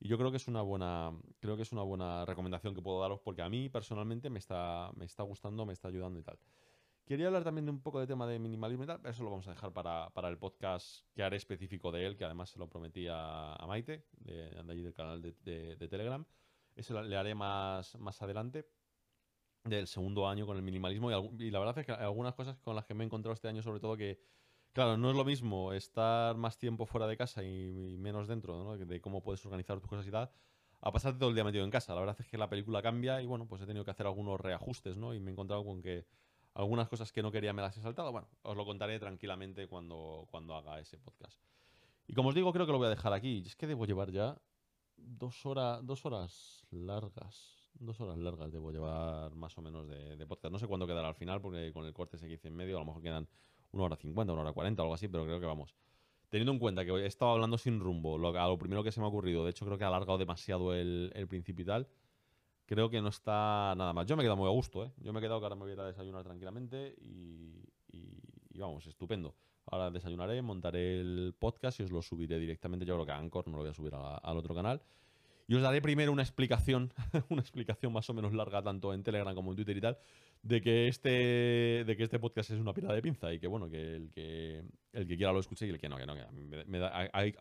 Y 0.00 0.08
yo 0.08 0.18
creo 0.18 0.30
que 0.30 0.38
es 0.38 0.48
una 0.48 0.62
buena, 0.62 1.12
creo 1.40 1.56
que 1.56 1.62
es 1.62 1.72
una 1.72 1.82
buena 1.82 2.24
recomendación 2.24 2.74
que 2.74 2.82
puedo 2.82 3.00
daros 3.00 3.20
porque 3.20 3.42
a 3.42 3.48
mí 3.48 3.68
personalmente 3.68 4.28
me 4.28 4.38
está, 4.38 4.90
me 4.96 5.04
está 5.04 5.22
gustando, 5.22 5.64
me 5.64 5.72
está 5.72 5.88
ayudando 5.88 6.18
y 6.18 6.22
tal. 6.22 6.38
Quería 7.06 7.26
hablar 7.26 7.44
también 7.44 7.66
de 7.66 7.70
un 7.70 7.80
poco 7.80 8.00
de 8.00 8.06
tema 8.06 8.26
de 8.26 8.38
minimalismo 8.38 8.84
y 8.84 8.86
tal, 8.86 8.98
pero 9.00 9.10
eso 9.10 9.22
lo 9.22 9.30
vamos 9.30 9.46
a 9.46 9.50
dejar 9.50 9.72
para, 9.72 10.28
el 10.28 10.38
podcast 10.38 11.06
que 11.14 11.22
haré 11.22 11.36
específico 11.36 11.92
de 11.92 12.06
él, 12.06 12.16
que 12.16 12.24
además 12.24 12.50
se 12.50 12.58
lo 12.58 12.68
prometí 12.68 13.06
a, 13.10 13.62
Maite, 13.66 14.06
de, 14.12 14.64
allí 14.66 14.82
del 14.82 14.94
canal 14.94 15.20
de, 15.20 15.76
Telegram. 15.88 16.24
Ese 16.74 16.94
le 17.02 17.16
haré 17.16 17.34
más, 17.34 17.94
más 18.00 18.20
adelante 18.20 18.66
del 19.64 19.86
segundo 19.86 20.28
año 20.28 20.46
con 20.46 20.56
el 20.56 20.62
minimalismo 20.62 21.10
y, 21.38 21.50
la 21.50 21.58
verdad 21.58 21.78
es 21.78 21.86
que 21.86 21.92
algunas 21.92 22.34
cosas 22.34 22.58
con 22.58 22.76
las 22.76 22.84
que 22.84 22.92
me 22.92 23.02
he 23.02 23.06
encontrado 23.06 23.32
este 23.32 23.48
año 23.48 23.62
sobre 23.62 23.80
todo 23.80 23.96
que, 23.96 24.20
claro, 24.74 24.98
no 24.98 25.10
es 25.10 25.16
lo 25.16 25.24
mismo 25.24 25.72
estar 25.72 26.36
más 26.36 26.58
tiempo 26.58 26.84
fuera 26.84 27.06
de 27.06 27.16
casa 27.16 27.42
y, 27.42 27.96
menos 27.98 28.28
dentro, 28.28 28.62
¿no? 28.62 28.76
De 28.76 29.00
cómo 29.00 29.22
puedes 29.22 29.44
organizar 29.46 29.80
tus 29.80 29.88
cosas 29.88 30.06
y 30.06 30.10
tal, 30.10 30.30
a 30.82 30.92
pasarte 30.92 31.18
todo 31.18 31.30
el 31.30 31.34
día 31.34 31.44
metido 31.44 31.64
en 31.64 31.70
casa. 31.70 31.94
La 31.94 32.00
verdad 32.00 32.16
es 32.20 32.28
que 32.28 32.36
la 32.36 32.50
película 32.50 32.82
cambia 32.82 33.22
y 33.22 33.26
bueno, 33.26 33.46
pues 33.46 33.62
he 33.62 33.66
tenido 33.66 33.86
que 33.86 33.90
hacer 33.90 34.06
algunos 34.06 34.38
reajustes, 34.38 34.98
¿no? 34.98 35.14
Y 35.14 35.20
me 35.20 35.30
he 35.30 35.32
encontrado 35.32 35.64
con 35.64 35.80
que 35.80 36.06
algunas 36.52 36.88
cosas 36.88 37.10
que 37.10 37.22
no 37.22 37.32
quería 37.32 37.54
me 37.54 37.62
las 37.62 37.74
he 37.78 37.80
saltado. 37.80 38.12
Bueno, 38.12 38.28
os 38.42 38.56
lo 38.56 38.66
contaré 38.66 38.98
tranquilamente 38.98 39.66
cuando, 39.66 40.28
cuando 40.30 40.54
haga 40.54 40.78
ese 40.78 40.98
podcast. 40.98 41.40
Y 42.06 42.12
como 42.12 42.28
os 42.28 42.34
digo, 42.34 42.52
creo 42.52 42.66
que 42.66 42.72
lo 42.72 42.78
voy 42.78 42.88
a 42.88 42.90
dejar 42.90 43.14
aquí. 43.14 43.42
Es 43.46 43.56
que 43.56 43.66
debo 43.66 43.86
llevar 43.86 44.10
ya 44.10 44.38
dos, 44.98 45.46
horas 45.46 45.80
dos 45.86 46.04
horas 46.04 46.66
largas 46.70 47.53
Dos 47.80 48.00
horas 48.00 48.18
largas 48.18 48.52
debo 48.52 48.70
llevar 48.70 49.34
más 49.34 49.56
o 49.58 49.62
menos 49.62 49.88
de, 49.88 50.26
podcast. 50.26 50.52
No 50.52 50.58
sé 50.58 50.66
cuándo 50.66 50.86
quedará 50.86 51.08
al 51.08 51.14
final, 51.14 51.40
porque 51.40 51.72
con 51.72 51.84
el 51.84 51.92
corte 51.92 52.18
se 52.18 52.30
hice 52.30 52.48
en 52.48 52.54
medio, 52.54 52.76
a 52.76 52.80
lo 52.80 52.86
mejor 52.86 53.02
quedan 53.02 53.28
una 53.72 53.84
hora 53.84 53.96
cincuenta, 53.96 54.32
una 54.32 54.42
hora 54.42 54.52
cuarenta, 54.52 54.82
algo 54.82 54.94
así, 54.94 55.08
pero 55.08 55.24
creo 55.24 55.40
que 55.40 55.46
vamos. 55.46 55.74
Teniendo 56.28 56.52
en 56.52 56.58
cuenta 56.58 56.84
que 56.84 56.90
he 56.92 57.06
estado 57.06 57.32
hablando 57.32 57.58
sin 57.58 57.80
rumbo, 57.80 58.18
lo, 58.18 58.58
primero 58.58 58.82
que 58.82 58.92
se 58.92 59.00
me 59.00 59.06
ha 59.06 59.08
ocurrido, 59.08 59.44
de 59.44 59.50
hecho 59.50 59.64
creo 59.64 59.78
que 59.78 59.84
ha 59.84 59.88
alargado 59.88 60.18
demasiado 60.18 60.74
el, 60.74 61.26
principio 61.28 61.62
y 61.62 61.66
tal, 61.66 61.88
creo 62.66 62.90
que 62.90 63.00
no 63.00 63.08
está 63.08 63.74
nada 63.76 63.92
más. 63.92 64.06
Yo 64.06 64.16
me 64.16 64.22
he 64.22 64.24
quedado 64.24 64.36
muy 64.36 64.48
a 64.48 64.52
gusto, 64.52 64.84
¿eh? 64.84 64.92
Yo 64.98 65.12
me 65.12 65.18
he 65.18 65.22
quedado 65.22 65.40
que 65.40 65.46
ahora 65.46 65.56
me 65.56 65.62
voy 65.62 65.70
a 65.70 65.74
ir 65.74 65.80
a 65.80 65.86
desayunar 65.86 66.24
tranquilamente 66.24 66.94
y, 67.00 67.62
vamos, 68.58 68.86
estupendo. 68.86 69.34
Ahora 69.66 69.90
desayunaré, 69.90 70.40
montaré 70.42 71.00
el 71.00 71.34
podcast 71.38 71.80
y 71.80 71.84
os 71.84 71.90
lo 71.90 72.02
subiré 72.02 72.38
directamente. 72.38 72.84
Yo 72.84 72.94
creo 72.94 73.06
que 73.06 73.12
a 73.12 73.18
Anchor 73.18 73.48
no 73.48 73.56
lo 73.56 73.62
voy 73.62 73.70
a 73.70 73.74
subir 73.74 73.94
al 73.94 74.36
otro 74.36 74.54
canal. 74.54 74.82
Y 75.46 75.54
os 75.54 75.62
daré 75.62 75.82
primero 75.82 76.10
una 76.10 76.22
explicación, 76.22 76.92
una 77.28 77.42
explicación 77.42 77.92
más 77.92 78.08
o 78.08 78.14
menos 78.14 78.32
larga, 78.32 78.62
tanto 78.62 78.94
en 78.94 79.02
Telegram 79.02 79.34
como 79.34 79.50
en 79.50 79.56
Twitter 79.56 79.76
y 79.76 79.80
tal, 79.80 79.98
de 80.42 80.60
que 80.62 80.88
este, 80.88 81.84
de 81.84 81.96
que 81.96 82.04
este 82.04 82.18
podcast 82.18 82.50
es 82.50 82.58
una 82.58 82.72
pila 82.72 82.92
de 82.94 83.02
pinza 83.02 83.32
y 83.32 83.38
que, 83.38 83.46
bueno, 83.46 83.68
que 83.68 83.96
el 83.96 84.10
que, 84.10 84.64
el 84.92 85.06
que 85.06 85.16
quiera 85.16 85.32
lo 85.32 85.40
escuche 85.40 85.66
y 85.66 85.70
el 85.70 85.78
que 85.78 85.88
no, 85.88 85.96
que 85.96 86.06
no. 86.06 86.14
me, 86.66 86.78
da, 86.78 87.10
hay, 87.12 87.32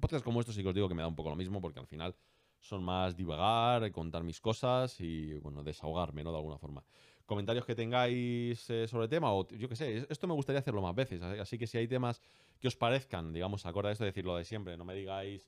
podcasts 0.00 0.24
como 0.24 0.40
estos 0.40 0.54
sí 0.54 0.62
que 0.62 0.68
os 0.68 0.74
digo 0.74 0.88
que 0.88 0.94
me 0.94 1.02
da 1.02 1.08
un 1.08 1.16
poco 1.16 1.30
lo 1.30 1.36
mismo 1.36 1.60
porque 1.60 1.78
al 1.78 1.86
final 1.86 2.16
son 2.60 2.82
más 2.82 3.16
divagar, 3.16 3.92
contar 3.92 4.24
mis 4.24 4.40
cosas 4.40 5.00
y, 5.00 5.34
bueno, 5.34 5.62
desahogarme, 5.62 6.24
¿no? 6.24 6.32
De 6.32 6.38
alguna 6.38 6.58
forma. 6.58 6.82
Comentarios 7.26 7.64
que 7.64 7.74
tengáis 7.74 8.68
eh, 8.70 8.88
sobre 8.88 9.04
el 9.04 9.10
tema 9.10 9.32
o 9.32 9.46
yo 9.48 9.68
qué 9.68 9.76
sé, 9.76 10.06
esto 10.08 10.26
me 10.26 10.34
gustaría 10.34 10.60
hacerlo 10.60 10.80
más 10.82 10.94
veces, 10.94 11.22
así 11.22 11.58
que 11.58 11.66
si 11.66 11.78
hay 11.78 11.88
temas 11.88 12.20
que 12.60 12.68
os 12.68 12.76
parezcan, 12.76 13.32
digamos, 13.32 13.66
acorde 13.66 13.88
a 13.88 13.92
esto, 13.92 14.04
decirlo 14.04 14.36
de 14.36 14.44
siempre, 14.44 14.76
no 14.76 14.84
me 14.84 14.94
digáis 14.94 15.44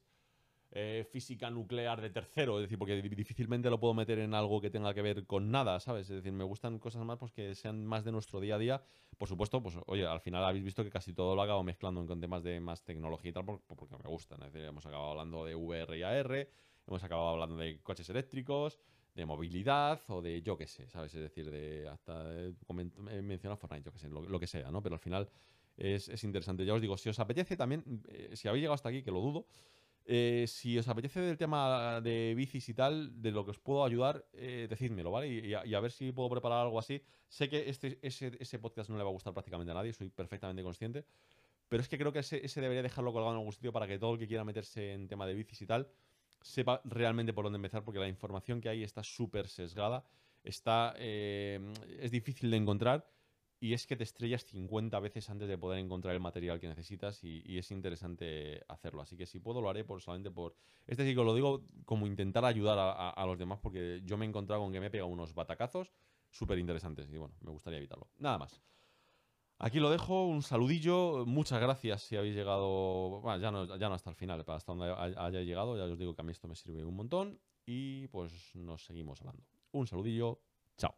eh, 0.70 1.06
física 1.10 1.50
nuclear 1.50 2.00
de 2.00 2.10
tercero, 2.10 2.58
es 2.58 2.64
decir, 2.64 2.78
porque 2.78 3.00
difícilmente 3.00 3.70
lo 3.70 3.80
puedo 3.80 3.94
meter 3.94 4.18
en 4.18 4.34
algo 4.34 4.60
que 4.60 4.68
tenga 4.68 4.92
que 4.92 5.00
ver 5.00 5.26
con 5.26 5.50
nada, 5.50 5.80
¿sabes? 5.80 6.10
Es 6.10 6.16
decir, 6.16 6.32
me 6.32 6.44
gustan 6.44 6.78
cosas 6.78 7.04
más 7.04 7.18
pues, 7.18 7.32
que 7.32 7.54
sean 7.54 7.86
más 7.86 8.04
de 8.04 8.12
nuestro 8.12 8.38
día 8.38 8.56
a 8.56 8.58
día. 8.58 8.82
Por 9.16 9.28
supuesto, 9.28 9.62
pues 9.62 9.76
oye, 9.86 10.06
al 10.06 10.20
final 10.20 10.44
habéis 10.44 10.64
visto 10.64 10.84
que 10.84 10.90
casi 10.90 11.14
todo 11.14 11.34
lo 11.34 11.42
acabo 11.42 11.62
mezclando 11.62 12.06
con 12.06 12.20
temas 12.20 12.42
de 12.42 12.60
más 12.60 12.82
tecnología 12.84 13.30
y 13.30 13.32
tal, 13.32 13.44
porque 13.44 13.96
me 14.02 14.10
gustan. 14.10 14.42
Es 14.42 14.52
decir, 14.52 14.68
hemos 14.68 14.84
acabado 14.84 15.10
hablando 15.10 15.44
de 15.44 15.54
VR 15.54 15.98
y 15.98 16.02
AR, 16.02 16.48
hemos 16.86 17.02
acabado 17.02 17.28
hablando 17.28 17.56
de 17.56 17.80
coches 17.82 18.08
eléctricos, 18.10 18.78
de 19.14 19.26
movilidad 19.26 20.00
o 20.08 20.22
de 20.22 20.42
yo 20.42 20.56
qué 20.56 20.66
sé, 20.66 20.88
¿sabes? 20.88 21.14
Es 21.14 21.22
decir, 21.22 21.50
de 21.50 21.88
hasta 21.88 22.30
he 22.32 23.22
mencionado 23.22 23.56
Fortnite, 23.56 23.84
yo 23.84 23.92
qué 23.92 23.98
sé, 23.98 24.08
lo, 24.08 24.38
que 24.38 24.46
sea, 24.46 24.70
¿no? 24.70 24.80
Pero 24.82 24.94
al 24.94 25.00
final 25.00 25.28
es, 25.76 26.22
interesante. 26.24 26.64
Ya 26.64 26.74
os 26.74 26.80
digo, 26.80 26.96
si 26.96 27.08
os 27.08 27.18
apetece 27.18 27.56
también, 27.56 28.02
eh, 28.08 28.30
si 28.34 28.48
habéis 28.48 28.62
llegado 28.62 28.74
hasta 28.74 28.90
aquí, 28.90 29.02
que 29.02 29.10
lo 29.10 29.20
dudo, 29.20 29.46
eh, 30.10 30.46
si 30.48 30.78
os 30.78 30.88
apetece 30.88 31.20
del 31.20 31.36
tema 31.36 32.00
de 32.00 32.32
bicis 32.34 32.66
y 32.70 32.72
tal, 32.72 33.20
de 33.20 33.30
lo 33.30 33.44
que 33.44 33.50
os 33.50 33.58
puedo 33.58 33.84
ayudar, 33.84 34.24
eh, 34.32 34.66
decídmelo, 34.68 35.10
¿vale? 35.10 35.28
Y, 35.28 35.52
a, 35.52 35.80
ver 35.80 35.92
si 35.92 36.12
puedo 36.12 36.30
preparar 36.30 36.60
algo 36.60 36.78
así. 36.78 37.02
Sé 37.28 37.50
que 37.50 37.68
este, 37.68 37.98
ese, 38.00 38.58
podcast 38.58 38.88
no 38.88 38.96
le 38.96 39.04
va 39.04 39.10
a 39.10 39.12
gustar 39.12 39.34
prácticamente 39.34 39.70
a 39.70 39.74
nadie, 39.74 39.92
soy 39.92 40.08
perfectamente 40.08 40.62
consciente. 40.62 41.04
pero 41.68 41.82
es 41.82 41.88
que 41.88 41.98
creo 41.98 42.10
que 42.10 42.20
ese, 42.20 42.42
ese 42.42 42.62
debería 42.62 42.82
dejarlo 42.82 43.12
colgado 43.12 43.34
en 43.34 43.38
algún 43.40 43.52
sitio 43.52 43.70
para 43.70 43.86
que 43.86 43.98
todo 43.98 44.14
el 44.14 44.18
que 44.18 44.26
quiera 44.26 44.44
meterse 44.44 44.94
en 44.94 45.08
tema 45.08 45.26
de 45.26 45.34
bicis 45.34 45.60
y 45.60 45.66
tal 45.66 45.86
sepa 46.40 46.80
realmente 46.84 47.34
por 47.34 47.44
dónde 47.44 47.56
empezar, 47.56 47.84
porque 47.84 48.00
la 48.00 48.08
información 48.08 48.62
que 48.62 48.70
hay 48.70 48.82
está 48.82 49.02
súper 49.02 49.46
sesgada, 49.48 50.04
está, 50.42 50.94
eh, 50.96 51.60
es 52.00 52.10
difícil 52.10 52.50
de 52.50 52.56
encontrar 52.56 53.06
y 53.60 53.72
es 53.72 53.86
que 53.86 53.96
te 53.96 54.04
estrellas 54.04 54.44
50 54.44 54.98
veces 55.00 55.28
antes 55.30 55.48
de 55.48 55.58
poder 55.58 55.80
encontrar 55.80 56.14
el 56.14 56.20
material 56.20 56.60
que 56.60 56.68
necesitas 56.68 57.22
y, 57.24 57.58
es 57.58 57.70
interesante 57.70 58.62
hacerlo. 58.68 59.02
Así 59.02 59.16
que 59.16 59.26
si 59.26 59.40
puedo 59.40 59.60
lo 59.60 59.68
haré 59.68 59.84
por 59.84 60.00
solamente 60.00 60.30
por... 60.30 60.54
Este 60.86 61.04
sí 61.04 61.14
que 61.14 61.24
lo 61.24 61.34
digo 61.34 61.64
como 61.84 62.06
intentar 62.06 62.44
ayudar 62.44 62.78
a, 62.78 63.26
los 63.26 63.38
demás 63.38 63.58
porque 63.60 64.00
yo 64.04 64.16
me 64.16 64.26
he 64.26 64.28
encontrado 64.28 64.62
con 64.62 64.72
que 64.72 64.80
me 64.80 64.86
he 64.86 64.90
pegado 64.90 65.08
unos 65.08 65.34
batacazos 65.34 65.92
súper 66.30 66.58
interesantes 66.58 67.10
y 67.12 67.16
bueno, 67.16 67.34
me 67.40 67.50
gustaría 67.50 67.78
evitarlo. 67.78 68.08
Nada 68.18 68.38
más. 68.38 68.62
Aquí 69.60 69.80
lo 69.80 69.90
dejo, 69.90 70.26
un 70.26 70.42
saludillo, 70.42 71.26
muchas 71.26 71.60
gracias 71.60 72.02
si 72.02 72.16
habéis 72.16 72.36
llegado, 72.36 73.20
bueno, 73.20 73.40
ya 73.40 73.50
no, 73.50 73.76
ya 73.76 73.88
no 73.88 73.96
hasta 73.96 74.10
el 74.10 74.14
final, 74.14 74.44
para 74.44 74.58
hasta 74.58 74.72
donde 74.72 74.88
haya 74.88 75.40
llegado, 75.40 75.76
ya 75.76 75.92
os 75.92 75.98
digo 75.98 76.14
que 76.14 76.20
a 76.20 76.24
mí 76.24 76.30
esto 76.30 76.46
me 76.46 76.54
sirve 76.54 76.84
un 76.84 76.94
montón 76.94 77.40
y 77.66 78.06
pues 78.06 78.54
nos 78.54 78.84
seguimos 78.84 79.20
hablando. 79.20 79.42
Un 79.72 79.88
saludillo, 79.88 80.40
chao. 80.76 80.94